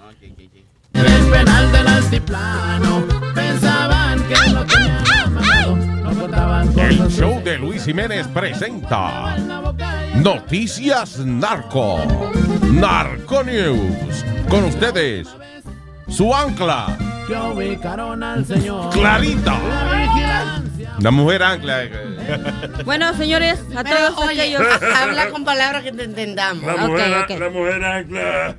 El 0.94 1.30
penal 1.30 1.72
del 1.72 1.86
altiplano 1.88 3.04
pensaban 3.34 4.18
que 4.28 4.50
lo 4.50 4.64
tenían 4.64 5.04
amarrado. 5.26 5.76
No 5.76 6.20
contaban 6.20 6.72
con 6.72 6.84
El 6.84 7.08
show 7.10 7.42
de 7.42 7.58
Luis 7.58 7.84
Jiménez 7.84 8.26
presenta 8.28 9.36
Noticias 10.16 11.18
Narco. 11.18 11.98
Narco 12.72 13.42
News. 13.42 14.24
Con 14.48 14.64
ustedes, 14.64 15.28
su 16.08 16.34
ancla, 16.34 16.96
que 17.26 17.34
ubicaron 17.34 18.22
al 18.22 18.44
señor. 18.44 18.90
Clarita. 18.90 19.58
La 21.00 21.10
mujer 21.10 21.42
ancla. 21.42 21.88
Bueno, 22.84 23.14
señores, 23.14 23.58
a 23.74 23.82
Pero, 23.82 24.12
todos 24.14 24.28
oye, 24.28 24.42
aquellos. 24.42 24.62
habla 24.96 25.30
con 25.30 25.44
palabras 25.44 25.82
que 25.82 25.92
te 25.92 26.04
entendamos. 26.04 26.62
La 26.64 26.76
mujer, 26.86 27.38
la 27.38 27.50
mujer 27.50 27.84
ancla. 27.84 28.56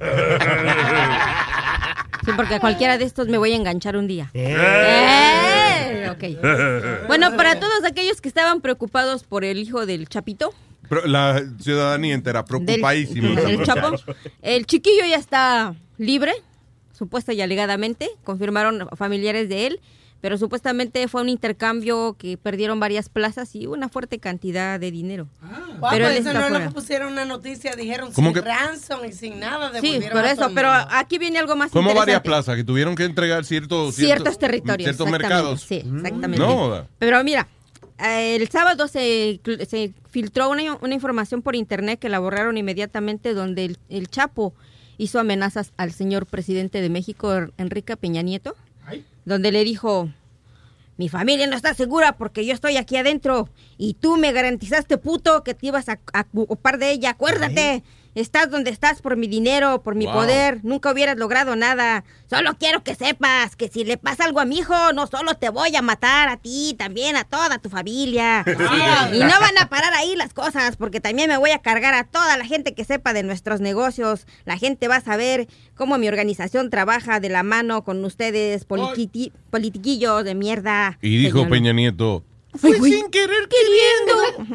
Sí, 2.26 2.32
porque 2.36 2.56
a 2.56 2.60
cualquiera 2.60 2.98
de 2.98 3.06
estos 3.06 3.28
me 3.28 3.38
voy 3.38 3.54
a 3.54 3.56
enganchar 3.56 3.96
un 3.98 4.08
día. 4.08 4.30
Eh. 4.34 4.56
Eh, 4.58 6.10
ok. 6.10 6.24
Bueno, 7.08 7.36
para 7.36 7.60
todos 7.60 7.84
aquellos 7.86 8.22
que 8.22 8.30
estaban 8.30 8.62
preocupados 8.62 9.24
por 9.24 9.44
el 9.44 9.60
hijo 9.60 9.86
del 9.86 10.08
Chapito, 10.08 10.54
La 11.06 11.41
ciudadanía 11.60 12.14
entera 12.14 12.44
del, 12.44 12.48
preocupadísima. 12.48 13.41
del 13.41 13.64
Chapo, 13.64 13.95
el 14.41 14.65
chiquillo 14.65 15.06
ya 15.10 15.18
está 15.18 15.76
libre, 15.98 16.34
supuesta 16.98 17.34
y 17.34 17.41
alegadamente, 17.41 18.10
confirmaron 18.24 18.88
familiares 18.95 19.49
de 19.49 19.68
él, 19.68 19.80
pero 20.22 20.38
supuestamente 20.38 21.06
fue 21.10 21.22
un 21.22 21.28
intercambio 21.28 22.15
que 22.18 22.38
perdieron 22.38 22.80
varias 22.80 23.10
plazas 23.10 23.56
y 23.56 23.68
una 23.68 23.90
fuerte 23.90 24.20
cantidad 24.20 24.80
de 24.80 24.90
dinero. 24.90 25.28
Guau, 25.80 25.91
pero 25.91 26.07
eso 26.07 26.32
no 26.32 26.48
lo 26.49 26.72
pusieron 26.72 27.11
una 27.11 27.26
noticia, 27.26 27.76
dijeron 27.76 28.14
¿Cómo 28.14 28.30
sin 28.30 28.36
que- 28.36 28.41
ransom 28.41 29.03
y 29.03 29.11
sin 29.11 29.40
nada. 29.41 29.72
Sí, 29.82 29.99
por 30.11 30.24
eso, 30.24 30.49
pero 30.56 30.70
aquí 30.72 31.18
viene 31.18 31.40
algo 31.40 31.57
más 31.57 31.72
Como 31.72 31.94
varias 31.94 32.22
plazas 32.22 32.56
que 32.56 32.64
tuvieron 32.64 32.95
que 32.95 33.03
entregar 33.03 33.44
ciertos, 33.44 33.95
ciertos 33.95 34.40
territorios. 34.40 34.86
ciertos 34.86 35.10
mercados. 35.10 35.61
Sí, 35.61 35.84
exactamente. 35.86 36.38
No. 36.40 36.88
Pero 36.99 37.22
mira, 37.26 37.49
el 38.04 38.48
sábado 38.50 38.88
se, 38.88 39.40
se 39.68 39.94
filtró 40.10 40.50
una, 40.50 40.76
una 40.82 40.94
información 40.94 41.42
por 41.42 41.56
internet 41.56 42.00
que 42.00 42.10
la 42.10 42.20
borraron 42.20 42.58
inmediatamente 42.58 43.34
donde 43.34 43.66
el, 43.66 43.78
el 43.90 44.10
Chapo 44.10 44.54
hizo 44.98 45.20
amenazas 45.20 45.74
al 45.78 45.92
señor 45.92 46.26
presidente 46.26 46.82
de 46.82 46.90
México, 46.90 47.32
Enrique 47.58 47.98
Peña 47.98 48.22
Nieto, 48.22 48.56
donde 49.26 49.52
le 49.52 49.64
dijo, 49.64 50.10
mi 50.98 51.10
familia 51.10 51.48
no 51.48 51.56
está 51.56 51.74
segura 51.74 52.18
porque 52.18 52.46
yo 52.46 52.54
estoy 52.54 52.78
aquí 52.78 52.98
adentro 52.98 53.50
y 53.78 53.96
tú 53.96 54.18
me 54.18 54.32
garantizaste, 54.32 54.98
puto, 54.98 55.44
que 55.44 55.54
te 55.54 55.68
ibas 55.68 55.90
a, 55.90 56.00
a 56.14 56.26
ocupar 56.36 56.78
de 56.78 56.92
ella. 56.92 57.12
Acuérdate, 57.12 57.84
estás 58.15 58.49
donde 58.49 58.69
estás 58.72 59.02
por 59.02 59.15
mi 59.18 59.27
dinero, 59.27 59.81
por 59.84 59.95
mi 59.95 60.06
Wow. 60.06 60.14
poder. 60.14 60.60
Nunca 60.64 60.91
hubieras 60.91 61.18
logrado 61.18 61.56
nada. 61.56 62.03
Solo 62.30 62.56
quiero 62.60 62.84
que 62.84 62.95
sepas 62.95 63.56
que 63.56 63.68
si 63.69 63.84
le 63.84 63.98
pasa 63.98 64.26
algo 64.26 64.40
a 64.40 64.45
mi 64.45 64.57
hijo, 64.60 64.73
no 64.94 65.07
solo 65.07 65.35
te 65.35 65.49
voy 65.49 65.76
a 65.76 65.81
matar 65.81 66.30
a 66.30 66.38
ti, 66.38 66.76
también 66.77 67.15
a 67.15 67.23
toda 67.23 67.57
tu 67.60 67.69
familia. 67.69 68.44
y 69.14 69.19
no 69.19 69.40
van 69.40 69.57
a 69.60 69.69
parar 69.69 69.94
ahí 69.94 70.15
las 70.15 70.34
cosas 70.34 70.76
porque 70.77 70.99
también 70.99 71.30
me 71.30 71.38
voy 71.38 71.52
a 71.52 71.60
cargar 71.60 71.94
a 71.94 72.03
toda 72.03 72.38
la 72.38 72.45
gente 72.45 72.73
que 72.73 72.85
sepa 72.85 73.14
de 73.14 73.23
nuestros 73.23 73.61
negocios. 73.61 74.26
La 74.45 74.57
gente 74.57 74.88
va 74.88 74.98
a 74.98 75.02
saber 75.02 75.48
cómo 75.76 75.98
mi 75.98 76.07
organización 76.07 76.69
trabaja 76.69 77.19
de 77.19 77.30
la 77.30 77.44
mano 77.44 77.84
con 77.84 78.03
ustedes, 78.06 78.68
politiqui- 78.68 79.31
politiquillos 79.49 80.23
de 80.23 80.35
mierda. 80.35 80.98
Y 81.02 81.18
dijo. 81.18 81.48
Peña 81.48 81.73
Nieto, 81.73 82.23
Fue 82.60 82.76
sin 82.80 83.10
querer 83.10 83.48
queriendo. 83.50 84.48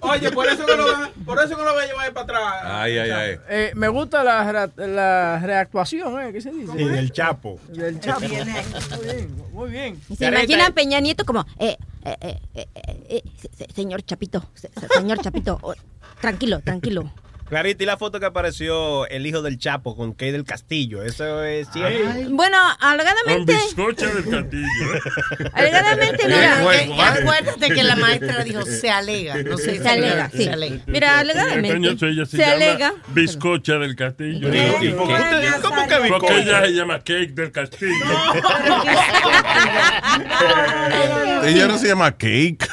Oye, 0.00 0.30
por 0.32 0.46
eso 0.46 0.64
que 0.66 0.76
lo 0.76 0.86
van, 0.86 1.10
por 1.24 1.38
eso 1.38 1.56
que 1.56 1.62
lo 1.62 1.72
voy 1.74 1.84
a 1.84 1.86
llevar 1.86 2.12
para 2.12 2.24
atrás. 2.24 2.62
ay, 2.64 2.98
ay, 2.98 3.10
ay. 3.10 3.38
Eh, 3.48 3.72
me 3.74 3.88
gusta 3.88 4.24
la, 4.24 4.50
re- 4.66 4.86
la 4.88 5.38
reactuación, 5.40 6.20
¿eh? 6.20 6.32
¿Qué 6.32 6.40
se 6.40 6.50
dice? 6.50 6.72
Sí, 6.76 6.84
del 6.84 7.12
Chapo. 7.12 7.58
Del 7.68 8.00
Chapo. 8.00 8.20
Muy 8.20 8.30
bien, 9.04 9.36
muy 9.52 9.70
bien. 9.70 10.00
Y 10.08 10.16
Se 10.16 10.26
imagina 10.26 10.66
a 10.66 10.70
Peña 10.70 11.00
Nieto 11.00 11.24
como, 11.24 11.44
eh, 11.58 11.76
eh, 12.04 12.16
eh, 12.20 12.38
eh, 12.54 12.66
eh, 12.74 13.06
eh, 13.08 13.22
se- 13.40 13.50
se- 13.66 13.72
señor 13.74 14.02
Chapito, 14.02 14.44
se- 14.54 14.70
se- 14.78 14.88
señor 14.88 15.18
Chapito, 15.20 15.58
oh, 15.62 15.74
tranquilo, 16.20 16.60
tranquilo. 16.60 17.12
Clarita, 17.52 17.82
y 17.82 17.86
la 17.86 17.98
foto 17.98 18.18
que 18.18 18.24
apareció 18.24 19.06
el 19.08 19.26
hijo 19.26 19.42
del 19.42 19.58
Chapo 19.58 19.94
con 19.94 20.14
Kay 20.14 20.30
del 20.30 20.44
Castillo. 20.44 21.02
Eso 21.02 21.44
es 21.44 21.68
cierto. 21.70 22.30
Bueno, 22.30 22.56
Con 22.80 22.88
alegadamente, 22.88 23.52
bizcocha 23.52 24.06
del 24.06 24.26
castillo. 24.26 24.68
alegadamente, 25.52 26.24
Mira, 26.28 26.64
mira, 26.88 27.12
acuérdate 27.12 27.68
que 27.74 27.82
la 27.82 27.96
maestra 27.96 28.42
dijo 28.42 28.62
se 28.64 28.88
alega, 28.88 29.36
no 29.42 29.58
sé 29.58 29.82
Se 29.82 29.86
alega, 29.86 30.30
sí. 30.30 30.48
Mira, 30.86 31.18
alegadamente, 31.18 31.76
Entonces 31.76 32.08
ella 32.14 32.24
se, 32.24 32.38
se 32.38 32.44
alega. 32.46 32.94
bizcocha 33.08 33.74
del 33.74 33.96
castillo. 33.96 34.48
¿Y 34.48 34.88
por 34.92 35.08
qué 35.08 35.12
usted- 35.12 35.60
cómo 35.60 35.86
que 35.86 35.94
Porque 35.96 36.08
bizcocha? 36.08 36.38
ella 36.40 36.60
se 36.62 36.72
llama 36.72 36.98
cake 37.00 37.34
del 37.34 37.52
castillo. 37.52 37.92
Ella 41.44 41.66
no 41.66 41.76
se 41.76 41.88
llama 41.88 42.12
Cake. 42.12 42.66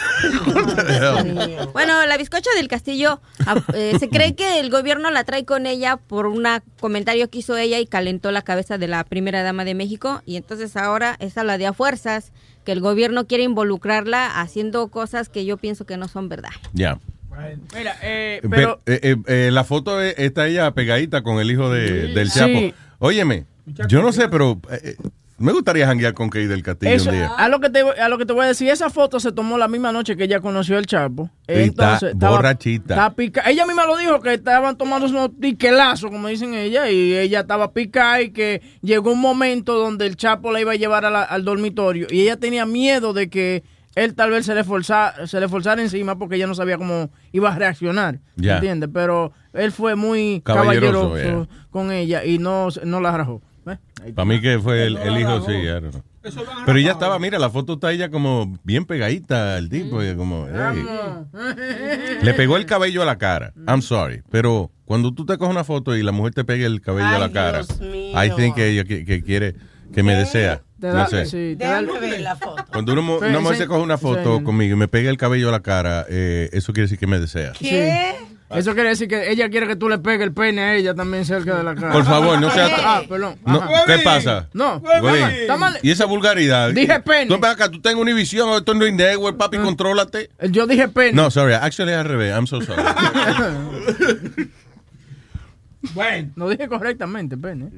Bueno, 1.74 2.06
la 2.06 2.18
bizcocha 2.18 2.50
del 2.56 2.68
castillo, 2.68 3.20
ah, 3.46 3.56
eh, 3.74 3.96
se 4.00 4.10
cree 4.10 4.36
que 4.36 4.60
el 4.60 4.69
gobierno 4.70 5.10
la 5.12 5.24
trae 5.24 5.46
con 5.46 5.66
ella 5.66 5.98
por 5.98 6.26
un 6.28 6.46
comentario 6.80 7.30
que 7.30 7.40
hizo 7.40 7.56
ella 7.58 7.80
y 7.80 7.86
calentó 7.86 8.32
la 8.32 8.42
cabeza 8.42 8.78
de 8.78 8.88
la 8.88 9.04
primera 9.04 9.44
dama 9.44 9.66
de 9.66 9.74
México 9.76 10.22
y 10.26 10.36
entonces 10.36 10.76
ahora 10.78 11.16
esa 11.20 11.44
la 11.44 11.58
de 11.58 11.68
a 11.68 11.74
fuerzas, 11.74 12.32
que 12.66 12.72
el 12.72 12.82
gobierno 12.82 13.26
quiere 13.28 13.44
involucrarla 13.44 14.40
haciendo 14.42 14.88
cosas 14.90 15.30
que 15.30 15.46
yo 15.46 15.58
pienso 15.58 15.86
que 15.86 15.98
no 15.98 16.08
son 16.08 16.30
verdad. 16.30 16.50
Ya. 16.74 17.00
Mira, 17.74 17.96
eh, 18.02 18.40
Pero, 18.42 18.52
pero... 18.52 18.82
eh, 18.86 19.00
eh, 19.02 19.16
eh, 19.48 19.52
la 19.52 19.64
foto 19.64 20.02
eh, 20.04 20.14
está 20.18 20.48
ella 20.48 20.72
pegadita 20.72 21.22
con 21.24 21.40
el 21.40 21.50
hijo 21.50 21.70
de, 21.70 22.08
del 22.14 22.30
Sí. 22.30 22.40
Chapo. 22.40 22.76
Óyeme, 23.00 23.46
yo 23.88 24.02
no 24.02 24.12
sé, 24.12 24.28
pero 24.28 24.60
eh, 24.70 24.80
eh, 24.84 24.96
me 25.40 25.52
gustaría 25.52 25.86
janguear 25.88 26.14
con 26.14 26.30
Kay 26.30 26.46
del 26.48 26.62
Castillo 26.64 26.92
Eso, 26.94 27.10
un 27.10 27.16
día. 27.16 27.32
a, 27.38 27.50
lo 27.50 27.60
que 27.60 27.70
te, 27.70 27.80
a 27.82 28.10
lo 28.10 28.18
que 28.18 28.26
te 28.26 28.34
voy 28.34 28.46
a 28.46 28.48
decir, 28.50 28.70
esa 28.70 28.90
foto 28.90 29.20
se 29.20 29.32
tomó 29.32 29.58
la 29.58 29.68
misma 29.68 29.92
noche 29.92 30.16
que 30.16 30.26
ella 30.26 30.40
conoció 30.40 30.78
al 30.78 30.86
Chapo. 30.86 31.30
Y 31.48 31.54
está 31.54 32.00
borrachita. 32.14 32.94
estaba 32.94 33.16
pica- 33.16 33.44
Ella 33.50 33.66
misma 33.66 33.86
lo 33.86 33.98
dijo, 33.98 34.20
que 34.22 34.34
estaban 34.34 34.78
tomando 34.78 35.08
unos 35.08 35.32
tiquelazos, 35.40 36.12
como 36.12 36.28
dicen 36.28 36.54
ella, 36.54 36.90
y 36.90 37.16
ella 37.16 37.42
estaba 37.42 37.72
picada 37.74 38.22
y 38.22 38.32
que 38.32 38.62
llegó 38.82 39.12
un 39.14 39.22
momento 39.22 39.74
donde 39.76 40.06
el 40.06 40.16
Chapo 40.16 40.52
la 40.52 40.62
iba 40.62 40.72
a 40.74 40.76
llevar 40.76 41.06
a 41.06 41.10
la- 41.10 41.24
al 41.24 41.44
dormitorio 41.46 42.08
y 42.10 42.22
ella 42.22 42.38
tenía 42.38 42.66
miedo 42.66 43.14
de 43.14 43.30
que 43.30 43.64
él 43.96 44.14
tal 44.16 44.30
vez 44.32 44.46
se 44.46 44.56
le, 44.56 44.64
forzara, 44.64 45.26
se 45.28 45.40
le 45.40 45.48
forzara 45.50 45.82
encima 45.82 46.18
porque 46.18 46.36
ella 46.36 46.48
no 46.48 46.56
sabía 46.56 46.78
cómo 46.78 47.10
iba 47.32 47.52
a 47.52 47.56
reaccionar. 47.58 48.20
Ya. 48.36 48.56
¿Entiendes? 48.56 48.90
Pero 48.94 49.34
él 49.54 49.72
fue 49.72 49.96
muy 49.96 50.42
Caballeroso, 50.46 51.10
caballeroso, 51.10 51.50
con 51.72 51.92
ella 51.92 52.24
y 52.24 52.38
no, 52.38 52.68
no 52.86 53.02
la 53.02 53.18
rajó. 53.18 53.42
Para 54.16 54.26
mí 54.26 54.40
que 54.42 54.60
fue 54.60 54.86
el, 54.86 54.98
el 54.98 55.18
hijo, 55.20 55.42
sí. 55.46 55.54
Know. 55.80 56.04
Pero 56.66 56.78
ella 56.80 56.92
estaba, 56.92 57.18
mira, 57.20 57.40
la 57.40 57.50
foto 57.50 57.74
está 57.74 57.92
ella 57.92 58.10
como 58.10 58.58
bien 58.64 58.86
pegadita 58.86 59.56
al 59.56 59.70
tipo. 59.70 60.04
y 60.04 60.16
como, 60.16 60.48
hey. 60.52 60.84
Le 62.22 62.34
pegó 62.34 62.58
el 62.58 62.66
cabello 62.66 63.02
a 63.02 63.06
la 63.06 63.18
cara. 63.18 63.54
I'm 63.68 63.82
sorry. 63.82 64.22
Pero 64.30 64.72
cuando 64.86 65.14
tú 65.14 65.26
te 65.26 65.38
coges 65.38 65.52
una 65.52 65.64
foto 65.64 65.96
y 65.96 66.04
la 66.04 66.12
mujer 66.12 66.34
te 66.34 66.44
pega 66.44 66.66
el 66.66 66.82
cabello 66.82 67.08
a 67.08 67.20
la 67.20 67.32
cara, 67.32 67.62
I 67.82 68.30
think 68.36 68.56
que 68.56 68.68
ella 68.70 68.84
que, 68.84 69.06
que 69.06 69.24
quiere, 69.24 69.56
que 69.94 70.04
me 70.04 70.16
desea. 70.16 70.62
Te 70.80 70.88
No 70.88 70.94
da- 70.94 71.08
sé. 71.08 71.26
sí, 71.26 71.56
te 71.58 71.66
da 71.66 71.80
el- 71.80 71.88
Déjame 71.88 72.10
ver 72.10 72.22
la 72.22 72.36
foto. 72.38 72.64
Cuando 72.72 72.94
una, 72.94 73.02
mu- 73.02 73.18
una 73.18 73.40
mujer 73.42 73.58
se 73.58 73.68
coge 73.68 73.82
una 73.82 73.98
foto 73.98 74.38
Sí. 74.38 74.44
conmigo 74.46 74.76
y 74.76 74.80
me 74.80 74.88
pega 74.88 75.10
el 75.10 75.18
cabello 75.18 75.50
a 75.50 75.52
la 75.52 75.60
cara, 75.60 76.06
eh, 76.10 76.50
eso 76.54 76.72
quiere 76.72 76.86
decir 76.86 76.98
que 76.98 77.08
me 77.08 77.20
desea. 77.20 77.52
¿Qué? 77.60 78.16
Eso 78.50 78.74
quiere 78.74 78.90
decir 78.90 79.08
que 79.08 79.30
ella 79.32 79.48
quiere 79.50 79.68
que 79.68 79.76
tú 79.76 79.88
le 79.88 80.00
pegues 80.00 80.22
el 80.22 80.34
pene 80.34 80.62
a 80.62 80.76
ella 80.76 80.96
también 80.96 81.24
cerca 81.24 81.56
de 81.56 81.64
la 81.64 81.76
cara. 81.76 81.94
Por 81.94 82.04
favor, 82.04 82.42
no 82.42 82.50
sea... 82.50 82.68
Ah, 82.80 83.04
perdón. 83.08 83.36
No. 83.46 83.62
¿Qué 83.86 84.00
pasa? 84.00 84.50
No. 84.54 84.82
Está 85.32 85.56
mal. 85.58 85.78
Y 85.84 85.92
esa 85.92 86.06
vulgaridad. 86.06 86.72
Dije 86.72 87.00
pene. 87.00 87.28
Tú 87.28 87.40
ven 87.40 87.52
acá, 87.52 87.70
tú 87.70 87.80
tengas 87.80 88.02
Univision, 88.02 88.58
esto 88.58 88.74
no 88.74 88.86
es 88.86 88.94
network, 88.94 89.38
papi, 89.38 89.58
contrólate. 89.58 90.32
Yo 90.50 90.66
dije 90.66 90.88
pene. 90.88 91.14
No, 91.14 91.30
sorry, 91.30 91.54
actually 91.54 91.94
al 91.94 92.06
revés. 92.06 92.34
I'm 92.34 92.48
so 92.48 92.60
sorry. 92.62 92.82
bueno. 95.94 96.32
No 96.36 96.50
dije 96.50 96.68
correctamente 96.68 97.38
pene. 97.38 97.70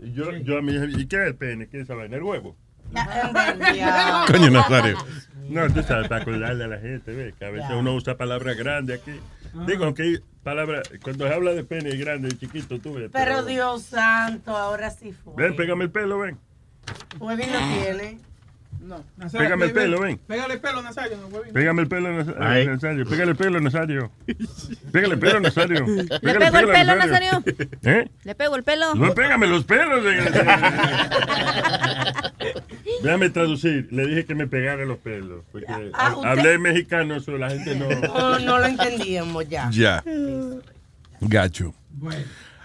Yo, 0.00 0.30
yo 0.32 0.58
a 0.58 0.62
mi 0.62 0.72
hija, 0.72 0.86
¿y 0.86 1.06
qué 1.06 1.16
es 1.16 1.26
el 1.28 1.34
pene? 1.34 1.68
¿Qué 1.68 1.78
es 1.78 1.84
esa 1.84 1.94
vaina? 1.94 2.16
¿El 2.16 2.22
huevo? 2.22 2.56
Coño, 4.28 4.50
Nazario. 4.50 4.96
No, 5.48 5.68
tú 5.70 5.82
sabes, 5.82 6.08
para 6.08 6.22
acordarle 6.22 6.64
a 6.64 6.68
la 6.68 6.78
gente, 6.78 7.12
¿ves? 7.12 7.34
Que 7.38 7.44
a 7.44 7.50
veces 7.50 7.70
uno 7.70 7.94
usa 7.94 8.16
palabras 8.16 8.56
grandes 8.56 9.00
aquí. 9.00 9.12
Digo, 9.64 9.84
aunque 9.84 10.02
hay 10.02 10.18
palabras, 10.42 10.88
cuando 11.02 11.26
se 11.26 11.32
habla 11.34 11.52
de 11.52 11.64
pene 11.64 11.96
grande 11.96 12.28
y 12.32 12.36
chiquito, 12.38 12.78
tú 12.78 12.94
ves. 12.94 13.10
Pero 13.12 13.44
Dios 13.44 13.82
santo, 13.82 14.56
ahora 14.56 14.90
sí 14.90 15.12
fue. 15.12 15.34
Ven, 15.36 15.56
pégame 15.56 15.84
el 15.84 15.90
pelo, 15.90 16.18
ven. 16.18 16.38
Huevín 17.18 17.46
no 17.52 17.58
tiene. 17.82 18.20
No, 18.86 19.04
Pégame 19.32 19.64
el 19.66 19.72
pelo, 19.72 20.00
ven. 20.00 20.16
Pégale 20.18 20.54
el 20.54 20.60
pelo, 20.60 20.80
Nazario. 20.80 21.16
No, 21.16 21.26
huevín. 21.26 21.52
Pégame 21.52 21.82
el 21.82 21.88
pelo, 21.88 22.08
Ay. 22.38 22.66
Nazario. 22.68 23.04
Pégale 23.04 23.32
el 23.32 23.36
pelo, 23.36 23.60
Nazario. 23.60 24.12
Pégale 24.92 25.14
el 25.14 25.18
pelo, 25.20 25.40
Nazario. 25.40 25.84
¿Le 25.86 26.04
Pégale 26.20 26.38
pego 26.38 26.58
el 26.58 26.68
pelo, 26.68 26.94
Nazario? 26.96 27.42
¿Eh? 27.82 28.08
¿Le 28.22 28.34
pego 28.36 28.56
el 28.56 28.62
pelo? 28.62 28.94
No, 28.94 29.12
pégame 29.12 29.48
los 29.48 29.64
pelos. 29.64 30.04
Déjame 33.02 33.30
traducir. 33.30 33.88
Le 33.90 34.06
dije 34.06 34.24
que 34.24 34.34
me 34.36 34.46
pegara 34.46 34.84
los 34.84 34.98
pelos. 34.98 35.42
Porque 35.50 35.66
Ah, 35.94 36.14
hablé 36.24 36.58
mexicano, 36.58 37.16
eso 37.16 37.36
la 37.36 37.50
gente 37.50 37.74
no. 37.74 37.88
No, 38.00 38.38
no 38.38 38.58
lo 38.58 38.66
entendíamos 38.66 39.48
ya. 39.48 39.68
Ya. 39.72 40.04
Gacho. 41.20 41.74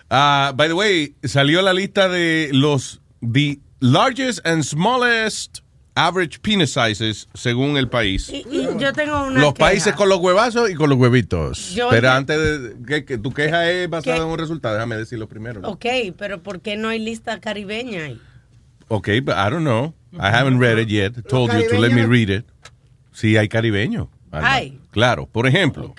Ah, 0.09 0.51
by 0.55 0.67
the 0.67 0.73
way, 0.73 1.15
salió 1.23 1.61
la 1.61 1.73
lista 1.73 2.09
de 2.09 2.49
los 2.53 3.01
the 3.21 3.59
largest 3.79 4.45
and 4.45 4.63
smallest 4.63 5.59
average 5.95 6.39
penis 6.39 6.73
sizes 6.73 7.27
según 7.33 7.77
el 7.77 7.89
país. 7.89 8.29
Y, 8.29 8.45
y 8.49 8.67
yo 8.79 8.93
tengo 8.93 9.25
una 9.25 9.39
Los 9.41 9.53
queja. 9.53 9.69
países 9.69 9.93
con 9.95 10.07
los 10.09 10.19
huevazos 10.19 10.69
y 10.69 10.75
con 10.75 10.89
los 10.89 10.97
huevitos. 10.97 11.73
Yo- 11.75 11.89
Pero 11.89 12.11
antes 12.11 12.37
de 12.39 12.75
que, 12.87 13.05
que 13.05 13.17
tu 13.17 13.31
queja 13.33 13.69
es 13.69 13.89
basada 13.89 14.17
¿Qué? 14.17 14.21
en 14.23 14.27
un 14.29 14.37
resultado, 14.37 14.75
déjame 14.75 14.95
decirlo 14.97 15.27
primero. 15.27 15.61
Ok, 15.63 15.85
pero 16.17 16.41
¿por 16.41 16.61
qué 16.61 16.77
no 16.77 16.87
hay 16.89 16.99
lista 16.99 17.39
caribeña 17.39 18.03
ahí? 18.05 18.21
Ok, 18.87 19.07
but 19.23 19.35
I 19.35 19.49
don't 19.49 19.61
know. 19.63 19.93
I 20.13 20.27
haven't 20.33 20.59
read 20.59 20.77
it 20.77 20.89
yet. 20.89 21.13
Told 21.29 21.51
you 21.53 21.67
to 21.69 21.79
let 21.79 21.91
me 21.93 22.05
read 22.05 22.29
it. 22.29 22.45
Sí, 23.13 23.37
hay 23.37 23.47
caribeño. 23.49 24.09
Hay. 24.31 24.79
Claro, 24.91 25.25
por 25.27 25.45
ejemplo, 25.47 25.93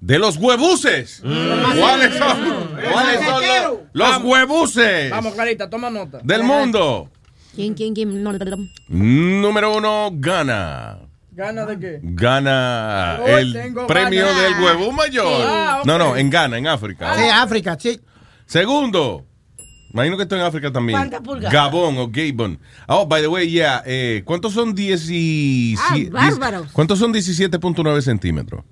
de 0.00 0.18
los 0.18 0.36
huebuses. 0.36 1.20
¿Cuáles 1.22 2.16
son? 2.16 2.68
¿Cuáles 2.92 3.24
son 3.24 3.42
los, 3.46 3.78
los 3.92 4.08
Vamos. 4.10 4.30
huebuses 4.30 5.10
Vamos, 5.10 5.34
Clarita, 5.34 5.68
toma 5.68 5.90
nota. 5.90 6.20
del 6.22 6.42
mundo? 6.44 7.10
¿Quién, 7.58 7.74
quién, 7.74 7.92
quién? 7.92 8.22
No, 8.22 8.32
no, 8.32 8.38
no. 8.38 8.56
Número 8.86 9.76
uno, 9.76 10.10
Gana. 10.12 10.96
¿Gana 11.32 11.66
de 11.66 11.76
qué? 11.80 11.98
Gana 12.04 13.18
Hoy 13.20 13.52
el 13.52 13.74
premio 13.88 14.26
del 14.26 14.62
huevo 14.62 14.92
mayor. 14.92 15.26
Ah. 15.44 15.82
No, 15.84 15.98
no, 15.98 16.16
en 16.16 16.30
Ghana, 16.30 16.56
en 16.56 16.68
África. 16.68 17.16
Sí, 17.16 17.24
África, 17.24 17.76
sí. 17.76 18.00
Segundo, 18.46 19.26
imagino 19.92 20.16
que 20.16 20.22
esto 20.22 20.36
en 20.36 20.42
África 20.42 20.70
también. 20.70 21.00
¿Cuántas 21.00 21.20
pulgadas? 21.20 21.52
Gabón 21.52 21.98
o 21.98 22.08
Gabon. 22.08 22.60
Oh, 22.86 23.06
by 23.06 23.22
the 23.22 23.26
way, 23.26 23.50
yeah. 23.50 23.82
eh, 23.84 24.22
¿Cuántos 24.24 24.52
son 24.52 24.72
17? 24.72 26.12
Ah, 26.14 26.30
bárbaros. 26.30 26.70
¿Cuántos 26.70 27.00
son 27.00 27.12
17.9 27.12 28.00
centímetros? 28.02 28.64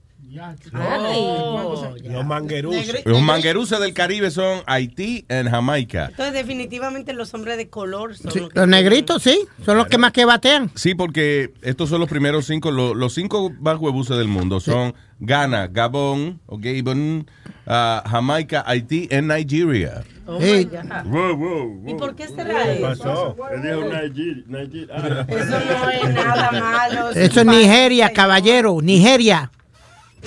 Oh. 0.75 1.95
Los 2.05 2.25
mangueruses. 2.27 3.03
Los 3.05 3.23
mangueruses 3.23 3.79
del 3.81 3.93
Caribe 3.95 4.31
son 4.31 4.61
Haití 4.67 5.25
y 5.29 5.49
Jamaica. 5.49 6.07
Entonces, 6.11 6.35
definitivamente 6.35 7.13
los 7.13 7.33
hombres 7.35 7.57
de 7.57 7.69
color 7.69 8.17
son 8.17 8.33
los 8.35 8.49
que- 8.51 8.59
Los 8.59 8.69
negritos, 8.69 9.23
sí, 9.23 9.39
son 9.65 9.77
los 9.79 9.87
que 9.87 9.99
más 9.99 10.13
que 10.13 10.25
batean. 10.25 10.71
Sí, 10.75 10.95
porque 10.95 11.53
estos 11.63 11.89
son 11.89 12.01
los 12.01 12.09
primeros 12.09 12.47
cinco, 12.47 12.71
lo- 12.71 12.95
los 12.95 13.15
cinco 13.15 13.53
más 13.61 13.79
huebuses 13.79 14.17
del 14.17 14.29
mundo 14.29 14.61
son 14.61 14.95
Ghana, 15.19 15.69
Gabón, 15.69 16.41
o 16.47 16.59
Gabon, 16.59 17.27
ah, 17.67 18.03
Jamaica, 18.09 18.65
Haití 18.67 19.09
y 19.11 19.23
Nigeria. 19.23 20.03
Oh 20.29 20.41
Sí. 20.41 20.47
my 20.57 20.65
God. 20.65 21.05
Wow, 21.05 21.37
wow, 21.37 21.69
wow. 21.69 21.89
¿Y 21.91 21.95
por 21.95 22.17
qué 22.17 22.27
será 22.29 22.65
eso? 22.73 22.83
pasó? 22.83 23.37
Él 23.55 23.63
dijo 23.63 23.81
Nigeria. 23.85 24.45
Nigeria. 24.47 24.89
Ah. 24.93 25.27
Eso 25.29 25.61
no 25.61 25.91
es 25.91 26.15
nada 26.15 26.51
malo. 26.53 27.11
Eso 27.11 27.41
es 27.41 27.47
Nigeria, 27.47 28.13
caballero, 28.13 28.79
Nigeria. 28.83 29.51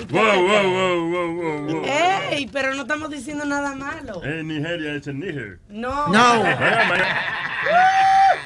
Wow, 0.09 0.11
wow, 0.11 0.45
wow, 0.45 1.09
wow, 1.09 1.35
wow, 1.35 1.67
wow. 1.67 1.83
Ey, 2.31 2.47
pero 2.51 2.73
no 2.73 2.81
estamos 2.83 3.09
diciendo 3.09 3.45
nada 3.45 3.75
malo. 3.75 4.23
En 4.23 4.47
Nigeria 4.47 4.95
es 4.95 5.07
en 5.07 5.19
Níger. 5.19 5.59
No. 5.69 6.07
No. 6.07 6.43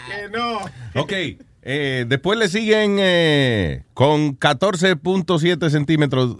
Que 0.07 0.29
no. 0.29 0.59
Ok, 0.95 1.11
eh, 1.61 2.05
después 2.07 2.37
le 2.37 2.49
siguen 2.49 2.97
eh, 2.99 3.85
con 3.93 4.37
14.7 4.37 5.69
centímetros, 5.69 6.35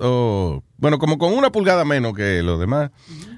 bueno, 0.78 1.00
como 1.00 1.18
con 1.18 1.34
una 1.34 1.52
pulgada 1.52 1.86
menos 1.86 2.14
que 2.14 2.44
los 2.44 2.60
demás. 2.60 2.92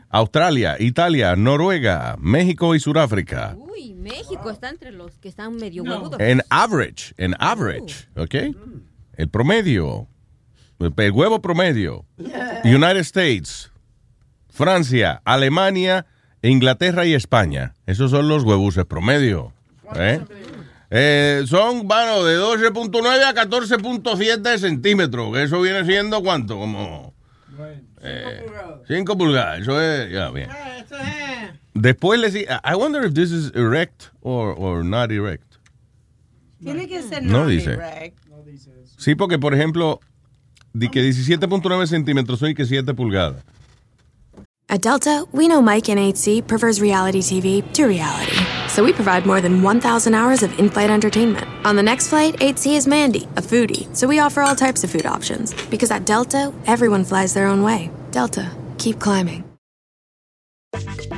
Australia, 0.09 0.77
Italia, 0.79 1.35
Noruega, 1.35 2.15
México 2.19 2.73
y 2.73 2.79
Sudáfrica. 2.79 3.55
Uy, 3.57 3.93
México 3.93 4.49
está 4.49 4.69
entre 4.69 4.91
los 4.91 5.17
que 5.19 5.27
están 5.27 5.55
medio 5.57 5.83
huevudos. 5.83 6.19
En 6.19 6.41
average, 6.49 7.13
en 7.17 7.35
average, 7.39 8.07
¿ok? 8.15 8.35
El 9.17 9.29
promedio, 9.29 10.07
el 10.79 11.11
huevo 11.11 11.41
promedio, 11.41 12.05
United 12.63 12.97
States, 12.97 13.71
Francia, 14.49 15.21
Alemania, 15.25 16.05
Inglaterra 16.41 17.05
y 17.05 17.13
España. 17.13 17.73
Esos 17.85 18.11
son 18.11 18.27
los 18.27 18.43
huebuses 18.43 18.85
promedio. 18.85 19.53
¿eh? 19.95 20.21
Eh, 20.91 21.43
son, 21.47 21.87
bueno, 21.87 22.23
de 22.23 22.37
12.9 22.37 23.23
a 23.23 23.33
14.7 23.33 24.57
centímetros. 24.57 25.37
Eso 25.37 25.61
viene 25.61 25.85
siendo 25.85 26.21
cuánto, 26.21 26.57
como... 26.57 27.13
5 28.87 29.17
pulgadas. 29.17 29.61
Eso 29.61 29.81
es, 29.81 30.11
ya, 30.11 30.29
bien. 30.29 30.49
Después 31.73 32.19
le 32.19 32.31
sigue, 32.31 32.47
I 32.63 32.75
wonder 32.75 33.03
if 33.03 33.13
this 33.13 33.31
is 33.31 33.51
erect 33.55 34.05
or, 34.21 34.55
or 34.57 34.83
not 34.85 35.11
erect. 35.11 35.55
Tiene 36.63 36.87
que 36.87 37.01
ser 37.01 37.23
No 37.23 37.39
no 37.39 37.47
dice. 37.47 37.71
direct. 37.71 38.17
Sí, 38.97 39.15
porque 39.15 39.37
por 39.39 39.53
ejemplo, 39.53 39.99
di 40.75 40.89
que 40.89 41.01
17.9 41.01 41.87
centímetros 41.87 42.39
son 42.39 42.49
y 42.49 42.53
que 42.53 42.65
7 42.65 42.93
pulgadas. 42.93 43.43
At 44.67 44.81
Delta, 44.81 45.23
we 45.31 45.47
know 45.47 45.61
Mike 45.61 45.89
in 45.89 45.97
8C 45.97 46.41
prefers 46.45 46.81
reality 46.81 47.21
TV 47.21 47.63
to 47.73 47.85
reality. 47.85 48.45
so 48.75 48.83
we 48.83 48.91
provide 48.91 49.25
more 49.25 49.39
than 49.39 49.63
1,000 49.63 50.13
hours 50.13 50.43
of 50.43 50.51
in 50.59 50.69
flight 50.69 50.89
entertainment. 50.89 51.47
On 51.63 51.77
the 51.77 51.83
next 51.83 52.09
flight, 52.09 52.35
8C 52.39 52.75
is 52.75 52.87
Mandy, 52.87 53.23
a 53.37 53.41
foodie, 53.41 53.87
so 53.95 54.05
we 54.05 54.19
offer 54.19 54.41
all 54.41 54.55
types 54.55 54.83
of 54.83 54.91
food 54.91 55.05
options. 55.05 55.53
Because 55.69 55.91
at 55.91 56.05
Delta, 56.05 56.51
everyone 56.67 57.05
flies 57.05 57.33
their 57.33 57.47
own 57.47 57.63
way. 57.63 57.89
Delta, 58.11 58.51
keep 58.77 58.99
climbing. 58.99 59.43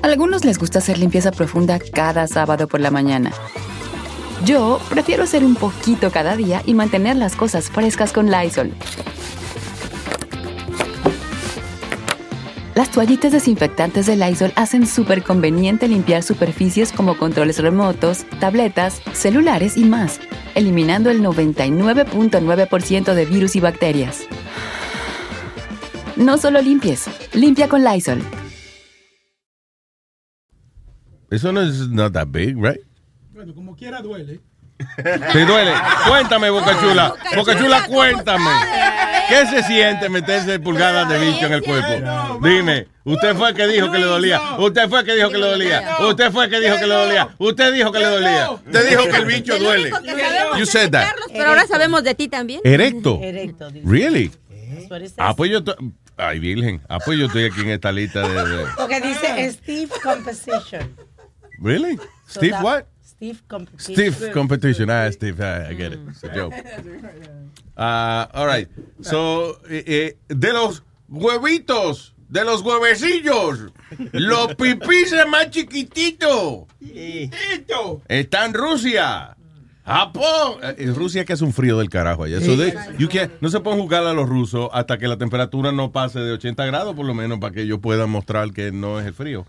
Algunos 0.03 0.45
les 0.45 0.59
gusta 0.59 0.77
hacer 0.77 0.99
limpieza 0.99 1.31
profunda 1.31 1.79
cada 1.79 2.27
sábado 2.27 2.67
por 2.67 2.79
la 2.79 2.91
mañana. 2.91 3.31
Yo 4.45 4.79
prefiero 4.89 5.23
hacer 5.23 5.43
un 5.43 5.55
poquito 5.55 6.11
cada 6.11 6.35
día 6.35 6.61
y 6.67 6.75
mantener 6.75 7.15
las 7.15 7.35
cosas 7.35 7.71
frescas 7.71 8.13
con 8.13 8.29
Lysol. 8.29 8.71
Las 12.77 12.91
toallitas 12.91 13.31
desinfectantes 13.31 14.05
de 14.05 14.15
Lysol 14.15 14.53
hacen 14.55 14.85
súper 14.85 15.23
conveniente 15.23 15.87
limpiar 15.87 16.21
superficies 16.21 16.91
como 16.91 17.17
controles 17.17 17.57
remotos, 17.57 18.23
tabletas, 18.39 19.01
celulares 19.13 19.77
y 19.77 19.83
más, 19.83 20.19
eliminando 20.53 21.09
el 21.09 21.23
99.9% 21.23 23.15
de 23.15 23.25
virus 23.25 23.55
y 23.55 23.61
bacterias. 23.61 24.27
No 26.17 26.37
solo 26.37 26.61
limpies, 26.61 27.07
limpia 27.33 27.67
con 27.67 27.83
Lysol. 27.83 28.21
Eso 31.31 31.51
no 31.51 31.61
es 31.61 31.89
not 31.89 32.13
that 32.13 32.27
big, 32.29 32.63
right? 32.63 32.81
Bueno, 33.33 33.55
como 33.55 33.75
quiera 33.75 34.03
duele. 34.03 34.39
¿Te 34.97 35.45
duele? 35.45 35.73
Cuéntame, 36.07 36.49
Boca 36.49 36.79
Chula. 36.79 37.15
Boca 37.35 37.57
Chula, 37.57 37.85
cuéntame. 37.87 38.51
¿Qué 39.29 39.45
se 39.47 39.63
siente 39.63 40.07
meterse 40.09 40.59
pulgadas 40.59 41.09
de 41.09 41.19
bicho 41.19 41.45
en 41.47 41.53
el 41.53 41.63
cuerpo? 41.63 42.39
Dime, 42.41 42.87
usted 43.03 43.35
fue 43.35 43.49
el 43.49 43.55
que 43.55 43.67
dijo 43.67 43.91
que 43.91 43.99
le 43.99 44.05
dolía. 44.05 44.39
Usted 44.57 44.87
fue 44.89 44.99
el 45.01 45.05
que 45.05 45.15
dijo 45.15 45.29
que 45.29 45.37
le 45.37 45.47
dolía. 45.47 45.97
Usted 45.99 46.31
fue 46.31 46.45
el 46.45 46.51
que 46.51 46.59
dijo 46.59 46.75
que 46.77 46.87
le 46.87 46.95
dolía. 46.95 47.29
Usted 47.37 47.73
dijo 47.73 47.91
que 47.91 47.99
le 47.99 48.05
dolía. 48.05 48.51
Usted 48.51 48.89
dijo 48.89 49.03
que 49.03 49.17
el 49.17 49.25
bicho 49.25 49.59
duele. 49.59 49.91
You 50.57 50.65
said 50.65 50.91
that. 50.91 51.07
Pero 51.31 51.49
ahora 51.49 51.67
sabemos 51.67 52.03
de 52.03 52.15
ti 52.15 52.27
también. 52.27 52.61
Erecto. 52.63 53.19
Erecto. 53.21 53.69
dice. 53.69 53.87
Really? 53.87 54.31
Ah, 55.17 55.35
pues 55.35 55.51
yo... 55.51 55.59
Ay, 56.15 56.39
virgen. 56.39 56.81
Ah, 56.89 56.97
pues 57.03 57.19
yo 57.19 57.27
estoy 57.27 57.45
aquí 57.45 57.61
en 57.61 57.69
esta 57.69 57.91
lista 57.91 58.27
de... 58.27 58.65
Porque 58.75 59.01
dice 59.01 59.51
Steve 59.51 59.91
Composition. 60.01 60.95
Really? 61.59 61.99
Steve 62.27 62.57
what? 62.61 62.85
Steve 63.17 63.39
Competition. 63.47 64.13
Steve 64.13 64.31
competition. 64.31 64.89
Ah, 64.91 65.11
Steve, 65.11 65.43
ah, 65.43 65.69
I 65.69 65.75
get 65.75 65.93
it. 65.93 65.99
It's 66.09 66.23
a 66.23 66.29
joke. 66.33 66.53
Ah, 67.79 68.27
all 68.33 68.47
right. 68.47 68.67
So, 69.01 69.59
eh, 69.69 69.83
eh, 69.85 70.17
de 70.29 70.51
los 70.53 70.81
huevitos, 71.07 72.15
de 72.27 72.43
los 72.43 72.61
huevecillos, 72.63 73.71
los 74.13 74.55
pipices 74.57 75.27
más 75.27 75.51
chiquititos. 75.51 76.65
Está 78.07 78.45
en 78.45 78.53
Rusia. 78.55 79.35
Japón. 79.85 80.57
Eh, 80.63 80.75
En 80.79 80.95
Rusia 80.95 81.23
que 81.23 81.33
hace 81.33 81.43
un 81.45 81.53
frío 81.53 81.77
del 81.77 81.89
carajo 81.89 82.23
allá. 82.23 82.41
So 82.41 82.57
they- 82.57 82.73
you 82.97 83.07
can't- 83.09 83.31
no 83.41 83.49
se 83.49 83.59
pueden 83.59 83.79
jugar 83.79 84.05
a 84.05 84.13
los 84.13 84.27
rusos 84.27 84.69
hasta 84.73 84.97
que 84.97 85.07
la 85.07 85.17
temperatura 85.17 85.71
no 85.71 85.91
pase 85.91 86.19
de 86.19 86.31
80 86.33 86.65
grados, 86.65 86.95
por 86.95 87.05
lo 87.05 87.13
menos, 87.13 87.39
para 87.39 87.53
que 87.53 87.61
ellos 87.61 87.79
puedan 87.79 88.09
mostrar 88.09 88.51
que 88.51 88.71
no 88.71 88.99
es 88.99 89.05
el 89.05 89.13
frío. 89.13 89.45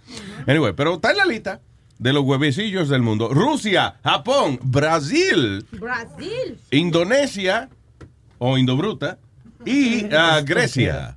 Anyway, 0.46 0.74
pero 0.74 0.94
está 0.94 1.10
en 1.12 1.16
la 1.16 1.24
lista 1.26 1.60
de 1.98 2.12
los 2.12 2.24
huevecillos 2.24 2.88
del 2.88 3.02
mundo. 3.02 3.28
Rusia, 3.32 3.96
Japón, 4.02 4.58
Brasil, 4.62 5.66
Brasil. 5.72 6.58
Indonesia 6.70 7.68
o 8.38 8.56
Indobruta 8.56 9.18
y 9.64 10.06
ah, 10.14 10.40
Grecia. 10.44 11.16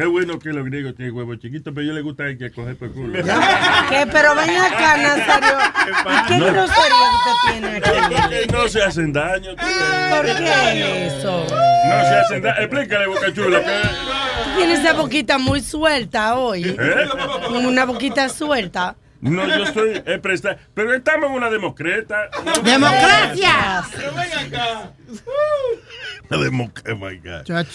Qué 0.00 0.06
bueno 0.06 0.38
que 0.38 0.48
los 0.50 0.64
griegos 0.64 0.94
tienen 0.94 1.14
huevos 1.14 1.38
chiquitos, 1.40 1.74
pero 1.74 1.86
yo 1.86 1.92
le 1.92 2.00
gusta 2.00 2.24
el 2.26 2.38
que 2.38 2.50
coger 2.50 2.74
por 2.76 2.90
culo. 2.92 3.12
¿Qué? 3.12 4.06
Pero 4.10 4.34
ven 4.34 4.50
acá, 4.56 4.96
Nazario. 5.02 5.58
¿Y 5.84 6.26
qué 6.26 6.38
No. 6.38 6.46
grosería 6.46 7.10
usted 7.12 7.52
tiene 7.52 7.76
aquí? 7.76 8.52
No 8.52 8.68
se 8.68 8.82
hacen 8.82 9.12
daño. 9.12 9.50
tú. 9.54 9.62
¿Por 10.16 10.24
qué 10.24 11.06
eso? 11.06 11.44
No 11.44 12.00
se 12.04 12.16
hacen 12.16 12.42
daño. 12.42 12.60
Explícale, 12.60 13.06
Boca 13.08 13.32
Chula. 13.34 13.60
Tú 13.60 14.56
tienes 14.56 14.78
esa 14.80 14.94
boquita 14.94 15.36
muy 15.36 15.60
suelta 15.60 16.34
hoy. 16.36 16.64
¿Eh? 16.78 17.08
Una 17.50 17.84
boquita 17.84 18.30
suelta. 18.30 18.96
No, 19.20 19.46
yo 19.46 19.64
estoy 19.64 20.02
eh, 20.06 20.18
presta- 20.18 20.56
Pero 20.72 20.94
estamos 20.94 21.28
en 21.28 21.36
una 21.36 21.50
democreta. 21.50 22.30
¡Democracia! 22.64 23.82
Pero 23.94 24.12
ven 24.14 24.32
acá. 24.54 24.92
La 26.38 26.38
oh 26.38 26.96
my 26.96 27.16
God. 27.18 27.66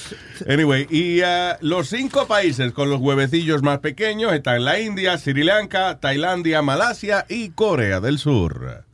Anyway, 0.48 0.88
y 0.90 1.22
ah, 1.22 1.58
los 1.59 1.90
cinco 1.90 2.25
países 2.25 2.72
con 2.72 2.90
los 2.90 3.01
huevecillos 3.01 3.61
más 3.61 3.80
pequeños 3.80 4.32
están 4.34 4.64
la 4.64 4.80
India, 4.80 5.17
Sri 5.17 5.43
Lanka, 5.43 6.00
Tailandia, 6.00 6.61
Malasia 6.61 7.25
y 7.27 7.50
Corea 7.50 8.00
del 8.00 8.17
Sur. 8.17 8.85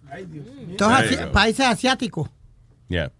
Todos 0.78 0.94
asi- 0.94 1.16
países 1.32 1.66
asiáticos. 1.66 2.30
Yeah. 2.90 3.12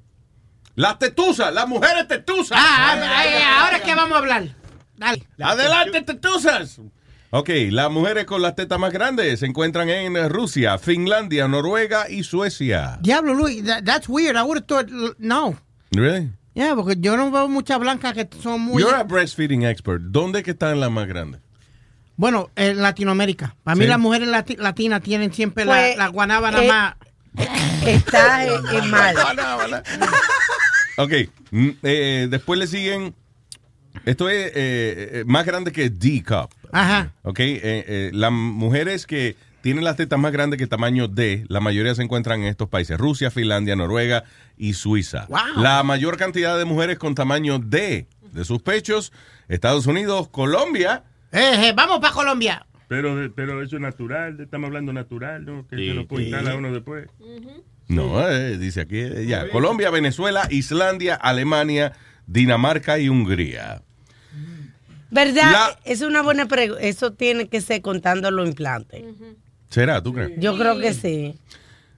Las 0.76 0.98
tetuzas, 0.98 1.54
las 1.54 1.68
mujeres 1.68 2.08
tetuzas. 2.08 2.58
Ah, 2.60 2.96
ah, 3.00 3.26
eh, 3.26 3.44
ahora 3.44 3.80
que 3.82 3.94
vamos 3.94 4.16
a 4.16 4.20
hablar. 4.20 4.56
Dale. 4.98 5.24
Adelante, 5.40 6.02
tetuzas. 6.02 6.80
Ok, 7.30 7.50
las 7.70 7.90
mujeres 7.92 8.26
con 8.26 8.42
las 8.42 8.56
tetas 8.56 8.80
más 8.80 8.92
grandes 8.92 9.40
se 9.40 9.46
encuentran 9.46 9.90
en 9.90 10.30
Rusia, 10.30 10.78
Finlandia, 10.80 11.48
Noruega 11.48 12.10
y 12.10 12.24
Suecia. 12.24 12.98
Diablo, 13.02 13.34
Luis, 13.36 13.64
that- 13.64 13.84
that's 13.86 14.10
weird. 14.10 14.36
I 14.36 14.42
would 14.42 14.58
have 14.58 14.66
thought, 14.66 14.90
no. 15.20 15.56
Really? 15.92 16.32
Yeah, 16.54 16.76
porque 16.76 16.96
yo 17.00 17.16
no 17.18 17.32
veo 17.32 17.48
muchas 17.48 17.80
blancas 17.80 18.14
que 18.14 18.28
son 18.42 18.62
muy... 18.62 18.82
You're 18.82 18.96
a 18.98 19.04
breastfeeding 19.04 19.64
expert. 19.64 20.02
¿Dónde 20.04 20.40
es 20.40 20.46
que 20.46 20.52
están 20.52 20.80
las 20.80 20.92
más 20.92 21.08
grandes? 21.08 21.42
Bueno, 22.18 22.50
en 22.56 22.82
Latinoamérica. 22.82 23.56
Para 23.64 23.76
mí 23.76 23.84
Sí. 23.86 23.90
las 23.90 24.00
mujeres 24.00 24.28
lati- 24.30 24.58
latinas 24.58 25.02
tienen 25.02 25.34
siempre 25.34 25.66
Pues, 25.66 25.98
la, 25.98 26.06
la 26.06 26.08
guanábana 26.10 26.64
eh, 26.64 26.68
más... 26.68 26.96
Está 27.86 28.46
en, 28.46 28.52
en 28.74 28.90
mal. 28.92 29.16
Ok, 30.98 31.12
mm, 31.52 31.70
eh, 31.84 32.28
después 32.30 32.60
le 32.60 32.68
siguen. 32.68 33.16
Esto 34.06 34.30
es 34.30 34.48
eh, 34.48 34.52
eh, 34.56 35.24
más 35.26 35.46
grande 35.46 35.72
que 35.72 35.90
D-Cup. 35.90 36.50
Ajá. 36.74 37.14
Ok, 37.24 37.40
eh, 37.40 37.60
eh, 37.64 38.12
las 38.14 38.32
mujeres 38.32 39.06
que 39.08 39.36
tienen 39.62 39.84
las 39.84 39.96
tetas 39.96 40.20
más 40.20 40.32
grandes 40.32 40.58
que 40.58 40.68
tamaño 40.68 41.08
D, 41.08 41.46
la 41.48 41.60
mayoría 41.60 41.94
se 41.96 42.04
encuentran 42.04 42.42
en 42.42 42.48
estos 42.48 42.68
países: 42.70 42.98
Rusia, 42.98 43.32
Finlandia, 43.32 43.76
Noruega 43.76 44.24
y 44.58 44.74
Suiza. 44.74 45.26
Wow. 45.30 45.62
La 45.62 45.84
mayor 45.84 46.18
cantidad 46.18 46.58
de 46.58 46.66
mujeres 46.66 46.98
con 46.98 47.16
tamaño 47.16 47.60
D 47.60 48.08
de 48.32 48.46
sus 48.46 48.62
pechos: 48.62 49.12
Estados 49.48 49.88
Unidos, 49.88 50.28
Colombia. 50.30 51.04
Eh, 51.32 51.70
eh, 51.70 51.74
vamos 51.76 52.00
para 52.00 52.14
Colombia. 52.14 52.66
Pero, 52.88 53.16
de- 53.16 53.30
pero 53.30 53.62
eso 53.64 53.78
es 53.78 53.82
natural. 53.82 54.38
Estamos 54.40 54.68
hablando 54.68 54.92
natural, 54.92 55.46
¿no? 55.46 55.66
Que 55.68 55.78
se 55.78 55.94
lo 55.94 56.08
puede 56.08 56.26
sí. 56.26 56.30
instalar 56.32 56.58
uno 56.58 56.74
después. 56.74 57.08
No, 57.88 58.28
eh, 58.30 58.58
dice 58.58 58.82
aquí, 58.82 59.00
eh, 59.00 59.26
ya, 59.28 59.50
Colombia, 59.50 59.90
Venezuela, 59.92 60.48
Islandia, 60.50 61.16
Alemania, 61.16 61.94
Dinamarca 62.28 63.00
y 63.00 63.08
Hungría. 63.10 63.82
¿Verdad? 65.10 65.52
La- 65.52 65.80
Es 65.84 66.02
una 66.02 66.22
buena 66.22 66.48
pregunta. 66.48 66.82
Eso 66.84 67.12
tiene 67.14 67.48
que 67.50 67.60
ser 67.62 67.82
contando 67.82 68.32
los 68.32 68.48
implantes. 68.48 69.04
¿Será? 69.72 70.04
¿Tú 70.04 70.14
crees? 70.14 70.32
Yo 70.38 70.56
creo 70.58 70.78
que 70.78 70.94
sí. 70.94 71.40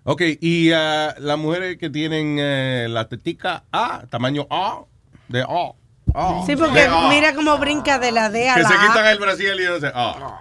Ok, 0.03 0.21
y 0.39 0.71
ah, 0.71 1.15
las 1.19 1.37
mujeres 1.37 1.77
que 1.77 1.89
tienen 1.89 2.37
eh, 2.39 2.87
la 2.89 3.09
tetica 3.09 3.63
A, 3.71 4.03
tamaño 4.09 4.47
A, 4.49 4.83
de 5.27 5.41
A. 5.41 5.73
Sí, 6.45 6.55
porque 6.55 6.87
mira 7.09 7.33
cómo 7.33 7.57
brinca 7.57 7.97
de 7.97 8.11
la 8.11 8.29
D 8.29 8.47
a 8.47 8.55
Que 8.55 8.61
la 8.61 8.67
se 8.69 8.75
A. 8.75 8.87
quitan 8.87 9.07
el 9.07 9.17
Brasil 9.17 9.47
y 9.59 9.65
no 9.65 9.79
sé. 9.79 9.91
A. 9.95 10.39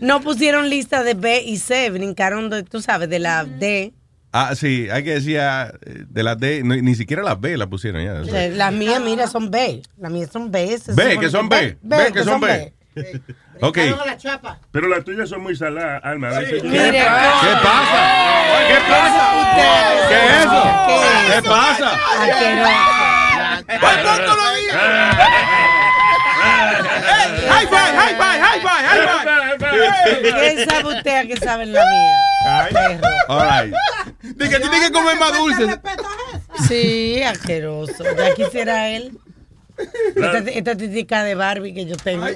No 0.00 0.20
pusieron 0.22 0.70
lista 0.70 1.02
de 1.02 1.12
B 1.14 1.42
y 1.44 1.58
C, 1.58 1.90
brincaron, 1.90 2.48
de, 2.48 2.62
tú 2.62 2.80
sabes, 2.80 3.10
de 3.10 3.18
la 3.18 3.44
D. 3.44 3.92
Ah, 4.32 4.54
sí, 4.54 4.88
hay 4.90 5.02
que 5.04 5.14
decir 5.14 5.40
ah, 5.40 5.72
de 5.82 6.22
las 6.22 6.38
D, 6.38 6.62
no, 6.64 6.74
ni 6.76 6.94
siquiera 6.94 7.22
las 7.22 7.38
B 7.38 7.56
la 7.58 7.66
pusieron 7.66 8.02
ya. 8.02 8.22
Eh, 8.44 8.50
Las 8.54 8.72
mías, 8.72 9.00
mira, 9.02 9.26
son 9.26 9.50
B. 9.50 9.82
Las 9.98 10.10
mías 10.10 10.30
son 10.32 10.50
B. 10.50 10.78
se 10.78 10.94
B, 10.94 11.18
que 11.18 11.28
son 11.28 11.48
B. 11.48 11.76
B, 11.82 12.12
que 12.12 12.22
son 12.24 12.40
B. 12.40 12.72
Ok. 13.62 13.78
Pero 14.72 14.88
las 14.88 15.04
tuyas 15.04 15.28
son 15.28 15.42
muy 15.42 15.54
saladas, 15.56 16.00
Alma. 16.04 16.28
A 16.28 16.38
veces- 16.40 16.62
Mire, 16.64 16.90
¿Qué 16.92 17.04
pasa? 17.62 18.00
¿Qué 18.68 18.78
pasa? 18.88 19.24
¿Qué 20.08 20.16
es 20.16 20.40
eso? 20.40 20.62
¿Qué 21.32 21.48
pasa? 21.48 21.90
High 27.50 27.66
five, 27.66 27.92
high 27.96 28.14
five, 28.16 28.38
high 28.40 28.60
five, 28.60 28.84
high 28.86 29.58
five. 29.58 30.30
¿Qué 30.40 30.64
sabe 30.68 30.94
usted 30.96 31.16
a 31.16 31.26
qué 31.26 31.36
sabe 31.36 31.66
la 31.66 31.84
mía? 31.84 33.00
All 33.28 33.46
right. 33.46 33.74
Dice 34.22 34.50
que 34.50 34.60
tiene 34.60 34.80
que 34.80 34.92
comer 34.92 35.16
más 35.18 35.32
dulce. 35.36 35.80
Sí, 36.68 37.22
asqueroso. 37.22 38.04
Ya 38.16 38.34
quisiera 38.34 38.88
él. 38.88 39.18
Esta, 40.14 40.38
esta 40.38 40.76
titica 40.76 41.24
de 41.24 41.34
Barbie 41.34 41.74
que 41.74 41.86
yo 41.86 41.96
tengo. 41.96 42.26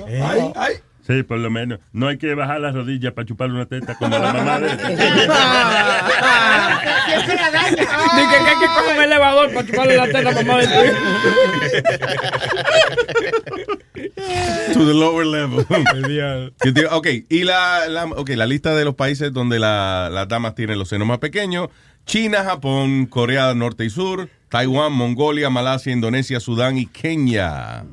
Sí, 1.07 1.23
por 1.23 1.39
lo 1.39 1.51
menos. 1.51 1.81
No 1.93 2.09
hay 2.09 2.17
que 2.17 2.35
bajar 2.35 2.61
las 2.61 2.75
rodillas 2.75 3.13
para 3.13 3.27
chuparle 3.27 3.55
una 3.55 3.67
teta 3.67 3.95
como 3.97 4.19
la 4.19 4.33
mamá 4.33 4.59
de 4.59 4.69
Dice 7.15 7.27
que 7.27 8.51
hay 8.51 8.59
que 8.61 8.67
coger 8.67 8.97
un 8.97 9.03
elevador 9.03 9.53
para 9.55 9.67
chuparle 9.67 9.97
la 9.97 10.07
teta 10.07 10.31
a 10.31 10.33
mamá 10.33 10.59
de 10.59 10.95
to 14.73 14.85
the 14.87 14.95
lower 14.95 15.27
level. 15.27 15.65
Ok, 16.91 17.07
y 17.29 17.45
la, 17.45 17.87
la, 17.89 18.05
ok, 18.07 18.31
la 18.31 18.47
lista 18.47 18.75
de 18.75 18.85
los 18.85 18.95
países 18.95 19.33
donde 19.33 19.59
la- 19.59 20.09
las 20.13 20.29
damas 20.29 20.55
tienen 20.55 20.79
los 20.79 20.89
senos 20.89 21.07
más 21.07 21.19
pequeños. 21.19 21.69
China, 22.07 22.45
Japón, 22.45 23.07
Corea 23.07 23.49
del 23.49 23.59
Norte 23.59 23.85
y 23.85 23.91
Sur, 23.91 24.29
Taiwán, 24.51 24.93
Mongolia, 24.93 25.49
Malasia, 25.51 25.93
Indonesia, 25.93 26.39
Sudán 26.41 26.77
y 26.77 26.87
Kenia. 26.87 27.85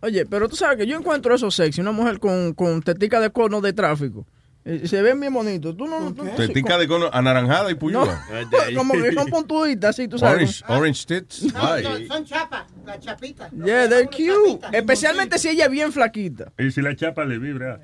Oye, 0.00 0.26
pero 0.26 0.48
tú 0.48 0.56
sabes 0.56 0.76
que 0.78 0.86
yo 0.86 0.96
encuentro 0.98 1.34
eso 1.34 1.50
sexy, 1.50 1.80
una 1.80 1.92
mujer 1.92 2.18
con, 2.18 2.52
con 2.52 2.82
tetica 2.82 3.20
de 3.20 3.30
cono 3.30 3.60
de 3.62 3.72
tráfico. 3.72 4.26
Eh, 4.66 4.88
Se 4.88 5.02
ven 5.02 5.20
bien 5.20 5.32
bonitos. 5.34 5.76
Tú 5.76 5.86
no, 5.86 6.14
tú- 6.14 6.24
sí, 6.24 6.30
Tetica 6.36 6.70
con- 6.72 6.80
de 6.80 6.88
cono 6.88 7.10
anaranjada 7.12 7.70
y 7.70 7.74
puyúa. 7.74 8.24
como 8.76 8.94
que 8.94 9.12
son 9.12 9.28
puntuditas, 9.28 9.90
así, 9.90 10.08
tú 10.08 10.18
sabes. 10.18 10.62
Orange, 10.62 10.64
orange 10.68 11.04
tits. 11.06 11.52
No, 11.52 11.80
son, 11.82 12.06
son 12.08 12.24
chapas, 12.24 12.64
las 12.86 12.98
chapitas. 13.00 13.50
Yeah, 13.52 13.88
they're 13.88 14.06
cute. 14.06 14.66
Especialmente 14.72 15.38
si 15.38 15.50
ella 15.50 15.66
es 15.66 15.70
bien 15.70 15.92
flaquita. 15.92 16.50
Y 16.58 16.70
si 16.70 16.80
la 16.80 16.96
chapa 16.96 17.24
le 17.26 17.38
vibra. 17.38 17.80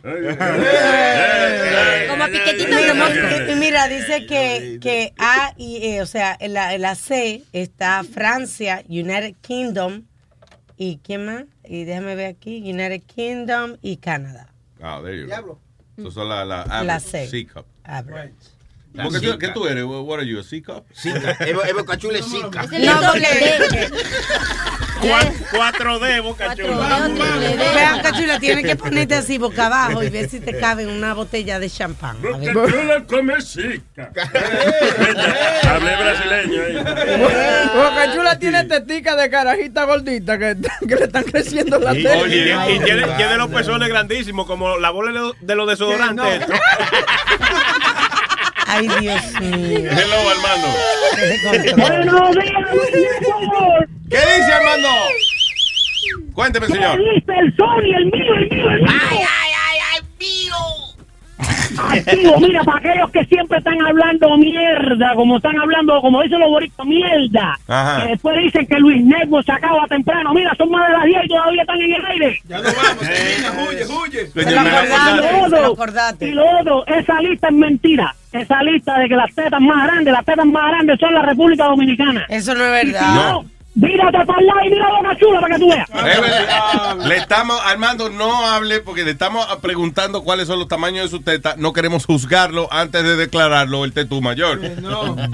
Como 2.09 2.25
piquetito 2.27 2.77
de 2.77 3.57
mira, 3.57 3.89
dice 3.89 4.27
que, 4.27 4.79
que 4.81 5.13
A 5.19 5.53
y 5.59 5.85
E, 5.85 6.03
o 6.03 6.07
sea, 6.07 6.37
en 6.41 6.55
la, 6.55 6.75
en 6.75 6.81
la 6.83 6.95
C 6.95 7.43
está 7.53 8.03
Francia, 8.05 8.83
United 8.89 9.35
Kingdom 9.43 10.05
y 10.79 10.99
¿quién 11.05 11.27
más? 11.27 11.45
Y 11.65 11.85
déjame 11.85 12.15
ver 12.17 12.27
aquí, 12.29 12.59
United 12.65 13.03
Kingdom 13.03 13.77
y 13.83 13.99
Canadá. 13.99 14.49
Ah, 14.81 15.01
there 15.05 15.21
you 15.21 15.27
go. 15.29 15.61
Eso 16.01 16.11
son 16.11 16.29
la, 16.29 16.45
la, 16.45 16.63
average, 16.63 16.87
la 16.87 17.01
C. 17.01 17.29
C 17.29 17.47
cup. 17.47 17.65
Average. 17.85 18.35
Tú, 18.93 19.39
¿Qué 19.39 19.49
tú 19.49 19.67
eres? 19.67 19.85
What 19.85 20.19
are 20.19 20.27
you, 20.27 20.41
a 20.41 20.43
C 20.43 20.61
cup? 20.63 20.85
C 20.93 21.13
C 21.21 21.21
4D, 25.01 26.23
boca. 26.23 26.55
Vean, 26.55 28.01
cachula, 28.03 28.39
tienes 28.39 28.65
que 28.65 28.77
ponerte 28.77 29.15
así 29.15 29.39
boca 29.39 29.67
abajo 29.67 30.03
y 30.03 30.11
ver 30.11 30.29
si 30.29 30.41
te 30.41 30.59
cabe 30.59 30.87
una 30.87 31.15
botella 31.15 31.59
de 31.59 31.71
champán. 31.71 32.21
Boca 32.23 32.39
chula. 32.41 33.05
Hablé 35.71 35.97
brasileño 35.97 36.63
ahí. 36.63 36.77
Boca 37.75 38.13
chula 38.15 38.39
tiene 38.39 38.65
tetica 38.65 39.17
de 39.17 39.31
carajita 39.31 39.85
gordita 39.85 40.39
que, 40.39 40.57
que 40.87 40.97
le 40.97 41.05
están 41.05 41.25
creciendo 41.25 41.79
las 41.79 41.95
tetas. 41.95 42.23
Oye, 42.23 42.55
y 42.69 42.79
tiene, 42.81 43.37
los 43.37 43.49
pezones 43.51 43.89
grandísimos, 43.89 44.47
como 44.47 44.77
la 44.79 44.91
bola 44.91 45.33
de 45.41 45.55
los 45.55 45.67
desodorantes. 45.67 46.47
Ay, 48.73 48.87
Dios 49.01 49.41
mío. 49.41 49.91
Hello, 49.91 50.19
días, 51.81 52.67
¿Qué 54.09 54.17
dice 54.17 54.53
Armando? 54.53 54.89
Cuénteme, 56.35 56.67
señor. 56.69 56.97
dice 56.99 57.33
el 57.37 57.57
sol 57.57 57.85
y 57.85 57.95
el 57.95 58.07
mío, 58.07 58.35
el 58.37 58.49
mío, 58.49 58.71
el 58.71 58.83
mío? 58.83 58.91
¡Ay, 59.11 59.19
ay! 59.19 59.40
Activo, 61.89 62.39
mira, 62.41 62.63
para 62.65 62.79
aquellos 62.79 63.11
que 63.11 63.25
siempre 63.27 63.59
están 63.59 63.81
hablando 63.81 64.37
mierda, 64.37 65.15
como 65.15 65.37
están 65.37 65.59
hablando, 65.59 66.01
como 66.01 66.23
dicen 66.23 66.41
los 66.41 66.51
boricuas, 66.51 66.87
mierda. 66.87 67.59
Ajá. 67.67 68.03
Que 68.03 68.09
después 68.11 68.39
dicen 68.39 68.67
que 68.67 68.79
Luis 68.79 69.05
Network 69.05 69.47
se 69.47 69.53
acaba 69.53 69.87
temprano. 69.89 70.33
Mira, 70.35 70.55
son 70.57 70.71
más 70.71 70.87
de 70.89 70.93
las 70.93 71.05
10 71.05 71.25
y 71.25 71.29
todavía 71.29 71.63
están 71.63 71.81
en 71.81 71.95
el 71.95 72.07
aire. 72.07 72.41
Ya 72.49 72.57
no 72.59 72.63
vamos, 72.65 73.69
huye, 73.69 73.85
huye. 73.87 74.31
Y 74.35 74.55
lo 74.55 75.47
otro, 75.47 75.77
y 76.21 76.31
lo 76.31 76.61
otro, 76.61 76.87
esa 76.87 77.21
lista 77.21 77.49
es 77.49 77.55
mentira. 77.55 78.15
Esa 78.33 78.63
lista 78.63 78.99
de 78.99 79.09
que 79.09 79.17
las 79.17 79.35
tetas 79.35 79.61
más 79.61 79.87
grandes, 79.87 80.13
las 80.13 80.25
tetas 80.25 80.47
más 80.47 80.71
grandes 80.71 81.01
son 81.01 81.13
la 81.15 81.23
República 81.23 81.65
Dominicana. 81.65 82.27
Eso 82.29 82.55
no 82.55 82.65
es 82.65 82.85
verdad. 82.85 83.15
No, 83.15 83.45
mírate 83.75 84.25
para 84.27 84.41
el 84.41 84.47
lado 84.47 84.61
y 84.65 84.71
mira 84.71 84.89
Boca 84.89 85.17
Chula 85.17 85.41
para 85.41 85.55
que 85.55 85.61
tú 85.61 85.71
veas. 85.71 85.89
Es 85.89 86.21
verdad. 86.21 86.97
Le 87.07 87.17
estamos, 87.17 87.61
Armando, 87.65 88.11
no 88.11 88.47
hable 88.47 88.81
porque 88.81 89.05
le 89.05 89.13
estamos 89.13 89.47
preguntando 89.63 90.23
cuáles 90.23 90.47
son 90.47 90.59
los 90.59 90.69
tamaños 90.69 91.05
de 91.05 91.17
su 91.17 91.23
teta. 91.23 91.55
No 91.57 91.73
queremos 91.73 92.07
juzgarlo 92.07 92.69
antes 92.73 93.03
de 93.03 93.17
declararlo 93.17 93.85
el 93.85 93.93
tetú 93.93 94.21
mayor. 94.21 94.61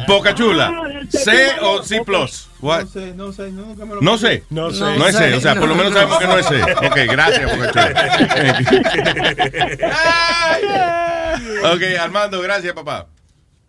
Boca 0.07 0.35
Chula. 0.35 0.73
¿C 1.09 1.51
o 1.63 1.83
C 1.83 2.03
plus? 2.05 2.49
What? 2.61 2.81
No 2.81 2.87
sé, 2.87 3.15
no 3.15 3.33
sé, 3.33 3.51
nunca 3.53 3.85
me 3.85 3.95
lo 3.97 4.01
No 4.01 4.19
sé. 4.19 4.45
No 4.51 4.71
sé. 4.71 4.85
No 4.99 5.07
es 5.07 5.17
C. 5.17 5.35
O 5.35 5.41
sea, 5.41 5.55
por 5.55 5.69
lo 5.69 5.75
menos 5.75 5.93
sabemos 5.93 6.19
que 6.19 6.27
no 6.27 6.39
es 6.39 6.47
C. 6.47 6.63
Ok, 6.63 6.97
gracias, 7.11 7.57
Boca 7.57 7.73
Chula. 7.73 7.87
ok, 11.75 11.83
Armando, 12.01 12.41
gracias, 12.41 12.75
papá. 12.75 13.07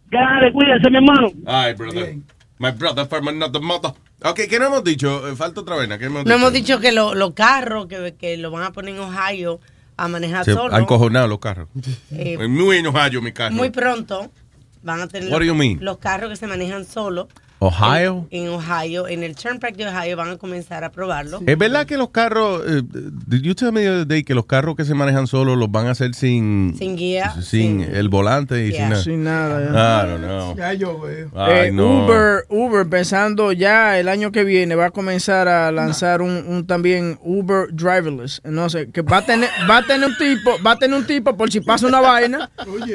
Grande, 0.10 0.52
cuídense, 0.54 0.90
mi 0.90 0.98
hermano. 0.98 1.32
Ay, 1.46 1.74
brother. 1.74 2.16
My 2.60 2.72
brother 2.72 3.06
from 3.08 3.28
another 3.28 3.62
mother. 3.62 3.92
Ok, 4.24 4.42
¿qué 4.50 4.58
no 4.60 4.66
hemos 4.68 4.84
dicho? 4.84 5.28
Eh, 5.28 5.36
Falta 5.36 5.62
otra 5.62 5.76
vez. 5.76 5.88
¿Qué 6.00 6.06
hemos 6.06 6.24
No 6.24 6.24
dicho? 6.24 6.36
hemos 6.36 6.54
dicho 6.54 6.80
que 6.80 6.92
lo- 6.92 7.14
los 7.14 7.34
carros 7.34 7.88
que, 7.88 8.16
que 8.20 8.38
lo 8.38 8.50
van 8.52 8.64
a 8.64 8.72
poner 8.72 8.96
en 8.96 9.02
Ohio 9.02 9.60
a 9.96 10.08
manejar 10.08 10.44
Se 10.46 10.54
solo. 10.54 10.74
han 10.76 10.86
cojonado 10.86 11.28
los 11.28 11.40
carros. 11.40 11.70
Eh, 12.12 12.48
Muy 12.48 12.78
enojado 12.78 13.22
mi 13.22 13.32
carro. 13.32 13.54
Muy 13.56 13.70
pronto 13.70 14.32
van 14.84 15.02
a 15.02 15.08
tener 15.08 15.30
What 15.32 15.40
do 15.40 15.46
you 15.46 15.54
mean? 15.56 15.78
los 15.82 15.98
carros 15.98 16.30
que 16.32 16.36
se 16.36 16.48
manejan 16.48 16.86
solo 16.86 17.28
Ohio. 17.60 18.28
en 18.30 18.50
Ohio, 18.50 19.08
en 19.08 19.24
el 19.24 19.36
Turnpike 19.36 19.76
de 19.78 19.88
Ohio 19.88 20.16
van 20.16 20.30
a 20.30 20.38
comenzar 20.38 20.84
a 20.84 20.92
probarlo. 20.92 21.40
Es 21.46 21.58
verdad 21.58 21.86
que 21.86 21.98
los 21.98 22.10
carros, 22.12 22.62
eh, 22.68 22.82
did 23.28 23.42
you 23.42 23.56
tell 23.56 23.72
me 23.72 23.82
the 23.82 23.90
other 23.90 24.08
day 24.08 24.24
que 24.24 24.36
los 24.36 24.46
carros 24.46 24.76
que 24.76 24.86
se 24.86 24.94
manejan 24.94 25.26
solos 25.28 25.58
los 25.58 25.72
van 25.72 25.88
a 25.88 25.92
hacer 25.92 26.14
sin 26.14 26.76
Sin 26.78 26.96
guía, 26.96 27.34
sin 27.42 27.82
el 27.82 28.10
volante 28.10 28.66
y 28.68 28.72
Yeah. 28.72 28.78
sin 28.78 28.90
nada. 28.90 29.04
Sin 29.04 29.24
nada, 29.24 30.04
ya. 30.04 30.06
I 30.06 30.10
don't 30.10 30.24
know. 30.24 30.56
Ya 30.56 30.74
yo 30.74 31.00
veo. 31.00 31.32
Ay, 31.36 31.68
Eh, 31.68 31.72
no. 31.72 32.06
Uber, 32.06 32.46
Uber, 32.50 32.88
pensando 32.88 33.52
ya 33.52 33.98
el 34.00 34.08
año 34.08 34.32
que 34.32 34.44
viene, 34.44 34.76
va 34.76 34.88
a 34.88 34.92
comenzar 34.92 35.48
a 35.48 35.72
lanzar 35.72 36.22
un, 36.22 36.44
un 36.48 36.68
también 36.68 37.18
Uber 37.24 37.68
driverless. 37.72 38.42
No 38.44 38.70
sé, 38.70 38.92
que 38.92 39.02
va 39.02 39.18
a 39.18 39.26
tener, 39.26 39.50
va 39.70 39.78
a 39.78 39.84
tener 39.84 40.10
un 40.10 40.18
tipo, 40.18 40.52
va 40.66 40.72
a 40.74 40.78
tener 40.78 40.98
un 40.98 41.06
tipo 41.08 41.36
por 41.36 41.52
si 41.52 41.62
pasa 41.62 41.88
una 41.88 42.02
vaina, 42.02 42.50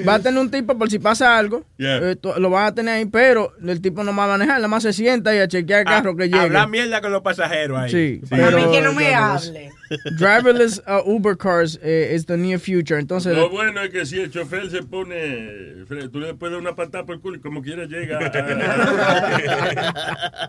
va 0.07 0.15
a 0.15 0.18
tener 0.20 0.41
un 0.41 0.50
tipo 0.50 0.76
por 0.78 0.89
si 0.91 0.99
pasa 0.99 1.36
algo, 1.36 1.65
Yeah. 1.78 2.12
eh, 2.12 2.16
lo 2.39 2.50
van 2.50 2.66
a 2.66 2.74
tener 2.74 2.94
ahí, 2.94 3.07
pero 3.07 3.52
el 3.66 3.81
tipo 3.81 4.05
no 4.05 4.15
va 4.15 4.24
a 4.24 4.28
manejar, 4.39 4.52
nada 4.57 4.69
más 4.69 4.83
se 4.83 4.93
sienta 4.93 5.35
y 5.35 5.39
a 5.39 5.49
chequear 5.49 5.81
el 5.81 5.87
carro 5.87 6.17
que 6.17 6.25
llega. 6.27 6.43
Habla 6.43 6.67
mierda 6.67 7.01
con 7.01 7.13
los 7.13 7.23
pasajeros 7.23 7.79
ahí. 7.79 7.91
Sí, 7.91 8.21
A 8.33 8.51
mí 8.51 8.71
que 8.73 8.81
no 8.81 8.93
me 8.93 9.11
driverless- 9.13 9.49
hable. 9.49 9.71
Driverless 10.19 10.83
uh, 10.87 11.03
Uber 11.11 11.37
cars 11.37 11.79
eh, 11.83 12.13
is 12.15 12.25
the 12.27 12.37
near 12.37 12.59
future. 12.59 12.99
Entonces, 12.99 13.37
Lo 13.37 13.51
bueno 13.51 13.81
es 13.83 13.91
que 13.91 14.07
si 14.07 14.21
el 14.21 14.31
chofer 14.31 14.71
se 14.71 14.83
pone, 14.83 15.85
tú 16.11 16.19
le 16.21 16.35
puedes 16.35 16.53
dar 16.55 16.61
una 16.61 16.75
patada 16.75 17.05
por 17.05 17.15
el 17.17 17.21
culo 17.21 17.37
y 17.37 17.41
como 17.41 17.63
quiera 17.63 17.85
llega 17.85 18.19
a- 18.19 19.43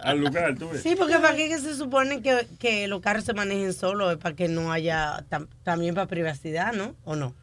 al 0.03 0.19
lugar, 0.19 0.55
tú 0.57 0.69
ves. 0.69 0.81
Sí, 0.81 0.95
porque 0.97 1.15
para 1.19 1.35
qué 1.35 1.49
que 1.49 1.59
se 1.59 1.75
supone 1.75 2.21
que, 2.21 2.47
que 2.59 2.87
los 2.87 3.01
carros 3.01 3.25
se 3.25 3.33
manejen 3.33 3.73
solos, 3.73 4.11
es 4.13 4.17
para 4.17 4.35
que 4.35 4.47
no 4.47 4.71
haya 4.71 5.25
tam- 5.29 5.47
también 5.63 5.95
para 5.95 6.07
privacidad, 6.07 6.73
¿no? 6.73 6.95
¿O 7.03 7.15
no? 7.15 7.33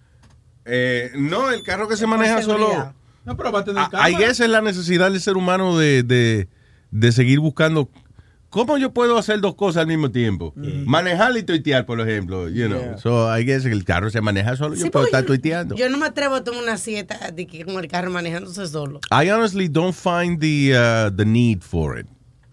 Eh, 0.64 1.10
no, 1.16 1.50
el 1.50 1.62
carro 1.64 1.88
que 1.88 1.96
se 1.96 2.06
maneja 2.06 2.40
seguridad. 2.42 2.68
solo. 2.68 2.94
No, 3.30 3.36
pero 3.36 3.52
va 3.52 3.60
a 3.60 3.64
tener 3.64 3.84
I 3.84 3.90
cámara. 3.90 4.18
guess 4.18 4.40
es 4.40 4.48
la 4.50 4.60
necesidad 4.60 5.08
del 5.08 5.20
ser 5.20 5.36
humano 5.36 5.78
de, 5.78 6.02
de, 6.02 6.48
de 6.90 7.12
seguir 7.12 7.38
buscando. 7.38 7.88
¿Cómo 8.48 8.76
yo 8.76 8.92
puedo 8.92 9.16
hacer 9.16 9.40
dos 9.40 9.54
cosas 9.54 9.82
al 9.82 9.86
mismo 9.86 10.10
tiempo? 10.10 10.52
Manejar 10.56 11.36
y 11.36 11.44
tuitear, 11.44 11.86
por 11.86 12.00
ejemplo. 12.00 12.48
You 12.48 12.66
know. 12.66 12.80
Yeah. 12.80 12.98
So, 12.98 13.38
I 13.38 13.44
guess 13.44 13.64
el 13.66 13.84
carro 13.84 14.10
se 14.10 14.20
maneja 14.20 14.56
solo. 14.56 14.74
Sí, 14.74 14.82
yo 14.82 14.90
puedo 14.90 15.04
estar 15.06 15.22
tuiteando. 15.24 15.76
Yo 15.76 15.88
no 15.88 15.96
me 15.96 16.06
atrevo 16.06 16.34
a 16.34 16.42
tomar 16.42 16.64
una 16.64 16.76
siesta 16.76 17.30
de 17.30 17.46
que 17.46 17.64
con 17.64 17.78
el 17.78 17.86
carro 17.86 18.10
manejándose 18.10 18.66
solo, 18.66 18.98
I 19.12 19.30
honestly 19.30 19.68
don't 19.68 19.94
find 19.94 20.40
the, 20.40 20.74
uh, 20.74 21.14
the 21.16 21.24
need 21.24 21.60
for 21.60 22.00
it. 22.00 22.08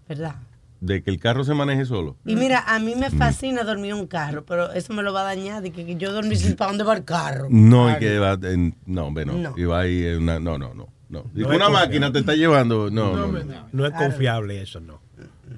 ¿verdad? 0.08 0.36
De 0.80 1.02
que 1.02 1.10
el 1.10 1.18
carro 1.18 1.42
se 1.42 1.54
maneje 1.54 1.84
solo. 1.84 2.16
Y 2.24 2.36
mira, 2.36 2.62
a 2.66 2.78
mí 2.78 2.94
me 2.94 3.10
fascina 3.10 3.64
dormir 3.64 3.90
en 3.92 3.96
un 3.98 4.06
carro, 4.06 4.44
pero 4.44 4.72
eso 4.72 4.92
me 4.92 5.02
lo 5.02 5.12
va 5.12 5.22
a 5.22 5.24
dañar 5.24 5.60
de 5.60 5.72
que, 5.72 5.84
que 5.84 5.96
yo 5.96 6.12
dormí 6.12 6.36
sin 6.36 6.54
para 6.54 6.70
dónde 6.70 6.84
va 6.84 6.96
el 6.96 7.04
carro. 7.04 7.48
No, 7.50 7.90
y 7.90 7.98
que 7.98 8.18
va 8.18 8.38
en, 8.42 8.76
no, 8.86 9.06
hombre, 9.06 9.24
no. 9.26 9.32
No. 9.32 9.54
Y 9.56 9.64
va 9.64 9.80
ahí 9.80 10.04
en 10.04 10.22
una, 10.22 10.38
no, 10.38 10.56
no, 10.56 10.74
no. 10.74 10.88
no. 11.08 11.24
Es 11.36 11.44
una 11.46 11.68
máquina 11.68 12.12
te 12.12 12.20
está 12.20 12.34
llevando, 12.34 12.90
no, 12.90 13.16
no. 13.16 13.26
no. 13.26 13.68
No 13.72 13.86
es 13.86 13.92
confiable 13.92 14.62
eso, 14.62 14.78
no. 14.80 15.00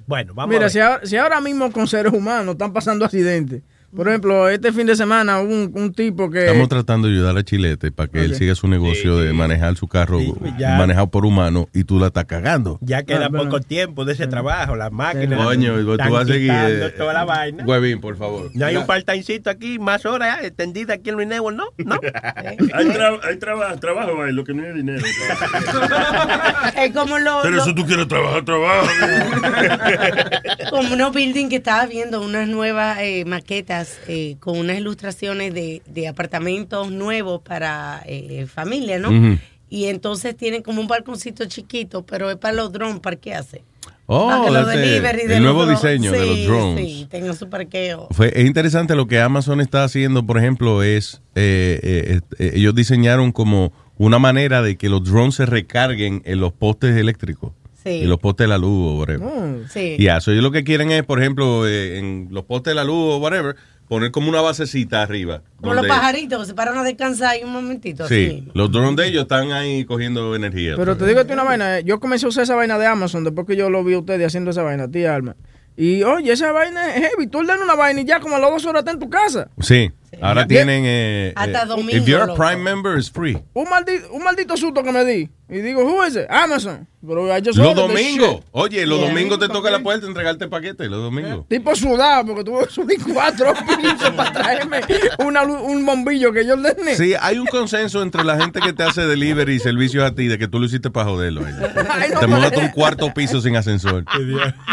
Bueno, 0.07 0.33
vamos 0.33 0.53
Mira, 0.53 0.65
a 0.65 0.69
si 0.69 0.79
ver. 0.79 0.87
ahora, 0.87 1.05
si 1.05 1.17
ahora 1.17 1.41
mismo 1.41 1.71
con 1.71 1.87
seres 1.87 2.11
humanos 2.11 2.53
están 2.53 2.73
pasando 2.73 3.05
accidentes. 3.05 3.61
Por 3.95 4.07
ejemplo, 4.07 4.47
este 4.49 4.71
fin 4.71 4.87
de 4.87 4.95
semana 4.95 5.39
hubo 5.41 5.53
un, 5.53 5.71
un 5.75 5.93
tipo 5.93 6.29
que... 6.29 6.45
Estamos 6.45 6.69
tratando 6.69 7.07
de 7.07 7.13
ayudar 7.15 7.37
a 7.37 7.43
Chilete 7.43 7.91
para 7.91 8.09
que 8.09 8.21
él 8.23 8.35
siga 8.35 8.55
su 8.55 8.67
negocio 8.67 9.17
de 9.17 9.33
manejar 9.33 9.75
su 9.75 9.87
carro 9.87 10.19
ya. 10.57 10.77
manejado 10.77 11.07
por 11.11 11.25
humano 11.25 11.67
y 11.73 11.83
tú 11.83 11.99
la 11.99 12.07
estás 12.07 12.25
cagando. 12.25 12.77
Ya 12.81 13.03
queda 13.03 13.25
Ah, 13.25 13.29
bueno. 13.29 13.45
poco 13.45 13.59
tiempo 13.61 14.05
de 14.05 14.13
ese 14.13 14.27
trabajo, 14.27 14.75
las 14.75 14.91
máquinas. 14.91 15.43
Coño, 15.43 15.73
tú 15.83 15.91
están 15.93 16.11
vas 16.11 16.23
a 16.23 16.25
seguir. 16.33 16.49
quitando 16.51 16.85
eh, 16.87 16.89
toda 16.91 17.13
la 17.13 17.25
vaina. 17.25 17.65
Huevín, 17.65 17.99
por 17.99 18.17
favor. 18.17 18.49
No 18.53 18.65
hay 18.65 18.77
un 18.77 18.85
part-timecito 18.85 19.49
aquí, 19.49 19.77
más 19.77 20.05
horas 20.05 20.39
ya, 20.41 20.47
extendida 20.47 20.93
aquí 20.93 21.09
en 21.09 21.15
Luis 21.17 21.27
Network, 21.27 21.57
¿no? 21.57 21.65
¿No? 21.77 21.95
Hay, 22.73 22.85
tra- 22.87 23.19
hay 23.23 23.37
traba- 23.37 23.75
trabajo 23.77 24.21
ahí, 24.23 24.31
lo 24.31 24.43
que 24.43 24.53
no 24.53 24.63
hay 24.63 24.73
dinero. 24.73 25.03
Es 26.77 26.91
como 26.93 27.19
lo, 27.19 27.39
Pero 27.41 27.55
lo- 27.57 27.61
eso 27.63 27.75
tú 27.75 27.85
quieres 27.85 28.07
trabajar, 28.07 28.43
trabaja. 28.45 28.89
como 30.69 30.93
unos 30.93 31.13
building 31.13 31.49
que 31.49 31.57
estaba 31.57 31.85
viendo, 31.85 32.21
unas 32.21 32.47
nuevas 32.47 32.97
eh, 33.01 33.25
maquetas 33.25 33.80
eh, 34.07 34.35
con 34.39 34.57
unas 34.57 34.77
ilustraciones 34.77 35.53
de, 35.53 35.81
de 35.85 36.07
apartamentos 36.07 36.91
nuevos 36.91 37.41
para 37.41 38.01
eh, 38.05 38.45
familia, 38.47 38.99
¿no? 38.99 39.37
Y 39.69 39.85
entonces 39.85 40.35
tienen 40.35 40.63
como 40.63 40.81
un 40.81 40.87
balconcito 40.87 41.45
chiquito, 41.45 42.05
pero 42.05 42.29
es 42.29 42.35
para 42.37 42.53
los 42.55 42.71
drones 42.73 42.99
parquearse. 42.99 43.63
Oh, 44.07 44.27
Para 44.27 44.43
que 44.43 44.51
los 44.51 44.67
ese- 44.69 44.77
delivery 44.79 45.27
de 45.27 45.37
el 45.37 45.43
nuevo 45.43 45.65
diseño 45.65 46.11
de 46.11 46.25
los 46.25 46.43
drones. 46.45 46.85
Sí, 46.85 47.07
tengo 47.09 47.33
su 47.33 47.49
parqueo. 47.49 48.09
Fue, 48.11 48.33
es 48.35 48.45
interesante 48.45 48.93
lo 48.95 49.07
que 49.07 49.21
Amazon 49.21 49.61
está 49.61 49.85
haciendo, 49.85 50.25
por 50.25 50.37
ejemplo, 50.37 50.83
es 50.83 51.21
eh, 51.35 51.79
eh, 51.81 52.19
eh, 52.37 52.51
ellos 52.55 52.75
diseñaron 52.75 53.31
como 53.31 53.71
una 53.97 54.19
manera 54.19 54.61
de 54.61 54.75
que 54.75 54.89
los 54.89 55.03
drones 55.05 55.35
se 55.35 55.45
recarguen 55.45 56.21
en 56.25 56.41
los 56.41 56.51
postes 56.51 56.97
eléctricos 56.97 57.53
Sí. 57.83 57.89
y 57.89 58.03
los 58.05 58.19
postes 58.19 58.43
de 58.43 58.49
la 58.49 58.57
luz 58.59 58.91
o 58.91 58.97
whatever. 58.99 59.21
Mm, 59.21 59.67
sí. 59.69 59.95
Y 59.97 60.07
eso 60.07 60.31
ellos 60.31 60.43
lo 60.43 60.51
que 60.51 60.63
quieren 60.63 60.91
es, 60.91 61.03
por 61.03 61.19
ejemplo, 61.21 61.65
eh, 61.67 61.97
en 61.97 62.27
los 62.29 62.43
postes 62.43 62.71
de 62.71 62.75
la 62.75 62.83
luz 62.83 63.13
o 63.15 63.17
whatever, 63.17 63.55
poner 63.91 64.11
como 64.11 64.29
una 64.29 64.39
basecita 64.39 65.01
arriba. 65.01 65.41
Como 65.59 65.73
los 65.73 65.85
pajaritos 65.85 66.39
que 66.39 66.45
se 66.45 66.53
paran 66.53 66.77
a 66.77 66.83
descansar 66.83 67.31
ahí 67.31 67.43
un 67.43 67.51
momentito. 67.51 68.07
Sí, 68.07 68.25
así. 68.25 68.47
los 68.53 68.71
drones 68.71 68.95
de 68.95 69.07
ellos 69.09 69.23
están 69.23 69.51
ahí 69.51 69.83
cogiendo 69.83 70.33
energía. 70.33 70.75
Pero 70.77 70.95
te 70.95 71.05
digo 71.05 71.25
ti 71.25 71.33
una 71.33 71.43
vaina, 71.43 71.81
yo 71.81 71.99
comencé 71.99 72.25
a 72.25 72.29
usar 72.29 72.43
esa 72.43 72.55
vaina 72.55 72.77
de 72.77 72.85
Amazon 72.85 73.25
después 73.25 73.45
que 73.45 73.57
yo 73.57 73.69
lo 73.69 73.83
vi 73.83 73.95
a 73.95 73.99
ustedes 73.99 74.25
haciendo 74.25 74.51
esa 74.51 74.63
vaina, 74.63 74.89
tía 74.89 75.13
Alma. 75.13 75.35
Y 75.75 76.03
oye, 76.03 76.31
esa 76.31 76.53
vaina 76.53 76.95
es 76.95 77.09
heavy. 77.09 77.27
Tú 77.27 77.39
ordenas 77.39 77.63
una 77.65 77.75
vaina 77.75 77.99
y 77.99 78.05
ya 78.05 78.21
como 78.21 78.37
a 78.37 78.39
las 78.39 78.49
dos 78.49 78.65
horas 78.65 78.83
está 78.83 78.91
en 78.91 78.99
tu 78.99 79.09
casa. 79.09 79.49
Sí, 79.59 79.91
ahora 80.19 80.47
tienen... 80.47 80.83
Eh, 80.85 81.33
Hasta 81.35 81.63
eh, 81.63 81.65
domingo, 81.67 81.91
if 81.97 82.05
you're 82.05 82.23
a 82.23 82.27
loco. 82.27 82.37
Prime 82.37 82.63
member, 82.63 82.97
it's 82.97 83.09
free. 83.09 83.37
Un 83.53 83.69
maldito, 83.69 84.11
un 84.11 84.23
maldito 84.23 84.57
susto 84.57 84.83
que 84.83 84.91
me 84.91 85.05
di. 85.05 85.29
Y 85.49 85.59
digo, 85.59 85.83
who 85.83 86.03
is 86.05 86.15
it? 86.15 86.25
Amazon. 86.29 86.87
Pero 87.05 87.25
Los 87.27 87.75
domingos. 87.75 88.41
Oye, 88.51 88.85
los 88.85 88.99
Yeah. 88.99 89.09
domingos 89.09 89.39
te 89.39 89.49
toca 89.49 89.69
la 89.69 89.79
puerta 89.79 90.05
entregarte 90.07 90.45
el 90.45 90.49
paquete, 90.49 90.87
los 90.87 91.01
domingos. 91.01 91.45
Tipo 91.49 91.75
sudado, 91.75 92.25
porque 92.27 92.43
tuve 92.43 92.65
que 92.67 92.71
subir 92.71 92.99
cuatro 93.13 93.53
pisos 93.81 94.11
para 94.11 94.31
traerme 94.31 94.81
una 95.19 95.43
luz- 95.43 95.61
un 95.61 95.85
bombillo 95.85 96.31
que 96.31 96.45
yo 96.45 96.53
ordené. 96.53 96.95
Sí, 96.95 97.13
hay 97.19 97.37
un 97.39 97.47
consenso 97.47 98.01
entre 98.01 98.23
la 98.23 98.39
gente 98.39 98.61
que 98.61 98.71
te 98.71 98.83
hace 98.83 99.05
delivery 99.05 99.55
y 99.55 99.59
servicios 99.59 100.03
a 100.05 100.13
ti 100.15 100.27
de 100.27 100.37
que 100.37 100.47
tú 100.47 100.59
lo 100.59 100.67
hiciste 100.67 100.89
para 100.89 101.07
joderlo. 101.09 101.43
a 101.43 101.49
ellos. 101.49 102.19
te 102.19 102.27
mudaste 102.27 102.59
un 102.59 102.69
cuarto 102.69 103.13
piso 103.13 103.41
sin 103.41 103.55
ascensor. 103.57 104.05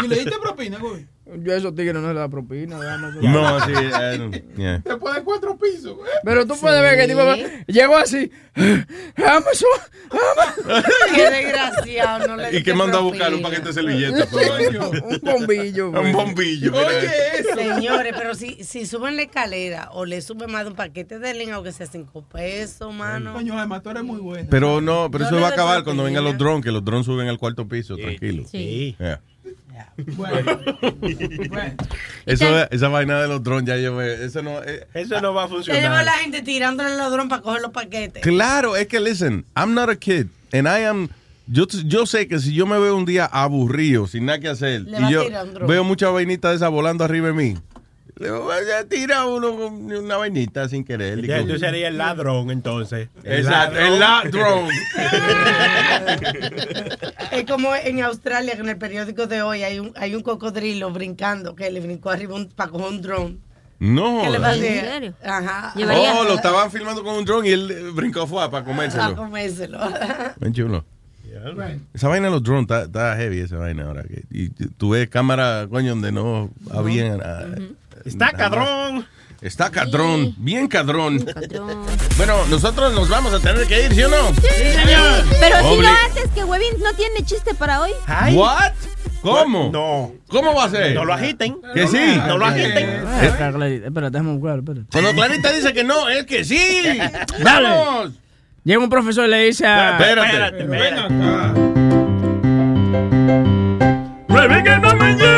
¿Y 0.03 0.07
le 0.07 0.15
diste 0.15 0.35
propina, 0.41 0.77
güey? 0.77 1.07
Yo 1.37 1.53
a 1.53 1.57
esos 1.57 1.75
tigres 1.75 1.95
no 1.95 2.07
les 2.07 2.15
da 2.15 2.29
propina. 2.29 2.77
No, 3.21 3.59
sí, 3.65 3.71
eh, 3.75 4.43
yeah. 4.57 4.81
Después 4.83 5.15
de 5.15 5.23
cuatro 5.23 5.57
pisos, 5.57 5.95
güey. 5.95 6.09
Pero 6.23 6.45
tú 6.47 6.55
puedes 6.59 6.81
ver 6.81 6.97
que 6.97 7.07
tipo 7.07 7.63
llegó 7.67 7.97
así. 7.97 8.31
Amazon, 9.15 9.69
Amazon. 10.09 10.83
Qué 11.15 11.29
desgraciado, 11.29 12.27
no 12.27 12.37
le 12.37 12.57
¿Y 12.57 12.63
qué 12.63 12.73
mandó 12.73 12.99
a 12.99 13.01
buscar 13.01 13.33
un 13.33 13.41
paquete 13.41 13.67
de 13.67 13.73
servilletas? 13.73 14.29
un 14.31 15.19
bombillo. 15.21 15.89
Un 15.99 16.11
bombillo. 16.13 16.71
mira. 16.71 16.89
Señores, 17.55 18.13
pero 18.17 18.35
si, 18.35 18.63
si 18.63 18.85
suben 18.85 19.15
la 19.15 19.23
escalera 19.23 19.89
o 19.93 20.05
le 20.05 20.21
suben 20.21 20.51
más 20.51 20.63
de 20.63 20.71
un 20.71 20.75
paquete 20.75 21.19
de 21.19 21.33
leña, 21.33 21.55
aunque 21.55 21.71
sea 21.71 21.87
cinco 21.87 22.23
pesos, 22.23 22.93
mano. 22.93 23.33
Coño, 23.33 23.57
además 23.57 23.83
tú 23.83 23.89
eres 23.89 24.03
muy 24.03 24.19
bueno. 24.19 24.47
Pero 24.49 24.81
no, 24.81 25.09
pero 25.11 25.25
Yo 25.25 25.27
eso 25.27 25.35
le 25.35 25.41
va 25.41 25.49
a 25.49 25.51
acabar 25.51 25.83
cuando 25.83 26.03
vengan 26.03 26.23
los 26.23 26.37
drones, 26.37 26.63
que 26.63 26.71
los 26.71 26.83
drones 26.83 27.05
suben 27.05 27.27
al 27.27 27.37
cuarto 27.37 27.67
piso, 27.67 27.95
tranquilo. 27.95 28.43
Sí. 28.49 28.95
Yeah. 28.99 29.21
Bueno. 30.15 30.59
Eso, 32.25 32.45
esa 32.71 32.87
vaina 32.89 33.21
de 33.21 33.27
los 33.27 33.43
drones, 33.43 33.65
ya 33.67 33.77
yo 33.77 33.95
veo, 33.95 34.23
eso 34.25 34.41
no... 34.41 34.61
eh, 34.63 34.87
Eso 34.93 35.19
no 35.21 35.33
va 35.33 35.43
a 35.43 35.47
Tenemos 35.47 35.65
funcionar. 35.67 36.05
la 36.05 36.11
gente 36.13 36.41
tirándole 36.41 36.95
los 36.97 37.11
drones 37.11 37.29
para 37.29 37.41
coger 37.41 37.61
los 37.61 37.71
paquetes. 37.71 38.21
Claro, 38.23 38.75
es 38.75 38.87
que 38.87 38.99
listen, 38.99 39.45
I'm 39.55 39.73
not 39.73 39.89
a 39.89 39.95
kid 39.95 40.27
and 40.53 40.67
I 40.67 40.85
am 40.85 41.09
yo, 41.51 41.65
yo 41.85 42.05
sé 42.05 42.27
que 42.27 42.37
si 42.37 42.53
yo 42.53 42.67
me 42.67 42.77
veo 42.77 42.95
un 42.95 43.05
día 43.05 43.25
aburrido, 43.25 44.05
sin 44.05 44.25
nada 44.25 44.39
que 44.39 44.49
hacer, 44.49 44.81
Le 44.81 44.97
a 44.97 45.09
y 45.09 45.13
yo 45.13 45.25
veo 45.67 45.83
muchas 45.83 46.13
vainitas 46.13 46.51
de 46.51 46.57
esas 46.57 46.69
volando 46.69 47.03
arriba 47.03 47.27
de 47.27 47.33
mí, 47.33 47.55
le 48.19 48.31
voy 48.31 48.53
a 48.77 48.83
tirar 48.87 49.25
uno 49.25 49.55
con 49.55 49.91
una 49.91 50.17
vainita 50.17 50.67
sin 50.67 50.83
querer. 50.83 51.25
Ya, 51.25 51.45
tú 51.45 51.57
serías 51.57 51.89
el 51.89 51.97
ladrón, 51.97 52.51
entonces. 52.51 53.09
Exacto, 53.23 53.79
el 53.79 53.99
ladrón. 53.99 54.67
Es 57.31 57.45
como 57.45 57.75
en 57.75 58.01
Australia, 58.01 58.55
que 58.55 58.61
en 58.61 58.69
el 58.69 58.77
periódico 58.77 59.27
de 59.27 59.41
hoy 59.41 59.63
hay 59.63 59.79
un, 59.79 59.93
hay 59.95 60.15
un 60.15 60.23
cocodrilo 60.23 60.91
brincando 60.91 61.55
que 61.55 61.69
le 61.71 61.79
brincó 61.79 62.09
arriba 62.09 62.35
un, 62.35 62.49
para 62.49 62.71
coger 62.71 62.87
un 62.87 63.01
dron. 63.01 63.39
No. 63.79 64.21
¿Qué 64.23 64.29
le 64.29 64.37
¿En 64.37 64.81
serio? 64.81 65.13
Ajá. 65.23 65.73
Oh, 65.75 66.23
lo 66.25 66.35
estaban 66.35 66.69
filmando 66.71 67.03
con 67.03 67.15
un 67.15 67.25
dron 67.25 67.45
y 67.45 67.49
él 67.49 67.71
eh, 67.71 67.83
brincó 67.93 68.27
fue 68.27 68.49
para 68.51 68.65
comérselo. 68.65 69.15
comérselo. 69.15 69.79
Bien 70.39 70.53
chulo. 70.53 70.85
Esa 71.93 72.07
vaina 72.07 72.27
de 72.27 72.33
los 72.33 72.43
drones 72.43 72.69
está, 72.69 73.15
heavy, 73.15 73.39
esa 73.39 73.57
vaina 73.57 73.85
ahora. 73.85 74.03
Y 74.29 74.49
tú- 74.49 74.89
ves 74.89 75.07
cámara, 75.07 75.67
coño, 75.69 75.91
donde 75.91 76.11
no 76.11 76.49
había. 76.71 77.15
ah, 77.23 77.45
Está 78.09 78.31
cadrón. 78.33 79.05
Está 79.41 79.69
cadrón, 79.69 80.33
bien 80.37 80.67
cadrón. 80.67 81.23
Bueno, 82.17 82.45
nosotros 82.47 82.93
nos 82.93 83.07
vamos 83.07 83.33
a 83.33 83.39
tener 83.39 83.65
que 83.67 83.85
ir, 83.85 83.93
¿sí 83.95 84.03
o 84.03 84.09
no? 84.09 84.27
Sí, 84.33 84.41
señor. 84.73 85.23
Pero 85.39 85.59
si 85.59 85.65
Obli- 85.65 85.81
lo 85.83 85.89
haces, 85.89 86.29
que 86.35 86.43
Huevín 86.43 86.73
no 86.83 86.91
tiene 86.93 87.23
chiste 87.23 87.53
para 87.53 87.79
hoy. 87.79 87.91
What? 88.33 88.71
¿Cómo? 89.21 89.69
No. 89.71 90.11
¿Cómo 90.27 90.53
va 90.53 90.65
a 90.65 90.69
ser? 90.69 90.93
No 90.93 91.05
lo 91.05 91.13
agiten. 91.13 91.57
Que 91.73 91.87
sí. 91.87 92.19
No 92.27 92.37
lo 92.37 92.45
agiten. 92.47 93.05
Espera, 93.21 94.09
déjame 94.09 94.33
buscar, 94.37 94.59
espera. 94.59 94.81
Cuando 94.91 95.13
Clarita 95.13 95.51
dice 95.51 95.71
que 95.73 95.83
no, 95.85 96.09
es 96.09 96.25
que 96.25 96.43
sí. 96.43 96.99
Dale. 97.41 97.69
¡Vamos! 97.69 98.11
Llega 98.65 98.79
un 98.79 98.89
profesor 98.89 99.25
y 99.25 99.29
le 99.29 99.45
dice 99.45 99.65
a... 99.65 99.91
Espérate. 99.97 100.63
Ven 100.63 100.93
acá. 100.99 101.53
¡Huevín 104.27 104.63
que 104.63 104.77
no 104.79 104.95
me! 104.95 105.28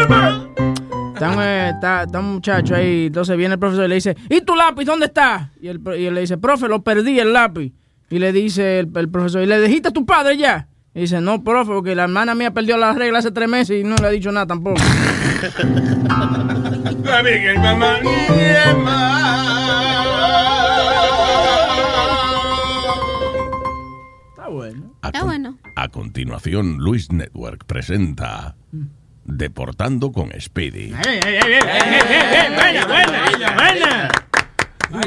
Está 1.26 1.36
un, 1.38 1.44
eh, 1.44 1.70
está- 1.70 2.04
está 2.04 2.20
un 2.20 2.34
muchacho 2.34 2.76
ahí, 2.76 3.06
entonces 3.08 3.38
viene 3.38 3.54
el 3.54 3.60
profesor 3.60 3.86
y 3.86 3.90
le 3.90 3.96
dice, 3.96 4.16
¿y 4.30 4.42
tu 4.42 4.56
lápiz 4.56 4.86
dónde 4.86 5.06
está? 5.06 5.52
Y 5.62 5.68
él, 5.68 5.80
y 6.00 6.06
él 6.06 6.16
le 6.16 6.22
dice, 6.22 6.38
profe, 6.38 6.68
lo 6.68 6.82
perdí 6.84 7.20
el 7.20 7.32
lápiz. 7.34 7.74
Y 8.10 8.20
le 8.20 8.32
dice 8.32 8.80
el, 8.80 8.90
el 8.96 9.10
profesor, 9.10 9.42
¿y 9.44 9.46
le 9.46 9.62
dijiste 9.62 9.90
a 9.90 9.92
tu 9.92 10.06
padre 10.06 10.36
ya? 10.38 10.68
Y 10.94 11.02
dice, 11.02 11.22
no, 11.22 11.44
profe, 11.44 11.72
porque 11.72 11.96
la 11.96 12.04
hermana 12.04 12.34
mía 12.36 12.52
perdió 12.52 12.76
la 12.78 12.92
regla 12.94 13.20
hace 13.20 13.32
tres 13.32 13.48
meses 13.48 13.80
y 13.80 13.84
no 13.84 13.96
le 13.98 14.08
ha 14.08 14.10
dicho 14.10 14.32
nada 14.32 14.48
tampoco. 14.48 14.82
Está 24.30 24.48
bueno. 24.50 24.92
A, 25.02 25.08
Está 25.08 25.24
bueno. 25.24 25.58
a 25.76 25.88
continuación, 25.90 26.78
Luis 26.78 27.12
Network 27.12 27.66
presenta 27.66 28.56
Deportando 29.24 30.12
con 30.12 30.32
Speedy. 30.40 30.92
buena, 30.92 32.86
buena, 32.88 33.56
buena. 33.56 34.12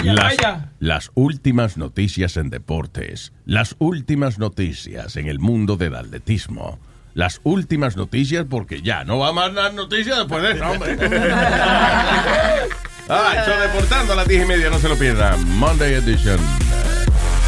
Las, 0.02 0.36
las 0.78 1.10
últimas 1.15 1.76
noticias 1.76 2.36
en 2.36 2.49
deportes, 2.49 3.33
las 3.44 3.76
últimas 3.78 4.39
noticias 4.39 5.17
en 5.17 5.28
el 5.28 5.39
mundo 5.39 5.76
del 5.76 5.94
atletismo, 5.94 6.78
las 7.12 7.41
últimas 7.44 7.97
noticias 7.97 8.47
porque 8.49 8.83
ya 8.83 9.05
no 9.05 9.18
va 9.18 9.33
más 9.33 9.55
dar 9.55 9.75
noticias 9.75 10.18
después 10.18 10.43
de 10.43 10.52
eso, 10.52 10.70
hombre. 10.70 10.97
Ah, 13.07 13.34
eso 13.43 13.60
deportando 13.60 14.15
a 14.15 14.17
las 14.17 14.26
diez 14.26 14.44
y 14.44 14.47
media, 14.47 14.70
no 14.70 14.78
se 14.78 14.89
lo 14.89 14.97
pierdan. 14.97 15.47
Monday 15.59 15.93
Edition. 15.93 16.39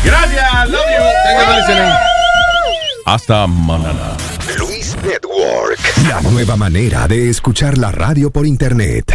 Gracias, 0.04 0.68
love 0.68 0.80
you. 0.80 1.04
Thank 1.24 1.38
you 1.38 1.46
for 1.46 1.56
listening. 1.56 1.92
Hasta 3.06 3.46
mañana. 3.46 4.35
Luis 4.58 4.96
Network. 5.02 5.78
La 6.08 6.20
nueva 6.20 6.56
manera 6.56 7.08
de 7.08 7.28
escuchar 7.28 7.78
la 7.78 7.90
radio 7.90 8.30
por 8.30 8.46
internet. 8.46 9.12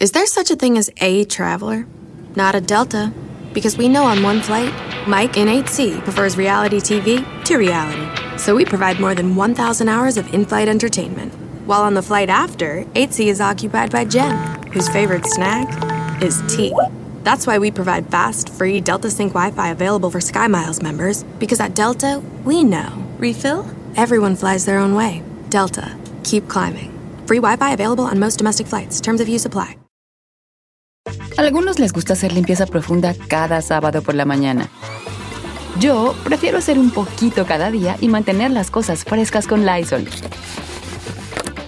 Is 0.00 0.12
there 0.12 0.26
such 0.26 0.50
a 0.50 0.56
thing 0.56 0.78
as 0.78 0.90
a 0.96 1.24
traveler? 1.26 1.86
Not 2.34 2.54
a 2.54 2.60
Delta, 2.62 3.12
because 3.52 3.76
we 3.76 3.86
know 3.86 4.04
on 4.04 4.22
one 4.22 4.40
flight, 4.40 4.72
Mike 5.06 5.36
in 5.36 5.46
8C 5.48 6.02
prefers 6.04 6.38
reality 6.38 6.80
TV 6.80 7.22
to 7.44 7.58
reality. 7.58 8.08
So 8.38 8.56
we 8.56 8.64
provide 8.64 8.98
more 8.98 9.14
than 9.14 9.36
1,000 9.36 9.88
hours 9.90 10.16
of 10.16 10.32
in 10.32 10.46
flight 10.46 10.68
entertainment. 10.68 11.34
While 11.66 11.82
on 11.82 11.92
the 11.92 12.02
flight 12.02 12.30
after, 12.30 12.84
8C 12.94 13.26
is 13.26 13.42
occupied 13.42 13.92
by 13.92 14.06
Jen, 14.06 14.62
whose 14.72 14.88
favorite 14.88 15.26
snack 15.26 16.22
is 16.22 16.42
tea. 16.48 16.74
That's 17.22 17.46
why 17.46 17.58
we 17.58 17.70
provide 17.70 18.10
fast, 18.10 18.50
free 18.50 18.80
Delta 18.80 19.10
Sync 19.10 19.32
Wi 19.34 19.50
Fi 19.50 19.68
available 19.68 20.10
for 20.10 20.20
SkyMiles 20.20 20.82
members, 20.82 21.22
because 21.38 21.60
at 21.60 21.74
Delta, 21.74 22.22
we 22.44 22.64
know. 22.64 22.88
Refill? 23.18 23.64
Everyone 23.96 24.36
flies 24.36 24.64
their 24.64 24.78
own 24.78 24.94
way. 24.94 25.22
Delta, 25.50 25.96
keep 26.24 26.48
climbing. 26.48 26.90
Free 27.26 27.38
Wi 27.38 27.56
Fi 27.56 27.72
available 27.72 28.04
on 28.04 28.18
most 28.18 28.38
domestic 28.38 28.66
flights. 28.66 29.00
Terms 29.00 29.20
of 29.20 29.28
use 29.28 29.46
apply. 29.46 29.76
Algunos 31.38 31.78
les 31.78 31.92
gusta 31.92 32.12
hacer 32.12 32.32
limpieza 32.32 32.66
profunda 32.66 33.14
cada 33.28 33.62
sábado 33.62 34.02
por 34.02 34.14
la 34.14 34.24
mañana. 34.24 34.68
Yo 35.78 36.14
prefiero 36.24 36.58
hacer 36.58 36.78
un 36.78 36.90
poquito 36.90 37.46
cada 37.46 37.70
día 37.70 37.96
y 38.00 38.08
mantener 38.08 38.50
las 38.50 38.70
cosas 38.70 39.04
frescas 39.04 39.46
con 39.46 39.64
Lysol. 39.64 40.06